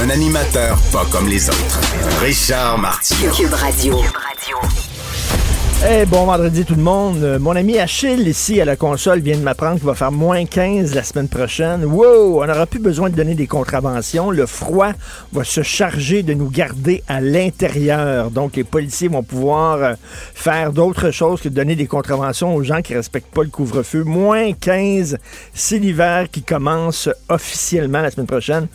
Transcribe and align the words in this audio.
Un 0.00 0.10
animateur 0.10 0.78
pas 0.92 1.04
comme 1.10 1.28
les 1.28 1.48
autres. 1.48 1.80
Richard 2.20 2.78
Martineau. 2.78 3.30
Cube 3.32 3.52
Radio. 3.52 4.00
Eh, 5.90 6.06
bon 6.06 6.24
vendredi 6.26 6.64
tout 6.64 6.76
le 6.76 6.82
monde. 6.82 7.18
Euh, 7.22 7.38
Mon 7.40 7.56
ami 7.56 7.78
Achille 7.78 8.28
ici 8.28 8.60
à 8.60 8.64
la 8.64 8.76
console 8.76 9.18
vient 9.20 9.36
de 9.36 9.42
m'apprendre 9.42 9.76
qu'il 9.78 9.86
va 9.86 9.94
faire 9.94 10.12
moins 10.12 10.44
15 10.44 10.94
la 10.94 11.02
semaine 11.02 11.28
prochaine. 11.28 11.84
Wow! 11.84 12.42
On 12.42 12.46
n'aura 12.46 12.66
plus 12.66 12.78
besoin 12.78 13.10
de 13.10 13.16
donner 13.16 13.34
des 13.34 13.48
contraventions. 13.48 14.30
Le 14.30 14.46
froid 14.46 14.92
va 15.32 15.42
se 15.44 15.62
charger 15.62 16.22
de 16.22 16.34
nous 16.34 16.48
garder 16.48 17.02
à 17.08 17.20
l'intérieur. 17.20 18.30
Donc 18.30 18.54
les 18.56 18.64
policiers 18.64 19.08
vont 19.08 19.24
pouvoir 19.24 19.76
euh, 19.82 19.94
faire 20.34 20.72
d'autres 20.72 21.10
choses 21.10 21.40
que 21.40 21.48
de 21.48 21.54
donner 21.54 21.74
des 21.74 21.86
contraventions 21.86 22.54
aux 22.54 22.62
gens 22.62 22.80
qui 22.80 22.94
respectent 22.94 23.34
pas 23.34 23.42
le 23.42 23.50
couvre-feu. 23.50 24.04
Moins 24.04 24.52
15, 24.52 25.18
c'est 25.52 25.78
l'hiver 25.78 26.26
qui 26.30 26.42
commence 26.42 27.08
officiellement 27.28 28.00
la 28.00 28.10
semaine 28.12 28.26
prochaine. 28.28 28.68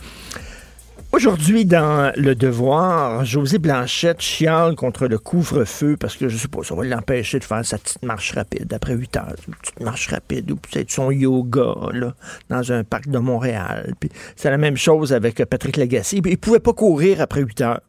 Aujourd'hui, 1.10 1.64
dans 1.64 2.12
Le 2.16 2.34
Devoir, 2.34 3.24
José 3.24 3.58
Blanchette 3.58 4.20
chiale 4.20 4.74
contre 4.76 5.08
le 5.08 5.18
couvre-feu 5.18 5.96
parce 5.98 6.16
que, 6.16 6.28
je 6.28 6.36
sais 6.36 6.48
pas, 6.48 6.62
ça 6.62 6.74
va 6.74 6.84
l'empêcher 6.84 7.38
de 7.38 7.44
faire 7.44 7.64
sa 7.64 7.78
petite 7.78 8.02
marche 8.04 8.32
rapide 8.34 8.70
après 8.74 8.92
8 8.92 9.16
heures. 9.16 9.34
Une 9.48 9.54
petite 9.54 9.80
marche 9.80 10.08
rapide 10.08 10.50
ou 10.50 10.56
peut-être 10.56 10.90
son 10.90 11.10
yoga 11.10 11.74
là, 11.94 12.14
dans 12.50 12.72
un 12.72 12.84
parc 12.84 13.08
de 13.08 13.18
Montréal. 13.18 13.94
Puis 13.98 14.10
c'est 14.36 14.50
la 14.50 14.58
même 14.58 14.76
chose 14.76 15.14
avec 15.14 15.42
Patrick 15.46 15.78
Lagacé. 15.78 16.20
Il 16.24 16.38
pouvait 16.38 16.60
pas 16.60 16.74
courir 16.74 17.22
après 17.22 17.40
8 17.40 17.60
heures. 17.62 17.80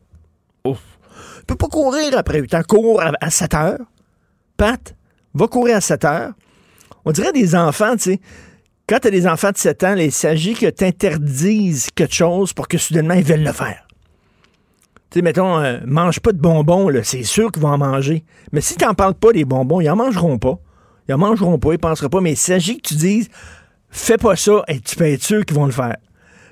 Ouf. 0.66 0.80
Il 1.40 1.46
peut 1.46 1.56
pas 1.56 1.68
courir 1.68 2.18
après 2.18 2.40
8 2.40 2.54
heures. 2.54 2.68
Cours 2.68 3.02
à- 3.02 3.12
à 3.20 3.30
7 3.30 3.54
heures. 3.54 3.80
Pat, 4.56 4.96
va 5.34 5.48
courir 5.48 5.76
à 5.76 5.82
7 5.82 6.06
heures. 6.06 6.32
On 7.04 7.12
dirait 7.12 7.34
des 7.34 7.54
enfants, 7.54 7.94
tu 7.98 8.14
sais. 8.14 8.20
Quand 8.90 8.98
tu 8.98 9.10
as 9.10 9.12
des 9.12 9.28
enfants 9.28 9.52
de 9.52 9.58
7 9.58 9.84
ans, 9.84 9.96
il 9.98 10.12
s'agit 10.12 10.56
que 10.56 10.68
tu 10.68 10.84
interdises 10.84 11.90
quelque 11.94 12.16
chose 12.16 12.54
pour 12.54 12.68
que 12.68 12.80
soudainement 12.80 13.14
ils 13.14 13.24
veulent 13.24 13.44
le 13.44 13.52
faire. 13.52 13.86
Tu 15.12 15.20
sais, 15.20 15.22
mettons, 15.22 15.60
euh, 15.60 15.78
mange 15.86 16.20
pas 16.20 16.32
de 16.32 16.40
bonbons, 16.40 16.90
c'est 17.04 17.22
sûr 17.22 17.52
qu'ils 17.52 17.62
vont 17.62 17.70
en 17.70 17.78
manger. 17.78 18.24
Mais 18.52 18.62
si 18.62 18.76
tu 18.76 18.86
n'en 18.86 18.96
parles 18.96 19.14
pas 19.14 19.32
des 19.32 19.46
bonbons, 19.46 19.80
ils 19.80 19.90
en 19.92 19.96
mangeront 19.96 20.40
pas. 20.40 20.58
Ils 21.08 21.14
en 21.14 21.20
mangeront 21.20 21.60
pas, 21.60 21.74
ils 21.74 21.78
penseront 21.78 22.10
pas. 22.10 22.20
Mais 22.20 22.32
il 22.32 22.38
s'agit 22.38 22.82
que 22.82 22.88
tu 22.88 22.96
dises, 22.96 23.30
fais 23.92 24.18
pas 24.18 24.36
ça, 24.36 24.64
et 24.68 24.80
tu 24.80 24.96
peux 24.96 25.06
être 25.06 25.24
sûr 25.24 25.46
qu'ils 25.46 25.56
vont 25.56 25.68
le 25.68 25.72
faire. 25.72 25.98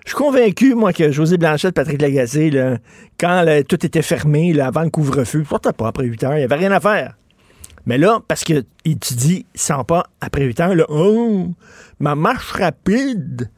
Je 0.05 0.11
suis 0.11 0.17
convaincu, 0.17 0.75
moi, 0.75 0.93
que 0.93 1.11
José 1.11 1.37
Blanchette, 1.37 1.73
Patrick 1.73 1.99
Lagacé, 1.99 2.51
là, 2.51 2.77
quand 3.19 3.63
tout 3.67 3.83
était 3.83 4.03
fermé, 4.03 4.53
là, 4.53 4.67
avant 4.67 4.83
le 4.83 4.91
couvre-feu, 4.91 5.43
sortait 5.43 5.73
pas 5.73 5.87
après 5.87 6.05
8 6.05 6.23
heures, 6.23 6.33
il 6.35 6.37
n'y 6.37 6.43
avait 6.43 6.55
rien 6.55 6.71
à 6.71 6.79
faire. 6.79 7.15
Mais 7.87 7.97
là, 7.97 8.19
parce 8.27 8.43
que 8.43 8.63
il- 8.85 8.99
tu 8.99 9.15
dis, 9.15 9.45
sans 9.55 9.83
pas 9.83 10.05
après 10.21 10.43
8 10.43 10.59
heures, 10.59 10.75
là, 10.75 10.85
oh, 10.89 11.47
ma 11.99 12.13
marche 12.15 12.51
rapide, 12.51 13.49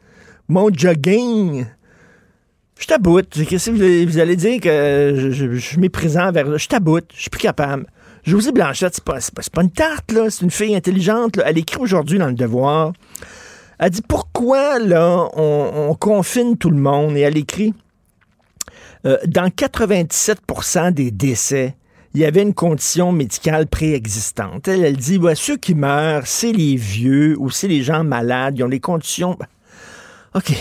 mon 0.47 0.69
jogging. 0.73 1.66
Je 2.79 2.88
t'aboute. 2.88 3.29
Qu'est-ce 3.45 3.72
que 3.72 4.06
vous 4.07 4.19
allez, 4.19 4.35
dire 4.38 4.62
que 4.62 5.13
je, 5.17 5.31
je- 5.31 5.51
je 5.53 5.59
suis 5.59 5.78
méprisant 5.79 6.31
vers. 6.31 6.57
Je 6.57 6.67
t'aboute. 6.67 7.12
Je 7.13 7.22
suis 7.22 7.29
plus 7.29 7.41
capable. 7.41 7.85
Josie 8.23 8.51
Blanchette, 8.53 8.95
c'est 8.95 9.03
pas, 9.03 9.17
pas, 9.35 9.41
pas 9.51 9.62
une 9.63 9.72
tarte, 9.72 10.12
là. 10.13 10.29
C'est 10.29 10.44
une 10.46 10.51
fille 10.51 10.75
intelligente. 10.75 11.40
Elle 11.44 11.57
écrit 11.57 11.79
aujourd'hui 11.81 12.19
dans 12.19 12.28
Le 12.28 12.34
Devoir. 12.35 12.94
Elle 13.79 13.90
dit 13.90 14.01
pourquoi, 14.07 14.78
là, 14.79 15.28
on, 15.35 15.90
on 15.90 15.96
confine 15.96 16.57
tout 16.57 16.69
le 16.69 16.78
monde. 16.79 17.17
Et 17.17 17.22
elle 17.22 17.38
écrit 17.38 17.73
euh, 19.06 19.17
dans 19.25 19.50
97% 19.50 20.91
des 20.94 21.11
décès, 21.11 21.75
il 22.14 22.22
y 22.22 22.25
avait 22.25 22.42
une 22.42 22.53
condition 22.53 23.12
médicale 23.12 23.68
préexistante. 23.68 24.68
Elle, 24.68 24.97
dit, 24.97 25.20
ceux 25.36 25.58
qui 25.58 25.75
meurent, 25.75 26.25
c'est 26.25 26.52
les 26.52 26.75
vieux 26.75 27.36
ou 27.40 27.50
c'est 27.50 27.68
les 27.68 27.84
gens 27.84 28.03
malades, 28.03 28.58
ils 28.58 28.64
ont 28.64 28.70
des 28.70 28.80
conditions... 28.80 29.36
Ben, 29.40 29.47
OK. 30.36 30.56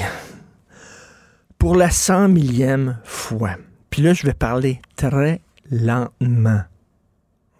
Pour 1.59 1.75
la 1.75 1.91
cent 1.91 2.29
millième 2.29 2.99
fois, 3.05 3.57
puis 3.91 4.03
là, 4.03 4.15
je 4.15 4.27
vais 4.27 4.35
parler 4.35 4.81
très 4.97 5.41
lentement, 5.71 6.63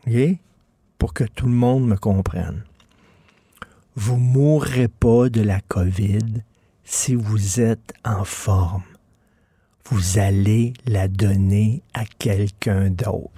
OK? 0.07 0.39
Pour 0.99 1.15
que 1.15 1.25
tout 1.25 1.47
le 1.47 1.53
monde 1.53 1.87
me 1.87 1.97
comprenne. 1.97 2.65
Vous 3.95 4.17
mourrez 4.17 4.89
pas 4.89 5.29
de 5.29 5.41
la 5.41 5.61
COVID 5.61 6.43
si 6.85 7.15
vous 7.15 7.61
êtes 7.61 7.93
en 8.05 8.25
forme. 8.25 8.85
Vous 9.91 10.19
allez 10.19 10.75
la 10.87 11.09
donner 11.09 11.83
à 11.95 12.05
quelqu'un 12.05 12.91
d'autre. 12.91 13.38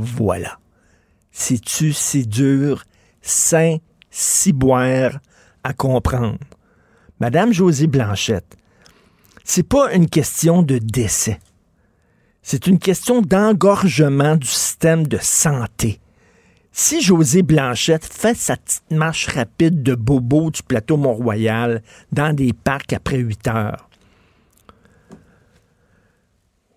Voilà. 0.00 0.58
C'est-tu 1.30 1.92
si 1.92 2.26
dur, 2.26 2.84
sain, 3.20 3.76
si 4.10 4.54
boire 4.54 5.18
à 5.62 5.74
comprendre? 5.74 6.38
Madame 7.20 7.52
Josie 7.52 7.86
Blanchette, 7.86 8.56
c'est 9.44 9.68
pas 9.68 9.92
une 9.92 10.08
question 10.08 10.62
de 10.62 10.78
décès. 10.78 11.38
C'est 12.40 12.66
une 12.66 12.78
question 12.78 13.20
d'engorgement 13.20 14.36
du 14.36 14.46
système 14.46 15.06
de 15.06 15.18
santé. 15.20 16.00
Si 16.72 17.02
José 17.02 17.42
Blanchette 17.42 18.04
fait 18.04 18.34
sa 18.34 18.56
petite 18.56 18.90
marche 18.90 19.26
rapide 19.26 19.82
de 19.82 19.94
bobo 19.94 20.50
du 20.50 20.62
plateau 20.62 20.96
Mont-Royal 20.96 21.82
dans 22.10 22.34
des 22.34 22.54
parcs 22.54 22.94
après 22.94 23.18
8 23.18 23.48
heures, 23.48 23.90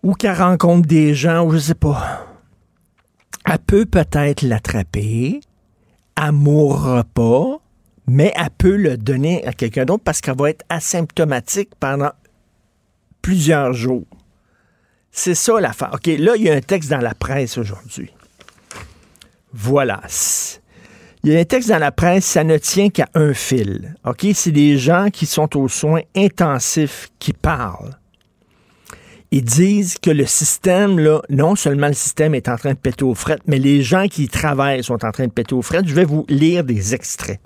ou 0.01 0.13
qu'elle 0.13 0.35
rencontre 0.35 0.85
des 0.85 1.15
gens, 1.15 1.45
ou 1.45 1.53
je 1.53 1.59
sais 1.59 1.75
pas, 1.75 2.32
elle 3.45 3.59
peut 3.59 3.85
peut-être 3.85 4.41
l'attraper, 4.41 5.41
elle 6.21 6.31
mourra 6.31 7.03
pas, 7.03 7.59
mais 8.07 8.33
elle 8.35 8.49
peut 8.57 8.75
le 8.75 8.97
donner 8.97 9.45
à 9.45 9.53
quelqu'un 9.53 9.85
d'autre 9.85 10.03
parce 10.03 10.21
qu'elle 10.21 10.37
va 10.37 10.49
être 10.49 10.65
asymptomatique 10.69 11.71
pendant 11.79 12.11
plusieurs 13.21 13.73
jours. 13.73 14.05
C'est 15.11 15.35
ça 15.35 15.59
l'affaire. 15.59 15.91
OK, 15.93 16.07
là, 16.07 16.35
il 16.35 16.43
y 16.43 16.49
a 16.49 16.55
un 16.55 16.61
texte 16.61 16.89
dans 16.89 16.99
la 16.99 17.13
presse 17.13 17.57
aujourd'hui. 17.57 18.11
Voilà. 19.53 20.01
Il 21.23 21.31
y 21.31 21.37
a 21.37 21.39
un 21.39 21.45
texte 21.45 21.69
dans 21.69 21.77
la 21.77 21.91
presse, 21.91 22.25
ça 22.25 22.43
ne 22.43 22.57
tient 22.57 22.89
qu'à 22.89 23.07
un 23.13 23.33
fil. 23.33 23.95
OK, 24.03 24.25
c'est 24.33 24.51
des 24.51 24.77
gens 24.77 25.09
qui 25.11 25.25
sont 25.25 25.55
aux 25.55 25.69
soins 25.69 26.01
intensifs 26.15 27.09
qui 27.19 27.31
parlent. 27.31 27.97
Ils 29.35 29.43
disent 29.43 29.97
que 29.97 30.11
le 30.11 30.27
système, 30.27 30.99
là, 30.99 31.19
non 31.27 31.55
seulement 31.55 31.87
le 31.87 31.93
système 31.93 32.35
est 32.35 32.47
en 32.47 32.55
train 32.55 32.73
de 32.73 32.77
péter 32.77 33.03
aux 33.03 33.15
frettes, 33.15 33.41
mais 33.47 33.57
les 33.57 33.81
gens 33.81 34.07
qui 34.07 34.25
y 34.25 34.27
travaillent 34.27 34.83
sont 34.83 35.03
en 35.03 35.11
train 35.11 35.25
de 35.25 35.31
péter 35.31 35.55
aux 35.55 35.63
frettes. 35.63 35.87
Je 35.87 35.95
vais 35.95 36.05
vous 36.05 36.23
lire 36.29 36.63
des 36.63 36.93
extraits. 36.93 37.39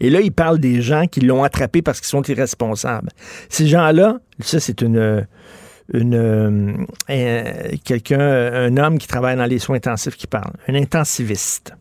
Et 0.00 0.10
là, 0.10 0.20
ils 0.20 0.32
parlent 0.32 0.58
des 0.58 0.82
gens 0.82 1.06
qui 1.06 1.20
l'ont 1.20 1.44
attrapé 1.44 1.80
parce 1.80 1.98
qu'ils 2.00 2.08
sont 2.08 2.22
irresponsables. 2.24 3.08
Ces 3.48 3.68
gens-là, 3.68 4.18
ça, 4.40 4.60
c'est 4.60 4.82
une, 4.82 5.26
une 5.94 6.14
euh, 6.14 6.74
un- 7.08 7.76
quelqu'un, 7.82 8.20
un 8.20 8.76
homme 8.76 8.98
qui 8.98 9.06
travaille 9.06 9.36
dans 9.38 9.46
les 9.46 9.58
soins 9.60 9.76
intensifs 9.76 10.16
qui 10.16 10.26
parle, 10.26 10.52
un 10.68 10.74
intensiviste. 10.74 11.72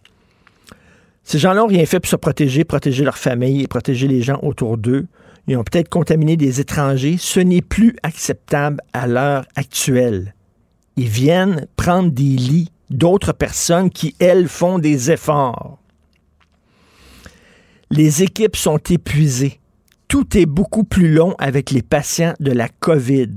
Ces 1.25 1.37
gens-là 1.37 1.59
n'ont 1.59 1.67
rien 1.67 1.85
fait 1.85 1.99
pour 1.99 2.09
se 2.09 2.15
protéger, 2.15 2.63
protéger 2.63 3.03
leur 3.03 3.17
famille 3.17 3.63
et 3.63 3.67
protéger 3.67 4.07
les 4.07 4.21
gens 4.21 4.39
autour 4.41 4.77
d'eux. 4.77 5.05
Ils 5.47 5.57
ont 5.57 5.63
peut-être 5.63 5.89
contaminé 5.89 6.37
des 6.37 6.59
étrangers. 6.59 7.17
Ce 7.17 7.39
n'est 7.39 7.61
plus 7.61 7.95
acceptable 8.03 8.81
à 8.93 9.07
l'heure 9.07 9.45
actuelle. 9.55 10.35
Ils 10.95 11.07
viennent 11.07 11.67
prendre 11.75 12.11
des 12.11 12.23
lits 12.23 12.71
d'autres 12.89 13.33
personnes 13.33 13.89
qui, 13.89 14.15
elles, 14.19 14.47
font 14.47 14.79
des 14.79 15.11
efforts. 15.11 15.79
Les 17.91 18.23
équipes 18.23 18.55
sont 18.55 18.77
épuisées. 18.89 19.59
tout 20.07 20.37
est 20.37 20.45
beaucoup 20.45 20.83
plus 20.83 21.13
long 21.13 21.35
avec 21.37 21.69
les 21.69 21.83
patients 21.83 22.33
de 22.39 22.51
la 22.51 22.67
COVID. 22.67 23.35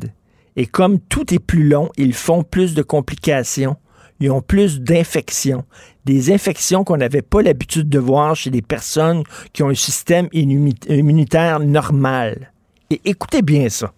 Et 0.57 0.67
comme 0.67 1.01
tout 1.01 1.33
est 1.33 1.39
plus 1.39 1.69
long, 1.69 1.91
ils 1.97 2.15
font 2.15 2.43
plus 2.43 2.75
de 2.75 2.83
complications. 2.83 3.77
Ils 4.23 4.31
ont 4.31 4.41
plus 4.41 4.81
d'infections. 4.81 5.65
Des 6.05 6.33
infections 6.33 6.85
qu'on 6.85 6.97
n'avait 6.97 7.23
pas 7.23 7.43
l'habitude 7.43 7.89
de 7.89 7.99
voir 7.99 8.37
chez 8.37 8.51
des 8.51 8.63
personnes 8.63 9.25
qui 9.53 9.65
ont 9.65 9.69
un 9.69 9.75
système 9.75 10.29
immunitaire 10.33 11.59
normal. 11.59 12.53
Et 12.91 13.01
écoutez 13.05 13.43
bien 13.43 13.69
ça. 13.69 13.93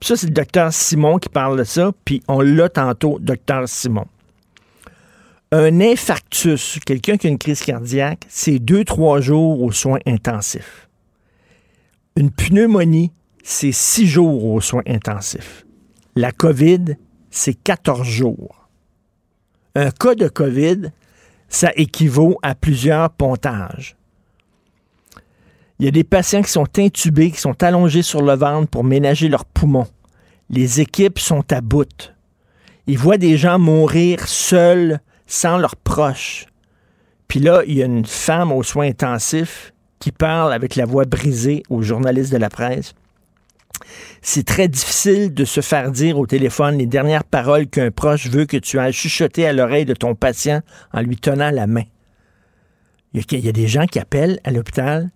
Ça, 0.00 0.16
c'est 0.16 0.28
le 0.28 0.32
docteur 0.32 0.72
Simon 0.72 1.18
qui 1.18 1.28
parle 1.28 1.58
de 1.58 1.64
ça, 1.64 1.92
puis 2.06 2.22
on 2.28 2.40
l'a 2.40 2.70
tantôt, 2.70 3.18
docteur 3.20 3.68
Simon. 3.68 4.06
Un 5.52 5.82
infarctus, 5.82 6.78
quelqu'un 6.86 7.18
qui 7.18 7.26
a 7.26 7.30
une 7.30 7.38
crise 7.38 7.60
cardiaque, 7.60 8.24
c'est 8.30 8.58
deux, 8.58 8.84
trois 8.84 9.20
jours 9.20 9.62
aux 9.62 9.72
soins 9.72 10.00
intensifs. 10.06 10.88
Une 12.16 12.30
pneumonie, 12.30 13.12
c'est 13.44 13.72
six 13.72 14.06
jours 14.06 14.46
aux 14.46 14.62
soins 14.62 14.82
intensifs. 14.86 15.66
La 16.14 16.32
COVID, 16.32 16.96
c'est 17.30 17.52
14 17.52 18.02
jours. 18.02 18.65
Un 19.76 19.90
cas 19.90 20.14
de 20.14 20.26
COVID, 20.26 20.90
ça 21.50 21.70
équivaut 21.76 22.38
à 22.40 22.54
plusieurs 22.54 23.10
pontages. 23.10 23.94
Il 25.78 25.84
y 25.84 25.88
a 25.88 25.90
des 25.90 26.02
patients 26.02 26.40
qui 26.40 26.50
sont 26.50 26.78
intubés, 26.78 27.30
qui 27.30 27.38
sont 27.38 27.62
allongés 27.62 28.00
sur 28.00 28.22
le 28.22 28.32
ventre 28.32 28.70
pour 28.70 28.84
ménager 28.84 29.28
leurs 29.28 29.44
poumons. 29.44 29.86
Les 30.48 30.80
équipes 30.80 31.18
sont 31.18 31.44
à 31.52 31.60
bout. 31.60 32.14
Ils 32.86 32.96
voient 32.96 33.18
des 33.18 33.36
gens 33.36 33.58
mourir 33.58 34.26
seuls, 34.26 34.98
sans 35.26 35.58
leurs 35.58 35.76
proches. 35.76 36.46
Puis 37.28 37.40
là, 37.40 37.60
il 37.66 37.74
y 37.74 37.82
a 37.82 37.86
une 37.86 38.06
femme 38.06 38.52
aux 38.52 38.62
soins 38.62 38.86
intensifs 38.86 39.74
qui 39.98 40.10
parle 40.10 40.54
avec 40.54 40.76
la 40.76 40.86
voix 40.86 41.04
brisée 41.04 41.62
aux 41.68 41.82
journalistes 41.82 42.32
de 42.32 42.38
la 42.38 42.48
presse. 42.48 42.94
C'est 44.22 44.44
très 44.44 44.68
difficile 44.68 45.32
de 45.32 45.44
se 45.44 45.60
faire 45.60 45.90
dire 45.90 46.18
au 46.18 46.26
téléphone 46.26 46.78
les 46.78 46.86
dernières 46.86 47.24
paroles 47.24 47.66
qu'un 47.66 47.90
proche 47.90 48.28
veut 48.28 48.46
que 48.46 48.56
tu 48.56 48.78
aies 48.78 48.92
chuchotées 48.92 49.46
à 49.46 49.52
l'oreille 49.52 49.84
de 49.84 49.94
ton 49.94 50.14
patient 50.14 50.62
en 50.92 51.00
lui 51.00 51.16
tenant 51.16 51.50
la 51.50 51.66
main. 51.66 51.84
Il 53.14 53.44
y, 53.44 53.48
a, 53.48 53.52
des 53.52 53.66
gens 53.66 53.86
qui 53.86 53.98
appellent 53.98 54.40
à 54.44 54.50
l'hôpital. 54.50 55.10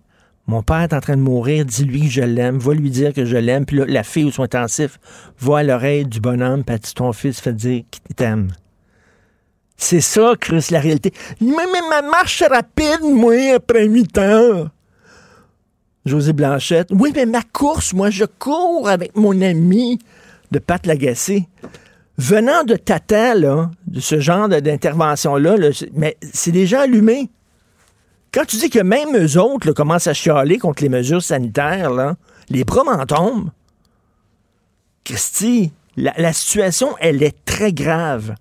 Mon 0.46 0.62
père 0.62 0.80
est 0.80 0.94
en 0.94 1.00
train 1.00 1.16
de 1.16 1.22
mourir, 1.22 1.66
dis-lui 1.66 2.02
que 2.02 2.08
je 2.08 2.22
l'aime, 2.22 2.58
va 2.58 2.72
lui 2.72 2.90
dire 2.90 3.12
que 3.12 3.26
je 3.26 3.36
l'aime. 3.36 3.66
Puis 3.66 3.78
la 3.86 4.02
fille 4.02 4.24
ou 4.24 4.30
son 4.30 4.44
intensif 4.44 4.98
voit 5.38 5.58
à 5.58 5.62
l'oreille 5.62 6.06
du 6.06 6.18
bonhomme, 6.18 6.64
puis 6.64 6.78
ton 6.94 7.12
fils 7.12 7.40
fait 7.40 7.52
dire 7.52 7.82
qu'il 7.90 8.14
t'aime. 8.16 8.48
C'est 9.76 10.00
ça, 10.00 10.34
Chris, 10.38 10.66
la 10.70 10.80
réalité. 10.80 11.12
Mais, 11.40 11.66
ma 11.90 12.02
marche 12.02 12.42
rapide, 12.42 13.00
moi, 13.02 13.54
après 13.54 13.86
8 13.86 14.18
heures. 14.18 14.70
José 16.06 16.32
Blanchette. 16.32 16.88
Oui, 16.90 17.12
mais 17.14 17.26
ma 17.26 17.42
course, 17.42 17.92
moi, 17.92 18.10
je 18.10 18.24
cours 18.24 18.88
avec 18.88 19.16
mon 19.16 19.40
ami 19.42 19.98
de 20.50 20.58
Pat 20.58 20.84
Lagacé. 20.86 21.48
Venant 22.18 22.64
de 22.64 22.76
Tata, 22.76 23.34
de 23.34 24.00
ce 24.00 24.20
genre 24.20 24.48
d'intervention-là, 24.48 25.56
mais 25.94 26.16
c'est 26.32 26.52
déjà 26.52 26.82
allumé. 26.82 27.30
Quand 28.32 28.44
tu 28.44 28.56
dis 28.56 28.70
que 28.70 28.80
même 28.80 29.16
eux 29.16 29.40
autres 29.40 29.72
commencent 29.72 30.06
à 30.06 30.14
chialer 30.14 30.58
contre 30.58 30.82
les 30.82 30.88
mesures 30.88 31.22
sanitaires, 31.22 31.90
là, 31.90 32.16
les 32.48 32.64
bras 32.64 32.84
m'en 32.84 33.06
tombent. 33.06 33.50
Christy, 35.04 35.72
la, 35.96 36.12
la 36.18 36.32
situation, 36.32 36.94
elle 37.00 37.22
est 37.22 37.44
très 37.44 37.72
grave. 37.72 38.34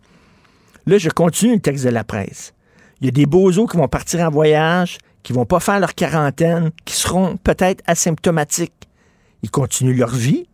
Là, 0.85 0.97
je 0.97 1.09
continue 1.09 1.55
le 1.55 1.61
texte 1.61 1.85
de 1.85 1.89
la 1.89 2.03
presse. 2.03 2.53
Il 2.99 3.05
y 3.05 3.07
a 3.07 3.11
des 3.11 3.25
bozos 3.25 3.67
qui 3.67 3.77
vont 3.77 3.87
partir 3.87 4.19
en 4.21 4.29
voyage, 4.29 4.97
qui 5.23 5.33
vont 5.33 5.45
pas 5.45 5.59
faire 5.59 5.79
leur 5.79 5.95
quarantaine, 5.95 6.71
qui 6.85 6.95
seront 6.95 7.37
peut-être 7.37 7.83
asymptomatiques. 7.87 8.73
Ils 9.43 9.51
continuent 9.51 9.97
leur 9.97 10.13
vie, 10.13 10.47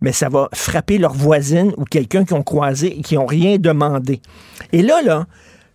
mais 0.00 0.12
ça 0.12 0.28
va 0.28 0.48
frapper 0.52 0.98
leur 0.98 1.14
voisine 1.14 1.72
ou 1.76 1.84
quelqu'un 1.84 2.24
qu'ils 2.24 2.36
ont 2.36 2.42
croisé 2.42 2.98
et 2.98 3.02
qui 3.02 3.14
n'ont 3.14 3.26
rien 3.26 3.58
demandé. 3.58 4.20
Et 4.72 4.82
là, 4.82 5.00
là, 5.02 5.26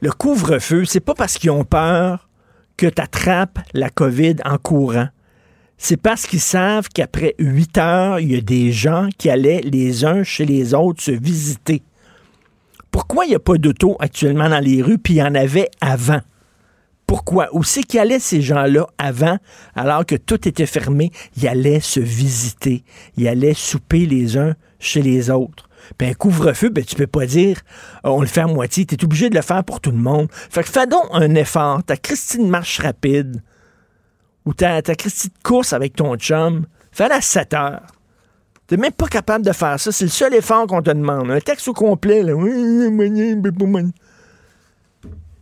le 0.01 0.11
couvre-feu, 0.11 0.85
c'est 0.85 0.99
pas 0.99 1.15
parce 1.15 1.37
qu'ils 1.37 1.51
ont 1.51 1.63
peur 1.63 2.27
que 2.75 2.87
tu 2.87 3.01
attrapes 3.01 3.59
la 3.73 3.89
COVID 3.89 4.35
en 4.45 4.57
courant. 4.57 5.07
C'est 5.77 5.97
parce 5.97 6.25
qu'ils 6.25 6.41
savent 6.41 6.89
qu'après 6.93 7.35
huit 7.39 7.77
heures, 7.77 8.19
il 8.19 8.31
y 8.31 8.35
a 8.35 8.41
des 8.41 8.71
gens 8.71 9.09
qui 9.17 9.29
allaient 9.29 9.61
les 9.61 10.05
uns 10.05 10.23
chez 10.23 10.45
les 10.45 10.73
autres 10.73 11.01
se 11.01 11.11
visiter. 11.11 11.83
Pourquoi 12.91 13.25
il 13.25 13.29
n'y 13.29 13.35
a 13.35 13.39
pas 13.39 13.57
d'auto 13.57 13.95
actuellement 13.99 14.49
dans 14.49 14.59
les 14.59 14.81
rues, 14.81 14.97
puis 14.97 15.15
il 15.15 15.17
y 15.17 15.23
en 15.23 15.35
avait 15.35 15.69
avant? 15.81 16.21
Pourquoi? 17.07 17.48
Où 17.54 17.63
c'est 17.63 17.83
qu'ils 17.83 18.01
allaient 18.01 18.19
ces 18.19 18.42
gens-là 18.42 18.86
avant, 18.98 19.38
alors 19.75 20.06
que 20.06 20.15
tout 20.15 20.45
était 20.48 20.65
fermé? 20.65 21.12
Ils 21.38 21.48
allaient 21.48 21.80
se 21.80 22.01
visiter. 22.01 22.83
Ils 23.15 23.30
allaient 23.30 23.54
souper 23.54 24.06
les 24.06 24.38
uns 24.38 24.56
chez 24.77 25.01
les 25.01 25.30
autres. 25.30 25.69
Puis 25.98 26.09
un 26.09 26.13
couvre-feu, 26.13 26.68
ben, 26.69 26.83
tu 26.83 26.95
peux 26.95 27.07
pas 27.07 27.25
dire 27.25 27.62
euh, 28.06 28.09
on 28.09 28.19
le 28.19 28.27
fait 28.27 28.42
à 28.42 28.48
moitié. 28.48 28.86
Tu 28.86 28.95
es 28.95 29.04
obligé 29.06 29.30
de 29.30 29.36
le 29.36 29.42
faire 29.42 29.63
pour 29.63 29.80
tout 29.80 29.92
le 29.92 29.98
monde. 29.98 30.27
Fait 30.31 30.63
que 30.63 30.69
fais 30.69 30.86
donc 30.86 31.06
un 31.12 31.33
effort. 31.36 31.81
Ta 31.83 31.95
Christine 31.95 32.50
marche 32.50 32.80
rapide 32.80 33.42
ou 34.45 34.54
ta, 34.54 34.81
ta 34.81 34.95
Christine 34.95 35.31
course 35.44 35.71
avec 35.71 35.95
ton 35.95 36.15
chum. 36.18 36.65
Fais-la 36.92 37.15
à 37.15 37.21
7 37.21 37.54
heures. 37.54 37.88
T'es 38.68 38.75
même 38.75 38.92
pas 38.92 39.07
capable 39.07 39.45
de 39.45 39.54
faire 39.54 39.80
ça. 39.80 39.94
C'est 39.94 40.06
le 40.06 40.12
seul 40.12 40.33
effort 40.33 40.68
qu'on 40.68 40.81
te 40.81 40.89
demande. 40.89 41.31
Un 41.31 41.39
texte 41.39 41.69
au 41.69 41.74
complet, 41.74 42.21
là. 42.21 42.33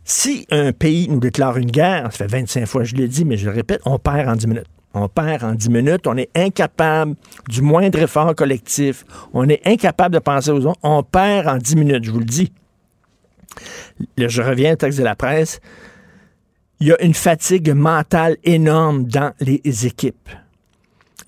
Si 0.08 0.46
un 0.52 0.72
pays 0.72 1.08
nous 1.08 1.18
déclare 1.18 1.56
une 1.56 1.68
guerre, 1.68 2.12
ça 2.12 2.18
fait 2.18 2.26
25 2.28 2.64
fois 2.66 2.82
que 2.82 2.88
je 2.88 2.94
l'ai 2.94 3.08
dit, 3.08 3.24
mais 3.24 3.36
je 3.36 3.46
le 3.46 3.56
répète, 3.56 3.80
on 3.84 3.98
perd 3.98 4.28
en 4.28 4.36
10 4.36 4.46
minutes. 4.46 4.66
On 4.94 5.08
perd 5.08 5.42
en 5.42 5.52
10 5.52 5.68
minutes. 5.68 6.06
On 6.06 6.16
est 6.16 6.30
incapable 6.36 7.16
du 7.48 7.60
moindre 7.60 7.98
effort 7.98 8.32
collectif. 8.36 9.04
On 9.34 9.48
est 9.48 9.66
incapable 9.66 10.14
de 10.14 10.20
penser 10.20 10.50
aux 10.52 10.64
autres. 10.64 10.78
On 10.84 11.02
perd 11.02 11.48
en 11.48 11.58
10 11.58 11.74
minutes, 11.74 12.04
je 12.04 12.12
vous 12.12 12.20
le 12.20 12.24
dis. 12.24 12.52
Je 14.16 14.42
reviens 14.42 14.74
au 14.74 14.76
texte 14.76 15.00
de 15.00 15.04
la 15.04 15.16
presse. 15.16 15.58
Il 16.78 16.86
y 16.86 16.92
a 16.92 17.02
une 17.02 17.14
fatigue 17.14 17.72
mentale 17.72 18.36
énorme 18.44 19.06
dans 19.06 19.32
les 19.40 19.86
équipes. 19.86 20.28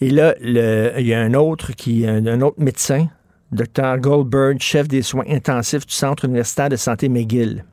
Et 0.01 0.11
là, 0.11 0.37
il 0.41 1.05
y 1.05 1.15
a 1.15 1.21
un 1.21 1.35
autre, 1.35 1.73
qui, 1.73 2.07
un 2.07 2.41
autre 2.43 2.61
médecin, 2.61 3.09
Dr. 3.51 3.99
Goldberg, 3.99 4.61
chef 4.61 4.87
des 4.87 5.03
soins 5.03 5.25
intensifs 5.29 5.85
du 5.85 5.95
Centre 5.95 6.27
universitaire 6.27 6.69
de 6.69 6.77
santé 6.77 7.09
McGill. 7.09 7.65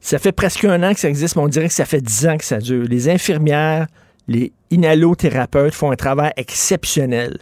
Ça 0.00 0.18
fait 0.18 0.32
presque 0.32 0.64
un 0.64 0.82
an 0.82 0.94
que 0.94 1.00
ça 1.00 1.08
existe, 1.08 1.36
mais 1.36 1.42
on 1.42 1.48
dirait 1.48 1.68
que 1.68 1.74
ça 1.74 1.84
fait 1.84 2.00
dix 2.00 2.26
ans 2.26 2.38
que 2.38 2.44
ça 2.44 2.58
dure. 2.58 2.84
Les 2.88 3.08
infirmières, 3.08 3.86
les 4.28 4.52
inhalothérapeutes 4.70 5.74
font 5.74 5.90
un 5.90 5.96
travail 5.96 6.32
exceptionnel. 6.36 7.38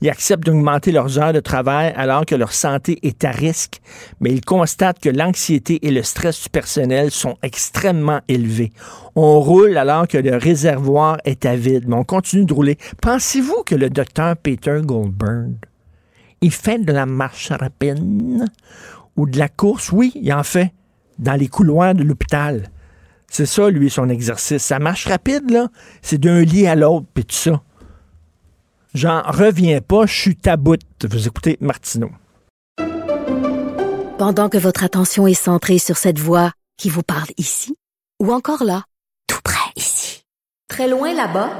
Ils 0.00 0.08
acceptent 0.10 0.44
d'augmenter 0.44 0.92
leurs 0.92 1.18
heures 1.18 1.32
de 1.32 1.40
travail 1.40 1.92
alors 1.96 2.24
que 2.24 2.36
leur 2.36 2.52
santé 2.52 3.00
est 3.02 3.24
à 3.24 3.32
risque, 3.32 3.80
mais 4.20 4.30
ils 4.30 4.44
constatent 4.44 5.00
que 5.00 5.08
l'anxiété 5.08 5.84
et 5.86 5.90
le 5.90 6.04
stress 6.04 6.44
du 6.44 6.48
personnel 6.48 7.10
sont 7.10 7.36
extrêmement 7.42 8.20
élevés. 8.28 8.72
On 9.16 9.40
roule 9.40 9.76
alors 9.76 10.06
que 10.06 10.18
le 10.18 10.36
réservoir 10.36 11.18
est 11.24 11.44
à 11.46 11.56
vide, 11.56 11.88
mais 11.88 11.96
on 11.96 12.04
continue 12.04 12.44
de 12.44 12.54
rouler. 12.54 12.78
Pensez-vous 13.02 13.64
que 13.66 13.74
le 13.74 13.90
docteur 13.90 14.36
Peter 14.36 14.78
Goldberg, 14.84 15.54
il 16.40 16.52
fait 16.52 16.78
de 16.78 16.92
la 16.92 17.04
marche 17.04 17.50
rapide 17.50 18.44
ou 19.16 19.26
de 19.28 19.36
la 19.36 19.48
course? 19.48 19.90
Oui, 19.90 20.12
il 20.14 20.32
en 20.32 20.44
fait 20.44 20.72
dans 21.18 21.34
les 21.34 21.48
couloirs 21.48 21.94
de 21.94 22.02
l'hôpital. 22.02 22.70
C'est 23.30 23.46
ça, 23.46 23.68
lui, 23.70 23.90
son 23.90 24.08
exercice. 24.08 24.62
Ça 24.62 24.78
marche 24.78 25.06
rapide, 25.06 25.50
là. 25.50 25.68
C'est 26.02 26.18
d'un 26.18 26.42
lit 26.42 26.66
à 26.66 26.74
l'autre, 26.74 27.06
puis 27.12 27.24
tout 27.24 27.36
ça. 27.36 27.62
J'en 28.94 29.22
reviens 29.22 29.80
pas, 29.80 30.06
je 30.06 30.14
suis 30.14 30.36
taboute. 30.36 30.82
Vous 31.08 31.28
écoutez 31.28 31.58
Martineau. 31.60 32.10
Pendant 34.18 34.48
que 34.48 34.58
votre 34.58 34.82
attention 34.82 35.26
est 35.26 35.34
centrée 35.34 35.78
sur 35.78 35.96
cette 35.96 36.18
voix 36.18 36.52
qui 36.76 36.88
vous 36.88 37.02
parle 37.02 37.28
ici, 37.36 37.76
ou 38.20 38.32
encore 38.32 38.64
là, 38.64 38.82
tout 39.26 39.40
près 39.44 39.70
ici, 39.76 40.24
très 40.68 40.88
loin 40.88 41.12
là-bas, 41.14 41.50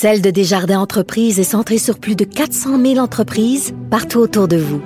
Celle 0.00 0.22
de 0.22 0.30
Desjardins 0.30 0.80
Entreprises 0.80 1.38
est 1.38 1.44
centrée 1.44 1.76
sur 1.76 1.98
plus 1.98 2.16
de 2.16 2.24
400 2.24 2.80
000 2.80 2.96
entreprises 2.96 3.74
partout 3.90 4.20
autour 4.20 4.48
de 4.48 4.56
vous. 4.56 4.80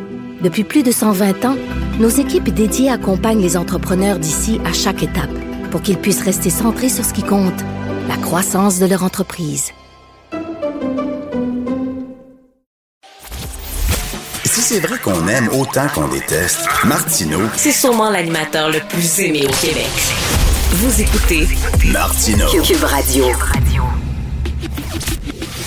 Depuis 0.45 0.63
plus 0.63 0.83
de 0.83 0.93
120 0.93 1.47
ans, 1.47 1.57
nos 1.99 2.11
équipes 2.11 2.51
dédiées 2.51 2.91
accompagnent 2.91 3.41
les 3.41 3.57
entrepreneurs 3.57 4.19
d'ici 4.19 4.61
à 4.67 4.75
chaque 4.75 5.03
étape 5.03 5.33
pour 5.71 5.81
qu'ils 5.81 5.97
puissent 5.97 6.21
rester 6.21 6.51
centrés 6.51 6.91
sur 6.91 7.03
ce 7.03 7.15
qui 7.15 7.23
compte, 7.23 7.59
la 8.09 8.19
croissance 8.19 8.79
de 8.79 8.85
leur 8.85 9.05
entreprise. 9.05 9.73
Si 14.45 14.61
c'est 14.61 14.81
vrai 14.81 14.99
qu'on 14.99 15.27
aime 15.29 15.49
autant 15.49 15.89
qu'on 15.95 16.09
déteste, 16.09 16.61
Martineau, 16.85 17.49
c'est 17.57 17.73
sûrement 17.73 18.11
l'animateur 18.11 18.71
le 18.71 18.81
plus 18.81 19.21
aimé 19.21 19.47
au 19.49 19.67
Québec. 19.67 19.89
Vous 20.73 21.01
écoutez 21.01 21.49
Martineau. 21.91 22.51
Cube 22.63 22.85
Radio. 22.85 23.25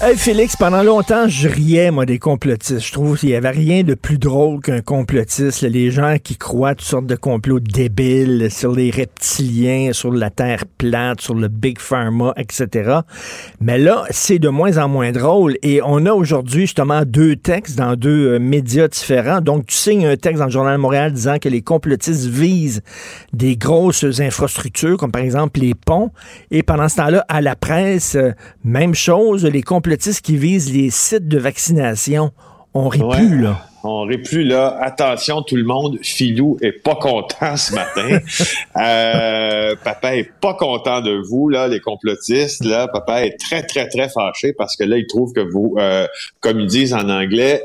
Hey 0.00 0.16
Félix, 0.16 0.54
pendant 0.54 0.84
longtemps, 0.84 1.26
je 1.26 1.48
riais, 1.48 1.90
moi, 1.90 2.06
des 2.06 2.20
complotistes. 2.20 2.86
Je 2.86 2.92
trouve 2.92 3.18
qu'il 3.18 3.30
n'y 3.30 3.34
avait 3.34 3.50
rien 3.50 3.82
de 3.82 3.94
plus 3.94 4.16
drôle 4.16 4.60
qu'un 4.60 4.80
complotiste. 4.80 5.62
Les 5.62 5.90
gens 5.90 6.18
qui 6.22 6.36
croient 6.36 6.76
toutes 6.76 6.86
sortes 6.86 7.06
de 7.06 7.16
complots 7.16 7.58
débiles 7.58 8.48
sur 8.48 8.70
les 8.70 8.90
reptiliens, 8.90 9.92
sur 9.92 10.12
la 10.12 10.30
Terre 10.30 10.66
plate, 10.78 11.20
sur 11.20 11.34
le 11.34 11.48
Big 11.48 11.80
Pharma, 11.80 12.32
etc. 12.36 13.00
Mais 13.60 13.76
là, 13.76 14.04
c'est 14.10 14.38
de 14.38 14.48
moins 14.48 14.78
en 14.78 14.86
moins 14.86 15.10
drôle. 15.10 15.56
Et 15.64 15.80
on 15.84 16.06
a 16.06 16.12
aujourd'hui, 16.12 16.60
justement, 16.60 17.02
deux 17.04 17.34
textes 17.34 17.76
dans 17.76 17.96
deux 17.96 18.34
euh, 18.34 18.38
médias 18.38 18.86
différents. 18.86 19.40
Donc, 19.40 19.66
tu 19.66 19.74
signes 19.74 20.06
un 20.06 20.16
texte 20.16 20.38
dans 20.38 20.46
le 20.46 20.52
Journal 20.52 20.76
de 20.76 20.80
Montréal 20.80 21.12
disant 21.12 21.38
que 21.40 21.48
les 21.48 21.62
complotistes 21.62 22.26
visent 22.26 22.82
des 23.32 23.56
grosses 23.56 24.04
infrastructures, 24.20 24.96
comme 24.96 25.10
par 25.10 25.22
exemple 25.22 25.58
les 25.58 25.74
ponts. 25.74 26.12
Et 26.52 26.62
pendant 26.62 26.88
ce 26.88 26.98
temps-là, 26.98 27.24
à 27.28 27.40
la 27.40 27.56
presse, 27.56 28.14
euh, 28.14 28.30
même 28.62 28.94
chose, 28.94 29.44
les 29.44 29.62
complotistes 29.62 29.87
qui 29.96 30.36
visent 30.36 30.72
les 30.72 30.90
sites 30.90 31.28
de 31.28 31.38
vaccination. 31.38 32.32
On 32.74 32.88
rit 32.88 33.00
plus, 33.00 33.40
là. 33.40 33.64
On 33.84 34.02
rit 34.02 34.18
plus 34.18 34.44
là. 34.44 34.78
Attention 34.80 35.42
tout 35.42 35.56
le 35.56 35.64
monde, 35.64 35.98
Filou 36.02 36.58
est 36.60 36.72
pas 36.72 36.96
content 36.96 37.56
ce 37.56 37.74
matin. 37.74 38.18
euh, 38.76 39.74
papa 39.82 40.16
est 40.16 40.30
pas 40.40 40.54
content 40.54 41.00
de 41.00 41.20
vous 41.28 41.48
là, 41.48 41.68
les 41.68 41.80
complotistes 41.80 42.64
là. 42.64 42.88
Papa 42.88 43.24
est 43.24 43.38
très 43.38 43.62
très 43.62 43.88
très 43.88 44.08
fâché 44.08 44.52
parce 44.52 44.76
que 44.76 44.84
là 44.84 44.98
il 44.98 45.06
trouve 45.06 45.32
que 45.32 45.40
vous, 45.40 45.76
euh, 45.78 46.06
comme 46.40 46.60
ils 46.60 46.66
disent 46.66 46.92
en 46.92 47.08
anglais, 47.08 47.62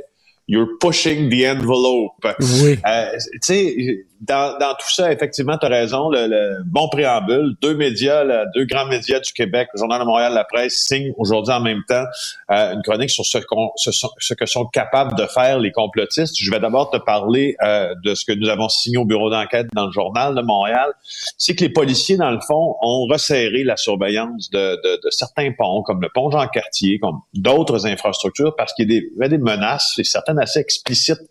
you're 0.47 0.67
pushing 0.79 1.29
the 1.29 1.57
envelope. 1.57 2.25
Oui. 2.61 2.79
Euh, 2.87 3.05
tu 3.33 3.39
sais, 3.41 4.05
dans, 4.21 4.57
dans, 4.57 4.73
tout 4.73 4.89
ça, 4.89 5.11
effectivement, 5.11 5.57
tu 5.57 5.65
as 5.65 5.69
raison. 5.69 6.09
Le, 6.09 6.63
bon 6.65 6.87
préambule, 6.87 7.55
deux 7.61 7.75
médias, 7.75 8.23
deux 8.55 8.65
grands 8.65 8.85
médias 8.85 9.19
du 9.19 9.33
Québec, 9.33 9.67
le 9.73 9.79
Journal 9.79 9.99
de 9.99 10.05
Montréal, 10.05 10.33
la 10.33 10.43
presse, 10.43 10.75
signent 10.75 11.13
aujourd'hui 11.17 11.53
en 11.53 11.59
même 11.59 11.81
temps 11.87 12.05
euh, 12.51 12.73
une 12.73 12.81
chronique 12.83 13.09
sur 13.09 13.25
ce, 13.25 13.39
ce, 13.75 13.91
ce, 13.91 14.33
que 14.33 14.45
sont 14.45 14.65
capables 14.65 15.15
de 15.15 15.25
faire 15.25 15.59
les 15.59 15.71
complotistes. 15.71 16.35
Je 16.39 16.49
vais 16.51 16.59
d'abord 16.59 16.89
te 16.89 16.97
parler 16.97 17.55
euh, 17.63 17.93
de 18.03 18.15
ce 18.15 18.25
que 18.25 18.31
nous 18.31 18.49
avons 18.49 18.69
signé 18.69 18.97
au 18.97 19.05
bureau 19.05 19.29
d'enquête 19.29 19.67
dans 19.73 19.87
le 19.87 19.91
Journal 19.91 20.35
de 20.35 20.41
Montréal. 20.41 20.91
C'est 21.37 21.55
que 21.55 21.63
les 21.63 21.69
policiers, 21.69 22.17
dans 22.17 22.31
le 22.31 22.39
fond, 22.39 22.75
ont 22.81 23.05
resserré 23.11 23.63
la 23.63 23.77
surveillance 23.77 24.49
de, 24.51 24.75
de, 24.83 25.01
de 25.03 25.09
certains 25.09 25.51
ponts, 25.51 25.81
comme 25.83 26.01
le 26.01 26.09
pont 26.13 26.31
Jean-Cartier, 26.31 26.99
comme 26.99 27.19
d'autres 27.33 27.87
infrastructures, 27.87 28.55
parce 28.55 28.73
qu'il 28.73 28.91
y 28.91 28.97
a 28.97 29.01
des, 29.01 29.29
des 29.29 29.37
menaces, 29.37 29.95
et 29.97 30.03
certaines 30.03 30.39
assez 30.39 30.59
explicites, 30.59 31.21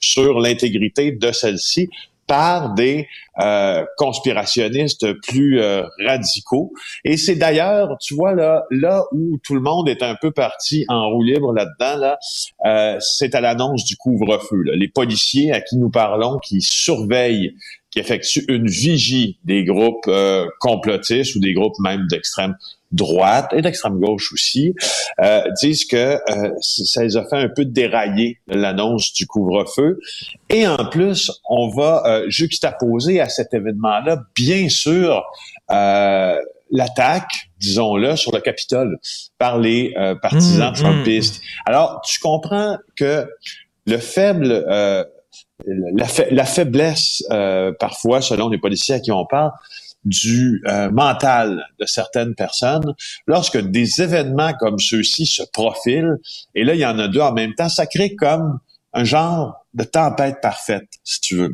sur 0.00 0.40
l'intégrité 0.40 1.12
de 1.12 1.32
celles-ci 1.32 1.90
par 2.28 2.74
des 2.74 3.08
euh, 3.40 3.84
conspirationnistes 3.96 5.12
plus 5.26 5.60
euh, 5.60 5.82
radicaux. 6.06 6.72
Et 7.04 7.16
c'est 7.16 7.34
d'ailleurs, 7.34 7.96
tu 8.00 8.14
vois, 8.14 8.34
là, 8.34 8.64
là 8.70 9.02
où 9.12 9.38
tout 9.42 9.54
le 9.54 9.60
monde 9.60 9.88
est 9.88 10.02
un 10.02 10.14
peu 10.14 10.30
parti 10.30 10.84
en 10.88 11.08
roue 11.08 11.24
libre 11.24 11.52
là-dedans, 11.52 11.96
là, 11.98 12.18
euh, 12.66 12.98
c'est 13.00 13.34
à 13.34 13.40
l'annonce 13.40 13.84
du 13.84 13.96
couvre-feu. 13.96 14.62
Les 14.74 14.88
policiers 14.88 15.52
à 15.52 15.60
qui 15.60 15.76
nous 15.78 15.90
parlons, 15.90 16.38
qui 16.38 16.60
surveillent 16.60 17.54
qui 17.98 18.04
effectuent 18.04 18.44
une 18.48 18.68
vigie 18.68 19.38
des 19.44 19.64
groupes 19.64 20.06
euh, 20.08 20.46
complotistes 20.60 21.34
ou 21.36 21.40
des 21.40 21.52
groupes 21.52 21.78
même 21.80 22.06
d'extrême 22.08 22.54
droite 22.92 23.52
et 23.52 23.60
d'extrême 23.60 23.98
gauche 23.98 24.32
aussi, 24.32 24.74
euh, 25.20 25.42
disent 25.60 25.84
que 25.84 25.96
euh, 25.96 26.52
ça 26.60 27.04
les 27.04 27.16
a 27.16 27.24
fait 27.28 27.36
un 27.36 27.48
peu 27.48 27.64
dérailler 27.64 28.38
l'annonce 28.46 29.12
du 29.12 29.26
couvre-feu. 29.26 29.98
Et 30.48 30.66
en 30.66 30.86
plus, 30.86 31.30
on 31.48 31.68
va 31.68 32.02
euh, 32.06 32.24
juxtaposer 32.28 33.20
à 33.20 33.28
cet 33.28 33.52
événement-là, 33.52 34.22
bien 34.34 34.68
sûr, 34.68 35.22
euh, 35.70 36.36
l'attaque, 36.70 37.50
disons-le, 37.58 38.16
sur 38.16 38.32
le 38.32 38.40
Capitole 38.40 38.98
par 39.38 39.58
les 39.58 39.94
partisans 40.22 40.70
mmh, 40.70 40.74
trumpistes. 40.74 41.40
Mmh. 41.40 41.62
Alors, 41.66 42.02
tu 42.06 42.20
comprends 42.20 42.76
que 42.96 43.26
le 43.86 43.98
faible 43.98 44.66
la, 45.66 46.44
faiblesse, 46.44 47.22
euh, 47.30 47.72
parfois, 47.78 48.20
selon 48.20 48.48
les 48.48 48.58
policiers 48.58 48.96
à 48.96 49.00
qui 49.00 49.12
on 49.12 49.26
parle, 49.26 49.52
du 50.04 50.62
euh, 50.66 50.90
mental 50.90 51.64
de 51.78 51.84
certaines 51.84 52.34
personnes, 52.34 52.94
lorsque 53.26 53.58
des 53.58 54.00
événements 54.00 54.52
comme 54.54 54.78
ceux-ci 54.78 55.26
se 55.26 55.42
profilent, 55.52 56.16
et 56.54 56.64
là, 56.64 56.74
il 56.74 56.80
y 56.80 56.86
en 56.86 56.98
a 56.98 57.08
deux 57.08 57.20
en 57.20 57.32
même 57.32 57.54
temps, 57.54 57.68
ça 57.68 57.86
crée 57.86 58.14
comme 58.14 58.58
un 58.92 59.04
genre 59.04 59.66
de 59.74 59.84
tempête 59.84 60.40
parfaite, 60.40 60.88
si 61.04 61.20
tu 61.20 61.36
veux. 61.36 61.52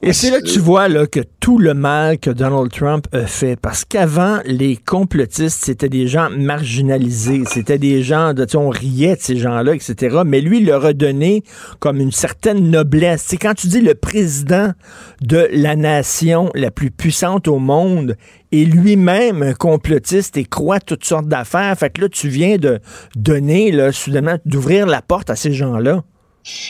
Et 0.00 0.12
c'est 0.12 0.30
là 0.30 0.40
que 0.40 0.46
tu 0.46 0.60
vois 0.60 0.86
là, 0.86 1.08
que 1.08 1.18
tout 1.40 1.58
le 1.58 1.74
mal 1.74 2.20
que 2.20 2.30
Donald 2.30 2.70
Trump 2.70 3.08
a 3.12 3.26
fait, 3.26 3.56
parce 3.56 3.84
qu'avant, 3.84 4.38
les 4.44 4.76
complotistes, 4.76 5.64
c'était 5.64 5.88
des 5.88 6.06
gens 6.06 6.30
marginalisés, 6.30 7.42
c'était 7.46 7.78
des 7.78 8.04
gens, 8.04 8.32
de, 8.32 8.46
on 8.56 8.68
riait 8.68 9.16
de 9.16 9.20
ces 9.20 9.36
gens-là, 9.36 9.74
etc. 9.74 10.18
Mais 10.24 10.40
lui, 10.40 10.58
il 10.58 10.66
leur 10.66 10.84
a 10.84 10.92
donné 10.92 11.42
comme 11.80 12.00
une 12.00 12.12
certaine 12.12 12.70
noblesse. 12.70 13.24
C'est 13.26 13.38
quand 13.38 13.54
tu 13.54 13.66
dis 13.66 13.80
le 13.80 13.96
président 13.96 14.72
de 15.20 15.48
la 15.50 15.74
nation 15.74 16.50
la 16.54 16.70
plus 16.70 16.92
puissante 16.92 17.48
au 17.48 17.58
monde 17.58 18.16
est 18.52 18.64
lui-même 18.64 19.42
un 19.42 19.52
complotiste 19.52 20.36
et 20.36 20.44
croit 20.44 20.78
toutes 20.78 21.04
sortes 21.04 21.26
d'affaires, 21.26 21.76
fait 21.76 21.90
que 21.90 22.02
là, 22.02 22.08
tu 22.08 22.28
viens 22.28 22.56
de 22.56 22.78
donner, 23.16 23.72
là, 23.72 23.90
soudainement, 23.90 24.38
d'ouvrir 24.46 24.86
la 24.86 25.02
porte 25.02 25.28
à 25.28 25.34
ces 25.34 25.52
gens-là. 25.52 26.04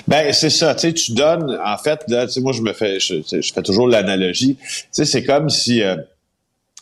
Ben 0.06 0.32
c'est 0.32 0.50
ça, 0.50 0.75
tu 0.75 0.88
sais, 0.88 0.92
tu 0.92 1.12
donnes, 1.12 1.58
en 1.64 1.78
fait, 1.78 2.04
là, 2.08 2.26
moi 2.38 2.52
je 2.52 2.62
me 2.62 2.73
fais, 2.73 3.00
je, 3.00 3.16
je 3.30 3.52
fais 3.52 3.62
toujours 3.62 3.88
l'analogie, 3.88 4.56
tu 4.56 4.85
sais, 4.90 5.04
c'est 5.04 5.25
comme 5.25 5.50
si, 5.50 5.82
euh, 5.82 5.97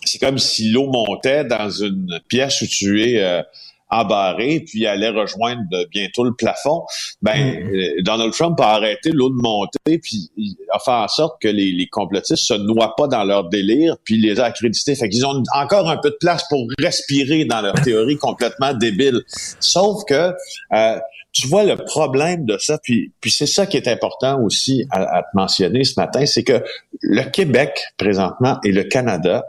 c'est 0.05 0.19
comme 0.19 0.39
si 0.39 0.71
l'eau 0.71 0.91
montait 0.91 1.45
dans 1.45 1.71
une 1.71 2.21
pièce 2.29 2.61
où 2.63 2.67
tu 2.67 3.03
es 3.03 3.23
euh, 3.23 3.43
embarré, 3.89 4.65
puis 4.67 4.87
allait 4.87 5.11
rejoindre 5.11 5.63
bientôt 5.91 6.25
le 6.25 6.35
plafond. 6.35 6.83
Ben 7.23 7.37
mm. 7.37 7.75
euh, 7.75 8.03
Donald 8.03 8.33
Trump 8.33 8.61
a 8.61 8.75
arrêté 8.75 9.11
l'eau 9.13 9.31
de 9.31 9.41
monter, 9.41 9.99
puis 9.99 10.31
il 10.37 10.57
a 10.73 10.79
fait 10.79 10.91
en 10.91 11.09
sorte 11.09 11.41
que 11.41 11.49
les, 11.49 11.73
les 11.73 11.87
complotistes 11.87 12.45
se 12.45 12.55
noient 12.55 12.95
pas 12.97 13.07
dans 13.07 13.25
leur 13.25 13.49
délire, 13.49 13.97
puis 14.05 14.19
les 14.19 14.41
a 14.41 14.47
accrédités. 14.47 14.95
Fait 14.95 15.09
qu'ils 15.09 15.27
ont 15.27 15.43
encore 15.55 15.89
un 15.89 15.99
peu 15.99 16.11
de 16.11 16.17
place 16.19 16.45
pour 16.49 16.67
respirer 16.81 17.45
dans 17.45 17.61
leur 17.61 17.75
théorie 17.75 18.17
complètement 18.17 18.75
débile. 18.75 19.23
Sauf 19.61 20.05
que 20.05 20.33
euh, 20.73 20.99
tu 21.37 21.49
vois 21.49 21.65
le 21.65 21.77
problème 21.77 22.47
de 22.47 22.57
ça, 22.57 22.79
puis, 22.83 23.13
puis 23.21 23.31
c'est 23.31 23.47
ça 23.47 23.67
qui 23.67 23.77
est 23.77 23.89
important 23.89 24.41
aussi 24.43 24.87
à, 24.91 25.23
te 25.23 25.37
mentionner 25.37 25.85
ce 25.85 26.01
matin, 26.01 26.25
c'est 26.25 26.45
que 26.45 26.65
le 27.03 27.23
Québec 27.25 27.79
présentement 27.99 28.59
et 28.65 28.73
le 28.73 28.85
Canada 28.85 29.45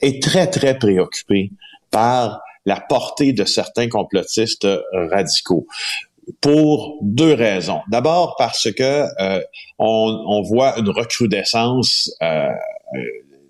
est 0.00 0.22
très, 0.22 0.46
très 0.46 0.78
préoccupé 0.78 1.50
par 1.90 2.40
la 2.66 2.80
portée 2.80 3.32
de 3.32 3.44
certains 3.44 3.88
complotistes 3.88 4.68
radicaux 4.92 5.66
pour 6.40 6.98
deux 7.02 7.34
raisons. 7.34 7.80
D'abord 7.88 8.36
parce 8.36 8.70
que 8.72 9.04
euh, 9.20 9.40
on, 9.78 10.24
on, 10.26 10.42
voit 10.42 10.78
une 10.78 10.88
recrudescence 10.88 12.10
euh, 12.22 12.48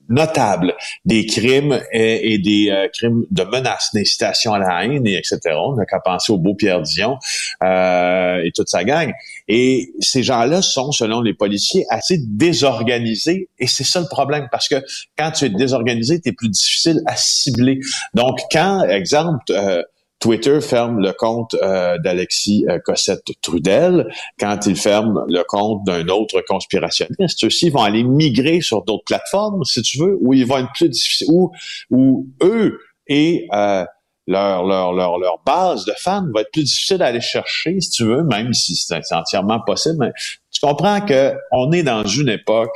notable 0.08 0.74
des 1.04 1.26
crimes 1.26 1.80
et, 1.92 2.38
des 2.38 2.70
euh, 2.70 2.88
crimes 2.92 3.24
de 3.30 3.42
menaces, 3.44 3.90
d'incitation 3.94 4.52
à 4.52 4.58
la 4.58 4.84
haine, 4.84 5.06
et 5.06 5.16
etc. 5.16 5.38
On 5.56 5.76
n'a 5.76 5.86
qu'à 5.86 6.00
penser 6.00 6.32
au 6.32 6.38
beau 6.38 6.54
Pierre 6.54 6.82
Dion 6.82 7.18
euh, 7.62 8.42
et 8.44 8.52
toute 8.52 8.68
sa 8.68 8.84
gang. 8.84 9.12
Et 9.48 9.92
ces 10.00 10.22
gens-là 10.22 10.62
sont, 10.62 10.92
selon 10.92 11.20
les 11.20 11.34
policiers, 11.34 11.84
assez 11.90 12.18
désorganisés. 12.18 13.48
Et 13.58 13.66
c'est 13.66 13.84
ça 13.84 14.00
le 14.00 14.08
problème, 14.08 14.48
parce 14.50 14.68
que 14.68 14.76
quand 15.16 15.30
tu 15.32 15.46
es 15.46 15.50
désorganisé, 15.50 16.20
tu 16.20 16.30
es 16.30 16.32
plus 16.32 16.48
difficile 16.48 17.00
à 17.06 17.16
cibler. 17.16 17.80
Donc, 18.14 18.40
quand, 18.50 18.84
exemple, 18.84 19.44
euh, 19.50 19.82
Twitter 20.26 20.60
ferme 20.60 20.98
le 20.98 21.12
compte 21.12 21.54
euh, 21.62 21.98
d'Alexis 21.98 22.66
euh, 22.68 22.80
Cossette-Trudel 22.84 24.12
quand 24.40 24.66
il 24.66 24.74
ferme 24.74 25.24
le 25.28 25.44
compte 25.44 25.84
d'un 25.86 26.08
autre 26.08 26.42
conspirationniste. 26.48 27.38
Ceux-ci 27.38 27.70
vont 27.70 27.82
aller 27.82 28.02
migrer 28.02 28.60
sur 28.60 28.82
d'autres 28.82 29.04
plateformes, 29.04 29.62
si 29.62 29.82
tu 29.82 29.98
veux, 30.00 30.18
où 30.20 30.34
ils 30.34 30.44
vont 30.44 30.58
être 30.58 30.72
plus 30.74 30.88
difficiles, 30.88 31.28
où, 31.30 31.52
où 31.90 32.26
eux 32.42 32.76
et 33.06 33.46
euh, 33.54 33.84
leur, 34.26 34.64
leur, 34.64 34.92
leur, 34.92 35.18
leur 35.18 35.38
base 35.44 35.84
de 35.84 35.92
fans 35.98 36.26
va 36.34 36.40
être 36.40 36.50
plus 36.52 36.64
difficile 36.64 37.02
à 37.02 37.06
aller 37.06 37.20
chercher, 37.20 37.80
si 37.80 37.90
tu 37.90 38.04
veux, 38.04 38.24
même 38.24 38.52
si 38.52 38.74
c'est 38.74 39.12
entièrement 39.12 39.60
possible. 39.60 39.96
Mais 40.00 40.12
tu 40.50 40.60
comprends 40.60 41.00
que 41.02 41.34
on 41.52 41.70
est 41.72 41.82
dans 41.82 42.04
une 42.04 42.30
époque 42.30 42.72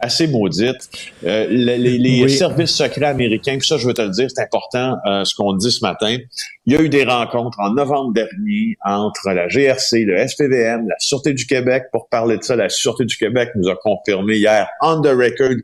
assez 0.00 0.26
maudite. 0.26 0.88
Euh, 1.24 1.46
les, 1.48 1.78
les 1.78 2.28
services 2.28 2.72
secrets 2.72 3.06
américains, 3.06 3.56
puis 3.58 3.66
ça, 3.66 3.78
je 3.78 3.86
veux 3.86 3.94
te 3.94 4.02
le 4.02 4.10
dire, 4.10 4.28
c'est 4.28 4.42
important 4.42 4.96
euh, 5.06 5.24
ce 5.24 5.34
qu'on 5.34 5.54
dit 5.54 5.72
ce 5.72 5.84
matin. 5.84 6.18
Il 6.66 6.74
y 6.74 6.76
a 6.76 6.82
eu 6.82 6.88
des 6.88 7.04
rencontres 7.04 7.58
en 7.58 7.72
novembre 7.72 8.12
dernier 8.12 8.76
entre 8.84 9.30
la 9.30 9.48
GRC, 9.48 10.04
le 10.04 10.28
SPVM, 10.28 10.86
la 10.86 10.94
Sûreté 10.98 11.32
du 11.32 11.46
Québec. 11.46 11.84
Pour 11.90 12.08
parler 12.08 12.36
de 12.36 12.42
ça, 12.42 12.54
la 12.54 12.68
Sûreté 12.68 13.06
du 13.06 13.16
Québec 13.16 13.48
nous 13.56 13.68
a 13.68 13.76
confirmé 13.76 14.36
hier, 14.36 14.68
on 14.82 15.00
the 15.00 15.08
record, 15.08 15.56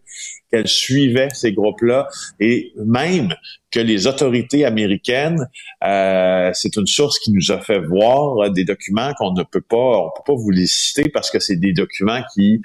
qu'elle 0.51 0.67
suivait 0.69 1.29
ces 1.33 1.53
groupes-là 1.53 2.09
et 2.41 2.73
même 2.85 3.35
que 3.71 3.81
les 3.81 4.07
autorités 4.07 4.65
américaines, 4.65 5.49
euh, 5.85 6.51
c'est 6.55 6.77
une 6.77 6.87
source 6.87 7.19
qui 7.19 7.33
nous 7.33 7.53
a 7.53 7.61
fait 7.61 7.81
voir 7.81 8.51
des 8.51 8.65
documents 8.65 9.13
qu'on 9.19 9.33
ne 9.33 9.43
peut 9.43 9.61
pas, 9.61 9.77
on 9.77 10.11
peut 10.17 10.23
pas 10.27 10.35
vous 10.35 10.51
les 10.51 10.67
citer 10.67 11.09
parce 11.11 11.31
que 11.31 11.39
c'est 11.39 11.57
des 11.57 11.73
documents 11.73 12.23
qui 12.35 12.61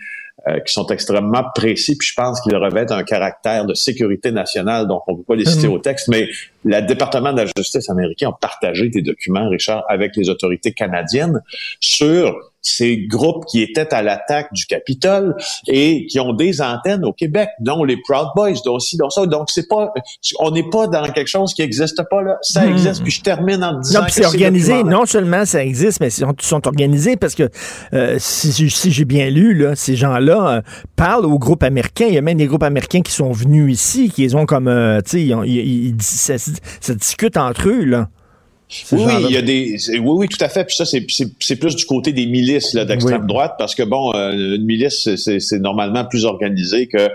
euh, 0.48 0.60
qui 0.60 0.74
sont 0.74 0.88
extrêmement 0.88 1.44
précis, 1.56 1.96
puis 1.96 2.08
je 2.10 2.16
pense 2.16 2.42
qu'ils 2.42 2.58
revêtent 2.58 2.92
un 2.92 3.04
caractère 3.04 3.66
de 3.66 3.74
sécurité 3.76 4.30
nationale, 4.32 4.88
donc 4.88 5.04
on 5.08 5.14
ne 5.14 5.18
peut 5.20 5.24
pas 5.24 5.36
les 5.36 5.46
citer 5.46 5.68
mhm. 5.68 5.74
au 5.74 5.80
texte, 5.80 6.10
mais 6.10 6.28
le 6.65 6.82
département 6.82 7.34
de 7.34 7.41
la 7.41 7.46
justice 7.58 7.89
américain 7.89 8.29
a 8.29 8.38
partagé 8.39 8.89
des 8.89 9.01
documents, 9.01 9.50
Richard, 9.50 9.84
avec 9.89 10.15
les 10.15 10.29
autorités 10.29 10.72
canadiennes 10.74 11.41
sur 11.79 12.36
ces 12.65 12.96
groupes 13.08 13.43
qui 13.46 13.62
étaient 13.62 13.93
à 13.93 14.01
l'attaque 14.01 14.53
du 14.53 14.65
Capitole 14.65 15.36
et 15.67 16.05
qui 16.05 16.22
ont 16.22 16.32
des 16.32 16.62
antennes 16.62 17.03
au 17.03 17.12
Québec, 17.12 17.50
dont 17.60 17.84
les 17.84 17.98
Proud 17.98 18.27
Boys, 18.38 18.53
dont 18.63 18.75
aussi, 18.75 18.96
dont 18.96 19.10
ça. 19.10 19.25
Donc, 19.25 19.50
c'est 19.51 19.67
pas, 19.67 19.93
on 20.39 20.50
n'est 20.51 20.70
pas 20.70 20.88
dans 20.88 21.03
quelque 21.12 21.27
chose 21.27 21.53
qui 21.53 21.62
n'existe 21.62 22.01
pas, 22.10 22.22
là. 22.22 22.38
Ça 22.41 22.62
Hmm. 22.65 22.70
existe. 22.72 23.03
Puis 23.03 23.12
je 23.12 23.22
termine 23.22 23.62
en 23.62 23.79
disant 23.82 24.00
Non, 24.00 24.05
puis 24.05 24.13
c'est 24.13 24.22
ces 24.22 24.27
organisé. 24.27 24.82
Non 24.86 25.05
seulement 25.05 25.43
ça 25.43 25.62
existe, 25.62 26.00
mais 26.00 26.08
ils 26.08 26.12
sont, 26.12 26.34
sont 26.39 26.65
organisés 26.65 27.17
parce 27.17 27.36
que 27.36 27.50
euh, 27.93 28.15
si, 28.17 28.70
si 28.70 28.91
j'ai 28.91 29.03
bien 29.05 29.29
lu, 29.29 29.53
là, 29.55 29.75
ces 29.75 29.98
gens-là 29.98 30.48
euh, 30.50 30.62
parlent 30.96 31.25
aux 31.25 31.39
groupes 31.39 31.63
américains. 31.63 32.05
Il 32.08 32.13
y 32.13 32.17
a 32.17 32.22
même 32.22 32.38
des 32.38 32.48
groupes 32.48 32.63
américains 32.63 33.01
qui 33.01 33.12
sont 33.12 33.34
venus 33.34 33.74
ici, 33.74 34.10
qui 34.10 34.22
les 34.22 34.36
ont 34.36 34.46
comme, 34.46 34.70
euh, 34.70 35.01
tu 35.01 35.10
sais, 35.12 35.22
ils 35.22 35.36
ils- 35.46 35.88
ils- 35.88 36.01
ça, 36.01 36.36
ça 36.82 36.96
discute 36.96 37.38
entre 37.38 37.70
eux, 37.70 37.84
là. 37.84 38.10
Oui, 38.92 39.04
il 39.30 39.32
y 39.32 39.38
a 39.38 39.42
des, 39.42 39.78
oui, 40.00 40.00
oui, 40.00 40.28
tout 40.28 40.44
à 40.44 40.50
fait. 40.50 40.66
Puis 40.66 40.76
ça, 40.76 40.86
c'est, 40.86 41.02
plus 41.58 41.76
du 41.76 41.86
côté 41.86 42.12
des 42.12 42.26
milices 42.26 42.74
d'extrême 42.74 43.22
Oui. 43.22 43.28
droite, 43.28 43.54
parce 43.60 43.76
que 43.76 43.84
bon, 43.84 44.12
euh, 44.16 44.56
une 44.56 44.66
milice, 44.66 45.14
c'est- 45.16 45.60
normalement 45.60 46.06
plus 46.06 46.26
organisé 46.26 46.88
que, 46.88 47.10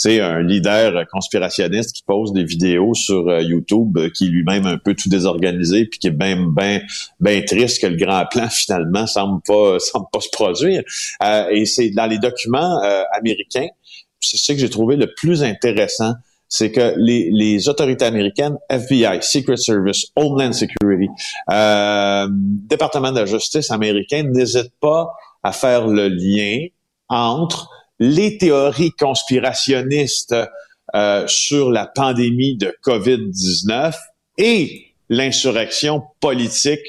tu 0.00 0.20
un 0.20 0.42
leader 0.42 1.06
conspirationniste 1.12 1.92
qui 1.92 2.02
pose 2.02 2.32
des 2.32 2.44
vidéos 2.44 2.94
sur 2.94 3.28
euh, 3.28 3.42
YouTube, 3.42 3.96
euh, 3.96 4.10
qui 4.12 4.26
est 4.26 4.28
lui-même 4.28 4.66
un 4.66 4.78
peu 4.78 4.94
tout 4.94 5.08
désorganisé, 5.08 5.86
puis 5.86 5.98
qui 6.00 6.08
est 6.08 6.10
bien, 6.10 6.36
ben, 6.48 6.82
ben 7.20 7.44
triste 7.44 7.80
que 7.80 7.86
le 7.86 7.96
grand 7.96 8.24
plan 8.28 8.48
finalement 8.50 9.06
semble 9.06 9.40
pas, 9.46 9.78
semble 9.78 10.06
pas 10.12 10.20
se 10.20 10.30
produire. 10.30 10.82
Euh, 11.22 11.44
et 11.50 11.64
c'est 11.66 11.90
dans 11.90 12.06
les 12.06 12.18
documents 12.18 12.82
euh, 12.82 13.02
américains, 13.16 13.68
c'est 14.20 14.38
ça 14.38 14.54
que 14.54 14.58
j'ai 14.58 14.70
trouvé 14.70 14.96
le 14.96 15.12
plus 15.14 15.44
intéressant 15.44 16.14
c'est 16.48 16.70
que 16.70 16.94
les, 16.96 17.30
les 17.32 17.68
autorités 17.68 18.04
américaines, 18.04 18.56
FBI, 18.68 19.22
Secret 19.22 19.56
Service, 19.56 20.06
Homeland 20.16 20.52
Security, 20.52 21.08
euh, 21.50 22.28
département 22.30 23.12
de 23.12 23.20
la 23.20 23.26
justice 23.26 23.70
américain 23.70 24.24
n'hésitent 24.24 24.78
pas 24.80 25.08
à 25.42 25.52
faire 25.52 25.86
le 25.86 26.08
lien 26.08 26.66
entre 27.08 27.68
les 27.98 28.38
théories 28.38 28.92
conspirationnistes 28.92 30.34
euh, 30.94 31.26
sur 31.26 31.70
la 31.70 31.86
pandémie 31.86 32.56
de 32.56 32.74
COVID-19 32.84 33.94
et 34.38 34.94
l'insurrection 35.08 36.02
politique 36.20 36.84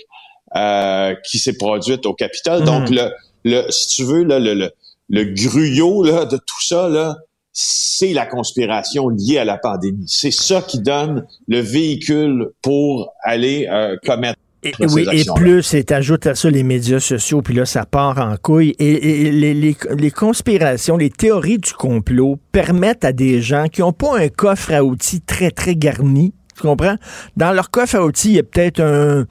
euh, 0.56 1.16
qui 1.28 1.40
s'est 1.40 1.58
produite 1.58 2.06
au 2.06 2.14
Capitole. 2.14 2.64
Donc, 2.64 2.90
le, 2.90 3.12
le, 3.44 3.70
si 3.72 3.88
tu 3.96 4.04
veux, 4.04 4.24
là, 4.24 4.40
le, 4.40 4.54
le, 4.54 4.72
le 5.10 5.26
gruyot 5.26 6.04
là, 6.04 6.26
de 6.26 6.38
tout 6.38 6.62
ça, 6.62 6.88
là, 6.90 7.18
c'est 7.58 8.12
la 8.12 8.26
conspiration 8.26 9.08
liée 9.08 9.38
à 9.38 9.46
la 9.46 9.58
pandémie. 9.58 10.04
C'est 10.08 10.30
ça 10.34 10.62
qui 10.62 10.82
donne 10.82 11.26
le 11.48 11.60
véhicule 11.62 12.50
pour 12.62 13.14
aller 13.24 13.66
euh, 13.72 13.96
commettre 14.06 14.38
Et, 14.62 14.74
oui, 14.94 15.06
et 15.14 15.24
plus, 15.36 15.74
et 15.74 15.84
t'ajoutes 15.86 16.28
à 16.28 16.36
ça 16.36 16.50
les 16.50 16.64
médias 16.64 17.00
sociaux, 17.00 17.42
puis 17.42 17.54
là, 17.54 17.66
ça 17.66 17.86
part 17.86 18.18
en 18.20 18.36
couille. 18.36 18.76
Et, 18.78 19.28
et 19.28 19.32
les, 19.32 19.54
les- 19.54 19.78
les 19.98 20.12
conspirations, 20.12 20.98
les 20.98 21.10
théories 21.12 21.60
du 21.60 21.72
complot 21.72 22.38
permettent 22.52 23.06
à 23.06 23.14
des 23.14 23.42
gens 23.42 23.68
qui 23.72 23.80
n'ont 23.82 23.94
pas 23.94 24.18
un 24.20 24.28
coffre 24.28 24.74
à 24.74 24.84
outils 24.84 25.22
très, 25.22 25.50
très 25.52 25.76
garni, 25.78 26.34
tu 26.58 26.62
comprends? 26.64 26.96
Dans 27.38 27.52
leur 27.54 27.70
coffre 27.70 27.96
à 27.96 28.04
outils, 28.06 28.30
il 28.32 28.36
y 28.36 28.40
a 28.40 28.44
peut-être 28.44 28.82
un, 28.82 29.26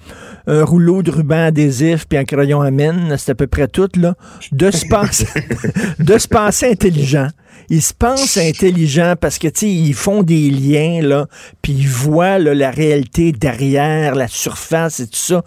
un 0.46 0.64
rouleau 0.64 1.02
de 1.02 1.10
ruban 1.10 1.46
adhésif 1.46 2.06
puis 2.08 2.16
un 2.16 2.24
crayon 2.24 2.62
à 2.62 2.70
mine, 2.70 3.14
c'est 3.18 3.32
à 3.32 3.34
peu 3.34 3.46
près 3.48 3.66
tout, 3.68 3.88
là. 3.96 4.14
De 4.52 4.70
se 4.70 4.86
penser, 4.86 5.26
de 5.98 6.16
se 6.16 6.28
penser 6.28 6.70
intelligent. 6.70 7.28
Ils 7.68 7.82
se 7.82 7.94
pensent 7.94 8.36
intelligents 8.36 9.14
parce 9.20 9.38
que, 9.38 9.48
tu 9.48 9.66
ils 9.66 9.94
font 9.94 10.22
des 10.22 10.50
liens, 10.50 11.00
là, 11.02 11.26
puis 11.62 11.72
ils 11.72 11.88
voient 11.88 12.38
là, 12.38 12.54
la 12.54 12.70
réalité 12.70 13.32
derrière 13.32 14.14
la 14.14 14.28
surface 14.28 15.00
et 15.00 15.06
tout 15.06 15.16
ça. 15.16 15.44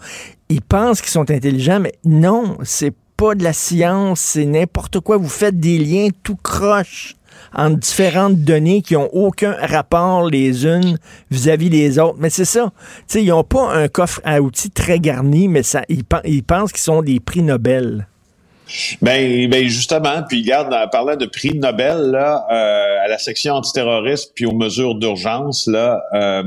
Ils 0.48 0.62
pensent 0.62 1.00
qu'ils 1.00 1.10
sont 1.10 1.30
intelligents, 1.30 1.80
mais 1.80 1.92
non, 2.04 2.56
c'est 2.64 2.94
pas 3.16 3.34
de 3.34 3.42
la 3.42 3.52
science, 3.52 4.20
c'est 4.20 4.46
n'importe 4.46 5.00
quoi. 5.00 5.16
Vous 5.16 5.28
faites 5.28 5.58
des 5.58 5.78
liens 5.78 6.08
tout 6.22 6.36
croche 6.42 7.16
entre 7.54 7.78
différentes 7.78 8.36
données 8.36 8.82
qui 8.82 8.96
ont 8.96 9.08
aucun 9.12 9.56
rapport 9.60 10.28
les 10.28 10.66
unes 10.66 10.98
vis-à-vis 11.30 11.70
des 11.70 11.98
autres. 11.98 12.16
Mais 12.18 12.30
c'est 12.30 12.44
ça. 12.44 12.72
Tu 12.76 13.04
sais, 13.06 13.22
ils 13.24 13.28
n'ont 13.28 13.44
pas 13.44 13.72
un 13.74 13.88
coffre 13.88 14.20
à 14.24 14.40
outils 14.40 14.70
très 14.70 15.00
garni, 15.00 15.48
mais 15.48 15.62
ça, 15.62 15.82
ils, 15.88 16.04
ils 16.24 16.44
pensent 16.44 16.72
qu'ils 16.72 16.80
sont 16.80 17.02
des 17.02 17.20
prix 17.20 17.42
Nobel. 17.42 18.06
Ben, 19.00 19.48
ben 19.48 19.66
justement, 19.68 20.22
puis 20.28 20.42
regarde, 20.42 20.72
en 20.72 20.88
parlant 20.88 21.16
de 21.16 21.26
prix 21.26 21.54
Nobel, 21.54 22.10
là, 22.10 22.46
euh, 22.50 23.04
à 23.04 23.08
la 23.08 23.18
section 23.18 23.54
antiterroriste 23.54 24.32
puis 24.34 24.46
aux 24.46 24.54
mesures 24.54 24.94
d'urgence, 24.94 25.66
là, 25.66 26.02
euh, 26.14 26.42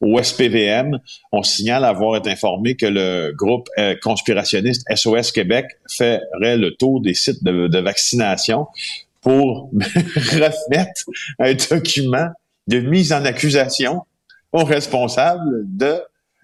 au 0.00 0.22
SPVM, 0.22 0.98
on 1.32 1.42
signale 1.42 1.84
avoir 1.84 2.16
été 2.16 2.30
informé 2.30 2.76
que 2.76 2.86
le 2.86 3.32
groupe 3.32 3.68
euh, 3.78 3.94
conspirationniste 4.02 4.84
SOS 4.94 5.32
Québec 5.32 5.66
ferait 5.88 6.20
le 6.56 6.70
tour 6.78 7.00
des 7.00 7.14
sites 7.14 7.42
de, 7.42 7.76
vaccination 7.78 8.66
pour 9.20 9.70
remettre 10.16 11.04
un 11.38 11.54
document 11.54 12.28
de 12.66 12.80
mise 12.80 13.12
en 13.12 13.24
accusation 13.24 14.02
aux 14.52 14.64
responsables 14.64 15.62
de 15.64 16.00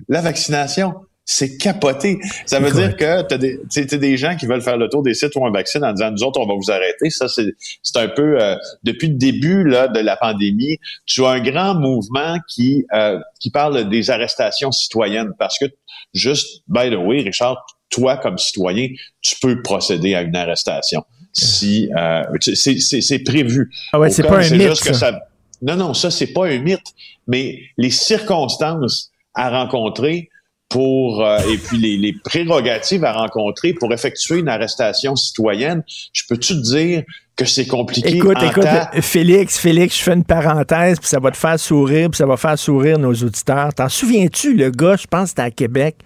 la 0.08 0.20
vaccination. 0.20 0.94
C'est 1.24 1.56
capoté. 1.56 2.18
Ça 2.46 2.58
veut 2.58 2.70
dire 2.72 2.96
que 2.96 3.22
t'as 3.22 3.38
des, 3.38 3.60
t'sais, 3.68 3.86
t'as 3.86 3.96
des 3.96 4.16
gens 4.16 4.36
qui 4.36 4.46
veulent 4.46 4.60
faire 4.60 4.76
le 4.76 4.88
tour 4.88 5.02
des 5.04 5.14
sites 5.14 5.34
où 5.36 5.44
on 5.44 5.50
vaccine 5.52 5.84
en 5.84 5.92
disant 5.92 6.10
nous 6.10 6.22
autres 6.24 6.40
on 6.40 6.46
va 6.46 6.54
vous 6.54 6.70
arrêter. 6.70 7.10
Ça 7.10 7.28
c'est 7.28 7.46
c'est 7.82 7.96
un 7.98 8.08
peu 8.08 8.42
euh, 8.42 8.56
depuis 8.82 9.08
le 9.08 9.14
début 9.14 9.62
là 9.64 9.86
de 9.88 10.00
la 10.00 10.16
pandémie, 10.16 10.78
tu 11.06 11.24
as 11.24 11.30
un 11.30 11.40
grand 11.40 11.74
mouvement 11.76 12.36
qui 12.48 12.84
euh, 12.92 13.18
qui 13.38 13.50
parle 13.50 13.88
des 13.88 14.10
arrestations 14.10 14.72
citoyennes 14.72 15.30
parce 15.38 15.58
que 15.58 15.66
juste 16.12 16.62
by 16.68 16.90
the 16.90 16.96
way 16.96 17.20
Richard, 17.22 17.64
toi 17.88 18.16
comme 18.16 18.36
citoyen, 18.38 18.88
tu 19.20 19.36
peux 19.40 19.62
procéder 19.62 20.14
à 20.16 20.22
une 20.22 20.34
arrestation 20.34 21.04
si 21.32 21.88
euh, 21.96 22.24
tu- 22.40 22.56
c'est 22.56 22.78
c'est 22.80 23.00
c'est 23.00 23.20
prévu. 23.20 23.70
Ah 23.92 24.00
ouais, 24.00 24.08
Au 24.08 24.12
c'est 24.12 24.22
cas 24.22 24.28
pas 24.28 24.38
un 24.38 24.42
c'est 24.42 24.58
mythe, 24.58 24.68
juste 24.70 24.82
que 24.84 24.92
ça. 24.92 25.12
ça- 25.12 25.20
Non, 25.62 25.76
non, 25.76 25.94
ça, 25.94 26.10
c'est 26.10 26.32
pas 26.32 26.46
un 26.48 26.58
mythe, 26.58 26.80
mais 27.28 27.60
les 27.78 27.90
circonstances 27.90 29.10
à 29.34 29.48
rencontrer 29.50 30.28
pour 30.72 31.24
euh, 31.24 31.38
et 31.52 31.58
puis 31.58 31.76
les, 31.78 31.96
les 31.96 32.12
prérogatives 32.24 33.04
à 33.04 33.12
rencontrer 33.12 33.72
pour 33.74 33.92
effectuer 33.92 34.38
une 34.40 34.48
arrestation 34.48 35.14
citoyenne, 35.16 35.82
je 36.12 36.22
peux-tu 36.28 36.54
te 36.54 36.60
dire 36.74 37.02
que 37.36 37.44
c'est 37.46 37.66
compliqué 37.66 38.16
Écoute, 38.16 38.36
en 38.36 38.46
écoute, 38.50 38.64
temps- 38.64 38.88
Félix, 39.00 39.58
Félix, 39.58 39.96
je 39.98 40.02
fais 40.02 40.12
une 40.12 40.24
parenthèse, 40.24 40.98
puis 40.98 41.08
ça 41.08 41.18
va 41.18 41.30
te 41.30 41.36
faire 41.36 41.58
sourire, 41.58 42.10
puis 42.10 42.18
ça 42.18 42.26
va 42.26 42.36
faire 42.36 42.58
sourire 42.58 42.98
nos 42.98 43.14
auditeurs. 43.14 43.72
T'en 43.74 43.88
souviens-tu, 43.88 44.54
le 44.54 44.70
gars, 44.70 44.96
je 44.96 45.06
pense 45.06 45.22
que 45.24 45.28
c'était 45.30 45.42
à 45.42 45.50
Québec, 45.50 45.96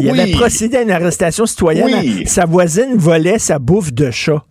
il 0.00 0.10
Oui. 0.10 0.20
avait 0.20 0.32
procédé 0.32 0.78
à 0.78 0.82
une 0.82 0.90
arrestation 0.90 1.46
citoyenne. 1.46 1.90
Oui. 2.02 2.24
Sa 2.26 2.44
voisine 2.44 2.96
volait 2.96 3.38
sa 3.38 3.58
bouffe 3.60 3.92
de 3.92 4.10
chat. 4.10 4.42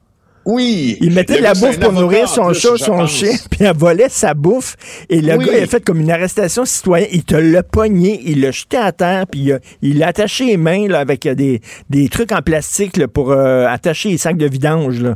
Oui. 0.45 0.97
Il 1.01 1.11
mettait 1.13 1.37
de 1.37 1.43
la 1.43 1.53
bouffe 1.53 1.79
pour 1.79 1.93
nourrir 1.93 2.27
son 2.27 2.47
plus, 2.47 2.59
chat, 2.59 2.77
son 2.77 2.97
pense. 2.97 3.11
chien, 3.11 3.31
puis 3.51 3.63
elle 3.63 3.75
volait 3.75 4.09
sa 4.09 4.33
bouffe. 4.33 4.75
Et 5.09 5.21
le 5.21 5.35
Oui. 5.37 5.45
gars, 5.45 5.57
il 5.57 5.63
a 5.63 5.67
fait 5.67 5.83
comme 5.83 6.01
une 6.01 6.11
arrestation 6.11 6.65
citoyenne. 6.65 7.09
Il 7.11 7.23
te 7.23 7.35
l'a 7.35 7.63
pogné, 7.63 8.21
il 8.25 8.41
l'a 8.41 8.51
jeté 8.51 8.77
à 8.77 8.91
terre, 8.91 9.25
puis 9.27 9.39
il 9.41 9.51
a, 9.53 9.59
il 9.81 10.03
a 10.03 10.07
attaché 10.07 10.45
les 10.45 10.57
mains 10.57 10.87
là, 10.87 10.99
avec 10.99 11.25
euh, 11.25 11.33
des, 11.35 11.61
des 11.89 12.09
trucs 12.09 12.31
en 12.31 12.41
plastique 12.41 12.97
là, 12.97 13.07
pour 13.07 13.31
euh, 13.31 13.65
attacher 13.67 14.09
les 14.09 14.17
sacs 14.17 14.37
de 14.37 14.47
vidange. 14.47 14.99
Là. 15.01 15.15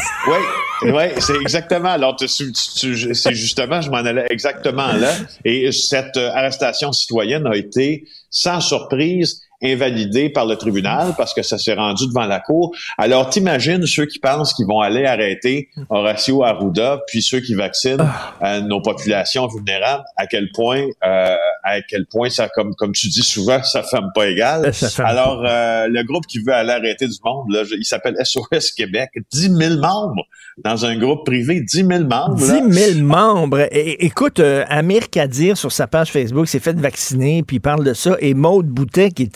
Oui, 0.82 0.92
ouais, 0.92 1.14
c'est 1.18 1.36
exactement. 1.42 1.90
Alors, 1.90 2.16
tu- 2.16 2.28
tu- 2.28 2.52
tu- 2.54 3.16
c'est 3.16 3.34
justement, 3.34 3.82
je 3.82 3.90
m'en 3.90 3.98
allais 3.98 4.26
exactement 4.30 4.94
là. 4.94 5.12
Et 5.44 5.72
cette 5.72 6.16
euh, 6.16 6.30
arrestation 6.34 6.92
citoyenne 6.94 7.46
a 7.48 7.56
été, 7.58 8.06
sans 8.30 8.62
surprise, 8.62 9.42
invalidée 9.62 10.30
par 10.30 10.46
le 10.46 10.56
tribunal 10.56 11.14
parce 11.18 11.34
que 11.34 11.42
ça 11.42 11.58
s'est 11.58 11.74
rendu 11.74 12.08
devant 12.08 12.26
la 12.26 12.40
cour. 12.40 12.76
Alors, 12.98 13.30
t'imagines 13.30 13.86
ceux 13.86 14.06
qui 14.06 14.20
pensent 14.20 14.54
qu'ils 14.54 14.68
vont 14.68 14.80
aller 14.80 15.06
arrêter 15.06 15.70
Horacio 15.90 16.44
Arruda, 16.44 17.02
puis 17.08 17.22
ceux 17.22 17.40
qui 17.40 17.54
vaccinent 17.56 17.98
euh, 18.44 18.62
nos 18.62 18.82
populations 18.82 19.48
vulnérables, 19.48 20.04
à 20.18 20.28
quel 20.28 20.50
point, 20.54 20.86
euh, 21.06 21.36
à 21.64 21.82
quel 21.82 22.06
point 22.06 22.30
ça, 22.30 22.48
comme 22.50 22.74
comme 22.76 22.94
tu 22.94 23.08
dis 23.08 23.24
souvent, 23.24 23.62
ça 23.64 23.84
ferme 23.84 24.12
pas 24.14 24.28
égal. 24.28 24.72
Alors, 25.00 25.44
euh, 25.46 25.88
le 25.88 26.04
groupe 26.04 26.26
qui 26.28 26.40
veut 26.40 26.54
aller 26.54 26.72
arrêter 26.72 27.08
du 27.08 27.18
monde, 27.24 27.52
là, 27.52 27.64
il 27.78 27.86
s'appelle 27.86 28.16
SOS 28.24 28.72
Québec, 28.72 29.12
10 29.32 29.56
000 29.56 29.76
membres 29.80 30.24
dans 30.64 30.86
un 30.86 30.98
groupe 30.98 31.26
privé, 31.26 31.62
10 31.62 31.86
000 31.86 31.88
membres. 32.04 32.40
là. 32.46 32.62
10 32.62 32.94
000 32.96 33.06
membres. 33.06 33.68
Écoute, 33.72 34.40
euh, 34.40 34.66
Amir 34.68 35.10
Kadir, 35.10 35.58
sur 35.58 35.72
sa 35.72 35.88
page 35.88 36.12
Facebook, 36.12 36.48
s'est 36.48 36.60
fait 36.60 36.78
vacciner, 36.78 37.44
puis 37.44 37.58
il 37.58 37.60
parle 37.62 37.84
de 37.84 37.94
ça. 37.94 38.18
Et 38.20 38.34
Maude 38.34 38.68
Boutet, 38.68 39.12
qui 39.12 39.24
est 39.24 39.36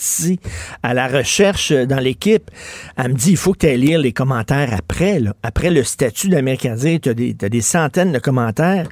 à 0.82 0.94
la 0.94 1.08
recherche 1.08 1.72
dans 1.72 1.98
l'équipe, 1.98 2.50
elle 2.96 3.12
me 3.12 3.14
dit 3.14 3.32
il 3.32 3.36
faut 3.36 3.52
que 3.52 3.58
tu 3.58 3.66
ailles 3.66 3.78
lire 3.78 3.98
les 3.98 4.12
commentaires 4.12 4.72
après. 4.72 5.20
Après 5.42 5.70
le 5.70 5.82
statut 5.84 6.28
d'Amir 6.28 6.58
Kadir, 6.58 7.00
tu 7.00 7.08
as, 7.10 7.14
des 7.14 7.60
centaines 7.60 8.12
de 8.12 8.18
commentaires. 8.18 8.88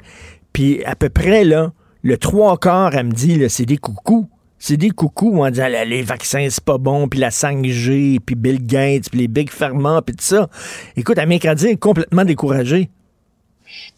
Puis 0.53 0.83
à 0.85 0.95
peu 0.95 1.09
près, 1.09 1.43
là, 1.43 1.71
le 2.03 2.17
trois 2.17 2.57
quarts, 2.57 2.95
elle 2.95 3.07
me 3.07 3.11
dit 3.11 3.41
c'est 3.49 3.65
des 3.65 3.77
coucous. 3.77 4.27
C'est 4.59 4.77
des 4.77 4.91
coucous 4.91 5.45
disant 5.49 5.67
là, 5.67 5.83
les 5.83 6.03
vaccins, 6.03 6.47
c'est 6.49 6.63
pas 6.63 6.77
bon, 6.77 7.09
puis 7.09 7.19
la 7.19 7.31
5G, 7.31 8.19
puis 8.25 8.35
Bill 8.35 8.65
Gates, 8.65 9.09
puis 9.09 9.19
les 9.19 9.27
Big 9.27 9.49
Pharma, 9.49 10.01
puis 10.01 10.15
tout 10.15 10.23
ça. 10.23 10.49
Écoute, 10.95 11.17
Kadir 11.17 11.71
est 11.71 11.77
complètement 11.77 12.23
découragé. 12.23 12.89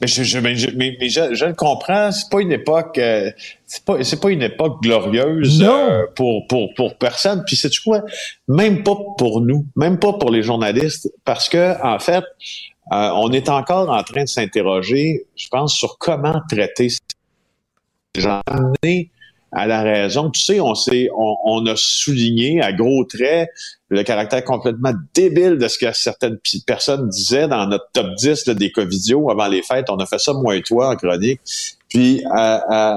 Mais 0.02 0.08
je, 0.08 0.24
je, 0.24 0.40
mais, 0.40 0.56
je, 0.56 0.70
mais, 0.76 0.98
mais 1.00 1.10
je, 1.10 1.34
je 1.34 1.46
le 1.46 1.54
comprends, 1.54 2.12
c'est 2.12 2.30
pas 2.30 2.42
une 2.42 2.52
époque 2.52 2.98
euh, 2.98 3.32
c'est 3.66 3.84
pas 3.84 4.04
c'est 4.04 4.20
pas 4.20 4.30
une 4.30 4.42
époque 4.42 4.82
glorieuse 4.82 5.64
euh, 5.64 6.04
pour 6.16 6.48
pour 6.48 6.74
pour 6.74 6.98
personne. 6.98 7.44
Puis 7.46 7.56
c'est 7.56 7.76
quoi? 7.84 8.02
Même 8.48 8.84
pas 8.84 8.98
pour 9.18 9.42
nous, 9.42 9.66
même 9.76 10.00
pas 10.00 10.14
pour 10.14 10.32
les 10.32 10.44
journalistes, 10.44 11.12
parce 11.24 11.50
que 11.50 11.82
en 11.84 12.00
fait, 12.00 12.24
euh, 12.92 13.10
on 13.16 13.32
est 13.32 13.50
encore 13.50 13.90
en 13.90 14.04
train 14.04 14.24
de 14.24 14.30
s'interroger, 14.30 15.26
je 15.36 15.48
pense, 15.48 15.74
sur 15.76 15.98
comment 15.98 16.42
traiter 16.50 16.90
ces 16.90 18.22
gens. 18.22 18.42
amener 18.46 19.12
à 19.56 19.66
la 19.68 19.82
raison. 19.82 20.30
Tu 20.30 20.42
sais, 20.42 20.60
on 20.60 20.74
on, 21.18 21.36
on 21.46 21.66
a 21.66 21.74
souligné 21.76 22.62
à 22.62 22.74
gros 22.74 23.06
traits 23.06 23.50
le 23.90 24.04
caractère 24.04 24.44
complètement 24.44 24.92
débile 25.14 25.58
de 25.58 25.68
ce 25.68 25.78
que 25.78 25.92
certaines 25.94 26.38
personnes 26.66 27.08
disaient 27.10 27.48
dans 27.48 27.66
notre 27.68 27.86
top 27.94 28.08
10 28.18 28.48
là, 28.48 28.54
des 28.54 28.72
covidios 28.72 29.30
avant 29.30 29.48
les 29.48 29.62
fêtes. 29.62 29.90
On 29.90 29.98
a 29.98 30.06
fait 30.06 30.20
ça, 30.20 30.34
moi 30.34 30.56
et 30.56 30.62
toi, 30.62 30.90
en 30.90 30.96
chronique. 30.96 31.40
Puis, 31.90 32.24
euh, 32.26 32.60
euh, 32.72 32.96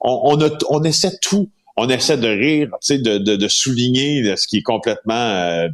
on, 0.00 0.38
on, 0.68 0.82
a- 0.84 0.88
essaie 0.88 1.18
tout. 1.20 1.48
On 1.76 1.88
essaie 1.88 2.18
de 2.18 2.28
rire, 2.28 2.68
tu 2.82 2.94
sais, 2.94 2.98
de, 2.98 3.18
de, 3.18 3.36
de 3.36 3.48
souligner 3.48 4.36
ce 4.36 4.46
qui 4.48 4.58
est 4.58 4.62
complètement 4.62 5.14
euh, 5.14 5.68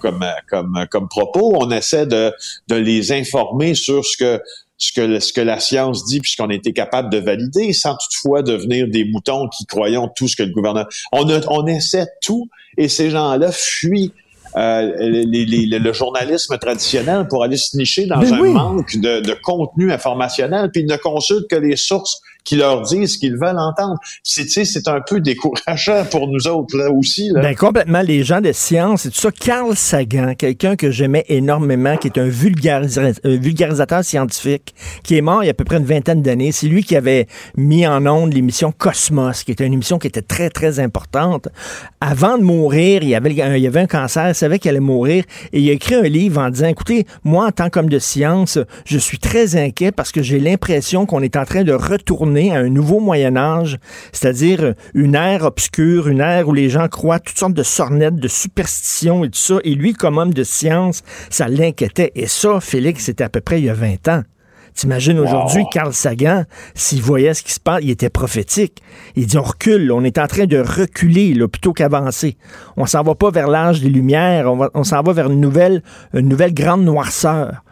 comme, 0.00 0.22
euh, 0.22 0.86
comme, 0.90 1.08
propos. 1.08 1.54
On 1.56 1.70
essaie 1.70 2.06
de 2.06 2.32
les 2.70 3.12
informer 3.12 3.74
sur 3.74 4.04
ce 4.04 4.16
que 4.16 4.42
ce 4.78 4.92
que, 4.92 5.18
ce 5.20 5.32
que 5.32 5.40
la 5.40 5.58
science 5.60 6.04
dit 6.06 6.20
puisqu'on 6.20 6.50
a 6.50 6.54
été 6.54 6.72
capable 6.72 7.10
de 7.10 7.18
valider 7.18 7.72
sans 7.72 7.96
toutefois 7.96 8.42
devenir 8.42 8.88
des 8.88 9.04
moutons 9.04 9.48
qui 9.48 9.64
croyons 9.66 10.10
tout 10.14 10.28
ce 10.28 10.36
que 10.36 10.42
le 10.42 10.52
gouvernement... 10.52 10.86
On, 11.12 11.28
a- 11.30 11.40
on 11.48 11.66
essaie 11.66 12.06
tout 12.22 12.48
et 12.76 12.88
ces 12.88 13.08
gens-là 13.10 13.50
fuient 13.52 14.12
euh, 14.56 14.92
les- 15.00 15.44
les- 15.46 15.78
le 15.78 15.92
journalisme 15.92 16.56
traditionnel 16.58 17.26
pour 17.28 17.42
aller 17.42 17.56
se 17.56 17.76
nicher 17.76 18.06
dans 18.06 18.18
Ben 18.20 18.34
un 18.34 18.40
oui. 18.40 18.50
manque 18.52 18.96
de, 18.96 19.20
de 19.20 19.34
contenu 19.34 19.92
informationnel, 19.92 20.70
puis 20.70 20.82
ils 20.82 20.86
ne 20.90 20.96
consultent 20.96 21.48
que 21.50 21.56
les 21.56 21.76
sources 21.76 22.20
qui 22.46 22.56
leur 22.56 22.82
disent 22.82 23.14
ce 23.14 23.18
qu'ils 23.18 23.36
veulent 23.36 23.58
entendre. 23.58 23.98
C'est, 24.22 24.48
c'est 24.48 24.88
un 24.88 25.00
peu 25.06 25.20
décourageant 25.20 26.04
pour 26.10 26.28
nous 26.28 26.46
autres 26.46 26.78
là 26.78 26.90
aussi. 26.90 27.28
Là. 27.30 27.42
Ben, 27.42 27.54
complètement. 27.54 28.00
Les 28.00 28.22
gens 28.22 28.40
de 28.40 28.52
science 28.52 29.04
et 29.04 29.10
tout 29.10 29.18
ça. 29.18 29.30
Carl 29.32 29.76
Sagan, 29.76 30.34
quelqu'un 30.34 30.76
que 30.76 30.90
j'aimais 30.90 31.24
énormément, 31.28 31.96
qui 31.96 32.06
est 32.06 32.18
un 32.18 32.26
un 32.26 33.36
vulgarisateur 33.36 34.04
scientifique, 34.04 34.74
qui 35.02 35.16
est 35.16 35.20
mort 35.20 35.42
il 35.42 35.46
y 35.46 35.48
a 35.48 35.50
à 35.50 35.54
peu 35.54 35.64
près 35.64 35.78
une 35.78 35.84
vingtaine 35.84 36.22
d'années. 36.22 36.52
C'est 36.52 36.68
lui 36.68 36.84
qui 36.84 36.94
avait 36.94 37.26
mis 37.56 37.86
en 37.86 38.06
onde 38.06 38.32
l'émission 38.32 38.72
Cosmos, 38.72 39.42
qui 39.42 39.52
était 39.52 39.66
une 39.66 39.72
émission 39.72 39.98
qui 39.98 40.06
était 40.06 40.22
très, 40.22 40.48
très 40.48 40.78
importante. 40.78 41.48
Avant 42.00 42.38
de 42.38 42.44
mourir, 42.44 43.02
il 43.02 43.08
y 43.08 43.14
avait, 43.16 43.30
il 43.30 43.36
y 43.36 43.66
avait 43.66 43.80
un 43.80 43.86
cancer, 43.86 44.28
il 44.28 44.34
savait 44.34 44.60
qu'il 44.60 44.70
allait 44.70 44.80
mourir, 44.80 45.24
et 45.52 45.60
il 45.60 45.68
a 45.68 45.72
écrit 45.72 45.96
un 45.96 46.02
livre 46.02 46.40
en 46.40 46.50
disant, 46.50 46.68
écoutez, 46.68 47.06
moi, 47.24 47.46
en 47.46 47.50
tant 47.50 47.70
qu'homme 47.70 47.88
de 47.88 47.98
science, 47.98 48.58
je 48.84 48.98
suis 48.98 49.18
très 49.18 49.56
inquiet 49.56 49.90
parce 49.90 50.12
que 50.12 50.22
j'ai 50.22 50.38
l'impression 50.38 51.06
qu'on 51.06 51.22
est 51.22 51.36
en 51.36 51.44
train 51.44 51.64
de 51.64 51.72
retourner 51.72 52.35
à 52.36 52.58
un 52.58 52.68
nouveau 52.68 53.00
Moyen 53.00 53.36
Âge, 53.36 53.78
c'est-à-dire 54.12 54.74
une 54.94 55.14
ère 55.14 55.44
obscure, 55.44 56.08
une 56.08 56.20
ère 56.20 56.48
où 56.48 56.52
les 56.52 56.68
gens 56.68 56.88
croient 56.88 57.18
toutes 57.18 57.38
sortes 57.38 57.54
de 57.54 57.62
sornettes, 57.62 58.16
de 58.16 58.28
superstitions 58.28 59.24
et 59.24 59.30
tout 59.30 59.38
ça. 59.38 59.56
Et 59.64 59.74
lui, 59.74 59.94
comme 59.94 60.18
homme 60.18 60.34
de 60.34 60.44
science, 60.44 61.02
ça 61.30 61.48
l'inquiétait. 61.48 62.12
Et 62.14 62.26
ça, 62.26 62.60
Félix, 62.60 63.04
c'était 63.04 63.24
à 63.24 63.28
peu 63.28 63.40
près 63.40 63.60
il 63.60 63.64
y 63.64 63.70
a 63.70 63.74
20 63.74 64.08
ans. 64.08 64.22
T'imagines 64.74 65.18
aujourd'hui, 65.18 65.64
Carl 65.72 65.94
Sagan, 65.94 66.44
s'il 66.74 67.00
voyait 67.00 67.32
ce 67.32 67.42
qui 67.42 67.52
se 67.52 67.60
passe, 67.60 67.80
il 67.82 67.88
était 67.88 68.10
prophétique. 68.10 68.82
Il 69.14 69.26
dit, 69.26 69.38
on 69.38 69.42
recule, 69.42 69.90
on 69.90 70.04
est 70.04 70.18
en 70.18 70.26
train 70.26 70.44
de 70.44 70.58
reculer 70.58 71.32
là, 71.32 71.48
plutôt 71.48 71.72
qu'avancer. 71.72 72.36
On 72.76 72.84
s'en 72.84 73.02
va 73.02 73.14
pas 73.14 73.30
vers 73.30 73.48
l'âge 73.48 73.80
des 73.80 73.88
Lumières, 73.88 74.52
on 74.52 74.84
s'en 74.84 75.02
va 75.02 75.14
vers 75.14 75.30
une 75.30 75.40
nouvelle, 75.40 75.82
une 76.12 76.28
nouvelle 76.28 76.52
grande 76.52 76.84
noirceur. 76.84 77.64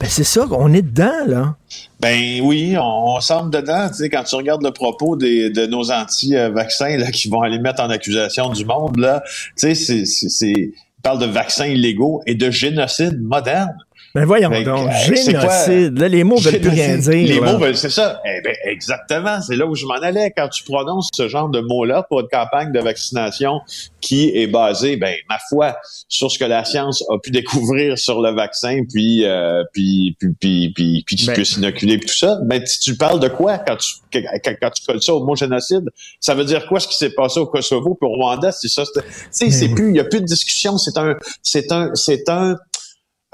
Ben 0.00 0.08
c'est 0.08 0.24
ça, 0.24 0.46
on 0.50 0.72
est 0.72 0.82
dedans, 0.82 1.26
là. 1.28 1.56
Ben 2.00 2.40
oui, 2.42 2.76
on, 2.78 3.16
on 3.16 3.20
semble 3.20 3.50
dedans. 3.50 3.88
Quand 4.12 4.22
tu 4.22 4.34
regardes 4.36 4.62
le 4.62 4.70
propos 4.70 5.16
des, 5.16 5.50
de 5.50 5.66
nos 5.66 5.90
anti-vaccins 5.90 6.96
là, 6.96 7.10
qui 7.10 7.28
vont 7.28 7.40
aller 7.42 7.58
mettre 7.58 7.82
en 7.82 7.90
accusation 7.90 8.50
du 8.50 8.64
monde, 8.64 8.98
là, 8.98 9.22
c'est, 9.56 9.74
c'est, 9.74 10.04
c'est- 10.06 10.46
ils 10.50 11.02
parlent 11.02 11.18
de 11.20 11.26
vaccins 11.26 11.66
illégaux 11.66 12.22
et 12.26 12.34
de 12.34 12.50
génocide 12.50 13.20
moderne. 13.22 13.76
Ben 14.20 14.24
voyons 14.26 14.50
Ben, 14.50 14.64
donc, 14.64 14.90
génocide. 15.06 15.98
Là, 15.98 16.08
les 16.08 16.24
mots 16.24 16.36
veulent 16.38 16.60
plus 16.60 16.70
rien 16.70 16.96
dire. 16.98 17.12
Les 17.12 17.40
là. 17.40 17.52
mots 17.52 17.58
veulent, 17.58 17.76
c'est 17.76 17.90
ça. 17.90 18.20
Eh 18.24 18.40
ben, 18.42 18.54
exactement. 18.64 19.40
C'est 19.40 19.56
là 19.56 19.66
où 19.66 19.74
je 19.74 19.84
m'en 19.86 19.94
allais. 19.94 20.32
Quand 20.36 20.48
tu 20.48 20.64
prononces 20.64 21.08
ce 21.14 21.28
genre 21.28 21.48
de 21.48 21.60
mots-là 21.60 22.04
pour 22.08 22.20
une 22.20 22.28
campagne 22.28 22.72
de 22.72 22.80
vaccination 22.80 23.60
qui 24.00 24.30
est 24.34 24.46
basée, 24.46 24.96
ben, 24.96 25.14
ma 25.28 25.38
foi, 25.48 25.76
sur 26.08 26.30
ce 26.30 26.38
que 26.38 26.44
la 26.44 26.64
science 26.64 27.02
a 27.10 27.18
pu 27.18 27.30
découvrir 27.30 27.98
sur 27.98 28.20
le 28.20 28.30
vaccin, 28.34 28.82
puis, 28.92 29.24
euh, 29.24 29.62
puis, 29.72 30.16
puis, 30.18 30.34
puis, 30.40 30.72
puis, 30.74 31.02
puis 31.06 31.16
qui 31.16 31.26
Ben. 31.26 31.34
peut 31.34 31.44
s'inoculer, 31.44 31.98
puis 31.98 32.08
tout 32.08 32.16
ça. 32.16 32.38
Ben, 32.44 32.62
tu, 32.62 32.78
tu 32.78 32.96
parles 32.96 33.20
de 33.20 33.28
quoi 33.28 33.58
quand 33.58 33.76
tu, 33.76 33.94
quand, 34.12 34.52
quand 34.60 34.70
tu 34.70 34.84
colles 34.86 35.02
ça 35.02 35.14
au 35.14 35.24
mot 35.24 35.36
génocide? 35.36 35.84
Ça 36.20 36.34
veut 36.34 36.44
dire 36.44 36.66
quoi 36.66 36.80
ce 36.80 36.88
qui 36.88 36.96
s'est 36.96 37.10
passé 37.14 37.40
au 37.40 37.46
Kosovo 37.46 37.98
au 38.00 38.08
Rwanda? 38.08 38.52
C'est 38.52 38.68
ça. 38.68 38.82
c'est- 39.30 39.50
c'est 39.50 39.68
plus, 39.68 39.90
il 39.90 39.96
y 39.96 40.00
a 40.00 40.04
plus 40.04 40.20
de 40.20 40.26
discussion. 40.26 40.78
C'est 40.78 40.96
un, 40.98 41.16
c'est 41.42 41.72
un, 41.72 41.90
c'est 41.94 42.28
un, 42.28 42.56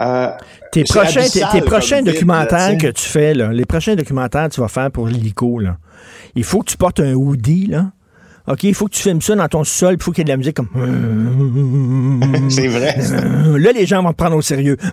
euh, 0.01 0.31
Tes 0.73 0.85
prochains, 0.85 1.21
tes, 1.21 1.43
abyssal 1.43 1.53
tes 1.53 1.61
comme 1.61 1.69
prochains 1.69 2.03
documentaires 2.03 2.79
que 2.79 2.89
tu 2.89 3.05
fais, 3.05 3.35
là, 3.35 3.53
les 3.53 3.65
prochains 3.65 3.95
documentaires 3.95 4.49
que 4.49 4.55
tu 4.55 4.61
vas 4.61 4.69
faire 4.69 4.91
pour 4.91 5.07
l'hélico, 5.07 5.59
là, 5.59 5.79
il 6.35 6.45
faut 6.45 6.61
que 6.61 6.71
tu 6.71 6.77
portes 6.77 7.01
un 7.01 7.15
hoodie, 7.15 7.67
là. 7.67 7.93
OK, 8.47 8.65
il 8.65 8.75
faut 8.75 8.87
que 8.87 8.93
tu 8.95 9.01
filmes 9.03 9.23
ça 9.23 9.35
dans 9.35 9.49
ton 9.49 9.65
sol, 9.65 9.95
il 9.99 10.03
faut 10.03 10.13
qu'il 10.13 10.19
y 10.19 10.23
ait 10.23 10.25
de 10.25 10.31
la 10.31 10.37
musique 10.37 10.57
comme... 10.57 10.69
c'est 12.51 12.69
vrai. 12.69 12.95
Là, 13.59 13.73
les 13.73 13.87
gens 13.87 14.03
vont 14.03 14.11
te 14.13 14.17
prendre 14.17 14.37
au 14.37 14.43
sérieux. 14.43 14.77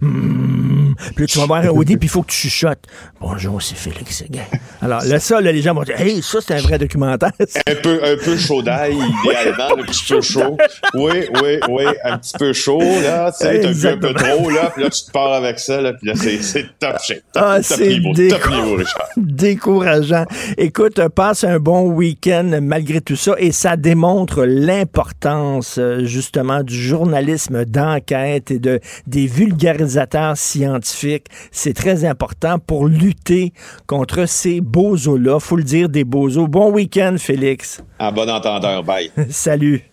Puis 1.16 1.24
là, 1.24 1.26
tu 1.28 1.40
vas 1.40 1.46
voir 1.48 1.64
un 1.64 1.70
hoodie, 1.70 1.98
puis 1.98 2.08
il 2.08 2.12
faut 2.12 2.22
que 2.22 2.30
tu 2.32 2.38
chuchotes. 2.38 2.84
Bonjour, 3.20 3.62
c'est 3.62 3.76
Félix 3.76 4.18
Séguin. 4.18 4.42
Alors 4.82 5.02
là, 5.04 5.20
ça, 5.20 5.40
là, 5.42 5.52
les 5.52 5.62
gens 5.62 5.74
vont 5.74 5.84
dire, 5.84 6.00
hey, 6.00 6.22
ça, 6.22 6.40
c'est 6.46 6.54
un 6.54 6.60
vrai 6.62 6.78
documentaire. 6.78 7.32
Un 7.40 7.76
peu, 7.82 8.00
un 8.04 8.18
peu 8.24 8.38
chaud 8.38 8.62
d'ail, 8.62 8.98
idéalement, 9.24 9.80
un 9.80 9.84
petit 9.84 10.14
peu 10.14 10.22
chaud. 10.22 10.58
Oui, 10.94 11.12
oui, 11.42 11.60
oui, 11.70 11.84
un 12.04 12.18
petit 12.20 12.34
peu 12.38 12.54
chaud, 12.54 12.82
là, 12.82 13.32
t'as 13.38 13.54
vu 13.72 13.88
un 13.88 13.98
peu 13.98 14.14
trop, 14.14 14.50
là, 14.50 14.70
puis 14.76 14.84
là, 14.84 14.90
tu 14.90 15.06
te 15.06 15.12
pars 15.12 15.34
avec 15.34 15.60
ça, 15.60 15.82
là, 15.82 15.94
puis 15.94 16.08
là, 16.08 16.14
c'est, 16.16 16.42
c'est 16.44 16.66
top 16.78 16.98
shape. 17.02 17.24
Top, 17.34 17.44
Ah, 17.46 17.56
top 17.56 17.78
c'est 17.78 17.88
niveau, 17.88 18.12
déco- 18.14 18.38
top 18.40 18.52
niveau, 18.52 18.76
Richard. 18.76 19.08
décourageant. 19.18 20.26
Écoute, 20.58 21.00
passe 21.16 21.46
un 21.46 21.58
bon 21.58 21.90
week-end 21.90 22.60
malgré 22.62 23.02
tout 23.02 23.16
ça 23.16 23.36
et 23.42 23.52
ça 23.52 23.76
démontre 23.76 24.46
l'importance 24.46 25.80
euh, 25.80 26.06
justement 26.06 26.62
du 26.62 26.76
journalisme 26.76 27.66
d'enquête 27.66 28.52
et 28.52 28.60
de 28.60 28.80
des 29.08 29.26
vulgarisateurs 29.26 30.38
scientifiques. 30.38 31.26
C'est 31.52 31.74
très 31.74 32.06
important 32.06 32.60
pour 32.60 32.86
lutter 32.86 33.52
contre 33.88 34.28
ces 34.28 34.62
bozos-là. 34.62 35.40
Faut 35.40 35.56
le 35.56 35.64
dire, 35.64 35.90
des 35.90 36.04
bozos. 36.04 36.48
Bon 36.48 36.72
week-end, 36.72 37.16
Félix. 37.18 37.84
En 38.00 38.12
bon 38.12 38.30
entendeur, 38.30 38.84
bye. 38.84 39.12
Salut. 39.32 39.84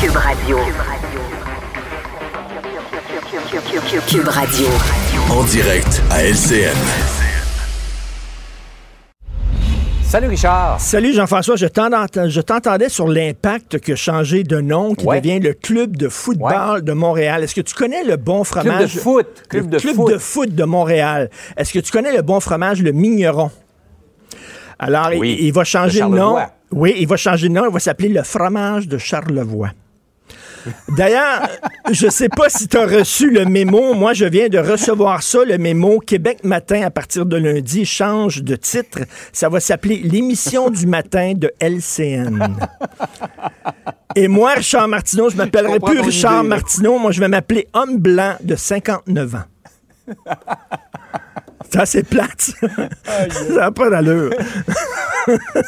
Cube 0.00 0.16
Radio. 0.16 0.58
Cube 4.08 4.28
Radio. 4.28 4.66
En 5.30 5.44
direct 5.44 6.02
à 6.10 6.24
LCN. 6.24 7.17
Salut 10.08 10.28
Richard. 10.28 10.80
Salut 10.80 11.12
Jean-François, 11.12 11.56
je 11.56 11.66
t'entendais 11.66 12.88
sur 12.88 13.08
l'impact 13.08 13.78
que 13.78 13.94
changé 13.94 14.42
de 14.42 14.58
nom, 14.58 14.94
qui 14.94 15.04
Ouais. 15.04 15.20
devient 15.20 15.38
le 15.38 15.52
Club 15.52 15.98
de 15.98 16.08
football 16.08 16.82
de 16.82 16.92
Montréal. 16.94 17.44
Est-ce 17.44 17.54
que 17.54 17.60
tu 17.60 17.74
connais 17.74 18.04
le 18.04 18.16
bon 18.16 18.42
fromage? 18.42 18.94
de 18.94 19.00
foot. 19.00 19.26
Club 19.50 19.64
Le 19.64 19.70
de 19.72 19.78
Club 19.78 19.94
foot. 19.96 20.12
de 20.12 20.18
foot 20.18 20.54
de 20.54 20.64
Montréal. 20.64 21.28
Est-ce 21.58 21.74
que 21.74 21.78
tu 21.80 21.92
connais 21.92 22.16
le 22.16 22.22
bon 22.22 22.40
fromage, 22.40 22.80
le 22.82 22.92
Migneron? 22.92 23.50
Alors, 24.78 25.12
il- 25.12 25.20
Oui, 25.20 25.36
il, 25.40 25.52
va 25.52 25.64
changer 25.64 26.00
de 26.00 26.06
de, 26.06 26.10
nom. 26.16 26.38
Oui, 26.72 26.94
il 26.98 27.06
va 27.06 27.16
changer 27.18 27.48
de 27.48 27.52
nom. 27.52 27.66
Il 27.66 27.72
va 27.72 27.78
s'appeler 27.80 28.08
le 28.08 28.22
fromage 28.22 28.88
de 28.88 28.96
Charlevoix. 28.96 29.70
D'ailleurs, 30.88 31.48
je 31.90 32.08
sais 32.08 32.28
pas 32.28 32.48
si 32.48 32.68
tu 32.68 32.76
as 32.76 32.86
reçu 32.86 33.30
le 33.30 33.44
mémo. 33.44 33.94
Moi, 33.94 34.12
je 34.12 34.24
viens 34.24 34.48
de 34.48 34.58
recevoir 34.58 35.22
ça, 35.22 35.44
le 35.44 35.58
mémo. 35.58 36.00
Québec 36.00 36.44
Matin, 36.44 36.82
à 36.82 36.90
partir 36.90 37.26
de 37.26 37.36
lundi, 37.36 37.84
change 37.84 38.42
de 38.42 38.56
titre. 38.56 39.00
Ça 39.32 39.48
va 39.48 39.60
s'appeler 39.60 39.98
l'émission 39.98 40.70
du 40.70 40.86
matin 40.86 41.32
de 41.34 41.52
LCN. 41.60 42.56
Et 44.16 44.28
moi, 44.28 44.54
Richard 44.54 44.88
Martineau, 44.88 45.30
je 45.30 45.36
m'appellerai 45.36 45.80
plus 45.80 46.00
Richard 46.00 46.40
idée. 46.40 46.48
Martineau. 46.48 46.98
Moi, 46.98 47.12
je 47.12 47.20
vais 47.20 47.28
m'appeler 47.28 47.68
homme 47.72 47.98
blanc 47.98 48.34
de 48.42 48.56
59 48.56 49.34
ans. 49.34 49.44
Ça, 51.72 51.84
c'est 51.86 52.02
plate. 52.02 52.52
ça 53.30 53.54
n'a 53.54 53.70
pas 53.70 53.90
d'allure. 53.90 54.30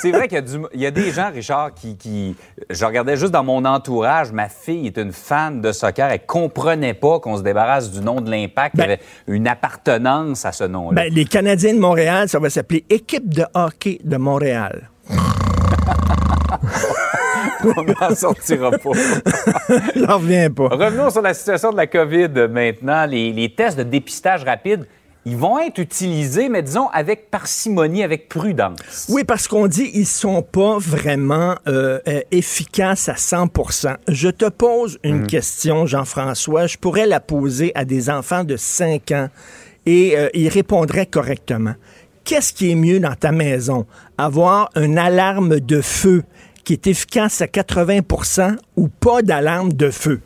C'est 0.00 0.10
vrai 0.12 0.26
qu'il 0.28 0.36
y, 0.36 0.38
a 0.38 0.42
du- 0.42 0.66
il 0.72 0.80
y 0.80 0.86
a 0.86 0.90
des 0.90 1.10
gens, 1.10 1.30
Richard, 1.30 1.74
qui, 1.74 1.96
qui- 1.96 2.34
Je 2.70 2.84
regardais 2.84 3.16
juste 3.16 3.32
dans 3.32 3.44
mon 3.44 3.64
entourage, 3.66 4.32
ma 4.32 4.48
fille 4.48 4.86
est 4.86 4.96
une 4.96 5.12
fan 5.12 5.60
de 5.60 5.72
soccer. 5.72 6.10
Elle 6.10 6.24
comprenait 6.24 6.94
pas 6.94 7.20
qu'on 7.20 7.36
se 7.36 7.42
débarrasse 7.42 7.90
du 7.90 8.00
nom 8.00 8.22
de 8.22 8.30
l'impact. 8.30 8.76
Ben- 8.76 8.84
Il 8.84 8.88
y 8.88 8.92
avait 8.92 9.00
une 9.26 9.46
appartenance 9.48 10.44
à 10.46 10.52
ce 10.52 10.64
nom-là. 10.64 11.02
Ben, 11.02 11.12
les 11.12 11.26
Canadiens 11.26 11.74
de 11.74 11.78
Montréal, 11.80 12.28
ça 12.30 12.38
va 12.38 12.48
s'appeler 12.48 12.84
Équipe 12.88 13.28
de 13.34 13.44
hockey 13.52 13.98
de 14.02 14.16
Montréal. 14.16 14.88
On 17.64 17.82
n'en 17.84 18.14
sortira 18.14 18.70
pas. 18.70 18.90
J'en 19.96 20.16
reviens 20.18 20.50
pas. 20.50 20.68
Revenons 20.68 21.10
sur 21.10 21.20
la 21.22 21.34
situation 21.34 21.72
de 21.72 21.76
la 21.76 21.86
COVID 21.86 22.48
maintenant. 22.50 23.04
Les, 23.06 23.32
les 23.32 23.54
tests 23.54 23.76
de 23.78 23.82
dépistage 23.82 24.44
rapide 24.44 24.86
ils 25.26 25.36
vont 25.36 25.58
être 25.58 25.78
utilisés, 25.78 26.48
mais 26.48 26.62
disons 26.62 26.88
avec 26.88 27.30
parcimonie, 27.30 28.02
avec 28.02 28.28
prudence. 28.28 29.06
Oui, 29.10 29.24
parce 29.24 29.48
qu'on 29.48 29.66
dit 29.66 29.90
ils 29.92 30.06
sont 30.06 30.42
pas 30.42 30.78
vraiment 30.78 31.56
euh, 31.68 31.98
euh, 32.08 32.20
efficaces 32.30 33.08
à 33.08 33.14
100% 33.14 33.96
Je 34.08 34.28
te 34.28 34.48
pose 34.48 34.98
une 35.04 35.26
question, 35.26 35.84
Jean-François. 35.84 36.66
Je 36.66 36.78
pourrais 36.78 37.06
la 37.06 37.20
poser 37.20 37.72
à 37.74 37.84
des 37.84 38.08
enfants 38.08 38.44
de 38.44 38.56
5 38.56 39.10
ans 39.12 39.28
et 39.84 40.16
euh, 40.16 40.28
ils 40.32 40.48
répondraient 40.48 41.06
correctement. 41.06 41.74
Qu'est-ce 42.24 42.52
qui 42.52 42.70
est 42.70 42.74
mieux 42.74 43.00
dans 43.00 43.14
ta 43.14 43.32
maison? 43.32 43.86
Avoir 44.16 44.70
une 44.76 44.98
alarme 44.98 45.60
de 45.60 45.80
feu 45.80 46.22
qui 46.64 46.74
est 46.74 46.86
efficace 46.86 47.42
à 47.42 47.46
80% 47.46 48.56
ou 48.76 48.88
pas 48.88 49.22
d'alarme 49.22 49.72
de 49.72 49.90
feu? 49.90 50.20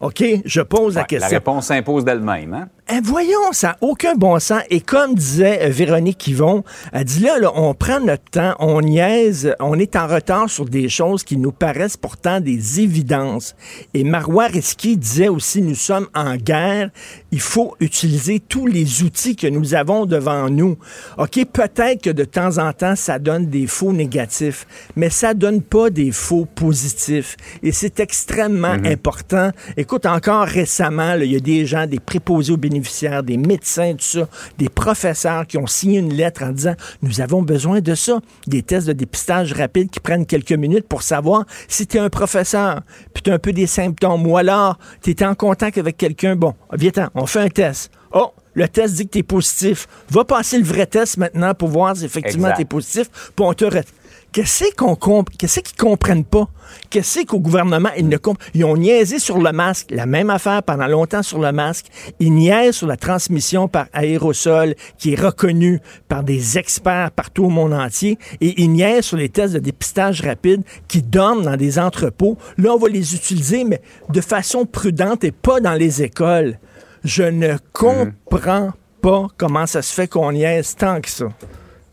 OK, 0.00 0.22
je 0.44 0.60
pose 0.60 0.96
la 0.96 1.04
question. 1.04 1.30
La 1.30 1.38
réponse 1.38 1.66
s'impose 1.66 2.04
d'elle-même. 2.04 2.52
Hein? 2.52 2.68
Eh, 2.88 3.00
voyons, 3.02 3.50
ça 3.50 3.70
n'a 3.70 3.76
aucun 3.80 4.14
bon 4.14 4.38
sens. 4.38 4.62
Et 4.70 4.80
comme 4.80 5.16
disait 5.16 5.66
euh, 5.66 5.70
Véronique 5.70 6.28
Yvon, 6.28 6.62
elle 6.92 7.02
dit 7.02 7.18
là, 7.18 7.36
là, 7.40 7.50
on 7.56 7.74
prend 7.74 7.98
notre 7.98 8.22
temps, 8.30 8.54
on 8.60 8.80
niaise, 8.80 9.56
on 9.58 9.76
est 9.76 9.96
en 9.96 10.06
retard 10.06 10.48
sur 10.48 10.66
des 10.66 10.88
choses 10.88 11.24
qui 11.24 11.36
nous 11.36 11.50
paraissent 11.50 11.96
pourtant 11.96 12.38
des 12.38 12.80
évidences. 12.80 13.56
Et 13.92 14.04
Marois 14.04 14.46
Risky 14.46 14.96
disait 14.96 15.26
aussi, 15.26 15.62
nous 15.62 15.74
sommes 15.74 16.06
en 16.14 16.36
guerre, 16.36 16.90
il 17.32 17.40
faut 17.40 17.74
utiliser 17.80 18.38
tous 18.38 18.68
les 18.68 19.02
outils 19.02 19.34
que 19.34 19.48
nous 19.48 19.74
avons 19.74 20.06
devant 20.06 20.48
nous. 20.48 20.78
OK, 21.18 21.44
peut-être 21.52 22.02
que 22.02 22.10
de 22.10 22.24
temps 22.24 22.58
en 22.58 22.72
temps, 22.72 22.94
ça 22.94 23.18
donne 23.18 23.46
des 23.46 23.66
faux 23.66 23.92
négatifs, 23.92 24.64
mais 24.94 25.10
ça 25.10 25.34
donne 25.34 25.60
pas 25.60 25.90
des 25.90 26.12
faux 26.12 26.44
positifs. 26.44 27.36
Et 27.64 27.72
c'est 27.72 27.98
extrêmement 27.98 28.76
important. 28.84 29.50
Écoute, 29.76 30.06
encore 30.06 30.46
récemment, 30.46 31.14
il 31.14 31.32
y 31.32 31.36
a 31.36 31.40
des 31.40 31.66
gens, 31.66 31.88
des 31.88 31.98
préposés 31.98 32.52
aux 32.52 32.56
bénéficiaires, 32.56 32.75
des 33.24 33.36
médecins, 33.36 33.92
tout 33.92 34.04
ça, 34.04 34.28
des 34.58 34.68
professeurs 34.68 35.46
qui 35.46 35.58
ont 35.58 35.66
signé 35.66 35.98
une 35.98 36.12
lettre 36.12 36.42
en 36.42 36.50
disant 36.50 36.74
nous 37.02 37.20
avons 37.20 37.42
besoin 37.42 37.80
de 37.80 37.94
ça, 37.94 38.20
des 38.46 38.62
tests 38.62 38.86
de 38.86 38.92
dépistage 38.92 39.52
rapide 39.52 39.90
qui 39.90 40.00
prennent 40.00 40.26
quelques 40.26 40.52
minutes 40.52 40.88
pour 40.88 41.02
savoir 41.02 41.44
si 41.68 41.86
tu 41.86 41.96
es 41.96 42.00
un 42.00 42.10
professeur, 42.10 42.82
puis 43.14 43.22
tu 43.22 43.30
as 43.30 43.34
un 43.34 43.38
peu 43.38 43.52
des 43.52 43.66
symptômes, 43.66 44.26
ou 44.26 44.36
alors 44.36 44.78
tu 45.02 45.10
es 45.10 45.24
en 45.24 45.34
contact 45.34 45.78
avec 45.78 45.96
quelqu'un, 45.96 46.36
bon, 46.36 46.54
viens 46.72 46.90
on 47.14 47.26
fait 47.26 47.40
un 47.40 47.48
test. 47.48 47.90
Oh, 48.12 48.32
le 48.54 48.68
test 48.68 48.94
dit 48.94 49.06
que 49.06 49.10
tu 49.10 49.18
es 49.18 49.22
positif. 49.22 49.86
Va 50.10 50.24
passer 50.24 50.58
le 50.58 50.64
vrai 50.64 50.86
test 50.86 51.18
maintenant 51.18 51.52
pour 51.52 51.68
voir 51.68 51.96
si 51.96 52.04
effectivement 52.04 52.50
tu 52.54 52.62
es 52.62 52.64
positif, 52.64 53.08
puis 53.10 53.44
on 53.44 53.52
te 53.52 53.64
Qu'est-ce 54.36 54.74
qu'on 54.76 54.96
comp- 54.96 55.30
qu'est-ce 55.38 55.60
qu'ils 55.60 55.78
comprennent 55.78 56.22
pas? 56.26 56.46
Qu'est-ce 56.90 57.24
qu'au 57.24 57.40
gouvernement, 57.40 57.88
ils 57.96 58.06
ne 58.06 58.18
comprennent 58.18 58.50
Ils 58.52 58.66
ont 58.66 58.76
niaisé 58.76 59.18
sur 59.18 59.38
le 59.38 59.50
masque, 59.50 59.86
la 59.90 60.04
même 60.04 60.28
affaire 60.28 60.62
pendant 60.62 60.88
longtemps 60.88 61.22
sur 61.22 61.38
le 61.40 61.52
masque. 61.52 61.86
Ils 62.20 62.34
niaisent 62.34 62.76
sur 62.76 62.86
la 62.86 62.98
transmission 62.98 63.66
par 63.66 63.86
aérosol, 63.94 64.74
qui 64.98 65.14
est 65.14 65.18
reconnue 65.18 65.80
par 66.06 66.22
des 66.22 66.58
experts 66.58 67.12
partout 67.12 67.46
au 67.46 67.48
monde 67.48 67.72
entier. 67.72 68.18
Et 68.42 68.60
ils 68.60 68.70
niaisent 68.70 69.06
sur 69.06 69.16
les 69.16 69.30
tests 69.30 69.54
de 69.54 69.58
dépistage 69.58 70.20
rapide 70.20 70.64
qui 70.86 71.00
dorment 71.00 71.42
dans 71.42 71.56
des 71.56 71.78
entrepôts. 71.78 72.36
Là, 72.58 72.74
on 72.74 72.78
va 72.78 72.88
les 72.90 73.14
utiliser, 73.14 73.64
mais 73.64 73.80
de 74.10 74.20
façon 74.20 74.66
prudente 74.66 75.24
et 75.24 75.32
pas 75.32 75.60
dans 75.60 75.72
les 75.72 76.02
écoles. 76.02 76.58
Je 77.04 77.22
ne 77.22 77.54
comprends 77.72 78.72
pas 79.00 79.28
comment 79.38 79.64
ça 79.66 79.80
se 79.80 79.94
fait 79.94 80.08
qu'on 80.08 80.32
niaise 80.32 80.74
tant 80.76 81.00
que 81.00 81.08
ça. 81.08 81.28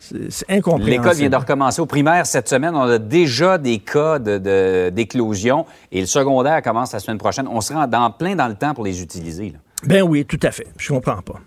C'est 0.10 0.32
c'est 0.32 0.46
incompréhensible. 0.52 0.90
L'école 0.90 1.16
vient 1.16 1.30
de 1.30 1.36
recommencer 1.36 1.82
au 1.82 1.86
primaire 1.86 2.26
cette 2.26 2.50
semaine. 2.50 2.76
On 2.76 2.82
a 2.82 2.98
déjà 2.98 3.58
des 3.58 3.80
cas 3.80 4.20
de- 4.20 4.38
de- 4.38 4.90
d'éclosion 4.90 5.66
et 5.92 6.02
le 6.02 6.08
secondaire 6.08 6.62
commence 6.62 6.92
la 6.94 7.00
semaine 7.00 7.18
prochaine. 7.18 7.48
On 7.50 7.62
sera 7.62 7.88
dans, 7.88 8.12
plein 8.12 8.36
dans 8.36 8.48
le 8.48 8.56
temps 8.56 8.74
pour 8.74 8.84
les 8.84 9.02
utiliser. 9.02 9.52
là. 9.52 9.60
Ben 9.86 10.02
oui, 10.02 10.26
tout 10.26 10.40
à 10.44 10.52
fait. 10.52 10.68
Je 10.78 10.92
comprends 10.94 11.22
pas. 11.22 11.40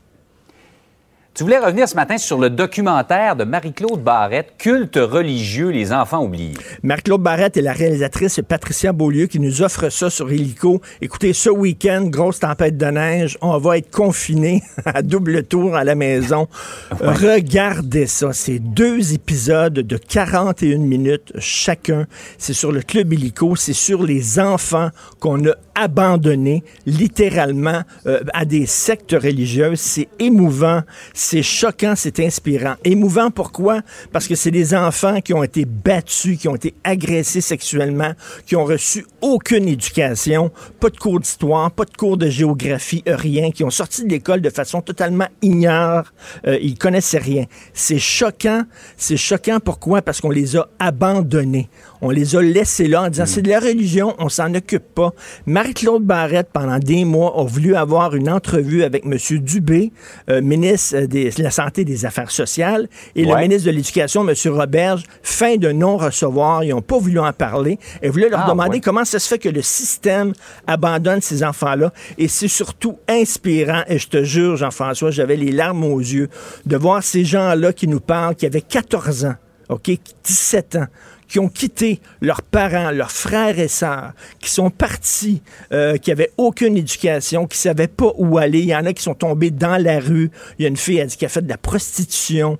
Tu 1.36 1.42
voulais 1.42 1.58
revenir 1.58 1.86
ce 1.86 1.94
matin 1.94 2.16
sur 2.16 2.38
le 2.38 2.48
documentaire 2.48 3.36
de 3.36 3.44
Marie-Claude 3.44 4.02
Barrette, 4.02 4.54
Culte 4.56 4.96
religieux, 4.96 5.68
les 5.68 5.92
enfants 5.92 6.24
oubliés. 6.24 6.56
Marc-Claude 6.82 7.20
Barrette 7.20 7.58
et 7.58 7.60
la 7.60 7.74
réalisatrice 7.74 8.40
Patricia 8.48 8.94
Beaulieu 8.94 9.26
qui 9.26 9.38
nous 9.38 9.60
offre 9.60 9.90
ça 9.90 10.08
sur 10.08 10.30
Helico. 10.30 10.80
Écoutez, 11.02 11.34
ce 11.34 11.50
week-end, 11.50 12.06
grosse 12.06 12.40
tempête 12.40 12.78
de 12.78 12.86
neige, 12.86 13.36
on 13.42 13.58
va 13.58 13.76
être 13.76 13.90
confinés 13.90 14.62
à 14.86 15.02
double 15.02 15.42
tour 15.42 15.76
à 15.76 15.84
la 15.84 15.94
maison. 15.94 16.48
Regardez 17.00 18.06
ça. 18.06 18.32
C'est 18.32 18.58
deux 18.58 19.12
épisodes 19.12 19.74
de 19.74 19.96
41 19.98 20.78
minutes 20.78 21.34
chacun. 21.38 22.06
C'est 22.38 22.54
sur 22.54 22.72
le 22.72 22.80
Club 22.80 23.12
Helico. 23.12 23.56
C'est 23.56 23.74
sur 23.74 24.04
les 24.04 24.40
enfants 24.40 24.88
qu'on 25.20 25.44
a 25.44 25.52
abandonnés 25.76 26.64
littéralement 26.86 27.82
euh, 28.06 28.20
à 28.32 28.44
des 28.44 28.66
sectes 28.66 29.12
religieuses. 29.12 29.78
C'est 29.78 30.08
émouvant, 30.18 30.82
c'est 31.14 31.42
choquant, 31.42 31.94
c'est 31.94 32.18
inspirant. 32.18 32.74
Émouvant 32.82 33.30
pourquoi? 33.30 33.82
Parce 34.10 34.26
que 34.26 34.34
c'est 34.34 34.50
des 34.50 34.74
enfants 34.74 35.20
qui 35.20 35.34
ont 35.34 35.44
été 35.44 35.64
battus, 35.64 36.38
qui 36.38 36.48
ont 36.48 36.56
été 36.56 36.74
agressés 36.82 37.40
sexuellement, 37.40 38.12
qui 38.46 38.56
ont 38.56 38.64
reçu 38.64 39.06
aucune 39.20 39.68
éducation, 39.68 40.50
pas 40.80 40.90
de 40.90 40.96
cours 40.96 41.20
d'histoire, 41.20 41.70
pas 41.70 41.84
de 41.84 41.94
cours 41.96 42.16
de 42.16 42.28
géographie, 42.28 43.02
euh, 43.06 43.14
rien, 43.14 43.50
qui 43.50 43.62
ont 43.62 43.70
sorti 43.70 44.04
de 44.04 44.08
l'école 44.08 44.40
de 44.40 44.50
façon 44.50 44.80
totalement 44.80 45.28
ignare. 45.42 46.12
Euh, 46.46 46.58
ils 46.60 46.78
connaissaient 46.78 47.18
rien. 47.18 47.44
C'est 47.74 47.98
choquant. 47.98 48.62
C'est 48.96 49.16
choquant 49.16 49.60
pourquoi? 49.60 50.02
Parce 50.02 50.20
qu'on 50.20 50.30
les 50.30 50.56
a 50.56 50.68
abandonnés. 50.78 51.68
On 52.02 52.10
les 52.10 52.36
a 52.36 52.42
laissés 52.42 52.88
là 52.88 53.02
en 53.04 53.08
disant 53.08 53.26
c'est 53.26 53.42
de 53.42 53.48
la 53.50 53.60
religion, 53.60 54.14
on 54.18 54.28
s'en 54.28 54.52
occupe 54.54 54.94
pas. 54.94 55.12
Marie-Claude 55.46 56.02
Barrette, 56.04 56.48
pendant 56.52 56.78
des 56.78 57.04
mois, 57.04 57.34
a 57.40 57.44
voulu 57.44 57.74
avoir 57.74 58.14
une 58.14 58.28
entrevue 58.30 58.82
avec 58.82 59.04
M. 59.06 59.16
Dubé, 59.40 59.92
euh, 60.30 60.40
ministre 60.42 60.96
euh, 60.96 61.06
des- 61.06 61.30
de 61.30 61.42
la 61.42 61.50
Santé 61.50 61.82
et 61.82 61.84
des 61.84 62.04
Affaires 62.04 62.30
sociales, 62.30 62.88
et 63.14 63.24
le 63.24 63.34
ministre 63.36 63.66
de 63.66 63.70
l'Éducation, 63.70 64.28
M. 64.28 64.34
Roberge, 64.52 65.04
fin 65.22 65.56
de 65.56 65.72
non-recevoir. 65.72 66.64
Ils 66.64 66.70
n'ont 66.70 66.82
pas 66.82 66.98
voulu 66.98 67.18
en 67.18 67.32
parler. 67.32 67.78
Elle 68.02 68.10
voulait 68.10 68.28
leur 68.28 68.40
Ah, 68.44 68.50
demander 68.50 68.76
ouais. 68.76 68.80
comment 68.80 69.04
ça 69.04 69.18
se 69.18 69.28
fait 69.28 69.38
que 69.38 69.48
le 69.48 69.62
système 69.62 70.32
abandonne 70.66 71.20
ces 71.20 71.42
enfants-là. 71.44 71.92
Et 72.18 72.28
c'est 72.28 72.48
surtout 72.48 72.98
inspirant, 73.08 73.82
et 73.88 73.98
je 73.98 74.08
te 74.08 74.22
jure, 74.24 74.56
Jean-François, 74.56 75.10
j'avais 75.10 75.36
les 75.36 75.52
larmes 75.52 75.84
aux 75.84 75.98
yeux, 76.00 76.28
de 76.66 76.76
voir 76.76 77.02
ces 77.02 77.24
gens-là 77.24 77.72
qui 77.72 77.88
nous 77.88 78.00
parlent, 78.00 78.34
qui 78.34 78.46
avaient 78.46 78.60
14 78.60 79.24
ans, 79.24 79.34
OK, 79.68 79.90
17 80.24 80.76
ans, 80.76 80.86
qui 81.28 81.38
ont 81.38 81.48
quitté 81.48 82.00
leurs 82.20 82.42
parents, 82.42 82.90
leurs 82.90 83.10
frères 83.10 83.58
et 83.58 83.68
sœurs, 83.68 84.12
qui 84.40 84.50
sont 84.50 84.70
partis, 84.70 85.42
euh, 85.72 85.96
qui 85.96 86.12
avaient 86.12 86.30
aucune 86.36 86.76
éducation, 86.76 87.46
qui 87.46 87.58
savaient 87.58 87.88
pas 87.88 88.12
où 88.16 88.38
aller. 88.38 88.60
Il 88.60 88.68
y 88.68 88.76
en 88.76 88.86
a 88.86 88.92
qui 88.92 89.02
sont 89.02 89.14
tombés 89.14 89.50
dans 89.50 89.82
la 89.82 89.98
rue. 89.98 90.30
Il 90.58 90.62
y 90.62 90.64
a 90.66 90.68
une 90.68 90.76
fille 90.76 90.98
elle 90.98 91.08
qui 91.08 91.24
a 91.24 91.28
fait 91.28 91.42
de 91.42 91.48
la 91.48 91.58
prostitution, 91.58 92.58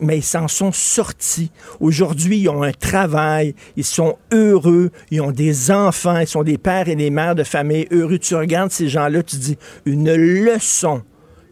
mais 0.00 0.18
ils 0.18 0.22
s'en 0.22 0.48
sont 0.48 0.72
sortis. 0.72 1.50
Aujourd'hui, 1.80 2.40
ils 2.40 2.48
ont 2.48 2.62
un 2.62 2.72
travail, 2.72 3.54
ils 3.76 3.84
sont 3.84 4.16
heureux, 4.32 4.90
ils 5.10 5.20
ont 5.20 5.32
des 5.32 5.70
enfants, 5.70 6.18
ils 6.18 6.26
sont 6.26 6.42
des 6.42 6.58
pères 6.58 6.88
et 6.88 6.96
des 6.96 7.10
mères 7.10 7.34
de 7.34 7.44
famille 7.44 7.86
heureux. 7.90 8.18
Tu 8.18 8.34
regardes 8.34 8.70
ces 8.70 8.88
gens-là, 8.88 9.22
tu 9.22 9.36
dis 9.36 9.58
une 9.84 10.14
leçon 10.14 11.02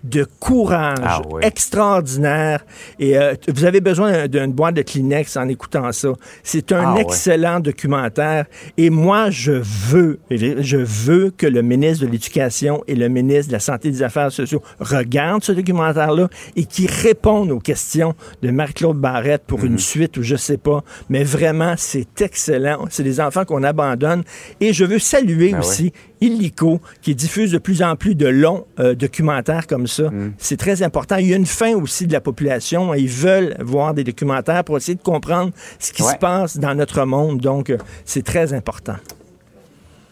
de 0.04 0.24
courage 0.38 0.98
Ah 1.02 1.20
oui. 1.32 1.40
extraordinaire. 1.44 2.64
Et 2.98 3.16
euh, 3.18 3.34
vous 3.48 3.64
avez 3.64 3.80
besoin 3.80 4.28
d'une 4.28 4.52
boîte 4.52 4.74
de 4.76 4.82
Kleenex 4.82 5.36
en 5.36 5.48
écoutant 5.48 5.90
ça. 5.92 6.10
C'est 6.42 6.72
un 6.72 6.94
Ah 6.96 7.00
excellent 7.00 7.58
documentaire. 7.60 8.44
Et 8.76 8.90
moi, 8.90 9.30
je 9.30 9.52
veux, 9.52 10.18
je 10.30 10.76
veux 10.76 11.30
que 11.36 11.46
le 11.46 11.62
ministre 11.62 12.04
de 12.06 12.10
l'Éducation 12.10 12.82
et 12.86 12.94
le 12.94 13.08
ministre 13.08 13.48
de 13.48 13.52
la 13.54 13.60
Santé 13.60 13.88
et 13.88 13.92
des 13.92 14.02
Affaires 14.02 14.30
sociales 14.30 14.60
regardent 14.78 15.42
ce 15.42 15.52
documentaire-là 15.52 16.28
et 16.54 16.64
qu'ils 16.64 16.90
répondent 16.90 17.50
aux 17.50 17.58
questions 17.58 18.14
de 18.42 18.50
Marie-Claude 18.50 18.98
Barrette 18.98 19.44
pour 19.46 19.60
Mhm. 19.60 19.66
une 19.66 19.78
suite 19.78 20.16
ou 20.18 20.22
je 20.22 20.36
sais 20.36 20.58
pas. 20.58 20.84
Mais 21.08 21.24
vraiment, 21.24 21.74
c'est 21.78 22.20
excellent. 22.20 22.84
C'est 22.90 23.02
des 23.02 23.20
enfants 23.20 23.44
qu'on 23.44 23.62
abandonne. 23.62 24.22
Et 24.60 24.72
je 24.72 24.84
veux 24.84 24.98
saluer 24.98 25.52
Ben 25.52 25.60
aussi 25.60 25.92
Illico, 26.26 26.80
qui 27.02 27.14
diffuse 27.14 27.52
de 27.52 27.58
plus 27.58 27.82
en 27.82 27.96
plus 27.96 28.14
de 28.14 28.26
longs 28.26 28.64
euh, 28.80 28.94
documentaires 28.94 29.66
comme 29.66 29.86
ça. 29.86 30.10
Mm. 30.10 30.32
C'est 30.38 30.56
très 30.56 30.82
important. 30.82 31.16
Il 31.16 31.26
y 31.28 31.32
a 31.32 31.36
une 31.36 31.46
fin 31.46 31.74
aussi 31.74 32.06
de 32.06 32.12
la 32.12 32.20
population. 32.20 32.94
Ils 32.94 33.08
veulent 33.08 33.56
voir 33.60 33.94
des 33.94 34.04
documentaires 34.04 34.64
pour 34.64 34.76
essayer 34.76 34.94
de 34.96 35.02
comprendre 35.02 35.52
ce 35.78 35.92
qui 35.92 36.02
Ouais. 36.02 36.12
se 36.12 36.16
passe 36.18 36.58
dans 36.58 36.74
notre 36.74 37.04
monde. 37.04 37.40
Donc, 37.40 37.70
euh, 37.70 37.78
c'est 38.04 38.24
très 38.24 38.52
important. 38.52 38.96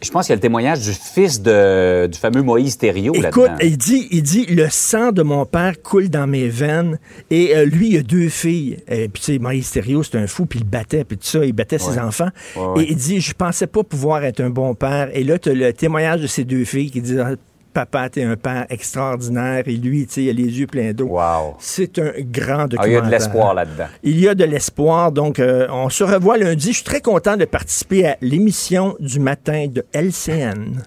Je 0.02 0.10
pense 0.10 0.26
qu'il 0.26 0.32
y 0.32 0.34
a 0.34 0.36
le 0.36 0.40
témoignage 0.40 0.80
du 0.80 0.92
fils 0.92 1.40
de- 1.40 2.06
du 2.06 2.18
fameux 2.18 2.42
Moïse 2.42 2.76
Thériault 2.76 3.14
Écoute, 3.14 3.36
là-dedans. 3.46 3.56
il 3.62 3.78
dit, 3.78 4.08
il 4.10 4.22
dit, 4.22 4.46
le 4.46 4.68
sang 4.68 5.12
de 5.12 5.22
mon 5.22 5.46
père 5.46 5.80
coule 5.82 6.08
dans 6.08 6.26
mes 6.26 6.48
veines. 6.48 6.98
Et 7.30 7.54
euh, 7.56 7.64
lui, 7.64 7.90
il 7.90 7.98
a 7.98 8.02
deux 8.02 8.28
filles. 8.28 8.78
Et 8.88 9.08
puis, 9.08 9.22
tu 9.22 9.32
sais, 9.34 9.38
Maïs 9.38 9.70
Thériault, 9.70 10.02
c'est 10.02 10.18
un 10.18 10.26
fou, 10.26 10.46
puis 10.46 10.58
il 10.58 10.64
battait, 10.66 11.04
puis 11.04 11.16
tout 11.16 11.26
ça, 11.26 11.44
il 11.44 11.52
battait 11.52 11.78
ses 11.78 11.98
enfants. 11.98 12.28
Ouais, 12.56 12.62
ouais. 12.66 12.82
Et 12.84 12.90
il 12.90 12.96
dit, 12.96 13.20
je 13.20 13.32
pensais 13.32 13.66
pas 13.68 13.84
pouvoir 13.84 14.24
être 14.24 14.40
un 14.40 14.50
bon 14.50 14.74
père. 14.74 15.08
Et 15.14 15.22
là, 15.24 15.38
tu 15.38 15.50
as 15.50 15.54
le 15.54 15.72
témoignage 15.72 16.20
de 16.22 16.26
ces 16.26 16.44
deux 16.44 16.64
filles 16.64 16.90
qui 16.90 17.00
disent, 17.00 17.24
papa, 17.72 18.08
t'es 18.10 18.22
un 18.24 18.36
père 18.36 18.66
extraordinaire. 18.70 19.64
Et 19.66 19.76
lui, 19.76 20.06
tu 20.06 20.12
sais, 20.14 20.22
il 20.24 20.30
a 20.30 20.32
les 20.32 20.58
yeux 20.60 20.66
pleins 20.66 20.92
d'eau. 20.92 21.06
Wow. 21.06 21.56
C'est 21.58 21.98
un 21.98 22.12
grand 22.18 22.64
Ah, 22.64 22.66
documentaire. 22.68 22.86
il 22.86 22.92
y 22.92 22.96
a 22.96 23.00
de 23.00 23.10
l'espoir 23.10 23.54
là-dedans. 23.54 23.86
Il 24.02 24.20
y 24.20 24.28
a 24.28 24.34
de 24.34 24.44
l'espoir. 24.44 25.12
Donc, 25.12 25.38
euh, 25.38 25.66
on 25.70 25.88
se 25.88 26.04
revoit 26.04 26.38
lundi. 26.38 26.68
Je 26.68 26.76
suis 26.76 26.84
très 26.84 27.00
content 27.00 27.36
de 27.36 27.44
participer 27.44 28.06
à 28.06 28.16
l'émission 28.20 28.96
du 29.00 29.18
matin 29.20 29.66
de 29.68 29.84
LCN. 29.92 30.82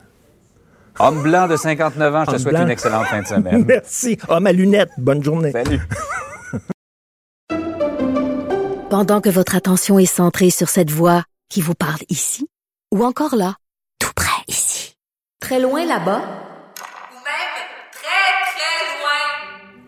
Homme 0.99 1.23
blanc 1.23 1.47
de 1.47 1.57
59 1.57 2.15
ans, 2.15 2.21
je 2.21 2.25
te 2.25 2.31
Homme 2.31 2.39
souhaite 2.39 2.53
blanc. 2.55 2.63
une 2.63 2.69
excellente 2.71 3.05
fin 3.07 3.21
de 3.21 3.27
semaine. 3.27 3.65
Merci. 3.67 4.17
Ah, 4.29 4.39
ma 4.39 4.51
lunette. 4.53 4.89
Bonne 4.97 5.21
journée. 5.23 5.51
Salut. 5.51 5.81
Pendant 8.89 9.19
que 9.19 9.29
votre 9.29 9.55
attention 9.55 9.99
est 9.99 10.05
centrée 10.05 10.49
sur 10.51 10.69
cette 10.69 10.89
voix 10.91 11.23
qui 11.49 11.59
vous 11.61 11.73
parle 11.75 11.99
ici, 12.09 12.47
ou 12.93 13.03
encore 13.03 13.35
là, 13.35 13.55
tout 13.99 14.11
près 14.15 14.41
ici, 14.47 14.95
très 15.41 15.59
loin 15.59 15.85
là-bas, 15.85 16.19
Ou 16.21 17.17
même 17.17 17.55
très, 17.91 18.25
très 18.53 18.85
loin. 18.95 19.87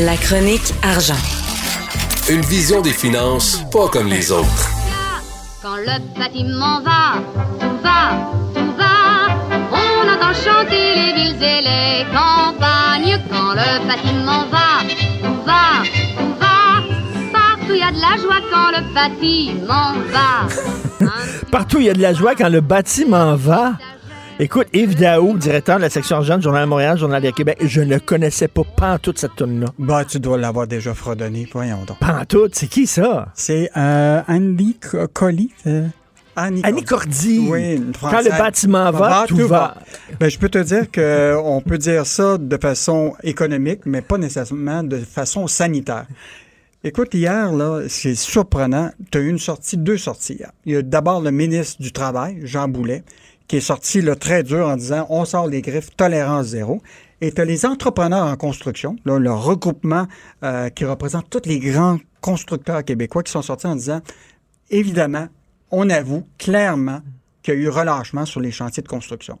La 0.00 0.16
chronique 0.16 0.72
argent. 0.82 1.20
Une 2.30 2.40
vision 2.40 2.80
des 2.80 2.92
finances 2.92 3.62
pas 3.70 3.86
comme 3.88 4.06
les 4.06 4.32
autres. 4.32 4.70
Quand 5.60 5.76
le 5.76 6.18
bâtiment 6.18 6.80
va, 6.80 7.20
tout 7.60 7.76
va, 7.82 8.16
tout 8.54 8.72
va. 8.78 9.34
On 9.70 10.08
entend 10.08 10.32
chanter 10.32 10.94
les 10.94 11.12
villes 11.12 11.42
et 11.42 11.60
les 11.60 12.06
campagnes. 12.12 13.20
Quand 13.30 13.52
le 13.52 13.86
bâtiment 13.86 14.46
va, 14.50 14.88
tout 15.22 15.42
va, 15.44 15.82
tout 16.16 16.34
va. 16.40 16.80
Partout 17.30 17.74
il 17.74 17.80
y 17.80 17.82
a 17.82 17.92
de 17.92 18.00
la 18.00 18.16
joie 18.16 18.40
quand 18.50 18.70
le 18.70 18.94
bâtiment 18.94 19.92
va. 20.10 21.06
Partout, 21.50 21.78
il 21.78 21.86
y 21.86 21.90
a 21.90 21.94
de 21.94 22.00
la 22.00 22.14
joie 22.14 22.34
quand 22.34 22.48
le 22.48 22.60
bâtiment 22.60 23.34
va. 23.36 23.74
Écoute, 24.42 24.68
Yves 24.72 24.96
Daou, 24.96 25.36
directeur 25.36 25.76
de 25.76 25.82
la 25.82 25.90
section 25.90 26.20
du 26.20 26.26
Journal 26.26 26.64
de 26.64 26.68
Montréal, 26.70 26.96
Journal 26.96 27.22
de 27.22 27.30
Québec, 27.30 27.58
je 27.60 27.82
ne 27.82 27.98
connaissais 27.98 28.48
pas 28.48 28.62
pantoute 28.64 29.18
cette 29.18 29.36
tune 29.36 29.60
là 29.60 29.66
Bah, 29.78 30.02
tu 30.06 30.18
dois 30.18 30.38
l'avoir 30.38 30.66
déjà 30.66 30.94
fredonné, 30.94 31.46
voyons 31.52 31.84
donc. 31.86 31.98
Pantoute, 31.98 32.54
c'est 32.54 32.66
qui 32.66 32.86
ça? 32.86 33.28
C'est 33.34 33.70
euh, 33.76 34.22
Andy 34.26 34.78
Co- 34.78 35.06
Colli. 35.12 35.50
euh, 35.66 35.86
Annie, 36.36 36.62
Annie 36.64 36.84
Cordy. 36.84 37.48
Oui, 37.50 37.74
une 37.74 37.92
Quand 38.00 38.22
le 38.22 38.30
bâtiment 38.30 38.90
va, 38.92 39.26
tout 39.28 39.46
va. 39.46 39.74
Ben, 40.18 40.30
je 40.30 40.38
peux 40.38 40.48
te 40.48 40.56
dire 40.58 40.90
que 40.90 41.36
on 41.44 41.60
peut 41.60 41.76
dire 41.76 42.06
ça 42.06 42.38
de 42.38 42.56
façon 42.56 43.12
économique, 43.22 43.80
mais 43.84 44.00
pas 44.00 44.16
nécessairement 44.16 44.82
de 44.82 44.96
façon 45.00 45.46
sanitaire. 45.48 46.06
Écoute, 46.82 47.12
hier, 47.12 47.52
là, 47.52 47.82
c'est 47.88 48.14
surprenant. 48.14 48.90
Tu 49.10 49.18
as 49.18 49.20
eu 49.20 49.28
une 49.28 49.38
sortie, 49.38 49.76
deux 49.76 49.98
sorties 49.98 50.36
hier. 50.36 50.50
Il 50.64 50.72
y 50.72 50.76
a 50.76 50.82
d'abord 50.82 51.20
le 51.20 51.30
ministre 51.30 51.82
du 51.82 51.92
Travail, 51.92 52.38
Jean 52.44 52.68
Boulet, 52.68 53.02
qui 53.50 53.56
est 53.56 53.60
sorti 53.60 54.00
là, 54.00 54.14
très 54.14 54.44
dur 54.44 54.68
en 54.68 54.76
disant 54.76 55.06
on 55.10 55.24
sort 55.24 55.48
les 55.48 55.60
griffes, 55.60 55.96
tolérance 55.96 56.46
zéro. 56.46 56.80
Et 57.20 57.32
tu 57.32 57.44
les 57.44 57.66
entrepreneurs 57.66 58.26
en 58.26 58.36
construction, 58.36 58.94
le 59.04 59.32
regroupement 59.32 60.06
euh, 60.44 60.68
qui 60.68 60.84
représente 60.84 61.28
tous 61.28 61.48
les 61.48 61.58
grands 61.58 61.98
constructeurs 62.20 62.84
québécois 62.84 63.24
qui 63.24 63.32
sont 63.32 63.42
sortis 63.42 63.66
en 63.66 63.74
disant 63.74 64.02
évidemment, 64.70 65.26
on 65.72 65.90
avoue 65.90 66.28
clairement 66.38 67.00
qu'il 67.42 67.54
y 67.54 67.56
a 67.56 67.60
eu 67.60 67.68
relâchement 67.68 68.24
sur 68.24 68.38
les 68.38 68.52
chantiers 68.52 68.84
de 68.84 68.88
construction. 68.88 69.40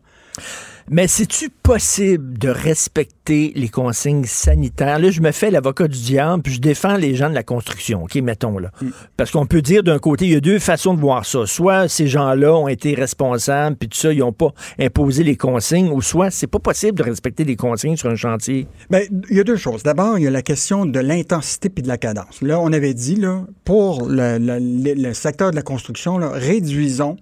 Mais 0.92 1.06
c'est-tu 1.06 1.50
possible 1.50 2.36
de 2.36 2.48
respecter 2.48 3.52
les 3.54 3.68
consignes 3.68 4.24
sanitaires? 4.24 4.98
Là, 4.98 5.12
je 5.12 5.20
me 5.20 5.30
fais 5.30 5.50
l'avocat 5.52 5.86
du 5.86 5.96
diable, 5.96 6.42
puis 6.42 6.54
je 6.54 6.60
défends 6.60 6.96
les 6.96 7.14
gens 7.14 7.30
de 7.30 7.34
la 7.34 7.44
construction, 7.44 8.02
OK, 8.04 8.16
mettons 8.16 8.58
là. 8.58 8.72
Parce 9.16 9.30
qu'on 9.30 9.46
peut 9.46 9.62
dire 9.62 9.84
d'un 9.84 10.00
côté, 10.00 10.24
il 10.26 10.32
y 10.32 10.34
a 10.36 10.40
deux 10.40 10.58
façons 10.58 10.94
de 10.94 11.00
voir 11.00 11.24
ça. 11.24 11.46
Soit 11.46 11.86
ces 11.88 12.08
gens-là 12.08 12.52
ont 12.56 12.66
été 12.66 12.94
responsables, 12.94 13.76
puis 13.76 13.88
tout 13.88 13.98
ça, 13.98 14.12
ils 14.12 14.18
n'ont 14.18 14.32
pas 14.32 14.50
imposé 14.80 15.22
les 15.22 15.36
consignes, 15.36 15.90
ou 15.90 16.02
soit 16.02 16.30
c'est 16.32 16.48
pas 16.48 16.58
possible 16.58 16.98
de 16.98 17.04
respecter 17.04 17.44
les 17.44 17.54
consignes 17.56 17.96
sur 17.96 18.10
un 18.10 18.16
chantier. 18.16 18.66
Bien, 18.90 19.02
il 19.30 19.36
y 19.36 19.40
a 19.40 19.44
deux 19.44 19.56
choses. 19.56 19.84
D'abord, 19.84 20.18
il 20.18 20.24
y 20.24 20.26
a 20.26 20.30
la 20.30 20.42
question 20.42 20.86
de 20.86 20.98
l'intensité 20.98 21.68
puis 21.68 21.84
de 21.84 21.88
la 21.88 21.98
cadence. 21.98 22.42
Là, 22.42 22.58
on 22.58 22.72
avait 22.72 22.94
dit, 22.94 23.14
là, 23.14 23.44
pour 23.64 24.08
le, 24.08 24.38
le- 24.38 24.58
le- 24.58 24.94
le 25.00 25.14
secteur 25.14 25.52
de 25.52 25.56
la 25.56 25.62
construction, 25.62 26.18
là, 26.18 26.30
réduisons, 26.30 27.16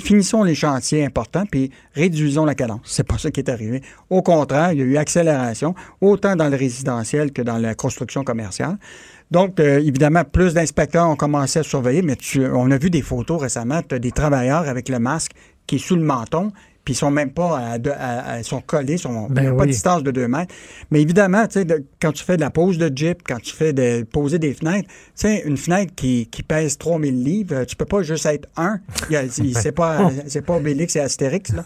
finissons 0.00 0.42
les 0.42 0.54
chantiers 0.54 1.04
importants 1.04 1.44
puis 1.50 1.70
réduisons 1.94 2.44
la 2.44 2.54
cadence. 2.54 2.80
C'est 2.84 3.06
pas 3.06 3.18
ça 3.18 3.30
qui 3.30 3.40
est 3.40 3.50
arrivé. 3.50 3.82
Au 4.10 4.22
contraire, 4.22 4.72
il 4.72 4.78
y 4.78 4.82
a 4.82 4.84
eu 4.84 4.96
accélération, 4.96 5.74
autant 6.00 6.36
dans 6.36 6.48
le 6.48 6.56
résidentiel 6.56 7.32
que 7.32 7.42
dans 7.42 7.58
la 7.58 7.74
construction 7.74 8.24
commerciale. 8.24 8.78
Donc, 9.30 9.58
euh, 9.60 9.78
évidemment, 9.78 10.24
plus 10.24 10.52
d'inspecteurs 10.52 11.08
ont 11.08 11.16
commencé 11.16 11.58
à 11.58 11.62
surveiller, 11.62 12.02
mais 12.02 12.16
on 12.52 12.70
a 12.70 12.76
vu 12.76 12.90
des 12.90 13.00
photos 13.00 13.40
récemment, 13.40 13.80
des 13.88 14.12
travailleurs 14.12 14.68
avec 14.68 14.88
le 14.88 14.98
masque 14.98 15.32
qui 15.66 15.76
est 15.76 15.78
sous 15.78 15.96
le 15.96 16.02
menton, 16.02 16.52
puis 16.84 16.94
ils 16.94 16.96
sont 16.96 17.10
même 17.10 17.30
pas 17.30 17.58
à, 17.58 17.78
deux- 17.78 17.90
à- 17.92 18.32
à- 18.32 18.38
ils 18.38 18.44
sont 18.44 18.60
collés, 18.60 18.94
ils 18.94 18.98
sont 18.98 19.28
Ben 19.30 19.56
pas 19.56 19.66
de 19.66 19.70
distance 19.70 20.02
de 20.02 20.10
deux 20.10 20.26
mètres. 20.26 20.52
Mais 20.90 21.00
évidemment, 21.00 21.46
tu 21.46 21.60
sais, 21.60 21.66
quand 22.00 22.10
tu 22.12 22.24
fais 22.24 22.36
de 22.36 22.40
la 22.40 22.50
pose 22.50 22.76
de 22.78 22.90
Jeep, 22.94 23.22
quand 23.24 23.40
tu 23.40 23.54
fais 23.54 23.72
de 23.72 24.02
poser 24.02 24.38
des 24.40 24.52
fenêtres, 24.52 24.88
tu 24.88 24.94
sais, 25.14 25.42
une 25.46 25.56
fenêtre 25.56 25.92
qui, 25.94 26.26
qui 26.26 26.42
pèse 26.42 26.78
3000 26.78 27.22
livres, 27.22 27.54
euh, 27.54 27.64
tu 27.64 27.76
peux 27.76 27.84
pas 27.84 28.02
juste 28.02 28.26
être 28.26 28.48
un. 28.56 28.80
Il 29.08 29.12
y 29.12 29.16
a- 29.16 29.22
il- 29.38 29.56
C'est 29.56 29.70
pas, 29.72 30.10
c'est 30.26 30.44
pas 30.44 30.56
Obélix 30.56 30.96
et 30.96 31.00
Astérix, 31.00 31.52
là. 31.52 31.64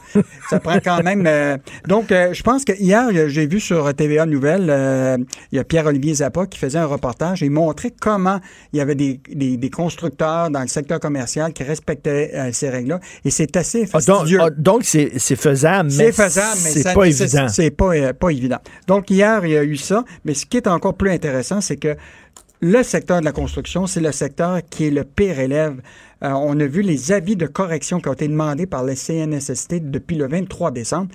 Ça 0.50 0.60
prend 0.60 0.78
quand 0.84 1.02
même. 1.02 1.24
euh, 1.26 1.56
donc, 1.88 2.12
euh, 2.12 2.34
je 2.34 2.42
pense 2.42 2.64
que 2.64 2.72
hier, 2.72 3.08
euh, 3.14 3.28
j'ai 3.28 3.46
vu 3.46 3.58
sur 3.60 3.94
TVA 3.94 4.26
Nouvelle, 4.26 4.66
euh, 4.68 5.16
il 5.52 5.56
y 5.56 5.58
a 5.58 5.64
Pierre-Olivier 5.64 6.14
Zappa 6.14 6.46
qui 6.46 6.58
faisait 6.58 6.78
un 6.78 6.86
reportage 6.86 7.42
et 7.42 7.46
il 7.46 7.52
montrait 7.52 7.92
comment 7.98 8.40
il 8.72 8.78
y 8.78 8.80
avait 8.82 8.94
des, 8.94 9.20
des, 9.32 9.56
des 9.56 9.70
constructeurs 9.70 10.50
dans 10.50 10.60
le 10.60 10.68
secteur 10.68 11.00
commercial 11.00 11.52
qui 11.52 11.62
respectaient 11.62 12.32
euh, 12.34 12.50
ces 12.52 12.68
règles-là. 12.68 13.00
Et 13.24 13.30
c'est 13.30 13.56
assez 13.56 13.84
Ah, 13.92 13.98
donc, 14.00 14.02
fastidieux. 14.02 14.38
ah, 14.42 14.50
donc 14.50 14.84
c'est 14.84 15.05
c'est 15.05 15.05
C'est 15.90 16.12
faisable, 16.12 16.58
mais 16.64 16.72
c'est 16.72 16.94
pas 16.94 17.06
évident. 17.06 17.48
C'est 17.48 17.70
pas, 17.70 17.94
euh, 17.94 18.12
pas 18.12 18.30
évident. 18.30 18.58
Donc, 18.86 19.10
hier, 19.10 19.44
il 19.44 19.52
y 19.52 19.56
a 19.56 19.64
eu 19.64 19.76
ça. 19.76 20.04
Mais 20.24 20.34
ce 20.34 20.46
qui 20.46 20.56
est 20.56 20.66
encore 20.66 20.94
plus 20.94 21.10
intéressant, 21.10 21.60
c'est 21.60 21.76
que 21.76 21.96
le 22.60 22.82
secteur 22.82 23.20
de 23.20 23.24
la 23.24 23.32
construction, 23.32 23.86
c'est 23.86 24.00
le 24.00 24.12
secteur 24.12 24.60
qui 24.68 24.86
est 24.86 24.90
le 24.90 25.04
pire 25.04 25.38
élève. 25.38 25.80
Euh, 26.22 26.30
on 26.30 26.58
a 26.58 26.66
vu 26.66 26.82
les 26.82 27.12
avis 27.12 27.36
de 27.36 27.46
correction 27.46 28.00
qui 28.00 28.08
ont 28.08 28.14
été 28.14 28.28
demandés 28.28 28.66
par 28.66 28.84
le 28.84 28.94
CNSST 28.94 29.90
depuis 29.90 30.16
le 30.16 30.26
23 30.26 30.70
décembre. 30.70 31.08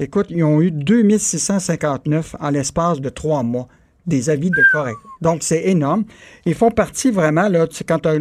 Écoute, 0.00 0.26
ils 0.30 0.44
ont 0.44 0.60
eu 0.60 0.70
2659 0.70 2.36
en 2.40 2.50
l'espace 2.50 3.00
de 3.00 3.08
trois 3.08 3.42
mois 3.42 3.68
des 4.06 4.30
avis 4.30 4.50
de 4.50 4.62
correction. 4.72 5.08
Donc, 5.20 5.42
c'est 5.42 5.66
énorme. 5.66 6.04
Ils 6.46 6.54
font 6.54 6.70
partie 6.70 7.10
vraiment, 7.10 7.48
là, 7.48 7.66
quand 7.86 8.06
on 8.06 8.12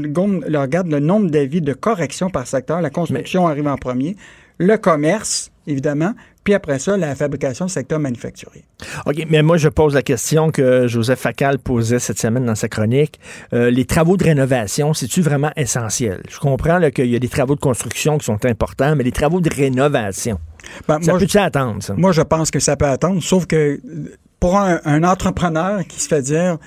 regarde 0.59 0.87
le 0.87 0.99
nombre 0.99 1.29
d'avis 1.29 1.61
de 1.61 1.73
correction 1.73 2.29
par 2.29 2.45
secteur, 2.45 2.81
la 2.81 2.89
construction 2.89 3.47
arrive 3.47 3.67
en 3.67 3.77
premier, 3.77 4.15
le 4.57 4.77
commerce, 4.77 5.51
évidemment, 5.67 6.13
puis 6.43 6.53
après 6.53 6.79
ça, 6.79 6.95
la 6.95 7.13
fabrication, 7.13 7.67
secteur 7.67 7.99
manufacturier. 7.99 8.63
OK, 9.05 9.25
mais 9.29 9.43
moi, 9.43 9.57
je 9.57 9.67
pose 9.67 9.93
la 9.93 10.01
question 10.01 10.49
que 10.49 10.87
Joseph 10.87 11.19
Facal 11.19 11.59
posait 11.59 11.99
cette 11.99 12.19
semaine 12.19 12.45
dans 12.45 12.55
sa 12.55 12.69
chronique. 12.69 13.19
Euh, 13.51 13.69
les 13.69 13.83
travaux 13.83 14.15
de 14.15 14.23
rénovation, 14.23 14.93
c'est-tu 14.93 15.21
vraiment 15.21 15.51
essentiel? 15.57 16.23
Je 16.29 16.39
comprends 16.39 16.79
qu'il 16.91 17.07
y 17.07 17.17
a 17.17 17.19
des 17.19 17.27
travaux 17.27 17.55
de 17.55 17.59
construction 17.59 18.17
qui 18.17 18.25
sont 18.25 18.45
importants, 18.45 18.95
mais 18.95 19.03
les 19.03 19.11
travaux 19.11 19.41
de 19.41 19.49
rénovation, 19.53 20.39
Ben, 20.87 21.01
ça 21.01 21.17
peut-tu 21.17 21.37
attendre, 21.37 21.83
ça? 21.83 21.95
Moi, 21.97 22.13
je 22.13 22.21
pense 22.21 22.49
que 22.49 22.59
ça 22.59 22.77
peut 22.77 22.85
attendre, 22.85 23.21
sauf 23.21 23.45
que 23.45 23.55
euh, 23.55 24.15
pour 24.39 24.57
un, 24.57 24.79
un 24.85 25.03
entrepreneur 25.03 25.85
qui 25.85 25.99
se 25.99 26.07
fait 26.07 26.21
dire 26.21 26.57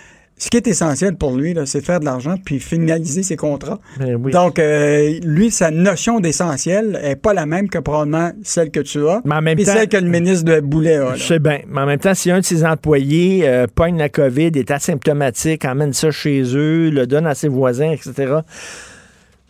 ce 0.43 0.49
qui 0.49 0.57
est 0.57 0.67
essentiel 0.67 1.17
pour 1.17 1.37
lui, 1.37 1.55
c'est 1.67 1.81
de 1.81 1.85
faire 1.85 2.01
de 2.01 2.07
l'argent 2.07 2.35
puis 2.45 2.59
finaliser 2.61 3.23
ses 3.23 3.37
contrats. 3.37 3.79
Ben 3.99 4.17
oui. 4.17 4.33
Donc, 4.33 4.59
euh, 4.59 5.21
lui, 5.23 5.51
sa 5.51 5.71
notion 5.71 6.19
d'essentiel 6.19 6.99
est 7.03 7.15
pas 7.17 7.35
la 7.35 7.45
même 7.45 7.69
que 7.69 7.79
probablement 7.79 8.33
celle 8.43 8.71
que 8.71 8.81
tu 8.81 9.07
as, 9.07 9.21
Mais 9.27 9.35
en 9.35 9.43
même 9.43 9.55
puis 9.57 9.67
temps- 9.67 9.75
celle 9.75 9.89
que 9.89 9.99
le 9.99 10.09
ministre 10.09 10.45
de 10.47 10.61
Boulet 10.61 10.97
a. 10.97 11.11
là. 11.11 11.15
Je 11.17 11.23
sais 11.25 11.39
bien, 11.39 11.59
mais 11.69 11.83
en 11.83 11.87
même 11.87 11.99
temps, 12.01 12.15
si 12.15 12.31
un 12.31 12.41
de 12.41 12.45
ses 12.45 12.65
employés 12.65 13.43
euh, 13.47 13.67
pogne 13.73 13.99
la 13.99 14.09
COVID, 14.09 14.51
est 14.55 14.71
asymptomatique, 14.71 15.65
emmène 15.67 15.93
ça 15.93 16.11
chez 16.11 16.43
eux, 16.57 16.89
le 16.91 17.07
donne 17.07 17.27
à 17.27 17.35
ses 17.35 17.49
voisins, 17.49 17.91
etc., 17.93 18.39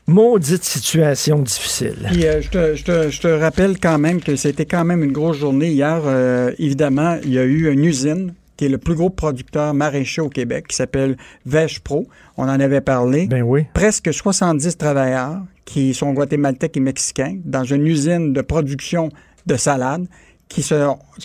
Maudite 0.06 0.64
situation 0.64 1.38
difficile. 1.38 1.94
Puis, 2.10 2.26
euh, 2.26 2.40
je, 2.42 2.48
te, 2.48 2.74
je 2.74 2.82
te- 2.84 3.10
je 3.10 3.20
te 3.20 3.28
rappelle 3.28 3.78
quand 3.78 3.96
même 3.98 4.20
que 4.20 4.34
c'était 4.34 4.64
quand 4.66 4.84
même 4.84 5.04
une 5.04 5.12
grosse 5.12 5.36
journée 5.38 5.68
hier. 5.68 6.00
Euh, 6.04 6.50
évidemment, 6.58 7.16
il 7.22 7.32
y 7.32 7.38
a 7.38 7.44
eu 7.44 7.70
une 7.70 7.84
usine 7.84 8.34
qui 8.60 8.66
est 8.66 8.68
le 8.68 8.76
plus 8.76 8.94
gros 8.94 9.08
producteur 9.08 9.72
maraîcher 9.72 10.20
au 10.20 10.28
Québec, 10.28 10.66
qui 10.68 10.76
s'appelle 10.76 11.16
Vèche 11.46 11.80
Pro. 11.80 12.06
On 12.36 12.42
en 12.42 12.60
avait 12.60 12.82
parlé. 12.82 13.26
Ben 13.26 13.40
oui. 13.42 13.64
Presque 13.72 14.12
70 14.12 14.76
travailleurs 14.76 15.40
qui 15.64 15.94
sont 15.94 16.12
guatémaltèques 16.12 16.76
et 16.76 16.80
mexicains 16.80 17.38
dans 17.42 17.64
une 17.64 17.86
usine 17.86 18.34
de 18.34 18.42
production 18.42 19.08
de 19.46 19.56
salade 19.56 20.04
qui, 20.50 20.60
se, 20.60 20.74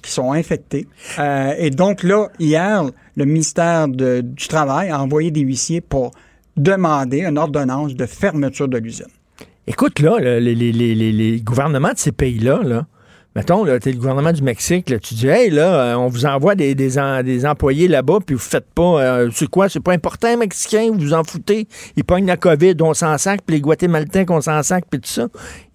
qui 0.01 0.09
sont 0.09 0.31
infectés. 0.31 0.87
Euh, 1.19 1.53
et 1.57 1.71
donc 1.71 2.03
là, 2.03 2.29
hier, 2.39 2.85
le 3.17 3.25
ministère 3.25 3.89
de- 3.89 4.21
du 4.21 4.47
Travail 4.47 4.87
a 4.87 5.01
envoyé 5.01 5.29
des 5.29 5.41
huissiers 5.41 5.81
pour 5.81 6.11
demander 6.55 7.19
une 7.25 7.37
ordonnance 7.37 7.95
de 7.95 8.05
fermeture 8.05 8.69
de 8.69 8.77
l'usine. 8.77 9.07
Écoute, 9.67 9.99
là, 9.99 10.19
le- 10.21 10.39
les, 10.39 10.55
les- 10.55 10.71
les- 10.71 10.95
les- 10.95 11.11
les 11.11 11.41
gouvernements 11.41 11.91
de 11.91 11.97
ces 11.97 12.13
pays-là, 12.13 12.61
là, 12.63 12.85
mettons, 13.35 13.63
là, 13.65 13.79
t'es 13.79 13.91
le 13.91 13.97
gouvernement 13.97 14.31
du 14.31 14.41
Mexique, 14.41 14.89
là, 14.89 14.97
tu 14.99 15.13
dis, 15.13 15.27
hey, 15.27 15.49
là, 15.49 15.73
euh, 15.73 15.95
on 15.95 16.07
vous 16.07 16.25
envoie 16.25 16.55
des, 16.55 16.73
des, 16.73 16.97
en- 16.97 17.21
des 17.21 17.45
employés 17.45 17.87
là-bas, 17.87 18.19
puis 18.25 18.35
vous 18.35 18.41
faites 18.41 18.65
pas, 18.73 19.01
euh, 19.01 19.29
c'est 19.33 19.49
quoi, 19.49 19.67
c'est 19.67 19.79
pas 19.81 19.91
important, 19.93 20.29
les 20.29 20.37
Mexicains, 20.37 20.89
vous 20.93 20.99
vous 20.99 21.13
en 21.13 21.23
foutez? 21.23 21.67
Ils 21.97 22.03
pognent 22.03 22.25
la 22.27 22.37
COVID, 22.37 22.75
on 22.81 22.93
s'en 22.93 23.17
sac, 23.17 23.41
puis 23.45 23.57
les 23.57 23.61
Guatémaltèques, 23.61 24.31
on 24.31 24.41
s'en 24.41 24.63
sac, 24.63 24.85
puis 24.89 24.99
tout 25.01 25.09
ça. 25.09 25.27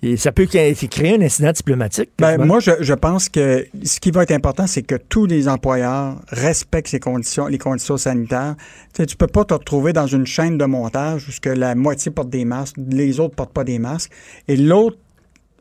Et 0.02 0.16
ça 0.16 0.32
peut 0.32 0.46
créer 0.46 0.74
un 1.14 1.20
incident 1.20 1.52
diplomatique. 1.52 2.08
Ben, 2.18 2.42
moi, 2.42 2.60
je, 2.60 2.70
je 2.80 2.94
pense 2.94 3.28
que 3.28 3.66
ce 3.84 4.00
qui 4.00 4.10
va 4.10 4.22
être 4.22 4.30
important, 4.30 4.66
c'est 4.66 4.82
que 4.82 4.94
tous 4.94 5.26
les 5.26 5.46
employeurs 5.46 6.16
respectent 6.28 6.88
ces 6.88 7.00
conditions, 7.00 7.46
les 7.48 7.58
conditions 7.58 7.98
sanitaires. 7.98 8.54
Tu 8.94 9.04
tu 9.04 9.16
peux 9.16 9.26
pas 9.26 9.44
te 9.44 9.52
retrouver 9.52 9.92
dans 9.92 10.06
une 10.06 10.24
chaîne 10.26 10.56
de 10.56 10.64
montage 10.64 11.28
où 11.28 11.30
ce 11.32 11.40
que 11.40 11.50
la 11.50 11.74
moitié 11.74 12.10
porte 12.10 12.30
des 12.30 12.46
masques, 12.46 12.76
les 12.78 13.20
autres 13.20 13.34
portent 13.34 13.52
pas 13.52 13.64
des 13.64 13.78
masques. 13.78 14.10
Et 14.48 14.56
l'autre 14.56 14.96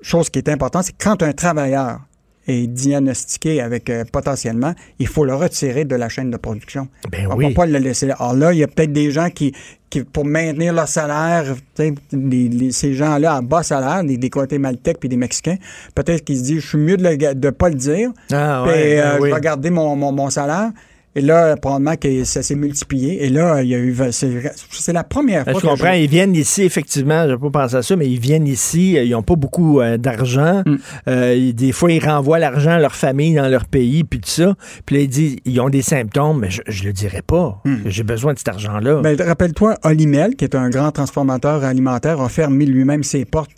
chose 0.02 0.30
qui 0.30 0.40
est 0.40 0.50
importante, 0.50 0.84
c'est 0.86 0.98
quand 0.98 1.22
un 1.24 1.34
travailleur 1.34 2.00
est 2.48 2.66
diagnostiqué 2.66 3.62
avec 3.62 3.90
euh, 3.92 4.04
potentiellement, 4.12 4.74
il 4.98 5.06
faut 5.08 5.24
le 5.24 5.36
retirer 5.36 5.86
de 5.86 5.96
la 5.96 6.10
chaîne 6.10 6.32
de 6.32 6.38
production. 6.38 6.88
Ben 7.12 7.28
on 7.28 7.32
ne 7.32 7.36
oui. 7.36 7.48
peut 7.50 7.54
pas 7.54 7.66
le 7.68 7.78
laisser 7.78 8.08
là. 8.08 8.16
Alors 8.18 8.34
là, 8.34 8.54
il 8.54 8.58
y 8.60 8.64
a 8.64 8.68
peut-être 8.68 8.92
des 8.92 9.12
gens 9.12 9.30
qui, 9.30 9.54
qui 9.92 10.04
pour 10.04 10.26
maintenir 10.26 10.74
leur 10.74 10.88
salaire, 10.88 11.54
les- 11.78 12.50
les- 12.50 12.72
ces 12.72 12.96
gens-là 12.96 13.36
à 13.36 13.42
bas 13.42 13.62
salaire, 13.62 14.04
des, 14.04 14.18
des 14.18 14.30
Guatémaltèques 14.30 15.00
puis 15.00 15.10
des 15.10 15.18
Mexicains, 15.18 15.58
peut-être 15.94 16.24
qu'ils 16.24 16.38
se 16.40 16.44
disent, 16.44 16.62
je 16.62 16.68
suis 16.70 16.78
mieux 16.80 16.98
de 16.98 17.08
ne 17.36 17.50
pas 17.52 17.70
le 17.70 17.76
dire, 17.76 18.10
Ah, 18.32 18.64
puis, 18.66 18.74
ouais, 18.74 19.00
euh, 19.00 19.12
ben 19.14 19.22
oui. 19.22 19.30
je 19.30 19.36
vais 19.36 19.42
garder 19.42 19.70
mon, 19.70 19.96
mon, 19.96 20.12
mon 20.12 20.30
salaire. 20.32 20.72
Et 21.20 21.22
là, 21.22 21.58
probablement 21.58 21.98
que 21.98 22.24
ça 22.24 22.42
s'est 22.42 22.56
multiplié. 22.56 23.26
Et 23.26 23.30
là, 23.30 23.62
il 23.62 23.68
y 23.68 23.76
a 23.76 23.78
eu. 23.78 23.94
C'est 24.10 24.94
la 24.94 25.04
première 25.04 25.44
fois 25.44 25.54
Je 25.54 25.60
que 25.60 25.68
comprends, 25.68 25.92
ils 25.92 26.10
viennent 26.10 26.34
ici, 26.34 26.64
effectivement, 26.64 27.26
je 27.28 27.34
n'ai 27.34 27.38
pas 27.38 27.50
pensé 27.50 27.76
à 27.76 27.84
ça, 27.84 27.98
mais 27.98 28.08
ils 28.08 28.22
viennent 28.22 28.48
ici, 28.48 28.98
euh, 28.98 29.04
ils 29.04 29.12
n'ont 29.12 29.22
pas 29.22 29.36
beaucoup 29.36 29.82
euh, 29.82 29.98
d'argent. 29.98 30.64
Mm. 30.66 30.78
Euh, 31.10 31.52
des 31.52 31.74
fois, 31.74 31.92
ils 31.92 32.02
renvoient 32.02 32.40
l'argent 32.40 32.72
à 32.72 32.80
leur 32.80 32.96
famille 32.96 33.34
dans 33.34 33.50
leur 33.50 33.66
pays, 33.66 34.06
puis 34.06 34.22
tout 34.22 34.30
ça. 34.30 34.56
Puis 34.86 34.96
là, 34.96 35.02
ils 35.02 35.10
disent, 35.10 35.36
ils 35.44 35.60
ont 35.60 35.68
des 35.68 35.82
symptômes, 35.82 36.40
mais 36.40 36.52
je 36.52 36.62
ne 36.62 36.88
le 36.88 36.94
dirai 36.94 37.22
pas. 37.22 37.62
que 37.66 37.90
J'ai 37.90 38.04
besoin 38.04 38.32
de 38.32 38.38
cet 38.38 38.48
argent-là. 38.48 39.02
Ben, 39.02 39.22
Rappelle-toi, 39.22 39.76
Olimel, 39.84 40.38
qui 40.38 40.46
est 40.46 40.56
un 40.56 40.70
grand 40.70 40.92
transformateur 40.92 41.66
alimentaire, 41.66 42.22
a 42.22 42.30
fermé 42.30 42.66
lui-même 42.66 43.04
ses 43.04 43.26
portes 43.26 43.52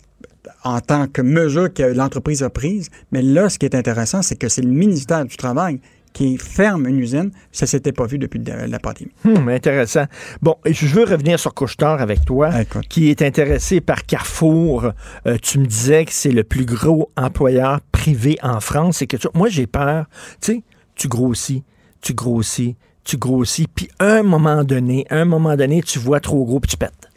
en 0.64 0.80
tant 0.80 1.06
que 1.06 1.22
mesure 1.22 1.72
que 1.72 1.84
l'entreprise 1.84 2.42
a 2.42 2.50
prise. 2.50 2.88
Mais 3.12 3.22
là, 3.22 3.48
ce 3.48 3.60
qui 3.60 3.66
est 3.66 3.76
intéressant, 3.76 4.20
c'est 4.22 4.36
que 4.36 4.48
c'est 4.48 4.62
le 4.62 4.70
ministère 4.70 5.24
du 5.24 5.36
Travail 5.36 5.80
qui 6.12 6.36
ferme 6.38 6.86
une 6.86 6.98
usine. 6.98 7.30
Ça 7.52 7.66
s'était 7.66 7.92
pas 7.92 8.06
vu 8.06 8.18
depuis 8.18 8.40
la 8.44 8.78
pandémie. 8.78 9.12
Hum, 9.24 9.48
intéressant. 9.48 10.04
Bon, 10.42 10.56
et 10.64 10.72
je 10.74 10.86
veux 10.86 11.04
revenir 11.04 11.38
sur 11.40 11.54
Couchetard 11.54 12.00
avec 12.00 12.24
toi, 12.24 12.60
Écoute. 12.60 12.86
qui 12.88 13.08
est 13.10 13.22
intéressé 13.22 13.80
par 13.80 14.04
Carrefour. 14.04 14.92
Euh, 15.26 15.36
tu 15.40 15.58
me 15.58 15.66
disais 15.66 16.04
que 16.04 16.12
c'est 16.12 16.32
le 16.32 16.44
plus 16.44 16.64
gros 16.66 17.10
employeur 17.16 17.80
privé 17.92 18.38
en 18.42 18.60
France. 18.60 19.02
Et 19.02 19.06
que 19.06 19.16
tu- 19.16 19.28
moi, 19.34 19.48
j'ai 19.48 19.66
peur. 19.66 20.06
Tu 20.40 20.52
sais, 20.54 20.62
tu 20.94 21.08
grossis, 21.08 21.62
tu 22.00 22.14
grossis, 22.14 22.76
tu 23.04 23.16
grossis, 23.16 23.66
puis 23.74 23.88
un 23.98 24.22
moment 24.22 24.62
donné, 24.64 25.06
un 25.10 25.24
moment 25.24 25.56
donné, 25.56 25.82
tu 25.82 25.98
vois 25.98 26.20
trop 26.20 26.44
gros, 26.44 26.60
puis 26.60 26.68
tu 26.70 26.76
pètes. 26.76 27.08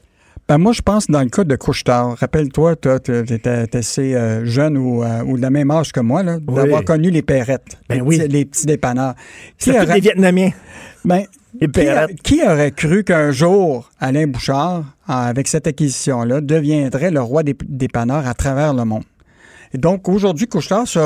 Ben, 0.47 0.59
moi, 0.59 0.73
je 0.73 0.81
pense 0.81 1.07
dans 1.07 1.21
le 1.21 1.29
cas 1.29 1.43
de 1.43 1.55
Couchetard. 1.55 2.17
Rappelle-toi, 2.19 2.75
toi, 2.75 2.99
tu 2.99 3.17
étais 3.17 3.75
assez 3.75 4.13
euh, 4.13 4.45
jeune 4.45 4.77
ou, 4.77 5.03
euh, 5.03 5.23
ou 5.23 5.37
de 5.37 5.41
la 5.41 5.49
même 5.49 5.71
âge 5.71 5.91
que 5.91 5.99
moi, 5.99 6.21
là, 6.21 6.37
d'avoir 6.39 6.83
connu 6.83 7.09
les 7.09 7.23
perrettes. 7.23 7.79
Ben 7.89 7.95
les, 7.95 8.01
oui. 8.01 8.17
petits, 8.19 8.27
les 8.27 8.45
petits 8.45 8.65
dépanneurs. 8.67 9.15
Qui 9.57 9.71
C'est 9.71 9.85
tous 9.85 9.91
des 9.91 9.99
Vietnamiens. 10.01 10.51
Ben, 11.03 11.23
Les 11.59 11.67
qui, 11.67 12.15
qui 12.23 12.43
aurait 12.43 12.71
cru 12.71 13.03
qu'un 13.03 13.31
jour, 13.31 13.89
Alain 13.99 14.27
Bouchard, 14.27 14.83
avec 15.07 15.47
cette 15.47 15.65
acquisition-là, 15.65 16.41
deviendrait 16.41 17.09
le 17.09 17.21
roi 17.21 17.41
des 17.41 17.55
dépanneurs 17.67 18.27
à 18.27 18.35
travers 18.35 18.75
le 18.75 18.85
monde? 18.85 19.03
Donc, 19.77 20.07
aujourd'hui, 20.09 20.47
Couchetard 20.47 20.87
se, 20.87 20.99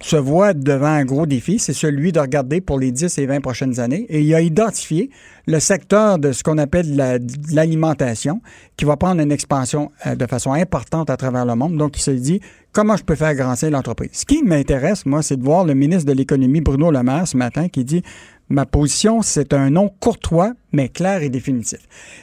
se 0.00 0.16
voit 0.16 0.54
devant 0.54 0.86
un 0.86 1.04
gros 1.04 1.26
défi, 1.26 1.58
c'est 1.58 1.72
celui 1.72 2.12
de 2.12 2.20
regarder 2.20 2.60
pour 2.60 2.78
les 2.78 2.92
10 2.92 3.18
et 3.18 3.26
20 3.26 3.40
prochaines 3.40 3.80
années. 3.80 4.06
Et 4.08 4.20
il 4.20 4.34
a 4.34 4.40
identifié 4.40 5.10
le 5.46 5.60
secteur 5.60 6.18
de 6.18 6.32
ce 6.32 6.42
qu'on 6.42 6.58
appelle 6.58 7.20
l'alimentation, 7.50 8.40
qui 8.76 8.84
va 8.84 8.96
prendre 8.96 9.20
une 9.20 9.32
expansion 9.32 9.90
euh, 10.06 10.14
de 10.14 10.26
façon 10.26 10.52
importante 10.52 11.10
à 11.10 11.16
travers 11.16 11.44
le 11.44 11.54
monde. 11.54 11.76
Donc, 11.76 11.98
il 11.98 12.02
s'est 12.02 12.14
dit, 12.14 12.40
comment 12.72 12.96
je 12.96 13.04
peux 13.04 13.14
faire 13.14 13.34
grandir 13.34 13.70
l'entreprise? 13.70 14.10
Ce 14.12 14.24
qui 14.24 14.42
m'intéresse, 14.42 15.06
moi, 15.06 15.22
c'est 15.22 15.36
de 15.36 15.44
voir 15.44 15.64
le 15.64 15.74
ministre 15.74 16.06
de 16.06 16.12
l'Économie, 16.12 16.60
Bruno 16.60 16.90
Le 16.90 17.02
Maire, 17.02 17.26
ce 17.26 17.36
matin, 17.36 17.68
qui 17.68 17.84
dit, 17.84 18.02
ma 18.48 18.66
position, 18.66 19.22
c'est 19.22 19.52
un 19.52 19.70
nom 19.70 19.90
courtois, 20.00 20.52
mais 20.72 20.88
clair 20.88 21.22
et 21.22 21.28
définitif. 21.28 21.80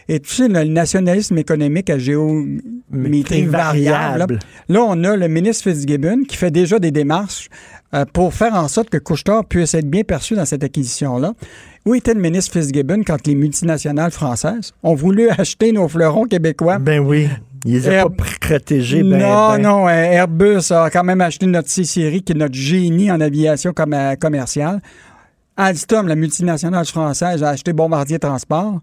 Et 0.07 0.19
tu 0.19 0.29
sais, 0.29 0.47
le 0.47 0.63
nationalisme 0.65 1.37
économique 1.37 1.89
à 1.89 1.97
géométrie 1.97 3.45
variable. 3.45 4.39
Là, 4.69 4.83
on 4.83 5.03
a 5.03 5.15
le 5.15 5.27
ministre 5.27 5.69
Fitzgibbon 5.69 6.23
qui 6.27 6.37
fait 6.37 6.51
déjà 6.51 6.79
des 6.79 6.91
démarches 6.91 7.49
euh, 7.93 8.05
pour 8.05 8.33
faire 8.33 8.53
en 8.55 8.67
sorte 8.67 8.89
que 8.89 8.97
Couchetard 8.97 9.45
puisse 9.45 9.73
être 9.73 9.89
bien 9.89 10.03
perçu 10.03 10.35
dans 10.35 10.45
cette 10.45 10.63
acquisition-là. 10.63 11.33
Où 11.85 11.95
était 11.95 12.13
le 12.13 12.21
ministre 12.21 12.53
Fitzgibbon 12.53 13.01
quand 13.05 13.25
les 13.25 13.35
multinationales 13.35 14.11
françaises 14.11 14.73
ont 14.83 14.95
voulu 14.95 15.29
acheter 15.37 15.71
nos 15.71 15.87
fleurons 15.87 16.25
québécois? 16.25 16.79
Ben 16.79 16.99
oui. 16.99 17.27
Ils 17.63 17.79
les 17.79 18.01
pas 18.01 18.09
protégés. 18.39 19.03
Ben, 19.03 19.19
non, 19.19 19.49
ben. 19.51 19.61
non, 19.61 19.87
euh, 19.87 19.91
Airbus 19.91 20.71
a 20.71 20.89
quand 20.89 21.03
même 21.03 21.21
acheté 21.21 21.45
notre 21.45 21.69
C-Série, 21.69 22.23
qui 22.23 22.31
est 22.31 22.35
notre 22.35 22.55
génie 22.55 23.11
en 23.11 23.21
aviation 23.21 23.71
comme, 23.71 23.95
commerciale. 24.19 24.81
Alstom, 25.61 26.07
la 26.07 26.15
multinationale 26.15 26.85
française, 26.85 27.43
a 27.43 27.49
acheté 27.49 27.71
Bombardier 27.71 28.17
Transport. 28.17 28.79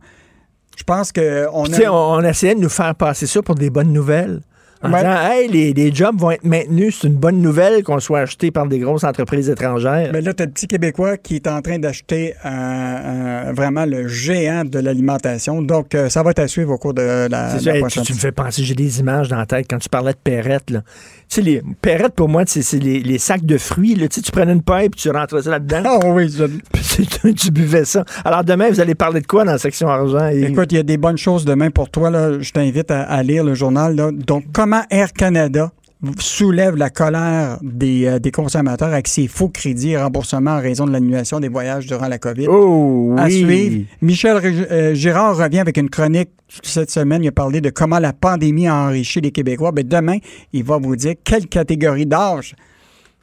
Je 0.76 0.84
pense 0.84 1.10
qu'on 1.10 1.20
a... 1.20 1.90
on, 1.90 2.18
on 2.18 2.20
essayait 2.22 2.54
de 2.54 2.60
nous 2.60 2.68
faire 2.68 2.94
passer 2.94 3.26
ça 3.26 3.42
pour 3.42 3.56
des 3.56 3.68
bonnes 3.68 3.92
nouvelles. 3.92 4.40
En 4.82 4.88
disant, 4.90 5.30
hey, 5.30 5.48
les, 5.48 5.72
les 5.72 5.92
jobs 5.92 6.16
vont 6.18 6.30
être 6.30 6.44
maintenus, 6.44 6.98
c'est 7.00 7.08
une 7.08 7.14
bonne 7.16 7.40
nouvelle 7.42 7.82
qu'on 7.82 7.98
soit 7.98 8.20
acheté 8.20 8.50
par 8.52 8.66
des 8.66 8.78
grosses 8.78 9.02
entreprises 9.04 9.50
étrangères. 9.50 10.10
Mais 10.12 10.20
là, 10.20 10.32
tu 10.32 10.42
as 10.42 10.46
le 10.46 10.52
petit 10.52 10.68
Québécois 10.68 11.16
qui 11.16 11.34
est 11.36 11.48
en 11.48 11.60
train 11.62 11.78
d'acheter 11.78 12.34
euh, 12.44 12.48
euh, 12.48 13.52
vraiment 13.52 13.84
le 13.86 14.06
géant 14.06 14.64
de 14.64 14.78
l'alimentation. 14.78 15.62
Donc, 15.62 15.94
euh, 15.94 16.08
ça 16.08 16.22
va 16.22 16.30
être 16.30 16.38
à 16.38 16.46
suivre 16.46 16.72
au 16.72 16.78
cours 16.78 16.94
de 16.94 17.02
la, 17.02 17.28
la 17.28 17.58
ça, 17.58 18.02
tu, 18.02 18.12
me 18.12 18.18
fais 18.18 18.30
penser, 18.32 18.62
j'ai 18.62 18.74
des 18.74 19.00
images 19.00 19.28
dans 19.28 19.38
la 19.38 19.46
tête 19.46 19.66
quand 19.68 19.78
tu 19.78 19.88
parlais 19.88 20.12
de 20.12 20.18
Perrette. 20.22 20.70
Là. 20.70 20.82
Tu 21.28 21.34
sais, 21.36 21.42
les 21.42 21.62
Perrette, 21.82 22.14
pour 22.14 22.28
moi, 22.28 22.44
c'est 22.46 22.72
les, 22.74 23.00
les 23.00 23.18
sacs 23.18 23.44
de 23.44 23.58
fruits. 23.58 23.96
Là. 23.96 24.06
Tu, 24.08 24.16
sais, 24.16 24.22
tu 24.22 24.30
prenais 24.30 24.52
une 24.52 24.62
paille 24.62 24.90
puis 24.90 25.00
tu 25.00 25.10
rentrais 25.10 25.42
ça 25.42 25.50
là-dedans. 25.50 25.82
Ah 25.84 25.98
oui, 26.06 26.30
je- 26.30 27.32
tu 27.32 27.50
buvais 27.50 27.84
ça. 27.84 28.04
Alors 28.24 28.44
demain, 28.44 28.70
vous 28.70 28.80
allez 28.80 28.94
parler 28.94 29.20
de 29.20 29.26
quoi 29.26 29.44
dans 29.44 29.52
la 29.52 29.58
section 29.58 29.88
argent? 29.88 30.28
Et... 30.28 30.42
Écoute, 30.44 30.70
il 30.72 30.76
y 30.76 30.80
a 30.80 30.84
des 30.84 30.96
bonnes 30.96 31.18
choses 31.18 31.44
demain 31.44 31.70
pour 31.70 31.90
toi. 31.90 32.10
Là. 32.10 32.40
Je 32.40 32.52
t'invite 32.52 32.90
à, 32.90 33.02
à 33.02 33.22
lire 33.22 33.44
le 33.44 33.54
journal. 33.54 33.96
Là. 33.96 34.10
Donc, 34.12 34.44
comment 34.68 34.84
Air 34.90 35.14
Canada 35.14 35.72
soulève 36.18 36.76
la 36.76 36.90
colère 36.90 37.58
des, 37.62 38.06
euh, 38.06 38.18
des 38.18 38.30
consommateurs 38.30 38.92
avec 38.92 39.08
ses 39.08 39.26
faux 39.26 39.48
crédits 39.48 39.92
et 39.92 39.98
remboursements 39.98 40.52
en 40.52 40.60
raison 40.60 40.84
de 40.84 40.92
l'annulation 40.92 41.40
des 41.40 41.48
voyages 41.48 41.86
durant 41.86 42.06
la 42.06 42.18
COVID. 42.18 42.46
Oh, 42.48 43.14
oui. 43.14 43.20
À 43.20 43.30
suivre. 43.30 43.86
Michel 44.02 44.36
euh, 44.44 44.94
Girard 44.94 45.38
revient 45.38 45.60
avec 45.60 45.78
une 45.78 45.88
chronique 45.88 46.28
cette 46.62 46.90
semaine. 46.90 47.24
Il 47.24 47.28
a 47.28 47.32
parlé 47.32 47.62
de 47.62 47.70
comment 47.70 47.98
la 47.98 48.12
pandémie 48.12 48.68
a 48.68 48.74
enrichi 48.74 49.22
les 49.22 49.30
Québécois. 49.30 49.72
Ben, 49.72 49.88
demain, 49.88 50.18
il 50.52 50.64
va 50.64 50.76
vous 50.76 50.96
dire 50.96 51.14
quelle 51.24 51.46
catégorie 51.46 52.06
d'âge 52.06 52.54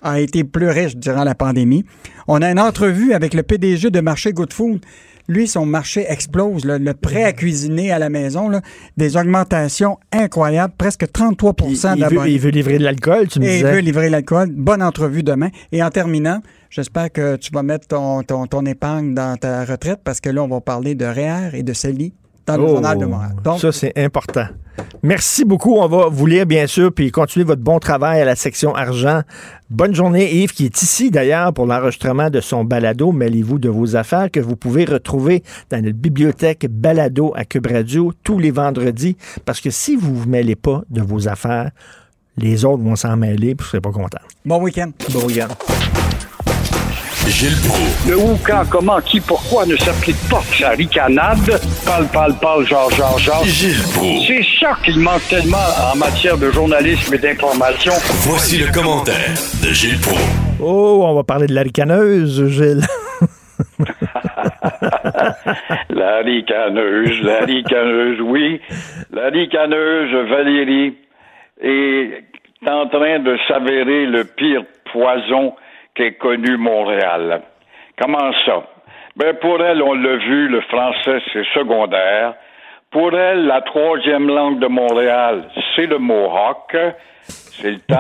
a 0.02 0.20
été 0.20 0.44
plus 0.44 0.70
riche 0.70 0.98
durant 0.98 1.24
la 1.24 1.36
pandémie. 1.36 1.86
On 2.28 2.42
a 2.42 2.50
une 2.50 2.60
entrevue 2.60 3.14
avec 3.14 3.36
le 3.36 3.44
PDG 3.44 3.92
de 3.92 4.00
Marché 4.02 4.34
Good 4.34 4.52
Food. 4.52 4.82
Lui, 5.28 5.48
son 5.48 5.66
marché 5.66 6.06
explose. 6.08 6.66
là. 6.66 6.78
Le 6.78 6.94
prêt 6.94 7.24
à 7.24 7.34
cuisiner 7.34 7.92
à 7.92 8.00
la 8.00 8.10
maison, 8.10 8.50
là, 8.50 8.62
des 8.98 9.18
augmentations 9.18 9.98
incroyables, 10.12 10.74
presque 10.78 11.12
33 11.12 11.54
Il, 11.68 11.72
il 11.98 12.06
veut, 12.06 12.28
il 12.30 12.40
veut 12.40 12.50
livrer 12.52 12.78
de 12.78 12.84
l'alcool, 12.84 13.28
tu 13.28 13.40
me 13.40 13.46
Et 13.46 13.56
il 13.56 13.58
disais. 13.64 13.72
veut 13.74 13.80
livrer 13.80 14.10
l'alcool. 14.10 14.50
Bonne 14.52 14.84
entrevue 14.84 15.24
demain. 15.24 15.50
Et 15.72 15.82
en 15.84 15.90
terminant, 15.90 16.42
j'espère 16.70 17.12
que 17.12 17.36
tu 17.38 17.52
vas 17.52 17.64
mettre 17.64 17.88
ton, 17.88 18.24
ton, 18.24 18.46
ton 18.48 18.66
épargne 18.66 19.14
dans 19.14 19.36
ta 19.38 19.66
retraite 19.66 20.00
parce 20.04 20.22
que 20.22 20.30
là, 20.30 20.44
on 20.44 20.48
va 20.48 20.62
parler 20.62 20.96
de 20.96 21.06
REER 21.06 21.52
et 21.58 21.64
de 21.64 21.74
CELI 21.74 22.14
dans 22.46 22.58
le 22.58 22.64
Oh, 22.64 22.68
journal 22.68 22.98
de 22.98 23.06
Montréal. 23.06 23.36
Donc, 23.44 23.60
ça, 23.60 23.72
c'est 23.72 23.94
important. 23.98 24.48
Merci 25.04 25.46
beaucoup. 25.46 25.76
On 25.76 25.88
va 25.88 26.08
vous 26.10 26.26
lire, 26.26 26.46
bien 26.46 26.68
sûr, 26.68 26.92
puis 26.94 27.12
continuer 27.12 27.46
votre 27.46 27.62
bon 27.62 27.80
travail 27.80 28.22
à 28.22 28.26
la 28.26 28.36
section 28.36 28.76
argent. 28.76 29.22
Bonne 29.70 29.96
journée, 29.96 30.34
Yves, 30.36 30.52
qui 30.54 30.66
est 30.66 30.82
ici 30.82 31.12
d'ailleurs 31.12 31.54
pour 31.54 31.66
l'enregistrement 31.66 32.30
de 32.30 32.42
son 32.42 32.64
balado 32.64 33.12
Mêlez-vous 33.12 33.58
de 33.60 33.70
vos 33.70 33.96
affaires 33.96 34.30
que 34.30 34.40
vous 34.40 34.56
pouvez 34.56 34.86
retrouver 34.86 35.44
dans 35.70 35.82
notre 35.82 35.98
bibliothèque 35.98 36.68
balado 36.70 37.34
à 37.36 37.46
Cube 37.46 37.68
Radio 37.68 38.14
tous 38.24 38.40
les 38.40 38.52
vendredis. 38.52 39.16
Parce 39.46 39.62
que 39.62 39.70
si 39.70 39.96
vous 39.96 40.12
ne 40.12 40.18
vous 40.18 40.30
mêlez 40.30 40.56
pas 40.56 40.82
de 40.90 41.02
vos 41.02 41.28
affaires, 41.28 41.72
les 42.38 42.66
autres 42.66 42.84
vont 42.84 42.96
s'en 42.96 43.16
mêler 43.16 43.56
puis 43.56 43.64
vous 43.64 43.64
ne 43.64 43.70
serez 43.70 43.82
pas 43.82 43.92
contents. 43.92 44.18
Bon 44.46 44.62
week-end. 44.62 44.92
Bon 45.12 45.26
week-end. 45.26 45.48
Gilles 47.28 47.58
Proulx. 47.68 48.10
Le 48.10 48.18
où, 48.18 48.38
quand, 48.46 48.64
comment, 48.70 49.02
qui, 49.02 49.20
pourquoi 49.20 49.66
ne 49.66 49.76
s'applique 49.78 50.18
pas 50.30 50.42
que 50.50 50.58
sa 50.58 50.70
ricanade? 50.70 51.60
Parle, 51.86 52.08
parle, 52.08 52.34
parle, 52.40 52.66
genre, 52.68 52.90
genre, 52.92 53.18
genre. 53.20 53.44
Gilles 53.46 53.82
Proulx. 53.94 54.28
C'est 54.28 54.46
ça 54.60 54.78
qu'il 54.84 55.00
manque 55.00 55.28
tellement 55.30 55.58
en 55.94 55.98
matière 55.98 56.38
de 56.38 56.52
journalisme 56.52 57.14
et 57.14 57.18
d'information. 57.18 57.94
Voici 58.28 58.58
le 58.58 58.72
commentaire 58.72 59.34
de 59.64 59.74
Gilles 59.74 60.00
Proulx. 60.00 60.22
Oh, 60.60 61.02
on 61.04 61.14
va 61.16 61.24
parler 61.24 61.48
de 61.48 61.54
la 61.54 61.64
ricaneuse, 61.64 62.48
Gilles. 62.50 62.86
La 65.90 66.22
ricaneuse, 66.22 67.22
la 67.24 67.46
ricaneuse, 67.46 68.22
oui. 68.22 68.62
La 69.12 69.30
ricaneuse 69.30 70.30
Valérie 70.30 70.98
est 71.62 72.24
en 72.68 72.88
train 72.88 73.20
de 73.20 73.38
s'avérer 73.48 74.06
le 74.06 74.26
pire 74.26 74.64
poison 74.92 75.56
qu'ait 75.96 76.14
connu 76.14 76.58
Montréal. 76.58 77.42
Comment 77.98 78.32
ça? 78.46 78.64
Ben, 79.16 79.34
pour 79.38 79.64
elle, 79.64 79.82
on 79.82 79.94
l'a 79.94 80.18
vu, 80.18 80.50
le 80.50 80.62
français, 80.62 81.22
c'est 81.32 81.46
secondaire. 81.54 82.36
Pour 82.92 83.18
elle, 83.18 83.46
la 83.46 83.62
troisième 83.62 84.28
langue 84.28 84.60
de 84.60 84.68
Montréal, 84.68 85.50
c'est 85.76 85.88
le 85.88 85.98
Mohawk. 85.98 86.76
C'est 87.28 87.72
le 87.72 87.80
temps, 87.80 87.96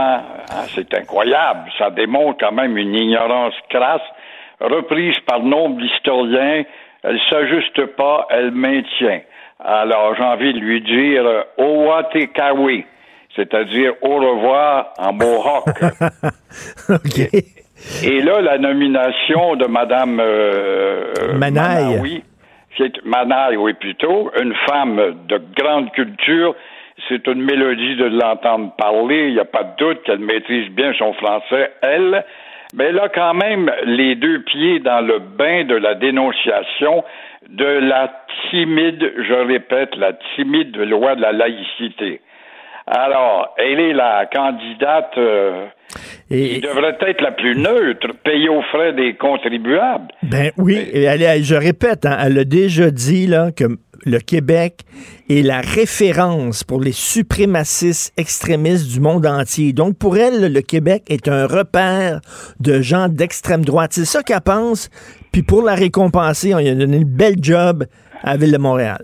hein, 0.51 0.65
c'est 0.67 0.93
incroyable. 0.93 1.71
Ça 1.77 1.89
démontre 1.89 2.45
quand 2.45 2.51
même 2.51 2.77
une 2.77 2.93
ignorance 2.93 3.53
crasse, 3.69 4.01
reprise 4.59 5.17
par 5.25 5.39
nombre 5.39 5.81
d'historiens. 5.81 6.63
Elle 7.03 7.19
s'ajuste 7.29 7.85
pas, 7.95 8.27
elle 8.29 8.51
maintient. 8.51 9.21
Alors, 9.63 10.15
j'ai 10.15 10.23
envie 10.23 10.53
de 10.53 10.59
lui 10.59 10.81
dire 10.81 11.23
Owatekawi, 11.57 12.85
c'est-à-dire 13.35 13.93
au 14.01 14.15
revoir 14.15 14.93
en 14.97 15.13
Mohawk. 15.13 15.69
OK. 16.89 17.54
Et 18.03 18.21
là, 18.21 18.41
la 18.41 18.57
nomination 18.57 19.55
de 19.55 19.65
Madame 19.67 20.19
euh, 20.21 21.33
Manaille. 21.35 21.85
Manaoui, 21.85 22.23
qui 22.75 22.83
est 22.83 23.05
Manaille, 23.05 23.57
oui, 23.57 23.73
plutôt, 23.73 24.31
une 24.41 24.53
femme 24.67 25.15
de 25.27 25.41
grande 25.55 25.91
culture. 25.91 26.55
C'est 27.07 27.27
une 27.27 27.41
mélodie 27.41 27.95
de 27.95 28.05
l'entendre 28.05 28.73
parler. 28.77 29.27
Il 29.27 29.33
n'y 29.33 29.39
a 29.39 29.45
pas 29.45 29.63
de 29.63 29.75
doute 29.77 30.03
qu'elle 30.03 30.19
maîtrise 30.19 30.69
bien 30.71 30.93
son 30.97 31.13
français, 31.13 31.71
elle. 31.81 32.25
Mais 32.73 32.85
elle 32.85 32.99
a 32.99 33.09
quand 33.09 33.33
même 33.33 33.71
les 33.85 34.15
deux 34.15 34.41
pieds 34.41 34.79
dans 34.79 35.01
le 35.05 35.19
bain 35.19 35.63
de 35.63 35.75
la 35.75 35.95
dénonciation 35.95 37.03
de 37.49 37.65
la 37.65 38.11
timide, 38.49 39.13
je 39.17 39.33
répète, 39.33 39.95
la 39.95 40.13
timide 40.35 40.75
loi 40.77 41.15
de 41.15 41.21
la 41.21 41.31
laïcité. 41.31 42.21
Alors, 42.87 43.55
elle 43.57 43.79
est 43.79 43.93
la 43.93 44.27
candidate 44.31 45.11
euh, 45.17 45.65
Et- 46.29 46.55
qui 46.55 46.61
devrait 46.61 46.95
être 47.01 47.21
la 47.21 47.31
plus 47.31 47.55
neutre, 47.55 48.09
payée 48.23 48.49
aux 48.49 48.61
frais 48.71 48.93
des 48.93 49.15
contribuables. 49.15 50.07
Ben 50.23 50.51
oui, 50.57 50.77
et 50.93 51.03
elle, 51.03 51.23
elle- 51.23 51.43
je 51.43 51.55
répète, 51.55 52.05
hein, 52.05 52.17
elle 52.23 52.37
a 52.37 52.43
déjà 52.43 52.91
dit 52.91 53.25
là, 53.25 53.51
que 53.51 53.63
le 54.05 54.19
Québec 54.19 54.81
est 55.31 55.41
la 55.41 55.61
référence 55.61 56.63
pour 56.63 56.79
les 56.79 56.91
suprémacistes 56.91 58.13
extrémistes 58.17 58.91
du 58.93 58.99
monde 58.99 59.25
entier. 59.25 59.73
Donc 59.73 59.97
pour 59.97 60.15
elle, 60.17 60.53
le 60.53 60.61
Québec 60.61 61.03
est 61.09 61.27
un 61.27 61.47
repère 61.47 62.19
de 62.59 62.81
gens 62.81 63.07
d'extrême 63.09 63.65
droite. 63.65 63.93
C'est 63.93 64.05
ça 64.05 64.21
qu'elle 64.21 64.41
pense. 64.41 64.89
Puis 65.31 65.41
pour 65.41 65.63
la 65.63 65.73
récompenser, 65.73 66.53
on 66.53 66.59
lui 66.59 66.69
a 66.69 66.75
donné 66.75 66.97
une 66.97 67.03
belle 67.03 67.37
job 67.41 67.85
à 68.23 68.33
la 68.33 68.37
Ville 68.37 68.51
de 68.51 68.57
Montréal. 68.59 69.03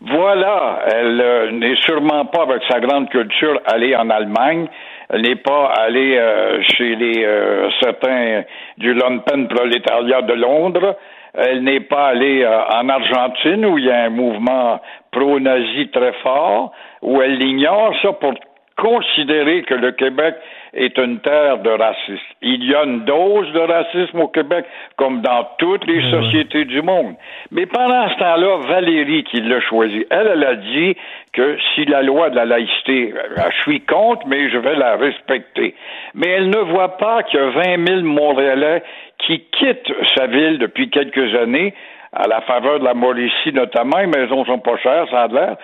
Voilà, 0.00 0.80
elle 0.86 1.20
euh, 1.20 1.50
n'est 1.50 1.74
sûrement 1.76 2.24
pas 2.26 2.42
avec 2.42 2.62
sa 2.70 2.78
grande 2.78 3.08
culture 3.08 3.60
allée 3.66 3.96
en 3.96 4.10
Allemagne. 4.10 4.68
Elle 5.10 5.22
n'est 5.22 5.36
pas 5.36 5.72
allée 5.76 6.16
euh, 6.16 6.62
chez 6.62 6.94
les 6.94 7.24
euh, 7.24 7.68
certains 7.82 8.42
du 8.76 8.94
Lumpen 8.94 9.48
prolétariat 9.48 10.22
de 10.22 10.34
Londres. 10.34 10.96
Elle 11.34 11.64
n'est 11.64 11.80
pas 11.80 12.08
allée 12.08 12.44
euh, 12.44 12.64
en 12.64 12.88
Argentine 12.88 13.66
où 13.66 13.78
il 13.78 13.86
y 13.86 13.90
a 13.90 14.04
un 14.04 14.10
mouvement 14.10 14.80
pro-nazi 15.10 15.88
très 15.88 16.12
fort, 16.22 16.72
où 17.02 17.20
elle 17.20 17.42
ignore 17.42 17.92
ça 18.00 18.12
pour 18.12 18.34
considérer 18.76 19.62
que 19.62 19.74
le 19.74 19.92
Québec 19.92 20.36
est 20.74 20.96
une 20.98 21.20
terre 21.20 21.58
de 21.58 21.70
racisme. 21.70 22.34
Il 22.42 22.64
y 22.64 22.74
a 22.74 22.84
une 22.84 23.04
dose 23.04 23.52
de 23.52 23.60
racisme 23.60 24.20
au 24.20 24.28
Québec, 24.28 24.64
comme 24.96 25.20
dans 25.20 25.48
toutes 25.58 25.86
les 25.86 26.10
sociétés 26.10 26.64
du 26.64 26.82
monde. 26.82 27.14
Mais 27.50 27.66
pendant 27.66 28.08
ce 28.10 28.18
temps-là, 28.18 28.58
Valérie, 28.68 29.24
qui 29.24 29.40
l'a 29.40 29.60
choisi, 29.60 30.06
elle, 30.10 30.30
elle 30.32 30.44
a 30.44 30.54
dit 30.54 30.96
que 31.32 31.56
si 31.74 31.84
la 31.84 32.02
loi 32.02 32.30
de 32.30 32.36
la 32.36 32.44
laïcité, 32.44 33.14
euh, 33.14 33.50
je 33.50 33.62
suis 33.62 33.80
contre, 33.82 34.26
mais 34.26 34.50
je 34.50 34.58
vais 34.58 34.76
la 34.76 34.96
respecter. 34.96 35.74
Mais 36.14 36.28
elle 36.28 36.50
ne 36.50 36.58
voit 36.58 36.96
pas 36.96 37.22
qu'il 37.22 37.38
y 37.38 37.42
a 37.42 37.50
20 37.50 37.86
000 37.86 38.02
Montréalais 38.02 38.82
qui 39.18 39.40
quittent 39.52 39.92
sa 40.16 40.26
ville 40.26 40.58
depuis 40.58 40.90
quelques 40.90 41.34
années, 41.34 41.74
à 42.12 42.26
la 42.26 42.40
faveur 42.42 42.80
de 42.80 42.84
la 42.84 42.94
Mauricie 42.94 43.52
notamment, 43.52 43.98
les 43.98 44.06
maisons 44.06 44.44
sont 44.44 44.58
pas 44.58 44.76
chères, 44.78 45.06
ça 45.10 45.22
a 45.22 45.28
l'air, 45.28 45.56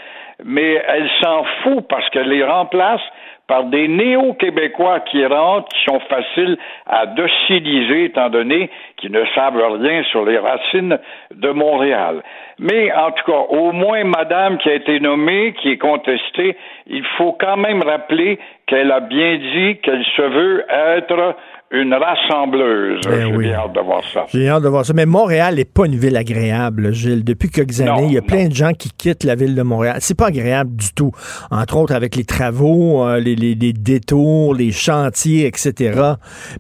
mais 0.45 0.83
elle 0.87 1.09
s'en 1.23 1.45
fout 1.63 1.87
parce 1.89 2.09
qu'elle 2.11 2.29
les 2.29 2.45
remplace 2.45 3.01
par 3.47 3.65
des 3.65 3.89
néo-québécois 3.89 5.01
qui 5.01 5.25
rentrent, 5.27 5.69
qui 5.69 5.85
sont 5.85 6.01
faciles 6.01 6.57
à 6.87 7.07
dociliser, 7.07 8.05
étant 8.05 8.31
donné 8.31 8.71
qu'ils 8.97 9.13
ne 9.13 9.25
savent 9.35 9.63
rien 9.81 10.03
sur 10.05 10.25
les 10.25 10.39
racines 10.39 10.99
de 11.35 11.51
Montréal. 11.51 12.23
Mais 12.59 12.93
en 12.93 13.11
tout 13.11 13.25
cas, 13.31 13.39
au 13.51 13.73
moins 13.73 14.05
Madame 14.05 14.59
qui 14.59 14.71
a 14.71 14.75
été 14.75 15.01
nommée, 15.01 15.55
qui 15.61 15.71
est 15.71 15.79
contestée, 15.79 16.57
il 16.87 17.05
faut 17.19 17.33
quand 17.33 17.57
même 17.57 17.83
rappeler 17.83 18.39
qu'elle 18.67 18.91
a 18.91 19.01
bien 19.01 19.37
dit 19.37 19.77
qu'elle 19.79 20.05
se 20.17 20.23
veut 20.23 20.65
être 20.69 21.37
une 21.75 21.93
rassembleuse. 21.95 23.01
Ben 23.05 23.29
J'ai 23.29 23.37
oui. 23.37 23.53
hâte 23.53 23.73
de 23.73 23.81
voir 23.81 24.03
ça. 24.13 24.25
J'ai 24.33 24.49
hâte 24.49 24.63
de 24.63 24.69
voir 24.69 24.85
ça. 24.85 24.93
Mais 24.95 25.07
Montréal 25.07 25.57
n'est 25.57 25.65
pas 25.65 25.87
une 25.87 25.97
ville 25.97 26.17
agréable, 26.17 26.93
Gilles. 26.93 27.25
Depuis 27.25 27.49
quelques 27.51 27.81
années, 27.81 27.91
Non, 27.91 28.07
il 28.09 28.15
y 28.15 28.19
a 28.19 28.21
non. 28.21 28.27
plein 28.27 28.49
de 28.49 28.55
gens 28.55 28.73
qui 28.73 28.91
quittent 28.91 29.25
la 29.25 29.35
ville 29.35 29.55
de 29.55 29.63
Montréal. 29.63 29.97
C'est 30.01 30.17
pas 30.17 30.27
agréable 30.29 30.77
du 30.77 30.93
tout. 30.95 31.13
Entre 31.51 31.77
autres 31.77 31.95
avec 31.95 32.17
les 32.17 32.25
travaux, 32.25 33.05
euh, 33.05 33.19
les, 33.21 33.35
les- 33.35 33.55
les 33.55 33.73
détours, 33.73 34.55
les 34.55 34.73
chantiers, 34.73 35.47
etc. 35.47 36.01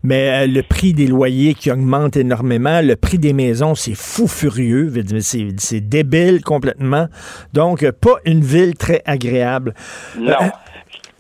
Mais 0.03 0.45
euh, 0.45 0.47
le 0.47 0.62
prix 0.62 0.93
des 0.93 1.07
loyers 1.07 1.55
qui 1.55 1.71
augmente 1.71 2.17
énormément, 2.17 2.81
le 2.83 2.97
prix 2.97 3.19
des 3.19 3.33
maisons, 3.33 3.75
c'est 3.75 3.97
fou 3.97 4.27
furieux. 4.27 4.91
C'est 5.59 5.81
débile 5.81 6.43
complètement. 6.43 7.07
Donc, 7.53 7.83
euh, 7.83 7.93
pas 7.93 8.17
une 8.25 8.41
ville 8.41 8.75
très 8.77 9.03
agréable. 9.07 9.75
Non. 10.19 10.35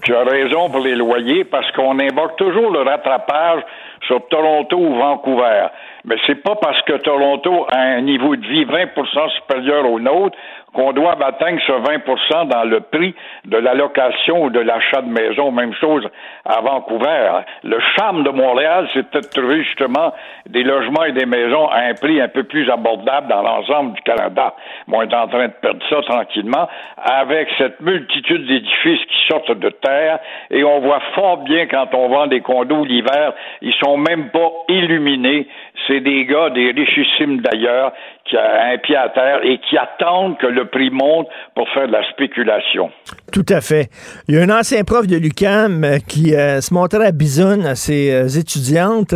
Tu 0.02 0.14
as 0.14 0.24
raison 0.24 0.68
pour 0.68 0.80
les 0.80 0.94
loyers 0.96 1.44
parce 1.44 1.70
qu'on 1.72 1.98
invoque 1.98 2.36
toujours 2.36 2.70
le 2.70 2.80
rattrapage 2.82 3.62
sur 4.06 4.26
Toronto 4.28 4.76
ou 4.76 4.94
Vancouver. 4.96 5.68
Mais 6.04 6.16
c'est 6.26 6.42
pas 6.42 6.56
parce 6.56 6.80
que 6.82 6.94
Toronto 6.98 7.66
a 7.70 7.78
un 7.78 8.02
niveau 8.02 8.36
de 8.36 8.46
vie 8.46 8.64
20% 8.64 9.30
supérieur 9.36 9.90
au 9.90 9.98
nôtre 9.98 10.36
qu'on 10.74 10.92
doit 10.92 11.16
atteindre 11.24 11.60
ce 11.66 11.72
20% 11.72 12.48
dans 12.48 12.64
le 12.64 12.80
prix 12.80 13.14
de 13.44 13.56
la 13.56 13.74
location 13.74 14.44
ou 14.44 14.50
de 14.50 14.60
l'achat 14.60 15.02
de 15.02 15.08
maison. 15.08 15.50
Même 15.52 15.72
chose 15.74 16.06
à 16.44 16.60
Vancouver. 16.60 17.30
Le 17.62 17.78
charme 17.96 18.24
de 18.24 18.30
Montréal, 18.30 18.88
c'était 18.92 19.20
de 19.20 19.28
trouver 19.28 19.62
justement 19.62 20.12
des 20.46 20.64
logements 20.64 21.04
et 21.04 21.12
des 21.12 21.26
maisons 21.26 21.68
à 21.68 21.78
un 21.78 21.94
prix 21.94 22.20
un 22.20 22.28
peu 22.28 22.42
plus 22.42 22.68
abordable 22.68 23.28
dans 23.28 23.42
l'ensemble 23.42 23.94
du 23.94 24.02
Canada. 24.02 24.54
On 24.92 25.00
est 25.02 25.14
en 25.14 25.28
train 25.28 25.46
de 25.46 25.52
perdre 25.52 25.80
ça 25.88 26.02
tranquillement 26.02 26.68
avec 26.96 27.48
cette 27.56 27.80
multitude 27.80 28.46
d'édifices 28.46 29.04
qui 29.06 29.26
sortent 29.28 29.58
de 29.58 29.70
terre 29.70 30.18
et 30.50 30.64
on 30.64 30.80
voit 30.80 31.00
fort 31.14 31.38
bien 31.38 31.66
quand 31.66 31.94
on 31.94 32.08
vend 32.08 32.26
des 32.26 32.40
condos 32.40 32.84
l'hiver, 32.84 33.32
ils 33.62 33.74
sont 33.74 33.96
même 33.96 34.30
pas 34.30 34.50
illuminés. 34.68 35.46
C'est 35.86 36.00
des 36.00 36.24
gars, 36.24 36.50
des 36.50 36.70
richissimes 36.70 37.40
d'ailleurs, 37.40 37.92
qui 38.24 38.36
ont 38.36 38.40
un 38.40 38.78
pied 38.78 38.96
à 38.96 39.08
terre 39.10 39.40
et 39.42 39.58
qui 39.58 39.76
attendent 39.76 40.38
que 40.38 40.46
le 40.46 40.66
prix 40.66 40.90
monte 40.90 41.28
pour 41.54 41.68
faire 41.70 41.86
de 41.86 41.92
la 41.92 42.08
spéculation. 42.10 42.90
Tout 43.32 43.44
à 43.48 43.60
fait. 43.60 43.90
Il 44.28 44.34
y 44.34 44.38
a 44.38 44.42
un 44.42 44.50
ancien 44.50 44.82
prof 44.84 45.06
de 45.06 45.16
l'UCAM 45.16 45.84
euh, 45.84 45.98
qui 46.06 46.34
euh, 46.34 46.60
se 46.60 46.72
montrait 46.72 47.06
à 47.06 47.12
bisonne 47.12 47.66
à 47.66 47.74
ses 47.74 48.12
euh, 48.12 48.28
étudiantes. 48.28 49.14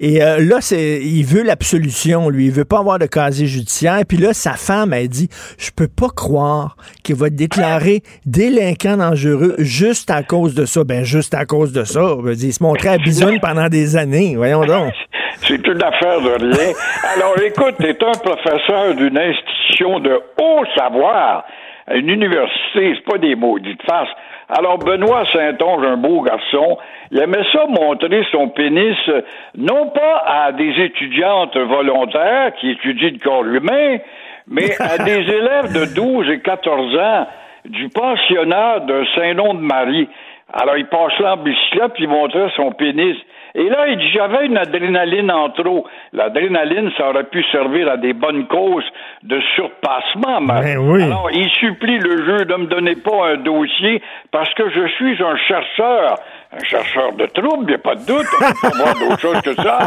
Et 0.00 0.22
euh, 0.22 0.38
là, 0.40 0.58
il 0.72 1.24
veut 1.24 1.42
l'absolution, 1.42 2.28
lui. 2.30 2.46
Il 2.46 2.52
veut 2.52 2.64
pas 2.64 2.80
avoir 2.80 2.98
de 2.98 3.06
casier 3.06 3.46
judiciaire. 3.46 4.00
Puis 4.08 4.18
là, 4.18 4.32
sa 4.32 4.54
femme, 4.54 4.92
elle 4.92 5.08
dit, 5.08 5.28
je 5.58 5.70
peux 5.70 5.88
pas 5.88 6.08
croire 6.08 6.76
qu'il 7.04 7.14
va 7.14 7.28
être 7.28 7.36
déclaré 7.36 8.02
délinquant 8.26 8.96
dangereux 8.96 9.54
juste 9.58 10.10
à 10.10 10.22
cause 10.22 10.54
de 10.54 10.64
ça. 10.64 10.82
Ben, 10.82 11.04
juste 11.04 11.34
à 11.34 11.44
cause 11.44 11.72
de 11.72 11.84
ça. 11.84 12.16
Il 12.26 12.52
se 12.52 12.62
montrait 12.62 12.88
à 12.88 12.98
bisonne 12.98 13.38
pendant 13.40 13.68
des 13.68 13.96
années. 13.96 14.34
Voyons 14.36 14.64
donc. 14.64 14.92
C'est 15.46 15.66
une 15.66 15.82
affaire 15.82 16.20
de 16.20 16.30
rien. 16.30 16.72
Alors, 17.16 17.36
écoute, 17.44 17.74
tu 17.80 17.86
es 17.86 17.96
un 18.04 18.18
professeur 18.36 18.94
d'une 18.94 19.18
institution 19.18 20.00
de 20.00 20.20
haut 20.40 20.64
savoir. 20.76 21.44
À 21.86 21.96
une 21.96 22.08
université, 22.08 22.94
c'est 22.94 23.04
pas 23.04 23.18
des 23.18 23.34
maudites 23.34 23.82
faces. 23.82 24.08
Alors, 24.48 24.78
Benoît 24.78 25.24
Saint-Onge, 25.32 25.84
un 25.84 25.96
beau 25.96 26.20
garçon, 26.22 26.78
il 27.10 27.18
aimait 27.18 27.44
ça 27.52 27.64
montrer 27.66 28.24
son 28.30 28.48
pénis, 28.48 28.96
euh, 29.08 29.22
non 29.56 29.88
pas 29.88 30.24
à 30.26 30.52
des 30.52 30.70
étudiantes 30.80 31.56
volontaires 31.56 32.52
qui 32.60 32.70
étudient 32.70 33.10
le 33.10 33.18
corps 33.18 33.44
humain, 33.44 33.98
mais 34.46 34.70
à 34.80 34.98
des 35.04 35.20
élèves 35.20 35.72
de 35.72 35.94
12 35.94 36.30
et 36.30 36.40
14 36.40 36.98
ans 36.98 37.26
du 37.64 37.88
pensionnat 37.88 38.80
de 38.80 39.04
Saint-Nom-de-Marie. 39.16 40.08
Alors, 40.52 40.76
il 40.76 40.86
passe 40.86 41.18
là 41.18 41.34
en 41.34 41.36
bicyclette, 41.38 41.94
puis 41.94 42.04
il 42.04 42.10
montrait 42.10 42.50
son 42.56 42.72
pénis. 42.72 43.16
Et 43.54 43.68
là, 43.68 43.86
il 43.88 43.98
dit, 43.98 44.10
j'avais 44.12 44.46
une 44.46 44.56
adrénaline 44.56 45.30
en 45.30 45.50
trop. 45.50 45.86
L'adrénaline, 46.12 46.90
ça 46.96 47.10
aurait 47.10 47.24
pu 47.24 47.44
servir 47.52 47.88
à 47.90 47.96
des 47.98 48.12
bonnes 48.14 48.46
causes 48.46 48.84
de 49.22 49.40
surpassement. 49.56 50.40
mais- 50.40 50.62
Ben 50.62 50.78
oui. 50.78 51.02
Alors, 51.02 51.28
il 51.32 51.48
supplie 51.50 51.98
le 51.98 52.24
jeu 52.24 52.44
de 52.44 52.54
me 52.54 52.66
donner 52.66 52.96
pas 52.96 53.28
un 53.32 53.36
dossier 53.36 54.02
parce 54.30 54.52
que 54.54 54.70
je 54.70 54.86
suis 54.96 55.22
un 55.22 55.36
chercheur. 55.36 56.16
Un 56.54 56.64
chercheur 56.64 57.12
de 57.14 57.24
troubles, 57.26 57.64
il 57.64 57.68
n'y 57.68 57.74
a 57.74 57.78
pas 57.78 57.94
de 57.94 58.06
doute. 58.06 58.26
On 58.38 58.44
peut 58.44 58.68
pas 58.76 58.84
voir 58.84 58.94
d'autre 59.08 59.20
chose 59.20 59.40
que 59.40 59.54
ça. 59.54 59.78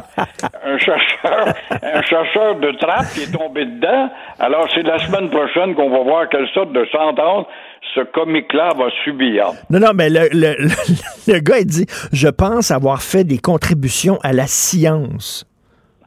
Un 0.66 0.78
chercheur, 0.80 1.46
un 1.84 2.02
chercheur 2.02 2.56
de 2.56 2.72
trappe 2.72 3.06
qui 3.14 3.22
est 3.24 3.38
tombé 3.38 3.66
dedans. 3.66 4.10
Alors, 4.40 4.68
c'est 4.74 4.82
la 4.82 4.98
semaine 5.00 5.30
prochaine 5.30 5.76
qu'on 5.76 5.90
va 5.92 6.00
voir 6.00 6.28
quelle 6.30 6.48
sorte 6.50 6.72
de 6.72 6.84
sentence 6.86 7.46
ce 7.94 8.02
comique-là 8.02 8.70
va 8.78 8.86
subir. 9.04 9.48
Non, 9.70 9.80
non, 9.80 9.92
mais 9.94 10.10
le, 10.10 10.28
le, 10.32 10.56
le- 10.60 11.34
le 11.34 11.40
gars, 11.40 11.60
il 11.60 11.66
dit 11.68 11.86
Je 12.12 12.28
pense 12.28 12.72
avoir 12.72 13.02
fait 13.02 13.24
des 13.24 13.38
contributions 13.38 14.18
à 14.24 14.34
la 14.34 14.48
science. 14.48 15.46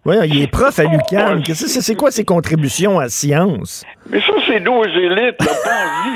Voyons, 0.05 0.23
il 0.23 0.43
est 0.43 0.51
prof 0.51 0.79
à 0.79 0.85
l'UQAM. 0.91 1.43
Qu'est-ce 1.43 1.65
que 1.65 1.83
c'est 1.83 1.95
quoi 1.97 2.11
ces 2.11 2.25
contributions 2.25 2.99
à 2.99 3.05
la 3.05 3.09
science? 3.09 3.85
Mais 4.11 4.21
ça, 4.21 4.33
c'est 4.47 4.61
nos 4.61 4.85
élites. 4.85 5.41
Là. 5.41 5.53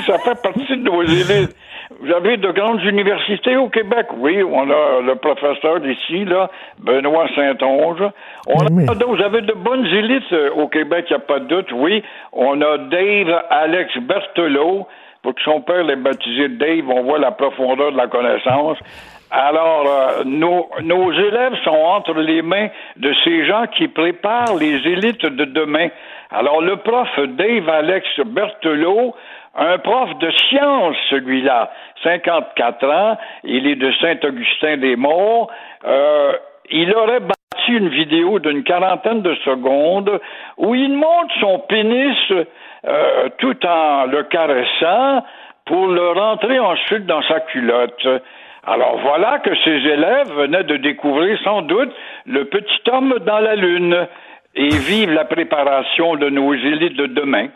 Ça 0.07 0.17
fait 0.19 0.41
partie 0.41 0.67
de 0.77 0.83
nos 0.83 1.03
élites. 1.03 1.55
Vous 2.01 2.11
avez 2.11 2.37
de 2.37 2.51
grandes 2.51 2.81
universités 2.83 3.55
au 3.55 3.69
Québec. 3.69 4.07
Oui, 4.17 4.41
on 4.43 4.69
a 4.69 5.01
le 5.01 5.15
professeur 5.15 5.79
d'ici, 5.79 6.25
là, 6.25 6.49
Benoît 6.79 7.27
Saint-Onge. 7.35 8.01
On 8.47 8.65
a 8.65 8.95
d'autres. 8.95 9.15
Vous 9.15 9.21
avez 9.23 9.41
de 9.41 9.53
bonnes 9.53 9.85
élites 9.85 10.23
euh, 10.33 10.49
au 10.55 10.67
Québec, 10.67 11.05
il 11.09 11.13
n'y 11.13 11.17
a 11.17 11.19
pas 11.19 11.39
de 11.39 11.45
doute. 11.45 11.67
Oui, 11.73 12.03
on 12.33 12.59
a 12.61 12.77
Dave 12.89 13.41
Alex 13.49 13.91
Berthelot. 14.01 14.87
Pour 15.23 15.33
que 15.35 15.41
son 15.41 15.61
père 15.61 15.83
l'ait 15.85 15.95
baptisé 15.95 16.49
Dave, 16.49 16.89
on 16.89 17.03
voit 17.03 17.17
la 17.17 17.31
profondeur 17.31 17.93
de 17.93 17.97
la 17.97 18.07
connaissance. 18.07 18.77
Alors, 19.31 19.85
euh, 19.87 20.23
nos, 20.25 21.11
élèves 21.11 21.55
sont 21.63 21.71
entre 21.71 22.13
les 22.13 22.41
mains 22.43 22.67
de 22.97 23.11
ces 23.23 23.45
gens 23.47 23.65
qui 23.75 23.87
préparent 23.87 24.55
les 24.59 24.75
élites 24.85 25.25
de 25.25 25.45
demain. 25.45 25.87
Alors, 26.29 26.61
le 26.61 26.75
prof 26.75 27.09
Dave 27.17 27.67
Alex 27.67 28.05
Berthelot, 28.25 29.15
un 29.55 29.77
prof 29.79 30.09
de 30.19 30.29
science, 30.49 30.95
celui-là, 31.09 31.71
54 32.03 32.85
ans, 32.85 33.17
il 33.43 33.65
est 33.65 33.75
de 33.75 33.91
Saint-Augustin-des-Morts, 34.01 35.49
euh, 35.85 36.33
il 36.69 36.93
aurait 36.93 37.21
bâti 37.21 37.71
une 37.71 37.89
vidéo 37.89 38.39
d'une 38.39 38.63
quarantaine 38.63 39.21
de 39.21 39.33
secondes 39.45 40.19
où 40.57 40.75
il 40.75 40.93
montre 40.93 41.33
son 41.39 41.59
pénis 41.59 42.17
euh, 42.85 43.29
tout 43.37 43.65
en 43.65 44.05
le 44.05 44.23
caressant 44.23 45.25
pour 45.65 45.87
le 45.87 46.09
rentrer 46.11 46.59
ensuite 46.59 47.05
dans 47.05 47.21
sa 47.23 47.39
culotte. 47.41 48.07
Alors 48.65 48.99
voilà 48.99 49.39
que 49.39 49.55
ces 49.63 49.71
élèves 49.71 50.31
venaient 50.35 50.63
de 50.63 50.77
découvrir 50.77 51.37
sans 51.43 51.61
doute 51.61 51.93
le 52.25 52.45
petit 52.45 52.81
homme 52.91 53.15
dans 53.25 53.39
la 53.39 53.55
lune 53.55 54.07
et 54.55 54.69
vivent 54.69 55.13
la 55.13 55.25
préparation 55.25 56.15
de 56.15 56.29
nos 56.29 56.53
élites 56.53 56.97
de 56.97 57.07
demain. 57.07 57.47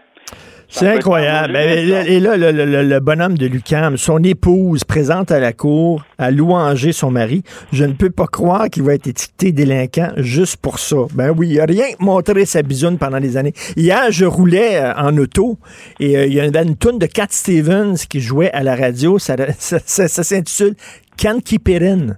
C'est 0.70 0.88
incroyable. 0.90 1.56
Et 1.56 1.86
là, 1.86 2.06
et 2.08 2.20
là, 2.20 2.36
le, 2.38 2.52
le- 2.52 2.84
le 2.84 3.00
bonhomme 3.00 3.38
de 3.38 3.48
Lucam, 3.48 3.96
son 3.98 4.22
épouse 4.24 4.84
présente 4.84 5.32
à 5.32 5.40
la 5.40 5.54
cour 5.54 6.04
à 6.18 6.30
louanger 6.30 6.92
son 6.92 7.10
mari. 7.10 7.42
Je 7.72 7.86
ne 7.86 7.94
peux 7.94 8.10
pas 8.10 8.28
croire 8.28 8.70
qu'il 8.70 8.84
va 8.84 8.94
être 8.96 9.08
étiqueté 9.08 9.54
délinquant 9.54 10.12
juste 10.18 10.58
pour 10.58 10.80
ça. 10.80 10.98
Ben 11.14 11.34
oui, 11.36 11.50
il 11.52 11.60
a 11.62 11.66
rien 11.66 11.86
montré 12.00 12.46
sa 12.46 12.64
bisoune 12.64 12.98
pendant 12.98 13.20
des 13.22 13.38
années. 13.38 13.54
Hier, 13.78 14.12
je 14.12 14.26
roulais 14.26 14.76
euh, 14.82 14.94
en 14.96 15.18
auto 15.18 15.58
et 16.02 16.18
euh, 16.18 16.26
il 16.26 16.34
y 16.34 16.40
avait 16.42 16.64
une 16.64 16.76
toune 16.76 17.00
de 17.00 17.06
Cat 17.06 17.28
Stevens 17.30 17.96
qui 18.10 18.20
jouait 18.20 18.52
à 18.52 18.62
la 18.62 18.76
radio. 18.76 19.20
Ça, 19.20 19.36
ça, 19.60 19.78
ça- 19.86 20.08
ça 20.10 20.24
s'intitule 20.24 20.76
Can't 21.18 21.40
Keep 21.44 21.70
It 21.70 21.82
In. 21.82 22.18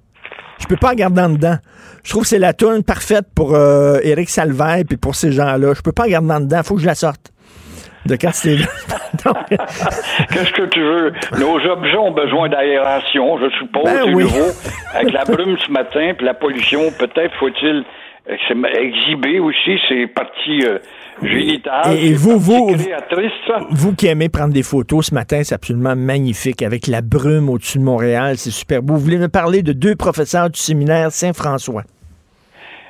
Je 0.60 0.66
peux 0.66 0.76
pas 0.76 0.90
regarder 0.90 1.22
en 1.22 1.30
dedans. 1.30 1.58
Je 2.04 2.10
trouve 2.10 2.24
que 2.24 2.30
c'est 2.30 2.40
la 2.40 2.54
toune 2.54 2.82
parfaite 2.84 3.26
pour 3.36 3.54
euh, 3.54 4.00
Eric 4.04 4.30
Salvaire 4.30 4.78
et 4.80 4.84
pour 4.86 5.16
ces 5.16 5.32
gens-là. 5.32 5.74
Je 5.76 5.82
peux 5.82 5.92
pas 5.92 6.04
regarder 6.04 6.32
en 6.32 6.40
dedans. 6.42 6.62
Faut 6.64 6.76
que 6.76 6.82
je 6.82 6.86
la 6.88 6.96
sorte. 6.96 7.32
De 8.06 8.16
Cat 8.16 8.32
Stevens. 8.32 8.66
Qu'est-ce 10.32 10.52
que 10.54 10.66
tu 10.68 10.80
veux? 10.80 11.12
Nos 11.40 11.58
objets 11.72 11.98
ont 11.98 12.12
besoin 12.12 12.50
d'aération, 12.50 13.38
je 13.40 13.50
suppose, 13.58 13.84
Ben 13.84 14.14
oui. 14.14 14.26
Avec 14.94 15.14
la 15.14 15.26
brume 15.26 15.58
ce 15.66 15.72
matin, 15.72 16.14
puis 16.16 16.26
la 16.26 16.34
pollution, 16.34 16.92
peut-être 16.98 17.34
faut-il 17.40 17.84
ex- 18.28 18.78
exhiber 18.80 19.40
aussi 19.40 19.78
ces 19.90 20.08
parties 20.08 20.62
euh, 20.66 20.78
génitales. 21.22 21.94
Et- 21.98 22.08
et 22.12 22.14
vous, 22.14 22.40
vous-. 22.40 22.72
Vous 23.72 23.94
qui 23.96 24.08
aimez 24.08 24.30
prendre 24.30 24.54
des 24.54 24.64
photos 24.64 25.08
ce 25.08 25.14
matin, 25.14 25.42
c'est 25.44 25.56
absolument 25.56 25.96
magnifique. 25.96 26.62
Avec 26.62 26.88
la 26.88 27.02
brume 27.02 27.50
au-dessus 27.50 27.80
de 27.80 27.84
Montréal, 27.84 28.38
c'est 28.38 28.52
super 28.52 28.82
beau. 28.82 28.94
Vous 28.94 29.00
voulez 29.02 29.18
me 29.18 29.28
parler 29.30 29.62
de 29.62 29.74
deux 29.74 29.96
professeurs 29.96 30.50
du 30.50 30.60
séminaire 30.60 31.12
Saint-François? 31.12 31.84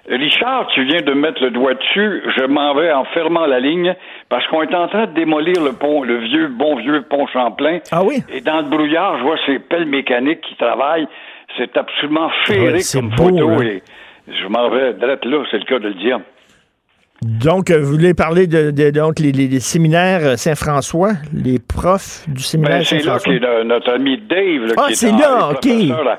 Richard, 0.10 0.68
tu 0.74 0.84
viens 0.86 1.02
de 1.02 1.14
mettre 1.14 1.42
le 1.44 1.52
doigt 1.52 1.76
dessus. 1.76 2.24
Je 2.38 2.46
m'en 2.46 2.74
vais 2.74 2.92
en 2.92 3.06
fermant 3.06 3.46
la 3.46 3.60
ligne 3.60 3.94
parce 4.30 4.46
qu'on 4.48 4.64
est 4.64 4.74
en 4.76 4.88
train 4.88 5.06
de 5.06 5.14
démolir 5.14 5.64
le 5.64 5.74
pont, 5.74 6.04
le 6.04 6.18
vieux, 6.18 6.48
bon 6.48 6.76
vieux 6.78 7.04
pont 7.04 7.28
Champlain. 7.28 7.80
Ah 7.92 8.04
oui? 8.04 8.24
Et 8.34 8.42
dans 8.42 8.58
le 8.62 8.68
brouillard, 8.70 9.20
je 9.20 9.24
vois 9.24 9.38
ces 9.46 9.60
pelles 9.60 9.86
mécaniques 9.86 10.42
qui 10.42 10.56
travaillent. 10.56 11.08
C'est 11.58 11.76
absolument 11.78 12.28
Ouais, 12.28 12.34
féerique 12.56 12.82
c'est 12.82 13.00
comme 13.00 13.10
beau, 13.12 13.30
photo. 13.30 13.50
hein. 13.50 13.62
Et 13.64 13.84
je 14.28 14.48
m'en 14.48 14.70
vais 14.70 14.94
direct 14.94 15.26
là, 15.26 15.44
c'est 15.52 15.58
le 15.60 15.66
cas 15.66 15.80
de 15.80 15.88
le 15.90 15.94
dire. 15.96 16.20
Donc, 17.22 17.70
euh, 17.70 17.80
vous 17.80 17.92
voulez 17.92 18.14
parler 18.14 18.48
de, 18.48 18.72
de- 18.72 18.92
donc, 18.92 19.20
les, 19.20 19.32
les- 19.34 19.48
les 19.48 19.60
séminaires 19.60 20.22
euh, 20.24 20.36
Saint-François, 20.38 21.12
les 21.34 21.60
profs 21.60 22.24
du 22.30 22.42
séminaire 22.42 22.78
Ben, 22.80 22.84
c'est 22.86 22.96
là 23.04 23.20
Saint-François? 23.20 23.34
qu'est 23.40 23.64
notre 23.66 23.92
ami 23.94 24.18
Dave. 24.20 24.68
là, 24.68 24.74
Ah, 24.78 24.84
qui 24.88 24.94
est 24.94 24.96
c'est 24.96 25.12
là, 25.12 25.50
OK. 25.52 25.66
là. 26.06 26.18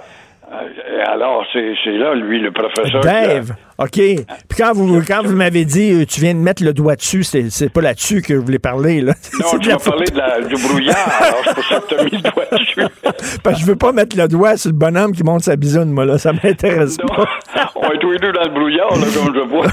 Euh, 0.52 1.04
Alors, 1.06 1.46
c'est 1.52 1.74
c'est 1.84 1.92
là, 1.96 2.14
lui, 2.14 2.40
le 2.40 2.50
professeur. 2.50 3.00
Dave, 3.00 3.52
OK. 3.82 3.92
Puis 3.94 4.24
quand 4.58 4.72
vous, 4.74 5.00
quand 5.06 5.22
vous 5.24 5.34
m'avez 5.34 5.64
dit, 5.64 5.92
euh, 5.92 6.04
tu 6.04 6.20
viens 6.20 6.34
de 6.34 6.38
mettre 6.38 6.62
le 6.62 6.74
doigt 6.74 6.96
dessus, 6.96 7.24
c'est 7.24 7.48
c'est 7.48 7.70
pas 7.70 7.80
là-dessus 7.80 8.20
que 8.20 8.34
je 8.34 8.38
voulais 8.40 8.58
parler, 8.58 9.00
là. 9.00 9.14
Non, 9.40 9.46
tu 9.52 9.58
de 9.60 9.68
la 9.68 9.76
vas 9.78 9.90
parler 9.90 10.04
de 10.06 10.16
la- 10.18 10.40
du 10.42 10.54
brouillard, 10.62 11.08
alors 11.22 11.40
c'est 11.46 11.54
pour 11.54 11.64
ça 11.64 11.80
que 11.80 11.86
tu 11.88 11.94
as 11.98 12.04
mis 12.04 12.10
le 12.10 12.18
doigt 12.30 12.44
dessus. 12.52 12.82
Parce 13.42 13.56
que 13.56 13.60
je 13.62 13.66
veux 13.66 13.76
pas 13.76 13.92
mettre 13.92 14.16
le 14.18 14.28
doigt 14.28 14.56
sur 14.58 14.68
le 14.70 14.76
bonhomme 14.76 15.12
qui 15.12 15.22
monte 15.22 15.44
sa 15.44 15.56
bisoune, 15.56 15.90
moi, 15.92 16.04
là. 16.04 16.18
Ça 16.18 16.32
m'intéresse 16.32 16.98
pas. 16.98 17.24
On 17.76 17.90
est 17.90 17.98
tous 17.98 18.10
les 18.12 18.18
deux 18.18 18.32
dans 18.32 18.44
le 18.44 18.50
brouillard, 18.50 18.90
là, 18.96 19.06
comme 19.14 19.34
je 19.34 19.40
vois. 19.48 19.66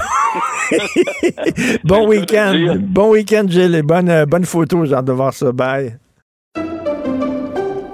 bon 1.84 2.08
week-end. 2.08 2.76
Bon 2.80 3.10
week-end, 3.10 3.44
Gilles. 3.46 3.74
Et 3.74 3.82
bonne, 3.82 4.08
euh, 4.08 4.24
bonne 4.26 4.44
photo, 4.46 4.84
j'ai 4.86 4.94
hâte 4.94 5.04
de 5.04 5.12
voir 5.12 5.34
ça. 5.34 5.52
Bye. 5.52 5.98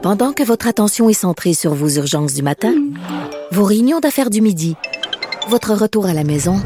Pendant 0.02 0.32
que 0.32 0.42
votre 0.42 0.68
attention 0.68 1.08
est 1.08 1.14
centrée 1.14 1.54
sur 1.54 1.72
vos 1.74 1.88
urgences 1.88 2.34
du 2.34 2.42
matin, 2.42 2.74
vos 3.52 3.64
réunions 3.64 4.00
d'affaires 4.00 4.28
du 4.30 4.42
midi, 4.42 4.76
votre 5.48 5.74
retour 5.74 6.06
à 6.06 6.14
la 6.14 6.24
maison 6.24 6.60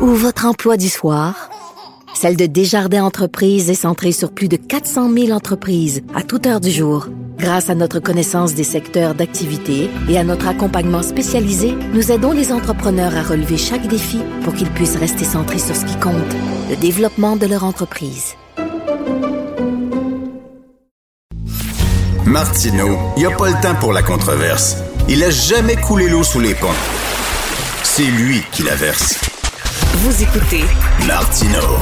ou 0.00 0.06
votre 0.06 0.46
emploi 0.46 0.76
du 0.76 0.88
soir, 0.88 1.50
celle 2.14 2.36
de 2.36 2.46
Desjardins 2.46 3.04
Entreprises 3.04 3.70
est 3.70 3.74
centrée 3.74 4.12
sur 4.12 4.32
plus 4.32 4.48
de 4.48 4.56
400 4.56 5.12
000 5.12 5.30
entreprises 5.30 6.02
à 6.14 6.22
toute 6.22 6.46
heure 6.46 6.60
du 6.60 6.70
jour. 6.70 7.08
Grâce 7.38 7.68
à 7.68 7.74
notre 7.74 8.00
connaissance 8.00 8.54
des 8.54 8.64
secteurs 8.64 9.14
d'activité 9.14 9.90
et 10.08 10.18
à 10.18 10.24
notre 10.24 10.48
accompagnement 10.48 11.02
spécialisé, 11.02 11.74
nous 11.92 12.10
aidons 12.10 12.32
les 12.32 12.52
entrepreneurs 12.52 13.14
à 13.14 13.22
relever 13.22 13.58
chaque 13.58 13.86
défi 13.86 14.20
pour 14.42 14.54
qu'ils 14.54 14.70
puissent 14.70 14.96
rester 14.96 15.24
centrés 15.24 15.58
sur 15.58 15.76
ce 15.76 15.84
qui 15.84 15.96
compte, 15.96 16.14
le 16.70 16.76
développement 16.76 17.36
de 17.36 17.46
leur 17.46 17.64
entreprise. 17.64 18.34
Martineau, 22.24 22.96
il 23.16 23.20
n'y 23.20 23.26
a 23.26 23.36
pas 23.36 23.48
le 23.50 23.62
temps 23.62 23.78
pour 23.78 23.92
la 23.92 24.02
controverse. 24.02 24.78
Il 25.08 25.22
a 25.22 25.30
jamais 25.30 25.76
coulé 25.76 26.08
l'eau 26.08 26.24
sous 26.24 26.40
les 26.40 26.54
ponts. 26.54 26.68
C'est 27.98 28.04
lui 28.04 28.42
qui 28.52 28.62
la 28.62 28.74
verse. 28.74 29.18
Vous 29.94 30.22
écoutez. 30.22 30.64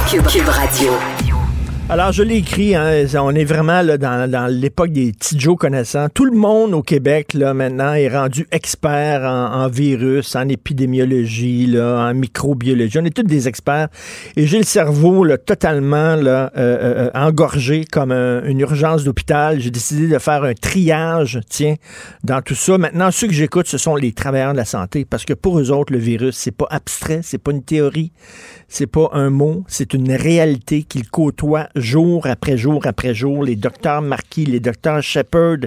Cube, 0.08 0.24
Cube 0.28 0.48
Radio. 0.48 0.92
Alors, 1.90 2.12
je 2.12 2.22
l'ai 2.22 2.36
écrit, 2.36 2.74
hein, 2.74 3.04
on 3.20 3.34
est 3.34 3.44
vraiment 3.44 3.82
là, 3.82 3.98
dans, 3.98 4.28
dans 4.28 4.46
l'époque 4.46 4.90
des 4.90 5.12
petits 5.12 5.38
Joe 5.38 5.56
connaissants. 5.56 6.08
Tout 6.08 6.24
le 6.24 6.32
monde 6.36 6.72
au 6.72 6.82
Québec, 6.82 7.34
là, 7.34 7.52
maintenant, 7.52 7.92
est 7.92 8.08
rendu 8.08 8.48
expert 8.52 9.20
en, 9.22 9.62
en 9.64 9.68
virus, 9.68 10.34
en 10.34 10.48
épidémiologie, 10.48 11.66
là, 11.66 12.08
en 12.08 12.14
microbiologie. 12.14 12.98
On 12.98 13.04
est 13.04 13.14
tous 13.14 13.22
des 13.22 13.48
experts. 13.48 13.88
Et 14.34 14.46
j'ai 14.46 14.58
le 14.58 14.64
cerveau 14.64 15.24
là, 15.24 15.36
totalement 15.36 16.16
là, 16.16 16.50
euh, 16.56 17.06
euh, 17.06 17.10
engorgé 17.14 17.84
comme 17.84 18.12
un- 18.12 18.42
une 18.44 18.60
urgence 18.60 19.04
d'hôpital. 19.04 19.60
J'ai 19.60 19.70
décidé 19.70 20.08
de 20.08 20.18
faire 20.18 20.42
un 20.42 20.54
triage, 20.54 21.38
tiens, 21.50 21.74
dans 22.24 22.40
tout 22.40 22.54
ça. 22.56 22.78
Maintenant, 22.78 23.10
ceux 23.10 23.26
que 23.28 23.34
j'écoute, 23.34 23.66
ce 23.68 23.76
sont 23.76 23.94
les 23.94 24.12
travailleurs 24.12 24.52
de 24.52 24.56
la 24.58 24.64
santé, 24.64 25.04
parce 25.04 25.26
que 25.26 25.34
pour 25.34 25.60
eux 25.60 25.70
autres, 25.70 25.92
le 25.92 25.98
virus, 25.98 26.34
c'est 26.34 26.50
pas 26.56 26.66
abstrait, 26.70 27.20
c'est 27.22 27.38
pas 27.38 27.50
une 27.52 27.62
théorie, 27.62 28.10
c'est 28.68 28.86
pas 28.88 29.10
un 29.12 29.28
mot, 29.28 29.64
c'est 29.68 29.92
une 29.92 30.10
réalité 30.12 30.82
qu'ils 30.82 31.08
côtoient 31.10 31.68
jour 31.74 32.26
après 32.26 32.56
jour 32.56 32.86
après 32.86 33.14
jour. 33.14 33.44
Les 33.44 33.56
docteurs 33.56 34.02
Marquis, 34.02 34.46
les 34.46 34.60
docteurs 34.60 35.02
Shepard 35.02 35.58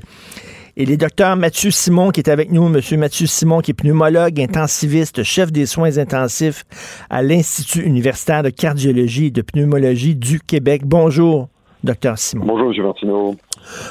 et 0.75 0.85
les 0.85 0.97
docteurs 0.97 1.35
Mathieu 1.35 1.71
Simon 1.71 2.11
qui 2.11 2.19
est 2.19 2.29
avec 2.29 2.51
nous. 2.51 2.69
Monsieur 2.69 2.97
Mathieu 2.97 3.25
Simon 3.25 3.61
qui 3.61 3.71
est 3.71 3.73
pneumologue, 3.73 4.39
intensiviste, 4.39 5.23
chef 5.23 5.51
des 5.51 5.65
soins 5.65 5.97
intensifs 5.97 6.65
à 7.09 7.21
l'Institut 7.21 7.83
universitaire 7.83 8.43
de 8.43 8.49
cardiologie 8.49 9.25
et 9.25 9.31
de 9.31 9.41
pneumologie 9.41 10.15
du 10.15 10.39
Québec. 10.39 10.83
Bonjour, 10.85 11.49
docteur 11.87 12.19
Simon. 12.19 12.45
Bonjour, 12.45 12.71
M. 12.71 12.83
Martineau. 12.83 13.35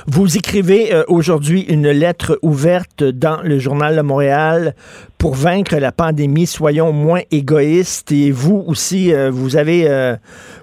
Vous 0.07 0.36
écrivez 0.36 0.94
euh, 0.94 1.03
aujourd'hui 1.09 1.62
une 1.62 1.90
lettre 1.90 2.38
ouverte 2.42 3.03
dans 3.03 3.40
le 3.42 3.59
Journal 3.59 3.97
de 3.97 4.03
Montréal 4.03 4.74
pour 5.18 5.34
vaincre 5.34 5.76
la 5.76 5.92
pandémie. 5.92 6.47
Soyons 6.47 6.92
moins 6.92 7.22
égoïstes. 7.30 8.12
Et 8.12 8.30
vous 8.30 8.62
aussi, 8.66 9.12
euh, 9.12 9.30
vous 9.30 9.57
avez 9.57 9.88
euh, 9.88 10.16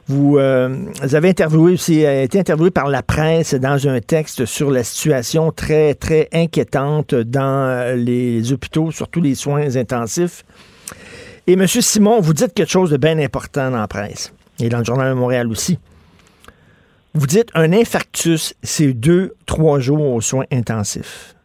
vous, 0.07 0.37
avez 0.37 1.29
interviewé 1.29 1.73
aussi, 1.73 2.01
été 2.01 2.39
interviewé 2.39 2.71
par 2.71 2.89
la 2.89 3.01
presse 3.03 3.53
dans 3.53 3.87
un 3.87 3.99
texte 3.99 4.45
sur 4.45 4.69
la 4.69 4.83
situation 4.83 5.51
très 5.51 5.93
très 5.93 6.27
inquiétante 6.33 7.15
dans 7.15 7.95
les 7.95 8.51
hôpitaux, 8.51 8.91
surtout 8.91 9.21
les 9.21 9.35
soins 9.35 9.75
intensifs. 9.75 10.43
Et 11.47 11.55
Monsieur 11.55 11.81
Simon, 11.81 12.19
vous 12.19 12.33
dites 12.33 12.53
quelque 12.53 12.71
chose 12.71 12.91
de 12.91 12.97
bien 12.97 13.17
important 13.17 13.71
dans 13.71 13.79
la 13.79 13.87
presse 13.87 14.33
et 14.59 14.69
dans 14.69 14.79
le 14.79 14.83
Journal 14.83 15.09
de 15.09 15.19
Montréal 15.19 15.47
aussi. 15.47 15.79
Vous 17.15 17.27
dites 17.27 17.51
un 17.53 17.71
infarctus, 17.73 18.55
c'est 18.63 18.91
deux, 18.91 19.35
trois 19.45 19.79
jours 19.79 20.13
aux 20.13 20.21
soins 20.21 20.45
intensifs. 20.51 21.35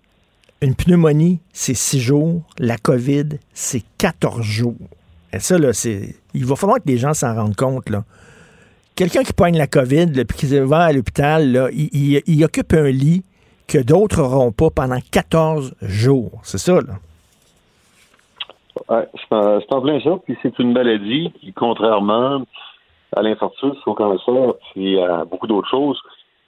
Une 0.63 0.75
pneumonie, 0.75 1.41
c'est 1.53 1.75
six 1.75 2.01
jours. 2.01 2.41
La 2.59 2.79
COVID, 2.79 3.39
c'est 3.53 3.83
14 3.99 4.41
jours. 4.41 4.89
Et 5.31 5.41
ça, 5.41 5.59
là, 5.59 5.75
c'est. 5.75 6.17
Il 6.33 6.47
va 6.47 6.57
falloir 6.57 6.79
que 6.79 6.89
les 6.89 6.97
gens 6.97 7.13
s'en 7.13 7.35
rendent 7.35 7.55
compte, 7.55 7.91
là. 7.91 8.05
Quelqu'un 8.97 9.23
qui 9.23 9.35
poigne 9.35 9.59
la 9.59 9.67
COVID, 9.67 10.25
puis 10.25 10.39
qui 10.39 10.59
va 10.59 10.85
à 10.85 10.93
l'hôpital, 10.93 11.53
là, 11.53 11.69
il, 11.71 12.45
occupe 12.45 12.73
un 12.73 12.89
lit 12.91 13.23
que 13.67 13.79
d'autres 13.79 14.23
n'auront 14.23 14.53
pas 14.53 14.71
pendant 14.71 14.99
14 15.11 15.75
jours. 15.83 16.41
C'est 16.45 16.59
ça, 16.59 16.81
là. 16.81 16.95
Ouais, 18.89 19.07
c'est 19.29 19.73
en 19.75 19.83
plein 19.83 20.01
ça. 20.01 20.17
Puis 20.25 20.35
c'est 20.43 20.59
une 20.59 20.73
maladie 20.73 21.31
qui, 21.39 21.53
contrairement 21.53 22.43
à 23.17 23.23
l'infarctus, 23.23 23.77
au 23.87 23.95
cancer, 23.95 24.55
puis 24.73 25.01
à 25.01 25.25
beaucoup 25.25 25.47
d'autres 25.47 25.69
choses, 25.69 26.01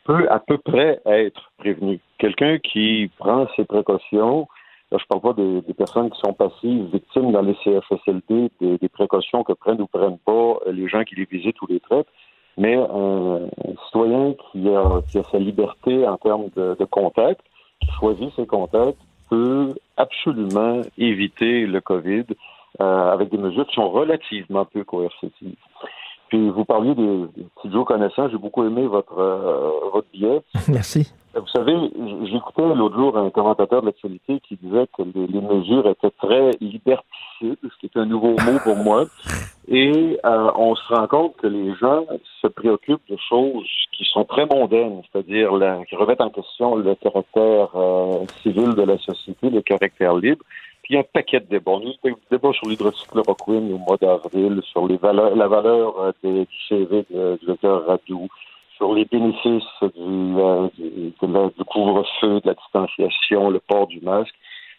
peut 0.05 0.27
à 0.31 0.39
peu 0.39 0.59
près 0.59 1.01
être 1.07 1.51
prévenu. 1.59 2.01
Quelqu'un 2.19 2.59
qui 2.59 3.11
prend 3.19 3.47
ses 3.57 3.65
précautions, 3.65 4.47
là, 4.91 4.99
je 5.01 5.07
parle 5.07 5.21
pas 5.21 5.33
des, 5.33 5.75
personnes 5.75 6.11
qui 6.11 6.21
sont 6.21 6.33
passives, 6.33 6.91
victimes 6.93 7.33
dans 7.33 7.43
les 7.43 7.57
CHSLD, 7.65 8.51
des, 8.61 8.89
précautions 8.89 9.45
que 9.45 9.53
prennent 9.53 9.81
ou 9.81 9.87
prennent 9.87 10.19
pas 10.19 10.59
euh, 10.67 10.73
les 10.73 10.89
gens 10.89 11.05
qui 11.05 11.15
les 11.15 11.25
visitent 11.25 11.61
ou 11.63 11.67
les 11.69 11.81
traitent, 11.81 12.09
mais 12.57 12.77
un, 12.77 13.49
citoyen 13.87 14.35
qui 14.53 14.69
a, 14.69 15.01
qui 15.11 15.19
a, 15.19 15.23
sa 15.25 15.39
liberté 15.39 16.07
en 16.07 16.17
termes 16.17 16.49
de, 16.57 16.77
de 16.79 16.85
contact, 16.85 17.41
qui 17.81 17.91
choisit 17.93 18.35
ses 18.35 18.47
contacts, 18.47 18.99
peut 19.31 19.75
absolument 19.97 20.81
éviter 20.99 21.67
le 21.67 21.81
COVID 21.81 22.25
euh, 22.81 23.13
avec 23.13 23.31
des 23.31 23.39
mesures 23.39 23.67
qui 23.67 23.75
sont 23.75 23.91
relativement 23.91 24.65
peu 24.65 24.85
coercitives. 24.85 25.57
Puis 26.31 26.49
vous 26.49 26.65
parliez 26.65 26.95
des, 26.95 27.27
des 27.37 27.47
studios 27.59 27.85
connaissants. 27.85 28.29
J'ai 28.31 28.39
beaucoup 28.39 28.65
aimé 28.65 28.87
votre 28.87 29.19
euh, 29.19 29.71
votre 29.93 30.09
billet. 30.13 30.41
Merci. 30.69 31.13
Vous 31.35 31.47
savez, 31.47 31.75
j'écoutais 32.25 32.75
l'autre 32.75 32.97
jour 32.97 33.17
un 33.17 33.31
commentateur 33.31 33.83
de 33.83 33.87
l'actualité 33.87 34.41
qui 34.41 34.57
disait 34.57 34.89
que 34.97 35.03
les, 35.03 35.41
mesures 35.41 35.89
étaient 35.89 36.11
très 36.11 36.51
liberticides, 36.61 37.57
ce 37.63 37.79
qui 37.79 37.87
est 37.87 37.97
un 37.97 38.07
nouveau 38.07 38.31
mot 38.31 38.59
pour 38.65 38.77
moi. 38.77 39.05
Et 39.69 40.19
euh, 40.25 40.51
on 40.57 40.75
se 40.75 40.93
rend 40.93 41.07
compte 41.07 41.37
que 41.37 41.47
les 41.47 41.73
gens 41.77 42.05
se 42.43 42.49
préoccupent 42.49 43.09
de 43.09 43.17
choses 43.29 43.69
qui 43.93 44.05
sont 44.13 44.25
très 44.25 44.47
mondaines, 44.47 45.03
c'est-à-dire 45.13 45.51
qui 45.89 45.95
remettent 45.95 46.21
en 46.21 46.31
question 46.31 46.75
le 46.75 46.97
caractère 46.97 47.69
euh, 47.77 48.25
civil 48.43 48.75
de 48.75 48.83
la 48.83 48.99
société, 48.99 49.51
le 49.51 49.63
caractère 49.63 50.17
libre 50.17 50.45
il 50.91 50.95
y 50.95 50.97
a 50.97 51.01
un 51.01 51.05
paquet 51.05 51.39
de 51.39 51.47
débats. 51.47 51.71
On 51.71 51.81
a 51.81 51.85
eu 51.85 51.95
des 52.03 52.15
débats 52.33 52.53
sur 52.53 52.69
l'hydroxychloroquine 52.69 53.73
au 53.73 53.79
mois 53.79 53.97
d'avril, 53.97 54.61
sur 54.65 54.89
les 54.89 54.97
valeurs, 54.97 55.37
la 55.37 55.47
valeur 55.47 55.95
euh, 56.01 56.13
du 56.25 56.47
CV 56.69 57.07
du 57.09 57.47
docteur 57.47 57.87
Radou, 57.87 58.27
sur 58.77 58.93
les 58.93 59.05
bénéfices 59.05 59.63
du, 59.83 60.37
euh, 60.37 60.69
du, 60.77 61.13
du 61.13 61.65
couvre-feu, 61.65 62.41
de 62.41 62.47
la 62.47 62.55
distanciation, 62.55 63.51
le 63.51 63.61
port 63.61 63.87
du 63.87 64.01
masque. 64.01 64.35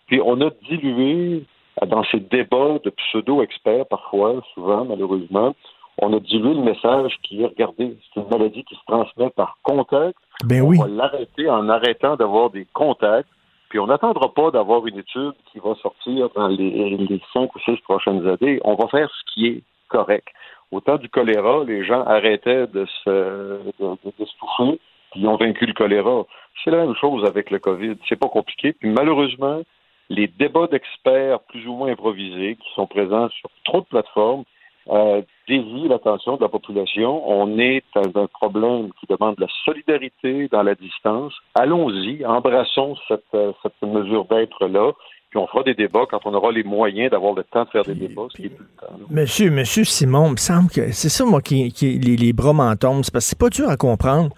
Puis 0.07 0.19
on 0.23 0.41
a 0.41 0.49
dilué 0.67 1.45
euh, 1.81 1.85
dans 1.85 2.03
ces 2.11 2.19
débats 2.19 2.79
de 2.83 2.89
pseudo-experts, 2.89 3.85
parfois, 3.85 4.41
souvent, 4.53 4.83
malheureusement, 4.83 5.55
on 5.97 6.13
a 6.13 6.19
dilué 6.19 6.53
le 6.55 6.61
message 6.61 7.15
qui 7.23 7.41
est, 7.41 7.45
regardez, 7.45 7.95
c'est 8.13 8.19
une 8.19 8.27
maladie 8.27 8.65
qui 8.65 8.75
se 8.75 8.81
transmet 8.85 9.29
par 9.29 9.59
contact. 9.63 10.17
Ben 10.43 10.61
on 10.61 10.67
oui. 10.67 10.77
va 10.77 10.87
l'arrêter 10.87 11.49
en 11.49 11.69
arrêtant 11.69 12.17
d'avoir 12.17 12.49
des 12.49 12.67
contacts 12.73 13.29
puis 13.71 13.79
on 13.79 13.87
n'attendra 13.87 14.33
pas 14.33 14.51
d'avoir 14.51 14.85
une 14.85 14.99
étude 14.99 15.31
qui 15.49 15.59
va 15.59 15.75
sortir 15.75 16.27
dans 16.35 16.49
les, 16.49 17.21
cinq 17.31 17.55
ou 17.55 17.59
six 17.59 17.77
prochaines 17.83 18.27
années. 18.27 18.59
On 18.65 18.75
va 18.75 18.89
faire 18.89 19.09
ce 19.09 19.33
qui 19.33 19.47
est 19.47 19.63
correct. 19.87 20.27
Au 20.71 20.81
temps 20.81 20.97
du 20.97 21.07
choléra, 21.07 21.63
les 21.63 21.85
gens 21.85 22.03
arrêtaient 22.03 22.67
de 22.67 22.85
se, 23.05 23.59
toucher, 23.79 24.77
puis 25.11 25.21
ils 25.21 25.25
ont 25.25 25.37
vaincu 25.37 25.65
le 25.65 25.71
choléra. 25.73 26.25
C'est 26.61 26.71
la 26.71 26.85
même 26.85 26.95
chose 26.95 27.23
avec 27.23 27.49
le 27.49 27.59
COVID. 27.59 27.95
C'est 28.09 28.19
pas 28.19 28.27
compliqué. 28.27 28.73
Puis 28.73 28.89
malheureusement, 28.89 29.61
les 30.09 30.27
débats 30.27 30.67
d'experts 30.67 31.39
plus 31.39 31.65
ou 31.65 31.73
moins 31.73 31.93
improvisés 31.93 32.57
qui 32.57 32.73
sont 32.75 32.87
présents 32.87 33.29
sur 33.29 33.49
trop 33.63 33.79
de 33.79 33.85
plateformes 33.85 34.43
euh, 34.89 35.21
dévie 35.47 35.87
l'attention 35.87 36.37
de 36.37 36.41
la 36.41 36.49
population. 36.49 37.27
On 37.29 37.59
est 37.59 37.83
dans 37.93 38.21
un 38.21 38.27
problème 38.27 38.89
qui 38.99 39.05
demande 39.07 39.35
de 39.35 39.41
la 39.41 39.47
solidarité 39.65 40.47
dans 40.49 40.63
la 40.63 40.75
distance. 40.75 41.33
Allons-y, 41.55 42.25
embrassons 42.25 42.95
cette, 43.07 43.23
euh, 43.33 43.51
cette 43.61 43.81
mesure 43.81 44.25
d'être-là. 44.25 44.91
Puis 45.29 45.39
on 45.39 45.47
fera 45.47 45.63
des 45.63 45.75
débats 45.75 46.05
quand 46.09 46.19
on 46.25 46.33
aura 46.33 46.51
les 46.51 46.63
moyens 46.63 47.11
d'avoir 47.11 47.33
le 47.33 47.43
temps 47.43 47.63
de 47.63 47.69
faire 47.69 47.83
des 47.83 47.95
débats, 47.95 48.27
ce 48.31 48.37
qui 48.37 48.47
est 48.47 48.49
plus 48.49 48.65
le 48.65 48.87
temps. 48.87 48.93
Monsieur, 49.09 49.49
monsieur 49.49 49.85
Simon, 49.85 50.27
il 50.27 50.31
me 50.31 50.37
semble 50.37 50.69
que 50.69 50.91
c'est 50.91 51.09
ça, 51.09 51.23
moi, 51.25 51.41
qui, 51.41 51.71
qui 51.71 51.97
les, 51.99 52.17
les 52.17 52.33
bras 52.33 52.51
m'en 52.51 52.75
tombent. 52.75 53.03
C'est 53.03 53.13
parce 53.13 53.25
que 53.25 53.29
c'est 53.29 53.39
pas 53.39 53.49
dur 53.49 53.69
à 53.69 53.77
comprendre. 53.77 54.31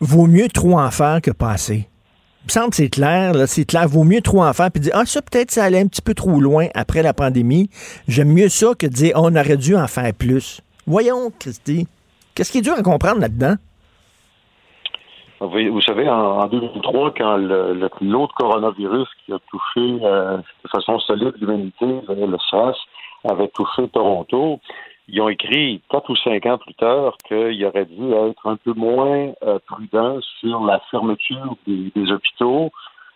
Vaut 0.00 0.26
mieux 0.26 0.48
trop 0.48 0.78
en 0.78 0.90
faire 0.90 1.20
que 1.22 1.30
pas 1.30 1.50
assez 1.50 1.88
me 2.46 2.50
semble 2.50 2.74
c'est 2.74 2.88
clair, 2.88 3.34
c'est 3.46 3.64
clair. 3.64 3.88
Vaut 3.88 4.04
mieux 4.04 4.20
trop 4.20 4.42
en 4.42 4.52
faire 4.52 4.70
puis 4.70 4.80
dire 4.80 4.92
Ah, 4.94 5.04
ça, 5.04 5.22
peut-être, 5.22 5.50
ça 5.50 5.64
allait 5.64 5.80
un 5.80 5.86
petit 5.86 6.02
peu 6.02 6.14
trop 6.14 6.40
loin 6.40 6.66
après 6.74 7.02
la 7.02 7.12
pandémie. 7.12 7.68
J'aime 8.08 8.32
mieux 8.32 8.48
ça 8.48 8.68
que 8.78 8.86
de 8.86 8.92
dire 8.92 9.12
On 9.16 9.34
aurait 9.34 9.56
dû 9.56 9.76
en 9.76 9.86
faire 9.86 10.12
plus. 10.14 10.60
Voyons, 10.86 11.30
Christy. 11.38 11.86
Qu'est-ce 12.34 12.52
qui 12.52 12.58
est 12.58 12.62
dur 12.62 12.74
à 12.78 12.82
comprendre 12.82 13.20
là-dedans? 13.20 13.56
Vous, 15.40 15.80
savez, 15.82 16.08
en, 16.08 16.46
2003, 16.46 17.12
quand 17.14 17.36
l'autre 18.00 18.34
coronavirus 18.34 19.08
qui 19.24 19.32
a 19.34 19.38
touché 19.50 19.98
euh, 20.02 20.38
de 20.38 20.68
façon 20.70 20.98
solide 21.00 21.34
l'humanité, 21.40 21.86
le 22.08 22.36
SARS, 22.50 22.76
avait 23.28 23.48
touché 23.48 23.88
Toronto, 23.88 24.60
ils 25.08 25.20
ont 25.20 25.28
écrit 25.28 25.80
quatre 25.88 26.10
ou 26.10 26.16
cinq 26.16 26.46
ans 26.46 26.58
plus 26.58 26.74
tard 26.74 27.16
qu'il 27.28 27.64
aurait 27.64 27.84
dû 27.84 28.12
être 28.12 28.46
un 28.46 28.56
peu 28.56 28.72
moins 28.72 29.32
euh, 29.44 29.58
prudent 29.66 30.18
sur 30.40 30.64
la 30.64 30.80
fermeture 30.90 31.56
des, 31.66 32.10
hôpitaux 32.10 32.70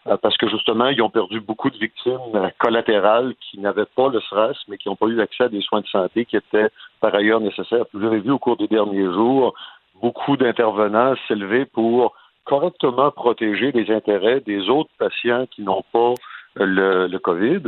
euh, 0.06 0.16
parce 0.16 0.36
que 0.36 0.48
justement, 0.48 0.88
ils 0.88 1.02
ont 1.02 1.10
perdu 1.10 1.40
beaucoup 1.40 1.68
de 1.68 1.76
victimes 1.76 2.18
euh, 2.34 2.48
collatérales 2.58 3.34
qui 3.40 3.58
n'avaient 3.58 3.90
pas 3.96 4.08
le 4.08 4.20
SRAS, 4.20 4.54
mais 4.68 4.78
qui 4.78 4.88
n'ont 4.88 4.96
pas 4.96 5.06
eu 5.06 5.20
accès 5.20 5.44
à 5.44 5.48
des 5.48 5.60
soins 5.62 5.80
de 5.80 5.88
santé 5.88 6.24
qui 6.24 6.36
étaient 6.36 6.68
par 7.00 7.14
ailleurs 7.14 7.40
nécessaires. 7.40 7.84
Vous 7.92 8.06
avez 8.06 8.20
vu 8.20 8.30
au 8.30 8.38
cours 8.38 8.56
des 8.56 8.68
derniers 8.68 9.12
jours 9.12 9.54
beaucoup 10.00 10.36
d'intervenants 10.36 11.14
s'élever 11.26 11.66
pour 11.66 12.14
correctement 12.44 13.10
protéger 13.10 13.72
les 13.72 13.92
intérêts 13.92 14.40
des 14.40 14.70
autres 14.70 14.90
patients 14.98 15.46
qui 15.50 15.62
n'ont 15.62 15.84
pas 15.92 16.14
le, 16.54 17.06
le 17.06 17.18
COVID 17.18 17.62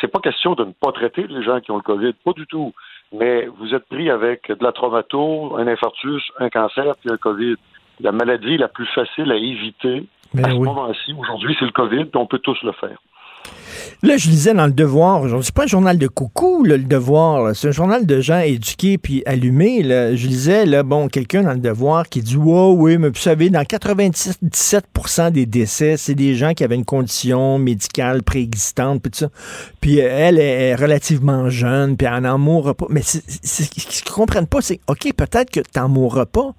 c'est 0.00 0.08
pas 0.08 0.20
question 0.20 0.54
de 0.54 0.64
ne 0.64 0.72
pas 0.72 0.92
traiter 0.92 1.26
les 1.28 1.42
gens 1.42 1.60
qui 1.60 1.70
ont 1.70 1.76
le 1.76 1.82
COVID, 1.82 2.12
pas 2.24 2.32
du 2.32 2.46
tout. 2.46 2.72
Mais 3.12 3.46
vous 3.58 3.74
êtes 3.74 3.86
pris 3.88 4.10
avec 4.10 4.48
de 4.48 4.62
la 4.62 4.72
traumato, 4.72 5.56
un 5.56 5.66
infarctus, 5.66 6.22
un 6.38 6.48
cancer, 6.48 6.94
puis 7.00 7.10
un 7.10 7.16
COVID. 7.16 7.56
La 8.00 8.12
maladie 8.12 8.56
la 8.56 8.68
plus 8.68 8.86
facile 8.86 9.30
à 9.30 9.36
éviter 9.36 10.06
ben 10.32 10.44
à 10.44 10.50
ce 10.50 10.56
moment-ci, 10.56 11.12
aujourd'hui, 11.18 11.56
c'est 11.58 11.64
le 11.64 11.72
COVID, 11.72 12.06
on 12.14 12.26
peut 12.26 12.38
tous 12.38 12.62
le 12.62 12.72
faire. 12.72 12.98
Là, 14.02 14.16
je 14.16 14.30
lisais 14.30 14.54
dans 14.54 14.64
Le 14.66 14.72
Devoir, 14.72 15.26
c'est 15.42 15.54
pas 15.54 15.64
un 15.64 15.66
journal 15.66 15.98
de 15.98 16.08
coucou, 16.08 16.64
Le 16.64 16.78
Devoir, 16.78 17.54
c'est 17.54 17.68
un 17.68 17.72
journal 17.72 18.06
de 18.06 18.20
gens 18.22 18.38
éduqués 18.38 18.96
puis 18.96 19.22
allumés. 19.26 19.82
Là. 19.82 20.16
Je 20.16 20.26
lisais, 20.26 20.64
là, 20.64 20.82
bon, 20.82 21.08
quelqu'un 21.08 21.42
dans 21.42 21.52
Le 21.52 21.58
Devoir 21.58 22.08
qui 22.08 22.22
dit 22.22 22.38
wow, 22.38 22.74
oui, 22.76 22.96
mais 22.96 23.10
vous 23.10 23.16
savez, 23.16 23.50
dans 23.50 23.60
97% 23.60 25.32
des 25.32 25.44
décès, 25.44 25.98
c'est 25.98 26.14
des 26.14 26.34
gens 26.34 26.54
qui 26.54 26.64
avaient 26.64 26.76
une 26.76 26.86
condition 26.86 27.58
médicale 27.58 28.22
préexistante, 28.22 29.02
puis. 29.02 29.10
Puis 29.80 29.98
elle 29.98 30.38
est 30.38 30.74
relativement 30.74 31.50
jeune, 31.50 31.96
puis 31.96 32.06
elle 32.10 32.22
n'en 32.22 32.38
mourra 32.38 32.74
pas. 32.74 32.86
Mais 32.90 33.02
ce 33.02 33.18
qu'ils 33.64 33.82
ne 34.06 34.10
comprennent 34.10 34.46
pas, 34.46 34.60
c'est 34.62 34.80
OK, 34.88 35.12
peut-être 35.14 35.50
que 35.50 35.60
tu 35.60 35.78
n'en 35.78 35.88
mourras 35.88 36.26
pas, 36.26 36.54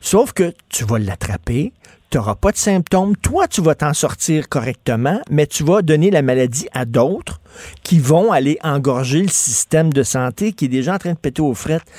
sauf 0.00 0.32
que 0.32 0.54
tu 0.68 0.84
vas 0.84 0.98
l'attraper, 0.98 1.72
tu 2.10 2.18
n'auras 2.18 2.34
pas 2.36 2.52
de 2.52 2.56
symptômes. 2.56 3.16
Toi, 3.16 3.48
tu 3.48 3.60
vas 3.60 3.74
t'en 3.74 3.92
sortir 3.92 4.48
correctement, 4.48 5.20
mais 5.30 5.46
tu 5.46 5.64
vas 5.64 5.82
donner 5.82 6.10
la 6.10 6.22
maladie 6.22 6.68
à 6.72 6.84
d'autres 6.84 7.40
qui 7.82 7.98
vont 7.98 8.32
aller 8.32 8.58
engorger 8.62 9.22
le 9.22 9.28
système 9.28 9.92
de 9.92 10.02
santé 10.02 10.52
qui 10.52 10.66
est 10.66 10.68
déjà 10.68 10.94
en 10.94 10.98
train 10.98 11.12
de 11.12 11.18
péter 11.18 11.42
aux 11.42 11.54
frettes. 11.54 11.90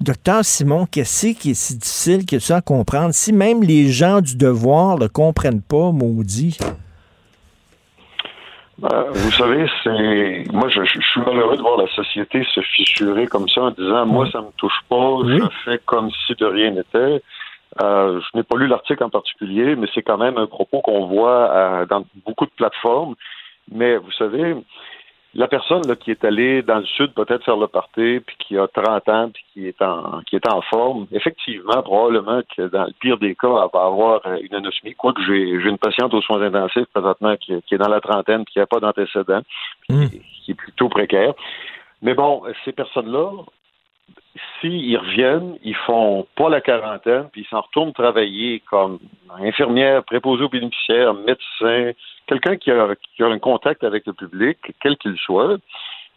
Docteur 0.00 0.44
Simon, 0.46 0.86
qu'est-ce 0.86 1.34
qui 1.34 1.50
est 1.50 1.54
si 1.54 1.76
difficile 1.76 2.24
que 2.24 2.38
ça 2.38 2.56
à 2.56 2.60
comprendre? 2.62 3.12
Si 3.12 3.34
même 3.34 3.62
les 3.62 3.88
gens 3.90 4.22
du 4.22 4.34
devoir 4.36 4.98
ne 4.98 5.08
comprennent 5.08 5.60
pas, 5.60 5.92
maudit? 5.92 6.56
Ben, 8.78 9.04
vous 9.12 9.30
savez, 9.32 9.66
c'est 9.84 10.44
moi 10.54 10.70
je, 10.70 10.82
je 10.82 11.00
suis 11.00 11.20
malheureux 11.20 11.58
de 11.58 11.60
voir 11.60 11.76
la 11.76 11.86
société 11.88 12.42
se 12.54 12.62
fissurer 12.62 13.26
comme 13.26 13.46
ça 13.50 13.64
en 13.64 13.70
disant 13.72 14.06
moi 14.06 14.26
ça 14.32 14.40
me 14.40 14.50
touche 14.56 14.80
pas, 14.88 15.18
je 15.26 15.44
fais 15.66 15.78
comme 15.84 16.08
si 16.26 16.34
de 16.34 16.46
rien 16.46 16.70
n'était. 16.70 17.22
Euh, 17.80 18.20
je 18.20 18.36
n'ai 18.36 18.42
pas 18.42 18.56
lu 18.56 18.66
l'article 18.66 19.04
en 19.04 19.10
particulier, 19.10 19.76
mais 19.76 19.86
c'est 19.94 20.02
quand 20.02 20.18
même 20.18 20.36
un 20.38 20.46
propos 20.46 20.80
qu'on 20.80 21.06
voit 21.06 21.50
euh, 21.50 21.86
dans 21.86 22.04
beaucoup 22.26 22.46
de 22.46 22.50
plateformes. 22.50 23.14
Mais 23.70 23.96
vous 23.96 24.10
savez, 24.12 24.56
la 25.34 25.46
personne 25.46 25.86
là, 25.86 25.94
qui 25.94 26.10
est 26.10 26.24
allée 26.24 26.62
dans 26.62 26.78
le 26.78 26.84
sud 26.84 27.12
peut-être 27.14 27.44
faire 27.44 27.56
le 27.56 27.68
party, 27.68 28.20
puis 28.26 28.36
qui 28.40 28.58
a 28.58 28.66
30 28.66 29.08
ans, 29.08 29.30
puis 29.32 29.44
qui 29.52 29.68
est 29.68 29.80
en 29.80 30.22
qui 30.22 30.34
est 30.34 30.52
en 30.52 30.60
forme, 30.62 31.06
effectivement, 31.12 31.80
probablement 31.82 32.40
que 32.56 32.62
dans 32.62 32.84
le 32.84 32.92
pire 32.98 33.18
des 33.18 33.36
cas, 33.36 33.48
elle 33.48 33.70
va 33.72 33.86
avoir 33.86 34.26
euh, 34.26 34.38
une 34.42 34.54
anosmie. 34.54 34.94
Quoique 34.94 35.22
j'ai 35.22 35.60
j'ai 35.60 35.68
une 35.68 35.78
patiente 35.78 36.12
aux 36.12 36.22
soins 36.22 36.42
intensifs 36.42 36.86
présentement 36.92 37.36
qui, 37.36 37.54
qui 37.62 37.74
est 37.74 37.78
dans 37.78 37.88
la 37.88 38.00
trentaine, 38.00 38.44
puis 38.44 38.54
qui 38.54 38.58
n'a 38.58 38.66
pas 38.66 38.80
d'antécédents, 38.80 39.42
puis 39.88 40.10
qui, 40.10 40.20
qui 40.44 40.50
est 40.50 40.54
plutôt 40.54 40.88
précaire. 40.88 41.34
Mais 42.02 42.14
bon, 42.14 42.42
ces 42.64 42.72
personnes-là, 42.72 43.30
s'ils 44.60 44.96
reviennent, 44.96 45.56
ils 45.62 45.74
font 45.74 46.26
pas 46.36 46.48
la 46.48 46.60
quarantaine, 46.60 47.28
puis 47.32 47.42
ils 47.42 47.48
s'en 47.48 47.60
retournent 47.60 47.92
travailler 47.92 48.62
comme 48.70 48.98
infirmière, 49.38 50.04
préposée 50.04 50.44
aux 50.44 50.48
bénéficiaires, 50.48 51.14
médecin, 51.14 51.92
quelqu'un 52.26 52.56
qui 52.56 52.70
a, 52.70 52.88
qui 53.16 53.22
a 53.22 53.26
un 53.26 53.38
contact 53.38 53.84
avec 53.84 54.06
le 54.06 54.12
public, 54.12 54.58
quel 54.80 54.96
qu'il 54.96 55.16
soit, 55.16 55.58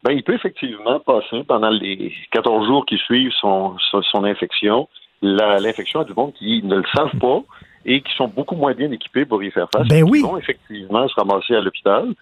ben, 0.03 0.11
il 0.11 0.23
peut 0.23 0.33
effectivement 0.33 0.99
passer 0.99 1.43
pendant 1.47 1.69
les 1.69 2.13
14 2.31 2.67
jours 2.67 2.85
qui 2.85 2.97
suivent 2.97 3.31
son, 3.39 3.75
son, 3.89 4.01
son 4.01 4.23
infection, 4.25 4.89
l'infection 5.21 6.01
à 6.01 6.03
du 6.03 6.13
monde 6.13 6.33
qui 6.33 6.61
ne 6.63 6.75
le 6.75 6.83
savent 6.93 7.17
pas 7.19 7.39
et 7.85 8.01
qui 8.01 8.13
sont 8.15 8.27
beaucoup 8.27 8.55
moins 8.55 8.73
bien 8.73 8.91
équipés 8.91 9.25
pour 9.25 9.41
y 9.43 9.51
faire 9.51 9.69
face. 9.73 9.87
Ben 9.87 10.03
qui 10.03 10.11
oui. 10.11 10.21
vont 10.21 10.37
effectivement 10.37 11.07
se 11.07 11.15
ramasser 11.15 11.55
à 11.55 11.61
l'hôpital. 11.61 12.13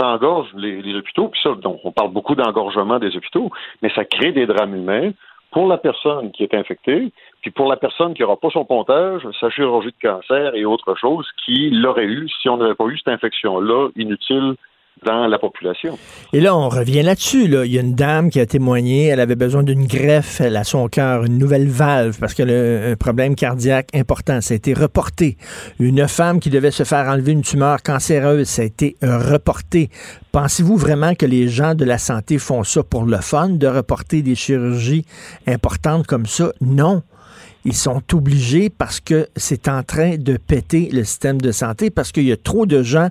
Ça 0.00 0.08
engorge 0.08 0.48
les, 0.56 0.94
hôpitaux, 0.94 1.28
puis 1.28 1.40
ça, 1.42 1.50
donc, 1.56 1.80
on 1.84 1.92
parle 1.92 2.10
beaucoup 2.10 2.34
d'engorgement 2.34 2.98
des 2.98 3.14
hôpitaux, 3.14 3.50
mais 3.82 3.90
ça 3.94 4.06
crée 4.06 4.32
des 4.32 4.46
drames 4.46 4.74
humains 4.74 5.10
pour 5.50 5.66
la 5.66 5.76
personne 5.76 6.30
qui 6.30 6.42
est 6.42 6.54
infectée, 6.54 7.12
puis 7.42 7.50
pour 7.50 7.68
la 7.68 7.76
personne 7.76 8.14
qui 8.14 8.22
n'aura 8.22 8.36
pas 8.36 8.48
son 8.50 8.64
pontage, 8.64 9.22
sa 9.38 9.50
chirurgie 9.50 9.90
de 9.90 10.08
cancer 10.08 10.54
et 10.54 10.64
autre 10.64 10.94
chose 10.94 11.26
qui 11.44 11.68
l'aurait 11.70 12.06
eu 12.06 12.30
si 12.40 12.48
on 12.48 12.56
n'avait 12.56 12.74
pas 12.74 12.86
eu 12.86 12.96
cette 12.96 13.12
infection-là 13.12 13.88
inutile 13.96 14.54
dans 15.04 15.26
la 15.26 15.38
population. 15.38 15.98
Et 16.32 16.40
là, 16.40 16.54
on 16.54 16.68
revient 16.68 17.02
là-dessus. 17.02 17.48
Là. 17.48 17.64
Il 17.64 17.72
y 17.72 17.78
a 17.78 17.80
une 17.80 17.94
dame 17.94 18.30
qui 18.30 18.40
a 18.40 18.46
témoigné, 18.46 19.06
elle 19.06 19.20
avait 19.20 19.36
besoin 19.36 19.62
d'une 19.62 19.86
greffe, 19.86 20.40
elle 20.40 20.56
a 20.56 20.64
son 20.64 20.88
cœur, 20.88 21.24
une 21.24 21.38
nouvelle 21.38 21.68
valve, 21.68 22.18
parce 22.18 22.34
qu'elle 22.34 22.50
a 22.50 22.90
un 22.90 22.96
problème 22.96 23.34
cardiaque 23.34 23.88
important. 23.94 24.40
Ça 24.40 24.54
a 24.54 24.56
été 24.56 24.74
reporté. 24.74 25.36
Une 25.78 26.06
femme 26.06 26.40
qui 26.40 26.50
devait 26.50 26.70
se 26.70 26.84
faire 26.84 27.08
enlever 27.08 27.32
une 27.32 27.42
tumeur 27.42 27.82
cancéreuse, 27.82 28.46
ça 28.46 28.62
a 28.62 28.64
été 28.66 28.96
euh, 29.02 29.18
reporté. 29.18 29.88
Pensez-vous 30.32 30.76
vraiment 30.76 31.14
que 31.14 31.26
les 31.26 31.48
gens 31.48 31.74
de 31.74 31.84
la 31.84 31.98
santé 31.98 32.38
font 32.38 32.62
ça 32.62 32.82
pour 32.82 33.04
le 33.04 33.18
fun, 33.18 33.48
de 33.48 33.66
reporter 33.66 34.22
des 34.22 34.34
chirurgies 34.34 35.06
importantes 35.46 36.06
comme 36.06 36.26
ça? 36.26 36.52
Non. 36.60 37.02
Ils 37.64 37.74
sont 37.74 38.02
obligés 38.14 38.70
parce 38.70 39.00
que 39.00 39.28
c'est 39.36 39.68
en 39.68 39.82
train 39.82 40.16
de 40.16 40.38
péter 40.38 40.88
le 40.92 41.04
système 41.04 41.40
de 41.40 41.52
santé, 41.52 41.90
parce 41.90 42.10
qu'il 42.10 42.24
y 42.24 42.32
a 42.32 42.36
trop 42.36 42.64
de 42.64 42.82
gens 42.82 43.08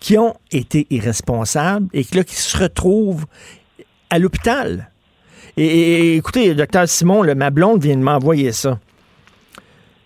qui 0.00 0.18
ont 0.18 0.34
été 0.50 0.86
irresponsables 0.90 1.86
et 1.92 2.04
que 2.04 2.16
là, 2.16 2.24
qui 2.24 2.34
se 2.34 2.56
retrouvent 2.56 3.26
à 4.08 4.18
l'hôpital. 4.18 4.90
Et, 5.56 5.66
et- 5.66 6.16
écoutez, 6.16 6.54
docteur 6.54 6.88
Simon, 6.88 7.22
le, 7.22 7.34
ma 7.34 7.50
blonde 7.50 7.82
vient 7.82 7.96
de 7.96 8.02
m'envoyer 8.02 8.50
ça. 8.52 8.78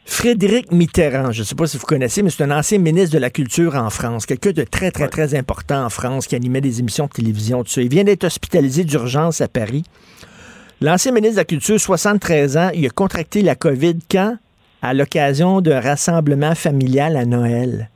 Frédéric 0.07 0.71
Mitterrand, 0.71 1.33
je 1.33 1.41
ne 1.41 1.45
sais 1.45 1.55
pas 1.55 1.67
si 1.67 1.79
vous 1.79 1.87
connaissez, 1.87 2.23
mais 2.23 2.29
c'est 2.29 2.45
un 2.45 2.51
ancien 2.51 2.79
ministre 2.79 3.15
de 3.15 3.19
la 3.19 3.31
Culture 3.31 3.75
en 3.75 3.89
France, 3.89 4.27
quelqu'un 4.27 4.51
de 4.53 4.65
très, 4.65 4.91
très, 4.91 5.09
très 5.09 5.35
important 5.35 5.87
en 5.87 5.89
France 5.89 6.27
qui 6.27 6.35
animait 6.37 6.61
des 6.61 6.81
émissions 6.81 7.07
de 7.07 7.11
télévision, 7.11 7.65
tout 7.65 7.71
ça. 7.71 7.81
Il 7.81 7.89
vient 7.89 8.05
d'être 8.05 8.25
hospitalisé 8.25 8.85
d'urgence 8.85 9.41
à 9.41 9.49
Paris. 9.49 9.83
L'ancien 10.83 11.13
ministre 11.13 11.37
de 11.37 11.41
la 11.41 11.45
Culture, 11.47 11.81
73 11.81 12.57
ans, 12.59 12.71
il 12.75 12.85
a 12.85 12.91
contracté 12.91 13.41
la 13.41 13.55
COVID 13.55 13.97
quand? 14.11 14.37
À 14.83 14.93
l'occasion 14.93 15.63
d'un 15.63 15.81
rassemblement 15.81 16.55
familial 16.55 17.17
à 17.17 17.25
Noël. 17.25 17.89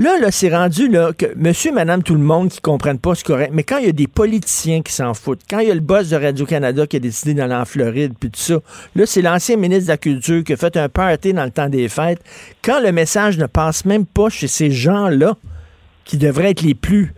Là, 0.00 0.16
là, 0.20 0.30
c'est 0.30 0.54
rendu 0.54 0.88
là, 0.88 1.12
que 1.12 1.26
monsieur, 1.34 1.72
madame, 1.72 2.04
tout 2.04 2.14
le 2.14 2.20
monde 2.20 2.50
qui 2.50 2.58
ne 2.58 2.62
comprennent 2.62 3.00
pas, 3.00 3.16
c'est 3.16 3.26
correct. 3.26 3.50
Mais 3.52 3.64
quand 3.64 3.78
il 3.78 3.86
y 3.86 3.88
a 3.88 3.92
des 3.92 4.06
politiciens 4.06 4.80
qui 4.80 4.92
s'en 4.92 5.12
foutent, 5.12 5.40
quand 5.50 5.58
il 5.58 5.68
y 5.68 5.70
a 5.72 5.74
le 5.74 5.80
boss 5.80 6.10
de 6.10 6.16
Radio-Canada 6.16 6.86
qui 6.86 6.96
a 6.96 7.00
décidé 7.00 7.34
d'aller 7.34 7.56
en 7.56 7.64
Floride, 7.64 8.12
puis 8.18 8.30
tout 8.30 8.38
ça, 8.38 8.60
là, 8.94 9.06
c'est 9.06 9.22
l'ancien 9.22 9.56
ministre 9.56 9.86
de 9.86 9.92
la 9.92 9.96
Culture 9.96 10.44
qui 10.44 10.52
a 10.52 10.56
fait 10.56 10.76
un 10.76 10.88
party 10.88 11.32
dans 11.32 11.44
le 11.44 11.50
temps 11.50 11.68
des 11.68 11.88
fêtes. 11.88 12.22
Quand 12.62 12.80
le 12.80 12.92
message 12.92 13.38
ne 13.38 13.46
passe 13.46 13.84
même 13.84 14.06
pas 14.06 14.28
chez 14.28 14.46
ces 14.46 14.70
gens-là, 14.70 15.34
qui 16.04 16.16
devraient 16.16 16.50
être 16.50 16.62
les 16.62 16.74
plus, 16.74 17.12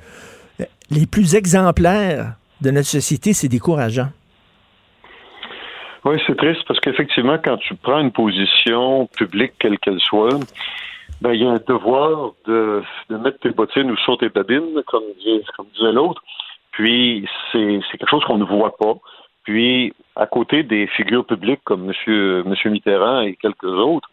les 0.90 1.06
plus 1.06 1.34
exemplaires 1.34 2.34
de 2.62 2.70
notre 2.70 2.88
société, 2.88 3.34
c'est 3.34 3.48
décourageant. 3.48 4.08
Oui, 6.06 6.16
c'est 6.26 6.36
triste 6.36 6.62
parce 6.66 6.80
qu'effectivement, 6.80 7.36
quand 7.44 7.58
tu 7.58 7.74
prends 7.74 8.00
une 8.00 8.10
position 8.10 9.06
publique, 9.18 9.52
quelle 9.58 9.78
qu'elle 9.78 10.00
soit, 10.00 10.40
ben, 11.20 11.32
il 11.32 11.42
y 11.42 11.46
a 11.46 11.50
un 11.50 11.60
devoir 11.66 12.32
de, 12.46 12.82
de 13.10 13.16
mettre 13.16 13.38
tes 13.40 13.50
bottines 13.50 13.90
ou 13.90 13.96
sur 13.98 14.16
tes 14.18 14.28
babines, 14.28 14.82
comme, 14.86 15.04
disait- 15.18 15.44
comme 15.56 15.66
disait 15.74 15.92
l'autre. 15.92 16.22
Puis, 16.72 17.28
c'est 17.52 17.80
quelque 17.98 18.08
chose 18.08 18.24
qu'on 18.24 18.38
ne 18.38 18.44
voit 18.44 18.76
pas. 18.76 18.94
Puis, 19.44 19.92
à 20.16 20.26
côté 20.26 20.62
des 20.62 20.86
figures 20.86 21.26
publiques 21.26 21.60
comme 21.64 21.84
Monsieur, 21.84 22.42
Monsieur 22.44 22.70
Mitterrand 22.70 23.20
et 23.22 23.36
quelques 23.36 23.64
autres, 23.64 24.08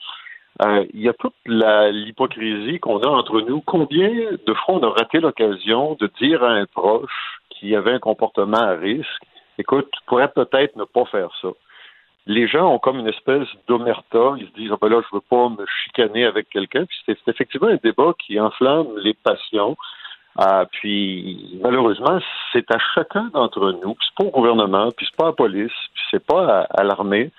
euh, 0.65 0.85
il 0.93 1.01
y 1.01 1.09
a 1.09 1.13
toute 1.13 1.35
l'hypocrisie 1.45 2.79
qu'on 2.79 2.99
a 2.99 3.07
entre 3.07 3.41
nous. 3.41 3.61
Combien 3.61 4.09
de 4.09 4.53
fois 4.53 4.75
on 4.75 4.83
a 4.83 4.89
raté 4.89 5.19
l'occasion 5.19 5.95
de 5.99 6.09
dire 6.19 6.43
à 6.43 6.49
un 6.49 6.65
proche 6.65 7.39
qui 7.49 7.75
avait 7.75 7.91
un 7.91 7.99
comportement 7.99 8.57
à 8.57 8.71
risque, 8.71 9.23
écoute, 9.59 9.87
tu 9.91 9.99
pourrais 10.07 10.29
peut-être 10.29 10.75
ne 10.75 10.83
pas 10.83 11.05
faire 11.05 11.29
ça 11.41 11.49
les 12.27 12.47
gens 12.47 12.73
ont 12.73 12.79
comme 12.79 12.99
une 12.99 13.07
espèce 13.07 13.47
d'omerta. 13.67 14.35
Ils 14.37 14.47
se 14.47 14.53
disent, 14.53 14.71
ah 14.73 14.77
ben 14.79 14.89
là, 14.89 15.01
je 15.01 15.15
veux 15.15 15.21
pas 15.21 15.49
me 15.49 15.65
chicaner 15.83 16.25
avec 16.25 16.49
quelqu'un. 16.49 16.85
Puis 16.85 16.97
c'est 17.05 17.17
effectivement 17.27 17.69
un 17.69 17.79
débat 17.81 18.13
qui 18.19 18.39
enflamme 18.39 18.87
les 18.97 19.13
passions. 19.13 19.75
Ah, 20.37 20.65
puis 20.71 21.59
malheureusement, 21.63 22.19
c'est 22.53 22.69
à 22.71 22.77
chacun 22.93 23.29
d'entre 23.33 23.71
nous, 23.71 23.95
puis 23.95 24.07
c'est 24.07 24.23
pas 24.23 24.29
au 24.29 24.31
gouvernement, 24.31 24.91
puis 24.91 25.07
c'est 25.09 25.17
pas 25.17 25.25
à 25.25 25.29
la 25.29 25.33
police, 25.33 25.71
puis 25.95 26.03
c'est 26.11 26.23
pas 26.23 26.59
à, 26.59 26.79
à 26.79 26.83
l'armée, 26.83 27.31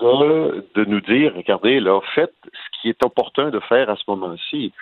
de, 0.00 0.64
de 0.76 0.84
nous 0.84 1.00
dire, 1.00 1.32
regardez, 1.34 1.80
là, 1.80 2.00
faites 2.14 2.34
ce 2.44 2.80
qui 2.80 2.90
est 2.90 3.04
opportun 3.04 3.50
de 3.50 3.58
faire 3.60 3.90
à 3.90 3.96
ce 3.96 4.04
moment-ci. 4.06 4.72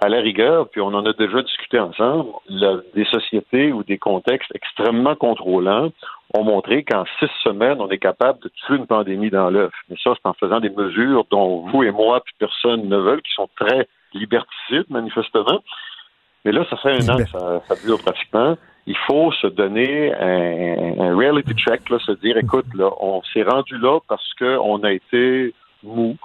À 0.00 0.08
la 0.08 0.18
rigueur, 0.20 0.68
puis 0.70 0.80
on 0.80 0.88
en 0.94 1.04
a 1.06 1.12
déjà 1.12 1.42
discuté 1.42 1.78
ensemble, 1.78 2.30
le- 2.48 2.84
des 2.94 3.04
sociétés 3.04 3.72
ou 3.72 3.84
des 3.84 3.98
contextes 3.98 4.50
extrêmement 4.54 5.14
contrôlants 5.14 5.90
ont 6.34 6.44
montré 6.44 6.82
qu'en 6.82 7.04
six 7.18 7.28
semaines, 7.44 7.78
on 7.80 7.88
est 7.90 7.98
capable 7.98 8.40
de 8.40 8.48
tuer 8.48 8.76
une 8.76 8.86
pandémie 8.86 9.28
dans 9.30 9.50
l'œuf. 9.50 9.72
Mais 9.90 9.96
ça, 10.02 10.12
c'est 10.14 10.26
en 10.28 10.32
faisant 10.32 10.60
des 10.60 10.70
mesures 10.70 11.24
dont 11.30 11.66
vous 11.68 11.82
et 11.82 11.90
moi, 11.90 12.20
puis 12.24 12.34
personne 12.38 12.88
ne 12.88 12.96
veulent, 12.96 13.20
qui 13.22 13.32
sont 13.34 13.48
très 13.54 13.86
liberticides, 14.14 14.86
manifestement. 14.88 15.60
Mais 16.44 16.52
là, 16.52 16.64
ça 16.70 16.76
fait 16.78 16.90
un 16.92 17.08
an 17.14 17.16
que 17.18 17.28
ça, 17.28 17.74
dure 17.84 18.00
pratiquement. 18.02 18.56
Il 18.86 18.96
faut 19.06 19.30
se 19.32 19.46
donner 19.46 20.12
un, 20.14 21.00
un 21.00 21.16
reality 21.16 21.54
check, 21.54 21.88
là, 21.90 21.98
se 22.00 22.12
dire, 22.12 22.36
écoute, 22.38 22.66
là, 22.74 22.90
on 23.00 23.22
s'est 23.32 23.44
rendu 23.44 23.78
là 23.78 24.00
parce 24.08 24.28
qu'on 24.34 24.82
a 24.82 24.90
été 24.92 25.54
mou. 25.84 26.16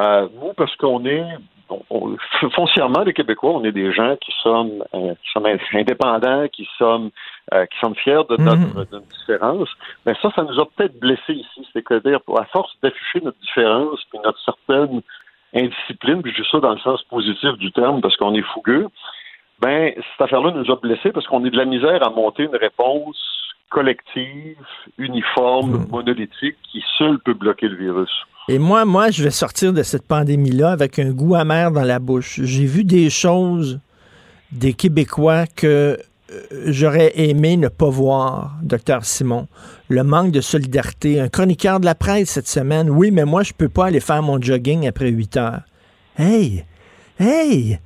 Euh, 0.00 0.28
mou 0.40 0.52
parce 0.56 0.74
qu'on 0.76 1.04
est 1.04 1.24
on- 1.70 1.82
on- 1.90 2.16
foncièrement, 2.50 3.02
les 3.02 3.12
Québécois, 3.12 3.52
on 3.52 3.64
est 3.64 3.72
des 3.72 3.92
gens 3.92 4.16
qui 4.16 4.32
sommes, 4.42 4.82
euh, 4.94 5.14
qui 5.14 5.30
sommes 5.32 5.46
indépendants, 5.74 6.48
qui 6.48 6.68
sommes, 6.78 7.10
euh, 7.54 7.66
qui 7.66 7.78
sommes 7.78 7.94
fiers 7.94 8.22
de 8.28 8.36
notre, 8.38 8.74
de 8.74 8.92
notre 8.96 9.06
différence. 9.18 9.68
Mais 10.06 10.14
ça, 10.20 10.30
ça 10.34 10.42
nous 10.42 10.58
a 10.60 10.66
peut-être 10.66 10.98
blessés 11.00 11.34
ici. 11.34 11.66
C'est-à-dire, 11.72 12.18
à 12.38 12.44
force 12.46 12.72
d'afficher 12.82 13.20
notre 13.22 13.38
différence 13.38 14.00
puis 14.10 14.18
notre 14.24 14.38
certaine 14.40 15.02
indiscipline, 15.54 16.22
puis 16.22 16.32
je 16.36 16.42
dis 16.42 16.48
ça 16.50 16.60
dans 16.60 16.72
le 16.72 16.78
sens 16.80 17.02
positif 17.04 17.52
du 17.58 17.72
terme 17.72 18.00
parce 18.00 18.16
qu'on 18.16 18.34
est 18.34 18.42
fougueux, 18.54 18.88
ben, 19.60 19.92
cette 19.96 20.20
affaire-là 20.20 20.52
nous 20.52 20.70
a 20.70 20.76
blessés 20.76 21.12
parce 21.12 21.26
qu'on 21.26 21.44
est 21.44 21.50
de 21.50 21.56
la 21.56 21.64
misère 21.64 22.06
à 22.06 22.10
monter 22.10 22.44
une 22.44 22.56
réponse 22.56 23.16
collective, 23.70 24.56
uniforme, 24.98 25.86
monolithique, 25.90 26.56
qui 26.70 26.82
seule 26.98 27.18
peut 27.20 27.34
bloquer 27.34 27.68
le 27.68 27.76
virus. 27.76 28.10
Et 28.48 28.58
moi, 28.58 28.84
moi, 28.84 29.10
je 29.10 29.22
vais 29.22 29.30
sortir 29.30 29.72
de 29.72 29.82
cette 29.82 30.06
pandémie-là 30.06 30.72
avec 30.72 30.98
un 30.98 31.10
goût 31.10 31.36
amer 31.36 31.70
dans 31.70 31.84
la 31.84 31.98
bouche. 31.98 32.40
J'ai 32.42 32.66
vu 32.66 32.84
des 32.84 33.08
choses 33.08 33.80
des 34.50 34.72
Québécois 34.72 35.46
que 35.46 35.96
euh, 36.32 36.40
j'aurais 36.66 37.12
aimé 37.14 37.56
ne 37.56 37.68
pas 37.68 37.88
voir, 37.88 38.56
docteur 38.62 39.04
Simon. 39.04 39.46
Le 39.88 40.02
manque 40.02 40.32
de 40.32 40.40
solidarité. 40.40 41.20
Un 41.20 41.28
chroniqueur 41.28 41.80
de 41.80 41.84
la 41.84 41.94
presse 41.94 42.30
cette 42.30 42.48
semaine. 42.48 42.90
Oui, 42.90 43.10
mais 43.10 43.24
moi, 43.24 43.42
je 43.42 43.52
peux 43.52 43.68
pas 43.68 43.86
aller 43.86 44.00
faire 44.00 44.22
mon 44.22 44.40
jogging 44.40 44.86
après 44.88 45.10
8 45.10 45.36
heures. 45.36 45.62
Hey! 46.18 46.64
Hey! 47.18 47.78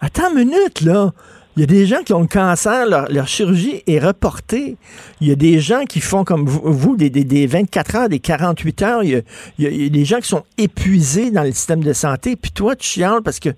Attends 0.00 0.30
une 0.30 0.48
minute, 0.48 0.80
là! 0.82 1.12
Il 1.56 1.60
y 1.60 1.62
a 1.62 1.66
des 1.66 1.86
gens 1.86 2.02
qui 2.04 2.12
ont 2.12 2.20
le 2.20 2.26
cancer, 2.26 2.86
leur, 2.86 3.10
leur 3.10 3.26
chirurgie 3.26 3.82
est 3.86 3.98
reportée. 3.98 4.76
Il 5.22 5.28
y 5.28 5.32
a 5.32 5.36
des 5.36 5.58
gens 5.58 5.84
qui 5.84 6.00
font 6.00 6.22
comme 6.22 6.44
vous, 6.44 6.60
vous, 6.70 6.96
des, 6.96 7.08
des, 7.08 7.24
des 7.24 7.46
24 7.46 7.96
heures, 7.96 8.08
des 8.10 8.20
48 8.20 8.82
heures. 8.82 9.02
Il 9.02 9.10
y, 9.10 9.16
a, 9.16 9.20
il 9.58 9.82
y 9.82 9.90
des 9.90 10.04
gens 10.04 10.18
qui 10.18 10.28
sont 10.28 10.44
épuisés 10.58 11.30
dans 11.30 11.42
le 11.42 11.52
système 11.52 11.82
de 11.82 11.94
santé. 11.94 12.36
Puis 12.36 12.50
toi, 12.50 12.76
tu 12.76 12.86
chiales 12.86 13.22
parce 13.24 13.40
que 13.40 13.48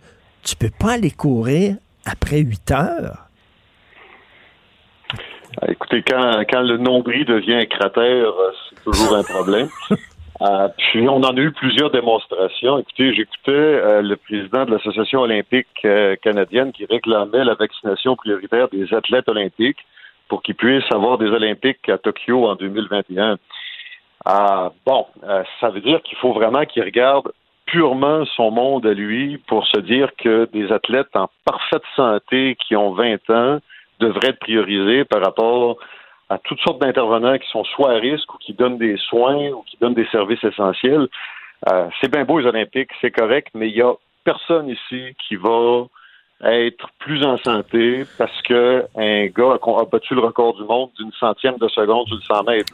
tu 0.45 0.55
peux 0.55 0.71
pas 0.71 0.93
aller 0.93 1.11
courir 1.11 1.75
après 2.07 2.39
8 2.39 2.71
heures. 2.71 3.29
Écoutez, 5.67 6.05
quand, 6.09 6.45
quand 6.49 6.63
le 6.63 6.79
nombril 6.79 7.25
devient 7.25 7.55
un 7.55 7.67
cratère, 7.67 8.33
c'est 8.71 8.85
toujours 8.85 9.17
un 9.17 9.25
problème. 9.25 9.69
Euh, 10.41 10.69
puis 10.77 11.09
on 11.09 11.17
en 11.17 11.37
a 11.37 11.41
eu 11.41 11.51
plusieurs 11.51 11.91
démonstrations. 11.91 12.79
Écoutez, 12.79 13.13
j'écoutais 13.13 13.51
euh, 13.51 14.03
le 14.03 14.17
président 14.17 14.65
de 14.65 14.71
l'Association 14.71 15.23
olympique 15.23 15.67
euh, 15.85 16.15
canadienne 16.17 16.73
qui 16.73 16.85
réclamait 16.85 17.45
la 17.45 17.55
vaccination 17.55 18.15
prioritaire 18.15 18.69
des 18.69 18.95
athlètes 18.95 19.29
olympiques 19.29 19.85
pour 20.29 20.43
qu'ils 20.43 20.55
puissent 20.55 20.93
avoir 20.93 21.19
des 21.19 21.27
Olympiques 21.27 21.89
à 21.89 21.99
Tokyo 21.99 22.47
en 22.47 22.55
2021. 22.55 23.39
Ah, 24.25 24.73
bon, 24.87 25.07
euh, 25.25 25.43
ça 25.61 25.71
veut 25.71 25.81
dire 25.81 26.03
qu'il 26.03 26.19
faut 26.19 26.33
vraiment 26.33 26.65
qu'il 26.67 26.85
regarde 26.85 27.33
purement 27.67 28.25
son 28.37 28.51
monde 28.51 28.87
à 28.87 28.95
lui 28.95 29.39
pour 29.47 29.67
se 29.67 29.81
dire 29.81 30.11
que 30.17 30.49
des 30.53 30.71
athlètes 30.71 31.15
en 31.15 31.29
parfaite 31.45 31.83
santé 31.97 32.57
qui 32.67 32.77
ont 32.77 32.93
20 32.93 33.31
ans 33.31 33.59
devraient 34.01 34.29
être 34.29 34.39
priorisés 34.39 35.05
par 35.05 35.23
rapport 35.23 35.79
à 36.29 36.39
toutes 36.39 36.61
sortes 36.61 36.81
d'intervenants 36.81 37.39
qui 37.39 37.49
sont 37.51 37.65
soit 37.65 37.93
à 37.93 37.99
risque 37.99 38.33
ou 38.35 38.39
qui 38.39 38.53
donnent 38.53 38.79
des 38.79 38.97
soins 39.09 39.49
ou 39.51 39.63
qui 39.63 39.77
donnent 39.81 39.95
des 39.95 40.07
services 40.07 40.43
essentiels. 40.45 41.09
Euh, 41.71 41.89
c'est 42.01 42.11
bien 42.11 42.25
beau 42.25 42.39
les 42.39 42.47
Olympiques, 42.47 42.91
c'est 43.01 43.11
correct, 43.11 43.49
mais 43.55 43.69
il 43.69 43.77
y 43.77 43.83
a 43.83 43.93
personne 44.25 44.69
ici 44.69 45.15
qui 45.27 45.37
va 45.37 45.87
être 46.45 46.89
plus 47.01 47.25
en 47.25 47.37
santé 47.39 48.05
parce 48.17 48.43
que 48.43 48.85
un 48.97 49.27
gars 49.27 49.59
a, 49.61 49.81
a 49.81 49.85
battu 49.85 50.15
le 50.15 50.21
record 50.21 50.55
du 50.55 50.65
monde 50.65 50.91
d'une 50.99 51.11
centième 51.19 51.57
de 51.59 51.69
seconde 51.69 52.07
sur 52.07 52.17
le 52.17 52.23
100 52.23 52.43
mètres. 52.45 52.73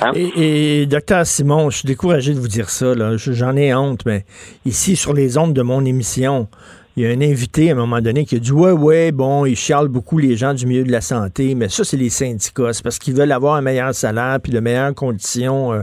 Hein? 0.00 0.12
Et, 0.14 0.80
et 0.80 0.86
docteur 0.86 1.26
Simon, 1.26 1.70
je 1.70 1.78
suis 1.78 1.86
découragé 1.86 2.32
de 2.34 2.38
vous 2.38 2.48
dire 2.48 2.70
ça. 2.70 2.94
J'en 3.16 3.56
ai 3.56 3.74
honte, 3.74 4.06
mais 4.06 4.24
ici, 4.64 4.96
sur 4.96 5.12
les 5.12 5.38
ondes 5.38 5.52
de 5.52 5.62
mon 5.62 5.84
émission, 5.84 6.48
il 6.96 7.02
y 7.02 7.06
a 7.06 7.10
un 7.10 7.20
invité 7.20 7.68
à 7.68 7.72
un 7.72 7.76
moment 7.76 8.00
donné 8.00 8.24
qui 8.24 8.36
a 8.36 8.38
dit 8.38 8.52
Ouais, 8.52 8.72
ouais, 8.72 9.12
bon, 9.12 9.44
ils 9.44 9.54
chialent 9.54 9.88
beaucoup 9.88 10.16
les 10.16 10.34
gens 10.34 10.54
du 10.54 10.66
milieu 10.66 10.82
de 10.82 10.90
la 10.90 11.02
santé, 11.02 11.54
mais 11.54 11.68
ça, 11.68 11.84
c'est 11.84 11.98
les 11.98 12.08
syndicats. 12.08 12.72
C'est 12.72 12.82
parce 12.82 12.98
qu'ils 12.98 13.14
veulent 13.14 13.32
avoir 13.32 13.56
un 13.56 13.60
meilleur 13.60 13.92
salaire 13.92 14.38
puis 14.42 14.50
de 14.50 14.60
meilleures 14.60 14.94
conditions 14.94 15.74
euh, 15.74 15.82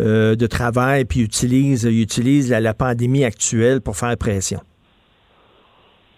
euh, 0.00 0.36
de 0.36 0.46
travail, 0.46 1.06
puis 1.06 1.20
ils 1.20 1.24
utilisent, 1.24 1.84
ils 1.84 2.02
utilisent 2.02 2.50
la, 2.50 2.74
pandémie 2.74 3.24
actuelle 3.24 3.80
pour 3.80 3.96
faire 3.96 4.14
pression. 4.18 4.60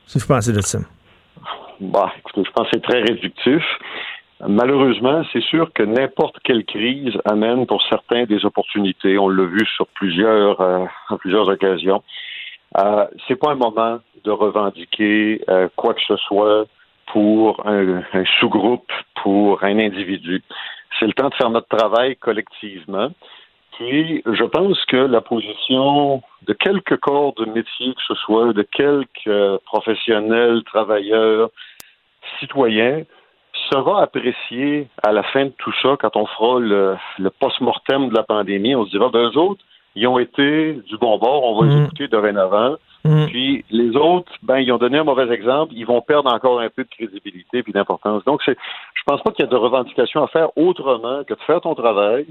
Si 0.06 0.18
vous 0.18 0.26
pensez 0.26 0.52
de 0.52 0.60
ça? 0.60 0.80
Bah, 1.80 2.12
écoutez, 2.18 2.42
je 2.44 2.50
pense 2.52 2.68
que 2.70 2.70
c'est 2.74 2.82
très 2.82 3.02
réductif. 3.02 3.62
Malheureusement, 4.46 5.22
c'est 5.32 5.42
sûr 5.42 5.72
que 5.72 5.84
n'importe 5.84 6.36
quelle 6.42 6.64
crise 6.64 7.14
amène 7.24 7.66
pour 7.66 7.82
certains 7.88 8.24
des 8.24 8.44
opportunités. 8.44 9.16
On 9.16 9.28
l'a 9.28 9.44
vu 9.44 9.64
sur 9.76 9.86
plusieurs, 9.94 10.60
euh, 10.60 10.84
plusieurs 11.20 11.48
occasions. 11.48 12.02
Euh, 12.76 13.06
c'est 13.26 13.36
pas 13.36 13.52
un 13.52 13.56
moment 13.56 14.00
de 14.24 14.30
revendiquer 14.30 15.42
euh, 15.48 15.68
quoi 15.76 15.94
que 15.94 16.00
ce 16.06 16.16
soit 16.16 16.66
pour 17.12 17.66
un, 17.66 18.02
sous-groupe, 18.40 18.90
pour 19.22 19.62
un 19.62 19.78
individu. 19.78 20.42
C'est 20.98 21.06
le 21.06 21.12
temps 21.12 21.28
de 21.28 21.34
faire 21.34 21.50
notre 21.50 21.68
travail 21.68 22.16
collectivement. 22.16 23.10
Puis, 23.72 24.22
je 24.24 24.44
pense 24.44 24.82
que 24.86 24.96
la 24.96 25.20
position 25.20 26.22
de 26.42 26.52
quelques 26.52 26.96
corps 26.98 27.34
de 27.34 27.44
métier 27.46 27.94
que 27.94 28.02
ce 28.06 28.14
soit, 28.14 28.52
de 28.52 28.62
quelques 28.62 29.26
euh, 29.26 29.58
professionnels, 29.66 30.62
travailleurs, 30.64 31.50
citoyens, 32.38 33.02
sera 33.70 34.02
appréciée 34.02 34.88
à 35.02 35.12
la 35.12 35.22
fin 35.24 35.46
de 35.46 35.52
tout 35.58 35.72
ça, 35.82 35.96
quand 36.00 36.16
on 36.16 36.26
fera 36.26 36.60
le, 36.60 36.96
le 37.18 37.30
post-mortem 37.30 38.08
de 38.08 38.14
la 38.14 38.22
pandémie. 38.22 38.74
On 38.74 38.84
se 38.84 38.90
dira, 38.90 39.08
ben, 39.08 39.30
eux 39.30 39.38
autres, 39.38 39.64
ils 39.94 40.06
ont 40.06 40.18
été 40.18 40.74
du 40.74 40.96
bon 40.98 41.18
bord, 41.18 41.44
on 41.44 41.60
va 41.60 41.66
les 41.66 41.74
Mhm. 41.76 41.84
écouter 41.84 42.08
dorénavant. 42.08 42.76
Mhm. 43.04 43.26
Puis 43.28 43.64
les 43.70 43.94
autres, 43.96 44.32
ben, 44.42 44.58
ils 44.58 44.72
ont 44.72 44.78
donné 44.78 44.98
un 44.98 45.04
mauvais 45.04 45.32
exemple, 45.32 45.72
ils 45.76 45.84
vont 45.86 46.00
perdre 46.00 46.32
encore 46.32 46.60
un 46.60 46.70
peu 46.70 46.84
de 46.84 46.88
crédibilité 46.88 47.62
puis 47.62 47.72
d'importance. 47.72 48.24
Donc, 48.24 48.40
c'est, 48.44 48.56
je 48.94 49.02
pense 49.06 49.22
pas 49.22 49.30
qu'il 49.32 49.44
y 49.44 49.48
a 49.48 49.50
de 49.50 49.56
revendication 49.56 50.22
à 50.24 50.28
faire 50.28 50.48
autrement 50.56 51.22
que 51.24 51.34
de 51.34 51.40
faire 51.46 51.60
ton 51.60 51.74
travail. 51.74 52.26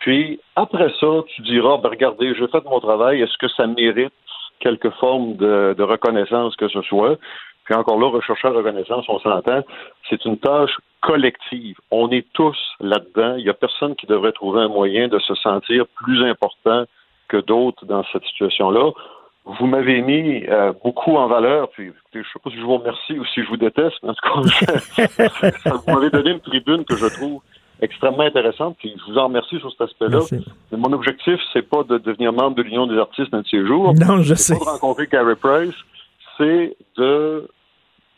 Puis 0.00 0.38
après 0.54 0.92
ça, 1.00 1.06
tu 1.34 1.42
diras, 1.42 1.78
ben, 1.78 1.88
regardez, 1.88 2.34
j'ai 2.34 2.46
fait 2.48 2.64
mon 2.64 2.78
travail, 2.80 3.22
est-ce 3.22 3.36
que 3.38 3.48
ça 3.48 3.66
mérite 3.66 4.12
quelque 4.60 4.90
forme 4.90 5.36
de, 5.36 5.74
de 5.76 5.82
reconnaissance 5.82 6.54
que 6.56 6.68
ce 6.68 6.82
soit? 6.82 7.16
Puis 7.64 7.74
encore 7.74 7.98
là, 7.98 8.08
rechercher 8.08 8.48
la 8.48 8.54
reconnaissance, 8.54 9.04
on 9.08 9.18
s'entend, 9.18 9.62
c'est 10.08 10.24
une 10.24 10.38
tâche 10.38 10.74
collective. 11.02 11.76
On 11.90 12.10
est 12.10 12.26
tous 12.32 12.56
là-dedans. 12.80 13.36
Il 13.36 13.44
n'y 13.44 13.50
a 13.50 13.54
personne 13.54 13.94
qui 13.96 14.06
devrait 14.06 14.32
trouver 14.32 14.60
un 14.62 14.68
moyen 14.68 15.08
de 15.08 15.18
se 15.18 15.34
sentir 15.34 15.86
plus 15.96 16.24
important 16.24 16.84
que 17.28 17.36
d'autres 17.36 17.84
dans 17.86 18.04
cette 18.12 18.24
situation-là. 18.24 18.90
Vous 19.44 19.66
m'avez 19.66 20.02
mis 20.02 20.44
euh, 20.46 20.72
beaucoup 20.84 21.16
en 21.16 21.26
valeur, 21.26 21.70
puis 21.70 21.84
écoutez, 21.88 22.00
je 22.12 22.18
ne 22.18 22.24
sais 22.24 22.38
pas 22.42 22.50
si 22.50 22.56
je 22.56 22.62
vous 22.62 22.76
remercie 22.76 23.18
ou 23.18 23.24
si 23.26 23.42
je 23.42 23.48
vous 23.48 23.56
déteste, 23.56 23.96
mais 24.02 24.10
en 24.10 24.14
tout 24.14 24.50
cas, 24.50 25.70
vous 25.86 25.94
m'avez 25.94 26.10
donné 26.10 26.32
une 26.32 26.40
tribune 26.40 26.84
que 26.84 26.96
je 26.96 27.06
trouve 27.06 27.40
extrêmement 27.80 28.24
intéressante, 28.24 28.76
puis 28.78 28.94
je 28.98 29.10
vous 29.10 29.18
en 29.18 29.24
remercie 29.24 29.58
sur 29.58 29.70
cet 29.70 29.82
aspect-là. 29.82 30.20
Mon 30.72 30.92
objectif, 30.92 31.40
c'est 31.52 31.62
pas 31.62 31.82
de 31.84 31.98
devenir 31.98 32.32
membre 32.32 32.56
de 32.56 32.62
l'Union 32.62 32.86
des 32.86 32.98
artistes 32.98 33.32
un 33.32 33.40
de 33.40 33.46
ces 33.46 33.66
jours. 33.66 33.94
Non, 33.94 34.20
je 34.22 34.34
sais. 34.34 34.58
pas 34.58 34.64
de 34.64 34.70
rencontrer 34.70 35.06
Carey 35.06 35.36
Price, 35.36 35.74
c'est 36.36 36.76
de 36.96 37.48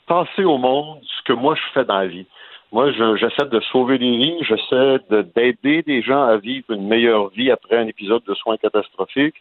passer 0.07 0.45
au 0.45 0.59
monde 0.59 0.99
ce 1.03 1.23
que 1.25 1.33
moi 1.33 1.55
je 1.55 1.73
fais 1.73 1.85
dans 1.85 1.99
la 1.99 2.07
vie. 2.07 2.27
Moi, 2.73 2.93
je- 2.93 3.17
j'essaie 3.17 3.49
de 3.49 3.61
sauver 3.73 3.99
des 3.99 4.17
vies, 4.17 4.37
j'essaie 4.43 4.99
de- 5.11 5.23
d'aider 5.35 5.83
des 5.83 6.03
gens 6.03 6.23
à 6.23 6.37
vivre 6.37 6.71
une 6.71 6.87
meilleure 6.87 7.29
vie 7.31 7.51
après 7.51 7.77
un 7.79 7.87
épisode 7.89 8.23
de 8.25 8.35
soins 8.35 8.57
catastrophiques. 8.59 9.35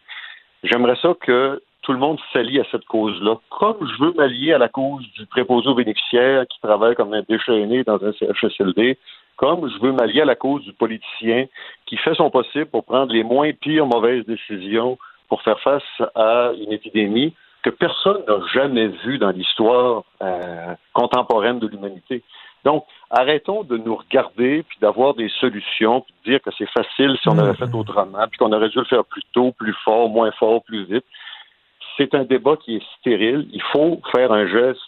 J'aimerais 0.64 0.96
ça 1.02 1.14
que 1.22 1.62
tout 1.84 1.94
le 1.94 2.00
monde 2.00 2.20
s'allie 2.34 2.60
à 2.60 2.66
cette 2.72 2.86
cause-là. 2.86 3.36
Comme 3.50 3.78
je 3.88 4.04
veux 4.04 4.14
m'allier 4.14 4.54
à 4.54 4.58
la 4.58 4.68
cause 4.68 5.06
du 5.14 5.26
préposé 5.28 5.70
aux 5.70 5.76
bénéficiaires 5.76 6.46
qui 6.48 6.60
travaille 6.60 6.96
comme 6.96 7.14
un 7.14 7.24
déchaîné 7.28 7.84
dans 7.84 8.04
un 8.04 8.12
CHSLD, 8.14 8.98
comme 9.38 9.70
je 9.70 9.80
veux 9.80 9.94
m'allier 9.94 10.22
à 10.22 10.26
la 10.26 10.36
cause 10.36 10.64
du 10.64 10.74
politicien 10.74 11.46
qui 11.86 11.98
fait 11.98 12.16
son 12.16 12.30
possible 12.30 12.66
pour 12.66 12.84
prendre 12.84 13.14
les 13.14 13.24
moins 13.24 13.52
pires 13.54 13.86
mauvaises 13.86 14.26
décisions 14.26 14.98
pour 15.30 15.42
faire 15.44 15.60
face 15.62 15.84
à 16.16 16.52
une 16.60 16.74
épidémie 16.74 17.34
que 17.64 17.70
personne 17.70 18.24
n'a 18.28 18.40
jamais 18.54 18.88
vue 18.88 19.18
dans 19.18 19.30
l'histoire 19.32 20.04
euh, 20.22 20.74
contemporaine 20.94 21.60
de 21.60 21.68
l'humanité. 21.68 22.24
Donc, 22.66 22.86
arrêtons 23.10 23.64
de 23.64 23.78
nous 23.78 23.96
regarder 23.96 24.64
puis 24.64 24.78
d'avoir 24.82 25.14
des 25.14 25.30
solutions 25.40 26.02
puis 26.02 26.14
de 26.24 26.32
dire 26.32 26.42
que 26.42 26.50
c'est 26.58 26.70
facile 26.70 27.18
si 27.22 27.30
on 27.30 27.38
avait 27.38 27.56
fait 27.56 27.74
autrement 27.74 28.28
puis 28.28 28.38
qu'on 28.38 28.52
aurait 28.52 28.70
dû 28.70 28.80
le 28.80 28.86
faire 28.86 29.06
plus 29.06 29.24
tôt, 29.32 29.52
plus 29.54 29.76
fort, 29.86 30.10
moins 30.10 30.32
fort, 30.32 30.64
plus 30.64 30.84
vite. 30.86 31.06
C'est 31.98 32.14
un 32.16 32.24
débat 32.24 32.56
qui 32.58 32.78
est 32.78 32.84
stérile. 33.00 33.48
Il 33.52 33.62
faut 33.62 34.02
faire 34.12 34.32
un 34.32 34.48
geste 34.48 34.82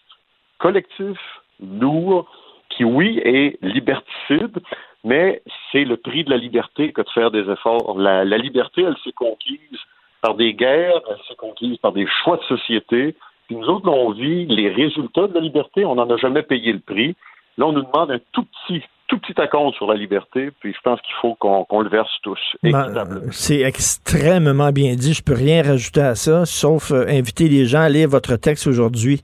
collectif, 0.60 1.18
lourd, 1.60 2.30
qui, 2.70 2.84
oui, 2.84 3.20
est 3.24 3.58
liberticide, 3.62 4.60
mais 5.04 5.42
c'est 5.72 5.84
le 5.84 5.98
prix 5.98 6.24
de 6.24 6.30
la 6.30 6.38
liberté 6.38 6.92
que 6.92 7.02
de 7.02 7.10
faire 7.10 7.32
des 7.32 7.50
efforts. 7.50 7.98
La, 7.98 8.24
la 8.24 8.38
liberté, 8.38 8.84
elle 8.84 8.96
s'est 9.04 9.12
conquise 9.12 9.80
par 10.22 10.36
des 10.36 10.54
guerres, 10.54 11.02
elle 11.10 11.18
s'est 11.28 11.36
conquise 11.36 11.78
par 11.78 11.92
des 11.92 12.08
choix 12.24 12.38
de 12.38 12.44
société. 12.44 13.16
Puis 13.48 13.56
nous 13.56 13.68
autres, 13.68 13.90
on 13.90 14.12
vit 14.12 14.46
les 14.46 14.70
résultats 14.70 15.28
de 15.28 15.34
la 15.34 15.42
liberté, 15.42 15.84
on 15.86 15.96
n'en 15.96 16.10
a 16.10 16.18
jamais 16.18 16.44
payé 16.44 16.72
le 16.72 16.80
prix. 16.80 17.16
Là, 17.58 17.66
on 17.68 17.74
nous 17.74 17.84
demande 17.84 18.12
un 18.12 18.20
tout 18.32 18.46
petit, 18.46 18.82
tout 19.08 19.20
petit 19.20 19.40
acompte 19.40 19.76
sur 19.76 19.88
la 19.88 19.96
liberté, 19.96 20.52
puis 20.60 20.74
je 20.74 20.80
pense 20.84 21.00
qu'il 21.02 21.16
faut 21.22 21.36
qu'on 21.36 21.82
le 21.82 21.90
verse 21.90 22.12
tous. 22.24 22.40
équitablement. 22.64 23.22
Ben, 23.22 23.32
C'est 23.32 23.62
extrêmement 23.62 24.72
bien 24.72 24.96
dit. 24.96 25.14
Je 25.14 25.24
peux 25.24 25.34
rien 25.34 25.64
rajouter 25.64 26.02
à 26.02 26.16
ça, 26.16 26.46
sauf 26.46 26.92
euh, 26.92 27.06
inviter 27.08 27.50
les 27.50 27.66
gens 27.66 27.82
à 27.82 27.90
lire 27.90 28.10
votre 28.10 28.36
texte 28.36 28.68
aujourd'hui. 28.68 29.22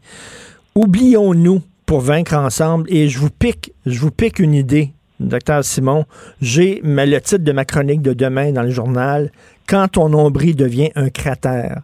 Oublions-nous 0.76 1.62
pour 1.88 2.02
vaincre 2.02 2.36
ensemble. 2.36 2.86
Et 2.94 3.08
je 3.08 3.18
vous 3.18 3.32
pique, 3.32 3.72
je 3.88 4.00
vous 4.00 4.12
pique 4.12 4.38
une 4.38 4.54
idée, 4.54 4.92
docteur 5.20 5.64
Simon. 5.64 6.06
J'ai 6.40 6.82
le 6.84 7.20
titre 7.20 7.44
de 7.44 7.52
ma 7.52 7.66
chronique 7.66 8.04
de 8.04 8.14
demain 8.14 8.52
dans 8.52 8.62
le 8.62 8.70
journal. 8.70 9.32
Quand 9.68 9.88
ton 9.88 10.10
nombril 10.10 10.56
devient 10.56 10.92
un 10.96 11.10
cratère. 11.10 11.82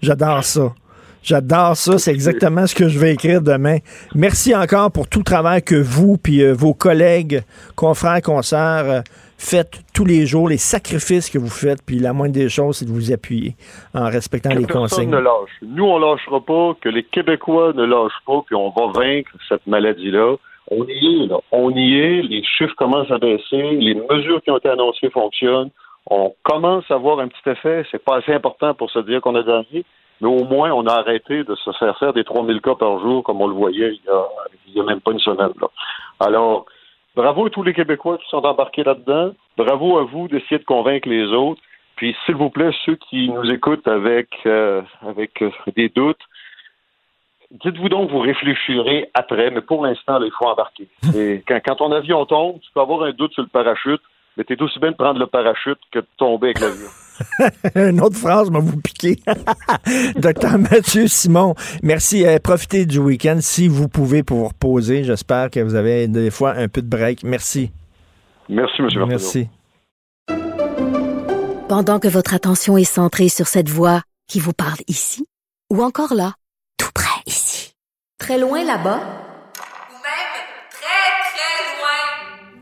J'adore 0.00 0.42
ça. 0.42 0.74
J'adore 1.22 1.76
ça. 1.76 1.98
C'est 1.98 2.10
exactement 2.10 2.66
ce 2.66 2.74
que 2.74 2.88
je 2.88 2.98
vais 2.98 3.12
écrire 3.12 3.40
demain. 3.42 3.78
Merci 4.14 4.54
encore 4.54 4.90
pour 4.90 5.08
tout 5.08 5.20
le 5.20 5.24
travail 5.24 5.62
que 5.62 5.76
vous 5.76 6.16
puis 6.16 6.42
euh, 6.42 6.52
vos 6.52 6.74
collègues, 6.74 7.42
confrères, 7.76 8.20
consoeurs, 8.22 8.90
euh, 8.90 9.00
faites 9.38 9.80
tous 9.94 10.04
les 10.04 10.26
jours, 10.26 10.48
les 10.48 10.56
sacrifices 10.56 11.30
que 11.30 11.38
vous 11.38 11.50
faites. 11.50 11.80
Puis 11.86 11.98
la 11.98 12.12
moindre 12.12 12.34
des 12.34 12.48
choses, 12.48 12.78
c'est 12.78 12.86
de 12.86 12.90
vous 12.90 13.12
appuyer 13.12 13.54
en 13.94 14.08
respectant 14.08 14.50
que 14.50 14.58
les 14.58 14.66
personne 14.66 14.82
consignes. 14.82 15.10
ne 15.10 15.18
lâche. 15.18 15.50
Nous, 15.62 15.84
on 15.84 15.98
lâchera 15.98 16.40
pas, 16.40 16.74
que 16.80 16.88
les 16.88 17.04
Québécois 17.04 17.72
ne 17.74 17.84
lâchent 17.84 18.22
pas, 18.26 18.42
puis 18.46 18.56
on 18.56 18.70
va 18.70 18.92
vaincre 18.92 19.30
cette 19.48 19.66
maladie-là. 19.66 20.36
On 20.70 20.86
y 20.86 21.22
est, 21.22 21.26
là. 21.26 21.38
On 21.50 21.70
y 21.70 21.98
est. 21.98 22.22
Les 22.22 22.42
chiffres 22.44 22.74
commencent 22.76 23.10
à 23.10 23.18
baisser. 23.18 23.62
Les 23.78 23.94
mesures 23.94 24.40
qui 24.42 24.50
ont 24.50 24.58
été 24.58 24.68
annoncées 24.68 25.10
fonctionnent. 25.10 25.70
On 26.10 26.34
commence 26.42 26.84
à 26.90 26.96
voir 26.96 27.20
un 27.20 27.28
petit 27.28 27.50
effet. 27.50 27.84
C'est 27.90 28.02
pas 28.02 28.16
assez 28.16 28.32
important 28.32 28.74
pour 28.74 28.90
se 28.90 28.98
dire 29.00 29.20
qu'on 29.20 29.34
a 29.34 29.42
gagné, 29.42 29.84
mais 30.20 30.28
au 30.28 30.44
moins, 30.44 30.70
on 30.70 30.86
a 30.86 30.92
arrêté 30.92 31.44
de 31.44 31.54
se 31.56 31.72
faire 31.72 31.98
faire 31.98 32.12
des 32.12 32.24
3000 32.24 32.60
cas 32.60 32.74
par 32.74 33.00
jour, 33.00 33.22
comme 33.24 33.40
on 33.40 33.48
le 33.48 33.54
voyait 33.54 33.94
il 33.94 34.00
y 34.06 34.08
a, 34.08 34.24
il 34.68 34.74
y 34.74 34.80
a 34.80 34.84
même 34.84 35.00
pas 35.00 35.12
une 35.12 35.20
semaine. 35.20 35.52
Là. 35.60 35.68
Alors, 36.20 36.66
bravo 37.16 37.46
à 37.46 37.50
tous 37.50 37.62
les 37.62 37.74
Québécois 37.74 38.18
qui 38.18 38.28
sont 38.28 38.44
embarqués 38.44 38.84
là-dedans. 38.84 39.32
Bravo 39.56 39.98
à 39.98 40.04
vous 40.04 40.28
d'essayer 40.28 40.58
de 40.58 40.64
convaincre 40.64 41.08
les 41.08 41.24
autres. 41.32 41.60
Puis, 41.96 42.16
s'il 42.24 42.36
vous 42.36 42.50
plaît, 42.50 42.70
ceux 42.84 42.96
qui 42.96 43.28
nous 43.28 43.50
écoutent 43.50 43.86
avec, 43.86 44.28
euh, 44.46 44.82
avec 45.06 45.42
euh, 45.42 45.50
des 45.76 45.88
doutes, 45.88 46.22
dites-vous 47.50 47.88
donc, 47.88 48.10
vous 48.10 48.20
réfléchirez 48.20 49.10
après, 49.14 49.50
mais 49.50 49.60
pour 49.60 49.84
l'instant, 49.84 50.18
là, 50.18 50.26
il 50.26 50.32
faut 50.32 50.46
embarquer. 50.46 50.88
Et 51.14 51.42
quand, 51.46 51.60
quand 51.64 51.76
ton 51.76 51.92
avion 51.92 52.24
tombe, 52.26 52.60
tu 52.60 52.70
peux 52.74 52.80
avoir 52.80 53.02
un 53.02 53.12
doute 53.12 53.32
sur 53.34 53.42
le 53.42 53.48
parachute, 53.48 54.00
mais 54.36 54.44
t'es 54.44 54.60
aussi 54.62 54.78
bien 54.78 54.92
de 54.92 54.96
prendre 54.96 55.18
le 55.18 55.26
parachute 55.26 55.78
que 55.90 55.98
de 55.98 56.06
tomber 56.16 56.48
avec 56.48 56.60
l'avion. 56.60 56.88
Une 57.74 58.00
autre 58.00 58.16
phrase 58.16 58.50
m'a 58.50 58.58
vous 58.58 58.80
piqué. 58.80 59.18
Docteur 60.16 60.58
Mathieu 60.58 61.06
Simon, 61.06 61.54
merci. 61.82 62.26
Euh, 62.26 62.38
profitez 62.38 62.86
du 62.86 62.98
week-end 62.98 63.38
si 63.40 63.68
vous 63.68 63.88
pouvez 63.88 64.22
pour 64.22 64.38
vous 64.38 64.48
reposer. 64.48 65.04
J'espère 65.04 65.50
que 65.50 65.60
vous 65.60 65.74
avez 65.74 66.08
des 66.08 66.30
fois 66.30 66.54
un 66.54 66.68
peu 66.68 66.82
de 66.82 66.88
break. 66.88 67.22
Merci. 67.24 67.70
Merci, 68.48 68.74
M. 68.78 68.84
Martineau. 68.84 69.06
Merci. 69.06 69.48
Pendant 71.68 71.98
que 71.98 72.08
votre 72.08 72.34
attention 72.34 72.76
est 72.76 72.84
centrée 72.84 73.30
sur 73.30 73.46
cette 73.46 73.70
voix 73.70 74.02
qui 74.28 74.40
vous 74.40 74.52
parle 74.52 74.78
ici, 74.88 75.26
ou 75.72 75.82
encore 75.82 76.12
là, 76.12 76.34
tout 76.76 76.90
près 76.94 77.22
ici, 77.26 77.74
très 78.18 78.38
loin 78.38 78.62
là-bas, 78.62 78.98
Ou 78.98 79.94
même 79.94 80.32
très, 80.70 81.06
très 81.32 81.56
loin. 81.78 82.61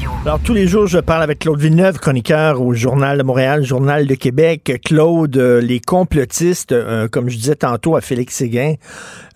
Alors, 0.23 0.37
tous 0.45 0.53
les 0.53 0.67
jours, 0.67 0.85
je 0.85 0.99
parle 0.99 1.23
avec 1.23 1.39
Claude 1.39 1.59
Villeneuve, 1.59 1.97
chroniqueur 1.97 2.61
au 2.61 2.75
Journal 2.75 3.17
de 3.17 3.23
Montréal, 3.23 3.63
Journal 3.63 4.05
de 4.05 4.13
Québec. 4.13 4.71
Claude, 4.85 5.35
euh, 5.35 5.59
les 5.59 5.79
complotistes, 5.79 6.73
euh, 6.73 7.07
comme 7.11 7.27
je 7.27 7.37
disais 7.37 7.55
tantôt 7.55 7.95
à 7.95 8.01
Félix 8.01 8.35
Séguin, 8.35 8.75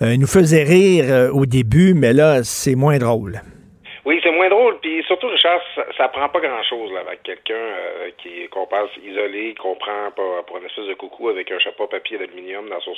euh, 0.04 0.16
nous 0.16 0.28
faisaient 0.28 0.62
rire 0.62 1.06
euh, 1.10 1.32
au 1.32 1.48
début, 1.48 1.96
mais 1.96 2.14
là, 2.14 2.44
c'est 2.44 2.76
moins 2.76 3.00
drôle. 3.00 3.42
Oui, 4.06 4.20
c'est 4.22 4.30
moins 4.30 4.50
drôle. 4.50 4.78
Puis 4.80 5.04
surtout, 5.08 5.26
Richard, 5.26 5.60
ça, 5.74 5.86
ça 5.98 6.08
prend 6.10 6.30
pas 6.30 6.40
grand-chose 6.40 6.94
là, 6.94 7.00
avec 7.00 7.24
quelqu'un 7.24 7.66
qui 8.20 8.48
qu'on 8.50 8.68
passe 8.68 8.90
isolé, 9.04 9.56
qu'on 9.56 9.76
prend 9.76 10.12
pour, 10.16 10.46
pour 10.46 10.58
une 10.58 10.66
espèce 10.66 10.86
de 10.86 10.94
coucou 10.94 11.30
avec 11.30 11.52
un 11.52 11.60
chapeau 11.60 11.88
papier 11.88 12.20
d'aluminium 12.20 12.70
dans 12.70 12.80
son. 12.82 12.94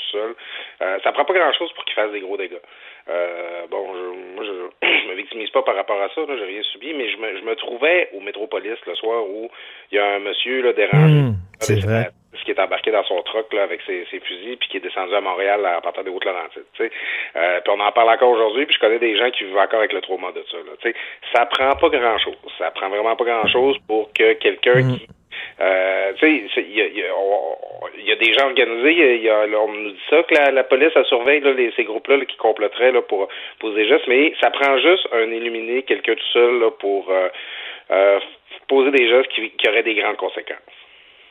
Euh, 0.82 0.98
ça 1.04 1.12
prend 1.12 1.26
pas 1.26 1.34
grand-chose 1.34 1.72
pour 1.74 1.86
qu'il 1.86 1.96
fasse 1.96 2.12
des 2.12 2.20
gros 2.20 2.38
dégâts. 2.38 2.62
Euh, 3.10 3.68
bon, 3.70 3.86
je, 3.94 4.36
moi, 4.36 4.44
je, 4.46 4.88
je 5.04 5.08
me 5.10 5.16
victimise 5.16 5.50
pas 5.52 5.62
par 5.64 5.76
rapport 5.76 6.02
à 6.02 6.10
ça. 6.14 6.22
Là, 6.22 6.36
j'ai 6.38 6.46
rien 6.46 6.64
subi, 6.64 6.94
mais 6.94 7.10
je 7.10 7.18
me, 7.18 7.38
je 7.40 7.44
me 7.44 7.56
trouvais 7.56 8.10
au 8.14 8.20
Métropolis 8.20 8.78
le 8.86 8.96
soir 8.96 9.24
où 9.24 9.50
il 9.92 9.96
y 9.96 10.00
a 10.00 10.06
un 10.16 10.20
monsieur 10.20 10.62
là, 10.62 10.74
dérangé. 10.74 11.20
Hum, 11.20 11.36
c'est 11.60 11.80
vrai. 11.80 12.10
Ce 12.38 12.44
qui 12.44 12.52
est 12.52 12.60
embarqué 12.60 12.92
dans 12.92 13.04
son 13.06 13.22
truck 13.24 13.52
là, 13.54 13.64
avec 13.64 13.82
ses, 13.88 14.06
ses 14.12 14.20
fusils, 14.20 14.58
puis 14.58 14.70
qui 14.70 14.78
est 14.78 14.82
descendu 14.82 15.16
à 15.16 15.22
Montréal 15.22 15.66
en 15.66 15.82
partant 15.82 16.04
des 16.04 16.12
Hautes-Laurentides. 16.12 16.66
tu 16.74 16.84
sais. 16.84 16.92
Euh, 17.36 17.62
puis 17.62 17.74
on 17.76 17.80
en 17.80 17.92
parle 17.92 18.10
encore 18.10 18.30
aujourd'hui, 18.30 18.66
puis 18.66 18.76
je 18.76 18.80
connais 18.80 19.00
des 19.00 19.18
gens 19.18 19.32
qui 19.32 19.44
vivent 19.46 19.58
encore 19.58 19.80
avec 19.80 19.94
le 19.94 20.02
trauma 20.02 20.32
de 20.34 20.44
ça. 20.52 20.58
Là, 20.58 20.74
tu 20.80 20.90
sais. 20.92 20.96
ça 21.34 21.46
prend 21.48 21.74
pas 21.76 21.90
grand-chose. 21.90 22.36
Ça 22.60 22.70
prend 22.72 22.90
vraiment 22.90 23.16
pas 23.16 23.24
grand-chose 23.26 23.78
pour 23.88 24.12
que 24.14 24.34
quelqu'un 24.34 24.82
Hum. 24.82 24.98
qui 24.98 25.08
euh, 25.60 26.12
tu 26.20 26.50
sais, 26.50 26.66
il 26.70 26.76
y 26.76 26.82
a, 26.82 26.86
il 26.88 26.98
y, 26.98 27.04
a- 27.04 27.16
on- 27.18 27.56
il 27.98 28.06
y 28.06 28.12
a 28.12 28.16
des 28.16 28.34
gens 28.34 28.46
organisés. 28.48 28.94
y 29.22 29.30
a- 29.30 29.48
là, 29.48 29.58
on 29.62 29.72
nous 29.72 29.92
dit 29.92 30.00
ça 30.10 30.24
que 30.24 30.34
la, 30.36 30.52
la 30.52 30.64
police 30.64 30.92
elle 30.96 31.06
surveille 31.06 31.42
là, 31.42 31.54
les, 31.54 31.72
ces 31.76 31.84
groupes-là 31.84 32.18
là, 32.18 32.26
qui 32.26 32.38
comploteraient 32.38 32.92
là, 32.92 33.02
pour 33.02 33.28
poser 33.60 33.84
des 33.84 33.88
gestes, 33.90 34.08
mais 34.08 34.34
ça 34.42 34.50
prend 34.52 34.78
juste 34.80 35.08
un 35.14 35.32
illuminé, 35.32 35.84
quelqu'un 35.84 36.14
tout 36.16 36.32
seul 36.34 36.60
là, 36.60 36.72
pour 36.72 37.10
euh, 37.12 37.30
euh, 37.92 38.20
poser 38.68 38.92
des 38.92 39.08
gestes 39.10 39.30
qui, 39.30 39.50
qui 39.52 39.68
auraient 39.70 39.84
des 39.84 39.96
grandes 39.96 40.18
conséquences. 40.18 40.58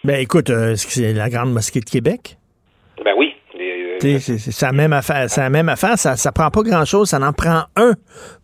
Ben 0.05 0.21
écoute, 0.21 0.51
est-ce 0.51 0.87
que 0.87 0.93
c'est 0.93 1.13
la 1.13 1.29
Grande 1.29 1.53
Mosquée 1.53 1.81
de 1.81 1.85
Québec? 1.91 2.37
Ben 3.05 3.13
oui. 3.17 3.35
Sais, 4.01 4.19
C'est 4.19 4.39
c'est- 4.39 4.51
c'est 4.53 4.67
la 4.67 4.73
même 4.73 4.93
affaire. 4.93 5.29
C'est 5.31 5.41
la 5.41 5.51
même 5.51 5.69
affaire. 5.69 5.99
Ça, 5.99 6.17
ça 6.17 6.33
prend 6.33 6.51
pas 6.51 6.63
grand-chose. 6.63 7.09
Ça 7.11 7.19
en 7.21 7.33
prend 7.33 7.65
un 7.77 7.93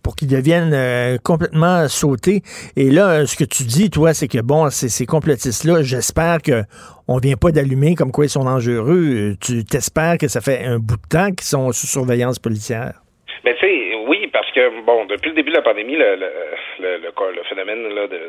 pour 0.02 0.16
qu'ils 0.16 0.28
deviennent 0.28 0.72
euh, 0.74 1.16
complètement 1.22 1.88
sautés. 1.88 2.42
Et 2.76 2.90
là, 2.90 3.08
euh, 3.10 3.26
ce 3.26 3.36
que 3.36 3.44
tu 3.44 3.64
dis, 3.64 3.90
toi, 3.90 4.14
c'est 4.14 4.28
que 4.28 4.40
bon, 4.40 4.70
ces, 4.70 4.88
ces 4.88 5.06
complotistes-là, 5.06 5.82
j'espère 5.82 6.42
que 6.42 6.62
on 7.08 7.18
vient 7.18 7.36
pas 7.36 7.50
d'allumer 7.50 7.94
comme 7.94 8.12
quoi 8.12 8.24
ils 8.26 8.30
sont 8.30 8.44
dangereux. 8.44 9.04
Euh, 9.14 9.34
Tu 9.40 9.64
t'espères 9.64 10.18
que 10.18 10.28
ça 10.28 10.40
fait 10.40 10.64
un 10.64 10.78
bout 10.78 10.96
de 10.96 11.08
temps 11.08 11.28
qu'ils 11.30 11.42
sont 11.46 11.72
sous 11.72 11.86
surveillance 11.86 12.38
policière. 12.38 12.92
Ben, 13.44 13.54
tu 13.58 13.66
sais, 13.66 13.94
oui, 14.06 14.28
parce 14.32 14.46
que, 14.52 14.84
bon, 14.86 15.04
depuis 15.06 15.30
le 15.30 15.34
début 15.36 15.50
de 15.50 15.56
la 15.56 15.62
pandémie, 15.62 15.96
le, 15.96 16.14
le, 16.14 16.28
le, 16.80 16.98
le- 16.98 17.36
le 17.36 17.42
phénomène 17.48 17.82
là, 17.94 18.06
de, 18.06 18.20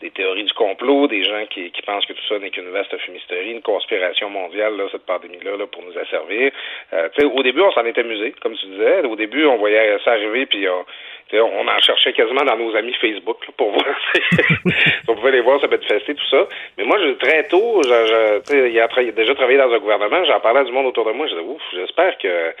des 0.00 0.10
théories 0.10 0.44
du 0.44 0.52
complot, 0.52 1.08
des 1.08 1.24
gens 1.24 1.44
qui, 1.50 1.70
qui 1.70 1.82
pensent 1.82 2.06
que 2.06 2.12
tout 2.12 2.26
ça 2.28 2.38
n'est 2.38 2.50
qu'une 2.50 2.70
vaste 2.70 2.96
fumisterie, 2.98 3.50
une 3.50 3.62
conspiration 3.62 4.30
mondiale, 4.30 4.76
là, 4.76 4.84
cette 4.92 5.06
pandémie-là, 5.06 5.56
là, 5.56 5.66
pour 5.66 5.82
nous 5.82 5.98
asservir. 5.98 6.52
Euh, 6.92 7.08
au 7.34 7.42
début, 7.42 7.62
on 7.62 7.72
s'en 7.72 7.84
est 7.84 7.98
amusé, 7.98 8.32
comme 8.40 8.54
tu 8.56 8.66
disais. 8.66 9.04
Au 9.04 9.16
début, 9.16 9.44
on 9.46 9.56
voyait 9.56 9.98
ça 10.04 10.12
arriver, 10.12 10.46
puis 10.46 10.68
on, 10.68 10.84
sais, 11.30 11.40
on 11.40 11.66
en 11.68 11.78
cherchait 11.78 12.12
quasiment 12.12 12.44
dans 12.44 12.56
nos 12.56 12.74
amis 12.76 12.94
Facebook 12.94 13.46
là, 13.46 13.52
pour 13.56 13.70
voir 13.70 13.84
on 15.08 15.14
pouvait 15.14 15.32
les 15.32 15.40
voir 15.40 15.60
se 15.60 15.66
manifester, 15.66 16.14
tout 16.14 16.28
ça. 16.30 16.46
Mais 16.76 16.84
moi, 16.84 16.98
je, 16.98 17.12
très 17.14 17.44
tôt, 17.48 17.80
a 17.80 19.10
déjà 19.12 19.34
travaillé 19.34 19.58
dans 19.58 19.72
un 19.72 19.78
gouvernement, 19.78 20.24
j'en 20.24 20.40
parlais 20.40 20.60
à 20.60 20.64
du 20.64 20.72
monde 20.72 20.86
autour 20.86 21.04
de 21.06 21.12
moi, 21.12 21.26
je 21.26 21.34
disais, 21.34 21.46
ouf, 21.46 21.62
j'espère 21.72 22.16
que 22.18 22.54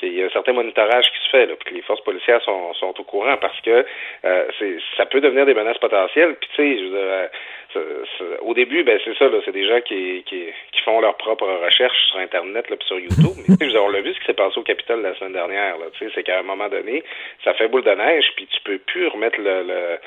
qu'il 0.00 0.14
y 0.14 0.22
a 0.22 0.26
un 0.26 0.30
certain 0.30 0.52
monitorage 0.52 1.10
qui 1.12 1.24
se 1.24 1.30
fait, 1.30 1.46
là, 1.46 1.54
puis 1.58 1.70
que 1.70 1.74
les 1.76 1.82
forces 1.82 2.02
policières 2.02 2.42
sont, 2.42 2.74
sont 2.74 2.98
au 2.98 3.04
courant 3.04 3.36
parce 3.40 3.60
que 3.60 3.84
euh, 4.24 4.46
c'est, 4.58 4.76
ça 4.96 5.06
peut 5.06 5.20
devenir 5.20 5.46
des 5.46 5.54
menaces 5.54 5.78
potentielles. 5.78 6.34
Puis 6.40 6.50
tu 6.54 6.56
sais, 6.56 6.78
je 6.78 6.84
veux 6.84 6.90
dire, 6.90 7.28
euh, 7.76 8.36
au 8.40 8.54
début, 8.54 8.82
ben 8.82 8.98
c'est 9.04 9.16
ça, 9.16 9.28
là, 9.28 9.38
c'est 9.44 9.52
des 9.52 9.66
gens 9.66 9.80
qui, 9.82 10.24
qui, 10.26 10.46
qui 10.72 10.80
font 10.82 11.00
leurs 11.00 11.16
propres 11.16 11.48
recherches 11.64 12.06
sur 12.10 12.18
Internet, 12.18 12.68
là, 12.68 12.76
puis 12.76 12.86
sur 12.86 12.98
YouTube. 12.98 13.36
Tu 13.46 13.70
sais, 13.70 13.78
on 13.78 13.88
l'a 13.88 14.00
vu 14.00 14.12
ce 14.12 14.20
qui 14.20 14.26
s'est 14.26 14.34
passé 14.34 14.58
au 14.58 14.62
Capitole 14.62 15.02
la 15.02 15.14
semaine 15.14 15.34
dernière. 15.34 15.78
Là, 15.78 15.86
tu 15.92 16.04
sais, 16.04 16.12
c'est 16.14 16.22
qu'à 16.22 16.40
un 16.40 16.42
moment 16.42 16.68
donné, 16.68 17.04
ça 17.44 17.54
fait 17.54 17.68
boule 17.68 17.84
de 17.84 17.92
neige, 17.92 18.32
puis 18.36 18.46
tu 18.46 18.60
peux 18.62 18.78
plus 18.78 19.06
remettre 19.08 19.38
le, 19.38 19.62
le 19.62 19.98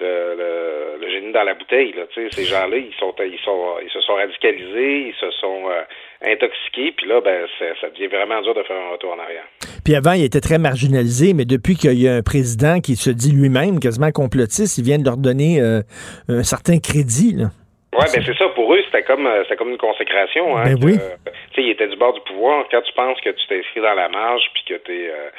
le, 0.00 0.34
le, 0.36 1.00
le 1.00 1.10
génie 1.10 1.32
dans 1.32 1.44
la 1.44 1.54
bouteille. 1.54 1.92
Là, 1.92 2.02
ces 2.14 2.44
gens-là, 2.44 2.76
ils 2.76 2.94
sont, 2.98 3.14
ils 3.20 3.38
sont, 3.44 3.76
ils 3.82 3.90
se 3.90 4.00
sont 4.00 4.14
radicalisés, 4.14 5.08
ils 5.08 5.14
se 5.20 5.30
sont 5.40 5.68
euh, 5.70 5.82
intoxiqués, 6.32 6.92
puis 6.96 7.06
là, 7.06 7.20
ben, 7.20 7.46
ça 7.80 7.88
devient 7.90 8.08
vraiment 8.08 8.40
dur 8.42 8.54
de 8.54 8.62
faire 8.62 8.76
un 8.76 8.92
retour 8.92 9.12
en 9.12 9.18
arrière. 9.18 9.44
Puis 9.84 9.94
avant, 9.94 10.12
il 10.12 10.24
était 10.24 10.40
très 10.40 10.58
marginalisé, 10.58 11.34
mais 11.34 11.44
depuis 11.44 11.74
qu'il 11.76 12.00
y 12.00 12.08
a 12.08 12.14
un 12.14 12.22
président 12.22 12.80
qui 12.80 12.96
se 12.96 13.10
dit 13.10 13.32
lui-même 13.32 13.78
quasiment 13.80 14.10
complotiste, 14.10 14.78
il 14.78 14.84
vient 14.84 14.98
de 14.98 15.04
leur 15.04 15.16
donner 15.16 15.60
euh, 15.60 15.82
un 16.28 16.42
certain 16.42 16.78
crédit. 16.78 17.34
Là. 17.36 17.50
Ouais, 17.92 18.06
ben 18.12 18.24
c'est 18.26 18.36
ça. 18.36 18.48
Pour 18.56 18.74
eux, 18.74 18.80
c'était 18.86 19.04
comme 19.04 19.24
euh, 19.26 19.42
c'était 19.44 19.54
comme 19.56 19.70
une 19.70 19.78
consécration. 19.78 20.56
Hein, 20.56 20.64
Ben 20.64 20.78
que, 20.80 20.84
oui. 20.84 20.94
euh, 21.00 21.14
tu 21.52 21.54
sais, 21.54 21.62
ils 21.62 21.70
étaient 21.70 21.86
du 21.86 21.96
bord 21.96 22.12
du 22.12 22.20
pouvoir. 22.22 22.64
Quand 22.70 22.80
tu 22.82 22.92
penses 22.94 23.20
que 23.20 23.30
tu 23.30 23.46
t'inscris 23.46 23.80
dans 23.82 23.94
la 23.94 24.08
marge, 24.08 24.42
puis 24.54 24.64
que 24.66 24.74
t'es 24.82 25.10
euh, 25.10 25.30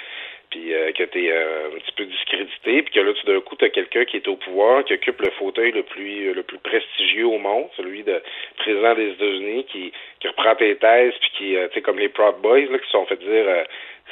puis 0.55 0.73
euh, 0.73 0.91
que 0.93 1.03
t'es 1.03 1.29
euh, 1.31 1.67
un 1.67 1.79
petit 1.79 1.91
peu 1.97 2.05
discrédité, 2.05 2.81
puis 2.83 2.93
que 2.93 2.99
là, 3.01 3.11
tout 3.13 3.27
d'un 3.27 3.41
coup, 3.41 3.55
t'as 3.57 3.67
quelqu'un 3.67 4.05
qui 4.05 4.15
est 4.17 4.27
au 4.29 4.37
pouvoir, 4.37 4.85
qui 4.85 4.93
occupe 4.93 5.19
le 5.21 5.31
fauteuil 5.31 5.71
le 5.73 5.83
plus 5.83 6.33
le 6.33 6.43
plus 6.43 6.59
prestigieux 6.59 7.25
au 7.27 7.37
monde, 7.37 7.67
celui 7.75 8.03
de 8.03 8.21
président 8.57 8.95
des 8.95 9.09
États-Unis, 9.11 9.65
qui 9.65 9.91
qui 10.21 10.27
reprend 10.29 10.55
tes 10.55 10.75
thèses, 10.77 11.13
puis 11.19 11.29
qui, 11.37 11.57
euh, 11.57 11.67
tu 11.67 11.73
sais, 11.75 11.81
comme 11.81 11.99
les 11.99 12.07
Proud 12.07 12.35
Boys, 12.41 12.61
là, 12.71 12.79
qui 12.79 12.85
se 12.85 12.91
sont 12.91 13.05
fait 13.05 13.17
dire 13.19 13.45
euh, 13.47 13.63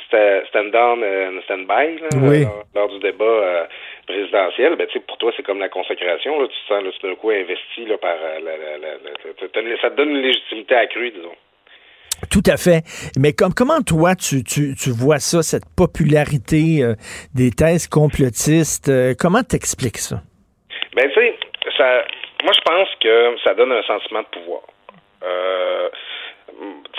sta- 0.10 0.46
stand 0.48 0.72
down 0.72 1.02
and 1.02 1.42
stand 1.44 1.66
by 1.66 1.98
là, 2.02 2.10
Oui. 2.22 2.44
lors, 2.44 2.64
lors 2.76 2.90
du 2.90 3.00
débat 3.00 3.24
euh, 3.26 3.66
présidentiel, 4.06 4.76
ben 4.76 4.86
tu 4.88 5.00
sais, 5.00 5.06
pour 5.08 5.18
toi, 5.18 5.32
c'est 5.38 5.44
comme 5.44 5.60
la 5.60 5.70
consécration. 5.70 6.42
Là, 6.42 6.48
tu 6.50 6.54
te 6.60 6.68
sens 6.68 6.84
là, 6.84 6.92
tout 6.92 7.08
d'un 7.08 7.16
coup 7.16 7.30
investi 7.30 7.86
là, 7.86 7.98
par 7.98 8.18
euh, 8.22 8.40
la, 8.44 8.58
la, 8.58 8.78
la, 8.78 9.78
ça 9.82 9.90
te 9.92 9.96
donne 9.96 10.10
une 10.10 10.22
légitimité 10.22 10.76
accrue, 10.76 11.12
disons. 11.12 11.36
Tout 12.30 12.44
à 12.48 12.58
fait. 12.58 12.84
Mais 13.18 13.34
comme, 13.34 13.54
comment 13.54 13.82
toi, 13.82 14.16
tu, 14.16 14.44
tu, 14.44 14.76
tu 14.76 14.90
vois 14.92 15.20
ça, 15.20 15.44
cette 15.44 15.66
popularité 15.76 16.82
euh, 16.82 16.96
des 17.36 17.52
thèses 17.52 17.88
complotistes? 17.88 18.90
euh, 18.90 19.14
comment 19.18 19.44
t'expliques 19.44 19.98
ça? 19.98 20.22
Ben 20.96 21.10
tu 21.10 21.20
sais, 21.20 21.36
ça, 21.78 22.04
moi 22.44 22.54
je 22.56 22.62
pense 22.62 22.90
que 23.02 23.36
ça 23.44 23.54
donne 23.56 23.72
un 23.72 23.84
sentiment 23.84 24.22
de 24.22 24.40
pouvoir. 24.40 24.62
Euh, 25.24 25.90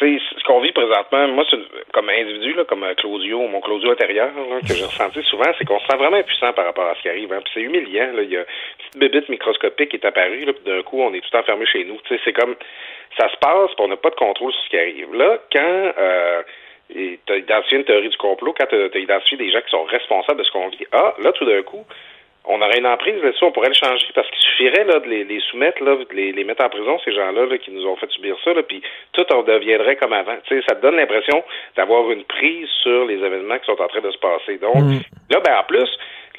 ce 0.01 0.45
qu'on 0.45 0.61
vit 0.61 0.73
présentement, 0.73 1.29
moi, 1.29 1.45
comme 1.93 2.09
individu, 2.09 2.55
là, 2.55 2.65
comme 2.65 2.85
euh, 2.85 2.95
Claudio, 2.95 3.47
mon 3.49 3.61
Claudio 3.61 3.93
intérieur, 3.93 4.33
là, 4.35 4.61
que 4.61 4.75
j'ai 4.75 4.85
ressenti 4.85 5.23
souvent, 5.23 5.51
c'est 5.59 5.65
qu'on 5.65 5.79
se 5.81 5.87
sent 5.87 5.97
vraiment 5.97 6.17
impuissant 6.17 6.53
par 6.53 6.65
rapport 6.67 6.87
à 6.87 6.95
ce 6.97 7.03
qui 7.03 7.09
arrive. 7.09 7.33
Hein. 7.33 7.41
Puis 7.45 7.53
c'est 7.55 7.61
humiliant. 7.61 8.13
Là. 8.13 8.23
Il 8.23 8.31
y 8.31 8.37
a 8.37 8.41
une 8.41 8.47
petite 8.79 8.99
bébite 8.99 9.29
microscopique 9.29 9.91
qui 9.91 9.97
est 9.97 10.07
apparue, 10.07 10.45
là, 10.45 10.53
puis 10.53 10.65
d'un 10.65 10.83
coup, 10.83 11.01
on 11.01 11.13
est 11.15 11.21
tout 11.21 11.37
enfermé 11.37 11.67
chez 11.67 11.85
nous. 11.85 11.99
C'est 12.25 12.33
comme 12.33 12.57
ça 13.19 13.29
se 13.29 13.37
passe, 13.37 13.71
puis 13.75 13.85
on 13.85 13.89
n'a 13.89 13.97
pas 13.97 14.11
de 14.11 14.17
contrôle 14.17 14.53
sur 14.53 14.63
ce 14.65 14.71
qui 14.71 14.79
arrive. 14.79 15.15
Là, 15.15 15.39
quand 15.53 15.93
euh, 15.99 16.43
tu 16.91 17.19
as 17.29 17.37
identifié 17.37 17.79
une 17.79 17.85
théorie 17.85 18.09
du 18.09 18.17
complot, 18.17 18.55
quand 18.59 18.67
tu 18.67 18.77
as, 18.77 18.99
identifié 18.99 19.37
des 19.37 19.51
gens 19.51 19.61
qui 19.61 19.71
sont 19.71 19.85
responsables 19.85 20.39
de 20.39 20.45
ce 20.45 20.51
qu'on 20.51 20.69
vit, 20.69 20.87
ah, 20.93 21.15
là, 21.23 21.33
tout 21.33 21.45
d'un 21.45 21.63
coup, 21.63 21.85
on 22.47 22.61
aurait 22.61 22.79
une 22.79 22.87
emprise 22.87 23.23
là-dessus, 23.23 23.45
on 23.45 23.53
pourrait 23.53 23.69
le 23.69 23.75
changer 23.75 24.07
parce 24.15 24.29
qu'il 24.29 24.41
suffirait 24.41 24.85
là, 24.85 25.01
de 25.01 25.09
les, 25.09 25.25
les 25.25 25.41
soumettre, 25.41 25.83
là, 25.83 25.97
de 25.97 26.07
les, 26.15 26.33
les, 26.33 26.45
mettre 26.45 26.65
en 26.65 26.69
prison, 26.69 26.99
ces 27.05 27.13
gens-là 27.13 27.47
là, 27.47 27.59
qui 27.59 27.71
nous 27.71 27.87
ont 27.87 27.97
fait 27.97 28.11
subir 28.11 28.37
ça, 28.45 28.53
là, 28.53 28.63
puis 28.63 28.83
tout 29.13 29.25
en 29.33 29.43
deviendrait 29.43 29.97
comme 29.97 30.13
avant. 30.13 30.37
Tu 30.47 30.57
sais, 30.57 30.65
ça 30.69 30.75
te 30.75 30.83
donne 30.83 30.97
l'impression 30.97 31.43
d'avoir 31.77 32.11
une 32.11 32.25
prise 32.25 32.69
sur 32.83 33.07
les 33.07 33.15
événements 33.15 33.59
qui 33.59 33.67
sont 33.67 33.81
en 33.81 33.89
train 33.89 34.01
de 34.01 34.11
se 34.11 34.19
passer. 34.19 34.59
Donc, 34.59 34.77
Mm. 34.77 35.01
là, 35.31 35.41
ben 35.41 35.57
en 35.59 35.65
plus, 35.65 35.89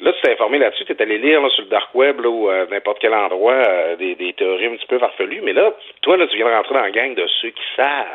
là, 0.00 0.12
tu 0.12 0.20
t'es 0.22 0.32
informé 0.32 0.58
là-dessus, 0.58 0.84
tu 0.84 0.92
es 0.92 1.02
allé 1.02 1.18
lire 1.18 1.40
là, 1.40 1.48
sur 1.50 1.64
le 1.64 1.70
dark 1.70 1.94
web 1.94 2.20
là, 2.20 2.28
ou 2.28 2.50
euh, 2.50 2.66
n'importe 2.70 2.98
quel 3.00 3.14
endroit 3.14 3.54
euh, 3.54 3.96
des, 3.96 4.14
des 4.14 4.32
théories 4.34 4.66
un 4.66 4.76
petit 4.76 4.86
peu 4.86 4.98
farfelues, 4.98 5.40
mais 5.42 5.52
là, 5.52 5.72
toi, 6.02 6.16
là, 6.16 6.26
tu 6.26 6.36
viens 6.36 6.46
de 6.46 6.52
rentrer 6.52 6.74
dans 6.74 6.82
la 6.82 6.90
gang 6.90 7.14
de 7.14 7.26
ceux 7.40 7.50
qui 7.50 7.62
savent. 7.74 8.06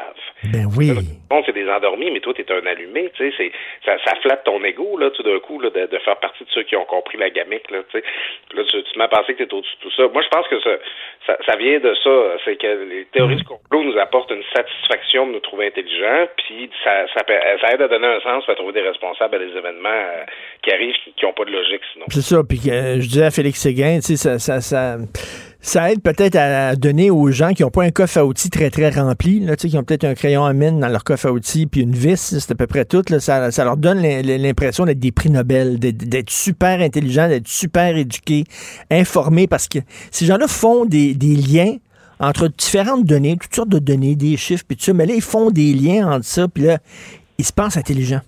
Ben 0.53 0.65
oui. 0.77 0.91
Bon, 1.29 1.41
c'est 1.45 1.53
des 1.53 1.69
endormis, 1.69 2.11
mais 2.11 2.19
toi, 2.19 2.33
t'es 2.33 2.51
un 2.51 2.65
allumé, 2.65 3.09
tu 3.15 3.31
sais, 3.31 3.51
ça, 3.85 3.97
ça 4.03 4.15
flatte 4.21 4.43
ton 4.43 4.63
ego, 4.63 4.97
là, 4.97 5.09
tout 5.11 5.23
d'un 5.23 5.39
coup, 5.39 5.59
là, 5.59 5.69
de, 5.69 5.85
de 5.85 5.97
faire 5.99 6.17
partie 6.17 6.43
de 6.43 6.49
ceux 6.49 6.63
qui 6.63 6.75
ont 6.75 6.85
compris 6.85 7.17
la 7.17 7.29
gamique, 7.29 7.71
là, 7.71 7.79
tu 7.89 7.99
sais. 7.99 8.03
Là, 8.53 8.63
tu, 8.63 8.83
tu 8.83 8.99
m'as 8.99 9.07
pensé 9.07 9.33
que 9.33 9.43
t'es 9.43 9.53
au-dessus 9.53 9.75
de 9.77 9.81
tout 9.81 9.91
ça. 9.95 10.07
Moi, 10.11 10.21
je 10.21 10.27
pense 10.27 10.47
que 10.47 10.59
ça, 10.59 10.71
ça, 11.25 11.37
ça 11.45 11.55
vient 11.55 11.79
de 11.79 11.93
ça, 12.03 12.09
c'est 12.43 12.57
que 12.57 12.67
les 12.67 13.05
théories 13.05 13.37
du 13.37 13.43
complot 13.43 13.83
nous 13.83 13.97
apportent 13.97 14.31
une 14.31 14.43
satisfaction 14.53 15.27
de 15.27 15.31
nous 15.33 15.39
trouver 15.39 15.67
intelligents, 15.67 16.27
puis 16.37 16.69
ça, 16.83 17.07
ça, 17.13 17.21
ça 17.61 17.73
aide 17.73 17.81
à 17.81 17.87
donner 17.87 18.07
un 18.07 18.19
sens, 18.19 18.47
à 18.49 18.55
trouver 18.55 18.73
des 18.73 18.81
responsables 18.81 19.35
à 19.35 19.39
des 19.39 19.55
événements 19.55 19.89
euh, 19.89 20.25
qui 20.63 20.73
arrivent, 20.73 20.95
qui 21.15 21.25
n'ont 21.25 21.33
pas 21.33 21.45
de 21.45 21.51
logique, 21.51 21.70
sinon. 21.93 22.05
C'est 22.09 22.21
ça. 22.21 22.43
Puis 22.43 22.61
euh, 22.67 22.99
je 23.01 23.07
disais 23.07 23.23
à 23.25 23.31
Félix 23.31 23.59
Séguin, 23.59 23.97
tu 23.99 24.01
sais, 24.01 24.15
ça, 24.17 24.39
ça, 24.39 24.61
ça, 24.61 24.97
ça 25.59 25.91
aide 25.91 26.01
peut-être 26.01 26.35
à 26.35 26.75
donner 26.75 27.11
aux 27.11 27.29
gens 27.31 27.53
qui 27.53 27.61
n'ont 27.63 27.69
pas 27.69 27.83
un 27.83 27.91
coffre 27.91 28.17
à 28.17 28.25
outils 28.25 28.49
très, 28.49 28.69
très 28.69 28.89
rempli, 28.89 29.39
là, 29.39 29.55
tu 29.55 29.61
sais, 29.63 29.69
qui 29.69 29.77
ont 29.77 29.83
peut-être 29.83 30.05
un 30.05 30.15
crayon 30.15 30.43
à 30.43 30.53
mine 30.53 30.79
dans 30.79 30.87
leur 30.87 31.03
coffre 31.03 31.27
à 31.27 31.31
outils, 31.31 31.67
puis 31.67 31.81
une 31.81 31.93
vis, 31.93 32.17
c'est 32.39 32.51
à 32.51 32.55
peu 32.55 32.67
près 32.67 32.85
tout. 32.85 33.03
Là, 33.09 33.19
ça, 33.19 33.51
ça 33.51 33.63
leur 33.63 33.77
donne 33.77 34.01
l'im- 34.01 34.21
l'impression 34.23 34.85
d'être 34.85 34.99
des 34.99 35.11
prix 35.11 35.29
Nobel, 35.29 35.77
d'être 35.79 35.97
d'être 35.97 36.29
super 36.29 36.79
intelligents, 36.81 37.27
d'être 37.27 37.47
super 37.47 37.95
éduqués, 37.95 38.43
informés, 38.89 39.47
parce 39.47 39.67
que 39.67 39.79
ces 40.09 40.25
gens-là 40.25 40.47
font 40.47 40.85
des, 40.85 41.13
des 41.13 41.35
liens 41.35 41.75
entre 42.19 42.47
différentes 42.47 43.05
données, 43.05 43.35
toutes 43.41 43.55
sortes 43.55 43.69
de 43.69 43.79
données, 43.79 44.15
des 44.15 44.37
chiffres, 44.37 44.63
puis 44.67 44.77
tout 44.77 44.83
ça, 44.83 44.93
mais 44.93 45.05
là, 45.05 45.13
ils 45.15 45.21
font 45.21 45.49
des 45.51 45.73
liens 45.73 46.11
entre 46.11 46.25
ça, 46.25 46.47
puis 46.47 46.63
là, 46.63 46.77
ils 47.37 47.45
se 47.45 47.53
pensent 47.53 47.77
intelligents. 47.77 48.21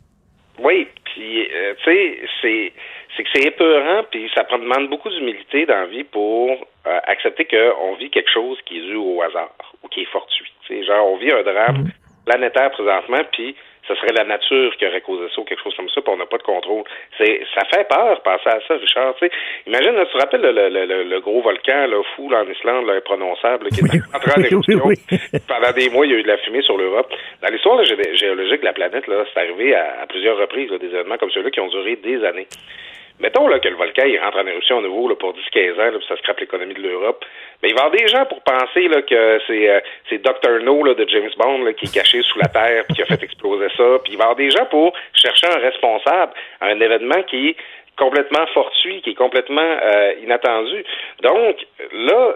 Oui, 0.63 0.87
puis 1.03 1.41
euh, 1.41 1.73
tu 1.83 1.91
sais, 1.91 2.17
c'est 2.41 2.73
c'est 3.15 3.23
que 3.23 3.29
c'est 3.33 3.47
épeurant, 3.47 4.03
puis 4.09 4.29
ça 4.35 4.43
prend- 4.43 4.57
demande 4.59 4.89
beaucoup 4.89 5.09
d'humilité 5.09 5.65
dans 5.65 5.75
la 5.81 5.85
vie 5.85 6.03
pour 6.03 6.49
euh, 6.51 6.99
accepter 7.05 7.45
qu'on 7.45 7.93
vit 7.95 8.09
quelque 8.09 8.31
chose 8.31 8.57
qui 8.65 8.77
est 8.77 8.81
dû 8.81 8.95
au 8.95 9.21
hasard 9.21 9.53
ou 9.83 9.87
qui 9.87 10.01
est 10.01 10.11
fortuit. 10.11 10.51
Tu 10.67 10.75
sais, 10.79 10.83
genre, 10.85 11.11
on 11.11 11.17
vit 11.17 11.31
un 11.31 11.43
drame 11.43 11.89
planétaire 12.25 12.71
présentement, 12.71 13.21
puis 13.31 13.55
ce 13.85 13.95
serait 13.95 14.13
la 14.15 14.23
nature 14.23 14.73
qui 14.77 14.87
aurait 14.87 15.01
causé 15.01 15.25
ça 15.35 15.41
ou 15.41 15.43
quelque 15.43 15.61
chose 15.61 15.75
comme 15.75 15.89
ça, 15.89 15.99
puis 15.99 16.13
on 16.13 16.15
n'a 16.15 16.25
pas 16.25 16.37
de 16.37 16.43
contrôle. 16.43 16.83
C'est, 17.17 17.41
ça 17.53 17.63
fait 17.65 17.85
peur 17.85 18.21
penser 18.23 18.47
à 18.47 18.59
ça, 18.65 18.75
Richard. 18.75 19.13
Tu 19.15 19.27
sais, 19.27 19.31
imagine, 19.67 19.91
là, 19.91 20.05
tu 20.05 20.13
te 20.13 20.17
rappelles 20.19 20.39
le, 20.39 20.53
le, 20.69 20.85
le, 20.85 21.03
le 21.03 21.19
gros 21.19 21.41
volcan 21.41 21.87
là, 21.87 22.01
fou 22.15 22.29
là, 22.29 22.43
en 22.43 22.49
Islande, 22.49 22.87
là, 22.87 22.93
imprononçable, 22.93 23.65
là, 23.65 23.69
qui 23.71 23.81
est 23.81 24.15
en 24.15 24.19
train 24.19 24.41
d'éruption. 24.41 24.79
Pendant 25.49 25.71
des 25.73 25.89
mois, 25.89 26.05
il 26.05 26.13
y 26.13 26.15
a 26.15 26.17
eu 26.19 26.23
de 26.23 26.27
la 26.29 26.37
fumée 26.37 26.61
sur 26.61 26.77
l'Europe. 26.77 27.13
Dans 27.41 27.49
l'histoire 27.51 27.75
là, 27.75 27.83
gé- 27.83 28.15
géologique 28.15 28.61
de 28.61 28.65
la 28.65 28.73
planète, 28.73 29.05
là, 29.07 29.25
c'est 29.33 29.39
arrivé 29.41 29.75
à, 29.75 30.03
à 30.03 30.07
plusieurs 30.07 30.37
reprises, 30.37 30.71
là, 30.71 30.77
des 30.77 30.87
événements 30.87 31.17
comme 31.17 31.31
ceux-là 31.31 31.51
qui 31.51 31.59
ont 31.59 31.67
duré 31.67 31.97
des 31.97 32.23
années. 32.23 32.47
Mettons 33.19 33.47
là, 33.47 33.59
que 33.59 33.67
le 33.69 33.75
volcan 33.75 34.05
il 34.05 34.19
rentre 34.19 34.39
en 34.39 34.47
éruption 34.47 34.79
à 34.79 34.81
nouveau 34.81 35.07
là, 35.07 35.15
pour 35.15 35.33
10-15 35.33 35.73
ans, 35.73 35.91
là, 35.91 35.97
puis 35.97 36.07
ça 36.07 36.17
scrape 36.17 36.39
l'économie 36.39 36.73
de 36.73 36.81
l'Europe. 36.81 37.23
Mais 37.61 37.69
il 37.69 37.75
va 37.75 37.81
y 37.81 37.85
avoir 37.85 37.97
des 37.97 38.07
gens 38.07 38.25
pour 38.25 38.41
penser 38.41 38.87
là, 38.87 39.01
que 39.01 39.39
c'est 39.47 39.69
euh, 39.69 39.79
Dr. 40.11 40.63
No 40.63 40.83
là, 40.83 40.93
de 40.93 41.07
James 41.07 41.31
Bond 41.37 41.63
là, 41.63 41.73
qui 41.73 41.85
est 41.85 41.93
caché 41.93 42.21
sous 42.21 42.39
la 42.39 42.47
terre 42.47 42.83
puis 42.85 42.95
qui 42.95 43.01
a 43.01 43.05
fait 43.05 43.23
exploser 43.23 43.67
ça. 43.77 43.99
Puis 44.03 44.13
il 44.13 44.17
va 44.17 44.23
y 44.23 44.27
avoir 44.27 44.35
des 44.35 44.49
gens 44.49 44.65
pour 44.65 44.93
chercher 45.13 45.47
un 45.47 45.59
responsable 45.59 46.33
à 46.59 46.67
un 46.67 46.79
événement 46.79 47.21
qui 47.23 47.49
est 47.49 47.55
complètement 47.97 48.45
fortuit, 48.53 49.01
qui 49.01 49.11
est 49.11 49.15
complètement 49.15 49.61
euh, 49.61 50.13
inattendu. 50.23 50.83
Donc 51.21 51.57
là, 51.91 52.33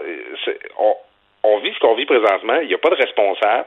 on, 0.78 0.94
on 1.42 1.58
vit 1.58 1.72
ce 1.74 1.80
qu'on 1.80 1.94
vit 1.94 2.06
présentement. 2.06 2.60
Il 2.62 2.68
n'y 2.68 2.74
a 2.74 2.78
pas 2.78 2.90
de 2.90 2.96
responsable. 2.96 3.66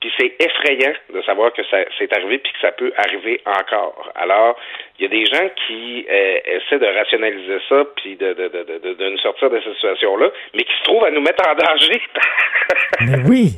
Puis 0.00 0.10
c'est 0.18 0.32
effrayant 0.40 0.92
de 1.12 1.20
savoir 1.22 1.52
que 1.52 1.62
ça 1.70 1.76
c'est 1.98 2.10
arrivé 2.16 2.38
puis 2.38 2.50
que 2.52 2.58
ça 2.60 2.72
peut 2.72 2.90
arriver 2.96 3.40
encore. 3.44 4.10
Alors, 4.14 4.56
il 4.98 5.02
y 5.02 5.06
a 5.06 5.08
des 5.10 5.26
gens 5.26 5.46
qui 5.66 6.06
euh, 6.10 6.38
essaient 6.46 6.78
de 6.78 6.86
rationaliser 6.98 7.58
ça 7.68 7.84
puis 7.96 8.16
de, 8.16 8.32
de, 8.32 8.48
de, 8.48 8.78
de, 8.88 8.94
de 8.94 9.10
nous 9.10 9.18
sortir 9.18 9.50
de 9.50 9.60
cette 9.62 9.74
situation-là, 9.74 10.30
mais 10.54 10.62
qui 10.64 10.72
se 10.78 10.84
trouvent 10.84 11.04
à 11.04 11.10
nous 11.10 11.20
mettre 11.20 11.46
en 11.46 11.54
danger. 11.54 12.00
Mais 13.02 13.18
oui. 13.28 13.52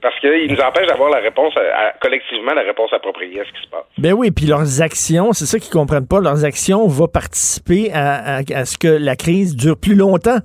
Parce 0.00 0.18
qu'ils 0.20 0.50
nous 0.52 0.60
empêchent 0.60 0.86
d'avoir 0.88 1.10
la 1.10 1.18
réponse, 1.20 1.56
à- 1.56 1.60
à- 1.88 1.92
collectivement, 2.00 2.52
la 2.54 2.62
réponse 2.62 2.92
appropriée 2.92 3.40
à 3.40 3.44
ce 3.44 3.50
qui 3.52 3.62
se 3.64 3.68
passe. 3.70 3.84
Ben 3.98 4.12
oui, 4.12 4.30
puis 4.30 4.46
leurs 4.46 4.82
actions, 4.82 5.32
c'est 5.32 5.46
ça 5.46 5.58
qu'ils 5.58 5.72
comprennent 5.72 6.08
pas, 6.08 6.20
leurs 6.20 6.44
actions 6.44 6.86
vont 6.86 7.06
participer 7.08 7.90
à, 7.92 8.36
à- 8.38 8.38
à 8.54 8.64
ce 8.64 8.76
que 8.78 8.88
la 8.88 9.16
crise 9.16 9.56
dure 9.56 9.76
plus 9.80 9.94
longtemps. 9.96 10.38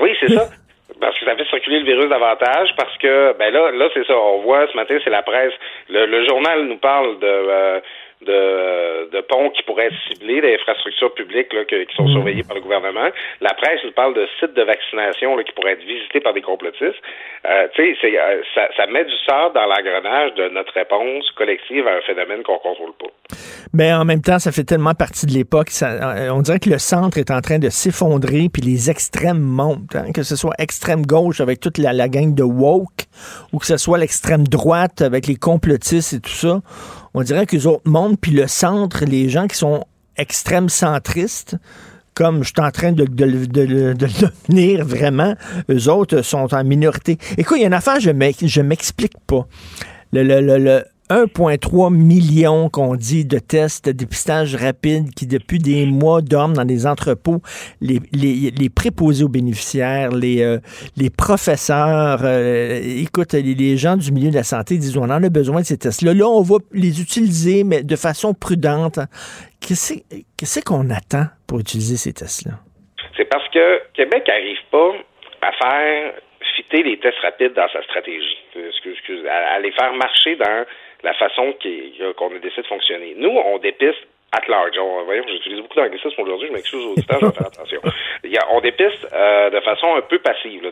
Oui, 0.00 0.10
c'est 0.20 0.32
ça. 0.34 0.48
Parce 1.00 1.18
que 1.18 1.24
ça 1.24 1.34
fait 1.36 1.46
circuler 1.48 1.80
le 1.80 1.86
virus 1.86 2.08
davantage, 2.08 2.74
parce 2.76 2.96
que 2.98 3.32
ben 3.38 3.52
là, 3.52 3.70
là 3.70 3.88
c'est 3.94 4.06
ça. 4.06 4.14
On 4.16 4.40
voit 4.40 4.66
ce 4.68 4.76
matin, 4.76 4.98
c'est 5.02 5.10
la 5.10 5.22
presse. 5.22 5.54
Le, 5.88 6.06
le 6.06 6.26
journal 6.26 6.64
nous 6.64 6.76
parle 6.78 7.18
de 7.18 7.26
euh, 7.26 7.80
de, 8.26 9.10
de 9.10 9.20
ponts 9.22 9.50
qui 9.50 9.62
pourraient 9.62 9.86
être 9.86 10.02
ciblés, 10.08 10.40
d'infrastructures 10.40 11.14
publiques 11.14 11.52
là, 11.52 11.64
que- 11.64 11.84
qui 11.84 11.96
sont 11.96 12.08
surveillées 12.08 12.42
par 12.42 12.54
le 12.56 12.62
gouvernement. 12.62 13.08
La 13.40 13.54
presse 13.54 13.80
nous 13.84 13.92
parle 13.92 14.14
de 14.14 14.26
sites 14.38 14.54
de 14.54 14.62
vaccination 14.62 15.36
là, 15.36 15.42
qui 15.44 15.52
pourraient 15.52 15.72
être 15.72 15.84
visités 15.86 16.20
par 16.20 16.34
des 16.34 16.42
complotistes. 16.42 17.00
Euh, 17.48 17.66
tu 17.74 17.96
sais, 18.00 18.18
euh, 18.18 18.42
ça, 18.54 18.68
ça 18.76 18.86
met 18.86 19.04
du 19.04 19.14
sort 19.26 19.52
dans 19.54 19.64
l'engrenage 19.66 20.34
de 20.34 20.48
notre 20.50 20.72
réponse 20.74 21.30
collective 21.32 21.86
à 21.88 21.92
un 21.96 22.00
phénomène 22.02 22.42
qu'on 22.42 22.58
contrôle 22.58 22.92
pas. 23.00 23.08
Mais 23.72 23.92
en 23.92 24.04
même 24.04 24.20
temps, 24.20 24.38
ça 24.38 24.52
fait 24.52 24.64
tellement 24.64 24.94
partie 24.94 25.26
de 25.26 25.32
l'époque. 25.32 25.68
euh, 25.82 26.28
On 26.30 26.42
dirait 26.42 26.58
que 26.58 26.68
le 26.68 26.78
centre 26.78 27.16
est 27.18 27.30
en 27.30 27.40
train 27.40 27.58
de 27.58 27.68
s'effondrer, 27.70 28.48
puis 28.52 28.62
les 28.62 28.90
extrêmes 28.90 29.40
montent. 29.40 29.94
hein, 29.96 30.12
que 30.12 30.22
ce 30.22 30.36
soit 30.36 30.54
extrême 30.58 31.06
gauche 31.06 31.40
avec 31.40 31.60
toute 31.60 31.78
la, 31.78 31.92
la 31.92 32.08
gang 32.08 32.34
de 32.34 32.42
woke, 32.42 33.06
ou 33.52 33.58
que 33.58 33.66
ce 33.66 33.76
soit 33.78 33.98
l'extrême 33.98 34.46
droite 34.46 35.00
avec 35.00 35.26
les 35.26 35.36
complotistes 35.36 36.12
et 36.12 36.20
tout 36.20 36.30
ça. 36.30 36.60
On 37.14 37.22
dirait 37.22 37.46
que 37.46 37.56
les 37.56 37.66
autres 37.66 37.82
montent, 37.84 38.20
puis 38.20 38.32
le 38.32 38.46
centre, 38.46 39.04
les 39.04 39.28
gens 39.28 39.46
qui 39.46 39.56
sont 39.56 39.84
extrêmes 40.16 40.68
centristes, 40.68 41.56
comme 42.14 42.42
je 42.42 42.48
suis 42.48 42.60
en 42.60 42.70
train 42.70 42.92
de, 42.92 43.04
de, 43.04 43.26
de, 43.46 43.46
de- 43.46 43.92
devenir 43.94 44.84
vraiment, 44.84 45.34
eux 45.70 45.88
autres 45.88 46.22
sont 46.22 46.52
en 46.54 46.64
minorité. 46.64 47.18
Écoute, 47.38 47.56
il 47.58 47.60
y 47.62 47.64
a 47.64 47.68
une 47.68 47.74
affaire, 47.74 48.00
je 48.00 48.10
je 48.46 48.60
m'explique 48.60 49.18
pas. 49.26 49.46
Le 50.12 50.82
1,3 51.10 51.92
million 51.92 52.68
qu'on 52.68 52.94
dit 52.94 53.24
de 53.24 53.38
tests 53.40 53.86
de 53.86 53.92
dépistage 53.92 54.54
rapide 54.54 55.12
qui, 55.14 55.26
depuis 55.26 55.58
des 55.58 55.84
mois, 55.84 56.22
dorment 56.22 56.54
dans 56.54 56.64
des 56.64 56.86
entrepôts. 56.86 57.40
Les, 57.80 57.98
les, 58.12 58.52
les 58.52 58.70
préposés 58.70 59.24
aux 59.24 59.28
bénéficiaires, 59.28 60.10
les, 60.12 60.42
euh, 60.42 60.58
les 60.96 61.10
professeurs, 61.10 62.20
euh, 62.22 62.78
écoute, 63.02 63.32
les, 63.32 63.42
les 63.42 63.76
gens 63.76 63.96
du 63.96 64.12
milieu 64.12 64.30
de 64.30 64.36
la 64.36 64.44
santé 64.44 64.76
disent 64.78 64.96
on 64.96 65.02
en 65.10 65.22
a 65.22 65.28
besoin 65.28 65.62
de 65.62 65.66
ces 65.66 65.78
tests-là. 65.78 66.14
Là, 66.14 66.26
on 66.26 66.42
va 66.42 66.58
les 66.72 67.00
utiliser, 67.02 67.64
mais 67.64 67.82
de 67.82 67.96
façon 67.96 68.32
prudente. 68.32 69.00
Qu'est-ce 69.60 70.60
qu'on 70.64 70.90
attend 70.90 71.26
pour 71.48 71.58
utiliser 71.58 71.96
ces 71.96 72.12
tests-là? 72.12 72.52
C'est 73.16 73.24
parce 73.24 73.48
que 73.48 73.82
Québec 73.94 74.22
n'arrive 74.28 74.62
pas 74.70 74.92
à 75.42 75.52
faire 75.52 76.12
fitter 76.56 76.82
les 76.84 76.98
tests 77.00 77.18
rapides 77.18 77.54
dans 77.54 77.68
sa 77.72 77.82
stratégie, 77.82 78.38
à, 79.28 79.54
à 79.54 79.58
les 79.58 79.72
faire 79.72 79.92
marcher 79.94 80.36
dans 80.36 80.64
la 81.02 81.14
façon 81.14 81.52
qui- 81.60 82.00
qu'on 82.16 82.34
a 82.34 82.38
décidé 82.38 82.62
de 82.62 82.66
fonctionner. 82.66 83.14
Nous, 83.16 83.30
on 83.30 83.58
dépiste 83.58 84.06
at 84.32 84.46
large. 84.48 84.78
On, 84.78 85.04
voyons, 85.04 85.24
j'utilise 85.26 85.60
beaucoup 85.60 85.74
d'anglicisme 85.76 86.20
aujourd'hui, 86.22 86.48
je 86.48 86.52
m'excuse 86.52 86.84
aux 86.86 86.92
auditeurs, 86.92 87.18
je 87.20 87.26
vais 87.26 87.32
faire 87.32 87.46
attention. 87.48 87.80
Il 88.24 88.30
y 88.30 88.36
a, 88.36 88.42
on 88.52 88.60
dépiste 88.60 89.06
euh, 89.12 89.50
de 89.50 89.58
façon 89.60 89.96
un 89.96 90.02
peu 90.02 90.18
passive. 90.20 90.62
Là, 90.62 90.70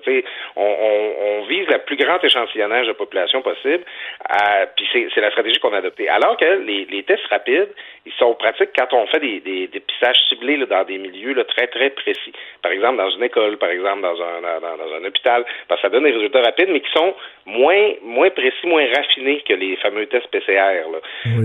on, 0.55 0.63
on, 0.63 1.13
on 1.27 1.43
vise 1.47 1.67
le 1.67 1.79
plus 1.79 1.97
grand 1.97 2.23
échantillonnage 2.23 2.87
de 2.87 2.93
population 2.93 3.43
possible, 3.43 3.83
euh, 4.31 4.67
puis 4.77 4.87
c'est, 4.93 5.21
la 5.21 5.31
stratégie 5.31 5.59
qu'on 5.59 5.73
a 5.73 5.79
adoptée. 5.79 6.09
Alors 6.09 6.37
que 6.37 6.45
les, 6.45 6.85
les 6.85 7.03
tests 7.03 7.27
rapides, 7.31 7.71
ils 8.07 8.13
sont 8.13 8.35
pratiques 8.35 8.71
quand 8.79 8.93
on 8.93 9.07
fait 9.09 9.19
des, 9.21 9.41
des 9.41 9.67
dépistages 9.67 10.19
ciblés 10.29 10.57
là, 10.57 10.67
dans 10.67 10.85
des 10.85 10.99
milieux 10.99 11.33
là, 11.35 11.45
très, 11.45 11.67
très 11.67 11.91
précis. 11.91 12.33
Par 12.63 12.71
exemple, 12.71 12.99
dans 12.99 13.11
une 13.11 13.25
école, 13.25 13.57
par 13.59 13.71
exemple, 13.71 14.03
dans 14.03 14.23
un, 14.23 14.41
dans, 14.61 14.77
dans 14.77 14.95
un 14.95 15.05
hôpital, 15.05 15.45
parce 15.67 15.81
que 15.81 15.89
ça 15.89 15.91
donne 15.93 16.05
des 16.05 16.13
résultats 16.13 16.43
rapides, 16.43 16.69
mais 16.71 16.81
qui 16.81 16.93
sont 16.93 17.15
moins, 17.49 17.95
moins 18.03 18.31
précis, 18.31 18.66
moins 18.66 18.87
raffinés 18.95 19.41
que 19.41 19.55
les 19.55 19.77
fameux 19.77 20.07
tests 20.07 20.29
PCR. 20.29 20.85
Là. 20.93 21.01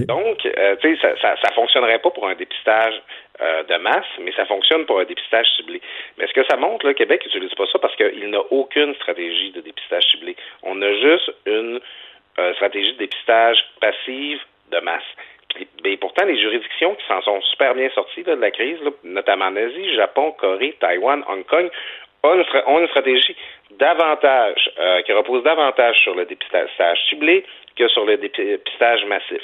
Donc, 0.05 0.45
euh, 0.45 0.75
tu 0.81 0.95
sais, 0.95 1.01
ça, 1.01 1.15
ça, 1.21 1.35
ça 1.41 1.53
fonctionnerait 1.53 1.99
pas 1.99 2.09
pour 2.11 2.27
un 2.27 2.35
dépistage 2.35 3.01
euh, 3.41 3.63
de 3.63 3.75
masse, 3.77 4.05
mais 4.19 4.33
ça 4.33 4.45
fonctionne 4.45 4.85
pour 4.85 4.99
un 4.99 5.05
dépistage 5.05 5.47
ciblé. 5.55 5.81
Mais 6.17 6.27
ce 6.27 6.33
que 6.33 6.45
ça 6.49 6.57
montre, 6.57 6.85
là, 6.85 6.93
Québec 6.93 7.25
n'utilise 7.25 7.53
pas 7.55 7.65
ça 7.71 7.79
parce 7.79 7.95
qu'il 7.95 8.29
n'a 8.29 8.41
aucune 8.51 8.93
stratégie 8.95 9.51
de 9.51 9.61
dépistage 9.61 10.03
ciblé? 10.11 10.35
On 10.61 10.81
a 10.81 10.93
juste 10.93 11.31
une 11.45 11.79
euh, 12.39 12.53
stratégie 12.55 12.93
de 12.93 12.99
dépistage 12.99 13.63
passive 13.79 14.39
de 14.71 14.79
masse. 14.79 15.03
Puis, 15.55 15.67
ben, 15.83 15.97
pourtant, 15.97 16.25
les 16.25 16.39
juridictions 16.39 16.95
qui 16.95 17.05
s'en 17.07 17.21
sont 17.21 17.41
super 17.41 17.75
bien 17.75 17.89
sorties 17.91 18.23
là, 18.23 18.35
de 18.35 18.41
la 18.41 18.51
crise, 18.51 18.81
là, 18.83 18.91
notamment 19.03 19.45
en 19.45 19.55
Asie, 19.55 19.95
Japon, 19.95 20.31
Corée, 20.31 20.75
Taïwan, 20.79 21.23
Hong 21.29 21.45
Kong, 21.45 21.69
ont 22.23 22.33
une, 22.35 22.45
ont 22.67 22.79
une 22.79 22.87
stratégie 22.87 23.35
davantage, 23.71 24.69
euh, 24.79 25.01
qui 25.01 25.11
repose 25.13 25.43
davantage 25.43 25.97
sur 26.03 26.15
le 26.15 26.25
dépistage 26.25 26.69
ciblé 27.09 27.45
que 27.75 27.87
sur 27.87 28.05
le 28.05 28.17
dépistage 28.17 29.05
massif. 29.05 29.41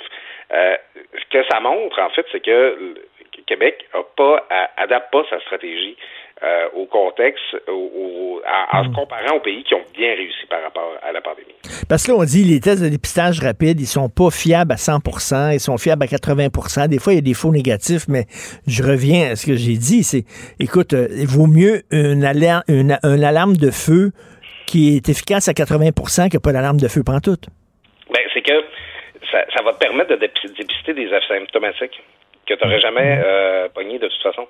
Euh, 0.53 0.75
ce 1.17 1.25
que 1.29 1.43
ça 1.49 1.59
montre, 1.59 1.99
en 1.99 2.09
fait, 2.09 2.25
c'est 2.31 2.39
que 2.43 2.77
le 2.79 3.43
Québec 3.47 3.85
a 3.93 4.03
pas, 4.15 4.45
a- 4.49 4.69
adapte 4.77 5.11
pas 5.11 5.25
sa 5.29 5.39
stratégie 5.41 5.97
euh, 6.43 6.67
au 6.75 6.85
contexte, 6.85 7.43
au- 7.67 7.71
au- 7.71 8.41
en, 8.73 8.79
en 8.79 8.83
se 8.85 8.89
comparant 8.95 9.35
aux 9.35 9.39
pays 9.41 9.63
qui 9.63 9.73
ont 9.75 9.83
bien 9.93 10.15
réussi 10.15 10.45
par 10.49 10.61
rapport 10.63 10.93
à 11.03 11.11
la 11.11 11.21
pandémie. 11.21 11.53
Parce 11.89 12.05
que 12.05 12.11
là, 12.11 12.17
on 12.19 12.23
dit 12.23 12.43
les 12.43 12.59
tests 12.59 12.81
de 12.83 12.89
dépistage 12.89 13.39
rapide, 13.41 13.79
ils 13.81 13.85
sont 13.87 14.09
pas 14.09 14.29
fiables 14.31 14.71
à 14.71 14.75
100% 14.75 15.53
ils 15.53 15.59
sont 15.59 15.77
fiables 15.77 16.03
à 16.03 16.07
80% 16.07 16.87
Des 16.87 16.99
fois, 16.99 17.13
il 17.13 17.17
y 17.17 17.19
a 17.19 17.21
des 17.21 17.33
faux 17.33 17.51
négatifs, 17.51 18.07
mais 18.07 18.25
je 18.67 18.83
reviens 18.83 19.31
à 19.31 19.35
ce 19.35 19.45
que 19.45 19.55
j'ai 19.55 19.75
dit. 19.77 20.03
C'est, 20.03 20.23
écoute, 20.59 20.93
euh, 20.93 21.07
il 21.11 21.27
vaut 21.27 21.47
mieux 21.47 21.81
une 21.91 22.23
alarme, 22.23 22.63
une, 22.67 22.97
une 23.03 23.23
alarme 23.23 23.57
de 23.57 23.71
feu 23.71 24.11
qui 24.65 24.95
est 24.95 25.09
efficace 25.09 25.47
à 25.47 25.53
80% 25.53 26.29
que 26.29 26.37
pas 26.37 26.51
d'alarme 26.53 26.77
de 26.79 26.87
feu 26.87 27.03
pantoute. 27.03 27.47
Ben, 28.13 28.21
c'est 28.33 28.41
que 28.41 28.53
ça, 29.31 29.39
ça 29.55 29.63
va 29.63 29.73
te 29.73 29.79
permettre 29.79 30.11
de 30.11 30.15
dép- 30.25 30.57
dépister 30.57 30.93
des 30.93 31.09
asymptomatiques 31.11 32.01
que 32.47 32.53
tu 32.55 32.63
n'aurais 32.63 32.79
jamais 32.79 33.19
euh, 33.23 33.67
pogné 33.69 33.99
de 33.99 34.07
toute 34.07 34.21
façon. 34.23 34.47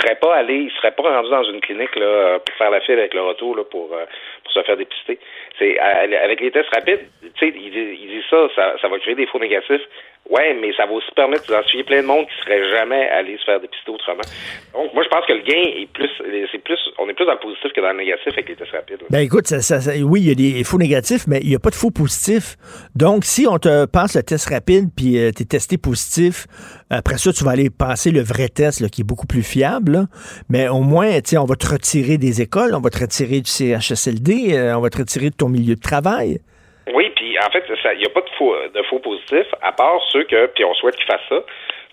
Seraient 0.00 0.16
pas 0.16 0.36
allés, 0.36 0.68
ils 0.68 0.70
seraient 0.72 0.92
pas 0.92 1.02
rendus 1.02 1.30
dans 1.30 1.44
une 1.44 1.60
clinique 1.60 1.96
là, 1.96 2.38
pour 2.38 2.54
faire 2.56 2.70
la 2.70 2.80
file 2.80 2.98
avec 2.98 3.14
le 3.14 3.22
retour 3.22 3.56
là, 3.56 3.64
pour, 3.64 3.92
euh, 3.92 4.04
pour 4.44 4.52
se 4.52 4.62
faire 4.62 4.76
dépister. 4.76 5.18
À- 5.60 6.24
avec 6.24 6.40
les 6.40 6.50
tests 6.50 6.68
rapides, 6.74 7.00
tu 7.22 7.46
sais, 7.46 7.50
disent- 7.52 7.72
ils 7.74 8.08
disent 8.08 8.28
ça, 8.30 8.48
ça, 8.80 8.88
va 8.88 8.98
créer 8.98 9.14
des 9.14 9.26
faux 9.26 9.38
négatifs. 9.38 9.82
Ouais, 10.30 10.54
mais 10.60 10.72
ça 10.76 10.84
va 10.84 10.92
aussi 10.92 11.10
permettre 11.16 11.44
d'identifier 11.46 11.84
plein 11.84 12.02
de 12.02 12.06
monde 12.06 12.26
qui 12.26 12.34
serait 12.44 12.68
jamais 12.68 13.08
allé 13.08 13.38
se 13.38 13.44
faire 13.44 13.60
dépister 13.60 13.90
autrement. 13.90 14.20
Donc, 14.74 14.92
moi, 14.92 15.02
je 15.02 15.08
pense 15.08 15.24
que 15.24 15.32
le 15.32 15.40
gain 15.40 15.62
est 15.80 15.90
plus, 15.90 16.10
c'est 16.52 16.58
plus, 16.58 16.78
on 16.98 17.08
est 17.08 17.14
plus 17.14 17.24
dans 17.24 17.32
le 17.32 17.38
positif 17.38 17.72
que 17.74 17.80
dans 17.80 17.92
le 17.92 17.96
négatif 17.98 18.28
avec 18.28 18.46
les 18.48 18.54
tests 18.56 18.72
rapides. 18.72 18.98
Ben 19.08 19.20
écoute, 19.20 19.46
ça- 19.46 19.62
ça- 19.62 19.92
oui, 20.04 20.20
il 20.20 20.28
y 20.28 20.30
a 20.30 20.34
des 20.34 20.64
faux 20.64 20.76
négatifs, 20.76 21.26
mais 21.26 21.38
il 21.42 21.48
n'y 21.48 21.54
a 21.54 21.58
pas 21.58 21.70
de 21.70 21.74
faux 21.76 21.90
positifs. 21.90 22.56
Donc, 22.94 23.24
si 23.24 23.46
on 23.48 23.58
te 23.58 23.86
passe 23.86 24.16
le 24.16 24.22
test 24.22 24.50
rapide 24.50 24.90
puis 24.94 25.12
tu 25.34 25.42
es 25.42 25.46
testé 25.46 25.78
positif, 25.78 26.46
après 26.90 27.16
ça, 27.16 27.32
tu 27.32 27.42
vas 27.44 27.52
aller 27.52 27.70
passer 27.70 28.10
le 28.10 28.20
vrai 28.20 28.48
test 28.48 28.86
qui 28.90 29.00
est 29.00 29.04
beaucoup 29.04 29.26
plus 29.26 29.42
fiable. 29.42 30.08
Mais 30.50 30.68
au 30.68 30.80
moins, 30.82 31.08
tu 31.22 31.30
sais, 31.30 31.38
on 31.38 31.46
va 31.46 31.54
te 31.56 31.66
retirer 31.68 32.18
des 32.18 32.42
écoles, 32.42 32.74
on 32.74 32.80
va 32.80 32.90
te 32.90 32.98
retirer 33.00 33.40
du 33.40 33.50
CHSLD, 33.50 34.52
euh, 34.52 34.76
on 34.76 34.80
va 34.80 34.90
te 34.90 34.98
retirer 34.98 35.30
de 35.30 35.34
ton 35.36 35.47
milieu 35.48 35.74
de 35.74 35.80
travail? 35.80 36.38
Oui, 36.94 37.10
puis 37.14 37.38
en 37.38 37.50
fait, 37.50 37.64
il 37.68 37.98
n'y 37.98 38.06
a 38.06 38.10
pas 38.10 38.20
de 38.20 38.30
faux, 38.38 38.54
de 38.74 38.82
faux 38.84 38.98
positifs, 38.98 39.52
à 39.62 39.72
part 39.72 40.00
ceux 40.10 40.24
que, 40.24 40.46
puis 40.46 40.64
on 40.64 40.74
souhaite 40.74 40.96
qu'ils 40.96 41.06
fassent 41.06 41.28
ça. 41.28 41.42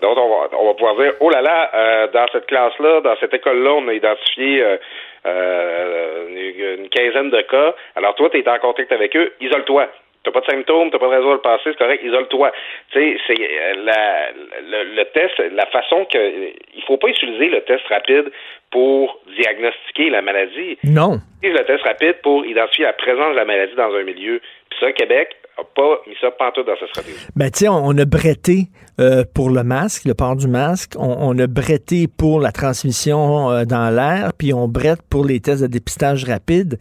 Donc, 0.02 0.18
on 0.18 0.30
va, 0.30 0.58
on 0.58 0.68
va 0.68 0.74
pouvoir 0.74 0.96
dire, 0.98 1.14
oh 1.20 1.30
là 1.30 1.42
là, 1.42 1.72
euh, 1.74 2.08
dans 2.08 2.28
cette 2.32 2.48
classe-là, 2.48 3.02
dans 3.02 3.16
cette 3.18 3.34
école-là, 3.34 3.74
on 3.74 3.88
a 3.88 3.94
identifié 3.94 4.62
euh, 4.62 4.78
euh, 5.26 6.78
une, 6.78 6.90
quinzaine 6.90 7.30
de 7.30 7.42
cas. 7.42 7.76
Alors, 7.96 8.16
toi, 8.16 8.30
tu 8.30 8.40
es 8.40 8.50
en 8.50 8.60
contact 8.60 8.92
avec 8.92 9.16
eux, 9.16 9.34
isole-toi. 9.40 9.88
T'as 10.24 10.32
pas 10.32 10.42
de 10.42 10.46
symptômes, 10.46 10.90
t'as 10.92 10.98
pas 10.98 11.06
de 11.06 11.12
raison 11.12 11.30
de 11.30 11.34
le 11.34 11.42
passer, 11.42 11.64
c'est 11.66 11.78
correct, 11.78 12.04
isole-toi. 12.04 12.52
Tu 12.92 13.00
sais, 13.00 13.18
c'est 13.28 13.36
le, 13.38 14.96
le 14.96 15.04
test, 15.06 15.38
la 15.54 15.68
façon 15.68 16.06
que, 16.06 16.18
il 16.18 16.84
faut 16.88 16.98
pas 16.98 17.10
utiliser 17.10 17.50
le 17.50 17.62
test 17.62 17.86
rapide 17.88 18.32
pour 18.76 19.22
diagnostiquer 19.40 20.10
la 20.10 20.22
maladie 20.22 20.78
Non. 20.84 21.22
utilise 21.42 21.58
le 21.60 21.66
test 21.66 21.82
rapide 21.86 22.16
pour 22.22 22.46
identifier 22.46 22.84
la 22.84 22.92
présence 22.92 23.32
de 23.32 23.38
la 23.38 23.46
maladie 23.46 23.74
dans 23.78 23.94
un 23.96 24.04
milieu. 24.04 24.42
Puis 24.70 24.80
ça, 24.82 24.92
Québec 24.92 25.30
n'a 25.58 25.64
pas 25.74 26.02
mis 26.06 26.16
ça 26.20 26.30
pantoute 26.32 26.68
dans 26.68 26.78
sa 26.78 26.86
stratégie. 26.88 27.16
Ben, 27.38 27.50
tu 27.50 27.60
sais, 27.60 27.68
on, 27.70 27.98
a 27.98 28.04
bretté 28.04 28.66
euh, 29.00 29.24
pour 29.34 29.50
le 29.50 29.64
masque, 29.64 30.04
le 30.04 30.14
port 30.14 30.36
du 30.36 30.50
masque. 30.50 30.96
On, 31.00 31.16
on 31.22 31.40
a 31.40 31.48
bretté 31.48 32.10
pour 32.10 32.42
la 32.42 32.52
transmission 32.52 33.50
euh, 33.50 33.64
dans 33.64 33.96
l'air, 33.96 34.32
puis 34.38 34.54
on 34.54 34.68
brette 34.68 35.00
pour 35.10 35.24
les 35.24 35.40
tests 35.40 35.62
de 35.62 35.68
dépistage 35.68 36.26
rapide. 36.26 36.78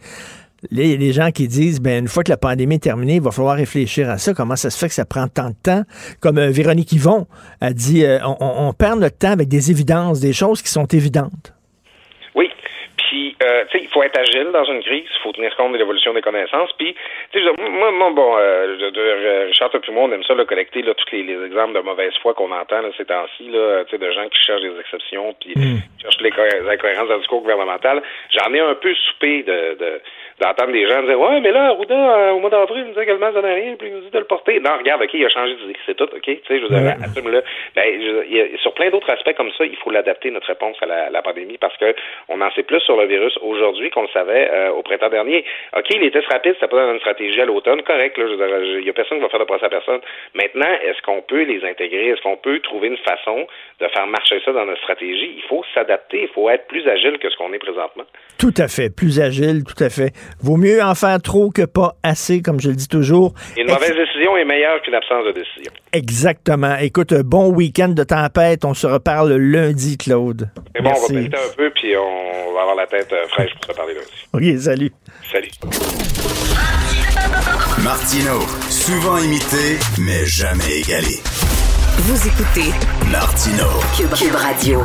Là, 0.71 0.83
il 0.83 0.91
y 0.91 0.93
a 0.93 0.97
des 0.97 1.13
gens 1.13 1.31
qui 1.31 1.47
disent, 1.47 1.79
ben, 1.79 2.03
une 2.03 2.09
fois 2.09 2.25
que 2.25 2.31
la 2.31 2.37
pandémie 2.37 2.75
est 2.75 2.79
terminée, 2.79 3.15
il 3.15 3.21
va 3.21 3.31
falloir 3.31 3.55
réfléchir 3.55 4.09
à 4.09 4.17
ça. 4.17 4.33
Comment 4.33 4.57
ça 4.57 4.69
se 4.69 4.77
fait 4.77 4.89
que 4.89 4.95
ça 4.95 5.05
prend 5.05 5.29
tant 5.29 5.51
de 5.51 5.55
temps? 5.63 5.83
Comme 6.19 6.39
euh, 6.39 6.49
Véronique 6.49 6.91
Yvon 6.91 7.25
a 7.61 7.71
dit, 7.71 8.03
euh, 8.03 8.19
on 8.21 8.73
perd 8.73 8.99
notre 8.99 9.17
temps 9.17 9.31
avec 9.31 9.47
des 9.47 9.71
évidences, 9.71 10.19
des 10.19 10.33
choses 10.33 10.61
qui 10.61 10.69
sont 10.69 10.87
évidentes. 10.87 11.54
Puis, 13.15 13.33
euh, 13.43 13.63
tu 13.71 13.77
sais, 13.77 13.83
il 13.85 13.89
faut 13.89 14.03
être 14.03 14.19
agile 14.19 14.49
dans 14.51 14.65
une 14.65 14.81
crise, 14.83 15.05
il 15.09 15.21
faut 15.23 15.31
tenir 15.31 15.55
compte 15.55 15.71
de 15.71 15.77
l'évolution 15.77 16.13
des 16.13 16.21
connaissances. 16.21 16.69
Puis, 16.77 16.93
tu 17.31 17.39
sais, 17.41 17.49
moi, 17.57 17.89
moi, 17.91 18.11
bon, 18.11 18.35
euh, 18.37 18.75
je- 18.77 18.93
je- 18.93 19.45
Richard 19.47 19.69
et 19.73 19.91
moi, 19.93 20.03
on 20.03 20.11
aime 20.11 20.23
ça, 20.25 20.33
là, 20.35 20.43
collecter 20.43 20.81
là, 20.81 20.93
tous 20.93 21.15
les, 21.15 21.23
les 21.23 21.45
exemples 21.45 21.75
de 21.75 21.79
mauvaise 21.79 22.11
foi 22.21 22.33
qu'on 22.33 22.51
entend 22.51 22.81
là, 22.81 22.89
ces 22.97 23.05
temps-ci, 23.05 23.47
là, 23.51 23.85
tu 23.85 23.91
sais, 23.91 23.97
de 24.05 24.11
gens 24.11 24.27
qui 24.27 24.43
cherchent 24.43 24.63
des 24.63 24.77
exceptions, 24.81 25.33
puis 25.39 25.53
qui 25.53 26.01
cherchent 26.01 26.19
les, 26.19 26.31
co- 26.31 26.41
les 26.43 26.69
incohérences 26.69 27.07
dans 27.07 27.13
le 27.13 27.19
discours 27.21 27.39
gouvernemental. 27.39 28.03
J'en 28.37 28.53
ai 28.53 28.59
un 28.59 28.75
peu 28.75 28.93
soupé 28.93 29.43
de, 29.43 29.77
de 29.79 30.01
d'entendre 30.41 30.73
des 30.73 30.85
gens 30.87 31.01
dire 31.03 31.19
ouais 31.19 31.39
mais 31.39 31.51
là 31.51 31.67
Arruda 31.67 31.95
euh, 31.95 32.31
au 32.31 32.39
mois 32.39 32.49
d'avril 32.49 32.79
il 32.79 32.83
nous 32.87 32.93
disait 32.93 33.05
que 33.05 33.11
le 33.11 33.17
masque 33.19 33.35
donnait 33.35 33.53
rien 33.53 33.75
puis 33.77 33.87
il 33.87 33.93
nous 33.95 34.01
dit 34.01 34.09
de 34.11 34.19
le 34.19 34.25
porter. 34.25 34.59
Non 34.59 34.77
regarde 34.79 35.01
ok 35.01 35.09
il 35.13 35.25
a 35.25 35.29
changé 35.29 35.55
d'idée 35.55 35.77
c'est 35.85 35.95
tout 35.95 36.03
ok? 36.13 36.21
Tu 36.23 36.39
sais 36.47 36.59
je 36.59 36.63
veux 36.63 36.69
dire 36.69 36.95
assume-le. 37.03 37.41
Ben, 37.75 38.01
je- 38.01 38.55
a- 38.55 38.57
sur 38.57 38.73
plein 38.73 38.89
d'autres 38.89 39.09
aspects 39.09 39.33
comme 39.37 39.51
ça 39.57 39.65
il 39.65 39.75
faut 39.77 39.91
l'adapter 39.91 40.31
notre 40.31 40.47
réponse 40.47 40.75
à 40.81 40.85
la, 40.87 41.09
la 41.09 41.21
pandémie 41.21 41.57
parce 41.57 41.75
que 41.77 41.95
on 42.27 42.41
en 42.41 42.51
sait 42.51 42.63
plus 42.63 42.81
sur 42.81 42.97
le 42.97 43.05
virus 43.07 43.37
aujourd'hui 43.41 43.89
qu'on 43.91 44.01
le 44.03 44.09
savait 44.09 44.49
euh, 44.51 44.71
au 44.71 44.83
printemps 44.83 45.09
dernier. 45.09 45.45
Ok 45.75 45.89
les 45.89 46.11
tests 46.11 46.27
rapides 46.31 46.55
c'était 46.55 46.67
pas 46.67 46.85
dans 46.85 46.93
une 46.93 46.99
stratégie 46.99 47.39
à 47.39 47.45
l'automne 47.45 47.81
correct 47.83 48.17
là 48.17 48.25
je 48.27 48.31
veux 48.33 48.37
dire 48.37 48.59
je- 48.65 48.79
il 48.79 48.85
y 48.85 48.89
a 48.89 48.93
personne 48.93 49.17
qui 49.19 49.23
va 49.23 49.29
faire 49.29 49.39
de 49.39 49.45
procès 49.45 49.65
à 49.65 49.69
personne. 49.69 50.01
Maintenant 50.33 50.71
est-ce 50.83 51.01
qu'on 51.01 51.21
peut 51.21 51.43
les 51.43 51.63
intégrer? 51.63 52.09
Est-ce 52.09 52.21
qu'on 52.21 52.37
peut 52.37 52.59
trouver 52.59 52.89
une 52.89 52.97
façon 52.97 53.47
de 53.79 53.87
faire 53.87 54.07
marcher 54.07 54.41
ça 54.43 54.51
dans 54.51 54.65
notre 54.65 54.81
stratégie? 54.81 55.33
Il 55.37 55.43
faut 55.43 55.63
s'adapter 55.73 56.23
il 56.23 56.27
faut 56.29 56.49
être 56.49 56.67
plus 56.67 56.85
agile 56.87 57.17
que 57.19 57.29
ce 57.29 57.37
qu'on 57.37 57.53
est 57.53 57.59
présentement. 57.59 58.03
Tout 58.37 58.53
à 58.57 58.67
fait. 58.67 58.89
Plus 58.93 59.19
agile, 59.21 59.63
tout 59.63 59.81
à 59.83 59.89
fait. 59.89 60.11
Vaut 60.41 60.57
mieux 60.57 60.81
en 60.83 60.95
faire 60.95 61.21
trop 61.21 61.49
que 61.49 61.63
pas 61.63 61.95
assez, 62.03 62.41
comme 62.41 62.59
je 62.59 62.69
le 62.69 62.75
dis 62.75 62.87
toujours. 62.87 63.33
Une 63.57 63.67
mauvaise 63.67 63.95
décision 63.95 64.37
est 64.37 64.45
meilleure 64.45 64.81
qu'une 64.83 64.95
absence 64.95 65.25
de 65.25 65.31
décision. 65.31 65.71
Exactement. 65.93 66.75
Écoute, 66.77 67.13
un 67.13 67.21
bon 67.21 67.49
week-end 67.51 67.89
de 67.89 68.03
tempête. 68.03 68.65
On 68.65 68.73
se 68.73 68.87
reparle 68.87 69.33
lundi, 69.35 69.97
Claude. 69.97 70.49
Mais 70.75 70.81
bon, 70.81 70.89
on 70.89 70.93
va 70.93 70.99
Merci. 71.13 71.29
péter 71.29 71.37
un 71.37 71.55
peu, 71.55 71.69
puis 71.75 71.93
on 71.97 72.53
va 72.53 72.61
avoir 72.61 72.75
la 72.75 72.87
tête 72.87 73.11
euh, 73.13 73.27
fraîche 73.29 73.51
pour 73.55 73.71
se 73.71 73.77
parler 73.77 73.93
lundi. 73.93 74.07
OK, 74.55 74.61
salut. 74.61 74.91
Salut. 75.31 75.49
Martino, 77.83 78.39
souvent 78.69 79.17
imité, 79.19 79.77
mais 79.99 80.25
jamais 80.25 80.79
égalé. 80.79 81.19
Vous 81.97 82.27
écoutez 82.27 82.71
Martino. 83.11 83.65
Cube, 83.97 84.13
Cube 84.13 84.35
Radio. 84.35 84.81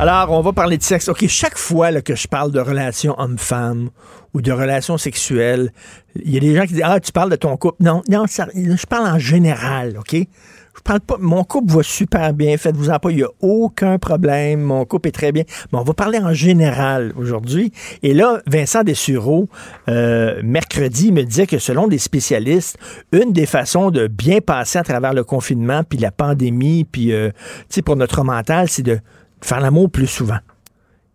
Alors, 0.00 0.32
on 0.32 0.40
va 0.40 0.52
parler 0.52 0.76
de 0.76 0.82
sexe. 0.82 1.08
OK, 1.08 1.24
chaque 1.28 1.56
fois 1.56 2.00
que 2.02 2.16
je 2.16 2.26
parle 2.26 2.50
de 2.50 2.58
relations 2.58 3.14
homme-femme 3.16 3.90
ou 4.34 4.42
de 4.42 4.50
relations 4.50 4.98
sexuelles, 4.98 5.72
il 6.16 6.34
y 6.34 6.36
a 6.36 6.40
des 6.40 6.56
gens 6.56 6.62
qui 6.62 6.72
disent 6.74 6.82
Ah, 6.84 6.98
tu 6.98 7.12
parles 7.12 7.30
de 7.30 7.36
ton 7.36 7.56
couple. 7.56 7.76
Non, 7.80 8.02
non, 8.10 8.24
je 8.26 8.86
parle 8.86 9.06
en 9.06 9.20
général, 9.20 9.96
OK? 9.96 10.14
Je 10.14 10.80
parle 10.82 10.98
pas. 10.98 11.16
Mon 11.20 11.44
couple 11.44 11.72
va 11.72 11.84
super 11.84 12.34
bien, 12.34 12.56
faites-vous-en 12.56 12.98
pas, 12.98 13.10
il 13.12 13.18
n'y 13.18 13.22
a 13.22 13.28
aucun 13.40 13.98
problème. 13.98 14.62
Mon 14.62 14.84
couple 14.84 15.10
est 15.10 15.12
très 15.12 15.30
bien. 15.30 15.44
Mais 15.72 15.78
on 15.78 15.84
va 15.84 15.94
parler 15.94 16.18
en 16.18 16.34
général 16.34 17.12
aujourd'hui. 17.16 17.70
Et 18.02 18.14
là, 18.14 18.42
Vincent 18.48 18.82
Dessureau, 18.82 19.48
euh, 19.88 20.40
mercredi, 20.42 21.12
me 21.12 21.22
disait 21.22 21.46
que 21.46 21.58
selon 21.60 21.86
des 21.86 21.98
spécialistes, 21.98 22.78
une 23.12 23.32
des 23.32 23.46
façons 23.46 23.92
de 23.92 24.08
bien 24.08 24.40
passer 24.40 24.80
à 24.80 24.82
travers 24.82 25.14
le 25.14 25.22
confinement, 25.22 25.84
puis 25.88 26.00
la 26.00 26.10
pandémie, 26.10 26.82
puis, 26.82 27.12
euh, 27.12 27.30
pour 27.84 27.94
notre 27.94 28.24
mental, 28.24 28.68
c'est 28.68 28.82
de 28.82 28.98
faire 29.44 29.60
l'amour 29.60 29.90
plus 29.90 30.06
souvent. 30.06 30.38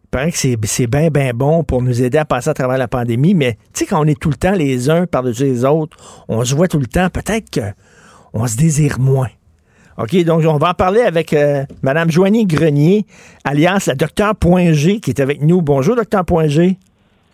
Il 0.06 0.10
paraît 0.12 0.32
que 0.32 0.38
c'est, 0.38 0.88
bien, 0.88 1.10
bien 1.10 1.32
bon 1.34 1.64
pour 1.64 1.82
nous 1.82 2.02
aider 2.02 2.18
à 2.18 2.26
passer 2.26 2.50
à 2.50 2.54
travers 2.54 2.78
la 2.78 2.88
pandémie, 2.88 3.34
mais 3.34 3.58
tu 3.74 3.80
sais, 3.80 3.86
quand 3.86 4.02
on 4.02 4.06
est 4.06 4.20
tout 4.20 4.30
le 4.30 4.36
temps 4.36 4.54
les 4.54 4.90
uns 4.90 5.06
par-dessus 5.06 5.46
les 5.46 5.66
autres, 5.66 5.98
on 6.28 6.44
se 6.44 6.56
voit 6.56 6.68
tout 6.68 6.80
le 6.80 6.88
temps, 6.88 7.10
peut-être 7.10 7.60
qu'on 7.60 8.48
se 8.48 8.56
désire 8.56 9.00
moins. 9.00 9.30
OK, 9.98 10.16
donc 10.24 10.44
on 10.46 10.58
va 10.58 10.70
en 10.70 10.74
parler 10.74 11.02
avec 11.02 11.34
euh, 11.34 11.66
Mme 11.82 12.10
Joanie 12.10 12.46
Grenier, 12.46 13.06
alias 13.44 13.84
la 13.88 13.96
docteur 13.96 14.34
G, 14.72 15.00
qui 15.00 15.12
est 15.12 15.20
avec 15.20 15.42
nous. 15.42 15.62
Bonjour, 15.62 15.96
docteur 15.96 16.24
G. 16.48 16.78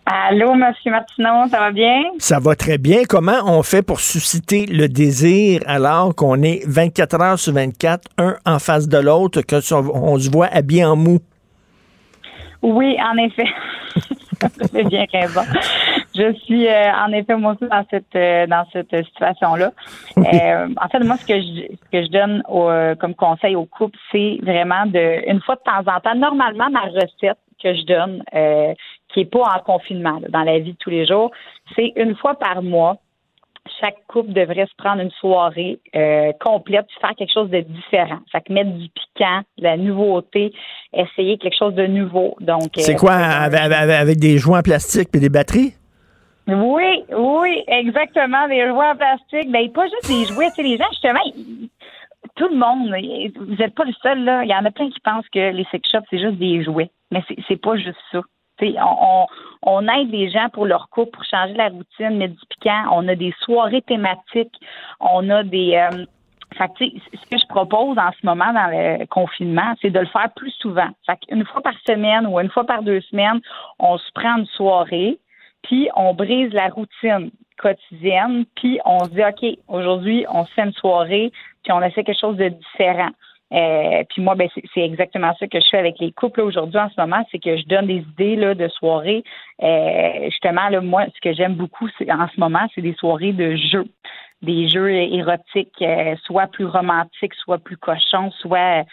Allô, 0.08 0.54
Monsieur 0.54 0.92
Martineau, 0.92 1.48
ça 1.50 1.58
va 1.58 1.72
bien? 1.72 2.04
Ça 2.20 2.38
va 2.40 2.56
très 2.56 2.78
bien. 2.78 3.00
Comment 3.10 3.40
on 3.48 3.64
fait 3.64 3.82
pour 3.82 4.00
susciter 4.00 4.68
le 4.68 4.88
désir 4.88 5.62
alors 5.66 6.14
qu'on 6.14 6.44
est 6.44 6.62
24 6.68 7.22
heures 7.22 7.40
sur 7.40 7.54
24, 7.54 8.08
un 8.20 8.36
en 8.46 8.60
face 8.60 8.88
de 8.88 9.00
l'autre, 9.00 9.42
que 9.42 9.56
on 9.74 10.20
se 10.20 10.30
voit 10.30 10.46
habillé 10.46 10.86
en 10.86 10.96
mou? 10.96 11.18
Oui, 12.62 12.96
en 13.02 13.18
effet. 13.18 13.48
Vous 14.42 14.78
avez 14.78 14.84
bien 14.84 15.06
raison. 15.12 15.42
Je 16.16 16.34
suis 16.44 16.68
euh, 16.68 16.92
en 16.94 17.12
effet 17.12 17.36
moi 17.36 17.54
aussi 17.54 17.68
dans 17.70 17.86
cette 17.90 18.16
euh, 18.16 18.46
dans 18.46 18.66
cette 18.72 18.96
situation-là. 19.08 19.72
Euh, 20.18 20.68
en 20.82 20.88
fait, 20.90 21.00
moi, 21.00 21.18
ce 21.18 21.26
que 21.26 21.40
je 21.40 21.74
ce 21.74 21.92
que 21.92 22.06
je 22.06 22.12
donne 22.12 22.44
au, 22.48 22.70
comme 23.00 23.16
conseil 23.16 23.56
au 23.56 23.66
couple, 23.66 23.98
c'est 24.12 24.38
vraiment 24.44 24.86
de 24.86 25.28
une 25.28 25.42
fois 25.42 25.56
de 25.56 25.62
temps 25.62 25.92
en 25.92 26.00
temps. 26.00 26.16
Normalement, 26.16 26.70
ma 26.70 26.82
recette 26.82 27.40
que 27.64 27.74
je 27.74 27.86
donne, 27.86 28.24
qui 29.16 29.22
est 29.22 29.26
pas 29.32 29.44
en 29.56 29.60
confinement 29.62 30.20
là, 30.20 30.28
dans 30.30 30.44
la 30.44 30.60
vie 30.60 30.74
de 30.74 30.78
tous 30.78 30.90
les 30.92 31.06
jours, 31.08 31.32
c'est 31.76 31.94
une 31.96 32.16
fois 32.16 32.36
par 32.36 32.62
mois 32.62 32.98
chaque 33.82 33.96
couple 34.08 34.32
devrait 34.32 34.68
se 34.68 34.76
prendre 34.78 35.02
une 35.02 35.10
soirée 35.12 35.80
euh, 35.96 36.32
complète, 36.40 36.86
faire 37.02 37.16
quelque 37.18 37.34
chose 37.34 37.50
de 37.50 37.62
différent. 37.62 38.20
Fait 38.32 38.42
que 38.42 38.54
mettre 38.54 38.70
du 38.74 38.90
piquant, 38.90 39.42
de 39.58 39.64
la 39.64 39.76
nouveauté, 39.76 40.54
essayer 40.94 41.40
quelque 41.40 41.58
chose 41.58 41.74
de 41.74 41.88
nouveau. 41.88 42.36
Donc 42.42 42.74
C'est 42.78 42.94
euh, 42.94 42.98
quoi, 42.98 43.14
avec, 43.14 43.60
avec- 43.60 44.20
des 44.20 44.38
jouets 44.38 44.60
en 44.60 44.62
plastique 44.62 45.10
et 45.16 45.20
des 45.20 45.30
batteries? 45.30 45.74
Oui, 46.48 47.04
oui, 47.12 47.64
exactement. 47.68 48.48
Des 48.48 48.68
jouets 48.68 48.86
en 48.92 48.96
plastique. 48.98 49.52
Ben, 49.52 49.72
pas 49.72 49.86
juste 49.86 50.06
des 50.08 50.26
jouets. 50.28 50.52
Tu 50.52 50.58
sais, 50.58 50.68
les 50.68 50.78
gens, 50.78 50.86
justement, 50.92 51.22
ils- 51.26 51.70
tout 52.36 52.48
le 52.50 52.58
monde, 52.58 52.90
vous 53.36 53.56
n'êtes 53.56 53.74
pas 53.74 53.86
le 53.86 53.94
seul, 54.04 54.24
là. 54.26 54.44
Il 54.44 54.50
y 54.50 54.54
en 54.54 54.64
a 54.66 54.70
plein 54.70 54.90
qui 54.92 55.00
pensent 55.00 55.28
que 55.30 55.52
les 55.52 55.66
sex 55.72 55.90
shops, 55.90 56.06
c'est 56.12 56.20
juste 56.20 56.38
des 56.38 56.64
jouets. 56.64 56.92
Mais 57.10 57.24
c'est, 57.28 57.38
c'est 57.48 57.60
pas 57.60 57.78
juste 57.78 57.98
ça. 58.12 58.22
On, 58.62 59.88
aide 59.88 60.12
les 60.12 60.30
gens 60.30 60.50
pour 60.50 60.66
leur 60.66 60.90
couple, 60.90 61.12
pour 61.12 61.24
changer 61.26 61.54
la 61.54 61.70
routine, 61.70 62.18
mettre 62.18 62.36
du 62.36 62.46
piquant. 62.50 62.84
On 62.92 63.08
a 63.08 63.16
des 63.16 63.34
soirées 63.42 63.82
thématiques. 63.82 64.56
On 65.00 65.30
a 65.30 65.44
des. 65.44 65.76
euh, 65.76 66.06
fait 66.58 66.72
ce 66.80 67.30
que 67.30 67.38
je 67.38 67.48
propose 67.48 67.98
en 67.98 68.12
ce 68.12 68.26
moment 68.26 68.54
dans 68.54 68.68
le 68.72 69.06
confinement, 69.08 69.74
c'est 69.82 69.90
de 69.90 70.00
le 70.00 70.06
faire 70.06 70.30
plus 70.36 70.52
souvent. 70.52 70.90
Fait 71.06 71.20
une 71.30 71.46
fois 71.46 71.62
par 71.62 71.74
semaine 71.86 72.26
ou 72.28 72.40
une 72.40 72.50
fois 72.50 72.64
par 72.64 72.82
deux 72.82 73.02
semaines, 73.02 73.42
on 73.80 73.98
se 73.98 74.12
prend 74.14 74.38
une 74.38 74.46
soirée, 74.46 75.20
puis 75.64 75.90
on 75.96 76.14
brise 76.14 76.54
la 76.54 76.70
routine 76.70 77.32
quotidienne, 77.58 78.46
puis 78.56 78.80
on 78.86 79.06
se 79.06 79.10
dit, 79.10 79.24
OK, 79.24 79.60
aujourd'hui, 79.68 80.26
on 80.30 80.46
se 80.46 80.54
fait 80.54 80.64
une 80.64 80.74
soirée, 80.74 81.32
puis 81.64 81.72
on 81.72 81.82
essaie 81.82 82.04
quelque 82.04 82.20
chose 82.20 82.38
de 82.38 82.50
différent. 82.50 83.10
Euh, 83.54 84.04
puis 84.10 84.22
moi, 84.24 84.36
ben, 84.36 84.50
c'est 84.74 84.82
exactement 84.82 85.34
ça 85.40 85.48
que 85.48 85.60
je 85.60 85.66
fais 85.70 85.78
avec 85.78 86.00
les 86.00 86.12
couples 86.12 86.42
aujourd'hui 86.42 86.80
en 86.80 86.90
ce 86.90 87.00
moment, 87.00 87.24
c'est 87.32 87.40
que 87.40 87.56
je 87.58 87.66
donne 87.68 87.86
des 87.88 88.04
idées 88.14 88.36
là, 88.36 88.56
de 88.56 88.68
soirées. 88.70 89.24
Euh, 89.62 90.26
justement, 90.26 90.68
là, 90.70 90.82
moi, 90.82 91.06
ce 91.14 91.22
que 91.22 91.34
j'aime 91.36 91.54
beaucoup 91.54 91.88
en 92.10 92.28
ce 92.28 92.40
moment, 92.40 92.68
c'est 92.74 92.82
des 92.82 92.96
soirées 92.96 93.34
de 93.34 93.56
jeux. 93.56 93.86
Des 94.42 94.68
jeux 94.68 94.92
érotiques, 94.92 95.72
euh, 95.82 96.16
soit 96.26 96.48
plus 96.48 96.66
romantiques, 96.66 97.34
soit 97.36 97.58
plus 97.58 97.78
cochons, 97.78 98.32
soit 98.42 98.84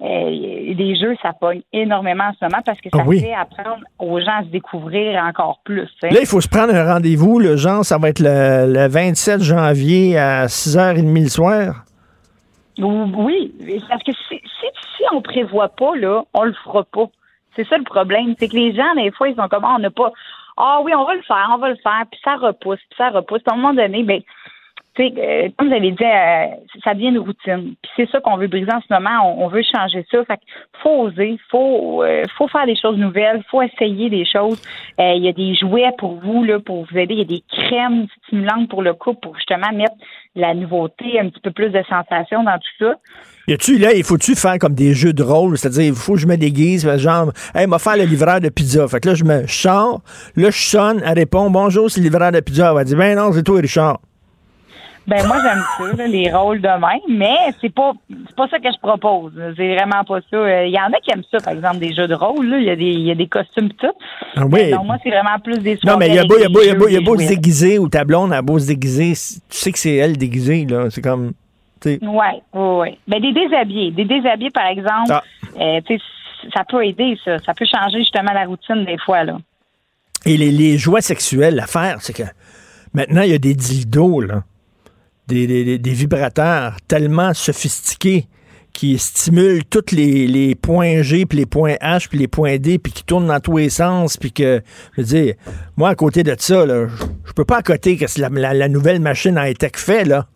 euh, 0.00 0.74
des 0.74 0.96
jeux, 0.96 1.16
ça 1.22 1.32
pogne 1.38 1.62
énormément 1.72 2.24
en 2.24 2.32
ce 2.38 2.44
moment 2.44 2.62
parce 2.64 2.80
que 2.80 2.88
ça 2.90 2.98
Ah 3.00 3.04
oui. 3.06 3.20
fait 3.20 3.34
apprendre 3.34 3.82
aux 3.98 4.20
gens 4.20 4.38
à 4.40 4.42
se 4.42 4.48
découvrir 4.48 5.20
encore 5.22 5.60
plus. 5.64 5.88
sais. 6.00 6.10
Là, 6.10 6.20
il 6.20 6.26
faut 6.26 6.40
se 6.40 6.48
prendre 6.48 6.74
un 6.74 6.94
rendez-vous. 6.94 7.40
Le 7.40 7.56
genre, 7.56 7.84
ça 7.84 7.98
va 7.98 8.08
être 8.10 8.20
le, 8.20 8.72
le 8.72 8.88
27 8.88 9.42
janvier 9.42 10.16
à 10.18 10.46
6h30 10.46 11.22
le 11.22 11.28
soir. 11.28 11.84
Oui, 12.78 13.54
parce 13.88 14.02
que 14.02 14.12
si, 14.12 14.40
si, 14.40 14.66
si 14.96 15.02
on 15.12 15.20
prévoit 15.20 15.68
pas, 15.68 15.94
là, 15.96 16.24
on 16.34 16.44
le 16.44 16.52
fera 16.52 16.84
pas. 16.84 17.06
C'est 17.54 17.66
ça 17.68 17.76
le 17.76 17.84
problème. 17.84 18.34
C'est 18.38 18.48
que 18.48 18.56
les 18.56 18.74
gens, 18.74 18.94
des 18.94 19.10
fois, 19.10 19.28
ils 19.28 19.36
sont 19.36 19.48
comme, 19.48 19.64
Ah, 19.64 19.74
on 19.76 19.78
n'a 19.78 19.90
pas, 19.90 20.12
ah 20.56 20.80
oui, 20.82 20.94
on 20.94 21.04
va 21.04 21.14
le 21.14 21.22
faire, 21.22 21.50
on 21.52 21.58
va 21.58 21.70
le 21.70 21.76
faire, 21.76 22.04
puis 22.10 22.20
ça 22.22 22.36
repousse, 22.36 22.80
puis 22.88 22.96
ça 22.96 23.10
repousse. 23.10 23.42
Puis 23.42 23.50
à 23.50 23.54
un 23.54 23.56
moment 23.56 23.74
donné, 23.74 24.02
ben, 24.02 24.20
euh, 25.00 25.48
comme 25.56 25.68
vous 25.68 25.74
avez 25.74 25.90
dit, 25.90 26.04
euh, 26.04 26.46
ça 26.84 26.94
devient 26.94 27.08
une 27.08 27.18
routine. 27.18 27.74
Puis 27.82 27.92
c'est 27.96 28.10
ça 28.10 28.20
qu'on 28.20 28.36
veut 28.36 28.48
briser 28.48 28.72
en 28.72 28.80
ce 28.80 28.92
moment. 28.92 29.42
On, 29.42 29.48
veut 29.48 29.62
changer 29.62 30.04
ça. 30.10 30.24
Fait 30.24 30.40
faut 30.82 31.04
oser, 31.04 31.38
faut, 31.50 32.02
euh, 32.02 32.24
faut 32.36 32.48
faire 32.48 32.66
des 32.66 32.76
choses 32.76 32.98
nouvelles, 32.98 33.42
faut 33.50 33.62
essayer 33.62 34.10
des 34.10 34.24
choses. 34.24 34.60
Euh, 35.00 35.14
Il 35.16 35.24
y 35.24 35.28
a 35.28 35.32
des 35.32 35.54
jouets 35.54 35.92
pour 35.98 36.20
vous 36.20 36.44
là, 36.44 36.58
pour 36.60 36.84
vous 36.84 36.98
aider. 36.98 37.14
Il 37.14 37.18
y 37.18 37.22
a 37.22 37.24
des 37.24 37.42
crèmes 37.50 38.06
stimulantes 38.26 38.68
pour 38.68 38.82
le 38.82 38.92
couple 38.92 39.20
pour 39.22 39.36
justement 39.36 39.72
mettre 39.72 39.94
la 40.34 40.54
nouveauté, 40.54 41.18
un 41.18 41.28
petit 41.28 41.40
peu 41.40 41.50
plus 41.50 41.70
de 41.70 41.82
sensation 41.88 42.42
dans 42.42 42.58
tout 42.58 42.84
ça. 42.84 42.94
Y 43.48 43.54
a-tu, 43.54 43.78
là, 43.78 43.92
il 43.92 44.04
faut-tu 44.04 44.34
faire 44.34 44.58
comme 44.58 44.74
des 44.74 44.94
jeux 44.94 45.12
de 45.12 45.22
rôle? 45.22 45.58
C'est-à-dire, 45.58 45.84
il 45.84 45.94
faut 45.94 46.14
que 46.14 46.20
je 46.20 46.26
me 46.26 46.36
déguise, 46.36 46.84
fait 46.84 46.98
genre, 46.98 47.32
hey, 47.54 47.66
m'a 47.66 47.78
faire 47.78 47.96
le 47.96 48.04
livreur 48.04 48.40
de 48.40 48.48
pizza. 48.48 48.86
Fait 48.88 49.00
que 49.00 49.08
là, 49.08 49.14
je 49.14 49.24
me 49.24 49.46
sors, 49.46 50.00
là, 50.36 50.50
je 50.50 50.62
sonne, 50.62 51.02
elle 51.04 51.18
répond, 51.18 51.50
bonjour, 51.50 51.90
c'est 51.90 52.00
le 52.00 52.04
livreur 52.04 52.30
de 52.30 52.40
pizza. 52.40 52.68
Elle 52.68 52.74
va 52.74 52.84
dire, 52.84 52.96
ben 52.96 53.16
non, 53.16 53.32
c'est 53.32 53.42
toi, 53.42 53.60
Richard. 53.60 53.98
Ben 55.06 55.26
moi 55.26 55.36
j'aime 55.42 55.62
ça, 55.78 55.96
là, 55.96 56.06
les 56.06 56.32
rôles 56.32 56.60
de 56.60 56.68
même, 56.68 57.18
mais 57.18 57.34
c'est 57.60 57.74
pas 57.74 57.92
c'est 58.08 58.36
pas 58.36 58.46
ça 58.48 58.58
que 58.58 58.68
je 58.72 58.78
propose. 58.78 59.32
C'est 59.56 59.74
vraiment 59.74 60.04
pas 60.04 60.20
ça. 60.30 60.36
Euh, 60.36 60.66
Il 60.66 60.72
y 60.72 60.78
en 60.78 60.92
a 60.92 61.00
qui 61.02 61.10
aiment 61.10 61.24
ça, 61.30 61.38
par 61.38 61.52
exemple, 61.54 61.78
des 61.78 61.92
jeux 61.92 62.06
de 62.06 62.14
rôle. 62.14 62.46
là. 62.48 62.58
Il 62.58 62.64
y 62.64 62.70
a 62.70 62.76
des 62.76 62.84
il 62.84 63.06
y 63.06 63.10
a 63.10 63.14
des 63.14 63.26
costumes 63.26 63.70
tout. 63.72 63.86
Ah 64.36 64.44
oui. 64.44 64.50
Mais 64.52 64.70
non, 64.70 64.84
moi 64.84 64.96
c'est 65.02 65.10
vraiment 65.10 65.38
plus 65.42 65.58
des 65.58 65.78
Non, 65.84 65.96
mais 65.96 66.08
il 66.08 66.14
y 66.14 66.18
a 66.18 66.24
beau, 66.24 66.36
il 66.38 66.42
y 66.42 66.44
a 66.44 66.48
beau, 66.48 66.60
il 66.62 66.66
y 66.66 66.70
a 66.70 66.74
beau, 66.74 66.88
il 66.88 66.92
y 66.92 66.96
a 66.96 66.98
jeux, 67.00 67.04
beau 67.04 67.16
des 67.16 67.24
se 67.24 67.28
déguiser, 67.30 67.78
ou 67.78 67.88
ta 67.88 68.04
blonde 68.04 68.32
a 68.32 68.42
beau 68.42 68.58
se 68.58 68.68
déguiser, 68.68 69.12
tu 69.12 69.56
sais 69.56 69.72
que 69.72 69.78
c'est 69.78 69.96
elle 69.96 70.16
déguisée, 70.16 70.66
là. 70.66 70.88
C'est 70.90 71.02
comme. 71.02 71.32
Ouais, 71.84 71.98
ouais, 72.00 72.40
ouais. 72.54 72.98
Ben 73.08 73.20
des 73.20 73.32
déshabillés, 73.32 73.90
des 73.90 74.04
déshabillés 74.04 74.50
par 74.50 74.66
exemple. 74.66 75.10
Ah. 75.10 75.22
euh, 75.60 75.80
ça 76.54 76.62
peut 76.68 76.84
aider 76.84 77.18
ça, 77.24 77.38
ça 77.40 77.54
peut 77.54 77.66
changer 77.66 77.98
justement 77.98 78.32
la 78.32 78.44
routine 78.44 78.84
des 78.84 78.98
fois 78.98 79.24
là. 79.24 79.36
Et 80.24 80.36
les, 80.36 80.52
les 80.52 80.78
jouets 80.78 81.00
sexuels, 81.00 81.56
l'affaire, 81.56 81.96
c'est 82.00 82.12
que 82.12 82.22
maintenant, 82.94 83.22
il 83.22 83.30
y 83.30 83.34
a 83.34 83.38
des 83.38 83.54
dildos, 83.54 84.20
là. 84.20 84.42
Des, 85.32 85.46
des- 85.46 85.64
des- 85.64 85.78
des 85.78 85.92
vibrateurs 85.92 86.76
tellement 86.88 87.32
sophistiqués 87.32 88.26
qui 88.74 88.98
stimulent 88.98 89.64
tous 89.64 89.92
les, 89.92 90.26
les 90.26 90.54
points 90.54 91.00
G, 91.02 91.24
puis 91.26 91.38
les 91.38 91.46
points 91.46 91.74
H, 91.82 92.08
puis 92.08 92.18
les 92.18 92.28
points 92.28 92.58
D, 92.58 92.78
puis 92.78 92.92
qui 92.92 93.02
tournent 93.04 93.26
dans 93.28 93.40
tous 93.40 93.56
les 93.56 93.70
sens, 93.70 94.16
puis 94.18 94.30
que, 94.32 94.60
je 94.96 95.00
veux 95.00 95.06
dire, 95.06 95.34
moi, 95.76 95.88
à 95.90 95.94
côté 95.94 96.22
de 96.22 96.34
ça, 96.38 96.66
là, 96.66 96.86
je, 97.24 97.32
peux 97.32 97.44
pas 97.46 97.58
à 97.58 97.62
côté 97.62 97.96
que 97.96 98.04
la, 98.18 98.28
la- 98.28 98.52
la 98.54 98.68
nouvelle 98.68 99.00
machine 99.00 99.38
à 99.38 99.48
high-tech 99.48 99.72
fait, 99.76 100.04
là. 100.04 100.26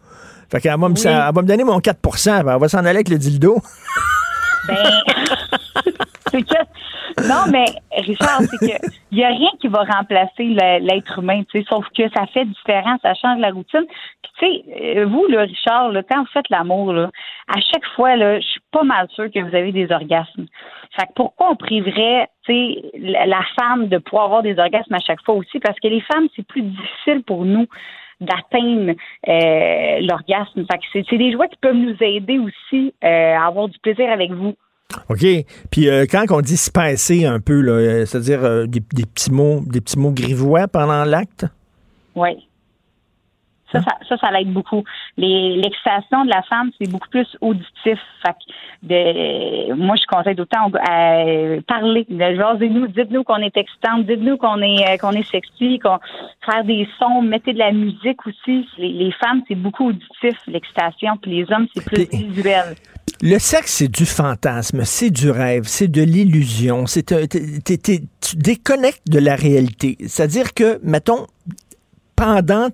Fait 0.51 0.61
qu'elle 0.63 0.79
va, 0.79 0.89
va 1.33 1.43
me 1.43 1.47
donner 1.47 1.65
mon 1.65 1.81
4 1.81 1.99
puis 2.01 2.21
elle 2.55 2.59
va 2.61 2.69
s'en 2.69 2.79
aller 2.79 2.91
avec 2.91 3.09
le 3.11 3.19
dildo. 3.19 3.59
Ben, 4.69 4.77
c'est 6.31 6.43
que, 6.43 7.29
non, 7.29 7.51
mais 7.51 7.65
Richard, 7.93 8.41
c'est 8.43 8.59
que 8.59 8.87
il 9.13 9.25
a 9.25 9.29
rien 9.29 9.51
qui 9.61 9.69
va 9.69 9.85
remplacer 9.85 10.45
le- 10.45 10.81
l'être 10.81 11.19
humain, 11.19 11.43
tu 11.51 11.59
sais, 11.59 11.67
sauf 11.69 11.87
que 11.97 12.09
ça 12.11 12.27
fait 12.27 12.45
différent, 12.45 12.97
ça 13.03 13.15
change 13.15 13.39
la 13.41 13.51
routine. 13.51 13.85
Tu 14.23 14.47
sais, 14.47 14.65
euh, 14.99 15.07
vous, 15.07 15.27
là, 15.29 15.43
Richard, 15.43 15.91
là, 15.91 16.03
quand 16.03 16.21
vous 16.21 16.31
faites 16.33 16.49
l'amour, 16.51 16.93
à 16.93 17.61
chaque 17.61 17.87
fois, 17.95 18.17
là, 18.17 18.41
je 18.41 18.47
suis 18.47 18.61
pas 18.73 18.83
mal 18.83 19.09
sûre 19.11 19.31
que 19.33 19.41
vous 19.41 19.55
avez 19.55 19.73
des 19.73 19.91
orgasmes. 19.93 20.47
Fait 20.99 21.07
que 21.07 21.13
pourquoi 21.15 21.51
on 21.51 21.57
priverait, 21.57 22.29
tu 22.45 22.53
sais, 22.53 22.83
la, 22.99 23.43
femme 23.59 23.89
de 23.89 23.99
pouvoir 23.99 24.25
avoir 24.27 24.43
des 24.43 24.59
orgasmes 24.59 24.95
à 24.95 25.01
chaque 25.01 25.23
fois 25.25 25.35
aussi? 25.35 25.59
Parce 25.61 25.79
que 25.81 25.89
les 25.89 26.01
femmes, 26.01 26.29
c'est 26.35 26.47
plus 26.47 26.63
difficile 26.63 27.23
pour 27.25 27.45
nous 27.45 27.67
d'atteindre 28.21 28.95
euh, 29.29 30.01
l'orgasme. 30.01 30.65
Fait 30.71 30.79
que 30.79 31.05
c'est 31.09 31.19
des 31.19 31.33
jouets 31.33 31.49
qui 31.49 31.59
peuvent 31.61 31.75
nous 31.75 31.97
aider 32.01 32.39
aussi 32.39 32.95
euh, 33.05 33.37
à 33.37 33.47
avoir 33.47 33.69
du 33.69 33.79
plaisir 33.79 34.11
avec 34.11 34.33
vous. 34.33 34.55
OK. 35.09 35.25
Puis 35.71 35.89
euh, 35.89 36.07
quand 36.11 36.25
on 36.31 36.41
dit 36.41 36.57
se 36.57 36.71
pincer 36.71 37.27
un 37.27 37.41
peu, 37.41 37.61
là, 37.61 37.73
euh, 37.73 38.07
c'est-à-dire 38.07 38.45
euh, 38.45 38.67
des, 38.67 38.81
des 38.81 39.05
petits 39.05 39.33
mots, 39.33 39.61
des 39.67 39.81
petits 39.81 39.99
mots 39.99 40.13
grivois 40.13 40.69
pendant 40.69 41.05
l'acte? 41.05 41.47
Oui. 42.15 42.47
Ça, 43.73 43.83
ça, 43.83 43.99
ça, 44.09 44.17
ça 44.19 44.31
l'aide 44.31 44.53
beaucoup. 44.53 44.85
L'excitation 45.17 46.25
de 46.25 46.31
la 46.31 46.43
femme, 46.43 46.71
c'est 46.79 46.89
beaucoup 46.89 47.09
plus 47.09 47.27
auditif. 47.41 47.99
Fait 48.25 48.33
que 48.33 48.53
de, 48.85 49.75
moi, 49.75 49.97
je 49.97 50.07
conseille 50.07 50.37
d'autant 50.37 50.71
à 50.89 51.25
parler. 51.67 52.07
Jasez-nous, 52.09 52.87
dites-nous 52.87 53.25
qu'on 53.25 53.39
est 53.39 53.57
excitante, 53.57 54.07
dites-nous 54.07 54.37
qu'on 54.37 54.63
est 54.63 54.89
euh, 54.89 54.97
qu'on 54.99 55.11
est 55.11 55.29
sexy, 55.29 55.81
qu'on 55.81 55.99
faire 56.45 56.63
des 56.65 56.89
sons, 56.99 57.23
mettez 57.23 57.55
de 57.55 57.59
la 57.59 57.73
musique 57.73 58.25
aussi. 58.25 58.69
Les, 58.79 58.93
les 58.93 59.13
femmes, 59.13 59.43
c'est 59.49 59.57
beaucoup 59.57 59.89
auditif, 59.89 60.37
l'excitation, 60.47 61.17
puis 61.17 61.33
les 61.33 61.53
hommes, 61.53 61.67
c'est 61.75 61.85
plus 61.85 62.09
visuel. 62.09 62.77
Le 63.23 63.39
sexe, 63.39 63.73
c'est 63.77 63.89
du 63.89 64.05
fantasme, 64.05 64.85
c'est 64.85 65.11
du 65.11 65.31
rêve, 65.31 65.65
c'est 65.67 65.89
de 65.89 66.03
l'illusion. 66.03 66.87
C'est 66.87 67.05
tu 67.65 68.37
déconnectes 68.37 69.09
de 69.09 69.19
la 69.19 69.37
réalité. 69.37 69.97
C'est-à-dire 70.07 70.53
que, 70.53 70.79
mettons, 70.83 71.27
pendant 72.15 72.69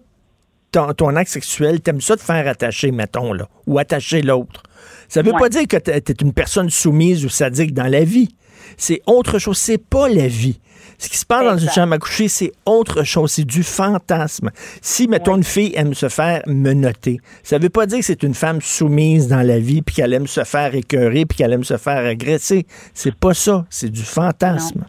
ton, 0.73 0.93
ton 0.95 1.15
acte 1.17 1.31
sexuel, 1.31 1.81
t'aimes 1.81 2.01
ça 2.01 2.17
te 2.17 2.23
faire 2.23 2.49
attacher, 2.49 2.91
mettons, 2.91 3.33
là, 3.33 3.49
ou 3.67 3.79
attacher 3.79 4.23
l'autre. 4.23 4.63
Ça 5.09 5.23
veut 5.23 5.33
Ouais. 5.33 5.39
pas 5.39 5.49
dire 5.49 5.69
que 5.69 5.77
t'es 5.77 6.15
une 6.21 6.33
personne 6.33 6.71
soumise 6.71 7.25
ou 7.25 7.29
sadique 7.29 7.73
dans 7.75 7.87
la 7.87 8.03
vie. 8.03 8.35
C'est 8.77 9.03
autre 9.07 9.39
chose. 9.39 9.59
C'est 9.59 9.79
pas 9.79 10.09
la 10.09 10.27
vie. 10.27 10.59
Ce 11.03 11.09
qui 11.11 11.17
se 11.17 11.27
passe 11.27 11.45
dans 11.45 11.59
une 11.59 11.69
chambre 11.69 11.95
à 11.95 11.99
coucher, 11.99 12.29
c'est 12.29 12.53
autre 12.65 13.03
chose. 13.03 13.33
C'est 13.33 13.45
du 13.45 13.65
fantasme. 13.65 14.51
Si, 14.81 15.09
mettons, 15.09 15.37
une 15.37 15.43
fille 15.43 15.73
aime 15.75 15.95
se 15.95 16.09
faire 16.09 16.43
menotter, 16.47 17.19
ça 17.43 17.59
veut 17.59 17.71
pas 17.71 17.87
dire 17.87 17.99
que 17.99 18.05
c'est 18.05 18.23
une 18.23 18.35
femme 18.35 18.61
soumise 18.61 19.27
dans 19.29 19.45
la 19.45 19.59
vie, 19.59 19.83
puis 19.83 19.97
qu'elle 19.97 20.15
aime 20.15 20.29
se 20.29 20.45
faire 20.45 20.75
écœurer, 20.77 21.27
puis 21.27 21.39
qu'elle 21.39 21.53
aime 21.53 21.65
se 21.65 21.77
faire 21.77 22.07
agresser. 22.07 22.67
C'est 22.95 23.15
pas 23.17 23.35
ça. 23.35 23.65
C'est 23.69 23.91
du 23.91 24.03
fantasme. 24.03 24.85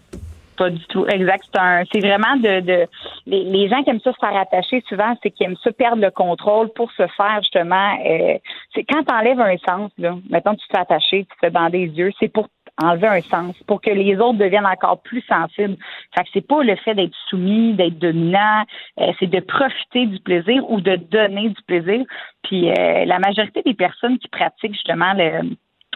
Pas 0.56 0.70
du 0.70 0.86
tout. 0.86 1.04
Exact. 1.08 1.44
C'est 1.52 1.60
un- 1.60 1.84
c'est 1.92 2.00
vraiment 2.00 2.36
de, 2.38 2.60
de 2.60 2.86
les, 3.26 3.44
les 3.46 3.68
gens 3.68 3.82
qui 3.84 3.90
aiment 3.90 4.00
ça 4.04 4.12
se 4.14 4.20
faire 4.20 4.38
attacher 4.40 4.84
souvent, 4.88 5.18
c'est 5.24 5.32
qu'ils 5.32 5.48
aiment 5.48 5.56
ça 5.64 5.72
perdre 5.72 6.00
le 6.00 6.12
contrôle 6.12 6.70
pour 6.76 6.92
se 6.92 7.08
faire 7.18 7.40
justement. 7.42 7.98
euh, 8.08 8.38
c'est 8.76 8.84
quand 8.84 9.04
t'enlèves 9.04 9.40
un 9.40 9.56
sens 9.68 9.90
là. 9.98 10.16
Mettons 10.30 10.52
tu 10.54 10.60
te 10.68 10.72
fais 10.72 10.82
attacher, 10.82 11.26
tu 11.28 11.36
te 11.36 11.40
fais 11.42 11.50
bander 11.50 11.88
les 11.88 11.94
yeux, 11.94 12.12
c'est 12.20 12.28
pour 12.32 12.50
enlever 12.82 13.08
un 13.08 13.22
sens, 13.22 13.56
pour 13.68 13.82
que 13.82 13.92
les 13.92 14.16
autres 14.18 14.40
deviennent 14.40 14.66
encore 14.66 15.02
plus 15.02 15.22
sensibles. 15.30 15.78
Fait 16.16 16.24
que 16.24 16.30
c'est 16.34 16.48
pas 16.48 16.64
le 16.64 16.76
fait 16.78 16.96
d'être 16.96 17.14
soumis, 17.30 17.74
d'être 17.74 18.00
dominant, 18.00 18.64
euh, 19.00 19.12
c'est 19.20 19.30
de 19.30 19.40
profiter 19.42 20.08
du 20.08 20.20
plaisir 20.20 20.68
ou 20.70 20.82
de 20.82 20.96
donner 20.96 21.50
du 21.50 21.62
plaisir. 21.68 22.04
Puis 22.44 22.72
euh, 22.72 23.06
la 23.06 23.20
majorité 23.20 23.62
des 23.64 23.76
personnes 23.76 24.18
qui 24.18 24.28
pratiquent 24.28 24.74
justement 24.74 25.14
le 25.14 25.56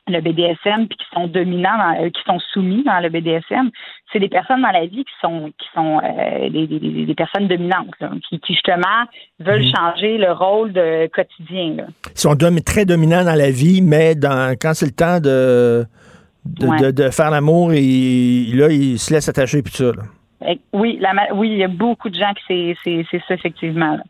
le 0.10 0.22
BDSM 0.22 0.88
puis 0.88 0.98
qui 0.98 1.06
sont 1.14 1.28
dominants, 1.28 1.78
dans- 1.78 2.02
euh, 2.06 2.10
qui 2.10 2.22
sont 2.26 2.40
soumis 2.54 2.82
dans 2.86 3.02
le 3.02 3.10
BDSM, 3.10 3.70
c'est 4.14 4.20
des 4.20 4.30
personnes 4.30 4.62
dans 4.62 4.72
la 4.72 4.86
vie 4.86 5.04
qui 5.04 5.12
sont 5.22 5.52
qui 5.58 5.68
sont 5.76 6.00
euh, 6.02 6.50
des, 6.50 6.66
des- 6.66 7.14
personnes 7.14 7.50
dominantes, 7.50 7.94
là, 8.00 8.12
qui, 8.30 8.40
qui 8.40 8.54
justement 8.54 9.04
veulent 9.42 9.64
Mhm. 9.66 9.74
changer 9.76 10.18
le 10.18 10.32
rôle 10.32 10.72
de 10.72 11.08
quotidien. 11.08 11.74
Là. 11.76 11.84
Ils 12.16 12.20
sont 12.22 12.36
dom- 12.36 12.62
très 12.62 12.86
dominants 12.86 13.26
dans 13.26 13.36
la 13.36 13.52
vie, 13.52 13.82
mais 13.82 14.16
dans, 14.16 14.56
quand 14.62 14.74
c'est 14.76 14.86
le 14.86 14.94
temps 14.94 15.20
de, 15.20 15.84
de, 16.48 16.68
Ouais. 16.68 16.80
de- 16.82 16.92
de 16.92 17.10
faire 17.10 17.30
l'amour, 17.32 17.74
il- 17.74 18.56
là, 18.58 18.70
ils 18.70 18.98
se 19.00 19.14
laissent 19.14 19.30
attacher 19.30 19.62
puis 19.62 19.72
tout 19.72 19.78
ça. 19.84 19.92
là. 19.98 20.04
Eh, 20.50 20.60
Oui, 20.74 20.98
la, 21.02 21.12
oui, 21.36 21.50
il 21.52 21.58
y 21.58 21.64
a 21.64 21.68
beaucoup 21.68 22.10
de 22.10 22.16
gens 22.16 22.32
qui 22.36 22.44
c'est 22.48 22.76
c'est 22.84 23.06
c'est 23.12 23.22
ça 23.28 23.34
effectivement. 23.34 23.98
là. 23.98 24.04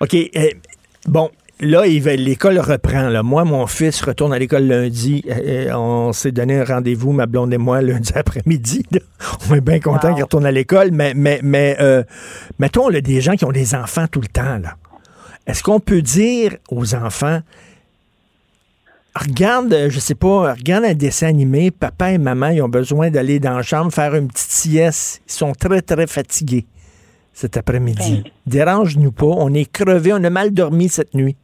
OK. 0.00 0.14
eh, 0.14 0.56
bon, 1.06 1.30
là, 1.60 1.86
il 1.86 2.00
va- 2.02 2.16
l'école 2.16 2.58
reprend. 2.58 3.08
Là. 3.08 3.22
Moi, 3.22 3.44
mon 3.44 3.66
fils 3.66 4.00
retourne 4.02 4.32
à 4.32 4.38
l'école 4.38 4.64
lundi. 4.64 5.24
Eh, 5.28 5.72
on 5.72 6.12
s'est 6.12 6.32
donné 6.32 6.60
un 6.60 6.64
rendez-vous, 6.64 7.12
ma 7.12 7.26
blonde 7.26 7.52
et 7.54 7.58
moi, 7.58 7.80
lundi 7.82 8.12
après-midi. 8.14 8.84
On 9.50 9.54
est 9.54 9.60
bien 9.60 9.78
content 9.80 10.14
qu'il 10.14 10.22
retourne 10.24 10.46
à 10.46 10.50
l'école. 10.52 10.90
Mais, 10.92 11.12
mais, 11.14 11.40
mais 11.42 11.76
euh, 11.80 12.02
mettons, 12.58 12.88
là, 12.88 13.00
des 13.00 13.20
gens 13.20 13.34
qui 13.34 13.44
ont 13.44 13.52
des 13.52 13.74
enfants 13.74 14.06
tout 14.10 14.20
le 14.20 14.28
temps. 14.28 14.58
là. 14.58 14.74
Est-ce 15.46 15.62
qu'on 15.62 15.80
peut 15.80 16.02
dire 16.02 16.56
aux 16.70 16.94
enfants, 16.94 17.40
regarde, 19.18 19.72
euh, 19.72 19.90
je 19.90 19.98
sais 19.98 20.14
pas, 20.14 20.54
regarde 20.54 20.84
un 20.84 20.94
dessin 20.94 21.28
animé, 21.28 21.70
papa 21.70 22.12
et 22.12 22.18
maman, 22.18 22.48
ils 22.48 22.62
ont 22.62 22.68
besoin 22.68 23.10
d'aller 23.10 23.40
dans 23.40 23.56
la 23.56 23.62
chambre 23.62 23.92
faire 23.92 24.14
une 24.14 24.28
petite 24.28 24.50
sieste. 24.50 25.22
Ils 25.26 25.32
sont 25.32 25.52
très, 25.52 25.82
très 25.82 26.06
fatigués 26.06 26.66
cet 27.32 27.56
après-midi. 27.56 28.24
Dérange-nous 28.46 29.12
pas. 29.12 29.26
On 29.26 29.54
est 29.54 29.70
crevés, 29.70 30.12
on 30.12 30.24
a 30.24 30.30
mal 30.30 30.52
dormi 30.52 30.88
cette 30.88 31.14
nuit. 31.14 31.36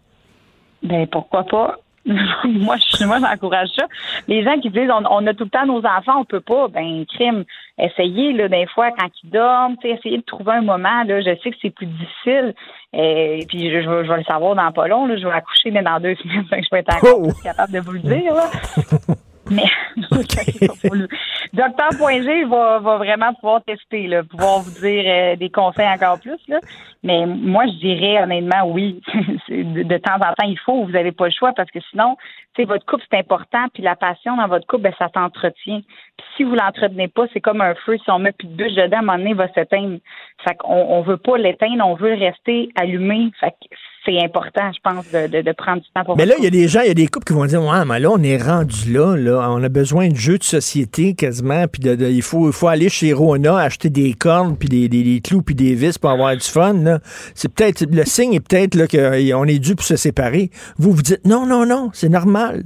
Ben 0.82 1.06
pourquoi 1.06 1.44
pas? 1.44 1.78
moi, 2.44 2.76
je, 2.76 3.04
moi, 3.04 3.18
j'encourage 3.18 3.68
ça. 3.76 3.86
Les 4.28 4.42
gens 4.44 4.58
qui 4.60 4.70
disent 4.70 4.90
on, 4.90 5.02
on 5.10 5.26
a 5.26 5.34
tout 5.34 5.44
le 5.44 5.50
temps 5.50 5.66
nos 5.66 5.78
enfants, 5.84 6.20
on 6.20 6.24
peut 6.24 6.40
pas, 6.40 6.68
ben 6.68 7.04
crime. 7.06 7.44
Essayez 7.78 8.32
là, 8.32 8.48
des 8.48 8.66
fois 8.66 8.90
quand 8.90 9.08
ils 9.22 9.30
dorment, 9.30 9.76
essayez 9.82 10.18
de 10.18 10.22
trouver 10.22 10.52
un 10.52 10.62
moment. 10.62 11.02
Là, 11.04 11.20
je 11.20 11.34
sais 11.42 11.50
que 11.50 11.56
c'est 11.62 11.70
plus 11.70 11.86
difficile. 11.86 12.54
Et 12.92 13.44
puis 13.48 13.70
je, 13.70 13.80
je 13.82 13.88
vais, 13.88 14.04
je 14.04 14.10
vais 14.10 14.18
le 14.18 14.24
savoir 14.24 14.54
dans 14.54 14.70
pas 14.72 14.86
long. 14.86 15.06
Là, 15.06 15.16
je 15.16 15.26
vais 15.26 15.32
accoucher 15.32 15.70
mais 15.70 15.82
dans 15.82 15.98
deux 15.98 16.14
semaines, 16.22 16.44
je 16.50 16.68
vais 16.70 16.80
être 16.80 16.94
encore 16.94 17.20
Oh! 17.22 17.32
capable 17.42 17.72
de 17.72 17.80
vous 17.80 17.92
le 17.92 18.00
dire. 18.00 18.34
Là. 18.34 18.50
Mais 19.50 19.64
Docteur.g 21.52 22.44
va, 22.44 22.78
va 22.80 22.96
vraiment 22.96 23.32
pouvoir 23.34 23.62
tester, 23.62 24.06
là, 24.08 24.24
pouvoir 24.24 24.60
vous 24.60 24.70
dire 24.80 25.04
euh, 25.06 25.36
des 25.36 25.50
conseils 25.50 25.88
encore 25.88 26.18
plus. 26.18 26.40
Là. 26.48 26.58
Mais 27.02 27.26
moi, 27.26 27.66
je 27.66 27.78
dirais 27.78 28.22
honnêtement, 28.22 28.66
oui. 28.66 29.00
De, 29.48 29.82
de 29.82 29.96
temps 29.98 30.16
en 30.16 30.32
temps, 30.32 30.46
il 30.46 30.58
faut. 30.58 30.84
Vous 30.84 30.92
n'avez 30.92 31.12
pas 31.12 31.26
le 31.26 31.30
choix 31.30 31.52
parce 31.52 31.70
que 31.70 31.78
sinon, 31.90 32.16
tu 32.54 32.62
sais, 32.62 32.64
votre 32.64 32.84
couple, 32.86 33.04
c'est 33.10 33.18
important. 33.18 33.66
Puis 33.72 33.82
la 33.82 33.94
passion 33.94 34.36
dans 34.36 34.48
votre 34.48 34.66
couple, 34.66 34.84
ben, 34.84 34.94
ça 34.98 35.08
s'entretient. 35.14 35.80
Puis 36.16 36.26
si 36.36 36.44
vous 36.44 36.54
l'entretenez 36.54 37.08
pas, 37.08 37.26
c'est 37.32 37.40
comme 37.40 37.60
un 37.60 37.74
feu. 37.74 37.98
Si 37.98 38.10
on 38.10 38.18
met 38.18 38.32
plus 38.32 38.48
de 38.48 38.54
bûche 38.54 38.74
dedans, 38.74 38.96
à 38.96 39.00
un 39.00 39.02
moment 39.02 39.18
donné, 39.18 39.30
il 39.30 39.36
va 39.36 39.48
s'éteindre. 39.52 39.98
Fait 40.42 40.54
qu'on 40.56 40.74
on 40.74 41.02
veut 41.02 41.18
pas 41.18 41.36
l'éteindre, 41.36 41.86
on 41.86 41.94
veut 41.94 42.14
rester 42.14 42.70
allumé. 42.74 43.30
Fait 43.38 43.50
que 43.50 43.76
c'est 44.04 44.20
important, 44.22 44.70
je 44.72 44.78
pense, 44.82 45.04
de, 45.12 45.26
de, 45.28 45.42
de 45.42 45.52
prendre 45.52 45.80
du 45.82 45.88
temps 45.94 46.04
pour 46.04 46.16
Mais 46.16 46.26
là, 46.26 46.34
il 46.38 46.44
y 46.44 46.46
a 46.46 46.50
des 46.50 46.68
gens, 46.68 46.80
il 46.82 46.88
y 46.88 46.90
a 46.90 46.94
des 46.94 47.06
couples 47.06 47.26
qui 47.26 47.32
vont 47.32 47.46
dire 47.46 47.62
Ouais, 47.62 47.84
mais 47.86 47.98
là, 48.00 48.10
on 48.10 48.22
est 48.22 48.36
rendu 48.42 48.92
là, 48.92 49.16
là. 49.16 49.48
On 49.50 49.62
a 49.62 49.68
besoin 49.68 50.08
de 50.08 50.16
jeux 50.16 50.38
de 50.38 50.44
société 50.44 51.14
quasiment. 51.14 51.66
Puis 51.68 51.80
de, 51.80 51.94
de- 51.94 52.08
il, 52.10 52.22
faut, 52.22 52.48
il 52.48 52.52
faut 52.52 52.68
aller 52.68 52.88
chez 52.88 53.12
Rona 53.12 53.56
acheter 53.58 53.90
des 53.90 54.12
cordes, 54.14 54.58
puis 54.58 54.68
des, 54.68 54.88
des- 54.88 55.02
des 55.02 55.20
clous, 55.20 55.42
puis 55.42 55.54
des 55.54 55.74
vis 55.74 55.98
pour 55.98 56.10
avoir 56.10 56.34
du 56.36 56.44
fun. 56.46 56.74
là. 56.74 57.00
C'est 57.34 57.52
peut-être. 57.52 57.84
Le 57.90 58.04
signe 58.04 58.34
est 58.34 58.40
peut-être 58.46 58.74
là, 58.74 58.86
qu'on 58.86 59.44
est 59.46 59.58
dû 59.58 59.74
pour 59.74 59.84
se 59.84 59.96
séparer. 59.96 60.50
Vous 60.78 60.92
vous 60.92 61.02
dites 61.02 61.24
Non, 61.24 61.46
non, 61.46 61.64
non, 61.66 61.90
c'est 61.92 62.08
normal. 62.08 62.64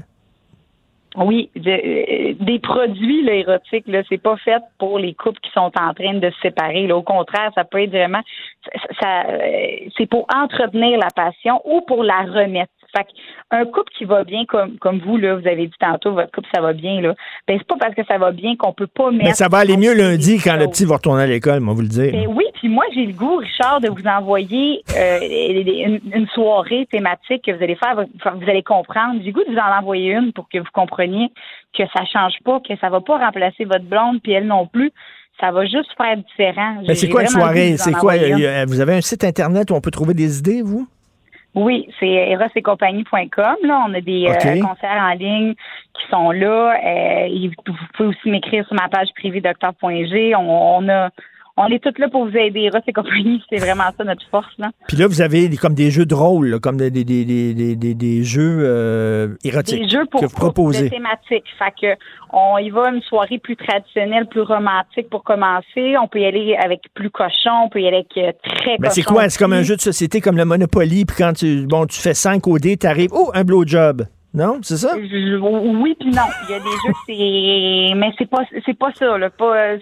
Oui, 1.21 1.51
euh, 1.57 2.35
des 2.39 2.59
produits 2.61 3.23
là, 3.25 3.33
érotiques, 3.33 3.89
là, 3.89 4.03
c'est 4.09 4.23
pas 4.23 4.37
fait 4.37 4.63
pour 4.79 4.99
les 4.99 5.15
couples 5.15 5.41
qui 5.41 5.51
sont 5.51 5.73
en 5.79 5.93
train 5.93 6.15
de 6.15 6.31
se 6.31 6.41
séparer. 6.41 6.87
Là. 6.87 6.97
Au 6.97 7.03
contraire, 7.03 7.51
ça 7.55 7.65
peut 7.65 7.83
être 7.83 7.91
vraiment, 7.91 8.21
ça, 8.65 8.71
ça, 9.01 9.31
euh, 9.31 9.89
c'est 9.97 10.07
pour 10.07 10.27
entretenir 10.35 10.99
la 10.99 11.11
passion 11.15 11.61
ou 11.65 11.81
pour 11.81 12.05
la 12.05 12.23
remettre. 12.23 12.73
Fait 12.97 13.07
un 13.51 13.65
couple 13.67 13.91
qui 13.97 14.05
va 14.07 14.25
bien 14.25 14.45
comme 14.47 14.79
comme 14.79 14.99
vous 15.01 15.17
là, 15.19 15.37
vous 15.37 15.47
avez 15.47 15.67
dit 15.67 15.75
tantôt, 15.79 16.13
votre 16.13 16.31
couple 16.33 16.49
ça 16.55 16.61
va 16.63 16.73
bien 16.73 17.01
là. 17.03 17.15
Ben 17.47 17.59
c'est 17.59 17.67
pas 17.67 17.77
parce 17.79 17.95
que 17.95 18.03
ça 18.07 18.17
va 18.19 18.33
bien 18.33 18.57
qu'on 18.57 18.73
peut 18.73 18.87
pas 18.87 19.11
mettre. 19.11 19.25
Mais 19.25 19.35
ça 19.35 19.49
va 19.49 19.59
aller 19.59 19.77
mieux 19.77 19.93
lundi 19.95 20.39
quand 20.43 20.57
le 20.57 20.67
petit 20.69 20.85
va 20.87 20.97
retourner 20.97 21.25
à 21.25 21.27
l'école, 21.27 21.61
moi, 21.61 21.75
vous 21.75 21.83
le 21.83 21.89
dire. 21.89 22.13
Ben 22.13 22.27
oui, 22.29 22.45
puis 22.55 22.69
moi 22.69 22.85
j'ai 22.95 23.05
le 23.07 23.13
goût, 23.13 23.37
Richard, 23.37 23.81
de 23.81 23.89
vous 23.89 24.07
envoyer 24.07 24.83
euh, 24.97 25.19
une, 25.23 26.01
une 26.15 26.27
soirée 26.29 26.87
thématique 26.91 27.45
que 27.45 27.53
vous 27.53 27.63
allez 27.63 27.77
faire, 27.77 27.95
vous 27.97 28.49
allez 28.51 28.63
comprendre. 28.63 29.21
J'ai 29.21 29.27
le 29.27 29.33
goût 29.33 29.45
de 29.45 29.53
vous 29.53 29.59
en 29.59 29.79
envoyer 29.79 30.13
une 30.13 30.33
pour 30.33 30.49
que 30.49 30.59
vous 30.59 30.65
compreniez 30.73 31.29
que 31.77 31.83
ça 31.95 32.05
change 32.11 32.35
pas, 32.45 32.61
que 32.67 32.75
ça 32.81 32.89
va 32.89 33.01
pas 33.01 33.19
remplacer 33.19 33.65
votre 33.65 33.85
blonde, 33.85 34.21
puis 34.23 34.33
elle 34.33 34.47
non 34.47 34.67
plus. 34.67 34.91
Ça 35.41 35.53
va 35.53 35.65
juste 35.67 35.91
faire 35.97 36.17
différent. 36.17 36.83
Mais 36.89 36.95
c'est 36.97 37.09
quoi 37.09 37.21
une 37.23 37.29
soirée? 37.29 37.77
C'est 37.77 37.93
quoi? 37.93 38.17
une. 38.17 38.43
euh, 38.43 38.65
Vous 38.67 38.81
avez 38.81 38.95
un 38.95 39.01
site 39.01 39.23
Internet 39.23 39.71
où 39.71 39.75
on 39.75 39.81
peut 39.81 39.93
trouver 39.93 40.13
des 40.15 40.39
idées, 40.41 40.63
vous? 40.63 40.89
Oui, 41.55 41.89
c'est 41.99 42.07
erosetcompagnie.com. 42.07 43.57
Là, 43.63 43.85
on 43.89 43.95
a 43.95 44.01
des 44.01 44.27
euh, 44.29 44.61
concerts 44.61 45.03
en 45.03 45.15
ligne 45.15 45.55
qui 45.95 46.07
sont 46.11 46.31
là. 46.31 46.77
Euh, 46.85 47.49
vous 47.67 47.75
pouvez 47.95 48.09
aussi 48.11 48.31
m'écrire 48.31 48.67
sur 48.67 48.75
ma 48.75 48.89
page 48.89 49.09
privée 49.17 49.41
docteur.g. 49.41 50.35
On, 50.37 50.79
on 50.79 50.89
a 50.89 51.11
on 51.59 51.67
est 51.67 51.83
toutes 51.83 51.99
là 51.99 52.09
pour 52.09 52.27
vous 52.27 52.37
aider. 52.37 52.61
Eros 52.73 52.79
et 52.87 52.93
compagnie, 52.93 53.43
c'est 53.51 53.59
vraiment 53.59 53.85
ça 53.97 54.05
notre 54.05 54.25
force. 54.31 54.53
Là. 54.59 54.71
Puis 54.87 54.97
là, 54.97 55.07
vous 55.07 55.21
avez 55.21 55.49
des- 55.49 55.57
comme 55.57 55.75
des 55.75 55.91
jeux 55.91 56.07
de 56.07 56.15
rôle, 56.15 56.49
là, 56.49 56.59
comme 56.59 56.77
des, 56.77 56.91
des, 56.91 57.05
des, 57.05 57.25
des, 57.25 57.55
des- 57.55 57.77
des- 57.77 57.95
des 57.95 58.23
jeux 58.25 58.59
euh, 58.63 59.29
érotiques 59.45 59.83
Des 59.83 59.89
jeux 59.89 60.07
pour 60.11 60.21
que 60.21 60.27
vous 60.27 60.35
proposez. 60.37 60.85
de 60.85 60.89
thématiques. 60.89 61.45
Fait 61.59 61.73
que 61.81 62.01
on 62.33 62.59
y 62.59 62.71
va 62.71 62.91
une 62.91 63.01
soirée 63.03 63.39
plus 63.39 63.57
traditionnelle, 63.57 64.27
plus 64.27 64.43
romantique 64.43 65.09
pour 65.11 65.25
commencer. 65.25 65.97
On 66.03 66.09
peut 66.09 66.21
y 66.21 66.27
aller 66.27 66.57
avec 66.63 66.83
plus 66.95 67.11
cochon, 67.11 67.65
on 67.65 67.69
peut 67.69 67.81
y 67.81 67.87
aller 67.89 68.05
avec 68.15 68.17
euh, 68.19 68.33
très 68.45 68.77
Ben, 68.79 68.91
c'est 68.91 69.03
quoi? 69.03 69.29
C'est 69.29 69.39
comme 69.39 69.53
un 69.55 69.63
jeu 69.63 69.77
de 69.77 69.81
société 69.81 70.21
comme 70.21 70.37
le 70.37 70.45
Monopoly, 70.45 71.05
puis 71.07 71.17
quand 71.17 71.33
tu, 71.33 71.67
bon, 71.67 71.87
tu 71.87 71.99
fais 72.01 72.15
5 72.15 72.47
au 72.47 72.59
dé, 72.59 72.77
t'arrives, 72.77 73.11
oh, 73.13 73.31
un 73.35 73.45
blowjob. 73.45 74.05
Non, 74.35 74.59
c'est 74.63 74.77
ça? 74.77 74.95
Oui 74.97 75.97
puis 75.99 76.11
non. 76.11 76.23
Il 76.45 76.51
y 76.51 76.55
a 76.55 76.59
des 76.59 76.71
jeux 76.71 76.93
c'est 77.07 77.95
mais 77.97 78.13
c'est 78.19 78.29
pas 78.29 78.45
c'est 78.67 78.79
pas 78.79 78.93
ça 78.93 79.17
là, 79.17 79.31
pas 79.31 79.57
euh, 79.57 79.79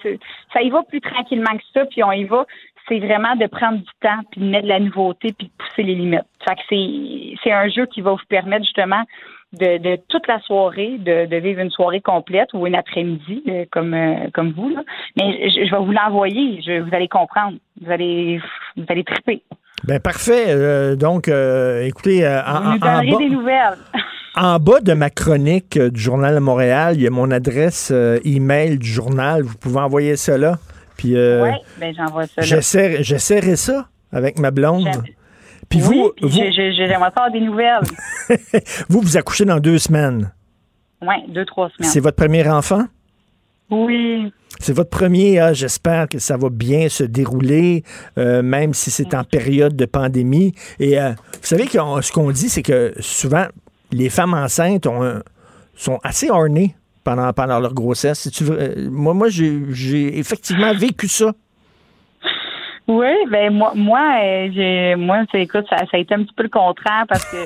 ça 0.52 0.62
y 0.62 0.70
va 0.70 0.82
plus 0.84 1.00
tranquillement 1.00 1.56
que 1.56 1.64
ça 1.74 1.84
puis 1.86 2.04
on 2.04 2.12
y 2.12 2.24
va 2.24 2.46
c'est 2.88 3.00
vraiment 3.00 3.34
de 3.34 3.46
prendre 3.46 3.78
du 3.78 3.90
temps 4.00 4.20
puis 4.30 4.40
de 4.40 4.46
mettre 4.46 4.64
de 4.64 4.68
la 4.68 4.78
nouveauté 4.78 5.32
puis 5.32 5.48
de 5.48 5.52
pousser 5.58 5.82
les 5.82 5.96
limites. 5.96 6.22
Fait 6.46 6.54
que 6.54 6.60
c'est 6.68 7.34
c'est 7.42 7.52
un 7.52 7.68
jeu 7.68 7.86
qui 7.86 8.00
va 8.00 8.12
vous 8.12 8.26
permettre 8.28 8.64
justement 8.64 9.02
de, 9.52 9.78
de 9.78 9.98
toute 10.08 10.26
la 10.28 10.40
soirée 10.40 10.98
de, 10.98 11.36
vivre 11.36 11.60
une 11.60 11.70
soirée 11.70 12.00
complète 12.00 12.48
ou 12.54 12.66
une 12.66 12.74
après-midi 12.74 13.42
euh, 13.48 13.64
comme 13.72 13.94
euh, 13.94 14.28
comme 14.32 14.52
vous 14.52 14.68
là. 14.68 14.82
Mais 15.16 15.50
je, 15.50 15.64
je 15.64 15.70
vais 15.70 15.84
vous 15.84 15.92
l'envoyer, 15.92 16.60
vous 16.80 16.94
allez 16.94 17.08
comprendre, 17.08 17.58
vous 17.80 17.90
allez 17.90 18.40
vous 18.76 18.84
allez 18.88 19.04
triper. 19.04 19.42
Ben 19.84 20.00
parfait. 20.00 20.46
Euh, 20.48 20.96
donc, 20.96 21.28
euh, 21.28 21.84
écoutez, 21.84 22.26
euh, 22.26 22.42
en, 22.42 22.76
bas, 22.76 23.00
des 23.00 23.28
nouvelles. 23.28 23.78
en 24.34 24.58
bas 24.58 24.80
de 24.80 24.92
ma 24.94 25.10
chronique 25.10 25.78
du 25.78 26.00
Journal 26.00 26.34
de 26.34 26.40
Montréal, 26.40 26.94
il 26.96 27.02
y 27.02 27.06
a 27.06 27.10
mon 27.10 27.30
adresse 27.30 27.92
email 28.24 28.78
du 28.78 28.88
journal. 28.88 29.42
Vous 29.42 29.56
pouvez 29.56 29.80
envoyer 29.80 30.14
là. 30.28 30.58
Puis 30.96 31.14
ouais, 31.14 31.60
ben 31.78 31.94
j'envoie 31.94 32.26
ça. 32.26 32.42
j'essaierai 32.42 33.56
ça 33.56 33.88
avec 34.12 34.38
ma 34.38 34.50
blonde. 34.50 34.88
Puis 35.68 35.82
oui, 35.82 35.98
vous, 35.98 36.12
puis 36.16 36.28
vous, 36.28 36.52
j'aimerais 36.52 36.94
avoir 36.94 37.30
des 37.30 37.40
nouvelles. 37.40 37.80
vous, 38.88 39.00
vous 39.00 39.16
accouchez 39.16 39.44
dans 39.44 39.58
deux 39.58 39.78
semaines. 39.78 40.32
Oui, 41.02 41.16
deux, 41.28 41.44
trois 41.44 41.68
semaines. 41.70 41.90
C'est 41.90 42.00
votre 42.00 42.16
premier 42.16 42.48
enfant? 42.48 42.86
Oui. 43.70 44.32
C'est 44.60 44.72
votre 44.72 44.90
premier, 44.90 45.38
ah, 45.38 45.52
j'espère 45.52 46.08
que 46.08 46.18
ça 46.18 46.36
va 46.36 46.48
bien 46.50 46.88
se 46.88 47.04
dérouler, 47.04 47.82
euh, 48.16 48.42
même 48.42 48.72
si 48.74 48.90
c'est 48.90 49.14
en 49.14 49.24
période 49.24 49.76
de 49.76 49.84
pandémie. 49.86 50.54
Et 50.78 50.98
euh, 51.00 51.10
vous 51.10 51.38
savez 51.42 51.66
que 51.66 51.72
ce 52.00 52.12
qu'on 52.12 52.30
dit, 52.30 52.48
c'est 52.48 52.62
que 52.62 52.94
souvent, 53.00 53.46
les 53.92 54.08
femmes 54.08 54.34
enceintes 54.34 54.86
ont 54.86 55.02
un- 55.02 55.22
sont 55.74 55.98
assez 56.02 56.30
ornées 56.30 56.74
pendant, 57.04 57.32
pendant 57.32 57.60
leur 57.60 57.74
grossesse. 57.74 58.30
Euh, 58.42 58.88
moi, 58.90 59.12
moi 59.14 59.28
j'ai 59.28 60.18
effectivement 60.18 60.72
vécu 60.72 61.06
ça. 61.08 61.32
Oui, 62.88 63.08
ben 63.30 63.52
moi, 63.52 63.72
moi, 63.74 64.00
j'ai, 64.54 64.94
moi, 64.96 65.24
c'est, 65.32 65.42
écoute, 65.42 65.64
ça, 65.68 65.78
ça 65.78 65.86
a 65.94 65.98
été 65.98 66.14
un 66.14 66.22
petit 66.22 66.32
peu 66.34 66.44
le 66.44 66.48
contraire 66.48 67.04
parce 67.08 67.24
que 67.24 67.36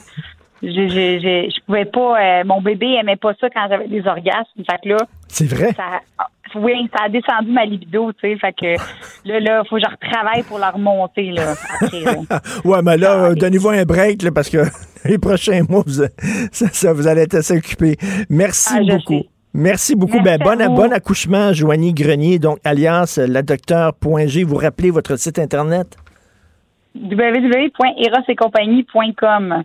je 0.62 1.60
pouvais 1.66 1.84
pas. 1.86 2.20
euh, 2.20 2.44
mon 2.44 2.60
bébé 2.60 2.96
aimait 3.00 3.16
pas 3.16 3.32
ça 3.40 3.48
quand 3.50 3.66
j'avais 3.68 3.88
des 3.88 4.06
orgasmes. 4.06 4.62
Fait 4.68 4.78
que 4.82 4.88
là, 4.90 4.98
C'est 5.28 5.46
vrai? 5.48 5.72
ça, 5.74 6.00
oui, 6.56 6.88
ça 6.96 7.04
a 7.04 7.08
descendu 7.08 7.50
ma 7.52 7.64
libido, 7.64 8.12
tu 8.12 8.18
sais. 8.20 8.36
Fait 8.38 8.52
que 8.52 8.74
là, 9.28 9.40
là, 9.40 9.62
faut 9.68 9.76
que 9.76 9.82
je 9.82 9.88
retravaille 9.90 10.42
pour 10.42 10.58
la 10.58 10.70
remonter 10.70 11.30
là. 11.30 11.54
Après, 11.80 12.00
là. 12.00 12.14
ouais, 12.64 12.82
mais 12.82 12.96
là, 12.96 13.24
euh, 13.30 13.34
donnez-vous 13.34 13.68
un 13.70 13.84
break 13.84 14.22
là, 14.22 14.30
parce 14.32 14.50
que 14.50 14.58
les 15.08 15.18
prochains 15.18 15.62
mois, 15.68 15.82
vous, 15.86 15.92
ça, 16.52 16.66
ça, 16.72 16.92
vous 16.92 17.06
allez 17.06 17.22
être 17.22 17.36
assez 17.36 17.56
occupé. 17.56 17.96
Merci 18.28 18.74
Ah, 18.76 18.82
je 18.82 18.96
beaucoup. 18.96 19.14
sais. 19.14 19.28
Merci 19.52 19.96
beaucoup. 19.96 20.20
Merci 20.20 20.44
ben, 20.44 20.68
bon 20.74 20.92
accouchement, 20.92 21.52
Joanie 21.52 21.92
Grenier, 21.92 22.38
donc 22.38 22.58
alias 22.64 23.16
euh, 23.18 23.26
la 23.26 23.42
docteur.g. 23.42 24.44
Vous 24.44 24.56
rappelez 24.56 24.90
votre 24.90 25.16
site 25.16 25.38
Internet? 25.40 25.96
www.erosetcompagnie.com 26.94 29.64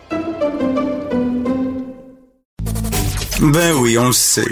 Ben 3.41 3.73
oui, 3.81 3.97
on 3.97 4.05
le 4.05 4.11
sait. 4.11 4.45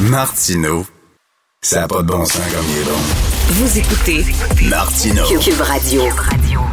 Martineau, 0.00 0.84
ça 1.60 1.82
n'a 1.82 1.86
pas 1.86 2.02
de 2.02 2.08
bon 2.08 2.24
sens 2.24 2.42
comme 2.52 2.64
il 2.68 2.80
est 2.80 2.84
bon. 2.84 2.98
Vous 3.52 3.78
écoutez 3.78 4.24
Martineau. 4.68 5.22
Cube 5.38 5.60
Radio. 5.60 6.02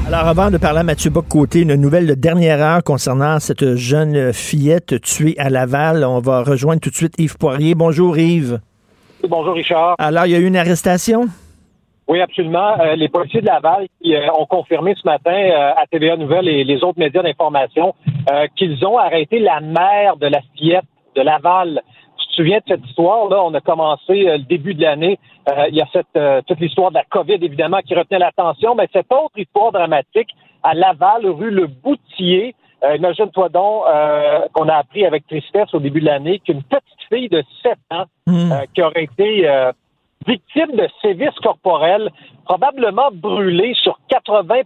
Alors, 0.08 0.28
avant 0.28 0.50
de 0.50 0.58
parler 0.58 0.80
à 0.80 0.84
Mathieu 0.84 1.12
Bock-Côté, 1.12 1.62
une 1.62 1.76
nouvelle 1.76 2.08
de 2.08 2.16
dernière 2.16 2.60
heure 2.64 2.84
concernant 2.84 3.40
cette 3.40 3.76
jeune 3.76 4.34
fillette 4.34 5.00
tuée 5.02 5.36
à 5.38 5.52
Laval. 5.52 6.04
On 6.04 6.20
va 6.20 6.42
rejoindre 6.42 6.82
tout 6.82 6.90
de 6.90 6.96
suite 6.96 7.14
Yves 7.20 7.38
Poirier. 7.38 7.76
Bonjour, 7.76 8.18
Yves. 8.18 8.60
Bonjour, 9.30 9.54
Richard. 9.54 9.94
Alors, 10.00 10.26
il 10.26 10.32
y 10.32 10.36
a 10.36 10.40
eu 10.40 10.48
une 10.48 10.58
arrestation? 10.58 11.28
Oui, 12.10 12.20
absolument. 12.22 12.74
Euh, 12.80 12.96
les 12.96 13.08
policiers 13.08 13.42
de 13.42 13.46
Laval 13.46 13.88
qui, 14.02 14.16
euh, 14.16 14.34
ont 14.34 14.48
confirmé 14.48 14.96
ce 15.00 15.08
matin 15.08 15.32
euh, 15.32 15.74
à 15.78 15.86
TVA 15.86 16.18
Nouvelle 16.18 16.48
et 16.48 16.64
les 16.64 16.84
autres 16.84 16.98
médias 16.98 17.22
d'information 17.22 17.94
euh, 18.32 18.48
qu'ils 18.56 18.84
ont 18.84 18.98
arrêté 18.98 19.38
la 19.38 19.60
mère 19.60 20.18
de 20.18 20.26
la 20.26 20.42
fillette 20.58 20.86
de 21.16 21.22
Laval. 21.22 21.84
Tu 22.18 22.28
te 22.30 22.34
souviens 22.34 22.58
de 22.58 22.64
cette 22.68 22.84
histoire-là? 22.88 23.44
On 23.44 23.54
a 23.54 23.62
commencé 23.62 24.24
le 24.24 24.40
début 24.40 24.74
de 24.74 24.82
l'année. 24.82 25.20
il 25.70 25.76
y 25.76 25.82
a 25.82 25.88
cette, 25.94 26.46
toute 26.48 26.60
l'histoire 26.60 26.90
de 26.90 26.96
la 26.96 27.04
COVID, 27.04 27.38
évidemment, 27.42 27.80
qui 27.86 27.94
retenait 27.94 28.20
l'attention, 28.20 28.74
mais 28.74 28.88
cette 28.92 29.12
autre 29.12 29.38
histoire 29.38 29.72
dramatique 29.72 30.30
à 30.64 30.74
Laval, 30.74 31.28
rue 31.28 31.52
Le 31.52 31.68
Boutier. 31.68 32.56
Imagine-toi 32.84 33.50
donc 33.50 33.84
qu'on 34.54 34.68
a 34.68 34.76
appris 34.76 35.06
avec 35.06 35.28
tristesse 35.28 35.74
au 35.74 35.80
début 35.80 36.02
de 36.02 36.08
l'année 36.08 36.40
qu'une 36.40 36.64
petite 36.64 37.04
fille 37.10 37.30
de 37.30 37.44
7 37.64 37.78
ans 37.92 38.06
qui 38.74 38.82
aurait 38.82 39.04
été 39.06 39.48
victime 40.28 40.76
de 40.76 40.88
sévices 41.02 41.38
corporels, 41.42 42.10
probablement 42.46 43.10
brûlée 43.14 43.74
sur 43.76 44.00
80% 44.10 44.64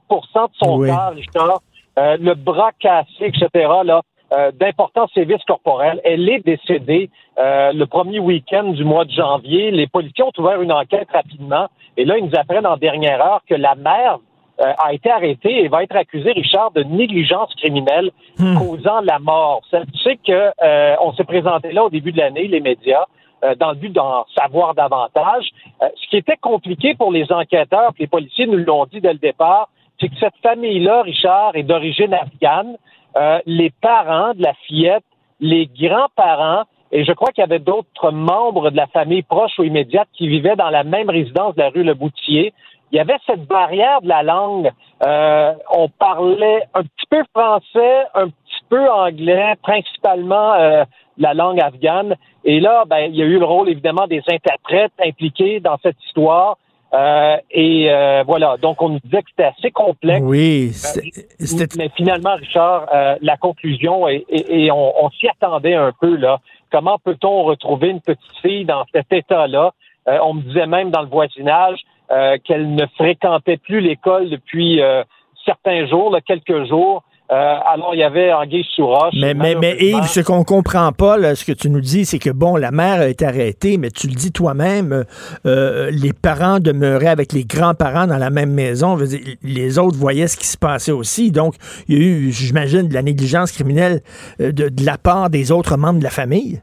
de 0.48 0.52
son 0.64 0.78
Oui. 0.78 0.90
corps, 0.90 1.12
Richard, 1.14 1.60
euh, 2.00 2.18
le 2.20 2.34
bras 2.36 2.72
cassé, 2.80 3.08
etc., 3.22 3.48
là, 3.84 4.02
euh, 4.34 4.52
d'importants 4.52 5.08
sévices 5.14 5.44
corporels. 5.46 6.02
Elle 6.04 6.28
est 6.28 6.44
décédée 6.44 7.10
euh, 7.38 7.72
le 7.72 7.86
premier 7.86 8.20
week-end 8.20 8.64
du 8.72 8.84
mois 8.84 9.06
de 9.06 9.12
janvier. 9.12 9.70
Les 9.70 9.86
policiers 9.86 10.24
ont 10.24 10.32
ouvert 10.42 10.60
une 10.62 10.72
enquête 10.72 11.08
rapidement. 11.14 11.68
Et 11.98 12.06
là, 12.06 12.18
ils 12.18 12.26
nous 12.26 12.36
apprennent 12.36 12.66
en 12.66 12.78
dernière 12.78 13.24
heure 13.24 13.42
que 13.48 13.54
la 13.54 13.76
mère 13.76 14.18
euh, 14.60 14.74
a 14.84 14.94
été 14.94 15.12
arrêtée 15.12 15.64
et 15.64 15.68
va 15.68 15.84
être 15.84 15.96
accusée, 15.96 16.32
Richard, 16.32 16.72
de 16.72 16.82
négligence 16.84 17.54
criminelle 17.56 18.10
causant 18.58 19.02
la 19.02 19.20
mort. 19.20 19.62
Tu 19.72 19.78
sais 20.04 20.18
que 20.18 20.52
euh, 20.64 20.96
on 21.02 21.14
s'est 21.14 21.24
présenté 21.26 21.72
là 21.72 21.84
au 21.86 21.90
début 21.92 22.12
de 22.12 22.18
l'année, 22.18 22.48
les 22.48 22.60
médias, 22.60 23.06
euh, 23.44 23.56
dans 23.56 23.72
le 23.72 23.76
but 23.76 23.92
d'en 23.92 24.26
savoir 24.36 24.74
davantage. 24.74 25.46
Euh, 25.82 25.88
ce 26.02 26.10
qui 26.10 26.18
était 26.18 26.38
compliqué 26.38 26.96
pour 26.96 27.12
les 27.12 27.32
enquêteurs, 27.32 27.92
les 28.00 28.08
policiers 28.08 28.48
nous 28.48 28.58
l'ont 28.58 28.86
dit 28.86 29.02
dès 29.02 29.14
le 29.14 29.20
départ, 29.20 29.70
c'est 30.00 30.10
que 30.10 30.16
cette 30.20 30.38
famille-là, 30.42 31.04
Richard, 31.04 31.56
est 31.56 31.64
d'origine 31.64 32.14
afghane. 32.14 32.78
Euh, 33.16 33.40
les 33.46 33.70
parents 33.70 34.34
de 34.34 34.42
la 34.42 34.54
fillette, 34.66 35.04
les 35.40 35.68
grands-parents, 35.68 36.64
et 36.92 37.06
je 37.06 37.12
crois 37.12 37.32
qu'il 37.32 37.42
y 37.42 37.46
avait 37.46 37.60
d'autres 37.60 38.12
membres 38.12 38.70
de 38.70 38.78
la 38.78 38.88
famille 38.88 39.24
proche 39.24 39.58
ou 39.58 39.64
immédiate 39.64 40.08
qui 40.14 40.28
vivaient 40.28 40.56
dans 40.56 40.70
la 40.70 40.84
même 40.84 41.10
résidence 41.10 41.56
de 41.56 41.62
la 41.62 41.70
rue 41.70 41.84
Le 41.84 41.96
Boutier. 41.96 42.54
Il 42.92 42.98
y 42.98 43.00
avait 43.00 43.18
cette 43.26 43.46
barrière 43.48 44.02
de 44.02 44.08
la 44.08 44.22
langue. 44.22 44.72
Euh, 45.04 45.54
on 45.72 45.90
parlait 45.90 46.62
un 46.76 46.84
petit 46.84 47.08
peu 47.10 47.24
français, 47.36 48.04
un 48.14 48.28
petit 48.28 48.64
peu 48.70 48.88
anglais, 48.92 49.56
principalement 49.64 50.54
euh, 50.54 50.84
la 51.18 51.34
langue 51.34 51.60
afghane. 51.60 52.16
Et 52.44 52.60
là, 52.60 52.84
ben, 52.88 53.00
il 53.10 53.16
y 53.16 53.22
a 53.22 53.26
eu 53.26 53.40
le 53.40 53.46
rôle 53.46 53.70
évidemment 53.70 54.08
des 54.08 54.22
interprètes 54.28 54.94
impliqués 55.06 55.60
dans 55.60 55.78
cette 55.84 55.98
histoire. 56.06 56.58
Euh, 56.94 57.38
et 57.50 57.90
euh, 57.92 58.24
voilà, 58.28 58.58
donc 58.58 58.80
on 58.82 58.90
nous 58.90 59.00
disait 59.04 59.24
que 59.24 59.30
c'était 59.32 59.50
assez 59.58 59.72
complexe. 59.72 60.22
Oui, 60.24 60.72
Euh, 60.96 61.66
mais 61.78 61.90
finalement, 61.96 62.36
Richard, 62.36 62.86
euh, 62.94 63.16
la 63.22 63.36
conclusion, 63.38 64.08
et, 64.08 64.24
et- 64.30 64.66
et 64.66 64.72
on, 64.72 65.04
on 65.04 65.10
s'y 65.10 65.28
attendait 65.28 65.74
un 65.74 65.92
peu, 66.00 66.16
là. 66.16 66.40
Comment 66.72 66.98
peut-on 67.04 67.44
retrouver 67.44 67.90
une 67.90 68.02
petite 68.02 68.38
fille 68.44 68.66
dans 68.66 68.84
cet 68.94 69.12
état-là? 69.12 69.72
Euh, 70.08 70.20
on 70.24 70.36
me 70.36 70.42
disait 70.42 70.68
même 70.68 70.92
dans 70.92 71.02
le 71.02 71.08
voisinage 71.08 71.80
euh, 72.12 72.38
qu'elle 72.44 72.76
ne 72.76 72.86
fréquentait 72.98 73.58
plus 73.58 73.80
l'école 73.82 74.30
depuis 74.30 74.80
euh, 74.82 75.04
certains 75.46 75.88
jours, 75.88 76.12
là, 76.12 76.22
quelques 76.22 76.66
jours. 76.66 77.04
Euh, 77.32 77.56
alors, 77.66 77.96
il 77.96 78.00
y 78.00 78.04
avait 78.04 78.32
Anguille 78.34 78.66
sous 78.76 78.86
roche. 78.86 79.14
Mais, 79.20 79.34
mais, 79.34 79.56
mais 79.56 79.76
Yves, 79.80 80.08
ce 80.08 80.20
qu'on 80.20 80.44
comprend 80.44 80.92
pas, 80.92 81.18
là, 81.18 81.36
ce 81.36 81.46
que 81.46 81.54
tu 81.54 81.70
nous 81.70 81.82
dis, 81.82 82.06
c'est 82.06 82.20
que, 82.20 82.30
bon, 82.30 82.58
la 82.58 82.72
mère 82.72 83.02
a 83.02 83.08
été 83.08 83.26
arrêtée, 83.26 83.78
mais 83.78 83.90
tu 83.90 84.08
le 84.08 84.14
dis 84.14 84.32
toi-même, 84.32 84.92
euh, 84.92 85.04
euh, 85.46 85.90
les 85.92 86.14
parents 86.14 86.60
demeuraient 86.60 87.08
avec 87.08 87.32
les 87.32 87.46
grands-parents 87.46 88.08
dans 88.08 88.18
la 88.18 88.30
même 88.30 88.52
maison. 88.52 88.98
Dire, 88.98 89.20
les 89.42 89.80
autres 89.80 89.98
voyaient 89.98 90.28
ce 90.28 90.38
qui 90.38 90.48
se 90.48 90.58
passait 90.58 90.92
aussi. 90.92 91.32
Donc, 91.32 91.56
il 91.88 91.98
y 91.98 91.98
a 91.98 92.04
eu, 92.04 92.32
j'imagine, 92.32 92.88
de 92.88 92.94
la 92.94 93.02
négligence 93.02 93.52
criminelle 93.52 94.02
de, 94.40 94.52
de 94.52 94.86
la 94.86 94.98
part 94.98 95.30
des 95.30 95.52
autres 95.52 95.78
membres 95.78 96.00
de 96.00 96.04
la 96.04 96.10
famille. 96.10 96.62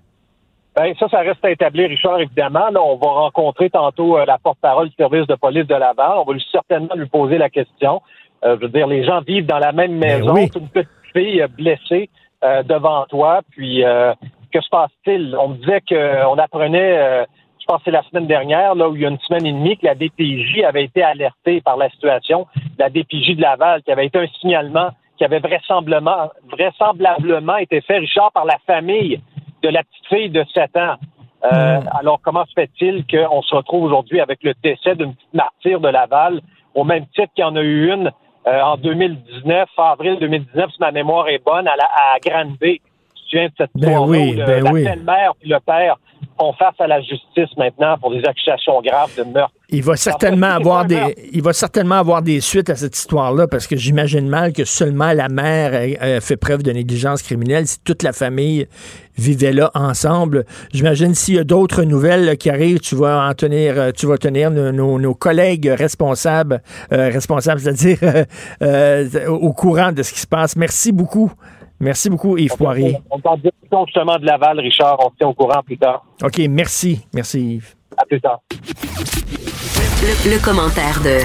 Ben, 0.77 0.95
ça, 1.01 1.09
ça 1.09 1.19
reste 1.19 1.45
à 1.45 1.51
établir, 1.51 1.89
Richard, 1.89 2.21
évidemment. 2.21 2.71
Là, 2.71 2.81
on 2.81 2.97
va 2.97 3.09
rencontrer 3.09 3.71
tantôt 3.71 4.17
euh, 4.17 4.25
la 4.25 4.39
porte-parole 4.39 4.89
du 4.89 4.95
service 4.95 5.27
de 5.27 5.35
police 5.35 5.67
de 5.67 5.75
Laval. 5.75 6.13
On 6.19 6.25
va 6.25 6.33
lui, 6.33 6.45
certainement 6.53 6.95
lui 6.95 7.07
poser 7.07 7.39
la 7.39 7.51
question. 7.51 8.01
Euh, 8.45 8.57
je 8.57 8.63
veux 8.63 8.69
dire, 8.73 8.87
les 8.87 9.05
gens 9.05 9.21
vivent 9.21 9.47
dans 9.47 9.59
la 9.59 9.73
même 9.73 9.97
maison. 9.97 10.35
oui. 10.35 10.49
Une 10.55 10.69
petite 10.69 10.89
fille 11.13 11.43
euh, 11.43 11.49
blessée 11.49 12.09
euh, 12.45 12.63
devant 12.63 13.05
toi. 13.07 13.41
Puis, 13.51 13.85
euh, 13.85 14.15
que 14.53 14.61
se 14.61 14.69
passe-t-il? 14.71 15.37
On 15.39 15.49
me 15.49 15.57
disait 15.57 15.83
qu'on 15.89 16.39
apprenait, 16.39 16.99
euh, 16.99 17.25
je 17.61 17.67
pense 17.67 17.79
que 17.79 17.85
c'est 17.87 17.91
la 17.91 18.03
semaine 18.05 18.27
dernière, 18.27 18.75
là, 18.75 18.89
où 18.89 18.97
il 18.97 19.03
y 19.03 19.07
a 19.07 19.11
une 19.11 19.19
semaine 19.21 19.47
et 19.47 19.53
demie, 19.53 19.77
que 19.77 19.87
la 19.87 19.95
DPJ 19.95 20.63
avait 20.65 20.85
été 20.85 21.03
alertée 21.03 21.61
par 21.61 21.77
la 21.77 21.91
situation. 21.91 22.47
La 22.79 22.89
DPJ 22.89 23.37
de 23.37 23.43
Laval, 23.43 23.83
qui 23.83 23.93
avait 23.93 24.07
été 24.07 24.19
un 24.19 24.27
signalement 24.41 24.91
qui 25.19 25.25
avait 25.27 25.39
vraisemblablement, 25.41 26.31
vraisemblablement 26.51 27.57
été 27.59 27.83
fait, 27.83 27.99
Richard, 27.99 28.33
par 28.33 28.47
la 28.47 28.57
famille 28.67 29.21
de 29.63 29.69
la 29.69 29.83
petite 29.83 30.07
fille 30.09 30.31
de 30.31 30.43
7 30.55 30.77
ans. 30.79 30.95
Euh, 31.45 31.81
Alors, 31.99 32.21
comment 32.23 32.47
se 32.47 32.53
fait-il 32.55 33.05
qu'on 33.07 33.43
se 33.43 33.55
retrouve 33.55 33.85
aujourd'hui 33.85 34.21
avec 34.21 34.43
le 34.43 34.55
décès 34.63 34.95
d'une 34.95 35.15
petite 35.15 35.35
martyre 35.35 35.81
de 35.81 35.89
Laval, 35.89 36.41
au 36.75 36.85
même 36.85 37.05
titre 37.15 37.29
qu'il 37.35 37.43
y 37.43 37.47
en 37.47 37.57
a 37.57 37.61
eu 37.61 37.93
une 37.93 38.11
euh, 38.47 38.61
en 38.63 38.77
2019, 38.77 39.69
avril 39.77 40.17
2019, 40.21 40.71
si 40.71 40.77
ma 40.81 40.91
mémoire 40.93 41.29
est 41.29 41.43
bonne, 41.45 41.69
à, 41.69 41.77
la, 41.77 41.85
à 41.85 42.19
Granby. 42.25 42.81
Tu 43.15 43.23
te 43.23 43.31
souviens 43.31 43.47
de 43.49 43.53
cette 43.59 43.71
Ben 43.75 43.99
oui, 44.01 44.33
où 44.35 44.39
le- 44.39 44.45
ben 44.47 44.65
la 44.65 44.73
oui. 44.73 44.85
belle-mère 44.85 45.33
et 45.43 45.49
le 45.49 45.61
père 45.61 45.97
font 46.39 46.53
face 46.55 46.75
à 46.81 46.87
la 46.87 47.01
justice 47.01 47.55
maintenant 47.57 47.97
pour 47.99 48.11
des 48.11 48.25
accusations 48.25 48.81
graves 48.81 49.15
de 49.17 49.25
meurtre. 49.25 49.55
Il 49.73 49.83
va 49.85 49.95
certainement 49.97 50.49
avoir 50.49 50.85
des, 50.85 51.15
il 51.33 51.43
va 51.43 51.53
certainement 51.53 51.95
avoir 51.97 52.23
des 52.23 52.41
suites 52.41 52.71
à 52.71 52.75
cette 52.77 52.97
histoire-là 52.97 53.47
parce 53.47 53.67
que 53.67 53.77
j'imagine 53.77 54.29
mal 54.29 54.53
que 54.53 54.65
seulement 54.65 55.13
la 55.13 55.29
mère 55.29 55.75
ait- 55.75 55.97
ait 56.01 56.21
fait 56.21 56.37
preuve 56.37 56.63
de 56.63 56.73
négligence 56.73 57.23
criminelle. 57.23 57.67
Si 57.69 57.79
toute 57.85 58.03
la 58.03 58.13
famille 58.13 58.67
vivait 59.17 59.53
là 59.53 59.71
ensemble, 59.75 60.45
j'imagine 60.73 61.15
s'il 61.15 61.35
y 61.35 61.39
a 61.39 61.45
d'autres 61.45 61.85
nouvelles 61.85 62.25
là, 62.25 62.37
qui 62.37 62.51
arrivent, 62.51 62.81
tu 62.81 62.97
vas 62.97 63.29
en 63.29 63.35
tenir, 63.35 63.75
euh, 63.79 63.91
tu 63.93 64.07
vas 64.07 64.19
tenir 64.19 64.51
nos, 64.51 64.73
nos- 64.73 64.99
nos 64.99 65.15
collègues 65.15 65.67
responsables, 65.79 66.63
euh, 66.93 67.09
responsables, 67.11 67.61
c'est-à-dire 67.61 67.99
euh, 68.03 68.25
euh, 68.63 69.29
au 69.29 69.53
courant 69.53 69.93
de 69.93 70.03
ce 70.03 70.13
qui 70.13 70.21
se 70.21 70.27
passe. 70.27 70.57
Merci 70.57 70.91
beaucoup. 70.91 71.31
Merci 71.79 72.11
beaucoup, 72.11 72.37
Yves 72.37 72.57
Poirier. 72.59 72.99
On 73.11 73.37
discussion 73.37 73.87
justement 73.87 74.19
de 74.19 74.27
Laval, 74.27 74.59
Richard. 74.61 74.97
On 74.99 75.11
se 75.11 75.17
tient 75.17 75.29
au 75.29 75.35
courant 75.35 75.63
plus 75.65 75.79
tard. 75.79 76.05
OK, 76.23 76.39
merci. 76.51 77.01
Merci, 77.15 77.55
Yves. 77.55 77.75
À 77.97 78.05
plus 78.05 78.21
tard. 78.21 78.41
Le, 80.11 80.35
le 80.35 80.45
commentaire 80.45 80.99
de 81.05 81.23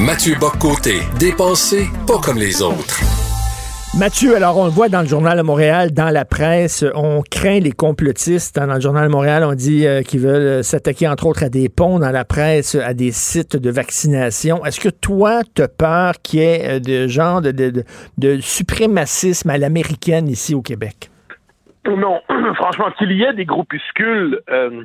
Mathieu 0.00 0.34
Boccoté, 0.38 1.00
dépensé 1.18 1.86
pas 2.06 2.18
comme 2.18 2.38
les 2.38 2.62
autres. 2.62 3.00
Mathieu, 3.98 4.36
alors 4.36 4.58
on 4.58 4.64
le 4.66 4.70
voit 4.70 4.88
dans 4.88 5.00
le 5.00 5.08
journal 5.08 5.36
de 5.38 5.42
Montréal, 5.42 5.92
dans 5.92 6.10
la 6.10 6.24
presse, 6.24 6.84
on 6.94 7.22
craint 7.28 7.58
les 7.58 7.72
complotistes. 7.72 8.54
Dans 8.56 8.66
le 8.72 8.80
journal 8.80 9.08
de 9.08 9.12
Montréal, 9.12 9.42
on 9.44 9.54
dit 9.54 9.86
euh, 9.86 10.02
qu'ils 10.02 10.20
veulent 10.20 10.62
s'attaquer 10.62 11.08
entre 11.08 11.26
autres 11.26 11.42
à 11.42 11.48
des 11.48 11.68
ponts 11.68 11.98
dans 11.98 12.10
la 12.12 12.24
presse, 12.24 12.74
à 12.76 12.94
des 12.94 13.10
sites 13.10 13.56
de 13.56 13.70
vaccination. 13.70 14.64
Est-ce 14.64 14.78
que 14.78 14.88
toi, 14.90 15.40
tu 15.54 15.62
as 15.62 15.68
peur 15.68 16.14
qu'il 16.22 16.40
y 16.40 16.42
ait 16.44 16.76
euh, 16.76 16.80
de 16.80 17.08
genre 17.08 17.40
de, 17.40 17.50
de, 17.50 17.70
de- 17.70 17.84
de 18.18 18.40
suprémacisme 18.40 19.50
à 19.50 19.58
l'américaine 19.58 20.28
ici 20.28 20.54
au 20.54 20.62
Québec? 20.62 21.10
Non, 21.86 22.20
franchement, 22.54 22.86
qu'il 22.98 23.10
y 23.12 23.22
ait 23.24 23.32
des 23.34 23.46
groupuscules 23.46 24.40
euh, 24.50 24.84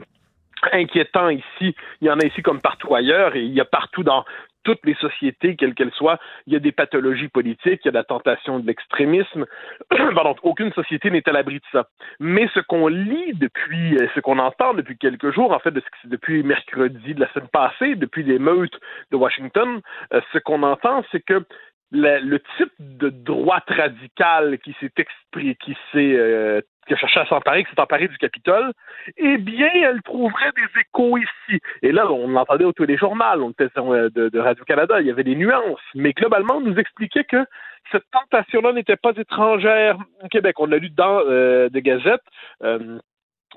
inquiétants 0.71 1.29
ici, 1.29 1.75
il 2.01 2.07
y 2.07 2.09
en 2.09 2.19
a 2.19 2.25
ici 2.25 2.41
comme 2.41 2.61
partout 2.61 2.95
ailleurs, 2.95 3.35
et 3.35 3.41
il 3.41 3.53
y 3.53 3.61
a 3.61 3.65
partout 3.65 4.03
dans 4.03 4.23
toutes 4.63 4.85
les 4.85 4.95
sociétés, 4.95 5.55
quelles 5.55 5.73
qu'elles 5.73 5.91
soient, 5.91 6.19
il 6.47 6.53
y 6.53 6.55
a 6.55 6.59
des 6.59 6.71
pathologies 6.71 7.27
politiques, 7.27 7.81
il 7.83 7.85
y 7.85 7.89
a 7.89 7.91
de 7.91 7.97
la 7.97 8.03
tentation 8.03 8.59
de 8.59 8.67
l'extrémisme. 8.67 9.45
Pardon, 9.89 10.35
aucune 10.43 10.71
société 10.73 11.11
n'est 11.11 11.27
à 11.27 11.31
l'abri 11.31 11.55
de 11.55 11.65
ça. 11.71 11.87
Mais 12.19 12.49
ce 12.53 12.59
qu'on 12.61 12.87
lit 12.87 13.33
depuis, 13.33 13.97
euh, 13.97 14.07
ce 14.15 14.19
qu'on 14.19 14.39
entend 14.39 14.73
depuis 14.73 14.97
quelques 14.97 15.31
jours, 15.31 15.51
en 15.51 15.59
fait, 15.59 15.73
depuis 16.05 16.43
mercredi 16.43 17.13
de 17.13 17.19
la 17.19 17.31
semaine 17.33 17.49
passée, 17.49 17.95
depuis 17.95 18.23
les 18.23 18.39
meutes 18.39 18.79
de 19.11 19.17
Washington, 19.17 19.81
euh, 20.13 20.21
ce 20.31 20.37
qu'on 20.39 20.63
entend, 20.63 21.03
c'est 21.11 21.23
que 21.23 21.43
le, 21.93 22.37
type 22.57 22.73
de 22.79 23.09
droite 23.09 23.69
radicale 23.69 24.57
qui 24.59 24.75
s'est 24.79 24.91
exprimé, 24.97 25.55
qui 25.55 25.75
s'est 25.91 26.15
euh, 26.17 26.61
qui 26.87 26.93
a 26.93 26.97
cherché 26.97 27.19
à 27.19 27.25
s'emparer, 27.25 27.63
qui 27.63 27.71
s'est 27.71 27.79
emparé 27.79 28.07
du 28.07 28.17
Capitole, 28.17 28.73
eh 29.17 29.37
bien, 29.37 29.69
elle 29.73 30.01
trouverait 30.01 30.51
des 30.55 30.81
échos 30.81 31.17
ici. 31.17 31.59
Et 31.81 31.91
là, 31.91 32.11
on 32.11 32.27
l'entendait 32.27 32.65
au 32.65 32.73
téléjournal, 32.73 33.41
on 33.41 33.51
était 33.51 33.69
euh, 33.77 34.09
de, 34.09 34.29
de 34.29 34.39
Radio-Canada, 34.39 34.99
il 34.99 35.07
y 35.07 35.11
avait 35.11 35.23
des 35.23 35.35
nuances, 35.35 35.79
mais 35.95 36.11
globalement, 36.11 36.57
on 36.57 36.61
nous 36.61 36.77
expliquait 36.77 37.23
que 37.23 37.45
cette 37.91 38.03
tentation-là 38.11 38.73
n'était 38.73 38.95
pas 38.95 39.11
étrangère 39.15 39.97
au 40.23 40.27
Québec. 40.27 40.59
On 40.59 40.65
l'a 40.65 40.77
lu 40.77 40.89
dans 40.89 41.21
euh, 41.25 41.69
des 41.69 41.81
gazettes. 41.81 42.21
Euh, 42.63 42.99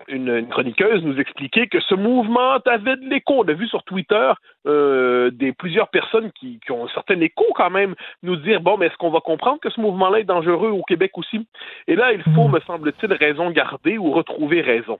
une, 0.09 0.49
chroniqueuse 0.49 1.03
nous 1.03 1.19
expliquait 1.19 1.67
que 1.67 1.81
ce 1.81 1.95
mouvement 1.95 2.59
avait 2.65 2.97
de 2.97 3.09
l'écho. 3.09 3.35
On 3.39 3.49
a 3.49 3.53
vu 3.53 3.67
sur 3.67 3.83
Twitter 3.85 4.33
euh, 4.67 5.31
des 5.31 5.53
plusieurs 5.53 5.89
personnes 5.89 6.31
qui, 6.33 6.61
qui, 6.65 6.73
ont 6.73 6.85
un 6.85 6.89
certain 6.89 7.21
écho 7.21 7.45
quand 7.55 7.71
même 7.71 7.95
nous 8.23 8.37
dire 8.37 8.61
bon, 8.61 8.77
mais 8.77 8.87
est-ce 8.87 8.97
qu'on 8.97 9.11
va 9.11 9.21
comprendre 9.21 9.61
que 9.61 9.71
ce 9.71 9.81
mouvement-là 9.81 10.21
est 10.21 10.25
dangereux 10.25 10.71
au 10.71 10.83
Québec 10.83 11.13
aussi? 11.17 11.47
Et 11.87 11.97
là, 11.97 12.13
il 12.13 12.23
faut, 12.35 12.49
hmm. 12.49 12.53
me 12.53 12.61
semble-t-il, 12.61 13.13
raison 13.13 13.51
garder 13.51 13.99
ou 13.99 14.13
retrouver 14.13 14.61
raison. 14.61 14.99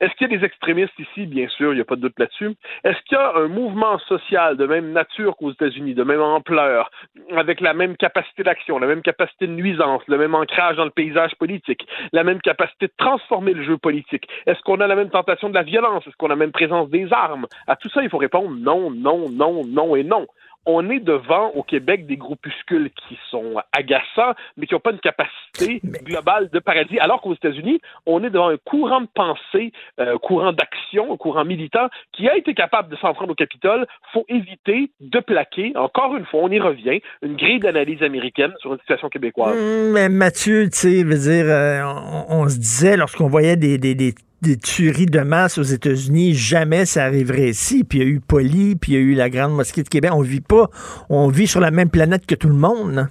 Est-ce 0.00 0.14
qu'il 0.14 0.30
y 0.30 0.34
a 0.34 0.38
des 0.38 0.44
extrémistes 0.44 0.98
ici? 0.98 1.26
Bien 1.26 1.46
sûr, 1.48 1.72
il 1.72 1.76
n'y 1.76 1.82
a 1.82 1.84
pas 1.84 1.96
de 1.96 2.00
doute 2.00 2.18
là-dessus. 2.18 2.54
Est-ce 2.84 2.98
qu'il 3.04 3.18
y 3.18 3.20
a 3.20 3.36
un 3.36 3.48
mouvement 3.48 3.98
social 3.98 4.56
de 4.56 4.64
même 4.64 4.92
nature 4.92 5.36
qu'aux 5.36 5.52
États-Unis, 5.52 5.94
de 5.94 6.04
même 6.04 6.22
ampleur, 6.22 6.90
avec 7.36 7.60
la 7.60 7.74
même 7.74 7.96
capacité 7.96 8.42
d'action, 8.42 8.78
la 8.78 8.86
même 8.86 9.02
capacité 9.02 9.46
de 9.46 9.52
nuisance, 9.52 10.02
le 10.08 10.16
même 10.16 10.34
ancrage 10.34 10.76
dans 10.76 10.84
le 10.84 10.90
paysage 10.90 11.34
politique, 11.36 11.86
la 12.12 12.24
même 12.24 12.40
capacité 12.40 12.86
de 12.86 12.92
transformer 12.96 13.52
le 13.52 13.62
jeu 13.62 13.76
politique? 13.76 14.26
Est-ce 14.46 14.60
qu'on 14.62 14.80
a 14.80 14.86
la 14.86 14.96
même 14.96 15.10
tentation 15.10 15.50
de 15.50 15.54
la 15.54 15.62
violence? 15.62 16.06
Est-ce 16.06 16.16
qu'on 16.16 16.26
a 16.26 16.30
la 16.30 16.36
même 16.36 16.52
présence 16.52 16.88
des 16.88 17.12
armes? 17.12 17.46
À 17.66 17.76
tout 17.76 17.90
ça, 17.90 18.02
il 18.02 18.08
faut 18.08 18.18
répondre 18.18 18.56
non, 18.58 18.90
non, 18.90 19.28
non, 19.30 19.64
non 19.66 19.96
et 19.96 20.04
non 20.04 20.26
on 20.66 20.90
est 20.90 21.00
devant 21.00 21.48
au 21.50 21.62
Québec 21.62 22.06
des 22.06 22.16
groupuscules 22.16 22.90
qui 22.90 23.18
sont 23.30 23.54
agaçants, 23.72 24.34
mais 24.56 24.66
qui 24.66 24.74
n'ont 24.74 24.80
pas 24.80 24.92
une 24.92 25.00
capacité 25.00 25.80
globale 26.04 26.50
de 26.50 26.58
paradis, 26.58 26.98
alors 26.98 27.20
qu'aux 27.20 27.34
États-Unis, 27.34 27.80
on 28.06 28.22
est 28.22 28.30
devant 28.30 28.48
un 28.48 28.56
courant 28.58 29.00
de 29.00 29.08
pensée, 29.14 29.72
un 29.98 30.06
euh, 30.06 30.18
courant 30.18 30.52
d'action, 30.52 31.12
un 31.12 31.16
courant 31.16 31.44
militant 31.44 31.88
qui 32.12 32.28
a 32.28 32.36
été 32.36 32.54
capable 32.54 32.90
de 32.90 32.96
s'en 32.96 33.14
prendre 33.14 33.32
au 33.32 33.34
Capitole. 33.34 33.86
faut 34.12 34.24
éviter 34.28 34.90
de 35.00 35.20
plaquer, 35.20 35.72
encore 35.76 36.16
une 36.16 36.26
fois, 36.26 36.40
on 36.42 36.50
y 36.50 36.60
revient, 36.60 37.00
une 37.22 37.36
grille 37.36 37.60
d'analyse 37.60 38.02
américaine 38.02 38.52
sur 38.60 38.72
une 38.72 38.80
situation 38.80 39.08
québécoise. 39.08 39.56
Mmh, 39.56 39.92
mais 39.92 40.08
Mathieu, 40.08 40.64
tu 40.64 40.78
sais, 40.78 41.04
veut 41.04 41.18
dire, 41.18 41.46
euh, 41.46 41.82
on, 42.28 42.48
se 42.48 42.58
disait 42.58 42.96
lorsqu'on 42.96 43.28
voyait 43.28 43.56
des, 43.56 43.78
des, 43.78 43.94
des 43.94 44.14
des 44.42 44.56
tueries 44.56 45.06
de 45.06 45.20
masse 45.20 45.58
aux 45.58 45.62
États-Unis, 45.62 46.34
jamais 46.34 46.86
ça 46.86 47.04
arriverait 47.04 47.50
ici. 47.50 47.84
Puis 47.84 47.98
il 47.98 48.02
y 48.02 48.06
a 48.06 48.10
eu 48.10 48.20
Poli, 48.20 48.76
puis 48.76 48.92
il 48.92 48.94
y 48.94 48.98
a 48.98 49.00
eu 49.00 49.14
la 49.14 49.30
Grande 49.30 49.52
Mosquée 49.52 49.82
de 49.82 49.88
Québec. 49.88 50.10
On 50.14 50.22
vit 50.22 50.40
pas, 50.40 50.68
on 51.08 51.28
vit 51.28 51.46
sur 51.46 51.60
la 51.60 51.70
même 51.70 51.90
planète 51.90 52.26
que 52.26 52.34
tout 52.34 52.48
le 52.48 52.54
monde. 52.54 53.08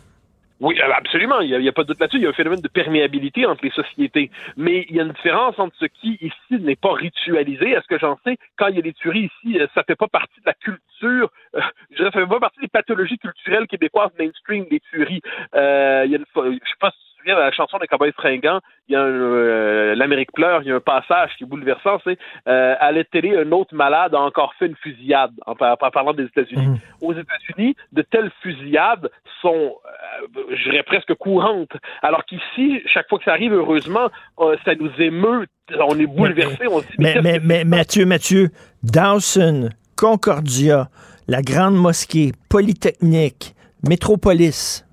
Oui, 0.60 0.78
euh, 0.82 0.92
absolument. 0.94 1.40
Il 1.40 1.58
n'y 1.58 1.70
a, 1.70 1.72
pas 1.72 1.84
de 1.84 1.88
doute 1.88 2.00
là-dessus. 2.02 2.18
Il 2.18 2.24
y 2.24 2.26
a 2.26 2.30
un 2.30 2.34
phénomène 2.34 2.60
de 2.60 2.68
perméabilité 2.68 3.46
entre 3.46 3.64
les 3.64 3.72
sociétés. 3.72 4.30
Mais 4.58 4.86
il 4.90 4.96
y 4.96 5.00
a 5.00 5.04
une 5.04 5.14
différence 5.14 5.58
entre 5.58 5.76
ce 5.80 5.86
qui, 5.86 6.18
ici, 6.20 6.62
n'est 6.62 6.76
pas 6.76 6.94
ritualisé. 6.94 7.72
Est-ce 7.72 7.88
que 7.88 7.98
j'en 7.98 8.18
sais? 8.26 8.38
Quand 8.58 8.68
il 8.68 8.76
y 8.76 8.80
a 8.80 8.82
des 8.82 8.94
tueries 8.94 9.30
ici, 9.44 9.60
euh, 9.60 9.68
ça 9.74 9.84
fait 9.84 9.96
pas 9.96 10.08
partie 10.08 10.40
de 10.42 10.46
la 10.48 10.54
culture, 10.56 11.32
euh, 11.56 11.62
je 11.92 11.98
dirais, 11.98 12.10
ça 12.12 12.20
fait 12.20 12.28
pas 12.28 12.40
partie 12.40 12.60
des 12.60 12.68
pathologies 12.68 13.18
culturelles 13.18 13.68
québécoises 13.68 14.12
mainstream, 14.20 14.66
des 14.70 14.82
tueries. 14.92 15.22
Euh, 15.56 16.04
il 16.06 16.12
y 16.12 16.16
a 16.16 16.18
sais 16.18 16.76
pas 16.80 16.92
souviens 17.20 17.36
de 17.36 17.42
la 17.42 17.52
chanson 17.52 17.78
des 17.78 17.88
Cowboys 17.88 18.12
fringants, 18.14 18.60
il 18.88 18.94
y 18.94 18.96
a 18.96 19.02
euh, 19.02 19.96
l'Amérique 19.96 20.32
pleure, 20.32 20.62
il 20.64 20.70
y 20.70 20.72
a 20.72 20.76
un 20.76 20.80
passage 20.80 21.32
qui 21.38 21.44
est 21.44 21.48
bouleversant, 21.48 22.00
c'est 22.04 22.18
euh, 22.48 22.76
à 22.80 22.92
la 22.92 23.04
télé, 23.04 23.38
un 23.38 23.52
autre 23.52 23.76
malade 23.76 24.16
a 24.16 24.20
encore 24.20 24.54
fait 24.58 24.68
une 24.68 24.76
fusillade, 24.76 25.32
en, 25.46 25.56
parlant 25.56 26.14
des 26.14 26.24
États-Unis. 26.24 26.68
Mhm. 26.68 26.80
Aux 27.02 27.14
États-Unis, 27.14 27.76
de 27.92 28.02
telles 28.02 28.32
fusillades 28.42 29.10
sont, 29.42 29.76
euh, 29.86 30.42
je 30.56 30.70
dirais 30.70 30.84
presque 30.84 31.14
courantes, 31.16 31.76
alors 32.02 32.26
qu'ici, 32.26 32.82
chaque 32.86 33.08
fois 33.10 33.20
que 33.20 33.26
ça 33.26 33.32
arrive, 33.32 33.54
heureusement, 33.54 34.10
euh, 34.40 34.56
ça 34.66 34.76
nous 34.76 34.92
émeut, 35.00 35.46
on 35.80 36.00
est 36.00 36.08
bouleversé. 36.08 36.58
Mais, 36.98 37.18
on 37.18 37.22
mais, 37.22 37.40
mais, 37.44 37.64
Mathieu, 37.64 38.06
Mathieu, 38.06 38.50
Dawson, 38.84 39.70
Concordia, 39.96 40.88
la 41.28 41.42
Grande 41.42 41.76
Mosquée, 41.76 42.32
Polytechnique, 42.50 43.54
Métropolis, 43.88 44.86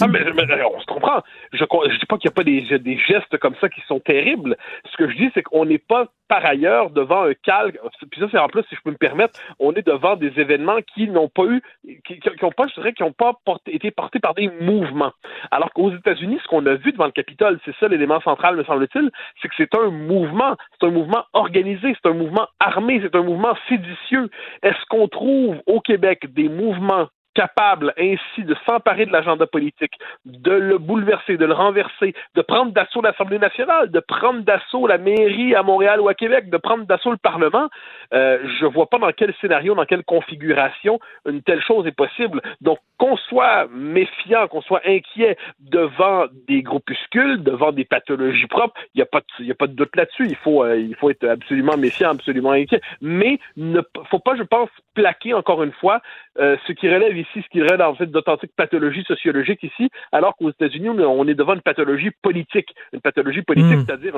ah, 0.00 0.08
mais, 0.08 0.20
on 0.64 0.80
se 0.80 0.86
comprend. 0.86 1.22
Je 1.52 1.62
ne 1.62 1.98
dis 1.98 2.06
pas 2.06 2.18
qu'il 2.18 2.28
n'y 2.28 2.32
a 2.32 2.36
pas 2.36 2.44
des, 2.44 2.78
des, 2.78 2.98
gestes 2.98 3.36
comme 3.38 3.54
ça 3.60 3.68
qui 3.68 3.80
sont 3.82 4.00
terribles. 4.00 4.56
Ce 4.90 4.96
que 4.96 5.08
je 5.10 5.16
dis, 5.16 5.30
c'est 5.34 5.42
qu'on 5.42 5.64
n'est 5.64 5.78
pas 5.78 6.06
par 6.28 6.44
ailleurs 6.44 6.90
devant 6.90 7.24
un 7.24 7.34
calque. 7.34 7.78
Puis 8.10 8.20
ça, 8.20 8.26
c'est 8.30 8.38
en 8.38 8.48
plus, 8.48 8.62
si 8.68 8.74
je 8.74 8.80
peux 8.82 8.90
me 8.90 8.96
permettre, 8.96 9.38
on 9.58 9.72
est 9.74 9.86
devant 9.86 10.16
des 10.16 10.32
événements 10.40 10.78
qui 10.94 11.08
n'ont 11.08 11.28
pas 11.28 11.44
eu, 11.44 11.62
qui 12.04 12.20
n'ont 12.42 12.50
pas, 12.50 12.66
je 12.68 12.74
dirais, 12.74 12.92
qui 12.92 13.02
n'ont 13.02 13.12
pas 13.12 13.34
été 13.66 13.90
portés 13.90 14.18
par 14.18 14.34
des 14.34 14.50
mouvements. 14.60 15.12
Alors 15.50 15.72
qu'aux 15.72 15.94
États-Unis, 15.94 16.38
ce 16.42 16.48
qu'on 16.48 16.66
a 16.66 16.74
vu 16.74 16.92
devant 16.92 17.06
le 17.06 17.12
Capitole, 17.12 17.60
c'est 17.64 17.74
ça 17.78 17.88
l'élément 17.88 18.20
central, 18.20 18.56
me 18.56 18.64
semble-t-il, 18.64 19.10
c'est 19.40 19.48
que 19.48 19.54
c'est 19.56 19.74
un 19.74 19.90
mouvement. 19.90 20.56
C'est 20.78 20.86
un 20.86 20.90
mouvement 20.90 21.24
organisé, 21.32 21.94
c'est 22.02 22.08
un 22.08 22.14
mouvement 22.14 22.46
armé, 22.60 23.00
c'est 23.02 23.14
un 23.14 23.22
mouvement 23.22 23.56
séditieux. 23.68 24.28
Est-ce 24.62 24.84
qu'on 24.88 25.08
trouve 25.08 25.56
au 25.66 25.80
Québec 25.80 26.32
des 26.34 26.48
mouvements 26.48 27.08
capable 27.36 27.92
ainsi 27.98 28.44
de 28.44 28.56
s'emparer 28.64 29.04
de 29.04 29.12
l'agenda 29.12 29.46
politique, 29.46 29.92
de 30.24 30.52
le 30.52 30.78
bouleverser, 30.78 31.36
de 31.36 31.44
le 31.44 31.52
renverser, 31.52 32.14
de 32.34 32.42
prendre 32.42 32.72
d'assaut 32.72 33.02
l'Assemblée 33.02 33.38
nationale, 33.38 33.90
de 33.90 34.00
prendre 34.00 34.40
d'assaut 34.40 34.86
la 34.86 34.96
mairie 34.96 35.54
à 35.54 35.62
Montréal 35.62 36.00
ou 36.00 36.08
à 36.08 36.14
Québec, 36.14 36.48
de 36.48 36.56
prendre 36.56 36.86
d'assaut 36.86 37.10
le 37.10 37.18
Parlement, 37.18 37.68
euh, 38.14 38.38
je 38.58 38.64
vois 38.64 38.86
pas 38.86 38.98
dans 38.98 39.12
quel 39.12 39.34
scénario, 39.40 39.74
dans 39.74 39.84
quelle 39.84 40.02
configuration 40.04 40.98
une 41.28 41.42
telle 41.42 41.62
chose 41.62 41.86
est 41.86 41.92
possible. 41.92 42.40
Donc, 42.62 42.78
qu'on 42.98 43.18
soit 43.18 43.66
méfiant, 43.70 44.48
qu'on 44.48 44.62
soit 44.62 44.80
inquiet 44.86 45.36
devant 45.60 46.24
des 46.48 46.62
groupuscules, 46.62 47.42
devant 47.42 47.70
des 47.70 47.84
pathologies 47.84 48.46
propres, 48.46 48.80
il 48.94 48.98
n'y 48.98 49.02
a, 49.02 49.06
pas 49.06 49.20
de, 49.20 49.50
a 49.50 49.54
pas 49.54 49.66
de 49.66 49.74
doute 49.74 49.94
là-dessus. 49.94 50.26
Il 50.26 50.36
faut, 50.36 50.64
euh, 50.64 50.78
il 50.78 50.94
faut 50.96 51.10
être 51.10 51.28
absolument 51.28 51.76
méfiant, 51.76 52.10
absolument 52.10 52.52
inquiet. 52.52 52.80
Mais 53.02 53.38
ne 53.58 53.82
faut 54.10 54.18
pas, 54.18 54.36
je 54.36 54.42
pense, 54.42 54.70
plaquer 54.94 55.34
encore 55.34 55.62
une 55.62 55.72
fois 55.72 56.00
euh, 56.38 56.56
ce 56.66 56.72
qui 56.72 56.88
relève 56.88 57.16
ici, 57.28 57.42
ce 57.44 57.48
qui 57.50 57.62
relève 57.62 57.80
en 57.80 57.94
fait 57.94 58.06
d'authentique 58.06 58.52
pathologie 58.56 59.04
sociologique 59.04 59.62
ici, 59.62 59.90
alors 60.12 60.36
qu'aux 60.36 60.50
États-Unis, 60.50 60.88
on 60.90 61.28
est 61.28 61.34
devant 61.34 61.54
une 61.54 61.62
pathologie 61.62 62.10
politique. 62.22 62.74
Une 62.92 63.00
pathologie 63.00 63.42
politique, 63.42 63.78
hmm. 63.78 63.84
c'est-à-dire 63.86 64.14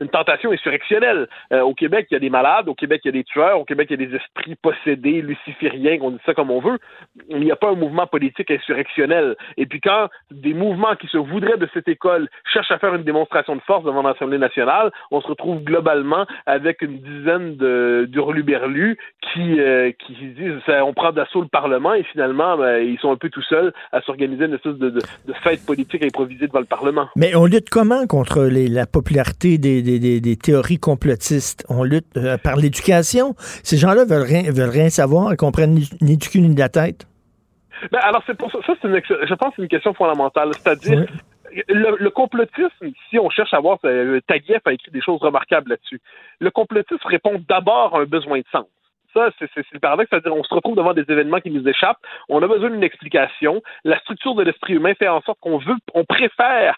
une 0.00 0.08
tentation 0.08 0.52
insurrectionnelle. 0.52 1.28
Euh, 1.52 1.60
au 1.60 1.74
Québec, 1.74 2.06
il 2.10 2.14
y 2.14 2.16
a 2.16 2.20
des 2.20 2.30
malades, 2.30 2.68
au 2.68 2.74
Québec, 2.74 3.02
il 3.04 3.08
y 3.08 3.10
a 3.10 3.12
des 3.12 3.24
tueurs, 3.24 3.60
au 3.60 3.64
Québec, 3.64 3.88
il 3.90 4.00
y 4.00 4.04
a 4.04 4.06
des 4.06 4.16
esprits 4.16 4.56
possédés, 4.56 5.22
lucifériens, 5.22 5.98
qu'on 5.98 6.10
dit 6.10 6.20
ça 6.24 6.34
comme 6.34 6.50
on 6.50 6.60
veut. 6.60 6.78
Il 7.28 7.40
n'y 7.40 7.52
a 7.52 7.56
pas 7.56 7.70
un 7.70 7.74
mouvement 7.74 8.06
politique 8.06 8.50
insurrectionnel. 8.50 9.36
Et 9.56 9.66
puis 9.66 9.80
quand 9.80 10.08
des 10.30 10.54
mouvements 10.54 10.96
qui 10.96 11.06
se 11.08 11.18
voudraient 11.18 11.58
de 11.58 11.68
cette 11.74 11.88
école 11.88 12.28
cherchent 12.52 12.70
à 12.70 12.78
faire 12.78 12.94
une 12.94 13.04
démonstration 13.04 13.56
de 13.56 13.60
force 13.62 13.84
devant 13.84 14.02
l'Assemblée 14.02 14.38
nationale, 14.38 14.90
on 15.10 15.20
se 15.20 15.26
retrouve 15.26 15.62
globalement 15.62 16.26
avec 16.46 16.82
une 16.82 16.98
dizaine 16.98 17.56
d'hurluberlus 18.06 18.98
qui, 19.32 19.60
euh, 19.60 19.92
qui 19.98 20.14
disent 20.14 20.60
on 20.68 20.92
prend 20.92 21.12
d'assaut 21.12 21.40
le 21.40 21.48
Parlement 21.48 21.94
et 21.94 22.02
finalement, 22.04 22.51
ben, 22.56 22.78
ils 22.78 22.98
sont 22.98 23.10
un 23.10 23.16
peu 23.16 23.30
tout 23.30 23.42
seuls 23.42 23.72
à 23.92 24.00
s'organiser 24.02 24.44
une 24.44 24.54
espèce 24.54 24.76
de, 24.76 24.90
de, 24.90 25.00
fête 25.42 25.64
politique 25.64 26.04
improvisée 26.04 26.46
devant 26.46 26.60
le 26.60 26.66
Parlement. 26.66 27.08
Mais 27.16 27.34
on 27.34 27.46
lutte 27.46 27.70
comment 27.70 28.06
contre 28.06 28.42
la 28.42 28.86
popularité 28.86 29.58
des, 29.58 29.82
des, 29.82 30.36
théories 30.36 30.78
complotistes? 30.78 31.64
On 31.68 31.84
lutte 31.84 32.06
euh, 32.16 32.36
par 32.38 32.56
l'éducation? 32.56 33.34
Ces 33.62 33.76
gens-là 33.76 34.04
veulent 34.04 34.22
rien, 34.22 34.42
veulent 34.50 34.70
rien 34.70 34.90
savoir, 34.90 35.32
ils 35.32 35.36
comprennent 35.36 35.78
ni, 36.00 36.16
du 36.16 36.28
cul 36.28 36.40
ni 36.40 36.54
de 36.54 36.60
la 36.60 36.68
tête? 36.68 37.06
Ben, 37.90 37.98
alors, 38.02 38.22
c'est 38.26 38.36
pour 38.36 38.50
ça, 38.50 38.58
ça 38.66 38.74
c'est 38.80 38.88
je 38.88 39.34
pense 39.34 39.52
c'est 39.56 39.62
une 39.62 39.68
question 39.68 39.92
fondamentale. 39.94 40.50
C'est-à-dire, 40.54 41.06
le, 41.68 42.08
complotisme, 42.10 42.92
si 43.10 43.18
on 43.18 43.30
cherche 43.30 43.52
à 43.52 43.60
voir, 43.60 43.78
euh, 43.84 44.20
Taguieff 44.26 44.62
a 44.64 44.72
écrit 44.72 44.90
des 44.90 45.02
choses 45.02 45.20
remarquables 45.20 45.70
là-dessus. 45.70 46.00
Le 46.38 46.50
complotisme 46.50 47.06
répond 47.06 47.42
d'abord 47.48 47.96
à 47.96 48.00
un 48.00 48.04
besoin 48.04 48.38
de 48.38 48.44
sens 48.52 48.66
ça, 49.12 49.30
c'est 49.38 49.50
le 49.72 49.80
paradoxe, 49.80 50.08
c'est-à-dire 50.10 50.34
on 50.34 50.44
se 50.44 50.54
retrouve 50.54 50.76
devant 50.76 50.94
des 50.94 51.04
événements 51.08 51.40
qui 51.40 51.50
nous 51.50 51.66
échappent, 51.68 52.00
on 52.28 52.42
a 52.42 52.46
besoin 52.46 52.70
d'une 52.70 52.82
explication. 52.82 53.62
La 53.84 53.98
structure 54.00 54.34
de 54.34 54.42
l'esprit 54.42 54.74
humain 54.74 54.94
fait 54.94 55.08
en 55.08 55.20
sorte 55.22 55.38
qu'on 55.40 55.58
veut, 55.58 55.76
on 55.94 56.04
préfère 56.04 56.76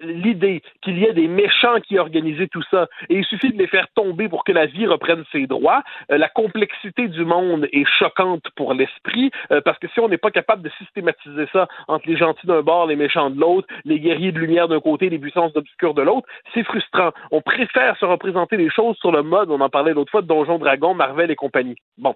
l'idée 0.00 0.62
qu'il 0.82 0.98
y 0.98 1.04
ait 1.04 1.12
des 1.12 1.28
méchants 1.28 1.80
qui 1.80 1.98
organisaient 1.98 2.48
tout 2.48 2.62
ça 2.70 2.86
et 3.08 3.16
il 3.18 3.24
suffit 3.24 3.52
de 3.52 3.58
les 3.58 3.66
faire 3.66 3.86
tomber 3.94 4.28
pour 4.28 4.44
que 4.44 4.52
la 4.52 4.66
vie 4.66 4.86
reprenne 4.86 5.24
ses 5.32 5.46
droits. 5.46 5.82
Euh, 6.10 6.18
la 6.18 6.28
complexité 6.28 7.08
du 7.08 7.24
monde 7.24 7.68
est 7.72 7.86
choquante 7.98 8.44
pour 8.56 8.74
l'esprit 8.74 9.30
euh, 9.50 9.60
parce 9.64 9.78
que 9.78 9.88
si 9.88 10.00
on 10.00 10.08
n'est 10.08 10.18
pas 10.18 10.30
capable 10.30 10.62
de 10.62 10.70
systématiser 10.78 11.46
ça 11.52 11.68
entre 11.88 12.08
les 12.08 12.16
gentils 12.16 12.46
d'un 12.46 12.62
bord, 12.62 12.86
les 12.86 12.96
méchants 12.96 13.30
de 13.30 13.40
l'autre, 13.40 13.68
les 13.84 14.00
guerriers 14.00 14.32
de 14.32 14.38
lumière 14.38 14.68
d'un 14.68 14.80
côté, 14.80 15.08
les 15.08 15.18
puissances 15.18 15.52
d'obscur 15.52 15.94
de 15.94 16.02
l'autre, 16.02 16.26
c'est 16.54 16.64
frustrant. 16.64 17.12
On 17.30 17.40
préfère 17.40 17.96
se 17.98 18.04
représenter 18.04 18.56
les 18.56 18.70
choses 18.70 18.96
sur 18.98 19.12
le 19.12 19.22
mode, 19.22 19.50
on 19.50 19.60
en 19.60 19.68
parlait 19.68 19.94
l'autre 19.94 20.10
fois, 20.10 20.22
de 20.22 20.26
Donjon 20.26 20.58
Dragon, 20.58 20.94
Marvel 20.94 21.30
et 21.30 21.36
compagnie. 21.36 21.76
Bon. 21.98 22.14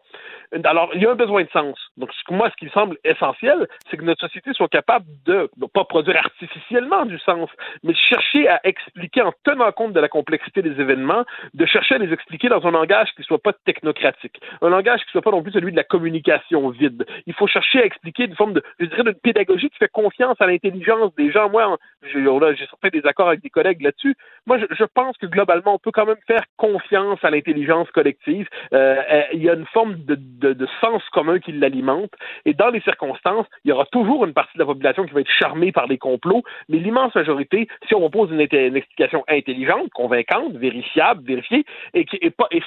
Alors, 0.65 0.91
il 0.95 1.03
y 1.03 1.07
a 1.07 1.11
un 1.11 1.15
besoin 1.15 1.43
de 1.43 1.49
sens. 1.51 1.79
Donc, 1.97 2.11
moi, 2.31 2.51
ce 2.51 2.57
qui 2.57 2.65
me 2.67 2.71
semble 2.71 2.97
essentiel, 3.05 3.67
c'est 3.89 3.97
que 3.97 4.05
notre 4.05 4.21
société 4.21 4.53
soit 4.53 4.69
capable 4.69 5.07
de, 5.25 5.49
ne 5.57 5.67
pas 5.67 5.85
produire 5.85 6.17
artificiellement 6.17 7.07
du 7.07 7.19
sens, 7.21 7.49
mais 7.83 7.95
chercher 7.95 8.49
à 8.49 8.61
expliquer 8.65 9.23
en 9.23 9.33
tenant 9.45 9.73
compte 9.73 9.93
de 9.93 10.01
la 10.01 10.09
complexité 10.09 10.63
des 10.63 10.81
événements, 10.81 11.25
de 11.55 11.67
chercher 11.67 11.97
à 11.97 11.99
les 11.99 12.13
expliquer 12.13 12.49
dans 12.49 12.65
un 12.67 12.71
langage 12.71 13.11
qui 13.15 13.21
ne 13.21 13.25
soit 13.25 13.39
pas 13.39 13.53
technocratique, 13.65 14.41
un 14.63 14.69
langage 14.69 15.01
qui 15.01 15.09
ne 15.09 15.13
soit 15.13 15.23
pas 15.23 15.31
non 15.31 15.43
plus 15.43 15.53
celui 15.53 15.73
de 15.73 15.77
la 15.77 15.85
communication 15.85 16.69
vide. 16.71 17.07
Il 17.27 17.35
faut 17.35 17.47
chercher 17.47 17.83
à 17.83 17.85
expliquer 17.85 18.25
une 18.25 18.35
forme 18.35 18.55
de, 18.55 18.63
je 18.79 18.87
dirais, 18.87 19.05
de 19.05 19.11
pédagogie 19.13 19.71
qui 19.71 19.79
fait 19.79 19.89
confiance 19.89 20.37
à 20.41 20.47
l'intelligence 20.47 21.15
des 21.17 21.31
gens. 21.31 21.51
Moi, 21.51 21.77
j'ai 22.03 22.67
fait 22.83 22.91
des 22.91 23.07
accords 23.07 23.29
avec 23.29 23.43
des 23.43 23.51
collègues 23.51 23.83
là-dessus. 23.83 24.17
Moi, 24.47 24.59
je, 24.59 24.85
pense 24.95 25.17
que 25.19 25.27
globalement, 25.27 25.75
on 25.75 25.79
peut 25.79 25.93
quand 25.93 26.07
même 26.07 26.17
faire 26.27 26.45
confiance 26.57 27.19
à 27.23 27.31
l'intelligence 27.31 27.91
collective. 27.91 28.49
Euh, 28.73 28.97
euh 29.11 29.23
il 29.33 29.43
y 29.43 29.49
a 29.49 29.55
une 29.55 29.67
forme 29.67 29.95
de, 30.05 30.17
de, 30.19 30.53
de 30.53 30.69
sens 30.81 31.03
commun 31.13 31.39
qui 31.39 31.53
l'alimente. 31.53 32.11
Et 32.45 32.55
dans 32.55 32.71
les 32.71 32.81
circonstances, 32.81 33.47
il 33.65 33.69
y 33.69 33.73
aura 33.73 33.87
toujours 33.87 34.25
une 34.25 34.33
partie 34.33 34.55
de 34.55 34.61
la 34.61 34.67
population 34.67 35.05
qui 35.05 35.13
va 35.13 35.21
être 35.21 35.31
charmée 35.31 35.73
par 35.73 35.87
les 35.87 35.99
complots, 35.99 36.43
mais 36.69 36.79
l'immense 36.79 37.15
majorité, 37.15 37.60
si 37.89 37.95
on 37.95 38.01
propose 38.01 38.31
une, 38.31 38.41
explication 38.41 39.25
intelligente, 39.29 39.91
convaincante, 39.95 40.55
vérifiable, 40.55 41.23
vérifiée, 41.25 41.65
et, 41.95 42.05
qui, 42.05 42.19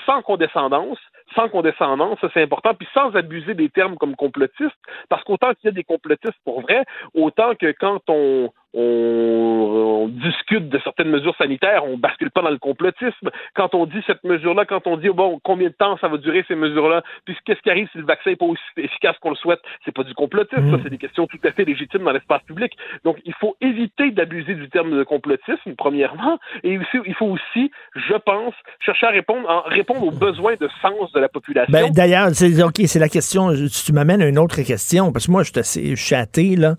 sans 0.05 0.21
condescendance, 0.21 0.97
sans 1.35 1.49
condescendance, 1.49 2.19
ça 2.21 2.29
c'est 2.33 2.43
important, 2.43 2.73
puis 2.73 2.87
sans 2.93 3.15
abuser 3.15 3.53
des 3.53 3.69
termes 3.69 3.95
comme 3.95 4.15
complotiste, 4.15 4.75
parce 5.09 5.23
qu'autant 5.23 5.53
qu'il 5.53 5.65
y 5.65 5.67
a 5.69 5.71
des 5.71 5.83
complotistes 5.83 6.39
pour 6.43 6.61
vrai, 6.61 6.83
autant 7.13 7.55
que 7.55 7.71
quand 7.79 8.01
on, 8.07 8.51
on, 8.73 10.03
on, 10.03 10.07
discute 10.07 10.69
de 10.69 10.79
certaines 10.83 11.09
mesures 11.09 11.35
sanitaires, 11.37 11.85
on 11.85 11.97
bascule 11.97 12.31
pas 12.31 12.41
dans 12.41 12.49
le 12.49 12.57
complotisme. 12.57 13.29
Quand 13.55 13.73
on 13.75 13.85
dit 13.85 14.01
cette 14.05 14.23
mesure-là, 14.23 14.65
quand 14.65 14.87
on 14.87 14.97
dit 14.97 15.09
bon 15.09 15.39
combien 15.43 15.69
de 15.69 15.73
temps 15.73 15.97
ça 15.97 16.07
va 16.07 16.17
durer 16.17 16.43
ces 16.47 16.55
mesures-là, 16.55 17.03
puis 17.25 17.35
qu'est-ce 17.45 17.61
qui 17.61 17.69
arrive 17.69 17.87
si 17.91 17.97
le 17.97 18.05
vaccin 18.05 18.31
n'est 18.31 18.35
pas 18.35 18.45
aussi 18.45 18.61
efficace 18.77 19.15
qu'on 19.21 19.29
le 19.29 19.35
souhaite, 19.35 19.59
c'est 19.85 19.93
pas 19.93 20.03
du 20.03 20.13
complotisme, 20.13 20.71
ça, 20.71 20.77
c'est 20.83 20.89
des 20.89 20.97
questions 20.97 21.27
tout 21.27 21.39
à 21.43 21.51
fait 21.51 21.65
légitimes 21.65 22.03
dans 22.03 22.11
l'espace 22.11 22.41
public. 22.43 22.73
Donc 23.03 23.17
il 23.25 23.33
faut 23.33 23.55
éviter 23.61 24.11
d'abuser 24.11 24.55
du 24.55 24.69
terme 24.69 24.97
de 24.97 25.03
complotisme, 25.03 25.75
premièrement, 25.77 26.39
et 26.63 26.77
aussi, 26.77 26.97
il 27.05 27.13
faut 27.15 27.27
aussi, 27.27 27.71
je 27.95 28.15
pense, 28.25 28.53
chercher 28.79 29.07
à 29.07 29.09
répondre, 29.09 29.49
à 29.49 29.61
répondre 29.69 30.03
aux 30.03 30.11
besoins 30.11 30.55
de 30.59 30.69
sens 30.81 31.11
de 31.13 31.19
la 31.19 31.29
population. 31.29 31.71
Ben, 31.71 31.91
D'ailleurs, 31.91 32.29
c'est 32.33 32.61
ok, 32.63 32.81
c'est 32.85 32.99
la 32.99 33.09
question. 33.09 33.51
Tu 33.53 33.93
m'amènes 33.93 34.21
à 34.21 34.27
une 34.27 34.39
autre 34.39 34.61
question, 34.61 35.11
parce 35.11 35.27
que 35.27 35.31
moi, 35.31 35.43
je 35.43 35.51
suis 35.51 35.59
assez 35.59 35.95
chaté, 35.95 36.55
là, 36.55 36.75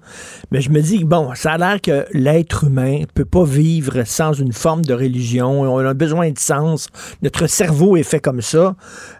mais 0.50 0.60
je 0.60 0.70
me 0.70 0.80
dis 0.80 1.04
bon, 1.04 1.34
ça 1.34 1.52
a 1.52 1.58
l'air 1.58 1.80
l'être 2.12 2.64
humain 2.64 3.02
peut 3.14 3.24
pas 3.24 3.44
vivre 3.44 4.02
sans 4.04 4.32
une 4.32 4.52
forme 4.52 4.82
de 4.82 4.94
religion. 4.94 5.62
On 5.62 5.78
a 5.78 5.94
besoin 5.94 6.30
de 6.30 6.38
sens. 6.38 6.88
Notre 7.22 7.46
cerveau 7.46 7.96
est 7.96 8.08
fait 8.08 8.20
comme 8.20 8.40
ça. 8.40 8.74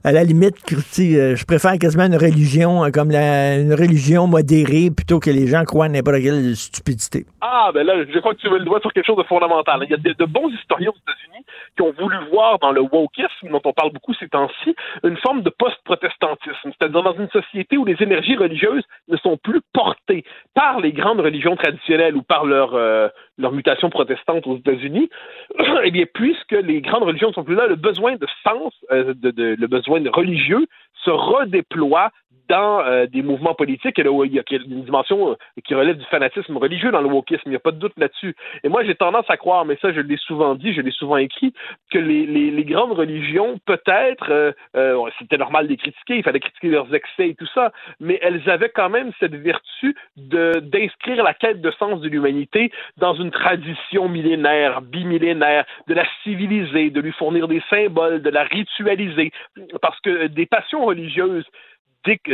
À 0.05 0.13
la 0.13 0.25
limite, 0.25 0.57
euh, 0.73 1.37
je 1.37 1.45
préfère 1.45 1.79
quasiment 1.79 2.05
une 2.05 2.17
religion 2.17 2.85
euh, 2.85 2.91
comme 2.91 3.11
la, 3.11 3.57
une 3.57 3.75
religion 3.75 4.27
modérée 4.27 4.91
plutôt 4.91 5.21
que 5.21 5.31
les 5.31 5.47
gens 5.47 5.65
croient 5.65 5.89
n'importe 5.89 6.23
quelle 6.23 6.57
stupidité. 6.57 7.27
Ah, 7.41 7.71
ben 7.73 7.87
là, 7.87 7.95
je 8.09 8.19
crois 8.19 8.35
que 8.35 8.41
tu 8.41 8.51
mets 8.51 8.59
le 8.59 8.65
doigt 8.65 8.81
sur 8.81 8.93
quelque 8.93 9.07
chose 9.07 9.17
de 9.17 9.23
fondamental. 9.25 9.81
Il 9.85 9.91
y 9.91 9.95
a 9.95 9.97
de, 9.97 10.25
bons 10.25 10.49
historiens 10.49 10.91
aux 10.91 10.97
États-Unis 10.97 11.45
qui 11.77 11.83
ont 11.83 11.93
voulu 11.99 12.17
voir 12.31 12.59
dans 12.59 12.73
le 12.73 12.81
wokisme, 12.81 13.49
dont 13.51 13.61
on 13.65 13.73
parle 13.73 13.93
beaucoup 13.93 14.15
ces 14.15 14.29
temps-ci, 14.29 14.75
une 15.03 15.17
forme 15.19 15.43
de 15.43 15.51
post-protestantisme, 15.51 16.71
c'est-à-dire 16.79 17.03
dans 17.03 17.15
une 17.15 17.29
société 17.31 17.77
où 17.77 17.85
les 17.85 17.97
énergies 18.01 18.37
religieuses 18.37 18.85
ne 19.09 19.17
sont 19.17 19.37
plus 19.37 19.61
portées 19.73 20.25
par 20.55 20.81
les 20.81 20.93
grandes 20.93 21.21
religions 21.21 21.57
traditionnelles 21.57 22.17
ou 22.17 22.23
par 22.23 22.45
leur, 22.55 22.75
euh, 22.75 23.09
leur 23.39 23.53
mutation 23.53 23.91
protestante 23.91 24.47
aux 24.47 24.57
États-Unis, 24.57 25.11
eh 25.85 25.91
bien, 25.91 26.05
puisque 26.13 26.53
les 26.53 26.81
grandes 26.81 27.05
religions 27.05 27.29
ne 27.29 27.33
sont 27.33 27.45
plus 27.45 27.55
là, 27.55 27.67
le 27.67 27.77
besoin 27.77 28.17
de 28.17 28.27
sens, 28.43 28.73
euh, 28.93 29.15
de, 29.15 29.31
de, 29.31 29.57
le 29.59 29.67
besoin 29.67 30.01
religieux 30.13 30.67
se 31.05 31.11
redéploie 31.11 32.11
dans 32.49 32.81
euh, 32.81 33.07
des 33.07 33.23
mouvements 33.23 33.55
politiques, 33.55 33.99
et 33.99 34.03
là, 34.03 34.11
il 34.25 34.35
y 34.35 34.39
a 34.39 34.43
une 34.51 34.85
dimension 34.85 35.31
euh, 35.31 35.35
qui 35.65 35.75
relève 35.75 35.97
du 35.97 36.05
fanatisme 36.07 36.57
religieux 36.57 36.91
dans 36.91 37.01
le 37.01 37.09
wokisme, 37.09 37.43
il 37.47 37.51
n'y 37.51 37.57
a 37.57 37.61
pas 37.61 37.71
de 37.71 37.79
doute 37.79 37.95
là-dessus. 37.97 38.35
Et 38.63 38.69
moi, 38.69 38.85
j'ai 38.85 38.95
tendance 38.95 39.29
à 39.29 39.37
croire, 39.37 39.65
mais 39.65 39.79
ça, 39.81 39.93
je 39.93 40.01
l'ai 40.01 40.17
souvent 40.17 40.55
dit, 40.55 40.75
je 40.75 40.81
l'ai 40.81 40.91
souvent 40.91 41.17
écrit, 41.17 41.55
que 41.91 41.99
les, 41.99 42.65
grandes 42.65 42.93
religions, 42.93 43.59
peut-être, 43.67 44.53
euh, 44.75 45.11
c'était 45.19 45.37
normal 45.37 45.67
de 45.67 45.71
les 45.71 45.77
critiquer, 45.77 46.17
il 46.17 46.23
fallait 46.23 46.41
critiquer 46.41 46.69
leurs 46.69 46.93
excès 46.95 47.31
et 47.31 47.35
tout 47.35 47.49
ça, 47.55 47.73
mais 48.01 48.19
elles 48.23 48.49
avaient 48.49 48.71
quand 48.71 48.89
même 48.89 49.13
cette 49.21 49.35
vertu 49.35 49.95
d'inscrire 50.17 51.23
la 51.23 51.35
quête 51.35 51.61
de 51.61 51.71
sens 51.73 52.01
de 52.01 52.09
l'humanité 52.09 52.73
dans 52.97 53.15
une 53.15 53.24
tradition 53.31 54.09
millénaire, 54.09 54.83
bimillénaire, 54.83 55.65
de 55.89 55.95
la 55.95 56.05
civiliser, 56.23 56.91
de 56.91 57.01
lui 57.01 57.13
fournir 57.13 57.49
des 57.49 57.63
symboles, 57.71 58.23
de 58.23 58.31
la 58.31 58.45
ritualiser, 58.45 59.33
parce 59.81 59.99
que 60.01 60.27
des 60.27 60.47
passions 60.47 60.85
religieuses 60.85 61.47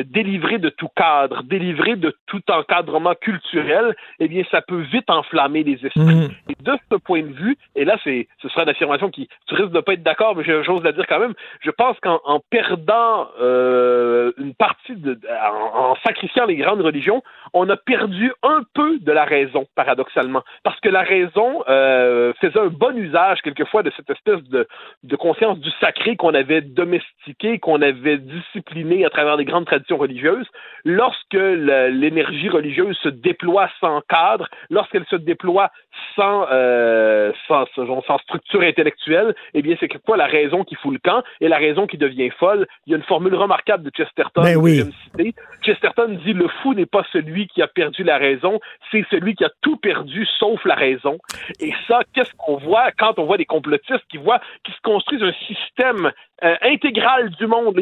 délivré 0.05 0.59
de 0.59 0.69
tout 0.69 0.89
cadre, 0.95 1.43
délivré 1.45 1.97
de 1.97 2.15
tout 2.27 2.43
encadrement 2.51 3.15
culturel, 3.15 3.95
eh 4.19 4.29
bien, 4.29 4.43
ça 4.51 4.63
peut 4.63 4.83
vite 4.93 5.09
enflammer 5.09 5.63
les 5.63 5.85
esprits. 5.85 6.01
Mmh. 6.01 6.29
Et 6.49 6.63
de 6.63 6.73
ce 6.91 6.97
point 6.97 7.23
de 7.23 7.33
vue, 7.33 7.57
et 7.75 7.85
là, 7.85 7.97
c'est, 8.05 8.29
ce 8.43 8.49
sera 8.49 8.63
une 8.63 8.69
affirmation 8.69 9.11
qui, 9.11 9.29
tu 9.47 9.55
risques 9.55 9.73
de 9.73 9.81
pas 9.81 9.95
être 9.95 10.03
d'accord, 10.03 10.37
mais 10.37 10.45
j'ai 10.45 10.63
chose 10.65 10.85
à 10.85 10.93
dire 10.93 11.07
quand 11.07 11.21
même. 11.21 11.35
Je 11.61 11.71
pense 11.71 11.99
qu'en 12.01 12.21
en 12.25 12.41
perdant 12.51 13.29
euh, 13.41 14.33
une 14.39 14.55
partie 14.55 14.97
de, 14.97 15.19
en, 15.29 15.91
en, 15.91 15.97
sacrifiant 16.05 16.47
les 16.47 16.57
grandes 16.57 16.81
religions, 16.81 17.23
on 17.53 17.69
a 17.69 17.77
perdu 17.77 18.33
un 18.43 18.63
peu 18.75 18.99
de 18.99 19.13
la 19.13 19.25
raison, 19.25 19.67
paradoxalement, 19.75 20.43
parce 20.63 20.79
que 20.81 20.89
la 20.89 21.03
raison 21.03 21.63
euh, 21.69 22.33
faisait 22.41 22.59
un 22.59 22.69
bon 22.69 22.97
usage 22.97 23.41
quelquefois 23.43 23.83
de 23.83 23.91
cette 23.97 24.11
espèce 24.11 24.43
de, 24.45 24.67
de 25.03 25.17
conscience 25.17 25.59
du 25.59 25.71
sacré 25.81 26.17
qu'on 26.17 26.35
avait 26.35 26.61
domestiqué, 26.61 27.59
qu'on 27.59 27.83
avait 27.83 28.19
discipliné 28.19 29.05
à 29.05 29.11
travers 29.11 29.37
les 29.37 29.45
grandes 29.45 29.60
tradition 29.65 29.97
religieuse, 29.97 30.47
lorsque 30.85 31.35
l'énergie 31.35 32.49
religieuse 32.49 32.97
se 33.03 33.09
déploie 33.09 33.69
sans 33.81 34.01
cadre, 34.09 34.49
lorsqu'elle 34.71 35.07
se 35.07 35.17
déploie 35.17 35.71
sans, 36.17 36.47
euh, 36.51 37.33
sans, 37.47 37.65
sans, 37.75 38.19
structure 38.19 38.63
intellectuelle, 38.63 39.35
eh 39.55 39.63
bien, 39.63 39.77
c'est 39.81 39.89
quoi 39.89 40.17
la 40.17 40.27
raison 40.27 40.65
qui 40.65 40.75
fout 40.77 40.93
le 40.93 40.99
camp 40.99 41.23
et 41.41 41.49
la 41.49 41.59
raison 41.59 41.87
qui 41.87 41.99
devient 41.99 42.31
folle. 42.31 42.67
Il 42.87 42.91
y 42.91 42.95
a 42.95 42.99
une 42.99 43.05
formule 43.05 43.35
remarquable 43.35 43.85
de 43.85 43.91
Chesterton 43.91 44.43
ben 44.43 44.57
oui. 44.57 44.79
que 44.79 44.85
j'aime 44.85 44.93
citer. 45.05 45.35
Chesterton 45.63 46.19
dit 46.25 46.33
le 46.33 46.49
fou 46.63 46.75
n'est 46.75 46.87
pas 46.87 47.05
celui 47.13 47.47
qui 47.49 47.63
a 47.63 47.67
perdu 47.67 48.03
la 48.03 48.19
raison, 48.19 48.61
c'est 48.91 49.05
celui 49.11 49.35
qui 49.35 49.45
a 49.45 49.51
tout 49.63 49.77
perdu 49.77 50.27
sauf 50.39 50.65
la 50.65 50.75
raison. 50.75 51.19
Et 51.61 51.73
ça, 51.87 52.01
qu'est-ce 52.13 52.33
qu'on 52.37 52.57
voit 52.57 52.91
quand 52.93 53.19
on 53.19 53.27
voit 53.27 53.37
des 53.37 53.47
complotistes 53.47 54.05
qui 54.11 54.17
voient 54.17 54.41
qui 54.65 54.73
se 54.73 54.81
construisent 54.83 55.23
un 55.23 55.33
système 55.47 56.11
euh, 56.45 56.57
intégral 56.63 57.31
du 57.31 57.47
monde? 57.47 57.79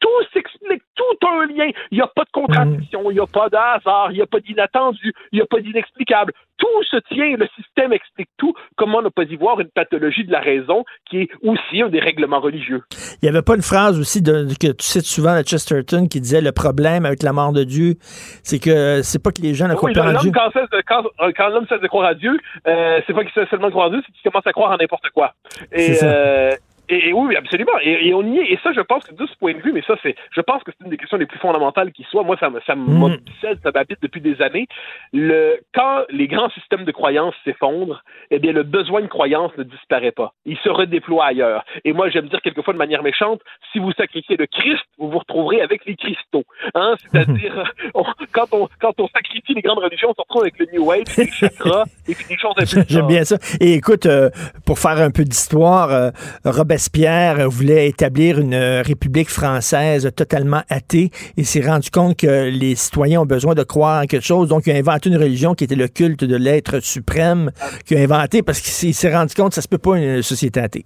Tout 0.00 0.08
s'explique, 0.32 0.82
tout 0.94 1.26
a 1.26 1.42
un 1.42 1.46
lien. 1.46 1.70
Il 1.90 1.98
n'y 1.98 2.02
a 2.02 2.06
pas 2.06 2.24
de 2.24 2.30
contradiction, 2.32 3.10
il 3.10 3.14
n'y 3.14 3.20
a 3.20 3.26
pas 3.26 3.48
de 3.48 3.56
hasard, 3.56 4.12
il 4.12 4.16
n'y 4.16 4.22
a 4.22 4.26
pas 4.26 4.40
d'inattendu, 4.40 5.12
il 5.32 5.36
n'y 5.36 5.42
a 5.42 5.46
pas 5.46 5.60
d'inexplicable. 5.60 6.32
Tout 6.56 6.82
se 6.90 6.96
tient, 7.12 7.36
le 7.38 7.48
système 7.56 7.92
explique 7.92 8.28
tout. 8.36 8.54
Comment 8.76 9.02
ne 9.02 9.08
pas 9.08 9.24
y 9.24 9.36
voir 9.36 9.60
une 9.60 9.68
pathologie 9.68 10.24
de 10.24 10.32
la 10.32 10.40
raison 10.40 10.84
qui 11.08 11.22
est 11.22 11.28
aussi 11.42 11.82
un 11.82 11.88
des 11.88 12.00
règlements 12.00 12.40
religieux? 12.40 12.82
Il 13.22 13.24
n'y 13.24 13.28
avait 13.28 13.42
pas 13.42 13.54
une 13.54 13.62
phrase 13.62 13.98
aussi 13.98 14.22
de, 14.22 14.46
que 14.60 14.72
tu 14.72 14.86
cites 14.86 15.06
souvent 15.06 15.32
à 15.32 15.42
Chesterton 15.42 16.06
qui 16.08 16.20
disait 16.20 16.40
le 16.40 16.52
problème 16.52 17.06
avec 17.06 17.22
la 17.22 17.32
mort 17.32 17.52
de 17.52 17.64
Dieu, 17.64 17.94
c'est 18.42 18.58
que 18.58 19.02
c'est 19.02 19.22
pas 19.22 19.30
que 19.30 19.42
les 19.42 19.54
gens 19.54 19.68
ne 19.68 19.74
croient 19.74 19.90
oui, 19.90 19.94
pas 19.94 20.14
en 20.14 20.20
Dieu. 20.20 20.32
Quand, 20.32 20.50
quand, 20.86 21.32
quand 21.36 21.48
l'homme 21.48 21.66
cesse 21.68 21.80
de 21.80 21.86
croire 21.86 22.06
à 22.06 22.14
Dieu, 22.14 22.38
euh, 22.66 23.00
c'est 23.06 23.14
pas 23.14 23.22
qu'il 23.22 23.32
cesse 23.32 23.48
seulement 23.48 23.66
de 23.68 23.72
croire 23.72 23.86
à 23.86 23.90
Dieu, 23.90 24.02
c'est 24.04 24.12
qu'il 24.12 24.30
commence 24.30 24.46
à 24.46 24.52
croire 24.52 24.72
à 24.72 24.76
n'importe 24.76 25.08
quoi. 25.10 25.34
Et, 25.72 25.96
euh, 26.02 26.50
et, 26.88 27.08
et, 27.08 27.12
oui, 27.12 27.36
absolument. 27.36 27.72
Et, 27.82 28.08
et, 28.08 28.14
on 28.14 28.22
y 28.22 28.38
est. 28.38 28.52
Et 28.52 28.58
ça, 28.62 28.72
je 28.72 28.80
pense 28.80 29.04
que 29.04 29.14
de 29.14 29.26
ce 29.26 29.36
point 29.36 29.52
de 29.52 29.60
vue, 29.60 29.72
mais 29.72 29.82
ça, 29.86 29.94
c'est, 30.02 30.14
je 30.30 30.40
pense 30.40 30.62
que 30.62 30.70
c'est 30.72 30.84
une 30.84 30.90
des 30.90 30.96
questions 30.96 31.18
les 31.18 31.26
plus 31.26 31.38
fondamentales 31.38 31.92
qui 31.92 32.04
soit. 32.10 32.22
Moi, 32.22 32.36
ça, 32.38 32.50
ça 32.66 32.74
m'obsède, 32.74 33.58
ça 33.62 33.70
m'habite 33.74 33.98
depuis 34.02 34.20
des 34.20 34.40
années. 34.40 34.66
Le, 35.12 35.60
quand 35.74 36.04
les 36.10 36.28
grands 36.28 36.50
systèmes 36.50 36.84
de 36.84 36.92
croyances 36.92 37.34
s'effondrent, 37.44 38.02
eh 38.30 38.38
bien, 38.38 38.52
le 38.52 38.62
besoin 38.62 39.02
de 39.02 39.06
croyance 39.06 39.52
ne 39.58 39.64
disparaît 39.64 40.12
pas. 40.12 40.32
Il 40.46 40.56
se 40.58 40.68
redéploie 40.68 41.26
ailleurs. 41.26 41.64
Et 41.84 41.92
moi, 41.92 42.08
j'aime 42.08 42.28
dire 42.28 42.40
quelquefois 42.40 42.72
de 42.72 42.78
manière 42.78 43.02
méchante, 43.02 43.40
si 43.72 43.78
vous 43.78 43.92
sacrifiez 43.92 44.36
le 44.36 44.46
Christ, 44.46 44.84
vous 44.98 45.10
vous 45.10 45.18
retrouverez 45.18 45.60
avec 45.60 45.84
les 45.84 45.96
cristaux. 45.96 46.44
Hein? 46.74 46.94
C'est-à-dire, 47.12 47.72
on, 47.94 48.04
quand, 48.32 48.46
on, 48.52 48.68
quand 48.80 48.98
on 48.98 49.08
sacrifie 49.08 49.54
les 49.54 49.62
grandes 49.62 49.78
religions, 49.78 50.08
on 50.10 50.14
se 50.14 50.22
retrouve 50.22 50.42
avec 50.42 50.58
le 50.58 50.66
New 50.72 50.90
Age, 50.90 51.16
les 51.16 51.30
chakras, 51.30 51.84
et 52.08 52.14
puis 52.14 52.24
des 52.28 52.38
choses 52.38 52.54
J'aime 52.88 53.06
bien 53.06 53.24
ça. 53.24 53.36
Et 53.60 53.74
écoute, 53.74 54.06
euh, 54.06 54.30
pour 54.64 54.78
faire 54.78 54.98
un 54.98 55.10
peu 55.10 55.24
d'histoire, 55.24 55.92
euh, 55.92 56.10
Robert 56.44 56.77
Robespierre 56.78 57.48
voulait 57.50 57.88
établir 57.88 58.38
une 58.38 58.54
euh, 58.54 58.82
république 58.82 59.30
française 59.30 60.08
totalement 60.14 60.62
athée 60.70 61.10
et 61.36 61.42
s'est 61.42 61.68
rendu 61.68 61.90
compte 61.90 62.16
que 62.16 62.50
les 62.50 62.76
citoyens 62.76 63.22
ont 63.22 63.26
besoin 63.26 63.56
de 63.56 63.64
croire 63.64 64.04
en 64.04 64.06
quelque 64.06 64.24
chose. 64.24 64.48
Donc, 64.48 64.68
il 64.68 64.72
a 64.72 64.76
inventé 64.76 65.08
une 65.08 65.16
religion 65.16 65.54
qui 65.54 65.64
était 65.64 65.74
le 65.74 65.88
culte 65.88 66.22
de 66.22 66.36
l'être 66.36 66.78
suprême 66.78 67.50
qu'il 67.84 67.98
a 67.98 68.00
inventé 68.02 68.44
parce 68.44 68.60
qu'il 68.60 68.94
s'est 68.94 69.12
rendu 69.12 69.34
compte 69.34 69.48
que 69.48 69.54
ça 69.56 69.62
se 69.62 69.66
peut 69.66 69.78
pas 69.78 69.98
une 69.98 70.22
société 70.22 70.60
athée. 70.60 70.84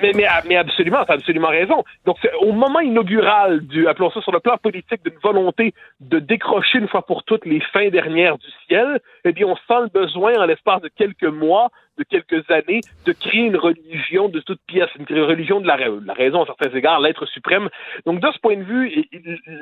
Mais, 0.00 0.12
mais, 0.14 0.26
mais 0.48 0.56
absolument, 0.56 1.04
tu 1.04 1.12
as 1.12 1.16
absolument 1.16 1.48
raison. 1.48 1.84
Donc, 2.06 2.16
au 2.40 2.52
moment 2.52 2.80
inaugural 2.80 3.66
du, 3.66 3.86
appelons 3.86 4.10
ça 4.12 4.22
sur 4.22 4.32
le 4.32 4.40
plan 4.40 4.56
politique, 4.56 5.04
d'une 5.04 5.18
volonté 5.22 5.74
de 6.00 6.20
décrocher 6.20 6.78
une 6.78 6.88
fois 6.88 7.02
pour 7.02 7.22
toutes 7.24 7.44
les 7.44 7.60
fins 7.72 7.90
dernières 7.90 8.38
du 8.38 8.46
ciel, 8.66 8.98
eh 9.24 9.32
bien, 9.32 9.46
on 9.46 9.56
sent 9.56 9.82
le 9.82 9.88
besoin, 9.88 10.34
en 10.40 10.46
l'espace 10.46 10.80
de 10.80 10.88
quelques 10.88 11.22
mois, 11.22 11.70
de 11.98 12.04
quelques 12.04 12.50
années, 12.50 12.80
de 13.06 13.12
créer 13.12 13.42
une 13.42 13.56
religion 13.56 14.28
de 14.28 14.40
toute 14.40 14.60
pièce, 14.66 14.88
une 14.98 15.20
religion 15.20 15.60
de 15.60 15.66
la, 15.66 15.76
raison 16.14 16.42
à 16.42 16.46
certains 16.46 16.70
égards, 16.76 17.00
l'être 17.00 17.26
suprême. 17.26 17.68
Donc, 18.06 18.20
de 18.20 18.30
ce 18.32 18.38
point 18.38 18.56
de 18.56 18.62
vue, 18.62 19.04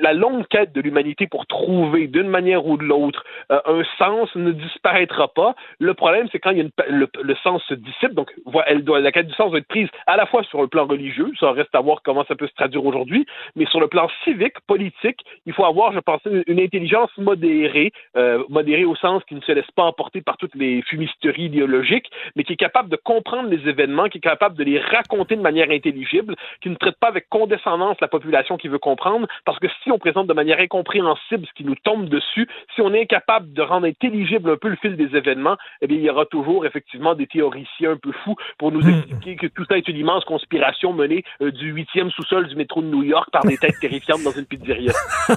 la 0.00 0.12
longue 0.12 0.46
quête 0.48 0.72
de 0.72 0.80
l'humanité 0.80 1.26
pour 1.26 1.46
trouver, 1.46 2.06
d'une 2.06 2.28
manière 2.28 2.66
ou 2.66 2.76
de 2.76 2.84
l'autre, 2.84 3.24
euh, 3.50 3.60
un 3.66 3.82
sens 3.98 4.34
ne 4.34 4.52
disparaîtra 4.52 5.28
pas. 5.28 5.54
Le 5.78 5.94
problème, 5.94 6.28
c'est 6.32 6.38
quand 6.38 6.50
il 6.50 6.58
y 6.58 6.60
a 6.60 6.64
le, 6.88 7.34
sens 7.42 7.62
se 7.68 7.74
dissipe. 7.74 8.14
Donc, 8.14 8.30
la 8.46 9.12
quête 9.12 9.26
du 9.26 9.34
sens 9.34 9.50
doit 9.50 9.58
être 9.58 9.68
prise 9.68 9.88
à 10.06 10.16
la 10.16 10.26
fois 10.26 10.42
sur 10.44 10.62
le 10.62 10.68
plan 10.68 10.86
religieux, 10.86 11.30
ça 11.38 11.52
reste 11.52 11.74
à 11.74 11.80
voir 11.80 12.02
comment 12.02 12.24
ça 12.24 12.34
peut 12.34 12.46
se 12.46 12.54
traduire 12.54 12.84
aujourd'hui, 12.84 13.26
mais 13.56 13.66
sur 13.66 13.80
le 13.80 13.88
plan 13.88 14.08
civique, 14.24 14.54
politique, 14.66 15.20
il 15.46 15.52
faut 15.52 15.64
avoir, 15.64 15.92
je 15.92 16.00
pense, 16.00 16.20
une, 16.24 16.60
intelligence 16.60 17.10
modérée, 17.18 17.92
euh, 18.16 18.44
modérée 18.48 18.84
au 18.84 18.94
sens 18.96 19.22
qui 19.24 19.34
ne 19.34 19.40
se 19.40 19.52
laisse 19.52 19.70
pas 19.74 19.84
emporter 19.84 20.22
par 20.22 20.36
toutes 20.36 20.54
les 20.54 20.82
fumisteries 20.82 21.44
idéologiques, 21.44 22.08
mais 22.36 22.44
qui 22.44 22.54
est 22.54 22.56
capable 22.56 22.88
de 22.88 22.96
comprendre 22.96 23.48
les 23.48 23.68
événements, 23.68 24.08
qui 24.08 24.18
est 24.18 24.22
capable 24.22 24.56
de 24.56 24.64
les 24.64 24.78
raconter 24.78 25.36
de 25.36 25.40
manière 25.40 25.70
intelligible, 25.70 26.34
qui 26.60 26.70
ne 26.70 26.76
traite 26.76 26.98
pas 26.98 27.08
avec 27.08 27.28
condescendance 27.28 27.96
la 28.00 28.08
population 28.08 28.56
qui 28.56 28.68
veut 28.68 28.78
comprendre, 28.78 29.26
parce 29.44 29.58
que 29.58 29.68
si 29.82 29.90
on 29.90 29.98
présente 29.98 30.26
de 30.26 30.34
manière 30.34 30.58
incompréhensible 30.58 31.46
ce 31.46 31.52
qui 31.54 31.64
nous 31.64 31.76
tombe 31.82 32.08
dessus, 32.08 32.48
si 32.74 32.80
on 32.80 32.92
est 32.94 33.02
incapable 33.02 33.52
de 33.52 33.62
rendre 33.62 33.86
intelligible 33.86 34.50
un 34.50 34.56
peu 34.56 34.68
le 34.68 34.76
fil 34.76 34.96
des 34.96 35.16
événements, 35.16 35.56
eh 35.80 35.86
bien, 35.86 35.96
il 35.96 36.02
y 36.02 36.10
aura 36.10 36.26
toujours 36.26 36.66
effectivement 36.66 37.14
des 37.14 37.26
théoriciens 37.26 37.92
un 37.92 37.96
peu 37.96 38.12
fous 38.24 38.36
pour 38.58 38.72
nous 38.72 38.82
hmm. 38.82 38.98
expliquer 38.98 39.36
que 39.36 39.46
tout 39.46 39.64
ça 39.66 39.78
est 39.78 39.88
une 39.88 39.96
immense 39.96 40.24
conspiration 40.24 40.92
menée 40.92 41.24
euh, 41.40 41.50
du 41.50 41.70
huitième 41.70 42.10
sous-sol 42.10 42.48
du 42.48 42.56
métro 42.56 42.82
de 42.82 42.86
New 42.86 43.02
York 43.02 43.28
par 43.32 43.44
des 43.44 43.56
têtes 43.56 43.78
terrifiantes 43.80 44.22
dans 44.22 44.32
une 44.32 44.46
pizzeria. 44.46 44.92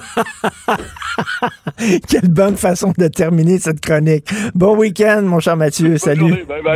Quelle 2.08 2.28
bonne 2.28 2.56
façon 2.56 2.92
de 2.96 3.08
terminer 3.08 3.58
cette 3.58 3.80
chronique. 3.80 4.28
Bon 4.54 4.76
week-end, 4.76 5.22
mon 5.22 5.40
cher 5.40 5.56
Mathieu. 5.56 5.96
Salut. 5.98 6.44
Bye 6.44 6.62
bye. 6.62 6.75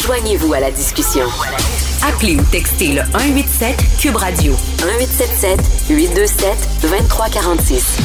Joignez-vous 0.00 0.52
à 0.54 0.60
la 0.60 0.70
discussion. 0.70 1.24
Appelez 2.02 2.36
ou 2.36 2.42
textez 2.50 2.88
le 2.94 3.02
187 3.12 3.76
Cube 4.00 4.16
Radio 4.16 4.52
1877 4.82 5.88
827 5.88 6.68
2346. 6.82 7.98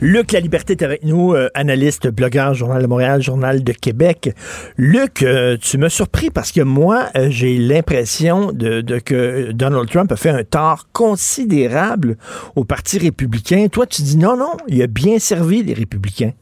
Luc 0.00 0.32
La 0.32 0.40
Liberté 0.40 0.72
est 0.72 0.82
avec 0.82 1.04
nous, 1.04 1.34
euh, 1.34 1.48
analyste, 1.54 2.08
blogueur, 2.08 2.54
Journal 2.54 2.82
de 2.82 2.86
Montréal, 2.86 3.22
Journal 3.22 3.62
de 3.62 3.72
Québec. 3.72 4.34
Luc, 4.76 5.22
euh, 5.22 5.56
tu 5.60 5.78
m'as 5.78 5.88
surpris 5.88 6.30
parce 6.30 6.52
que 6.52 6.62
moi, 6.62 7.08
euh, 7.16 7.28
j'ai 7.30 7.56
l'impression 7.56 8.52
de, 8.52 8.80
de, 8.80 8.98
que 8.98 9.52
Donald 9.52 9.88
Trump 9.88 10.10
a 10.10 10.16
fait 10.16 10.30
un 10.30 10.44
tort 10.44 10.88
considérable 10.92 12.16
au 12.56 12.64
Parti 12.64 12.98
républicain. 12.98 13.68
Toi, 13.70 13.86
tu 13.86 14.02
dis 14.02 14.16
non, 14.16 14.36
non, 14.36 14.56
il 14.66 14.82
a 14.82 14.86
bien 14.86 15.18
servi 15.18 15.62
les 15.62 15.74
républicains. 15.74 16.32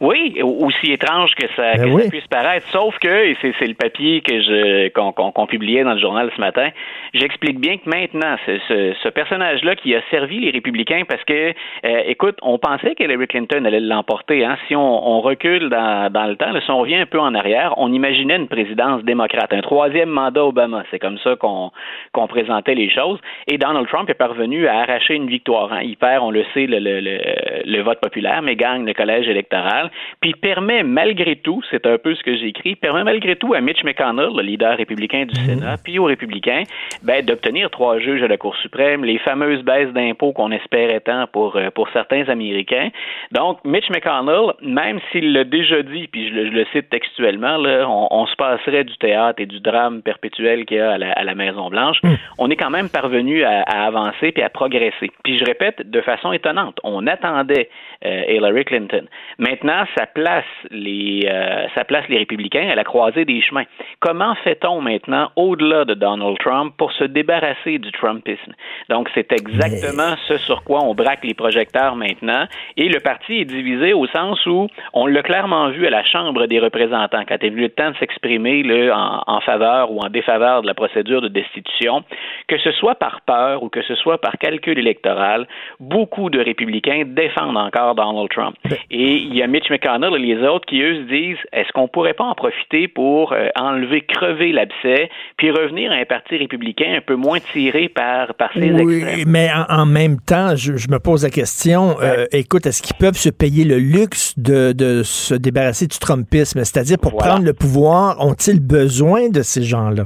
Oui, 0.00 0.38
aussi 0.42 0.92
étrange 0.92 1.34
que 1.34 1.46
ça, 1.56 1.74
ben 1.78 2.10
puisse 2.10 2.26
paraître, 2.26 2.66
sauf 2.68 2.98
que, 2.98 3.08
et 3.08 3.36
c'est 3.40 3.66
le 3.66 3.74
papier 3.74 4.20
que 4.20 4.42
je 4.42 4.88
qu'on 4.90 5.46
publiait 5.46 5.84
dans 5.84 5.94
le 5.94 6.00
journal 6.00 6.30
ce 6.36 6.40
matin, 6.40 6.68
j'explique 7.14 7.58
bien 7.58 7.78
que 7.78 7.88
maintenant, 7.88 8.36
ce, 8.44 8.58
ce, 9.02 9.08
personnage-là 9.08 9.74
qui 9.76 9.94
a 9.94 10.02
servi 10.10 10.40
les 10.40 10.50
républicains, 10.50 11.04
parce 11.08 11.24
que, 11.24 11.54
euh, 11.84 12.02
écoute, 12.06 12.36
on 12.42 12.58
pensait 12.58 12.94
qu'Hillary 12.94 13.26
Clinton 13.26 13.64
allait 13.64 13.80
l'emporter. 13.80 14.44
Hein, 14.44 14.58
si 14.68 14.76
on, 14.76 15.08
on 15.08 15.20
recule 15.22 15.70
dans, 15.70 16.12
dans, 16.12 16.26
le 16.26 16.36
temps, 16.36 16.52
si 16.60 16.70
on 16.70 16.80
revient 16.80 16.96
un 16.96 17.06
peu 17.06 17.18
en 17.18 17.34
arrière, 17.34 17.72
on 17.78 17.90
imaginait 17.90 18.36
une 18.36 18.48
présidence 18.48 19.02
démocrate, 19.02 19.52
un 19.54 19.62
troisième 19.62 20.10
mandat 20.10 20.44
Obama. 20.44 20.84
C'est 20.90 20.98
comme 20.98 21.18
ça 21.18 21.36
qu'on 21.36 21.70
qu'on 22.12 22.26
présentait 22.26 22.74
les 22.74 22.90
choses. 22.90 23.18
Et 23.46 23.56
Donald 23.56 23.88
Trump 23.88 24.10
est 24.10 24.14
parvenu 24.14 24.66
à 24.66 24.80
arracher 24.80 25.14
une 25.14 25.28
victoire. 25.28 25.72
Hein. 25.72 25.80
Il 25.82 25.96
perd, 25.96 26.22
on 26.22 26.30
le 26.30 26.44
sait, 26.52 26.66
le, 26.66 26.78
le, 26.78 27.00
le, 27.00 27.18
le 27.64 27.82
vote 27.82 28.00
populaire, 28.00 28.42
mais 28.42 28.56
gagne 28.56 28.84
le 28.84 28.92
collège 28.92 29.28
électoral 29.28 29.85
puis 30.20 30.32
permet 30.34 30.82
malgré 30.82 31.36
tout, 31.36 31.62
c'est 31.70 31.86
un 31.86 31.98
peu 31.98 32.14
ce 32.14 32.22
que 32.22 32.36
j'ai 32.36 32.48
écrit, 32.48 32.76
permet 32.76 33.04
malgré 33.04 33.36
tout 33.36 33.54
à 33.54 33.60
Mitch 33.60 33.82
McConnell, 33.84 34.30
le 34.36 34.42
leader 34.42 34.76
républicain 34.76 35.26
du 35.26 35.38
mhm. 35.40 35.46
Sénat, 35.46 35.76
puis 35.82 35.98
aux 35.98 36.04
républicains, 36.04 36.62
ben, 37.02 37.24
d'obtenir 37.24 37.70
trois 37.70 37.98
juges 37.98 38.22
à 38.22 38.28
la 38.28 38.36
Cour 38.36 38.56
suprême, 38.56 39.04
les 39.04 39.18
fameuses 39.18 39.62
baisses 39.62 39.92
d'impôts 39.92 40.32
qu'on 40.32 40.50
espérait 40.50 41.00
tant 41.00 41.26
pour, 41.26 41.56
euh, 41.56 41.70
pour 41.70 41.88
certains 41.90 42.28
Américains. 42.28 42.90
Donc, 43.32 43.58
Mitch 43.64 43.88
McConnell, 43.90 44.52
même 44.62 45.00
s'il 45.10 45.32
l'a 45.32 45.44
déjà 45.44 45.82
dit, 45.82 46.08
puis 46.08 46.28
je 46.28 46.34
le, 46.34 46.64
cite 46.72 46.88
textuellement, 46.90 47.56
là, 47.56 47.86
on, 47.88 48.26
se 48.26 48.34
passerait 48.36 48.84
du 48.84 48.96
théâtre 48.96 49.40
et 49.40 49.46
du 49.46 49.60
drame 49.60 50.02
perpétuel 50.02 50.64
qu'il 50.64 50.78
y 50.78 50.80
a 50.80 50.92
à 50.92 51.24
la, 51.24 51.34
Maison-Blanche, 51.34 51.98
mhm. 52.02 52.16
on 52.38 52.50
est 52.50 52.56
quand 52.56 52.70
même 52.70 52.88
parvenu 52.88 53.44
à, 53.44 53.60
avancer 53.60 54.32
puis 54.32 54.42
à 54.42 54.48
progresser. 54.48 55.10
Puis 55.22 55.38
je 55.38 55.44
répète, 55.44 55.88
de 55.88 56.00
façon 56.00 56.32
étonnante, 56.32 56.78
on 56.82 57.06
attendait 57.06 57.68
euh, 58.04 58.22
Hillary 58.28 58.64
Clinton. 58.64 59.06
Maintenant, 59.38 59.75
ça 59.96 60.06
place 60.06 60.44
les 60.70 61.28
euh, 61.28 61.66
ça 61.74 61.84
place 61.84 62.04
les 62.08 62.18
républicains 62.18 62.68
à 62.68 62.74
la 62.74 62.84
croisée 62.84 63.24
des 63.24 63.40
chemins? 63.42 63.64
Comment 64.00 64.34
fait-on 64.44 64.80
maintenant 64.80 65.30
au-delà 65.36 65.84
de 65.84 65.94
Donald 65.94 66.38
Trump 66.38 66.74
pour 66.78 66.92
se 66.92 67.04
débarrasser 67.04 67.78
du 67.78 67.92
Trumpisme? 67.92 68.52
Donc 68.88 69.08
c'est 69.14 69.32
exactement 69.32 70.14
ce 70.28 70.38
sur 70.38 70.64
quoi 70.64 70.82
on 70.82 70.94
braque 70.94 71.24
les 71.24 71.34
projecteurs 71.34 71.96
maintenant 71.96 72.46
et 72.76 72.88
le 72.88 73.00
parti 73.00 73.40
est 73.40 73.44
divisé 73.44 73.92
au 73.92 74.06
sens 74.06 74.44
où 74.46 74.68
on 74.92 75.06
l'a 75.06 75.22
clairement 75.22 75.68
vu 75.70 75.86
à 75.86 75.90
la 75.90 76.04
Chambre 76.04 76.46
des 76.46 76.58
représentants 76.58 77.24
quand 77.28 77.36
il 77.42 77.44
a 77.44 77.52
eu 77.52 77.60
le 77.60 77.68
temps 77.68 77.90
de 77.90 77.96
s'exprimer 77.96 78.62
en, 78.92 79.22
en 79.26 79.40
faveur 79.40 79.90
ou 79.90 80.00
en 80.00 80.08
défaveur 80.08 80.62
de 80.62 80.66
la 80.66 80.74
procédure 80.74 81.20
de 81.20 81.28
destitution, 81.28 82.04
que 82.48 82.58
ce 82.58 82.72
soit 82.72 82.94
par 82.94 83.20
peur 83.22 83.62
ou 83.62 83.68
que 83.68 83.82
ce 83.82 83.94
soit 83.94 84.18
par 84.18 84.38
calcul 84.38 84.78
électoral, 84.78 85.46
beaucoup 85.80 86.30
de 86.30 86.40
républicains 86.40 87.02
défendent 87.06 87.56
encore 87.56 87.94
Donald 87.94 88.28
Trump. 88.30 88.56
Et 88.90 89.12
il 89.12 89.34
y 89.34 89.42
a 89.42 89.46
Mitch 89.46 89.65
McConnell 89.70 90.14
et 90.16 90.34
les 90.34 90.46
autres 90.46 90.66
qui, 90.66 90.80
eux, 90.80 90.94
se 90.94 91.08
disent 91.08 91.38
est-ce 91.52 91.70
qu'on 91.72 91.88
pourrait 91.88 92.14
pas 92.14 92.24
en 92.24 92.34
profiter 92.34 92.88
pour 92.88 93.32
euh, 93.32 93.48
enlever, 93.58 94.02
crever 94.02 94.52
l'abcès, 94.52 95.10
puis 95.36 95.50
revenir 95.50 95.92
à 95.92 95.96
un 95.96 96.04
parti 96.04 96.36
républicain 96.36 96.94
un 96.96 97.00
peu 97.00 97.16
moins 97.16 97.40
tiré 97.52 97.88
par, 97.88 98.34
par 98.34 98.52
ses 98.52 98.70
Oui, 98.72 99.04
mais 99.26 99.48
en, 99.68 99.86
même 99.86 100.20
temps, 100.20 100.56
je, 100.56 100.72
me 100.90 100.98
pose 100.98 101.24
la 101.24 101.30
question 101.30 101.96
euh, 102.02 102.26
écoute, 102.32 102.66
est-ce 102.66 102.82
qu'ils 102.82 102.96
peuvent 102.96 103.16
se 103.16 103.30
payer 103.30 103.64
le 103.64 103.78
luxe 103.78 104.38
de, 104.38 104.72
de 104.72 105.02
se 105.02 105.34
débarrasser 105.34 105.86
du 105.86 105.98
Trumpisme? 105.98 106.58
C'est-à-dire, 106.64 106.98
pour 106.98 107.16
prendre 107.16 107.44
le 107.44 107.52
pouvoir, 107.52 108.20
ont-ils 108.24 108.60
besoin 108.60 109.28
de 109.28 109.42
ces 109.42 109.62
gens-là? 109.62 110.04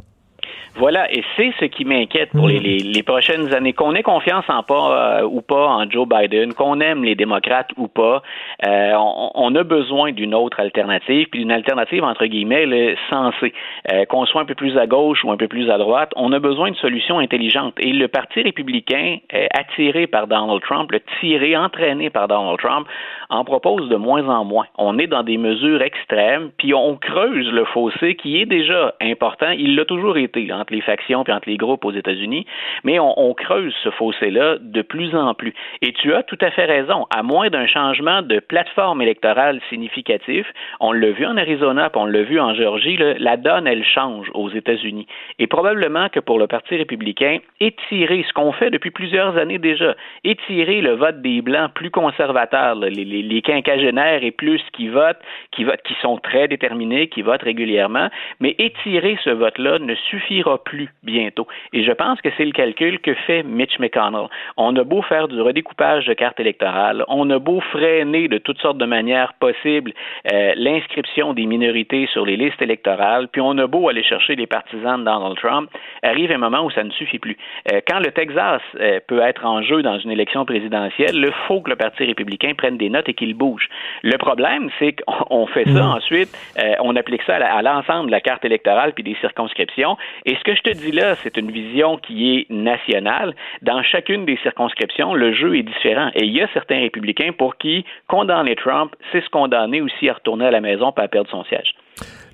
Voilà, 0.76 1.12
et 1.12 1.22
c'est 1.36 1.52
ce 1.58 1.64
qui 1.64 1.84
m'inquiète 1.84 2.30
pour 2.30 2.48
les, 2.48 2.58
hmm. 2.58 2.92
les, 2.92 3.02
prochaines 3.02 3.52
années. 3.54 3.72
Qu'on 3.72 3.94
ait 3.94 4.02
confiance 4.02 4.44
en 4.48 4.62
pas 4.62 5.20
euh, 5.20 5.22
ou 5.24 5.40
pas 5.40 5.66
en 5.66 5.90
Joe 5.90 6.06
Biden, 6.08 6.54
qu'on 6.54 6.80
aime 6.80 7.04
les 7.04 7.14
démocrates 7.14 7.70
ou 7.76 7.88
pas, 7.88 8.22
euh, 8.66 8.92
on, 9.34 9.54
a 9.54 9.62
besoin 9.64 10.12
d'une 10.12 10.34
autre 10.34 10.60
alternative, 10.60 11.28
puis 11.30 11.40
d'une 11.40 11.50
alternative 11.50 12.04
entre 12.04 12.26
guillemets 12.26 12.94
sensée. 13.08 13.52
Euh, 13.92 14.04
qu'on 14.04 14.26
soit 14.26 14.42
un 14.42 14.44
peu 14.44 14.54
plus 14.54 14.78
à 14.78 14.86
gauche 14.86 15.24
ou 15.24 15.32
un 15.32 15.36
peu 15.36 15.48
plus 15.48 15.70
à 15.70 15.78
droite, 15.78 16.12
on 16.16 16.32
a 16.32 16.38
besoin 16.38 16.70
de 16.70 16.76
solutions 16.76 17.18
intelligentes. 17.18 17.74
Et 17.78 17.92
le 17.92 18.08
Parti 18.08 18.42
républicain, 18.42 19.18
attiré 19.58 20.06
par 20.06 20.26
Donald 20.26 20.62
Trump, 20.62 20.90
le 20.92 21.00
tiré, 21.20 21.56
entraîné 21.56 22.10
par 22.10 22.28
Donald 22.28 22.58
Trump, 22.58 22.86
en 23.30 23.44
propose 23.44 23.88
de 23.88 23.96
moins 23.96 24.28
en 24.28 24.44
moins. 24.44 24.66
On 24.76 24.98
est 24.98 25.06
dans 25.06 25.22
des 25.22 25.38
mesures 25.38 25.82
extrêmes, 25.82 26.50
puis 26.58 26.74
on 26.74 26.96
creuse 26.96 27.50
le 27.52 27.64
fossé 27.64 28.16
qui 28.16 28.40
est 28.40 28.46
déjà 28.46 28.94
important. 29.00 29.50
Il 29.50 29.76
l'a 29.76 29.84
toujours 29.84 30.16
été 30.16 30.52
entre 30.52 30.72
les 30.72 30.80
factions 30.80 31.24
et 31.24 31.32
entre 31.32 31.48
les 31.48 31.56
groupes 31.56 31.84
aux 31.84 31.92
États-Unis, 31.92 32.46
mais 32.84 32.98
on, 32.98 33.34
creuse 33.34 33.74
ce 33.84 33.90
fossé-là 33.90 34.56
de 34.60 34.82
plus 34.82 35.14
en 35.14 35.34
plus. 35.34 35.54
Et 35.82 35.92
tu 35.92 36.12
as 36.12 36.24
tout 36.24 36.38
à 36.40 36.50
fait 36.50 36.64
raison. 36.64 37.06
À 37.10 37.22
moins 37.22 37.48
d'un 37.48 37.66
changement 37.66 38.22
de 38.22 38.40
plateforme 38.40 39.00
électorale 39.00 39.60
significatif, 39.70 40.46
on 40.80 40.92
l'a 40.92 41.10
vu 41.12 41.24
en 41.24 41.36
Arizona, 41.36 41.88
puis 41.90 42.00
on 42.00 42.06
l'a 42.06 42.22
vu 42.22 42.40
en 42.40 42.54
Géorgie, 42.54 42.98
la 43.18 43.36
donne, 43.36 43.66
elle 43.66 43.84
change 43.84 44.28
aux 44.34 44.50
États-Unis. 44.50 45.06
Et 45.38 45.46
probablement 45.46 46.08
que 46.08 46.20
pour 46.20 46.38
le 46.38 46.48
Parti 46.48 46.76
républicain, 46.76 47.38
étirer 47.60 48.24
ce 48.28 48.32
qu'on 48.32 48.52
fait 48.52 48.70
depuis 48.70 48.90
plusieurs 48.90 49.36
années 49.36 49.58
déjà, 49.58 49.94
étirer 50.24 50.80
le 50.80 50.94
vote 50.94 51.22
des 51.22 51.40
Blancs 51.40 51.72
plus 51.74 51.90
conservateurs, 51.90 52.74
les, 52.74 53.19
les 53.22 53.42
quinquagénaires 53.42 54.22
et 54.22 54.30
plus 54.30 54.62
qui 54.72 54.88
votent, 54.88 55.20
qui 55.52 55.64
votent, 55.64 55.82
qui 55.82 55.94
sont 56.00 56.18
très 56.18 56.48
déterminés, 56.48 57.08
qui 57.08 57.22
votent 57.22 57.42
régulièrement, 57.42 58.08
mais 58.40 58.54
étirer 58.58 59.18
ce 59.24 59.30
vote-là 59.30 59.78
ne 59.78 59.94
suffira 59.94 60.62
plus 60.62 60.88
bientôt. 61.02 61.46
Et 61.72 61.84
je 61.84 61.92
pense 61.92 62.20
que 62.20 62.28
c'est 62.36 62.44
le 62.44 62.52
calcul 62.52 63.00
que 63.00 63.14
fait 63.14 63.42
Mitch 63.42 63.78
McConnell. 63.78 64.28
On 64.56 64.74
a 64.76 64.84
beau 64.84 65.02
faire 65.02 65.28
du 65.28 65.40
redécoupage 65.40 66.06
de 66.06 66.14
cartes 66.14 66.40
électorales, 66.40 67.04
on 67.08 67.28
a 67.30 67.38
beau 67.38 67.60
freiner 67.60 68.28
de 68.28 68.38
toutes 68.38 68.58
sortes 68.58 68.78
de 68.78 68.86
manières 68.86 69.34
possibles 69.34 69.92
euh, 70.32 70.52
l'inscription 70.56 71.34
des 71.34 71.46
minorités 71.46 72.06
sur 72.12 72.24
les 72.24 72.36
listes 72.36 72.62
électorales, 72.62 73.28
puis 73.28 73.40
on 73.40 73.56
a 73.58 73.66
beau 73.66 73.88
aller 73.88 74.02
chercher 74.02 74.36
les 74.36 74.46
partisans 74.46 75.00
de 75.00 75.04
Donald 75.04 75.36
Trump, 75.36 75.70
arrive 76.02 76.32
un 76.32 76.38
moment 76.38 76.64
où 76.64 76.70
ça 76.70 76.84
ne 76.84 76.90
suffit 76.90 77.18
plus. 77.18 77.36
Euh, 77.72 77.80
quand 77.86 77.98
le 78.00 78.12
Texas 78.12 78.62
euh, 78.80 79.00
peut 79.06 79.20
être 79.20 79.44
en 79.44 79.62
jeu 79.62 79.82
dans 79.82 79.98
une 79.98 80.10
élection 80.10 80.44
présidentielle, 80.44 81.14
il 81.14 81.32
faut 81.46 81.60
que 81.60 81.70
le 81.70 81.76
Parti 81.76 82.04
républicain 82.04 82.52
prenne 82.56 82.76
des 82.76 82.90
notes 82.90 83.08
et 83.10 83.14
qu'il 83.14 83.34
bouge. 83.34 83.68
Le 84.02 84.16
problème, 84.16 84.70
c'est 84.78 84.94
qu'on 84.94 85.46
fait 85.46 85.68
ça 85.68 85.86
ensuite, 85.86 86.30
euh, 86.58 86.74
on 86.80 86.96
applique 86.96 87.22
ça 87.26 87.36
à, 87.36 87.62
l'ensemble 87.62 88.06
de 88.06 88.12
la 88.12 88.20
carte 88.20 88.44
électorale 88.44 88.92
puis 88.94 89.04
des 89.04 89.16
circonscriptions. 89.20 89.96
Et 90.24 90.36
ce 90.36 90.42
que 90.44 90.54
je 90.54 90.62
te 90.62 90.70
dis 90.70 90.92
là, 90.92 91.16
c'est 91.22 91.36
une 91.36 91.50
vision 91.50 91.98
qui 91.98 92.36
est 92.36 92.46
nationale. 92.50 93.34
Dans 93.62 93.82
chacune 93.82 94.24
des 94.24 94.38
circonscriptions, 94.42 95.14
le 95.14 95.32
jeu 95.32 95.56
est 95.56 95.62
différent. 95.62 96.10
Et 96.14 96.24
il 96.24 96.32
y 96.32 96.40
a 96.40 96.48
certains 96.54 96.80
républicains 96.80 97.32
pour 97.36 97.56
qui 97.56 97.84
condamner 98.08 98.56
Trump, 98.56 98.94
c'est 99.12 99.22
se 99.22 99.28
condamner 99.30 99.80
aussi 99.80 100.08
à 100.08 100.14
retourner 100.14 100.46
à 100.46 100.50
la 100.50 100.60
maison 100.60 100.92
pas 100.92 101.02
à 101.02 101.08
perdre 101.08 101.30
son 101.30 101.44
siège. 101.44 101.74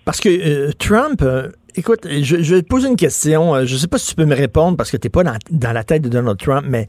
Parce 0.05 0.21
que 0.21 0.29
euh, 0.29 0.71
Trump, 0.79 1.21
euh, 1.23 1.49
écoute, 1.75 2.01
je, 2.05 2.43
je 2.43 2.55
vais 2.55 2.63
te 2.63 2.69
poser 2.69 2.89
une 2.89 2.97
question. 2.97 3.55
Je 3.65 3.73
ne 3.73 3.79
sais 3.79 3.89
pas 3.89 3.99
si 3.99 4.11
tu 4.11 4.15
peux 4.15 4.25
me 4.27 4.37
répondre 4.37 4.77
parce 4.77 4.91
que 4.91 4.97
tu 4.97 5.07
n'es 5.07 5.11
pas 5.11 5.25
dans, 5.25 5.37
dans 5.51 5.73
la 5.73 5.83
tête 5.83 6.03
de 6.03 6.09
Donald 6.09 6.39
Trump, 6.39 6.67
mais 6.69 6.87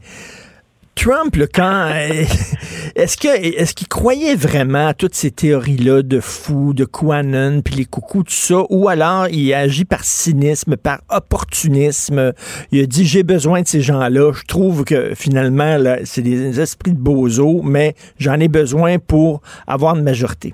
Trump, 0.98 1.36
là, 1.36 1.46
quand 1.46 1.90
euh, 1.92 2.24
est-ce 2.96 3.16
que 3.16 3.28
est-ce 3.28 3.72
qu'il 3.72 3.86
croyait 3.86 4.34
vraiment 4.34 4.88
à 4.88 4.94
toutes 4.94 5.14
ces 5.14 5.30
théories-là 5.30 6.02
de 6.02 6.18
fou, 6.18 6.74
de 6.74 6.84
QAnon, 6.84 7.62
puis 7.62 7.76
les 7.76 7.84
coucous, 7.84 8.24
tout 8.24 8.32
ça, 8.32 8.64
ou 8.68 8.88
alors 8.88 9.28
il 9.28 9.54
agit 9.54 9.84
par 9.84 10.02
cynisme, 10.02 10.76
par 10.76 11.00
opportunisme. 11.08 12.32
Il 12.72 12.82
a 12.82 12.86
dit 12.86 13.06
j'ai 13.06 13.22
besoin 13.22 13.62
de 13.62 13.68
ces 13.68 13.80
gens-là. 13.80 14.32
Je 14.32 14.44
trouve 14.46 14.82
que 14.82 15.12
finalement, 15.14 15.78
c'est 16.02 16.22
des 16.22 16.58
esprits 16.58 16.94
de 16.94 16.98
bozo, 16.98 17.62
mais 17.62 17.94
j'en 18.18 18.40
ai 18.40 18.48
besoin 18.48 18.98
pour 18.98 19.40
avoir 19.68 19.94
une 19.94 20.02
majorité. 20.02 20.52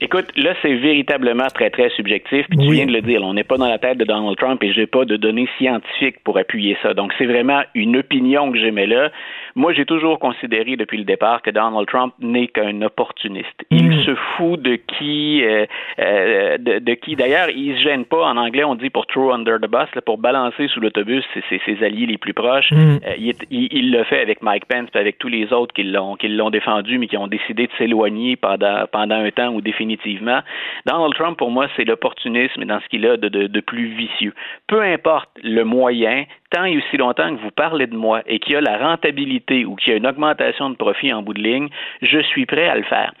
Écoute, 0.00 0.26
là, 0.36 0.54
c'est 0.62 0.74
véritablement 0.74 1.48
très, 1.48 1.70
très 1.70 1.90
subjectif. 1.90 2.46
Puis 2.48 2.58
tu 2.58 2.72
viens 2.72 2.86
de 2.86 2.92
le 2.92 3.02
dire, 3.02 3.20
on 3.22 3.34
n'est 3.34 3.44
pas 3.44 3.56
dans 3.56 3.68
la 3.68 3.78
tête 3.78 3.98
de 3.98 4.04
Donald 4.04 4.36
Trump 4.36 4.62
et 4.62 4.72
j'ai 4.72 4.86
pas 4.86 5.04
de 5.04 5.16
données 5.16 5.48
scientifiques 5.58 6.22
pour 6.22 6.38
appuyer 6.38 6.76
ça. 6.82 6.94
Donc, 6.94 7.12
c'est 7.18 7.26
vraiment 7.26 7.62
une 7.74 7.96
opinion 7.96 8.52
que 8.52 8.58
j'aimais 8.58 8.86
là. 8.86 9.10
Moi, 9.58 9.72
j'ai 9.72 9.84
toujours 9.84 10.18
considéré 10.20 10.76
depuis 10.76 10.98
le 10.98 11.04
départ 11.04 11.42
que 11.42 11.50
Donald 11.50 11.86
Trump 11.88 12.14
n'est 12.20 12.46
qu'un 12.46 12.80
opportuniste. 12.82 13.58
Il 13.72 13.92
se 14.04 14.14
fout 14.36 14.62
de 14.62 14.76
qui, 14.76 15.42
euh, 15.44 15.66
euh, 15.98 16.56
de, 16.58 16.78
de 16.78 16.94
qui. 16.94 17.16
D'ailleurs, 17.16 17.48
il 17.50 17.76
se 17.76 17.82
gêne 17.82 18.04
pas. 18.04 18.24
En 18.24 18.36
anglais, 18.36 18.62
on 18.62 18.76
dit 18.76 18.88
pour 18.88 19.06
throw 19.08 19.32
under 19.32 19.56
the 19.58 19.68
bus, 19.68 19.88
là, 19.96 20.00
pour 20.00 20.18
balancer 20.18 20.68
sous 20.68 20.78
l'autobus 20.80 21.24
ses, 21.34 21.42
ses, 21.48 21.60
ses 21.66 21.84
alliés 21.84 22.06
les 22.06 22.18
plus 22.18 22.34
proches. 22.34 22.70
Mm. 22.70 22.76
Euh, 23.06 23.14
il, 23.18 23.28
est- 23.30 23.46
il- 23.50 23.68
il 23.72 23.90
le 23.90 24.04
fait 24.04 24.20
avec 24.20 24.42
Mike 24.42 24.66
Pence 24.66 24.88
puis 24.92 25.00
avec 25.00 25.18
tous 25.18 25.28
les 25.28 25.52
autres 25.52 25.74
qui 25.74 25.82
l'ont 25.82 26.14
qui 26.14 26.28
l'ont 26.28 26.50
défendu, 26.50 26.98
mais 26.98 27.08
qui 27.08 27.16
ont 27.16 27.26
décidé 27.26 27.66
de 27.66 27.72
s'éloigner 27.78 28.36
pendant 28.36 28.86
pendant 28.92 29.16
un 29.16 29.30
temps 29.32 29.52
ou 29.54 29.60
définitivement. 29.60 30.38
Donald 30.86 31.14
Trump, 31.14 31.36
pour 31.36 31.50
moi, 31.50 31.66
c'est 31.76 31.84
l'opportunisme 31.84 32.64
dans 32.64 32.80
ce 32.80 32.86
qu'il 32.88 33.04
a 33.06 33.16
de, 33.16 33.28
de, 33.28 33.48
de 33.48 33.60
plus 33.60 33.86
vicieux. 33.88 34.34
Peu 34.68 34.80
importe 34.82 35.30
le 35.42 35.64
moyen, 35.64 36.24
tant 36.50 36.64
et 36.64 36.76
aussi 36.76 36.96
longtemps 36.96 37.34
que 37.34 37.40
vous 37.40 37.50
parlez 37.50 37.86
de 37.86 37.96
moi 37.96 38.22
et 38.26 38.38
qu'il 38.38 38.54
y 38.54 38.56
a 38.56 38.60
la 38.60 38.78
rentabilité 38.78 39.64
ou 39.64 39.76
qu'il 39.76 39.92
y 39.92 39.94
a 39.94 39.98
une 39.98 40.06
augmentation 40.06 40.70
de 40.70 40.76
profit 40.76 41.12
en 41.12 41.22
bout 41.22 41.34
de 41.34 41.42
ligne, 41.42 41.68
je 42.02 42.20
suis 42.20 42.46
prêt 42.46 42.68
à 42.68 42.76
le 42.76 42.84
faire. 42.84 43.12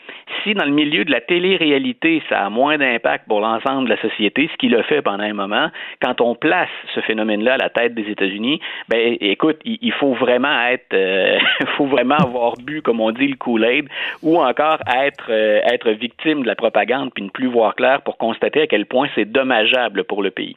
Si 0.42 0.54
dans 0.54 0.64
le 0.64 0.70
milieu 0.70 1.04
de 1.04 1.10
la 1.10 1.20
télé-réalité, 1.20 2.22
ça 2.28 2.44
a 2.46 2.50
moins 2.50 2.78
d'impact 2.78 3.26
pour 3.28 3.40
l'ensemble 3.40 3.88
de 3.88 3.94
la 3.94 4.00
société, 4.00 4.48
ce 4.52 4.56
qu'il 4.56 4.74
a 4.76 4.82
fait 4.82 5.02
pendant 5.02 5.24
un 5.24 5.32
moment, 5.32 5.68
quand 6.02 6.20
on 6.20 6.34
place 6.34 6.68
ce 6.94 7.00
phénomène-là 7.00 7.54
à 7.54 7.58
la 7.58 7.70
tête 7.70 7.94
des 7.94 8.08
États-Unis, 8.10 8.60
ben 8.88 9.16
écoute, 9.20 9.58
il, 9.64 9.92
faut 9.92 10.14
vraiment 10.14 10.62
être, 10.66 10.94
euh, 10.94 11.38
faut 11.76 11.86
vraiment 11.86 12.16
avoir 12.16 12.54
bu, 12.56 12.82
comme 12.82 13.00
on 13.00 13.10
dit, 13.10 13.28
le 13.28 13.36
Kool-Aid, 13.36 13.88
ou 14.22 14.38
encore 14.38 14.78
être, 14.94 15.26
euh, 15.30 15.60
être 15.70 15.90
victime 15.90 16.42
de 16.42 16.46
la 16.46 16.54
propagande 16.54 17.12
puis 17.14 17.24
ne 17.24 17.30
plus 17.30 17.46
voir 17.46 17.74
clair 17.74 18.02
pour 18.02 18.16
constater 18.16 18.62
à 18.62 18.66
quel 18.66 18.86
point 18.86 19.08
c'est 19.14 19.24
dommageable 19.24 20.04
pour 20.04 20.22
le 20.22 20.30
pays. 20.30 20.56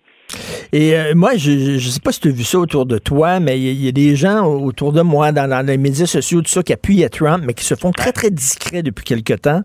Et 0.72 0.95
euh, 0.95 1.14
moi, 1.16 1.36
je 1.36 1.52
ne 1.76 1.80
sais 1.80 1.99
pas 1.99 2.12
si 2.12 2.20
tu 2.20 2.30
as 2.30 2.32
vu 2.32 2.44
ça 2.44 2.60
autour 2.60 2.86
de 2.86 2.98
toi, 2.98 3.40
mais 3.40 3.60
il 3.60 3.64
y, 3.64 3.70
a- 3.70 3.72
il 3.72 3.86
y 3.86 3.88
a 3.88 3.91
des 3.91 4.16
gens 4.16 4.45
autour 4.45 4.94
de 4.94 5.02
moi, 5.02 5.32
dans, 5.32 5.49
dans 5.49 5.66
les 5.66 5.78
médias 5.78 6.06
sociaux, 6.06 6.41
tout 6.41 6.52
ça, 6.52 6.64
qui 6.64 6.74
appuient 6.74 7.03
à 7.03 7.10
Trump, 7.10 7.44
mais 7.45 7.53
qui 7.53 7.66
se 7.66 7.76
font 7.76 7.91
très, 7.91 8.12
très 8.12 8.30
discrets 8.32 8.84
depuis 8.84 9.03
quelque 9.03 9.34
temps, 9.34 9.62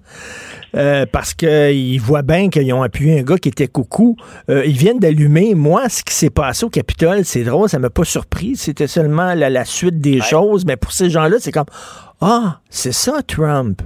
euh, 0.76 1.06
parce 1.10 1.34
qu'ils 1.34 2.00
voient 2.00 2.22
bien 2.22 2.50
qu'ils 2.50 2.72
ont 2.72 2.82
appuyé 2.82 3.20
un 3.20 3.22
gars 3.22 3.38
qui 3.38 3.48
était 3.48 3.68
coucou. 3.68 4.16
Euh, 4.50 4.64
ils 4.66 4.76
viennent 4.76 4.98
d'allumer. 4.98 5.54
Moi, 5.54 5.88
ce 5.88 6.02
qui 6.02 6.14
s'est 6.14 6.30
passé 6.30 6.64
au 6.64 6.70
Capitole, 6.70 7.24
c'est 7.24 7.44
drôle, 7.44 7.68
ça 7.68 7.78
m'a 7.78 7.90
pas 7.90 8.04
surpris. 8.04 8.56
C'était 8.56 8.86
seulement 8.88 9.34
la, 9.34 9.48
la 9.50 9.64
suite 9.64 10.00
des 10.00 10.20
choses, 10.20 10.64
mais 10.66 10.76
pour 10.76 10.92
ces 10.92 11.10
gens-là, 11.10 11.36
c'est 11.40 11.52
comme, 11.52 11.64
ah, 12.20 12.60
c'est 12.70 12.92
ça, 12.92 13.20
Trump. 13.26 13.82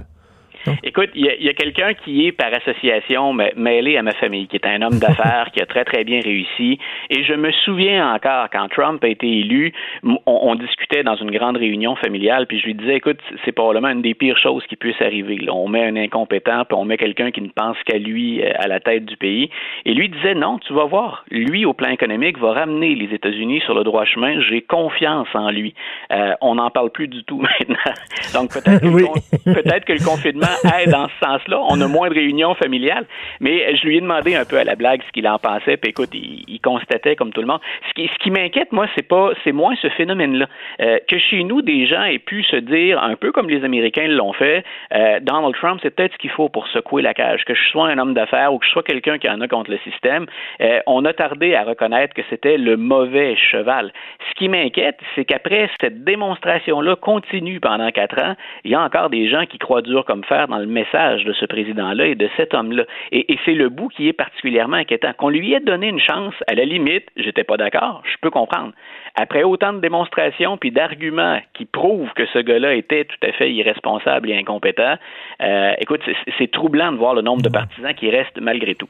Écoute, 0.83 1.09
il 1.15 1.25
y 1.25 1.49
a, 1.49 1.53
quelqu'un 1.53 1.93
qui 1.93 2.27
est 2.27 2.31
par 2.31 2.53
association 2.53 3.33
mêlé 3.55 3.97
à 3.97 4.03
ma 4.03 4.13
famille, 4.13 4.47
qui 4.47 4.55
est 4.55 4.65
un 4.65 4.81
homme 4.81 4.99
d'affaires 4.99 5.49
qui 5.53 5.61
a 5.61 5.65
très 5.65 5.85
très 5.85 6.03
bien 6.03 6.19
réussi. 6.21 6.79
Et 7.09 7.23
je 7.23 7.33
me 7.33 7.51
souviens 7.51 8.13
encore 8.13 8.49
quand 8.51 8.67
Trump 8.69 9.03
a 9.03 9.07
été 9.07 9.27
élu, 9.27 9.73
on, 10.03 10.19
on 10.25 10.55
discutait 10.55 11.03
dans 11.03 11.15
une 11.15 11.31
grande 11.31 11.57
réunion 11.57 11.95
familiale, 11.95 12.47
puis 12.47 12.59
je 12.59 12.65
lui 12.65 12.73
disais, 12.75 12.95
écoute, 12.95 13.19
c'est 13.45 13.51
probablement 13.51 13.89
une 13.89 14.01
des 14.01 14.13
pires 14.13 14.37
choses 14.37 14.63
qui 14.67 14.75
puisse 14.75 14.99
arriver. 15.01 15.37
là. 15.37 15.53
On 15.53 15.67
met 15.67 15.85
un 15.85 15.95
incompétent, 15.95 16.65
puis 16.65 16.77
on 16.77 16.85
met 16.85 16.97
quelqu'un 16.97 17.31
qui 17.31 17.41
ne 17.41 17.49
pense 17.49 17.77
qu'à 17.85 17.97
lui 17.97 18.41
euh, 18.41 18.51
à 18.57 18.67
la 18.67 18.79
tête 18.79 19.05
du 19.05 19.17
pays. 19.17 19.49
Et 19.85 19.93
lui 19.93 20.09
disait, 20.09 20.35
non, 20.35 20.59
tu 20.59 20.73
vas 20.73 20.85
voir, 20.85 21.25
lui 21.31 21.65
au 21.65 21.73
plan 21.73 21.89
économique 21.89 22.37
va 22.39 22.53
ramener 22.53 22.95
les 22.95 23.13
États-Unis 23.13 23.61
sur 23.61 23.73
le 23.73 23.83
droit 23.83 24.05
chemin. 24.05 24.41
J'ai 24.41 24.61
confiance 24.61 25.27
en 25.33 25.49
lui. 25.49 25.73
Euh, 26.11 26.33
on 26.41 26.55
n'en 26.55 26.69
parle 26.69 26.91
plus 26.91 27.07
du 27.07 27.23
tout 27.23 27.39
maintenant. 27.69 27.93
Donc 28.33 28.51
que, 28.51 28.59
peut-être 29.53 29.85
que 29.85 29.93
le 29.93 30.05
confinement 30.05 30.50
dans 30.91 31.07
ce 31.07 31.25
sens-là. 31.25 31.61
On 31.69 31.79
a 31.81 31.87
moins 31.87 32.09
de 32.09 32.15
réunions 32.15 32.55
familiales, 32.55 33.05
mais 33.39 33.75
je 33.75 33.85
lui 33.85 33.97
ai 33.97 34.01
demandé 34.01 34.35
un 34.35 34.45
peu 34.45 34.57
à 34.57 34.63
la 34.63 34.75
blague 34.75 35.01
ce 35.05 35.11
qu'il 35.11 35.27
en 35.27 35.39
pensait. 35.39 35.77
Puis 35.77 35.91
écoute, 35.91 36.09
il, 36.13 36.59
constatait 36.61 37.15
comme 37.15 37.33
tout 37.33 37.41
le 37.41 37.47
monde. 37.47 37.59
Ce 37.89 37.93
qui, 37.93 38.07
ce 38.07 38.19
qui 38.19 38.29
m'inquiète, 38.29 38.71
moi, 38.71 38.85
c'est 38.95 39.07
pas, 39.07 39.31
c'est 39.43 39.51
moins 39.51 39.75
ce 39.81 39.89
phénomène-là. 39.89 40.47
Euh, 40.81 40.99
que 41.07 41.17
chez 41.17 41.43
nous, 41.43 41.61
des 41.61 41.87
gens 41.87 42.03
aient 42.03 42.19
pu 42.19 42.43
se 42.43 42.55
dire, 42.55 43.01
un 43.01 43.15
peu 43.15 43.31
comme 43.31 43.49
les 43.49 43.63
Américains 43.63 44.07
l'ont 44.07 44.33
fait, 44.33 44.63
euh, 44.93 45.19
Donald 45.21 45.55
Trump, 45.55 45.79
c'est 45.81 45.95
peut-être 45.95 46.13
ce 46.13 46.17
qu'il 46.17 46.29
faut 46.29 46.49
pour 46.49 46.67
secouer 46.67 47.01
la 47.01 47.13
cage. 47.13 47.43
Que 47.45 47.55
je 47.55 47.69
sois 47.69 47.87
un 47.87 47.97
homme 47.97 48.13
d'affaires 48.13 48.53
ou 48.53 48.59
que 48.59 48.65
je 48.65 48.71
sois 48.71 48.83
quelqu'un 48.83 49.17
qui 49.17 49.27
en 49.27 49.41
a 49.41 49.47
contre 49.47 49.71
le 49.71 49.79
système, 49.79 50.25
euh, 50.61 50.79
on 50.85 51.03
a 51.05 51.13
tardé 51.13 51.55
à 51.55 51.63
reconnaître 51.63 52.13
que 52.13 52.21
c'était 52.29 52.57
le 52.57 52.77
mauvais 52.77 53.35
cheval. 53.35 53.91
Ce 54.29 54.35
qui 54.35 54.49
m'inquiète, 54.49 54.99
c'est 55.15 55.25
qu'après 55.25 55.69
cette 55.79 56.03
démonstration-là 56.03 56.95
continue 56.95 57.59
pendant 57.59 57.89
quatre 57.91 58.21
ans, 58.21 58.35
il 58.63 58.71
y 58.71 58.75
a 58.75 58.81
encore 58.81 59.09
des 59.09 59.29
gens 59.29 59.45
qui 59.45 59.57
croient 59.57 59.81
dur 59.81 60.05
comme 60.05 60.23
fer 60.23 60.40
dans 60.47 60.57
le 60.57 60.65
message 60.65 61.23
de 61.25 61.33
ce 61.33 61.45
président-là 61.45 62.07
et 62.07 62.15
de 62.15 62.29
cet 62.37 62.53
homme-là. 62.53 62.83
Et, 63.11 63.25
c'est 63.45 63.53
le 63.53 63.69
bout 63.69 63.89
qui 63.89 64.07
est 64.07 64.13
particulièrement 64.13 64.77
inquiétant. 64.77 65.13
Qu'on 65.13 65.29
lui 65.29 65.53
ait 65.53 65.59
donné 65.59 65.87
une 65.87 65.99
chance, 65.99 66.33
à 66.47 66.53
la 66.53 66.65
limite, 66.65 67.07
j'étais 67.15 67.43
pas 67.43 67.57
d'accord, 67.57 68.03
je 68.05 68.17
peux 68.21 68.29
comprendre. 68.29 68.73
Après 69.15 69.43
autant 69.43 69.73
de 69.73 69.79
démonstrations 69.81 70.57
puis 70.57 70.71
d'arguments 70.71 71.39
qui 71.53 71.65
prouvent 71.65 72.09
que 72.15 72.23
ce 72.33 72.39
gars-là 72.39 72.73
était 72.75 73.05
tout 73.05 73.27
à 73.27 73.31
fait 73.33 73.51
irresponsable 73.51 74.29
et 74.29 74.37
incompétent, 74.37 74.95
euh, 75.41 75.71
écoute, 75.79 76.01
c'est- 76.37 76.51
troublant 76.51 76.91
de 76.91 76.97
voir 76.97 77.13
le 77.13 77.21
nombre 77.21 77.41
de 77.41 77.49
partisans 77.49 77.93
qui 77.93 78.09
restent 78.09 78.39
malgré 78.41 78.75
tout. 78.75 78.87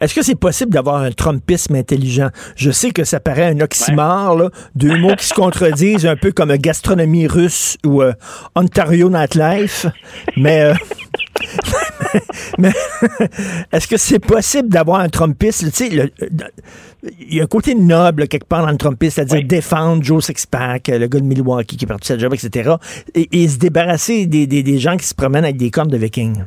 Est-ce 0.00 0.14
que 0.14 0.22
c'est 0.22 0.38
possible 0.38 0.70
d'avoir 0.72 0.96
un 1.02 1.10
Trumpisme 1.10 1.74
intelligent? 1.74 2.28
Je 2.56 2.70
sais 2.70 2.90
que 2.90 3.04
ça 3.04 3.20
paraît 3.20 3.46
un 3.46 3.60
oxymore, 3.60 4.36
là, 4.36 4.50
deux 4.74 4.96
mots 4.98 5.14
qui 5.16 5.26
se 5.26 5.34
contredisent, 5.34 6.06
un 6.06 6.16
peu 6.16 6.32
comme 6.32 6.54
gastronomie 6.56 7.26
russe 7.26 7.76
ou 7.84 8.02
euh, 8.02 8.12
Ontario 8.54 9.08
Nightlife, 9.10 9.86
mais, 10.36 10.62
euh, 10.62 10.74
mais 12.58 12.70
est-ce 13.72 13.88
que 13.88 13.96
c'est 13.96 14.24
possible 14.24 14.68
d'avoir 14.68 15.00
un 15.00 15.08
Trumpiste? 15.08 15.64
Tu 15.74 15.88
sais, 15.90 16.12
il 17.20 17.34
y 17.34 17.40
a 17.40 17.44
un 17.44 17.46
côté 17.46 17.74
noble 17.74 18.28
quelque 18.28 18.46
part 18.46 18.62
dans 18.64 18.70
le 18.70 18.76
Trumpiste, 18.76 19.16
c'est-à-dire 19.16 19.46
défendre 19.46 20.02
Joe 20.04 20.24
Sixpack, 20.24 20.88
le 20.88 21.06
gars 21.08 21.18
de 21.20 21.24
Milwaukee 21.24 21.76
qui 21.76 21.84
est 21.84 21.88
parti 21.88 22.12
de 22.12 22.16
sa 22.16 22.18
job, 22.18 22.32
etc., 22.34 22.74
et, 23.14 23.28
et 23.42 23.48
se 23.48 23.58
débarrasser 23.58 24.26
des, 24.26 24.46
des- 24.46 24.62
des 24.62 24.78
gens 24.78 24.96
qui 24.96 25.06
se 25.06 25.14
promènent 25.14 25.44
avec 25.44 25.56
des 25.56 25.70
cornes 25.70 25.88
de 25.90 25.96
vikings. 25.96 26.44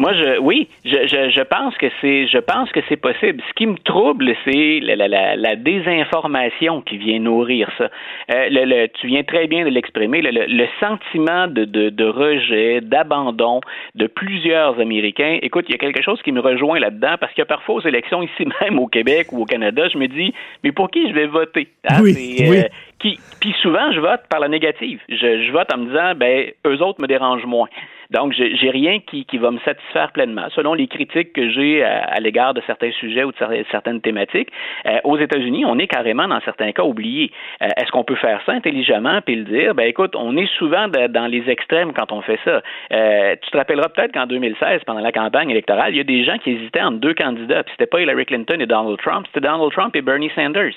Moi, 0.00 0.12
je, 0.14 0.38
oui, 0.38 0.68
je, 0.84 1.06
je, 1.06 1.30
je 1.30 1.42
pense 1.42 1.76
que 1.76 1.86
c'est, 2.00 2.26
je 2.26 2.38
pense 2.38 2.70
que 2.72 2.80
c'est 2.88 2.96
possible. 2.96 3.40
Ce 3.48 3.52
qui 3.54 3.66
me 3.66 3.76
trouble, 3.78 4.34
c'est 4.44 4.80
la, 4.80 4.96
la, 4.96 5.06
la, 5.08 5.36
la 5.36 5.56
désinformation 5.56 6.80
qui 6.82 6.96
vient 6.98 7.20
nourrir 7.20 7.70
ça. 7.78 7.84
Euh, 8.32 8.48
le, 8.50 8.64
le, 8.64 8.88
tu 8.88 9.06
viens 9.06 9.22
très 9.22 9.46
bien 9.46 9.64
de 9.64 9.70
l'exprimer. 9.70 10.20
Le, 10.20 10.30
le, 10.30 10.66
sentiment 10.80 11.46
de, 11.46 11.64
de, 11.64 11.90
de 11.90 12.04
rejet, 12.04 12.80
d'abandon 12.80 13.60
de 13.94 14.06
plusieurs 14.08 14.80
Américains. 14.80 15.38
Écoute, 15.42 15.66
il 15.68 15.72
y 15.72 15.74
a 15.76 15.78
quelque 15.78 16.02
chose 16.02 16.20
qui 16.22 16.32
me 16.32 16.40
rejoint 16.40 16.80
là-dedans 16.80 17.14
parce 17.20 17.32
que 17.34 17.42
parfois 17.42 17.76
aux 17.76 17.82
élections 17.82 18.22
ici 18.22 18.48
même 18.60 18.80
au 18.80 18.88
Québec 18.88 19.28
ou 19.32 19.42
au 19.42 19.44
Canada, 19.44 19.88
je 19.88 19.98
me 19.98 20.08
dis, 20.08 20.34
mais 20.64 20.72
pour 20.72 20.90
qui 20.90 21.08
je 21.08 21.14
vais 21.14 21.26
voter? 21.26 21.68
Hein? 21.88 22.00
Oui. 22.02 22.36
euh, 22.40 22.62
qui, 22.98 23.18
puis 23.40 23.54
souvent, 23.62 23.92
je 23.92 24.00
vote 24.00 24.22
par 24.28 24.40
la 24.40 24.48
négative. 24.48 25.00
Je, 25.08 25.44
je 25.46 25.52
vote 25.52 25.72
en 25.72 25.78
me 25.78 25.86
disant, 25.86 26.14
ben, 26.16 26.50
eux 26.66 26.82
autres 26.82 27.00
me 27.00 27.06
dérangent 27.06 27.46
moins. 27.46 27.68
Donc, 28.14 28.32
j'ai 28.32 28.70
rien 28.70 29.00
qui, 29.00 29.24
qui 29.24 29.38
va 29.38 29.50
me 29.50 29.58
satisfaire 29.60 30.12
pleinement. 30.12 30.46
Selon 30.54 30.72
les 30.74 30.86
critiques 30.86 31.32
que 31.32 31.50
j'ai 31.50 31.82
à, 31.82 32.04
à 32.04 32.20
l'égard 32.20 32.54
de 32.54 32.62
certains 32.66 32.92
sujets 32.92 33.24
ou 33.24 33.32
de 33.32 33.36
cer- 33.36 33.64
certaines 33.70 34.00
thématiques, 34.00 34.48
euh, 34.86 34.98
aux 35.04 35.18
États-Unis, 35.18 35.64
on 35.66 35.78
est 35.78 35.86
carrément, 35.88 36.28
dans 36.28 36.40
certains 36.40 36.72
cas, 36.72 36.82
oublié. 36.84 37.30
Euh, 37.62 37.66
Est-ce 37.76 37.90
qu'on 37.90 38.04
peut 38.04 38.14
faire 38.14 38.40
ça 38.46 38.52
intelligemment 38.52 39.20
puis 39.26 39.36
le 39.36 39.44
dire? 39.44 39.74
Ben, 39.74 39.86
écoute, 39.88 40.14
on 40.16 40.36
est 40.36 40.46
souvent 40.58 40.88
de- 40.88 41.08
dans 41.08 41.26
les 41.26 41.48
extrêmes 41.50 41.92
quand 41.92 42.12
on 42.12 42.22
fait 42.22 42.38
ça. 42.44 42.62
Euh, 42.92 43.34
tu 43.42 43.50
te 43.50 43.56
rappelleras 43.56 43.88
peut-être 43.88 44.12
qu'en 44.12 44.26
2016, 44.26 44.82
pendant 44.86 45.00
la 45.00 45.12
campagne 45.12 45.50
électorale, 45.50 45.92
il 45.92 45.96
y 45.96 46.00
a 46.00 46.04
des 46.04 46.24
gens 46.24 46.38
qui 46.38 46.52
hésitaient 46.52 46.82
entre 46.82 46.98
deux 46.98 47.14
candidats. 47.14 47.62
Puis 47.64 47.72
c'était 47.76 47.90
pas 47.90 48.00
Hillary 48.00 48.26
Clinton 48.26 48.56
et 48.60 48.66
Donald 48.66 48.98
Trump, 48.98 49.26
c'était 49.32 49.46
Donald 49.46 49.72
Trump 49.72 49.94
et 49.96 50.02
Bernie 50.02 50.30
Sanders. 50.34 50.74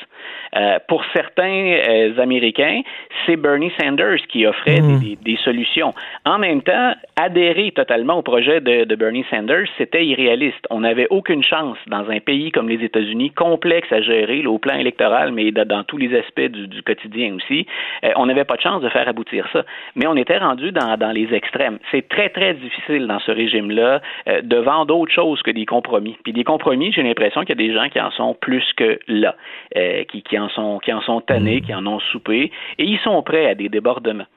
Pour 0.87 1.03
certains 1.13 1.77
Américains, 2.17 2.81
c'est 3.25 3.35
Bernie 3.35 3.71
Sanders 3.79 4.19
qui 4.29 4.45
offrait 4.45 4.81
Mhm. 4.81 5.15
des, 5.23 5.37
solutions. 5.43 5.93
En 6.25 6.39
même 6.39 6.61
temps, 6.61 6.93
adhérer 7.27 7.71
totalement 7.71 8.15
au 8.15 8.21
projet 8.21 8.61
de, 8.61 8.85
de 8.85 8.95
Bernie 8.95 9.25
Sanders, 9.29 9.67
c'était 9.77 10.05
irréaliste. 10.05 10.65
On 10.69 10.79
n'avait 10.79 11.07
aucune 11.09 11.43
chance 11.43 11.77
dans 11.87 12.09
un 12.09 12.19
pays 12.19 12.51
comme 12.51 12.69
les 12.69 12.81
États-Unis, 12.83 13.31
complexe 13.31 13.91
à 13.91 14.01
gérer 14.01 14.41
là, 14.41 14.49
au 14.49 14.59
plan 14.59 14.75
électoral, 14.75 15.33
mais 15.33 15.51
dans, 15.51 15.83
tous 15.83 15.97
les 15.97 16.17
aspects 16.17 16.51
du, 16.57 16.67
du 16.67 16.81
quotidien 16.83 17.35
aussi, 17.35 17.67
euh, 18.05 18.11
on 18.15 18.27
n'avait 18.27 18.45
pas 18.45 18.55
de 18.55 18.61
chance 18.61 18.81
de 18.81 18.89
faire 18.89 19.07
aboutir 19.07 19.45
ça. 19.51 19.63
Mais 19.95 20.07
on 20.07 20.15
était 20.15 20.37
rendu 20.37 20.71
dans, 20.71 20.95
dans 20.97 21.11
les 21.11 21.33
extrêmes. 21.33 21.79
C'est 21.91 22.07
très, 22.07 22.29
très 22.29 22.53
difficile 22.53 23.07
dans 23.07 23.19
ce 23.19 23.31
régime-là 23.31 24.01
euh, 24.29 24.41
de 24.41 24.57
vendre 24.57 24.95
autre 24.97 25.11
chose 25.11 25.41
que 25.41 25.51
des 25.51 25.65
compromis. 25.65 26.17
Puis 26.23 26.31
des 26.31 26.45
compromis, 26.45 26.93
j'ai 26.93 27.03
l'impression 27.03 27.41
qu'il 27.41 27.59
y 27.59 27.63
a 27.63 27.67
des 27.67 27.73
gens 27.73 27.89
qui 27.89 27.99
en 27.99 28.11
sont 28.11 28.35
plus 28.35 28.65
que 28.77 28.99
là, 29.07 29.35
euh, 29.75 30.03
qui, 30.05 30.21
qui, 30.21 30.39
en 30.39 30.49
sont, 30.49 30.79
qui 30.79 30.93
en 30.93 31.01
sont 31.01 31.19
tannés, 31.19 31.61
qui 31.61 31.73
en 31.73 31.85
ont 31.85 31.99
soupé, 31.99 32.51
et 32.77 32.83
ils 32.83 32.99
sont 32.99 33.21
prêts 33.21 33.47
à 33.47 33.55
des 33.55 33.67
débordements. 33.67 34.27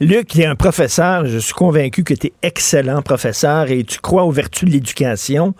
Luc, 0.00 0.28
tu 0.28 0.40
es 0.40 0.46
un 0.46 0.56
professeur. 0.56 1.26
Je 1.26 1.38
suis 1.38 1.54
convaincu 1.54 2.04
que 2.04 2.14
tu 2.14 2.28
es 2.28 2.32
excellent 2.42 3.02
professeur 3.02 3.70
et 3.70 3.84
tu 3.84 3.98
crois 4.00 4.24
aux 4.24 4.30
vertus 4.30 4.68
de 4.68 4.74
l'éducation. 4.74 5.54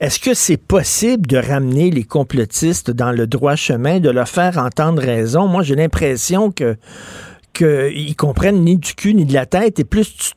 Est-ce 0.00 0.18
que 0.18 0.34
c'est 0.34 0.56
possible 0.56 1.26
de 1.26 1.36
ramener 1.36 1.90
les 1.90 2.04
complotistes 2.04 2.90
dans 2.90 3.12
le 3.12 3.26
droit 3.26 3.56
chemin, 3.56 4.00
de 4.00 4.10
leur 4.10 4.28
faire 4.28 4.58
entendre 4.58 5.02
raison? 5.02 5.46
Moi, 5.46 5.62
j'ai 5.62 5.74
l'impression 5.74 6.50
que 6.50 6.76
qu'ils 7.52 8.16
comprennent 8.16 8.64
ni 8.64 8.76
du 8.76 8.94
cul 8.94 9.14
ni 9.14 9.24
de 9.24 9.32
la 9.32 9.46
tête 9.46 9.78
et 9.78 9.84
plus 9.84 10.34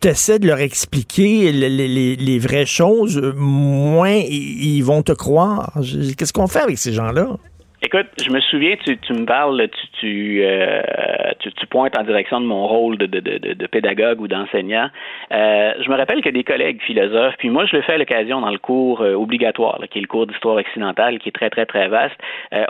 tu 0.00 0.08
essaies 0.08 0.38
de 0.38 0.46
leur 0.46 0.60
expliquer 0.60 1.52
les, 1.52 2.38
vraies 2.38 2.66
choses, 2.66 3.20
moins 3.36 4.16
ils 4.16 4.82
vont 4.82 5.02
te 5.02 5.12
croire. 5.12 5.72
Qu'est-ce 6.16 6.32
qu'on 6.32 6.46
fait 6.46 6.60
avec 6.60 6.78
ces 6.78 6.92
gens-là? 6.92 7.36
Écoute, 7.84 8.06
je 8.18 8.30
me 8.30 8.40
souviens, 8.40 8.76
tu, 8.82 8.96
tu 8.96 9.12
me 9.12 9.26
parles, 9.26 9.68
tu, 9.68 9.86
tu, 10.00 10.40
euh, 10.42 10.80
tu, 11.38 11.52
tu 11.52 11.66
pointes 11.66 11.98
en 11.98 12.02
direction 12.02 12.40
de 12.40 12.46
mon 12.46 12.66
rôle 12.66 12.96
de, 12.96 13.04
de, 13.04 13.20
de, 13.20 13.52
de 13.52 13.66
pédagogue 13.66 14.22
ou 14.22 14.26
d'enseignant. 14.26 14.88
Euh, 15.32 15.74
je 15.84 15.90
me 15.90 15.94
rappelle 15.94 16.22
que 16.22 16.30
des 16.30 16.44
collègues 16.44 16.80
philosophes, 16.80 17.34
puis 17.36 17.50
moi 17.50 17.66
je 17.66 17.76
le 17.76 17.82
fais 17.82 17.92
à 17.92 17.98
l'occasion 17.98 18.40
dans 18.40 18.50
le 18.50 18.56
cours 18.56 19.02
euh, 19.02 19.12
obligatoire, 19.12 19.78
là, 19.80 19.86
qui 19.86 19.98
est 19.98 20.00
le 20.00 20.06
cours 20.06 20.26
d'histoire 20.26 20.56
occidentale, 20.56 21.18
qui 21.18 21.28
est 21.28 21.32
très 21.32 21.50
très 21.50 21.66
très 21.66 21.88
vaste. 21.88 22.16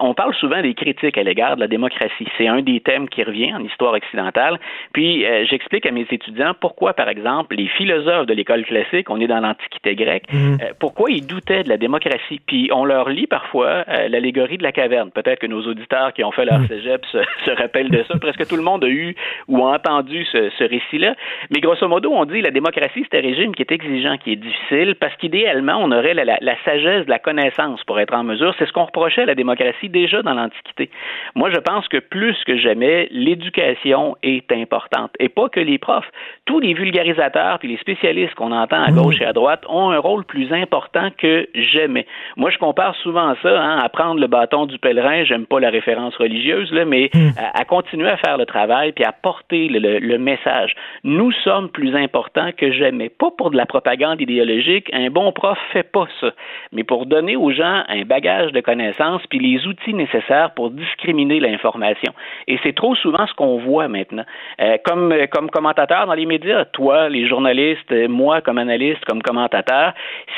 On 0.00 0.14
parle 0.14 0.34
souvent 0.34 0.60
des 0.62 0.74
critiques 0.74 1.16
à 1.16 1.22
l'égard 1.22 1.54
de 1.54 1.60
la 1.60 1.68
démocratie. 1.68 2.26
C'est 2.36 2.48
un 2.48 2.60
des 2.62 2.80
thèmes 2.80 3.08
qui 3.08 3.22
revient 3.22 3.54
en 3.54 3.62
histoire 3.62 3.92
occidentale. 3.94 4.58
Puis 4.92 5.24
j'explique 5.48 5.86
à 5.86 5.92
mes 5.92 6.06
étudiants 6.10 6.54
pourquoi, 6.60 6.92
par 6.94 7.08
exemple, 7.08 7.54
les 7.54 7.68
philosophes 7.68 8.26
de 8.26 8.34
l'école 8.34 8.64
classique, 8.64 9.10
on 9.10 9.20
est 9.20 9.26
dans 9.28 9.40
l'Antiquité 9.40 9.94
grecque, 9.94 10.24
Mhm. 10.32 10.58
pourquoi 10.80 11.10
ils 11.10 11.24
doutaient 11.26 11.62
de 11.62 11.68
la 11.68 11.76
démocratie. 11.76 12.40
Puis 12.46 12.70
on 12.72 12.84
leur 12.84 13.08
lit 13.10 13.26
parfois 13.28 13.84
l'allégorie 14.08 14.58
de 14.58 14.62
la 14.64 14.72
caverne. 14.72 15.03
Peut-être 15.12 15.40
que 15.40 15.46
nos 15.46 15.62
auditeurs 15.66 16.12
qui 16.12 16.22
ont 16.24 16.30
fait 16.32 16.44
leur 16.44 16.60
cégep 16.66 17.04
se, 17.06 17.18
se 17.44 17.50
rappellent 17.50 17.90
de 17.90 18.02
ça. 18.04 18.18
Presque 18.18 18.46
tout 18.46 18.56
le 18.56 18.62
monde 18.62 18.84
a 18.84 18.88
eu 18.88 19.14
ou 19.48 19.58
a 19.66 19.74
entendu 19.74 20.24
ce, 20.26 20.50
ce 20.58 20.64
récit-là. 20.64 21.14
Mais 21.50 21.60
grosso 21.60 21.86
modo, 21.88 22.12
on 22.12 22.24
dit 22.24 22.40
la 22.40 22.50
démocratie, 22.50 23.04
c'est 23.10 23.18
un 23.18 23.22
régime 23.22 23.54
qui 23.54 23.62
est 23.62 23.72
exigeant, 23.72 24.16
qui 24.18 24.32
est 24.32 24.36
difficile, 24.36 24.94
parce 25.00 25.14
qu'idéalement, 25.16 25.76
on 25.80 25.90
aurait 25.92 26.14
la, 26.14 26.24
la- 26.24 26.38
la 26.40 26.56
sagesse 26.64 27.04
de 27.06 27.10
la 27.10 27.18
connaissance 27.18 27.82
pour 27.84 27.98
être 28.00 28.14
en 28.14 28.24
mesure. 28.24 28.54
C'est 28.58 28.66
ce 28.66 28.72
qu'on 28.72 28.84
reprochait 28.84 29.22
à 29.22 29.26
la 29.26 29.34
démocratie 29.34 29.88
déjà 29.88 30.22
dans 30.22 30.34
l'Antiquité. 30.34 30.90
Moi, 31.34 31.50
je 31.50 31.58
pense 31.60 31.88
que 31.88 31.98
plus 31.98 32.36
que 32.44 32.56
jamais, 32.56 33.08
l'éducation 33.10 34.16
est 34.22 34.50
importante. 34.52 35.10
Et 35.18 35.28
pas 35.28 35.48
que 35.48 35.60
les 35.60 35.78
profs. 35.78 36.10
Tous 36.46 36.60
les 36.60 36.74
vulgarisateurs 36.74 37.58
puis 37.58 37.68
les 37.68 37.78
spécialistes 37.78 38.34
qu'on 38.34 38.52
entend 38.52 38.82
à 38.82 38.90
gauche 38.90 39.18
et 39.20 39.24
à 39.24 39.32
droite 39.32 39.62
ont 39.66 39.90
un 39.90 39.98
rôle 39.98 40.24
plus 40.24 40.52
important 40.52 41.08
que 41.16 41.48
jamais. 41.54 42.06
Moi, 42.36 42.50
je 42.50 42.58
compare 42.58 42.94
souvent 42.96 43.34
ça 43.42 43.48
hein, 43.62 43.78
à 43.78 43.88
prendre 43.88 44.20
le 44.20 44.26
bâton 44.26 44.66
du 44.66 44.78
pèlerin. 44.78 45.24
J'aime 45.24 45.46
pas 45.46 45.58
la 45.58 45.70
référence 45.70 46.14
religieuse, 46.16 46.70
là, 46.70 46.84
mais 46.84 47.10
à, 47.38 47.60
à 47.60 47.64
continuer 47.64 48.10
à 48.10 48.18
faire 48.18 48.36
le 48.36 48.44
travail 48.44 48.92
puis 48.92 49.04
à 49.04 49.12
porter 49.12 49.68
le, 49.68 49.78
le- 49.78 49.98
le 50.00 50.18
message. 50.18 50.74
Nous 51.02 51.32
sommes 51.32 51.70
plus 51.70 51.96
importants 51.96 52.50
que 52.56 52.70
jamais. 52.72 53.08
Pas 53.08 53.30
pour 53.30 53.50
de 53.50 53.56
la 53.56 53.64
propagande 53.64 54.20
idéologique. 54.20 54.90
Un 54.92 55.08
bon 55.08 55.32
prof 55.32 55.58
fait 55.72 55.82
pas 55.90 56.06
ça. 56.20 56.30
Mais 56.72 56.84
pour 56.84 57.06
donner 57.06 57.36
aux 57.36 57.52
gens 57.52 57.84
un 57.88 58.02
bagage 58.04 58.52
de 58.52 58.60
connaissances 58.60 59.22
puis 59.28 59.38
les 59.38 59.66
outils 59.66 59.94
nécessaires 59.94 60.50
pour 60.54 60.70
discriminer 60.70 61.40
l'information. 61.40 62.12
Et 62.48 62.58
c'est 62.62 62.74
trop 62.74 62.94
souvent 62.96 63.26
ce 63.26 63.32
qu'on 63.32 63.58
voit 63.60 63.88
maintenant. 63.88 64.24
Euh, 64.60 64.76
comme, 64.84 65.14
comme 65.30 65.48
commentateur 65.50 66.06
dans 66.06 66.12
les 66.12 66.26
médias, 66.34 66.64
toi, 66.66 67.08
les 67.08 67.28
journalistes, 67.28 67.92
moi 68.08 68.40
comme 68.40 68.58
analyste, 68.58 69.04
comme 69.06 69.22
commentateur, 69.22 69.92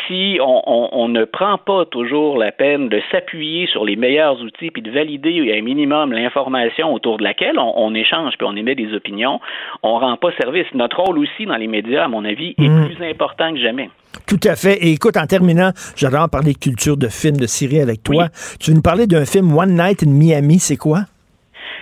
si 0.06 0.38
on, 0.40 0.62
on- 0.66 0.88
on 0.92 1.08
ne 1.08 1.24
prend 1.24 1.56
pas 1.58 1.84
toujours 1.86 2.36
la 2.38 2.52
peine 2.52 2.88
de 2.88 3.00
s'appuyer 3.10 3.66
sur 3.68 3.84
les 3.84 3.96
meilleurs 3.96 4.40
outils 4.42 4.70
puis 4.70 4.82
de 4.82 4.90
valider 4.90 5.54
un 5.58 5.62
minimum 5.62 6.12
l'information 6.12 6.92
autour 6.92 7.16
de 7.18 7.24
laquelle 7.24 7.58
on, 7.58 7.72
on 7.76 7.94
échange 7.94 8.34
puis 8.38 8.46
on 8.50 8.56
émet 8.56 8.74
des 8.74 8.92
opinions, 8.94 9.40
on 9.82 9.98
rend 9.98 10.16
pas 10.16 10.30
service. 10.40 10.66
Notre 10.74 11.00
rôle 11.02 11.18
aussi 11.18 11.46
dans 11.46 11.56
les 11.56 11.66
médias, 11.66 12.04
à 12.04 12.08
mon 12.08 12.24
avis, 12.24 12.54
est 12.58 12.68
Mm. 12.68 12.86
plus 12.88 13.04
important 13.10 13.52
que 13.54 13.60
jamais. 13.60 13.88
Tout 14.26 14.40
à 14.44 14.56
fait. 14.56 14.74
Et 14.84 14.92
écoute, 14.92 15.16
en 15.16 15.26
terminant, 15.26 15.70
j'adore 15.96 16.28
parler 16.30 16.52
de 16.52 16.58
culture 16.58 16.96
de 16.96 17.08
films 17.08 17.36
de 17.36 17.46
série 17.46 17.80
avec 17.80 18.02
toi. 18.02 18.26
Tu 18.60 18.70
veux 18.70 18.76
nous 18.76 18.82
parler 18.82 19.06
d'un 19.06 19.24
film 19.24 19.56
One 19.56 19.74
Night 19.76 20.02
in 20.02 20.10
Miami, 20.10 20.58
c'est 20.58 20.76
quoi? 20.76 21.00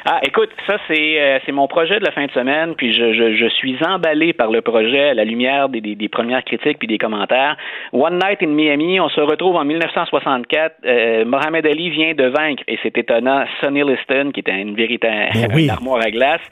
Ah, 0.07 0.21
écoute, 0.23 0.51
ça 0.67 0.77
c'est 0.87 1.19
euh, 1.19 1.39
c'est 1.47 1.53
mon 1.53 1.67
projet 1.67 1.99
de 1.99 2.05
la 2.05 2.13
fin 2.13 2.27
de 2.27 2.31
semaine, 2.33 2.75
puis 2.75 2.93
je, 2.93 3.15
je, 3.15 3.35
je 3.37 3.47
suis 3.49 3.77
emballé 3.83 4.35
par 4.35 4.51
le 4.51 4.61
projet 4.61 5.11
à 5.11 5.15
la 5.15 5.25
lumière 5.25 5.71
des, 5.71 5.81
des, 5.81 5.95
des 5.95 6.09
premières 6.11 6.45
critiques 6.45 6.79
puis 6.79 6.87
des 6.87 6.99
commentaires. 6.99 7.57
One 7.93 8.19
Night 8.19 8.43
in 8.43 8.49
Miami, 8.49 9.01
on 9.01 9.09
se 9.09 9.21
retrouve 9.23 9.57
en 9.57 9.65
1964. 9.65 10.75
Euh, 10.85 11.25
Mohamed 11.25 11.67
Ali 11.67 11.89
vient 11.89 12.13
de 12.13 12.25
vaincre, 12.25 12.63
et 12.69 12.79
c'est 12.83 12.97
étonnant, 12.99 13.45
Sonny 13.63 13.83
Liston, 13.83 14.31
qui 14.33 14.41
était 14.41 14.61
une 14.61 14.75
véritable 14.75 15.31
Ben 15.33 15.49
oui. 15.55 15.71
armoire 15.71 16.03
à 16.05 16.11
glace. 16.11 16.43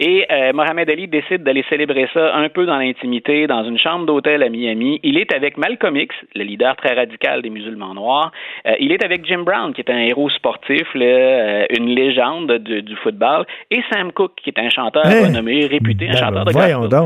Et 0.00 0.24
euh, 0.30 0.54
Mohamed 0.54 0.88
Ali 0.88 1.06
décide 1.06 1.42
d'aller 1.42 1.64
célébrer 1.68 2.08
ça 2.14 2.34
un 2.34 2.48
peu 2.48 2.64
dans 2.64 2.78
l'intimité, 2.78 3.46
dans 3.46 3.64
une 3.64 3.78
chambre 3.78 4.06
d'hôtel 4.06 4.42
à 4.42 4.48
Miami. 4.48 5.00
Il 5.02 5.18
est 5.18 5.34
avec 5.34 5.58
Malcolm 5.58 5.96
X, 5.96 6.14
le 6.34 6.44
leader 6.44 6.76
très 6.76 6.94
radical 6.94 7.42
des 7.42 7.50
musulmans 7.50 7.92
noirs. 7.92 8.32
Euh, 8.66 8.72
il 8.80 8.90
est 8.90 9.04
avec 9.04 9.26
Jim 9.26 9.42
Brown, 9.44 9.74
qui 9.74 9.82
est 9.82 9.90
un 9.90 9.98
héros 9.98 10.30
sportif, 10.30 10.94
là, 10.94 11.04
euh, 11.04 11.66
une 11.76 11.88
légende 11.94 12.52
du, 12.58 12.80
du 12.82 12.96
football, 13.02 13.44
et 13.70 13.80
Sam 13.92 14.12
Cooke, 14.12 14.32
qui 14.42 14.50
est 14.50 14.58
un 14.58 14.68
chanteur 14.70 15.04
Hein? 15.06 15.26
renommé, 15.28 15.66
réputé, 15.66 16.08
un 16.08 16.12
Ben, 16.12 16.18
chanteur 16.18 16.44
de 16.44 16.52
gospel. 16.52 17.00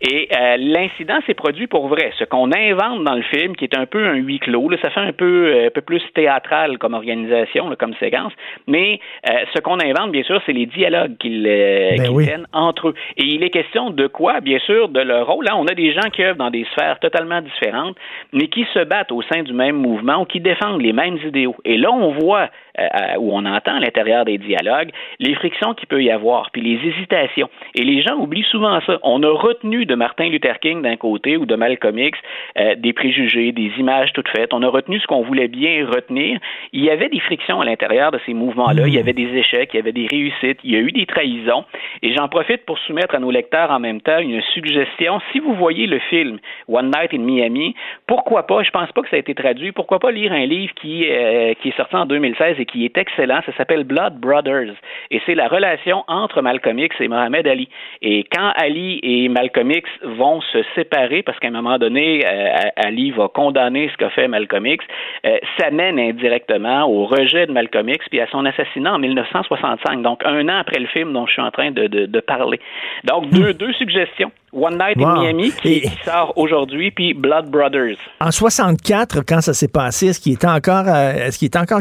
Et 0.00 0.28
euh, 0.36 0.56
l'incident 0.58 1.18
s'est 1.26 1.34
produit 1.34 1.66
pour 1.66 1.88
vrai. 1.88 2.12
Ce 2.18 2.24
qu'on 2.24 2.52
invente 2.52 3.04
dans 3.04 3.14
le 3.14 3.22
film, 3.22 3.56
qui 3.56 3.64
est 3.64 3.76
un 3.76 3.86
peu 3.86 4.06
un 4.06 4.14
huis 4.14 4.38
clos, 4.38 4.68
là, 4.68 4.76
ça 4.82 4.90
fait 4.90 5.00
un 5.00 5.12
peu, 5.12 5.54
euh, 5.54 5.66
un 5.66 5.70
peu 5.70 5.80
plus 5.80 6.02
théâtral 6.14 6.78
comme 6.78 6.94
organisation, 6.94 7.68
là, 7.68 7.76
comme 7.76 7.94
séquence, 7.94 8.32
mais 8.66 9.00
euh, 9.28 9.32
ce 9.54 9.60
qu'on 9.60 9.78
invente, 9.80 10.12
bien 10.12 10.22
sûr, 10.22 10.40
c'est 10.46 10.52
les 10.52 10.66
dialogues 10.66 11.16
qu'ils 11.18 11.46
euh, 11.46 11.96
Ben 11.98 12.10
oui. 12.10 12.24
tiennent 12.26 12.46
entre 12.52 12.88
eux. 12.88 12.94
Et 13.16 13.24
il 13.24 13.42
est 13.42 13.50
question 13.50 13.90
de 13.90 14.06
quoi? 14.06 14.40
Bien 14.40 14.58
sûr, 14.60 14.88
de 14.88 15.00
leur 15.00 15.26
rôle? 15.26 15.44
Là, 15.44 15.56
on 15.56 15.66
a 15.66 15.74
des 15.74 15.92
gens 15.92 16.08
qui 16.12 16.22
œuvrent 16.22 16.36
dans 16.36 16.50
des 16.50 16.66
sphères 16.72 16.98
totalement 17.00 17.40
différentes, 17.40 17.96
mais 18.32 18.48
qui 18.48 18.66
se 18.74 18.84
battent 18.84 19.12
au 19.12 19.22
sein 19.22 19.42
du 19.42 19.52
même 19.52 19.76
mouvement 19.76 20.22
ou 20.22 20.24
qui 20.24 20.40
défendent 20.40 20.82
les 20.82 20.92
mêmes 20.92 21.18
idéaux. 21.24 21.56
Et 21.64 21.76
là, 21.78 21.90
on 21.90 22.12
voit, 22.12 22.50
euh, 22.78 22.82
euh, 22.82 23.18
ou 23.18 23.32
on 23.32 23.44
entend 23.46 23.76
à 23.76 23.80
l'intérieur 23.80 24.24
des 24.24 24.38
dialogues, 24.38 24.90
les 25.20 25.34
frictions 25.34 25.74
qu'il 25.74 25.88
peut 25.88 26.02
y 26.02 26.10
avoir, 26.10 26.50
puis 26.50 26.62
les 26.62 26.88
hésitations. 26.88 27.48
Et 27.74 27.82
les 27.82 28.02
gens 28.02 28.16
oublient 28.16 28.46
souvent 28.50 28.80
ça. 28.86 28.98
On 29.02 29.22
a 29.22 29.30
retenu 29.30 29.85
de 29.86 29.94
Martin 29.94 30.28
Luther 30.28 30.58
King 30.60 30.82
d'un 30.82 30.96
côté 30.96 31.36
ou 31.36 31.46
de 31.46 31.54
Malcolm 31.54 31.98
X 31.98 32.18
euh, 32.58 32.74
des 32.76 32.92
préjugés, 32.92 33.52
des 33.52 33.72
images 33.78 34.12
toutes 34.12 34.28
faites. 34.28 34.52
On 34.52 34.62
a 34.62 34.68
retenu 34.68 34.98
ce 35.00 35.06
qu'on 35.06 35.22
voulait 35.22 35.48
bien 35.48 35.86
retenir. 35.86 36.38
Il 36.72 36.84
y 36.84 36.90
avait 36.90 37.08
des 37.08 37.20
frictions 37.20 37.60
à 37.60 37.64
l'intérieur 37.64 38.10
de 38.10 38.20
ces 38.26 38.34
mouvements-là. 38.34 38.86
Il 38.86 38.94
y 38.94 38.98
avait 38.98 39.12
des 39.12 39.34
échecs, 39.36 39.70
il 39.72 39.76
y 39.76 39.80
avait 39.80 39.92
des 39.92 40.06
réussites, 40.06 40.58
il 40.64 40.72
y 40.72 40.76
a 40.76 40.80
eu 40.80 40.92
des 40.92 41.06
trahisons. 41.06 41.64
Et 42.02 42.14
j'en 42.14 42.28
profite 42.28 42.64
pour 42.66 42.78
soumettre 42.80 43.14
à 43.14 43.18
nos 43.18 43.30
lecteurs 43.30 43.70
en 43.70 43.80
même 43.80 44.00
temps 44.00 44.18
une 44.18 44.40
suggestion. 44.54 45.20
Si 45.32 45.38
vous 45.38 45.54
voyez 45.54 45.86
le 45.86 45.98
film 45.98 46.38
One 46.68 46.90
Night 46.90 47.14
in 47.14 47.22
Miami, 47.22 47.74
pourquoi 48.06 48.46
pas, 48.46 48.62
je 48.62 48.70
pense 48.70 48.90
pas 48.92 49.02
que 49.02 49.08
ça 49.08 49.16
a 49.16 49.18
été 49.18 49.34
traduit, 49.34 49.72
pourquoi 49.72 49.98
pas 49.98 50.10
lire 50.10 50.32
un 50.32 50.46
livre 50.46 50.72
qui, 50.74 51.06
euh, 51.08 51.54
qui 51.60 51.68
est 51.68 51.76
sorti 51.76 51.96
en 51.96 52.06
2016 52.06 52.56
et 52.58 52.66
qui 52.66 52.84
est 52.84 52.96
excellent? 52.98 53.40
Ça 53.46 53.52
s'appelle 53.56 53.84
Blood 53.84 54.18
Brothers. 54.18 54.74
Et 55.10 55.20
c'est 55.26 55.34
la 55.34 55.48
relation 55.48 56.04
entre 56.08 56.42
Malcolm 56.42 56.78
X 56.78 56.96
et 57.00 57.08
Mohamed 57.08 57.46
Ali. 57.46 57.68
Et 58.02 58.24
quand 58.32 58.52
Ali 58.56 59.00
et 59.02 59.28
Malcolm 59.28 59.70
X 59.76 59.88
vont 60.18 60.40
se 60.52 60.58
séparer, 60.74 61.22
parce 61.22 61.38
qu'à 61.38 61.48
un 61.48 61.52
moment 61.52 61.78
donné, 61.78 62.24
euh, 62.26 62.48
Ali 62.76 63.10
va 63.12 63.28
condamner 63.28 63.88
ce 63.92 63.96
qu'a 63.96 64.10
fait 64.10 64.28
Malcolm 64.28 64.66
X, 64.66 64.84
euh, 65.26 65.36
ça 65.58 65.70
mène 65.70 65.98
indirectement 65.98 66.84
au 66.88 67.06
rejet 67.06 67.46
de 67.46 67.52
Malcolm 67.52 67.88
X 67.88 68.04
puis 68.10 68.20
à 68.20 68.26
son 68.30 68.44
assassinat 68.44 68.94
en 68.94 68.98
1965, 68.98 70.02
donc 70.02 70.20
un 70.24 70.48
an 70.48 70.58
après 70.60 70.78
le 70.80 70.86
film 70.86 71.12
dont 71.12 71.26
je 71.26 71.32
suis 71.32 71.42
en 71.42 71.50
train 71.50 71.70
de, 71.70 71.86
de, 71.86 72.06
de 72.06 72.20
parler. 72.20 72.58
Donc, 73.04 73.30
deux, 73.30 73.52
deux 73.54 73.72
suggestions. 73.74 74.30
One 74.52 74.78
Night 74.78 74.96
in 74.98 75.02
Wow. 75.02 75.20
Miami, 75.22 75.52
qui, 75.60 75.74
Et- 75.84 75.88
sort 76.04 76.32
aujourd'hui, 76.36 76.90
puis 76.90 77.12
Blood 77.12 77.50
Brothers. 77.50 77.96
En 78.20 78.30
64, 78.30 79.20
quand 79.26 79.40
ça 79.42 79.52
s'est 79.52 79.68
passé, 79.68 80.06
est-ce 80.08 80.20
qu'il 80.20 80.32
était 80.32 80.46
encore, 80.46 80.84
euh, 80.88 81.12
est-ce 81.26 81.38
qu'il 81.38 81.46
était 81.46 81.58
encore 81.58 81.80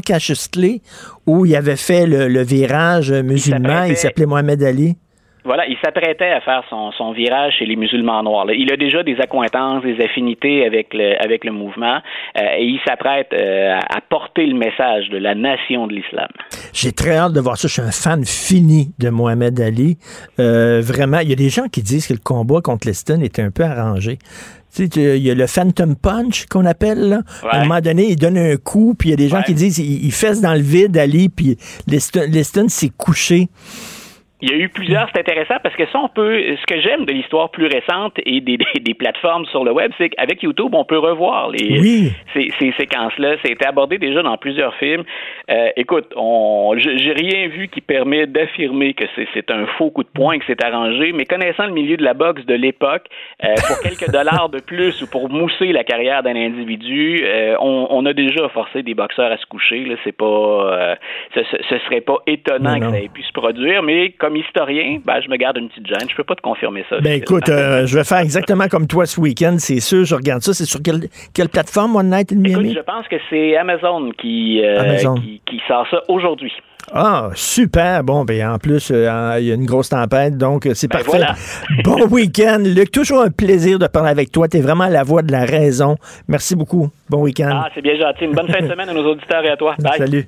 ou 1.26 1.46
il 1.46 1.56
avait 1.56 1.76
fait 1.78 2.06
le, 2.06 2.28
le 2.28 2.42
virage 2.44 3.12
musulman? 3.12 3.86
Il 3.86 3.96
s'appelait 3.96 4.26
Mohamed 4.26 4.62
Ali? 4.64 4.96
Voilà, 5.46 5.68
il 5.68 5.78
s'apprêtait 5.84 6.32
à 6.32 6.42
faire 6.42 6.64
son, 6.72 6.92
son 6.92 7.12
virage 7.12 7.54
chez 7.60 7.68
les 7.68 7.76
musulmans 7.76 8.24
noirs. 8.24 8.46
là. 8.46 8.54
Il 8.54 8.72
a 8.72 8.78
déjà 8.78 9.04
des 9.04 9.16
accointances, 9.20 9.84
des 9.84 10.04
affinités 10.04 10.66
avec 10.66 10.92
le, 10.92 11.22
avec 11.24 11.44
le 11.44 11.52
mouvement, 11.52 12.00
euh, 12.38 12.42
et 12.58 12.66
il 12.66 12.80
s'apprête 12.86 13.28
euh, 13.32 13.78
à 13.78 14.02
porter 14.02 14.48
le 14.48 14.56
message 14.56 15.10
de 15.10 15.18
la 15.18 15.36
nation 15.36 15.86
de 15.86 15.94
l'islam. 15.94 16.28
J'ai 16.74 16.92
très 16.92 17.16
hâte 17.18 17.34
de 17.34 17.40
voir 17.40 17.58
ça. 17.58 17.68
Je 17.68 17.74
suis 17.74 17.82
un 17.84 17.92
fan 17.92 18.26
fini 18.26 18.92
de 18.98 19.10
Mohamed 19.10 19.60
Ali. 19.62 19.98
Euh, 20.40 20.82
vraiment, 20.82 21.20
il 21.20 21.30
y 21.30 21.34
a 21.34 21.38
des 21.38 21.50
gens 21.50 21.68
qui 21.68 21.84
disent 21.84 22.08
que 22.08 22.14
le 22.14 22.20
combat 22.24 22.62
contre 22.62 22.88
Leston 22.88 23.22
était 23.22 23.44
un 23.44 23.52
peu 23.52 23.64
arrangé. 23.64 24.18
Tu 24.76 24.88
sais, 24.88 25.18
il 25.18 25.24
y 25.26 25.30
a 25.30 25.36
le 25.36 25.48
Phantom 25.48 25.96
Punch 25.96 26.48
qu'on 26.48 26.66
appelle. 26.66 27.10
Là. 27.10 27.20
À 27.50 27.60
un 27.60 27.64
moment 27.66 27.80
donné, 27.82 28.08
il 28.10 28.16
donne 28.16 28.38
un 28.38 28.58
coup, 28.58 28.96
puis 28.98 29.10
il 29.10 29.12
y 29.12 29.14
a 29.14 29.18
des 29.18 29.30
gens 29.30 29.42
qui 29.44 29.54
disent 29.54 29.78
il, 29.78 30.06
il 30.06 30.12
fesse 30.12 30.42
dans 30.42 30.54
le 30.54 30.60
vide 30.60 30.98
Ali, 30.98 31.30
puis 31.30 31.56
Leston 31.88 32.68
s'est 32.68 32.92
couché. 32.98 33.48
Il 34.46 34.52
y 34.52 34.54
a 34.54 34.58
eu 34.64 34.70
plusieurs, 34.70 35.08
c'est 35.12 35.20
intéressant 35.22 35.56
parce 35.64 35.76
que 35.76 35.86
ça, 35.88 36.00
on 36.00 36.08
peut. 36.08 36.40
Ce 36.62 36.66
que 36.72 36.80
j'aime 36.80 37.06
de 37.06 37.12
l'histoire 37.14 37.50
plus 37.50 37.66
récente 37.66 38.14
et 38.28 38.42
des, 38.42 38.58
des, 38.58 38.80
des 38.80 38.94
plateformes 38.94 39.46
sur 39.48 39.64
le 39.64 39.72
web, 39.72 39.92
c'est 39.98 40.10
qu'avec 40.10 40.44
YouTube, 40.44 40.70
on 40.76 40.86
peut 40.86 41.00
revoir 41.00 41.50
les, 41.50 41.80
Oui. 41.80 42.12
ces, 42.34 42.52
ces 42.60 42.72
séquences-là. 42.78 43.38
Ça 43.42 43.48
a 43.48 43.52
été 43.52 43.66
abordé 43.66 43.98
déjà 43.98 44.22
dans 44.22 44.38
plusieurs 44.38 44.76
films. 44.76 45.04
Euh, 45.50 45.70
écoute, 45.78 46.14
on, 46.16 46.76
j'ai 46.78 47.12
rien 47.14 47.48
vu 47.48 47.70
qui 47.70 47.82
permet 47.82 48.28
d'affirmer 48.28 48.94
que 48.94 49.06
c'est, 49.16 49.50
un 49.50 49.66
faux 49.78 49.90
coup 49.90 50.04
de 50.04 50.10
poing, 50.10 50.38
que 50.38 50.46
c'est 50.46 50.64
arrangé, 50.64 51.12
mais 51.12 51.26
connaissant 51.26 51.66
le 51.66 51.74
milieu 51.74 51.98
de 51.98 52.04
la 52.04 52.14
boxe 52.14 52.46
de 52.46 52.54
l'époque, 52.54 53.06
euh, 53.44 53.54
pour 53.68 53.80
quelques 53.82 54.12
dollars 54.12 54.50
de 54.50 54.60
plus 54.60 55.02
ou 55.02 55.08
pour 55.10 55.30
mousser 55.30 55.72
la 55.72 55.84
carrière 55.84 56.22
d'un 56.22 56.36
individu, 56.36 57.22
euh, 57.24 57.56
on, 57.62 57.88
on 57.90 58.06
a 58.06 58.14
déjà 58.14 58.48
forcé 58.50 58.84
des 58.84 58.94
boxeurs 58.94 59.32
à 59.32 59.38
se 59.38 59.46
coucher. 59.48 59.86
Là, 59.86 59.96
c'est 60.04 60.16
pas, 60.16 60.98
ce, 61.34 61.40
ce, 61.44 61.58
ce 61.70 61.78
serait 61.86 62.02
pas 62.02 62.18
étonnant 62.28 62.74
Non, 62.78 62.80
non. 62.80 62.92
que 62.92 62.98
ça 62.98 63.02
ait 63.02 63.10
pu 63.10 63.24
se 63.24 63.34
produire, 63.34 63.82
mais 63.82 64.12
comme 64.12 64.35
historien, 64.36 65.00
ben, 65.06 65.20
je 65.24 65.30
me 65.30 65.38
garde 65.38 65.58
une 65.58 65.70
petite 65.70 65.88
gêne. 65.88 66.08
Je 66.10 66.16
peux 66.16 66.24
pas 66.24 66.36
te 66.36 66.42
confirmer 66.42 66.86
ça. 66.90 67.00
Ben 67.02 67.14
écoute, 67.14 67.50
euh, 67.50 67.86
je 67.86 67.98
vais 67.98 68.04
faire 68.04 68.20
exactement 68.20 68.68
comme 68.68 68.88
toi 68.88 69.06
ce 69.06 69.20
week-end, 69.20 69.56
c'est 69.60 69.80
sûr. 69.80 70.06
Je 70.06 70.16
regarde 70.16 70.42
ça. 70.42 70.54
C'est 70.54 70.66
sur 70.66 70.82
quelle, 70.82 71.02
quelle 71.34 71.50
plateforme, 71.50 71.96
One 71.96 72.10
Night 72.10 72.32
in 72.32 72.38
Miami? 72.38 72.72
Écoute, 72.72 72.78
je 72.78 72.84
pense 72.92 73.08
que 73.08 73.16
c'est 73.30 73.56
Amazon 73.58 74.12
qui, 74.22 74.62
euh, 74.64 74.80
Amazon. 74.82 75.16
qui, 75.16 75.42
qui 75.46 75.62
sort 75.68 75.86
ça 75.90 76.02
aujourd'hui. 76.08 76.52
Ah, 76.94 77.30
super. 77.34 78.04
Bon, 78.04 78.26
ben 78.26 78.48
en 78.48 78.58
plus, 78.60 78.92
euh, 78.92 79.38
il 79.40 79.46
y 79.48 79.52
a 79.52 79.56
une 79.56 79.66
grosse 79.66 79.90
tempête, 79.90 80.38
donc 80.38 80.68
c'est 80.76 80.88
Ben, 80.88 80.98
parfait. 81.00 81.10
voilà. 81.10 81.34
bon 81.84 82.06
week-end. 82.10 82.60
Luc, 82.64 82.92
toujours 82.92 83.22
un 83.24 83.32
plaisir 83.32 83.80
de 83.80 83.88
parler 83.88 84.10
avec 84.12 84.32
toi. 84.32 84.48
Tu 84.48 84.58
es 84.58 84.62
vraiment 84.62 84.86
la 84.88 85.02
voix 85.04 85.24
de 85.24 85.32
la 85.32 85.46
raison. 85.46 85.96
Merci 86.28 86.56
beaucoup. 86.56 86.90
Bon 87.10 87.22
week-end. 87.24 87.50
Ah, 87.52 87.70
c'est 87.74 87.82
bien 87.82 87.96
gentil. 87.98 88.26
Une 88.26 88.34
bonne 88.34 88.48
fin 88.50 88.62
de 88.62 88.68
semaine 88.70 88.90
à 88.90 88.94
nos 88.94 89.06
auditeurs 89.06 89.44
et 89.44 89.50
à 89.50 89.58
toi. 89.58 89.76
Bye. 89.80 89.98
Salut. 89.98 90.28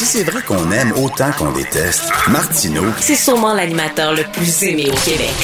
Si 0.00 0.06
c'est 0.06 0.22
vrai 0.24 0.40
qu'on 0.40 0.72
aime 0.72 0.92
autant 0.92 1.30
qu'on 1.30 1.52
déteste, 1.52 2.04
Martineau, 2.28 2.84
C'est 3.00 3.14
sûrement 3.14 3.52
l'animateur 3.52 4.14
le 4.14 4.22
plus 4.32 4.62
aimé 4.62 4.88
au 4.90 4.96
Québec. 4.96 5.34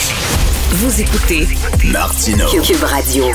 Vous 0.70 0.98
écoutez 0.98 1.46
Martineau. 1.84 2.46
Cube 2.62 2.82
Radio. 2.82 3.26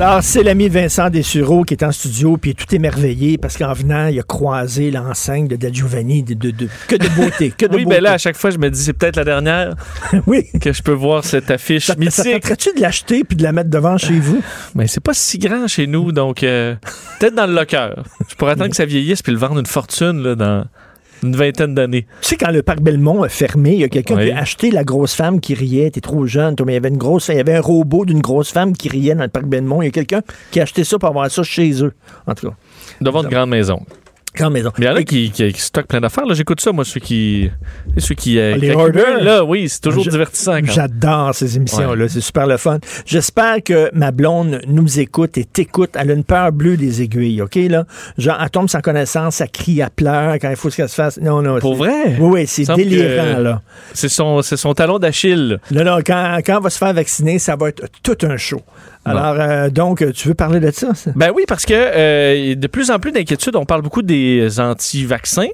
Alors, 0.00 0.22
c'est 0.22 0.44
l'ami 0.44 0.68
Vincent 0.68 1.10
Dessureau 1.10 1.64
qui 1.64 1.74
est 1.74 1.82
en 1.82 1.90
studio, 1.90 2.36
puis 2.36 2.54
tout 2.54 2.72
émerveillé 2.72 3.36
parce 3.36 3.56
qu'en 3.58 3.72
venant, 3.72 4.06
il 4.06 4.18
a 4.20 4.22
croisé 4.22 4.92
l'enseigne 4.92 5.48
de 5.48 5.56
Del 5.56 5.74
Giovanni, 5.74 6.22
de, 6.22 6.34
de- 6.34 6.52
de- 6.52 6.68
que 6.86 6.94
de 6.94 7.08
beauté, 7.08 7.50
que 7.50 7.66
de 7.66 7.74
oui, 7.74 7.82
beauté. 7.82 7.96
mais 7.96 8.00
là, 8.00 8.12
à 8.12 8.18
chaque 8.18 8.36
fois, 8.36 8.50
je 8.50 8.58
me 8.58 8.70
dis, 8.70 8.80
c'est 8.80 8.92
peut-être 8.92 9.16
la 9.16 9.24
dernière 9.24 9.74
oui. 10.28 10.46
que 10.60 10.72
je 10.72 10.82
peux 10.84 10.92
voir 10.92 11.24
cette 11.24 11.50
affiche 11.50 11.86
Ça, 11.86 11.94
ça 11.94 11.98
mythique. 11.98 12.32
tenterait-tu 12.42 12.74
de 12.76 12.80
l'acheter 12.80 13.24
puis 13.24 13.36
de 13.36 13.42
la 13.42 13.50
mettre 13.50 13.70
devant 13.70 13.98
chez 13.98 14.20
vous? 14.20 14.40
Mais 14.76 14.86
c'est 14.86 15.02
pas 15.02 15.14
si 15.14 15.36
grand 15.38 15.66
chez 15.66 15.88
nous, 15.88 16.12
donc 16.12 16.44
euh, 16.44 16.76
peut-être 17.18 17.34
dans 17.34 17.46
le 17.46 17.54
locker. 17.54 17.90
Je 18.28 18.36
pourrais 18.36 18.52
attendre 18.52 18.70
que 18.70 18.76
ça 18.76 18.86
vieillisse 18.86 19.20
puis 19.22 19.32
le 19.32 19.38
vendre 19.38 19.58
une 19.58 19.66
fortune 19.66 20.22
là, 20.22 20.36
dans 20.36 20.64
une 21.22 21.36
vingtaine 21.36 21.74
d'années. 21.74 22.06
Tu 22.22 22.28
sais, 22.30 22.36
quand 22.36 22.50
le 22.50 22.62
parc 22.62 22.80
Belmont 22.80 23.22
a 23.22 23.28
fermé, 23.28 23.72
il 23.74 23.80
y 23.80 23.84
a 23.84 23.88
quelqu'un 23.88 24.16
Oui. 24.16 24.26
qui 24.26 24.30
a 24.32 24.38
acheté 24.38 24.70
la 24.70 24.84
grosse 24.84 25.14
femme 25.14 25.40
qui 25.40 25.54
riait. 25.54 25.90
T'es 25.90 26.00
trop 26.00 26.26
jeune, 26.26 26.54
toi, 26.56 26.64
mais 26.66 26.72
il 26.72 26.76
y 26.76 26.78
avait 26.78 26.88
une 26.88 26.96
grosse, 26.98 27.28
il 27.28 27.36
y 27.36 27.40
avait 27.40 27.56
un 27.56 27.60
robot 27.60 28.04
d'une 28.04 28.20
grosse 28.20 28.50
femme 28.52 28.72
qui 28.76 28.88
riait 28.88 29.14
dans 29.14 29.22
le 29.24 29.28
parc 29.28 29.46
Belmont. 29.46 29.82
Il 29.82 29.86
y 29.86 29.88
a 29.88 29.92
quelqu'un 29.92 30.20
qui 30.50 30.60
a 30.60 30.62
acheté 30.64 30.84
ça 30.84 30.98
pour 30.98 31.08
avoir 31.08 31.30
ça 31.30 31.42
chez 31.42 31.82
eux. 31.82 31.92
En 32.26 32.34
tout 32.34 32.48
cas, 32.48 32.54
Devant 33.00 33.22
une 33.22 33.28
grande 33.28 33.50
maison. 33.50 33.80
Grande 34.38 34.52
maison. 34.54 34.70
Mais 34.78 34.86
il 34.86 34.88
y 34.88 34.92
en 34.92 34.96
a 34.96 35.02
qui, 35.02 35.30
qui, 35.30 35.52
qui 35.52 35.60
stockent 35.60 35.88
plein 35.88 36.00
d'affaires. 36.00 36.24
là. 36.26 36.34
J'écoute 36.34 36.60
ça, 36.60 36.72
moi, 36.72 36.84
ceux 36.84 37.00
qui. 37.00 37.50
Ceux 37.98 38.14
qui. 38.14 38.38
euh, 38.38 38.52
Ah, 38.54 38.58
les 38.58 38.70
hoarders? 38.70 39.22
là, 39.22 39.44
oui, 39.44 39.68
c'est 39.68 39.80
toujours 39.80 40.06
divertissant. 40.06 40.58
J'adore 40.62 41.34
ces 41.34 41.56
émissions-là. 41.56 42.08
C'est 42.08 42.20
super 42.20 42.46
le 42.46 42.56
fun. 42.56 42.78
J'espère 43.06 43.62
que 43.64 43.90
ma 43.92 44.10
blonde 44.10 44.60
nous 44.66 45.00
écoute 45.00 45.36
et 45.38 45.44
t'écoute. 45.44 45.90
Elle 45.94 46.10
a 46.10 46.14
une 46.14 46.24
peur 46.24 46.52
bleue 46.52 46.76
des 46.76 47.02
aiguilles, 47.02 47.42
OK? 47.42 47.56
Là? 47.56 47.84
Genre, 48.16 48.36
elle 48.42 48.50
tombe 48.50 48.68
sans 48.68 48.80
connaissance, 48.80 49.40
elle 49.40 49.50
crie, 49.50 49.80
elle 49.80 49.90
pleure 49.90 50.34
quand 50.40 50.50
il 50.50 50.56
faut 50.56 50.68
qu'elle 50.70 50.88
se 50.88 50.94
fasse. 50.94 51.18
Non, 51.20 51.42
non. 51.42 51.58
Pour 51.58 51.74
vrai? 51.74 52.16
Oui, 52.18 52.40
oui, 52.40 52.46
c'est 52.46 52.64
délirant, 52.74 53.36
que 53.36 53.42
là. 53.42 53.62
C'est 53.94 54.08
son, 54.08 54.40
son 54.42 54.74
talon 54.74 54.98
d'Achille. 54.98 55.58
Non, 55.70 55.84
non, 55.84 55.98
quand, 56.06 56.38
quand 56.44 56.56
elle 56.58 56.62
va 56.62 56.70
se 56.70 56.78
faire 56.78 56.94
vacciner, 56.94 57.38
ça 57.38 57.56
va 57.56 57.68
être 57.70 57.84
tout 58.02 58.16
un 58.22 58.36
show. 58.36 58.60
Alors, 59.10 59.36
euh, 59.38 59.70
donc, 59.70 60.04
tu 60.12 60.28
veux 60.28 60.34
parler 60.34 60.60
de 60.60 60.70
ça? 60.70 60.94
ça? 60.94 61.10
Ben 61.14 61.30
oui, 61.34 61.44
parce 61.48 61.64
que 61.64 61.74
euh, 61.74 62.54
de 62.54 62.66
plus 62.66 62.90
en 62.90 62.98
plus 62.98 63.12
d'inquiétudes, 63.12 63.56
on 63.56 63.64
parle 63.64 63.82
beaucoup 63.82 64.02
des 64.02 64.60
anti-vaccins, 64.60 65.48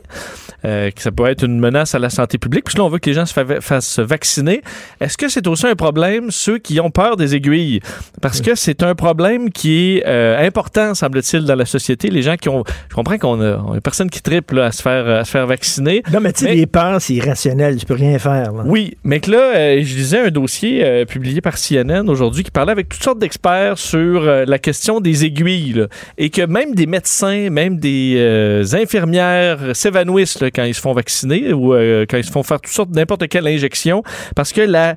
euh, 0.64 0.90
que 0.90 1.00
ça 1.02 1.10
peut 1.12 1.26
être 1.26 1.44
une 1.44 1.58
menace 1.58 1.94
à 1.94 1.98
la 1.98 2.10
santé 2.10 2.38
publique. 2.38 2.64
Puis 2.64 2.76
là, 2.78 2.84
on 2.84 2.88
veut 2.88 2.98
que 2.98 3.10
les 3.10 3.14
gens 3.14 3.26
se 3.26 3.32
fa- 3.34 3.60
fassent 3.60 3.98
vacciner. 3.98 4.62
Est-ce 5.00 5.18
que 5.18 5.28
c'est 5.28 5.46
aussi 5.46 5.66
un 5.66 5.74
problème, 5.74 6.30
ceux 6.30 6.58
qui 6.58 6.80
ont 6.80 6.90
peur 6.90 7.16
des 7.16 7.34
aiguilles? 7.34 7.80
Parce 8.22 8.40
que 8.40 8.54
c'est 8.54 8.82
un 8.82 8.94
problème 8.94 9.50
qui 9.50 9.96
est 9.98 10.04
euh, 10.06 10.46
important, 10.46 10.94
semble-t-il, 10.94 11.44
dans 11.44 11.54
la 11.54 11.66
société. 11.66 12.08
Les 12.08 12.22
gens 12.22 12.36
qui 12.36 12.48
ont... 12.48 12.64
Je 12.88 12.94
comprends 12.94 13.18
qu'on 13.18 13.40
a, 13.42 13.56
on 13.58 13.74
a 13.74 13.80
personne 13.80 14.08
qui 14.10 14.22
triple 14.22 14.58
à, 14.60 14.72
se 14.72 14.80
faire, 14.82 15.06
à 15.08 15.24
se 15.24 15.30
faire 15.30 15.46
vacciner. 15.46 16.02
Non, 16.12 16.20
mais 16.20 16.32
tu 16.32 16.44
sais, 16.46 16.54
les 16.54 16.66
peurs, 16.66 17.00
c'est 17.00 17.14
irrationnel. 17.14 17.76
Tu 17.76 17.84
peux 17.86 17.94
rien 17.94 18.18
faire. 18.18 18.52
là. 18.52 18.62
Oui, 18.64 18.96
mais 19.04 19.20
que 19.20 19.30
là, 19.30 19.54
euh, 19.56 19.80
je 19.82 19.94
lisais 19.96 20.20
un 20.26 20.30
dossier 20.30 21.04
publié 21.06 21.40
par 21.40 21.58
CNN 21.58 22.08
aujourd'hui 22.08 22.42
qui 22.42 22.50
parlait 22.50 22.72
avec 22.72 22.88
toutes 22.88 23.02
sortes 23.02 23.18
d'experts 23.18 23.43
sur 23.76 24.22
euh, 24.22 24.44
la 24.46 24.58
question 24.58 25.00
des 25.00 25.24
aiguilles 25.24 25.74
là, 25.74 25.86
et 26.16 26.30
que 26.30 26.42
même 26.42 26.74
des 26.74 26.86
médecins, 26.86 27.50
même 27.50 27.78
des 27.78 28.14
euh, 28.16 28.64
infirmières 28.72 29.76
s'évanouissent 29.76 30.38
quand 30.54 30.64
ils 30.64 30.74
se 30.74 30.80
font 30.80 30.94
vacciner 30.94 31.52
ou 31.52 31.74
euh, 31.74 32.06
quand 32.08 32.16
ils 32.16 32.24
se 32.24 32.30
font 32.30 32.42
faire 32.42 32.60
toutes 32.60 32.72
sortes 32.72 32.90
n'importe 32.90 33.28
quelle 33.28 33.46
injection 33.46 34.02
parce 34.34 34.52
que 34.52 34.62
la 34.62 34.96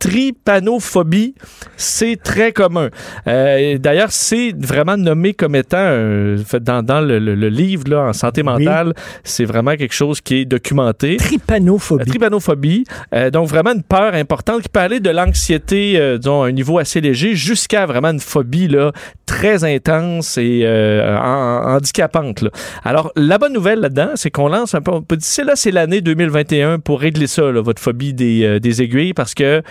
tripanophobie, 0.00 1.34
c'est 1.76 2.20
très 2.22 2.52
commun. 2.52 2.88
Euh, 3.28 3.78
D'ailleurs, 3.78 4.10
c'est 4.10 4.52
vraiment 4.58 4.96
nommé 4.96 5.34
comme 5.34 5.54
étant, 5.54 5.76
euh, 5.78 6.38
dans, 6.60 6.82
dans 6.82 7.00
le, 7.00 7.18
le- 7.18 7.34
le 7.34 7.48
livre 7.48 7.84
là, 7.88 8.02
en 8.08 8.12
santé 8.12 8.42
mentale, 8.42 8.94
c'est 9.24 9.44
vraiment 9.44 9.76
quelque 9.76 9.94
chose 9.94 10.20
qui 10.20 10.36
est 10.40 10.44
documenté. 10.44 11.16
Tripanophobie. 11.18 11.98
La 12.00 12.04
tripanophobie. 12.06 12.84
Euh, 13.14 13.30
donc, 13.30 13.48
vraiment 13.48 13.72
une 13.72 13.82
peur 13.82 14.14
importante 14.14 14.62
qui 14.62 14.68
peut 14.68 14.80
aller 14.80 15.00
de 15.00 15.10
l'anxiété, 15.10 15.94
euh, 15.96 16.18
disons, 16.18 16.42
à 16.42 16.48
un 16.48 16.52
niveau 16.52 16.78
assez 16.78 17.00
léger, 17.00 17.34
jusqu'à 17.34 17.86
vraiment 17.86 18.08
une 18.10 18.20
phobie 18.20 18.68
là, 18.68 18.92
très 19.26 19.62
intense 19.64 20.38
et 20.38 20.62
euh, 20.64 21.16
en- 21.18 21.76
handicapante. 21.76 22.42
là. 22.42 22.50
Alors, 22.84 23.12
la 23.16 23.38
bonne 23.38 23.52
nouvelle 23.52 23.80
là-dedans, 23.80 24.10
c'est 24.14 24.30
qu'on 24.30 24.48
lance 24.48 24.74
un 24.74 24.80
peu. 24.80 24.90
On 24.92 25.02
peut 25.02 25.16
dire, 25.16 25.26
c'est 25.26 25.44
là, 25.44 25.52
c'est 25.56 25.70
l'année 25.70 26.00
2021 26.00 26.78
pour 26.80 27.00
régler 27.00 27.26
ça, 27.26 27.50
là, 27.52 27.60
votre 27.60 27.80
phobie 27.80 28.14
des, 28.14 28.42
euh, 28.44 28.58
des 28.58 28.82
aiguilles, 28.82 29.14
parce 29.14 29.34
que 29.34 29.62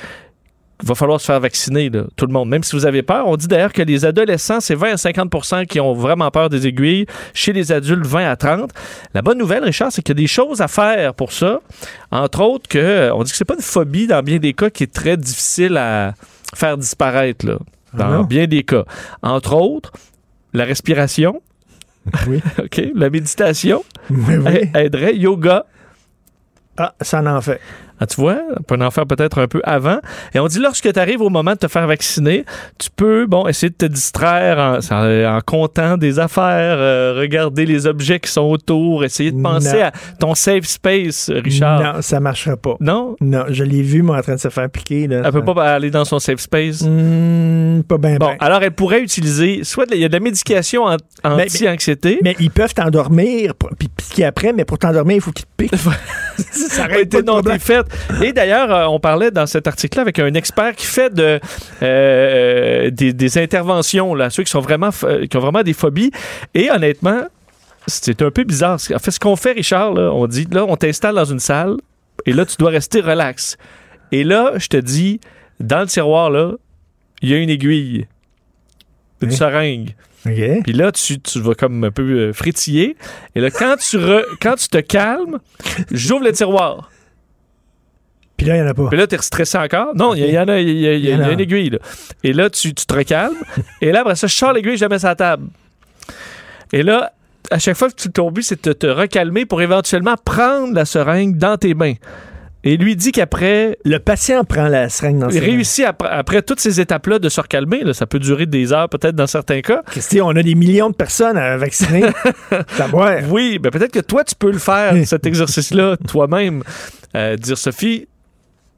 va 0.84 0.96
falloir 0.96 1.20
se 1.20 1.26
faire 1.26 1.40
vacciner, 1.40 1.90
là, 1.90 2.04
tout 2.16 2.26
le 2.26 2.32
monde. 2.32 2.48
Même 2.50 2.64
si 2.64 2.76
vous 2.76 2.86
avez 2.86 3.02
peur, 3.04 3.28
on 3.28 3.36
dit 3.36 3.48
d'ailleurs 3.48 3.74
que 3.74 3.82
les 3.82 4.06
adolescents, 4.06 4.60
c'est 4.62 4.76
20 4.76 4.92
à 4.92 4.96
50% 4.96 5.66
qui 5.66 5.80
ont 5.80 5.94
vraiment 5.94 6.32
peur 6.32 6.50
des 6.50 6.68
aiguilles. 6.68 7.06
Chez 7.34 7.52
les 7.54 7.72
adultes, 7.72 8.06
20 8.06 8.30
à 8.32 8.36
30. 8.36 8.72
La 9.14 9.22
bonne 9.22 9.38
nouvelle, 9.38 9.64
Richard, 9.64 9.92
c'est 9.92 10.02
qu'il 10.02 10.16
y 10.16 10.20
a 10.20 10.22
des 10.24 10.28
choses 10.28 10.62
à 10.62 10.68
faire 10.70 11.14
pour 11.14 11.34
ça. 11.34 11.60
Entre 12.12 12.42
autres, 12.42 12.68
que 12.70 13.12
on 13.14 13.24
dit 13.24 13.32
que 13.32 13.38
c'est 13.38 13.46
pas 13.46 13.56
une 13.56 13.62
phobie 13.62 14.08
dans 14.08 14.24
bien 14.24 14.38
des 14.38 14.54
cas 14.54 14.70
qui 14.70 14.84
est 14.84 14.94
très 14.94 15.18
difficile 15.18 15.76
à 15.78 16.14
faire 16.56 16.78
disparaître, 16.78 17.46
là, 17.46 17.58
dans 17.94 18.22
Ah 18.22 18.24
bien 18.24 18.48
des 18.48 18.64
cas. 18.64 18.86
Entre 19.22 19.54
autres, 19.54 19.92
la 20.54 20.64
respiration. 20.64 21.42
Oui. 22.28 22.40
OK. 22.58 22.82
La 22.96 23.10
méditation. 23.10 23.84
Oui, 24.10 24.38
oui. 24.38 24.70
a- 24.74 24.84
Aiderait. 24.84 25.16
Yoga. 25.18 25.66
Ah, 26.78 26.94
ça 27.02 27.22
en 27.22 27.42
fait. 27.42 27.60
Ah, 28.00 28.06
tu 28.08 28.20
vois, 28.22 28.38
on 28.58 28.64
peut 28.64 28.78
en 28.84 28.92
faire 28.92 29.06
peut-être 29.06 29.40
un 29.40 29.48
peu 29.48 29.62
avant. 29.64 30.00
Et 30.34 30.40
on 30.40 30.48
dit 30.48 30.60
lorsque 30.60 30.92
tu 30.92 31.00
arrives 31.00 31.22
au 31.22 31.30
moment 31.30 31.52
de 31.52 31.58
te 31.58 31.68
faire 31.68 31.86
vacciner, 31.88 32.46
tu 32.78 32.90
peux, 32.96 33.26
bon, 33.26 33.48
essayer 33.48 33.70
de 33.70 33.76
te 33.76 33.86
distraire 33.86 34.58
en, 34.58 34.78
en- 34.96 35.38
en 35.38 35.42
comptant 35.46 35.98
des 35.98 36.20
affaires, 36.20 36.78
euh, 36.80 37.16
regarder 37.20 37.66
les 37.66 37.88
objets 37.88 38.20
qui 38.20 38.32
sont 38.32 38.44
autour, 38.44 39.04
essayer 39.04 39.32
de 39.32 39.42
penser 39.42 39.80
Non. 39.80 39.86
à 39.86 39.92
ton 40.20 40.36
safe 40.36 40.66
space, 40.66 41.30
Richard. 41.34 41.82
Non, 41.96 42.02
ça 42.02 42.20
marchera 42.20 42.56
pas. 42.58 42.76
Non? 42.80 43.16
Non, 43.22 43.46
je 43.50 43.64
l'ai 43.64 43.82
vu, 43.82 44.02
moi, 44.02 44.18
en 44.18 44.22
train 44.22 44.36
de 44.36 44.40
se 44.40 44.50
faire 44.50 44.70
piquer. 44.70 45.08
Là, 45.08 45.22
Elle 45.26 45.32
peut 45.32 45.44
pas 45.44 45.74
aller 45.74 45.92
dans 45.92 46.06
son 46.06 46.20
safe 46.20 46.40
space? 46.40 46.82
Hmm, 46.82 47.82
pas 47.84 47.98
bien. 47.98 48.18
Bon, 48.18 48.32
alors 48.40 48.62
elle 48.64 48.72
pourrait 48.72 49.02
utiliser 49.02 49.64
soit 49.64 49.86
il 49.92 50.00
y 50.00 50.06
a 50.06 50.08
de 50.08 50.14
la 50.14 50.20
médication 50.20 50.86
Mais- 51.24 51.30
anti-anxiété. 51.44 52.20
Mais 52.24 52.36
ils 52.40 52.52
peuvent 52.52 52.74
t'endormir, 52.74 53.54
puis 53.78 53.88
piquer 53.90 54.26
après, 54.26 54.54
mais 54.54 54.66
pour 54.66 54.78
t'endormir, 54.78 55.18
il 55.18 55.22
faut 55.22 55.32
qu'ils 55.32 55.46
te 55.46 55.52
piquent. 55.58 55.76
ça 56.52 56.86
aurait 56.86 57.02
été 57.04 57.22
non 57.24 57.42
fait. 57.60 57.86
Et 58.24 58.34
d'ailleurs, 58.34 58.72
euh, 58.74 58.86
on 58.86 59.00
parlait 59.00 59.32
dans 59.32 59.46
cet 59.46 59.68
article-là 59.68 60.02
avec 60.02 60.20
un 60.20 60.34
expert 60.34 60.76
qui 60.76 60.86
fait 60.86 61.14
de, 61.14 61.40
euh, 61.82 62.90
des, 62.90 63.14
des 63.14 63.38
interventions, 63.38 64.16
là, 64.16 64.30
ceux 64.30 64.44
qui, 64.44 64.52
sont 64.52 64.60
vraiment, 64.60 64.90
euh, 65.04 65.26
qui 65.28 65.38
ont 65.38 65.42
vraiment 65.42 65.64
des 65.64 65.74
phobies. 65.74 66.12
Et 66.54 66.70
honnêtement, 66.72 67.24
c'est 67.88 68.22
un 68.22 68.32
peu 68.32 68.44
bizarre. 68.44 68.78
En 68.94 69.00
fait, 69.00 69.12
ce 69.12 69.20
qu'on 69.20 69.36
fait, 69.36 69.54
Richard, 69.54 69.94
là, 69.94 70.12
on 70.14 70.28
dit, 70.28 70.48
là, 70.52 70.66
on 70.68 70.76
t'installe 70.76 71.16
dans 71.16 71.26
une 71.26 71.40
salle 71.40 71.78
et 72.26 72.34
là, 72.34 72.46
tu 72.46 72.56
dois 72.58 72.70
rester 72.72 73.02
relax. 73.02 73.58
Et 74.12 74.24
là, 74.24 74.54
je 74.58 74.68
te 74.68 74.78
dis, 74.78 75.20
dans 75.60 75.82
le 75.82 75.88
tiroir, 75.88 76.30
là, 76.30 76.54
il 77.22 77.30
y 77.30 77.34
a 77.34 77.38
une 77.38 77.50
aiguille, 77.50 78.08
une 79.22 79.32
seringue. 79.32 79.96
OK. 80.26 80.64
Puis 80.64 80.74
là, 80.74 80.92
tu, 80.92 81.20
tu 81.20 81.40
vas 81.40 81.54
comme 81.56 81.84
un 81.84 81.92
peu 81.92 82.04
euh, 82.04 82.34
frétiller. 82.34 82.98
Et 83.36 83.42
là, 83.42 83.50
quand 83.52 83.76
tu, 83.78 83.98
re- 83.98 84.26
quand 84.42 84.56
tu 84.56 84.68
te 84.68 84.80
calmes, 84.80 85.40
j'ouvre 85.92 86.24
le 86.24 86.32
tiroir. 86.32 86.92
Puis 88.40 88.48
là, 88.48 88.56
il 88.56 88.62
n'y 88.62 88.68
en 88.68 88.72
a 88.72 88.74
pas. 88.74 88.88
Puis 88.88 88.98
là, 88.98 89.06
t'es 89.06 89.18
stressé 89.18 89.58
encore. 89.58 89.94
Non, 89.96 90.16
il 90.16 90.26
y, 90.26 90.32
y 90.32 90.40
en 90.40 90.48
a, 90.48 90.60
il 90.60 90.80
y, 90.80 90.88
a- 90.88 90.94
y 90.96 91.02
y 91.08 91.12
une 91.12 91.40
aiguille. 91.40 91.70
Là. 91.72 91.80
Et 92.24 92.32
là, 92.34 92.50
tu, 92.50 92.74
tu 92.74 92.86
te 92.86 92.94
recalmes. 92.94 93.36
et 93.82 93.92
là, 93.92 94.00
après 94.02 94.16
ça, 94.16 94.28
je 94.28 94.34
sors 94.36 94.54
l'aiguille, 94.54 94.78
je 94.78 94.82
la 94.86 94.90
mets 94.90 94.98
sur 95.00 95.10
la 95.10 95.16
table. 95.16 95.48
Et 96.72 96.82
là, 96.84 97.12
à 97.52 97.60
chaque 97.60 97.76
fois 97.76 97.90
que 97.90 97.96
tu 97.96 98.10
ton 98.10 98.32
but, 98.32 98.44
c'est 98.44 98.64
de 98.66 98.74
te 98.74 98.88
recalmer 98.88 99.46
pour 99.46 99.62
éventuellement 99.62 100.16
prendre 100.24 100.74
la 100.74 100.86
seringue 100.86 101.38
dans 101.38 101.58
tes 101.58 101.74
mains. 101.74 101.96
Et 102.64 102.76
lui 102.76 102.96
dit 102.98 103.12
qu'après. 103.14 103.78
Le 103.86 104.00
patient 104.00 104.44
prend 104.44 104.68
la 104.68 104.90
seringue 104.90 105.20
dans 105.20 105.30
ses 105.30 105.40
mains. 105.40 105.46
réussit 105.46 105.86
après, 105.86 106.10
après 106.10 106.42
toutes 106.42 106.60
ces 106.60 106.82
étapes-là 106.82 107.20
de 107.20 107.30
se 107.30 107.40
recalmer. 107.40 107.84
là. 107.84 107.94
ça 107.94 108.06
peut 108.06 108.20
durer 108.20 108.46
des 108.46 108.74
heures, 108.74 108.90
peut-être 108.90 109.16
dans 109.16 109.28
certains 109.28 109.62
cas. 109.62 109.82
Christy, 109.86 110.22
on 110.22 110.30
a 110.32 110.44
des 110.44 110.56
millions 110.56 110.90
de 110.90 110.96
personnes 110.96 111.38
à 111.38 111.56
vacciner. 111.58 112.04
Oui, 113.30 113.60
ben 113.60 113.70
peut-être 113.72 113.92
que 113.94 114.00
toi, 114.00 114.24
tu 114.24 114.36
peux 114.36 114.52
le 114.52 114.58
faire, 114.60 114.94
cet 115.06 115.26
exercice-là, 115.26 115.96
toi-même. 116.08 116.64
Euh, 117.16 117.38
dire, 117.38 117.58
Sophie, 117.58 118.08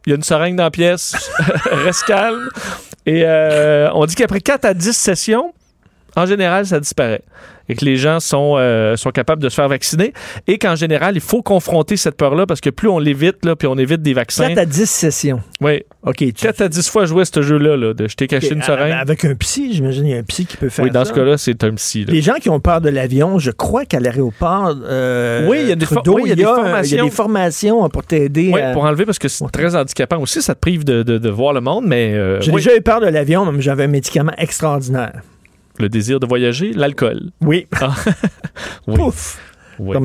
il 0.06 0.10
y 0.10 0.14
a 0.14 0.16
une 0.16 0.24
seringue 0.24 0.56
dans 0.56 0.64
la 0.64 0.72
pièce, 0.72 1.32
reste 1.72 2.06
calme. 2.06 2.50
Et 3.06 3.24
euh, 3.26 3.90
on 3.94 4.06
dit 4.06 4.16
qu'après 4.16 4.42
4 4.42 4.66
à 4.66 4.74
10 4.74 4.94
sessions, 4.94 5.54
en 6.16 6.26
général, 6.26 6.66
ça 6.66 6.80
disparaît. 6.80 7.24
Et 7.72 7.76
que 7.76 7.86
les 7.86 7.96
gens 7.98 8.20
sont, 8.20 8.56
euh, 8.58 8.96
sont 8.96 9.12
capables 9.12 9.42
de 9.42 9.50
se 9.50 9.56
faire 9.56 9.68
vacciner. 9.70 10.14
Et 10.48 10.58
qu'en 10.58 10.76
général, 10.76 11.16
il 11.16 11.22
faut 11.22 11.42
confronter 11.42 11.98
cette 11.98 12.16
peur-là 12.18 12.46
parce 12.46 12.62
que 12.62 12.70
plus 12.70 12.88
on 12.90 13.00
l'évite, 13.00 13.44
là, 13.46 13.56
puis 13.56 13.68
on 13.68 13.78
évite 13.78 14.02
des 14.02 14.14
vaccins. 14.14 14.48
4 14.50 14.58
à 14.58 14.66
10 14.66 14.90
sessions. 14.90 15.42
Oui. 15.62 15.84
OK. 16.04 16.24
4 16.34 16.62
à 16.62 16.68
10 16.70 16.90
fois 16.90 17.06
jouer 17.06 17.22
à 17.22 17.26
ce 17.26 17.42
jeu-là, 17.42 17.78
là, 17.78 17.94
de 17.94 18.08
je 18.08 18.16
t'ai 18.16 18.28
caché 18.28 18.54
une 18.54 18.62
a- 18.62 18.66
seringue. 18.66 18.92
Avec 18.92 19.24
un 19.26 19.36
psy, 19.36 19.74
j'imagine, 19.74 20.06
il 20.06 20.12
y 20.12 20.16
a 20.16 20.18
un 20.18 20.24
psy 20.24 20.46
qui 20.46 20.58
peut 20.58 20.70
faire 20.70 20.86
Oui, 20.86 20.92
dans 20.92 21.04
ça. 21.06 21.12
ce 21.12 21.16
cas-là, 21.16 21.38
c'est 21.38 21.64
un 21.64 21.74
psy. 21.76 22.06
là. 22.06 22.14
Les 22.14 22.22
gens 22.22 22.36
qui 22.42 22.50
ont 22.50 22.60
peur 22.60 22.82
de 22.82 22.90
l'avion, 22.90 23.40
je 23.40 23.52
crois 23.52 23.86
qu'à 23.86 24.00
l'aéroport, 24.00 24.76
euh, 24.84 25.48
Oui, 25.48 25.60
il 25.62 25.70
y 25.70 25.72
a 25.72 25.76
des 25.76 25.86
for- 25.86 26.02
Trudeau, 26.04 26.16
oui, 26.18 26.24
il 26.26 26.30
y 26.30 26.32
a 26.32 26.36
des 26.36 26.42
Il 26.42 26.46
y 26.46 26.48
a 26.48 26.56
formations. 26.56 27.06
des 27.06 27.12
formations 27.12 27.90
pour 27.90 28.04
t'aider. 28.04 28.52
Oui, 28.54 28.60
à- 28.62 28.72
pour 28.74 28.84
enlever 28.84 29.06
parce 29.06 29.20
que 29.20 29.28
c'est 29.28 29.46
très 29.52 29.76
handicapant 29.76 30.20
aussi, 30.20 30.42
ça 30.42 30.56
te 30.56 30.60
prive 30.60 30.84
de, 30.84 31.04
de- 31.04 31.18
de 31.18 31.30
voir 31.30 31.54
le 31.54 31.62
monde, 31.62 31.86
mais 31.88 32.14
euh, 32.14 32.42
J'ai 32.42 32.52
oui. 32.52 32.58
déjà 32.58 32.76
eu 32.76 32.82
peur 32.82 33.00
de 33.00 33.08
l'avion, 33.08 33.50
mais 33.52 33.62
j'avais 33.62 33.84
un 33.84 33.88
médicament 33.88 34.34
extraordinaire. 34.38 35.22
Le 35.82 35.90
désir 35.90 36.20
de 36.20 36.26
voyager, 36.26 36.72
l'alcool. 36.74 37.32
Oui. 37.42 37.68
Ah. 37.80 37.96
oui. 38.88 38.96
Pouf! 38.96 39.40
Oui. 39.80 39.98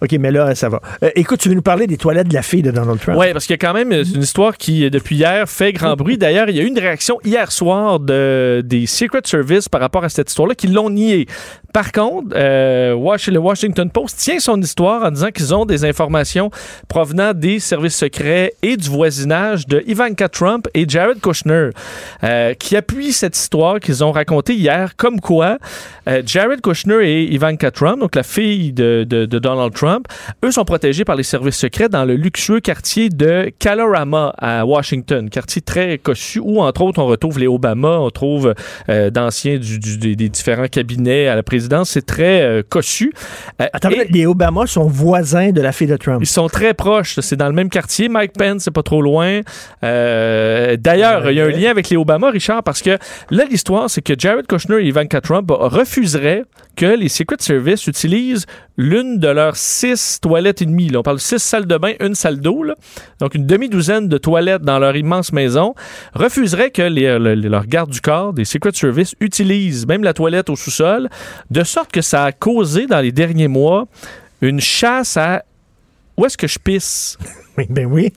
OK, 0.00 0.12
mais 0.12 0.30
là, 0.30 0.54
ça 0.54 0.68
va. 0.68 0.80
Euh, 1.02 1.10
écoute, 1.16 1.40
tu 1.40 1.48
veux 1.48 1.54
nous 1.54 1.62
parler 1.62 1.86
des 1.86 1.96
toilettes 1.96 2.28
de 2.28 2.34
la 2.34 2.42
fille 2.42 2.62
de 2.62 2.70
Donald 2.70 3.00
Trump? 3.00 3.18
Oui, 3.18 3.32
parce 3.32 3.46
qu'il 3.46 3.54
y 3.54 3.58
a 3.58 3.58
quand 3.58 3.74
même 3.74 3.90
une 3.92 4.22
histoire 4.22 4.56
qui, 4.56 4.88
depuis 4.90 5.16
hier, 5.16 5.48
fait 5.48 5.72
grand 5.72 5.96
bruit. 5.96 6.18
D'ailleurs, 6.18 6.48
il 6.48 6.56
y 6.56 6.60
a 6.60 6.62
eu 6.62 6.66
une 6.66 6.78
réaction 6.78 7.18
hier 7.24 7.50
soir 7.50 7.98
de, 7.98 8.62
des 8.64 8.86
Secret 8.86 9.22
Service 9.24 9.68
par 9.68 9.80
rapport 9.80 10.04
à 10.04 10.08
cette 10.08 10.28
histoire-là, 10.28 10.54
qui 10.54 10.68
l'ont 10.68 10.90
nié. 10.90 11.26
Par 11.74 11.90
contre, 11.90 12.28
euh, 12.36 12.94
le 12.94 13.38
Washington 13.38 13.90
Post 13.90 14.20
tient 14.20 14.38
son 14.38 14.62
histoire 14.62 15.02
en 15.02 15.10
disant 15.10 15.30
qu'ils 15.32 15.52
ont 15.52 15.66
des 15.66 15.84
informations 15.84 16.52
provenant 16.86 17.34
des 17.34 17.58
services 17.58 17.96
secrets 17.96 18.54
et 18.62 18.76
du 18.76 18.88
voisinage 18.88 19.66
de 19.66 19.82
Ivanka 19.84 20.28
Trump 20.28 20.68
et 20.72 20.88
Jared 20.88 21.20
Kushner, 21.20 21.70
euh, 22.22 22.54
qui 22.54 22.76
appuient 22.76 23.12
cette 23.12 23.36
histoire 23.36 23.80
qu'ils 23.80 24.04
ont 24.04 24.12
racontée 24.12 24.54
hier, 24.54 24.94
comme 24.96 25.20
quoi 25.20 25.58
euh, 26.08 26.22
Jared 26.24 26.60
Kushner 26.60 27.08
et 27.10 27.34
Ivanka 27.34 27.72
Trump, 27.72 27.98
donc 27.98 28.14
la 28.14 28.22
fille 28.22 28.72
de, 28.72 29.02
Donald 29.04 29.74
Trump, 29.74 30.06
eux 30.44 30.52
sont 30.52 30.64
protégés 30.64 31.04
par 31.04 31.16
les 31.16 31.24
services 31.24 31.56
secrets 31.56 31.88
dans 31.88 32.04
le 32.04 32.14
luxueux 32.14 32.60
quartier 32.60 33.08
de 33.08 33.52
Kalorama 33.58 34.32
à 34.38 34.64
Washington, 34.64 35.28
quartier 35.28 35.60
très 35.60 35.98
cossu 35.98 36.38
où, 36.38 36.60
entre 36.62 36.82
autres, 36.82 37.02
on 37.02 37.06
retrouve 37.06 37.40
les 37.40 37.48
Obama, 37.48 37.98
on 37.98 38.10
trouve 38.10 38.54
d'anciens 38.86 39.58
des 39.58 40.28
différents 40.28 40.68
cabinets 40.68 41.26
à 41.26 41.34
la 41.34 41.42
présidence. 41.42 41.63
C'est 41.84 42.06
très 42.06 42.42
euh, 42.42 42.62
cossu. 42.68 43.12
Euh, 43.60 43.66
Attends, 43.72 43.90
et- 43.90 44.06
les 44.10 44.26
Obama 44.26 44.66
sont 44.66 44.86
voisins 44.86 45.50
de 45.50 45.60
la 45.60 45.72
fille 45.72 45.86
de 45.86 45.96
Trump. 45.96 46.18
ils 46.22 46.26
sont 46.26 46.48
très 46.48 46.74
proches. 46.74 47.18
C'est 47.20 47.36
dans 47.36 47.46
le 47.48 47.52
même 47.54 47.68
quartier. 47.68 48.08
Mike 48.08 48.32
Pence, 48.38 48.62
c'est 48.64 48.70
pas 48.70 48.82
trop 48.82 49.02
loin. 49.02 49.40
Euh, 49.82 50.76
D'ailleurs, 50.78 51.30
il 51.30 51.36
y 51.36 51.40
a 51.40 51.44
un 51.44 51.50
lien 51.50 51.70
avec 51.70 51.88
les 51.90 51.96
Obama, 51.96 52.30
Richard, 52.30 52.62
parce 52.62 52.82
que 52.82 52.98
là, 53.30 53.44
l'histoire, 53.50 53.88
c'est 53.90 54.02
que 54.02 54.14
Jared 54.18 54.46
Kushner 54.46 54.82
et 54.82 54.86
Ivanka 54.88 55.20
Trump 55.20 55.50
refuseraient 55.50 56.44
que 56.76 56.86
les 56.86 57.08
Secret 57.08 57.36
Service 57.40 57.86
utilisent 57.86 58.46
l'une 58.76 59.18
de 59.18 59.28
leurs 59.28 59.56
six 59.56 60.18
toilettes 60.20 60.62
et 60.62 60.66
demie. 60.66 60.90
On 60.96 61.02
parle 61.02 61.16
de 61.18 61.22
six 61.22 61.38
salles 61.38 61.66
de 61.66 61.76
bain, 61.76 61.92
une 62.00 62.14
salle 62.14 62.40
d'eau. 62.40 62.64
Donc, 63.20 63.34
une 63.34 63.46
demi-douzaine 63.46 64.08
de 64.08 64.18
toilettes 64.18 64.62
dans 64.62 64.78
leur 64.78 64.96
immense 64.96 65.32
maison. 65.32 65.74
Refuseraient 66.14 66.70
que 66.70 66.82
les, 66.82 67.18
le- 67.18 67.34
le- 67.34 67.48
leurs 67.48 67.66
gardes 67.66 67.90
du 67.90 68.00
corps 68.00 68.32
des 68.32 68.44
Secret 68.44 68.72
Service 68.74 69.14
utilisent 69.20 69.86
même 69.86 70.02
la 70.02 70.12
toilette 70.12 70.50
au 70.50 70.56
sous-sol, 70.56 71.08
de 71.50 71.62
sorte 71.64 71.92
que 71.92 72.02
ça 72.02 72.24
a 72.24 72.32
causé 72.32 72.86
dans 72.86 73.00
les 73.00 73.12
derniers 73.12 73.48
mois 73.48 73.86
une 74.40 74.60
chasse 74.60 75.16
à 75.16 75.44
où 76.16 76.26
est-ce 76.26 76.36
que 76.36 76.46
je 76.46 76.58
pisse? 76.58 77.16
Ben 77.70 77.86
oui. 77.86 78.12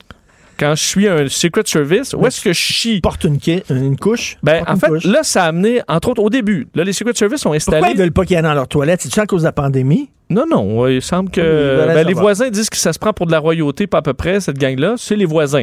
Quand 0.58 0.74
je 0.74 0.82
suis 0.82 1.06
un 1.06 1.28
Secret 1.28 1.62
Service, 1.66 2.14
où 2.14 2.26
est-ce 2.26 2.40
que 2.40 2.52
je 2.52 2.58
chie? 2.58 3.00
Porte 3.00 3.24
une, 3.24 3.38
une 3.70 3.96
couche. 3.96 4.36
Ben, 4.42 4.64
en 4.66 4.76
fait, 4.76 4.88
couche. 4.88 5.04
là, 5.04 5.22
ça 5.22 5.44
a 5.44 5.48
amené, 5.48 5.80
entre 5.86 6.08
autres, 6.10 6.22
au 6.22 6.30
début, 6.30 6.66
là, 6.74 6.82
les 6.82 6.92
Secret 6.92 7.14
Service 7.14 7.46
ont 7.46 7.52
installé. 7.52 7.78
Pourquoi 7.78 7.94
ils 7.94 7.98
veulent 7.98 8.12
pas 8.12 8.24
qu'il 8.24 8.36
y 8.36 8.38
ait 8.38 8.42
dans 8.42 8.54
leur 8.54 8.66
toilette? 8.66 9.00
C'est-tu 9.00 9.20
à 9.20 9.26
cause 9.26 9.42
de 9.42 9.46
la 9.46 9.52
pandémie? 9.52 10.10
Non, 10.30 10.44
non, 10.50 10.86
il 10.88 11.00
semble 11.00 11.30
que 11.30 11.40
Oui, 11.40 11.94
ben, 11.94 12.06
les 12.06 12.12
voisins 12.12 12.50
disent 12.50 12.68
que 12.68 12.76
ça 12.76 12.92
se 12.92 12.98
prend 12.98 13.12
pour 13.12 13.26
de 13.26 13.32
la 13.32 13.38
royauté, 13.38 13.86
pas 13.86 13.98
à 13.98 14.02
peu 14.02 14.14
près, 14.14 14.40
cette 14.40 14.58
gang-là. 14.58 14.94
C'est 14.98 15.16
les 15.16 15.24
voisins. 15.24 15.62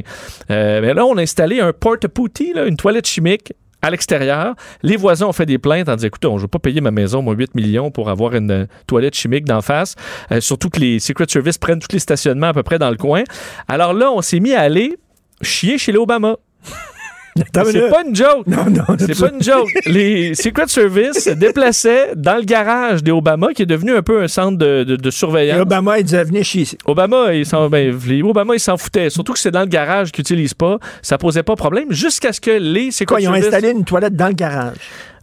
Euh, 0.49 0.81
mais 0.81 0.93
là, 0.93 1.05
on 1.05 1.17
a 1.17 1.21
installé 1.21 1.59
un 1.59 1.71
porta-potty, 1.71 2.53
là, 2.53 2.65
une 2.65 2.77
toilette 2.77 3.05
chimique 3.05 3.53
à 3.85 3.91
l'extérieur. 3.91 4.55
Les 4.81 4.97
voisins 4.97 5.27
ont 5.27 5.33
fait 5.33 5.45
des 5.45 5.57
plaintes 5.57 5.89
en 5.89 5.95
disant, 5.95 6.07
écoutez, 6.07 6.27
on 6.27 6.35
ne 6.35 6.41
veut 6.41 6.47
pas 6.47 6.59
payer 6.59 6.81
ma 6.81 6.91
maison, 6.91 7.21
moi, 7.21 7.35
8 7.35 7.55
millions 7.55 7.91
pour 7.91 8.09
avoir 8.09 8.35
une 8.35 8.51
euh, 8.51 8.65
toilette 8.87 9.15
chimique 9.15 9.45
d'en 9.45 9.61
face. 9.61 9.95
Euh, 10.31 10.41
surtout 10.41 10.69
que 10.69 10.79
les 10.79 10.99
Secret 10.99 11.25
Service 11.29 11.57
prennent 11.57 11.79
tous 11.79 11.93
les 11.93 11.99
stationnements 11.99 12.47
à 12.47 12.53
peu 12.53 12.63
près 12.63 12.79
dans 12.79 12.89
le 12.89 12.97
coin. 12.97 13.23
Alors 13.67 13.93
là, 13.93 14.11
on 14.11 14.21
s'est 14.21 14.39
mis 14.39 14.53
à 14.53 14.61
aller 14.61 14.97
chier 15.41 15.77
chez 15.77 15.91
les 15.91 15.99
Obama. 15.99 16.37
C'est 17.37 17.89
pas 17.89 18.03
une 18.07 18.15
joke. 18.15 18.47
Non, 18.47 18.65
non, 18.69 18.83
C'est 18.97 19.19
pas 19.19 19.29
une 19.33 19.41
joke. 19.43 19.69
Les 19.87 20.35
Secret 20.35 20.67
Service 20.67 21.19
se 21.25 21.31
déplaçaient 21.31 22.13
dans 22.15 22.37
le 22.37 22.43
garage 22.43 23.03
des 23.03 23.11
Obama, 23.11 23.47
qui 23.53 23.63
est 23.63 23.65
devenu 23.65 23.91
un 23.93 24.01
peu 24.01 24.21
un 24.23 24.27
centre 24.29 24.57
de, 24.57 24.83
de- 24.85 24.95
de 24.95 25.09
surveillance. 25.11 25.57
Et 25.57 25.61
Obama, 25.61 25.99
il 25.99 26.05
disait, 26.05 26.23
venez 26.23 26.43
chez 26.43 26.65
Obama, 26.85 27.33
il 27.33 27.45
s'en, 27.45 27.69
ben, 27.69 27.93
Obama, 28.23 28.53
ils 28.55 28.59
s'en 28.59 28.77
foutaient. 28.77 29.09
Surtout 29.09 29.33
que 29.33 29.39
c'est 29.39 29.51
dans 29.51 29.61
le 29.61 29.65
garage 29.67 30.11
qu'ils 30.13 30.21
n'utilisent 30.21 30.53
pas. 30.53 30.77
Ça 31.01 31.17
posait 31.17 31.43
pas 31.43 31.55
problème 31.57 31.91
jusqu'à 31.91 32.31
ce 32.31 32.39
que 32.39 32.51
les 32.51 32.91
Secret 32.91 33.05
Quoi, 33.15 33.21
ils 33.21 33.27
ont 33.27 33.33
Service- 33.33 33.47
installé 33.47 33.71
une 33.71 33.83
toilette 33.83 34.15
dans 34.15 34.27
le 34.27 34.33
garage. 34.33 34.77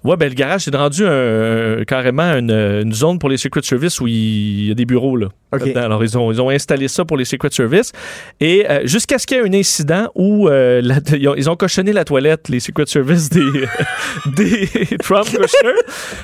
Ouais, 0.05 0.17
ben 0.17 0.29
le 0.29 0.35
garage, 0.35 0.63
c'est 0.63 0.75
rendu 0.75 1.07
un- 1.07 1.85
carrément 1.87 2.33
une, 2.37 2.51
une 2.51 2.93
zone 2.93 3.19
pour 3.21 3.29
les 3.29 3.37
Secret 3.37 3.63
Service 3.63 4.01
où 4.01 4.07
il 4.09 4.67
y 4.69 4.71
a 4.71 4.75
des 4.75 4.85
bureaux 4.85 5.17
là. 5.17 5.29
OK. 5.53 5.61
là-dedans. 5.61 5.83
Alors 5.83 6.03
ils 6.03 6.19
ont, 6.19 6.33
ils 6.33 6.41
ont 6.43 6.51
installé 6.51 6.89
ça 6.89 7.05
pour 7.05 7.17
les 7.17 7.25
Secret 7.25 7.51
Service 7.53 7.93
et 8.41 8.69
euh, 8.69 8.81
jusqu'à 8.85 9.19
ce 9.19 9.27
qu'il 9.27 9.37
y 9.37 9.41
ait 9.41 9.49
un 9.49 9.53
incident 9.53 10.09
où 10.17 10.49
euh, 10.49 10.81
la- 10.83 10.99
ils, 11.17 11.29
ont, 11.29 11.35
ils 11.37 11.49
ont 11.49 11.55
cochonné 11.57 11.93
la 11.93 12.05
toilette, 12.05 12.49
les 12.49 12.59
Secret 12.59 12.87
Service 12.87 13.31
des, 13.31 13.43
des 14.37 14.67
Trump 15.03 15.25
Kushner 15.27 15.75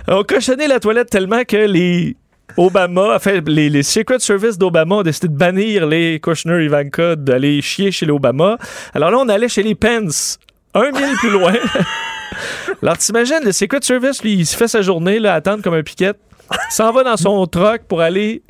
ont 0.09 0.25
cochonné 0.25 0.67
la 0.67 0.81
toilette 0.81 1.11
tellement 1.11 1.45
que 1.45 1.57
les 1.57 2.17
Obama, 2.57 3.15
enfin, 3.15 3.41
les, 3.47 3.69
les 3.71 3.83
Secret 3.85 4.19
Service 4.19 4.59
d'Obama 4.59 4.97
ont 4.97 5.03
décidé 5.03 5.29
de 5.29 5.37
bannir 5.37 5.87
les 5.87 6.19
Kushner 6.19 6.65
Ivanka 6.65 7.15
d'aller 7.15 7.61
chier 7.63 7.93
chez 7.93 8.07
les 8.07 8.13
Obama. 8.13 8.57
Alors 8.95 9.11
là, 9.13 9.19
on 9.19 9.29
allait 9.29 9.49
chez 9.49 9.63
les 9.63 9.75
Pence, 9.77 10.39
un 10.75 10.91
mille 10.91 11.15
plus 11.21 11.31
loin. 11.31 11.53
Alors, 12.83 12.99
t'imagines, 12.99 13.41
le 13.45 13.53
Secret 13.53 13.81
Service, 13.83 14.23
lui, 14.23 14.35
il 14.35 14.47
se 14.47 14.57
fait 14.57 14.69
sa 14.69 14.83
journée, 14.83 15.19
là, 15.19 15.35
à 15.35 15.37
attendre 15.37 15.63
comme 15.63 15.75
un 15.75 15.83
piquette, 15.83 16.19
s'en 16.71 16.93
va 16.93 17.05
dans 17.05 17.17
son 17.17 17.47
truck 17.47 17.83
pour 17.89 18.01
aller 18.01 18.43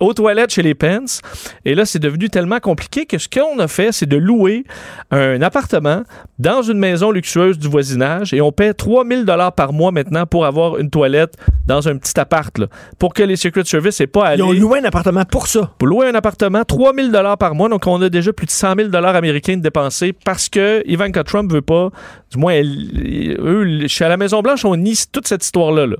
aux 0.00 0.14
toilettes 0.14 0.50
chez 0.50 0.62
les 0.62 0.74
Pence. 0.74 1.20
Et 1.64 1.74
là, 1.74 1.84
c'est 1.84 1.98
devenu 1.98 2.30
tellement 2.30 2.58
compliqué 2.58 3.04
que 3.06 3.18
ce 3.18 3.28
qu'on 3.28 3.58
a 3.58 3.68
fait, 3.68 3.92
c'est 3.92 4.06
de 4.06 4.16
louer 4.16 4.64
un 5.10 5.40
appartement 5.42 6.02
dans 6.38 6.62
une 6.62 6.78
maison 6.78 7.10
luxueuse 7.10 7.58
du 7.58 7.68
voisinage 7.68 8.32
et 8.32 8.40
on 8.40 8.50
paie 8.50 8.72
3000 8.72 9.26
dollars 9.26 9.52
par 9.52 9.72
mois 9.74 9.92
maintenant 9.92 10.24
pour 10.24 10.46
avoir 10.46 10.78
une 10.78 10.88
toilette 10.88 11.36
dans 11.66 11.86
un 11.86 11.98
petit 11.98 12.18
appart, 12.18 12.56
là, 12.58 12.66
pour 12.98 13.12
que 13.12 13.22
les 13.22 13.36
Secret 13.36 13.64
Service 13.64 14.00
n'aient 14.00 14.06
pas 14.06 14.24
à 14.24 14.28
aller... 14.30 14.42
Ils 14.42 14.64
ont 14.64 14.68
loué 14.68 14.80
un 14.80 14.84
appartement 14.84 15.24
pour 15.24 15.46
ça. 15.46 15.70
Pour 15.78 15.86
louer 15.86 16.08
un 16.08 16.14
appartement, 16.14 16.64
3000 16.64 17.12
dollars 17.12 17.36
par 17.36 17.54
mois. 17.54 17.68
Donc, 17.68 17.86
on 17.86 18.00
a 18.00 18.08
déjà 18.08 18.32
plus 18.32 18.46
de 18.46 18.50
100 18.50 18.74
000 18.76 18.88
dollars 18.88 19.14
américains 19.14 19.56
de 19.56 19.62
dépensés 19.62 20.12
parce 20.12 20.48
que 20.48 20.82
Ivanka 20.86 21.22
Trump 21.24 21.52
veut 21.52 21.62
pas, 21.62 21.90
du 22.32 22.38
moins, 22.38 22.52
elle- 22.52 23.36
eux, 23.40 23.86
chez 23.88 24.08
la 24.08 24.16
Maison-Blanche, 24.16 24.64
on 24.64 24.76
nie 24.76 24.96
toute 25.12 25.26
cette 25.26 25.44
histoire-là. 25.44 25.86
là. 25.86 25.96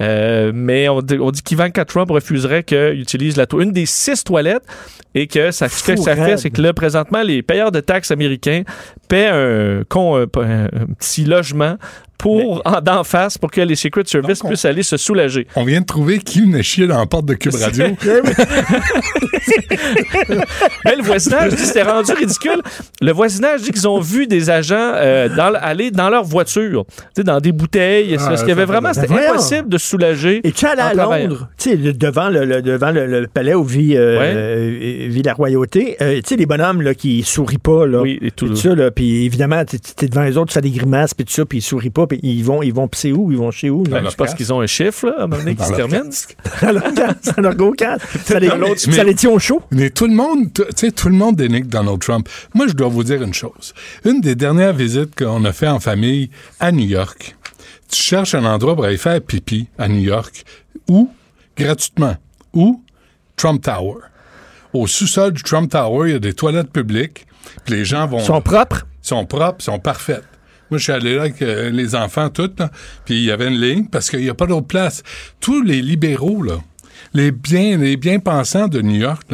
Euh, 0.00 0.50
mais 0.54 0.88
on, 0.88 1.02
dit- 1.02 1.18
on 1.20 1.30
dit 1.30 1.42
qu'Ivanka 1.42 1.84
Trump 1.84 2.10
refuserait 2.10 2.62
qu'il 2.62 3.00
utilise 3.00 3.36
la 3.36 3.46
une 3.58 3.72
des 3.72 3.86
six 3.86 4.24
toilettes 4.24 4.64
et 5.14 5.26
que 5.26 5.50
ça, 5.50 5.68
ce 5.68 5.82
que 5.84 5.96
ça 5.96 6.16
fait, 6.16 6.36
c'est 6.38 6.50
que 6.50 6.62
là, 6.62 6.72
présentement, 6.72 7.22
les 7.22 7.42
payeurs 7.42 7.70
de 7.70 7.80
taxes 7.80 8.10
américains 8.10 8.62
paient 9.08 9.28
un, 9.28 9.82
con- 9.88 10.16
un- 10.16 10.40
un- 10.40 10.64
un 10.64 10.86
petit 10.98 11.24
logement 11.24 11.76
pour, 12.18 12.62
en, 12.64 12.80
d'en 12.80 13.04
face 13.04 13.38
pour 13.38 13.50
que 13.50 13.60
les 13.60 13.76
Secret 13.76 14.02
Service 14.06 14.40
puissent 14.40 14.64
aller 14.64 14.82
se 14.82 14.96
soulager. 14.96 15.46
On 15.56 15.64
vient 15.64 15.80
de 15.80 15.86
trouver 15.86 16.18
qui 16.18 16.40
venait 16.40 16.62
chier 16.62 16.86
dans 16.86 16.98
la 16.98 17.06
porte 17.06 17.26
de 17.26 17.34
Cube 17.34 17.54
Radio. 17.54 17.86
Mais 20.84 20.96
le 20.96 21.02
voisinage 21.02 21.54
dit 21.54 21.64
c'était 21.64 21.82
rendu 21.82 22.12
ridicule. 22.12 22.60
Le 23.00 23.12
voisinage 23.12 23.62
dit 23.62 23.70
qu'ils 23.70 23.88
ont 23.88 24.00
vu 24.00 24.26
des 24.26 24.50
agents 24.50 24.92
euh, 24.94 25.28
dans, 25.28 25.52
aller 25.54 25.90
dans 25.90 26.10
leur 26.10 26.24
voiture, 26.24 26.84
tu 26.88 26.94
sais, 27.16 27.24
dans 27.24 27.40
des 27.40 27.52
bouteilles. 27.52 28.16
Ah, 28.18 28.26
parce 28.28 28.40
qu'il 28.40 28.50
y 28.50 28.52
avait 28.52 28.64
vraiment, 28.64 28.92
c'était 28.92 29.12
impossible 29.28 29.68
de 29.68 29.78
se 29.78 29.86
soulager. 29.86 30.40
Et 30.44 30.52
tu 30.52 30.64
es 30.64 30.68
allé 30.68 30.80
à. 30.82 30.94
Londres, 30.94 31.48
tu 31.58 31.70
sais, 31.70 31.76
le- 31.76 31.92
devant, 31.92 32.28
le, 32.28 32.44
le- 32.44 32.62
devant 32.62 32.90
le, 32.90 33.06
le 33.06 33.26
palais 33.26 33.54
où 33.54 33.64
vit, 33.64 33.96
euh, 33.96 34.18
euh, 34.20 35.06
vit 35.10 35.22
la 35.22 35.34
royauté. 35.34 35.96
Euh, 36.00 36.16
tu 36.16 36.22
sais, 36.30 36.36
les 36.36 36.46
bonhommes 36.46 36.82
là, 36.82 36.94
qui 36.94 37.22
sourient 37.22 37.58
pas. 37.58 37.86
Là, 37.86 38.00
Oui, 38.00 38.18
et 38.22 38.30
tout. 38.30 38.54
Ça, 38.56 38.70
puis 38.90 39.24
évidemment, 39.24 39.64
tu 39.64 39.76
es 40.04 40.08
devant 40.08 40.22
les 40.22 40.36
autres, 40.36 40.48
tu 40.48 40.54
fais 40.54 40.60
des 40.60 40.70
grimaces, 40.70 41.14
puis 41.14 41.24
tout 41.24 41.32
ça, 41.32 41.44
puis 41.44 41.58
ils 41.58 41.62
sourient 41.62 41.90
pas, 41.90 42.03
puis 42.06 42.18
ils 42.22 42.44
vont, 42.44 42.62
ils 42.62 42.72
vont 42.72 42.88
pisser 42.88 43.12
où? 43.12 43.30
Ils 43.32 43.38
vont 43.38 43.50
chez 43.50 43.70
où? 43.70 43.82
Ben, 43.82 44.08
je 44.08 44.14
pense 44.14 44.34
qu'ils 44.34 44.52
ont 44.52 44.60
un 44.60 44.66
chiffre, 44.66 45.06
là, 45.06 45.14
à 45.18 45.22
un 45.24 45.26
moment 45.26 45.42
donné, 45.42 45.54
qui 45.56 45.64
se 45.64 45.72
termine. 45.72 46.10
À 46.60 46.72
leur 47.42 47.76
casque. 47.76 48.06
Ça 48.24 48.38
les, 48.38 48.50
ça 48.76 49.04
les 49.04 49.14
tient 49.14 49.30
au 49.30 49.38
chaud. 49.38 49.62
Mais 49.70 49.90
tout 49.90 50.06
le 50.06 50.14
monde, 50.14 50.52
tu 50.52 50.62
sais, 50.76 50.90
tout 50.90 51.08
le 51.08 51.14
monde 51.14 51.36
dénigre 51.36 51.68
Donald 51.68 52.00
Trump. 52.00 52.28
Moi, 52.54 52.66
je 52.68 52.72
dois 52.72 52.88
vous 52.88 53.04
dire 53.04 53.22
une 53.22 53.34
chose. 53.34 53.74
Une 54.04 54.20
des 54.20 54.34
dernières 54.34 54.72
visites 54.72 55.14
qu'on 55.16 55.44
a 55.44 55.52
fait 55.52 55.68
en 55.68 55.80
famille 55.80 56.30
à 56.60 56.72
New 56.72 56.86
York, 56.86 57.36
tu 57.90 58.02
cherches 58.02 58.34
un 58.34 58.44
endroit 58.44 58.74
pour 58.74 58.84
aller 58.84 58.96
faire 58.96 59.20
pipi 59.20 59.68
à 59.78 59.88
New 59.88 60.00
York, 60.00 60.44
ou 60.88 61.10
gratuitement, 61.56 62.16
ou 62.52 62.82
Trump 63.36 63.62
Tower. 63.62 63.96
Au 64.72 64.86
sous-sol 64.86 65.32
du 65.32 65.42
Trump 65.42 65.70
Tower, 65.70 66.08
il 66.08 66.12
y 66.12 66.16
a 66.16 66.18
des 66.18 66.34
toilettes 66.34 66.70
publiques, 66.70 67.26
puis 67.64 67.74
les 67.74 67.84
gens 67.84 68.06
vont... 68.06 68.18
Ils 68.18 68.24
sont 68.24 68.40
propres? 68.40 68.86
sont 69.04 69.26
propres, 69.26 69.62
sont 69.62 69.78
parfaites. 69.78 70.24
Je 70.78 70.84
suis 70.84 70.92
allé 70.92 71.14
là 71.14 71.22
avec 71.22 71.42
euh, 71.42 71.70
les 71.70 71.94
enfants, 71.94 72.28
toutes, 72.30 72.60
là, 72.60 72.70
puis 73.04 73.16
il 73.16 73.24
y 73.24 73.30
avait 73.30 73.48
une 73.48 73.60
ligne 73.60 73.86
parce 73.86 74.10
qu'il 74.10 74.20
n'y 74.20 74.28
a 74.28 74.34
pas 74.34 74.46
d'autre 74.46 74.66
place. 74.66 75.02
Tous 75.40 75.62
les 75.62 75.82
libéraux, 75.82 76.42
là, 76.42 76.58
les 77.12 77.30
bien, 77.30 77.76
les 77.76 77.96
bien 77.96 78.18
pensants 78.18 78.68
de 78.68 78.80
New 78.80 78.96
York, 78.96 79.26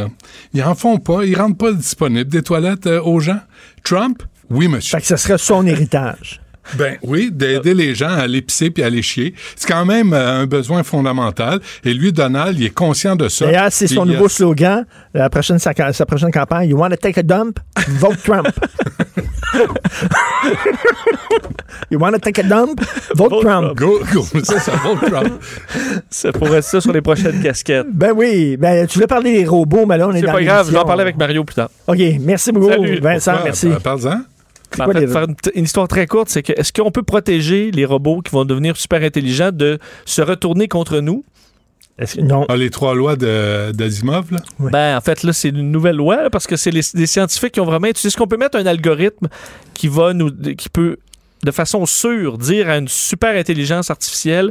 ils 0.53 0.63
en 0.63 0.75
font 0.75 0.99
pas, 0.99 1.25
ils 1.25 1.37
rendent 1.37 1.59
pas 1.59 1.73
disponibles 1.73 2.31
des 2.31 2.43
toilettes 2.43 2.87
euh, 2.87 3.03
aux 3.03 3.21
gens. 3.21 3.41
Trump, 3.85 4.23
oui, 4.51 4.69
monsieur. 4.69 4.99
Fait 4.99 5.03
que 5.03 5.07
ce 5.07 5.17
serait 5.17 5.39
son 5.39 5.67
héritage. 5.67 6.41
Ben 6.75 6.97
oui, 7.03 7.31
d'aider 7.33 7.75
les 7.75 7.95
gens 7.95 8.09
à 8.11 8.23
aller 8.23 8.43
pisser 8.43 8.71
puis 8.71 8.83
à 8.83 8.87
aller 8.87 9.03
chier. 9.03 9.35
C'est 9.57 9.69
quand 9.69 9.85
même 9.85 10.13
euh, 10.13 10.43
un 10.43 10.47
besoin 10.47 10.83
fondamental. 10.83 11.61
Et 11.85 11.93
lui, 11.95 12.13
Donald, 12.13 12.59
il 12.59 12.67
est 12.67 12.71
conscient 12.75 13.17
de 13.17 13.29
ça. 13.29 13.47
D'ailleurs, 13.47 13.69
c'est 13.71 13.87
son 13.87 14.03
a- 14.03 14.07
nouveau 14.07 14.29
slogan, 14.29 14.85
la 15.15 15.29
prochaine, 15.31 15.59
sa, 15.59 15.73
sa 15.93 16.07
prochaine 16.07 16.31
campagne. 16.31 16.69
You 16.71 16.77
want 16.79 16.91
to 16.91 16.97
take 16.97 17.19
a 17.19 17.23
dump? 17.23 17.59
Vote 17.89 18.19
Trump. 18.23 18.49
you 21.91 21.99
want 21.99 22.13
to 22.13 22.19
take 22.19 22.39
a 22.39 22.43
dump? 22.43 22.81
Vote, 23.15 23.41
Trump. 23.43 23.77
Go, 23.77 24.01
go, 24.13 24.23
ça, 24.45 24.61
ça 24.61 24.73
vote 24.77 25.01
Trump. 25.11 25.43
Ça 26.09 26.33
pourrait 26.33 26.59
être 26.59 26.65
ça 26.65 26.81
sur 26.81 26.93
les 26.93 27.01
prochaines 27.01 27.43
casquettes. 27.43 27.87
Ben 27.93 28.13
oui, 28.15 28.57
ben 28.57 28.87
tu 28.87 28.95
voulais 28.95 29.07
parler 29.07 29.33
des 29.33 29.45
robots, 29.47 29.87
mais 29.87 29.99
là, 29.99 30.09
on 30.09 30.13
est, 30.13 30.21
C'est 30.21 30.27
dans 30.27 30.33
pas 30.33 30.43
grave, 30.43 30.67
je 30.67 30.73
vais 30.73 30.79
en 30.79 30.85
parler 30.85 31.03
avec 31.03 31.17
Mario 31.17 31.45
plus 31.45 31.55
tard. 31.55 31.71
OK, 31.87 31.99
merci 32.21 32.53
beaucoup, 32.53 32.69
Salut. 32.69 33.01
Vincent, 33.01 33.33
Pourquoi? 33.33 33.45
merci. 33.47 33.69
Ben, 33.69 34.25
Parle-en. 34.77 34.91
En 34.91 34.93
quoi 34.93 35.01
fait, 35.01 35.07
les- 35.07 35.13
faire 35.13 35.27
une, 35.55 35.65
histoire 35.65 35.89
très 35.89 36.07
courte, 36.07 36.29
c'est 36.29 36.43
que 36.43 36.53
est-ce 36.53 36.73
qu'on 36.73 36.91
peut 36.91 37.03
protéger 37.03 37.71
les 37.71 37.85
robots 37.85 38.21
qui 38.23 38.31
vont 38.33 38.45
devenir 38.45 38.77
super 38.77 39.03
intelligents 39.03 39.51
de 39.53 39.79
se 40.05 40.23
retourner 40.23 40.69
contre 40.69 41.01
nous? 41.01 41.25
non. 42.23 42.47
Ah, 42.49 42.57
les 42.57 42.71
trois 42.71 42.95
lois 42.95 43.15
de- 43.17 43.73
d'Asimov, 43.73 44.33
là? 44.33 44.39
Ben, 44.59 44.97
en 44.97 45.01
fait, 45.03 45.23
là, 45.23 45.33
c'est 45.35 45.51
une 45.51 45.71
nouvelle 45.71 45.97
loi 45.97 46.23
là, 46.23 46.31
parce 46.31 46.47
que 46.47 46.57
c'est 46.57 46.71
les, 46.71 46.81
des 46.95 47.07
scientifiques 47.07 47.53
qui 47.53 47.61
ont 47.61 47.67
vraiment 47.67 47.89
étudié. 47.89 48.09
Est-ce 48.09 48.17
qu'on 48.17 48.27
peut 48.27 48.39
mettre 48.39 48.57
un 48.57 48.65
algorithme 48.65 49.29
qui 49.75 49.89
va 49.89 50.15
nous, 50.15 50.31
qui 50.31 50.71
peut, 50.71 50.97
de 51.45 51.51
façon 51.51 51.85
sûre, 51.85 52.39
dire 52.39 52.71
à 52.71 52.79
une 52.79 52.89
super 52.89 53.37
intelligence 53.39 53.91
artificielle 53.91 54.51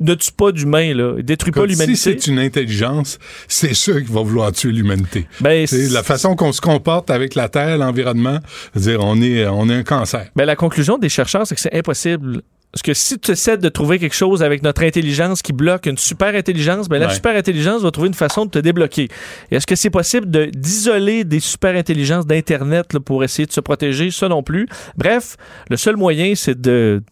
ne 0.00 0.14
tue 0.14 0.32
pas 0.32 0.52
d'humain, 0.52 0.94
là, 0.94 1.22
détruit 1.22 1.52
pas 1.52 1.60
Comme 1.60 1.70
Si 1.70 1.74
l'humanité. 1.76 2.16
c'est 2.20 2.26
une 2.30 2.38
intelligence, 2.38 3.18
c'est 3.48 3.74
sûr 3.74 3.96
qu'il 3.96 4.12
va 4.12 4.22
vouloir 4.22 4.52
tuer 4.52 4.70
l'humanité. 4.72 5.26
Ben, 5.40 5.66
c'est 5.66 5.88
la 5.88 6.02
façon 6.02 6.36
qu'on 6.36 6.52
se 6.52 6.60
comporte 6.60 7.10
avec 7.10 7.34
la 7.34 7.48
Terre, 7.48 7.78
l'environnement. 7.78 8.38
dire, 8.74 9.00
on 9.02 9.20
est, 9.22 9.46
on 9.46 9.68
est 9.70 9.74
un 9.74 9.82
cancer. 9.82 10.26
Ben, 10.36 10.44
la 10.44 10.56
conclusion 10.56 10.98
des 10.98 11.08
chercheurs, 11.08 11.46
c'est 11.46 11.54
que 11.54 11.60
c'est 11.60 11.74
impossible. 11.74 12.42
Parce 12.72 12.82
que 12.82 12.92
si 12.92 13.18
tu 13.18 13.30
essaies 13.30 13.56
de 13.56 13.68
trouver 13.70 13.98
quelque 13.98 14.14
chose 14.14 14.42
avec 14.42 14.62
notre 14.62 14.82
intelligence 14.82 15.40
qui 15.40 15.54
bloque 15.54 15.86
une 15.86 15.96
super 15.96 16.34
intelligence, 16.34 16.90
ben 16.90 16.98
la 16.98 17.06
Ouais. 17.06 17.14
super 17.14 17.34
intelligence 17.34 17.80
va 17.80 17.90
trouver 17.90 18.08
une 18.08 18.14
façon 18.14 18.44
de 18.44 18.50
te 18.50 18.58
débloquer. 18.58 19.08
Est-ce 19.50 19.66
que 19.66 19.76
c'est 19.76 19.88
possible 19.88 20.30
de- 20.30 20.46
d'isoler 20.54 21.24
des 21.24 21.40
super 21.40 21.74
intelligences 21.74 22.26
d'Internet 22.26 22.98
pour 22.98 23.24
essayer 23.24 23.46
de 23.46 23.52
se 23.52 23.60
protéger? 23.60 24.10
Ça 24.10 24.28
non 24.28 24.42
plus. 24.42 24.68
Bref, 24.98 25.36
le 25.70 25.78
seul 25.78 25.96
moyen, 25.96 26.34
c'est 26.34 26.60
de 26.60 27.02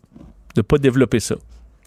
ne 0.54 0.60
pas 0.62 0.76
développer 0.76 1.20
ça. 1.20 1.36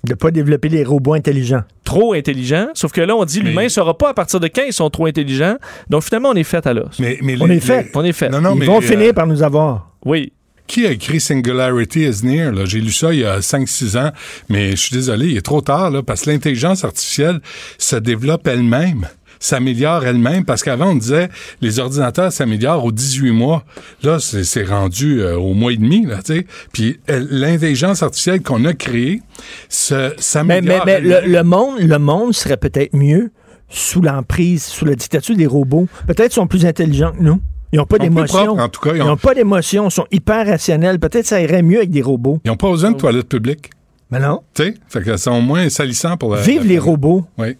De 0.07 0.13
pas 0.15 0.31
développer 0.31 0.69
les 0.69 0.83
robots 0.83 1.13
intelligents. 1.13 1.63
Trop 1.83 2.13
intelligents. 2.13 2.67
Sauf 2.73 2.91
que 2.91 3.01
là, 3.01 3.15
on 3.15 3.25
dit 3.25 3.39
l'humain 3.41 3.63
ne 3.63 3.69
saura 3.69 3.97
pas 3.97 4.09
à 4.09 4.13
partir 4.13 4.39
de 4.39 4.47
quand 4.47 4.63
ils 4.65 4.73
sont 4.73 4.89
trop 4.89 5.05
intelligents. 5.05 5.57
Donc 5.89 6.03
finalement, 6.03 6.29
on 6.29 6.35
est 6.35 6.43
fait 6.43 6.65
à 6.65 6.73
l'os. 6.73 6.99
Mais, 6.99 7.17
mais 7.21 7.35
On 7.41 7.45
les- 7.45 7.57
est 7.57 7.59
fait. 7.59 7.91
On 7.93 8.03
est 8.03 8.13
fait. 8.13 8.29
Non, 8.29 8.41
non, 8.41 8.53
Ils 8.55 8.59
mais, 8.59 8.65
vont 8.65 8.77
euh, 8.79 8.81
finir 8.81 9.13
par 9.13 9.27
nous 9.27 9.43
avoir. 9.43 9.91
Oui. 10.05 10.33
Qui 10.67 10.85
a 10.85 10.91
écrit 10.91 11.21
Singularity 11.21 12.01
is 12.09 12.25
Near? 12.25 12.53
J'ai 12.65 12.81
lu 12.81 12.91
ça 12.91 13.13
il 13.13 13.21
y 13.21 13.25
a 13.25 13.39
5-6 13.39 13.97
ans, 13.97 14.11
mais 14.49 14.71
je 14.71 14.75
suis 14.75 14.93
désolé, 14.93 15.27
il 15.27 15.37
est 15.37 15.41
trop 15.41 15.61
tard, 15.61 15.91
là, 15.91 16.03
parce 16.03 16.23
que 16.23 16.29
l'intelligence 16.29 16.83
artificielle 16.83 17.39
se 17.77 17.95
développe 17.95 18.45
elle-même 18.47 19.07
s'améliore 19.39 20.05
elle-même 20.05 20.45
parce 20.45 20.63
qu'avant 20.63 20.91
on 20.91 20.95
disait 20.95 21.29
les 21.61 21.79
ordinateurs 21.79 22.31
s'améliorent 22.31 22.83
aux 22.85 22.91
18 22.91 23.31
mois 23.31 23.63
là 24.03 24.17
c'est 24.19 24.63
rendu 24.63 25.21
euh, 25.21 25.37
au 25.37 25.53
mois 25.53 25.71
et 25.73 25.77
demi 25.77 26.05
là 26.05 26.17
tu 26.23 26.35
sais 26.37 26.47
puis 26.73 26.99
l'intelligence 27.07 28.03
artificielle 28.03 28.41
qu'on 28.41 28.65
a 28.65 28.73
créée 28.73 29.21
se- 29.69 29.93
Mais, 29.93 30.09
mais, 30.09 30.13
s'améliore 30.19 30.83
mais 30.85 31.01
le, 31.01 31.43
monde, 31.43 31.79
le 31.79 31.97
monde 31.99 32.33
serait 32.33 32.57
peut-être 32.57 32.93
mieux 32.95 33.31
sous 33.69 34.01
l'emprise, 34.01 34.63
sous 34.63 34.85
la 34.85 34.95
dictature 34.95 35.35
des 35.35 35.45
robots. 35.45 35.87
Peut-être 36.07 36.27
qu'ils 36.29 36.35
sont 36.35 36.47
plus 36.47 36.65
intelligents 36.65 37.11
que 37.11 37.21
nous. 37.21 37.41
Ils 37.73 37.77
n'ont 37.79 37.85
pas 37.85 37.97
d'émotion. 37.97 38.57
en 38.57 38.69
tout 38.69 38.79
cas, 38.79 38.91
ils 38.93 38.97
Ils 38.97 39.01
ont- 39.01 39.07
n'ont 39.07 39.17
pas 39.17 39.33
d'émotion. 39.33 39.89
Ils 39.89 39.91
sont 39.91 40.05
hyper 40.09 40.47
rationnels. 40.47 40.99
Peut-être 40.99 41.25
ça 41.25 41.41
irait 41.41 41.61
mieux 41.63 41.79
avec 41.79 41.89
des 41.89 42.01
robots. 42.01 42.39
ils 42.45 42.47
n'ont 42.47 42.55
pas 42.55 42.69
besoin 42.71 42.91
de 42.91 42.97
toilettes 42.97 43.27
publiques 43.27 43.71
Mais 44.09 44.19
non. 44.21 44.39
tu 44.53 44.63
sais 44.63 44.73
fait 44.87 45.01
que 45.01 45.17
sont 45.17 45.41
moins 45.41 45.67
salissants 45.69 46.15
pour 46.15 46.33
la, 46.35 46.41
Vive 46.41 46.61
la- 46.61 46.67
les 46.67 46.79
robots. 46.79 47.25
oui 47.37 47.57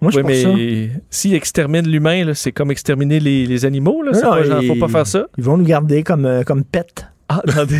Moi, 0.00 0.10
je 0.12 0.20
Oui, 0.20 0.24
mais 0.26 0.90
s'ils 1.10 1.34
exterminent 1.34 1.88
l'humain, 1.88 2.24
là, 2.24 2.34
c'est 2.34 2.52
comme 2.52 2.70
exterminer 2.70 3.18
les, 3.20 3.46
les 3.46 3.64
animaux. 3.64 4.02
Là. 4.02 4.12
Non, 4.12 4.20
pas 4.30 4.42
genre, 4.44 4.62
faut 4.64 4.74
pas 4.76 4.88
faire 4.88 5.06
ça. 5.06 5.26
Ils 5.36 5.44
vont 5.44 5.56
nous 5.56 5.64
garder 5.64 6.02
comme, 6.02 6.24
euh, 6.24 6.42
comme 6.44 6.64
pets. 6.64 7.06
Ah, 7.28 7.42
dans 7.44 7.64
des- 7.66 7.76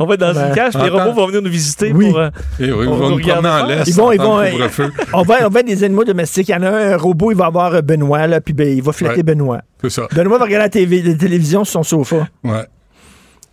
on 0.00 0.06
va 0.06 0.14
être 0.14 0.20
dans 0.20 0.32
Ben, 0.34 0.48
une 0.48 0.54
cage, 0.54 0.72
puis 0.74 0.82
les 0.82 0.88
robots 0.88 1.12
vont 1.12 1.26
venir 1.28 1.40
nous 1.42 1.50
visiter 1.50 1.92
Oui. 1.94 2.08
pour. 2.08 2.18
euh, 2.18 2.30
Eh 2.58 2.64
oui, 2.64 2.70
on 2.72 2.82
ils 2.82 2.88
vont 2.88 2.96
nous 3.10 3.10
nous 3.16 3.20
promener 3.20 3.30
en 3.48 3.52
regarder. 3.54 3.74
laisse. 3.76 3.88
Ils 3.88 3.94
vont, 3.94 4.10
ils 4.12 4.18
couvre-feu. 4.18 4.90
on 5.12 5.22
va, 5.22 5.46
on 5.46 5.50
va 5.50 5.62
des 5.62 5.84
animaux 5.84 6.04
domestiques. 6.04 6.48
Il 6.48 6.52
y 6.52 6.54
en 6.56 6.62
a 6.62 6.68
un, 6.70 6.92
un 6.92 6.96
robot, 6.96 7.30
il 7.30 7.36
va 7.36 7.46
avoir 7.46 7.74
euh, 7.74 7.80
Benoît, 7.80 8.26
là, 8.26 8.40
puis 8.40 8.54
ben, 8.54 8.66
il 8.68 8.82
va 8.82 8.92
flatter 8.92 9.18
Ouais. 9.18 9.22
Benoît. 9.22 9.60
C'est 9.82 9.90
ça. 9.90 10.08
Benoît 10.14 10.38
va 10.38 10.44
regarder 10.46 10.64
la, 10.64 10.68
TV, 10.68 11.00
la 11.02 11.14
télévision 11.14 11.64
sur 11.64 11.84
son 11.84 12.04
sofa. 12.04 12.26
Ouais. 12.42 12.64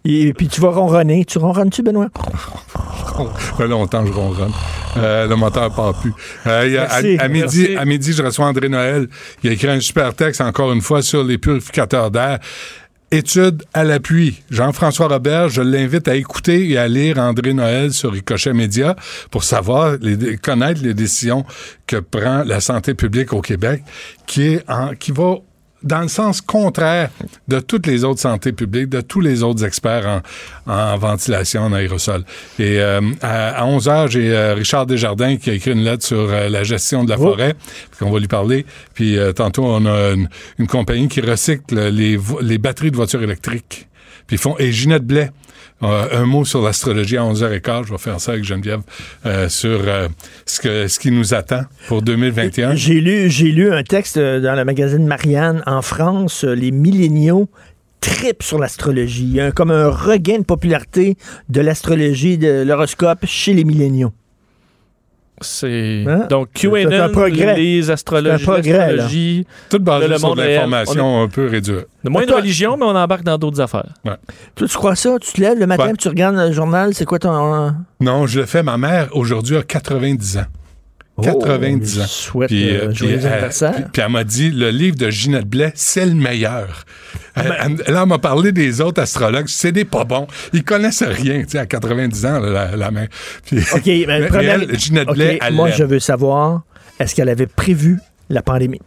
Et 0.09 0.33
puis 0.33 0.47
tu 0.47 0.61
vas 0.61 0.69
ronronner. 0.69 1.25
Tu 1.25 1.37
ronronnes-tu, 1.37 1.83
Benoît? 1.83 2.07
Ça 2.15 3.55
fait 3.57 3.67
longtemps 3.67 4.01
que 4.03 4.07
je 4.09 4.13
ronronne. 4.13 4.51
Euh, 4.95 5.27
le 5.27 5.35
moteur 5.35 5.73
part 5.75 5.93
plus. 5.99 6.13
Euh, 6.45 6.63
il 6.65 6.73
y 6.73 6.77
a- 6.77 6.83
à, 6.85 7.01
Merci, 7.01 7.17
à 7.19 7.27
midi, 7.27 7.39
merci. 7.61 7.75
à 7.77 7.85
midi, 7.85 8.13
je 8.13 8.23
reçois 8.23 8.45
André 8.45 8.69
Noël. 8.69 9.07
Il 9.43 9.49
a 9.49 9.53
écrit 9.53 9.67
un 9.69 9.79
super 9.79 10.13
texte, 10.13 10.39
encore 10.41 10.71
une 10.71 10.81
fois, 10.81 11.01
sur 11.01 11.23
les 11.23 11.37
purificateurs 11.37 12.09
d'air. 12.09 12.39
Étude 13.09 13.63
à 13.73 13.85
l'appui. 13.85 14.41
Jean-François 14.51 15.07
Robert, 15.07 15.47
je 15.47 15.61
l'invite 15.61 16.09
à 16.09 16.15
écouter 16.15 16.69
et 16.69 16.77
à 16.77 16.89
lire 16.89 17.17
André 17.19 17.53
Noël 17.53 17.93
sur 17.93 18.11
Ricochet 18.11 18.51
Média 18.53 18.97
pour 19.31 19.45
savoir, 19.45 19.95
les- 20.01 20.37
connaître 20.37 20.81
les 20.83 20.93
décisions 20.93 21.45
que 21.85 21.97
prend 21.97 22.43
la 22.45 22.59
santé 22.59 22.93
publique 22.95 23.31
au 23.31 23.39
Québec, 23.41 23.81
qui 24.25 24.43
est 24.55 24.63
en, 24.69 24.93
qui 24.93 25.11
va 25.13 25.35
dans 25.87 26.01
le 26.01 26.07
sens 26.07 26.41
contraire 26.41 27.09
de 27.47 27.59
toutes 27.59 27.87
les 27.87 28.03
autres 28.03 28.19
santé 28.19 28.51
publiques, 28.51 28.89
de 28.89 29.01
tous 29.01 29.21
les 29.21 29.43
autres 29.43 29.65
experts 29.65 30.21
en, 30.67 30.71
en 30.71 30.97
ventilation, 30.97 31.63
en 31.63 31.73
aérosol. 31.73 32.23
Et 32.59 32.79
euh, 32.79 33.01
à, 33.21 33.65
11 33.65 33.89
heures, 33.89 34.07
j'ai 34.07 34.31
euh, 34.31 34.53
Richard 34.53 34.85
Desjardins 34.85 35.37
qui 35.37 35.49
a 35.49 35.53
écrit 35.53 35.71
une 35.71 35.83
lettre 35.83 36.05
sur 36.05 36.17
euh, 36.17 36.49
la 36.49 36.63
gestion 36.63 37.03
de 37.03 37.09
la 37.09 37.17
Oh. 37.17 37.31
forêt, 37.31 37.55
qu'on 37.97 38.11
va 38.11 38.19
lui 38.19 38.27
parler. 38.27 38.65
Puis 38.93 39.17
tantôt, 39.35 39.65
on 39.65 39.85
a 39.85 40.11
une, 40.11 40.29
une 40.59 40.67
compagnie 40.67 41.07
qui 41.07 41.21
recycle 41.21 41.89
les, 41.89 42.19
les 42.41 42.57
batteries 42.57 42.91
de 42.91 42.95
voitures 42.95 43.23
électriques. 43.23 43.87
Puis 44.27 44.35
ils 44.35 44.39
font... 44.39 44.55
Et 44.59 44.71
Ginette 44.71 45.03
Blais, 45.03 45.31
un 45.81 46.25
mot 46.25 46.43
sur 46.45 46.61
l'astrologie 46.61 47.17
à 47.17 47.21
11h15. 47.21 47.85
Je 47.87 47.91
vais 47.91 47.97
faire 47.97 48.19
ça 48.19 48.31
avec 48.31 48.43
Geneviève 48.43 48.81
euh, 49.25 49.47
sur 49.49 49.81
euh, 49.85 50.07
ce, 50.45 50.59
que, 50.59 50.87
ce 50.87 50.99
qui 50.99 51.11
nous 51.11 51.33
attend 51.33 51.61
pour 51.87 52.01
2021. 52.01 52.75
J'ai 52.75 52.99
lu, 52.99 53.29
j'ai 53.29 53.51
lu 53.51 53.71
un 53.71 53.83
texte 53.83 54.17
euh, 54.17 54.39
dans 54.39 54.55
le 54.55 54.65
magazine 54.65 55.05
Marianne 55.05 55.61
en 55.65 55.81
France. 55.81 56.43
euh, 56.43 56.53
Les 56.55 56.71
milléniaux 56.71 57.47
tripent 58.01 58.43
sur 58.43 58.57
l'astrologie. 58.59 59.23
Il 59.23 59.33
y 59.35 59.41
a 59.41 59.51
comme 59.51 59.71
un 59.71 59.89
regain 59.89 60.39
de 60.39 60.43
popularité 60.43 61.17
de 61.49 61.61
l'astrologie, 61.61 62.37
de 62.37 62.63
l'horoscope 62.63 63.25
chez 63.25 63.53
les 63.53 63.63
milléniaux. 63.63 64.13
C'est. 65.41 66.03
Hein? 66.07 66.25
Donc, 66.29 66.49
QAnon, 66.53 66.91
un 67.03 67.09
progrès. 67.09 67.55
les 67.55 67.91
astrologies, 67.91 68.45
l'astrologie, 68.45 69.47
Tout 69.69 69.79
basé 69.79 70.07
le 70.07 70.17
sur 70.17 70.35
l'information 70.35 71.21
un 71.21 71.27
peu 71.27 71.47
réduite. 71.47 71.85
A 72.05 72.09
moins 72.09 72.25
de 72.25 72.33
religion, 72.33 72.75
mais 72.77 72.85
on 72.85 72.95
embarque 72.95 73.23
dans 73.23 73.37
d'autres 73.37 73.61
affaires. 73.61 73.93
Toi, 74.03 74.67
tu 74.67 74.77
crois 74.77 74.95
ça? 74.95 75.17
Tu 75.21 75.33
te 75.33 75.41
lèves 75.41 75.59
le 75.59 75.67
matin 75.67 75.87
Ouais. 75.87 75.93
tu 75.97 76.07
regardes 76.07 76.35
le 76.35 76.51
journal, 76.51 76.93
c'est 76.93 77.05
quoi 77.05 77.19
ton... 77.19 77.73
Non, 77.99 78.25
je 78.25 78.39
le 78.39 78.45
fais. 78.45 78.63
Ma 78.63 78.77
mère, 78.77 79.09
aujourd'hui, 79.11 79.57
a 79.57 79.63
90 79.63 80.37
ans. 80.37 80.45
90 81.21 81.97
Oh, 81.97 82.01
ans. 82.01 82.03
je 82.03 82.07
souhaite, 82.09 82.51
euh, 82.51 82.93
joyeux 82.93 83.17
elle- 83.19 83.27
anniversaire. 83.27 83.73
puis- 83.73 83.83
puis 83.91 84.01
elle 84.05 84.11
m'a 84.11 84.23
dit, 84.23 84.51
le 84.51 84.69
livre 84.69 84.95
de 84.95 85.09
Ginette 85.09 85.45
Blais, 85.47 85.71
c'est 85.75 86.05
le 86.05 86.13
meilleur. 86.13 86.83
Ben 87.35 87.43
Elle, 87.45 87.53
elle- 87.87 87.93
là, 87.93 88.01
elle 88.03 88.07
m'a 88.09 88.17
parlé 88.19 88.51
des 88.51 88.81
autres 88.81 89.01
astrologues. 89.01 89.47
C'est 89.47 89.71
des 89.71 89.85
pas 89.85 90.03
bons. 90.03 90.27
Ils 90.53 90.63
connaissent 90.63 91.03
rien, 91.03 91.41
tu 91.43 91.49
sais, 91.51 91.57
à 91.59 91.65
90 91.65 92.25
ans, 92.25 92.39
là, 92.39 92.75
la. 92.75 92.91
Puis- 93.45 93.59
OK, 93.73 93.81
mais, 93.85 94.05
mais 94.07 94.27
première- 94.27 94.61
elle, 94.61 94.79
Ginette 94.79 95.07
Blais, 95.09 95.39
moi, 95.51 95.69
je 95.71 95.83
veux 95.83 95.99
savoir, 95.99 96.63
est-ce 96.99 97.13
qu'elle 97.15 97.29
avait 97.29 97.47
prévu 97.47 97.99
la 98.29 98.41
pandémie? 98.41 98.81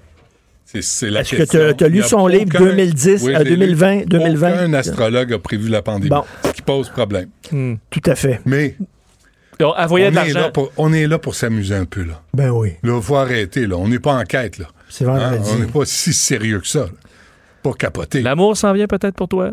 C'est- 0.64 0.82
c'est 0.82 1.10
la 1.10 1.22
Est-ce 1.22 1.34
que 1.34 1.42
t'as- 1.42 1.74
t'as 1.74 1.88
lu 1.88 2.02
son 2.04 2.28
livre 2.28 2.44
2010 2.56 3.22
Oui, 3.24 3.34
à 3.34 3.40
je 3.40 3.44
l'ai 3.44 3.50
lu. 3.50 3.56
2020, 3.56 4.02
2020? 4.06 4.52
Aucun 4.52 4.72
astrologue 4.74 5.32
a 5.32 5.38
prévu 5.40 5.68
la 5.68 5.82
pandémie. 5.82 6.10
Bon. 6.10 6.22
Ce 6.44 6.50
qui 6.52 6.62
pose 6.62 6.88
problème. 6.90 7.28
Tout 7.90 8.02
à 8.06 8.14
fait. 8.14 8.40
Mais 8.46 8.76
On 9.64 9.94
de 9.96 10.00
est, 10.00 10.10
l'argent. 10.10 10.40
là 10.40 10.50
pour, 10.50 10.72
on 10.76 10.92
est 10.92 11.06
là 11.06 11.18
pour 11.18 11.34
s'amuser 11.34 11.74
un 11.74 11.84
peu, 11.84 12.02
là. 12.04 12.22
Ben 12.34 12.50
oui. 12.50 12.72
Là, 12.82 13.00
faut 13.00 13.16
arrêter, 13.16 13.66
là. 13.66 13.76
On 13.76 13.88
n'est 13.88 13.98
pas 13.98 14.14
en 14.14 14.24
quête, 14.24 14.58
là. 14.58 14.66
C'est 14.88 15.04
vendredi. 15.04 15.48
Hein? 15.50 15.54
On 15.54 15.58
n'est 15.60 15.66
pas 15.70 15.84
si 15.84 16.12
sérieux 16.12 16.60
que 16.60 16.66
ça. 16.66 16.80
là. 16.80 16.86
Pas 17.62 17.72
capoter. 17.74 18.22
L'amour 18.22 18.56
s'en 18.56 18.72
vient 18.72 18.86
peut-être 18.86 19.14
pour 19.14 19.28
toi? 19.28 19.50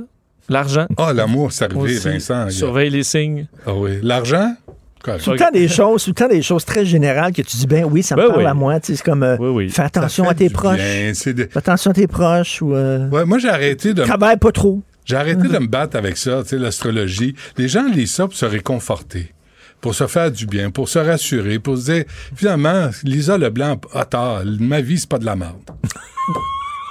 L'argent? 0.49 0.87
Ah, 0.97 1.11
l'amour, 1.13 1.51
c'est 1.51 1.65
arrivé, 1.65 1.95
Aussi. 1.97 2.07
Vincent. 2.07 2.49
Surveille 2.49 2.89
les 2.89 3.03
signes. 3.03 3.47
Ah 3.65 3.73
oui. 3.73 3.99
L'argent? 4.01 4.55
Correct. 5.03 5.23
Tout 5.25 5.31
le 5.31 5.37
temps 5.37 5.51
des 5.53 5.67
choses, 5.67 6.03
tout 6.05 6.09
le 6.11 6.15
temps 6.15 6.27
des 6.27 6.41
choses 6.41 6.63
très 6.65 6.85
générales 6.85 7.31
que 7.33 7.41
tu 7.41 7.57
dis, 7.57 7.67
ben 7.67 7.83
oui, 7.85 8.01
ça 8.01 8.15
me 8.15 8.21
Ben 8.21 8.27
parle 8.29 8.39
oui. 8.41 8.45
à 8.45 8.53
moi. 8.53 8.79
Tu 8.79 8.87
sais, 8.87 8.95
C'est 8.97 9.03
comme, 9.03 9.23
euh, 9.23 9.67
fais 9.69 9.81
attention 9.83 10.27
à 10.27 10.33
tes 10.33 10.49
proches. 10.49 10.77
bien, 10.77 11.11
de- 11.33 11.43
Fais 11.51 11.57
attention 11.57 11.91
à 11.91 11.93
tes 11.93 12.07
proches 12.07 12.61
ou... 12.61 12.73
euh, 12.73 13.07
Ouais, 13.09 13.25
moi, 13.25 13.37
j'ai 13.39 13.49
arrêté 13.49 13.93
de... 13.93 14.03
Travaille 14.03 14.37
pas 14.37 14.51
trop. 14.51 14.81
J'ai 15.05 15.15
arrêté 15.17 15.47
de 15.49 15.57
me 15.59 15.67
battre 15.67 15.97
avec 15.97 16.17
ça, 16.17 16.41
tu 16.43 16.49
sais, 16.49 16.57
l'astrologie. 16.57 17.35
Les 17.57 17.67
gens 17.67 17.87
lisent 17.87 18.13
ça 18.13 18.25
pour 18.25 18.35
se 18.35 18.45
réconforter, 18.45 19.33
pour 19.81 19.95
se 19.95 20.07
faire 20.07 20.31
du 20.31 20.45
bien, 20.45 20.71
pour 20.71 20.89
se 20.89 20.99
rassurer, 20.99 21.59
pour 21.59 21.77
se 21.77 21.91
dire, 21.91 22.03
finalement, 22.35 22.89
Lisa 23.03 23.37
Leblanc 23.37 23.79
a 23.93 24.05
tort. 24.05 24.41
Ma 24.59 24.81
vie, 24.81 24.99
c'est 24.99 25.09
pas 25.09 25.19
de 25.19 25.25
la 25.25 25.35
merde. 25.35 25.55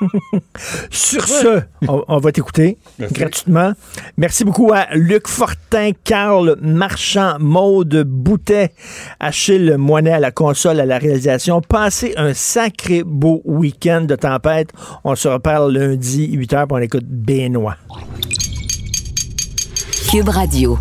Sur 0.91 1.27
ce, 1.27 1.63
on, 1.89 2.05
on 2.07 2.19
va 2.19 2.33
t'écouter 2.33 2.79
gratuitement. 3.13 3.73
Merci 4.17 4.45
beaucoup 4.45 4.71
à 4.73 4.95
Luc 4.95 5.29
Fortin, 5.29 5.93
Carl 6.05 6.57
Marchand, 6.61 7.37
Maude 7.41 8.05
Boutet, 8.05 8.73
Achille 9.21 9.77
Moinet 9.79 10.13
à 10.13 10.21
la 10.21 10.31
console, 10.31 10.81
à 10.81 10.87
la 10.87 10.99
réalisation. 10.99 11.61
Passez 11.61 12.15
un 12.17 12.35
sacré 12.35 13.03
beau 13.05 13.43
week-end 13.45 14.03
de 14.03 14.17
tempête. 14.17 14.71
On 15.05 15.15
se 15.15 15.29
reparle 15.29 15.73
lundi, 15.73 16.37
8h, 16.37 16.67
pour 16.67 16.77
on 16.77 16.81
écoute 16.81 17.07
Benoît. 17.07 17.77
Cube 20.11 20.29
Radio. 20.29 20.79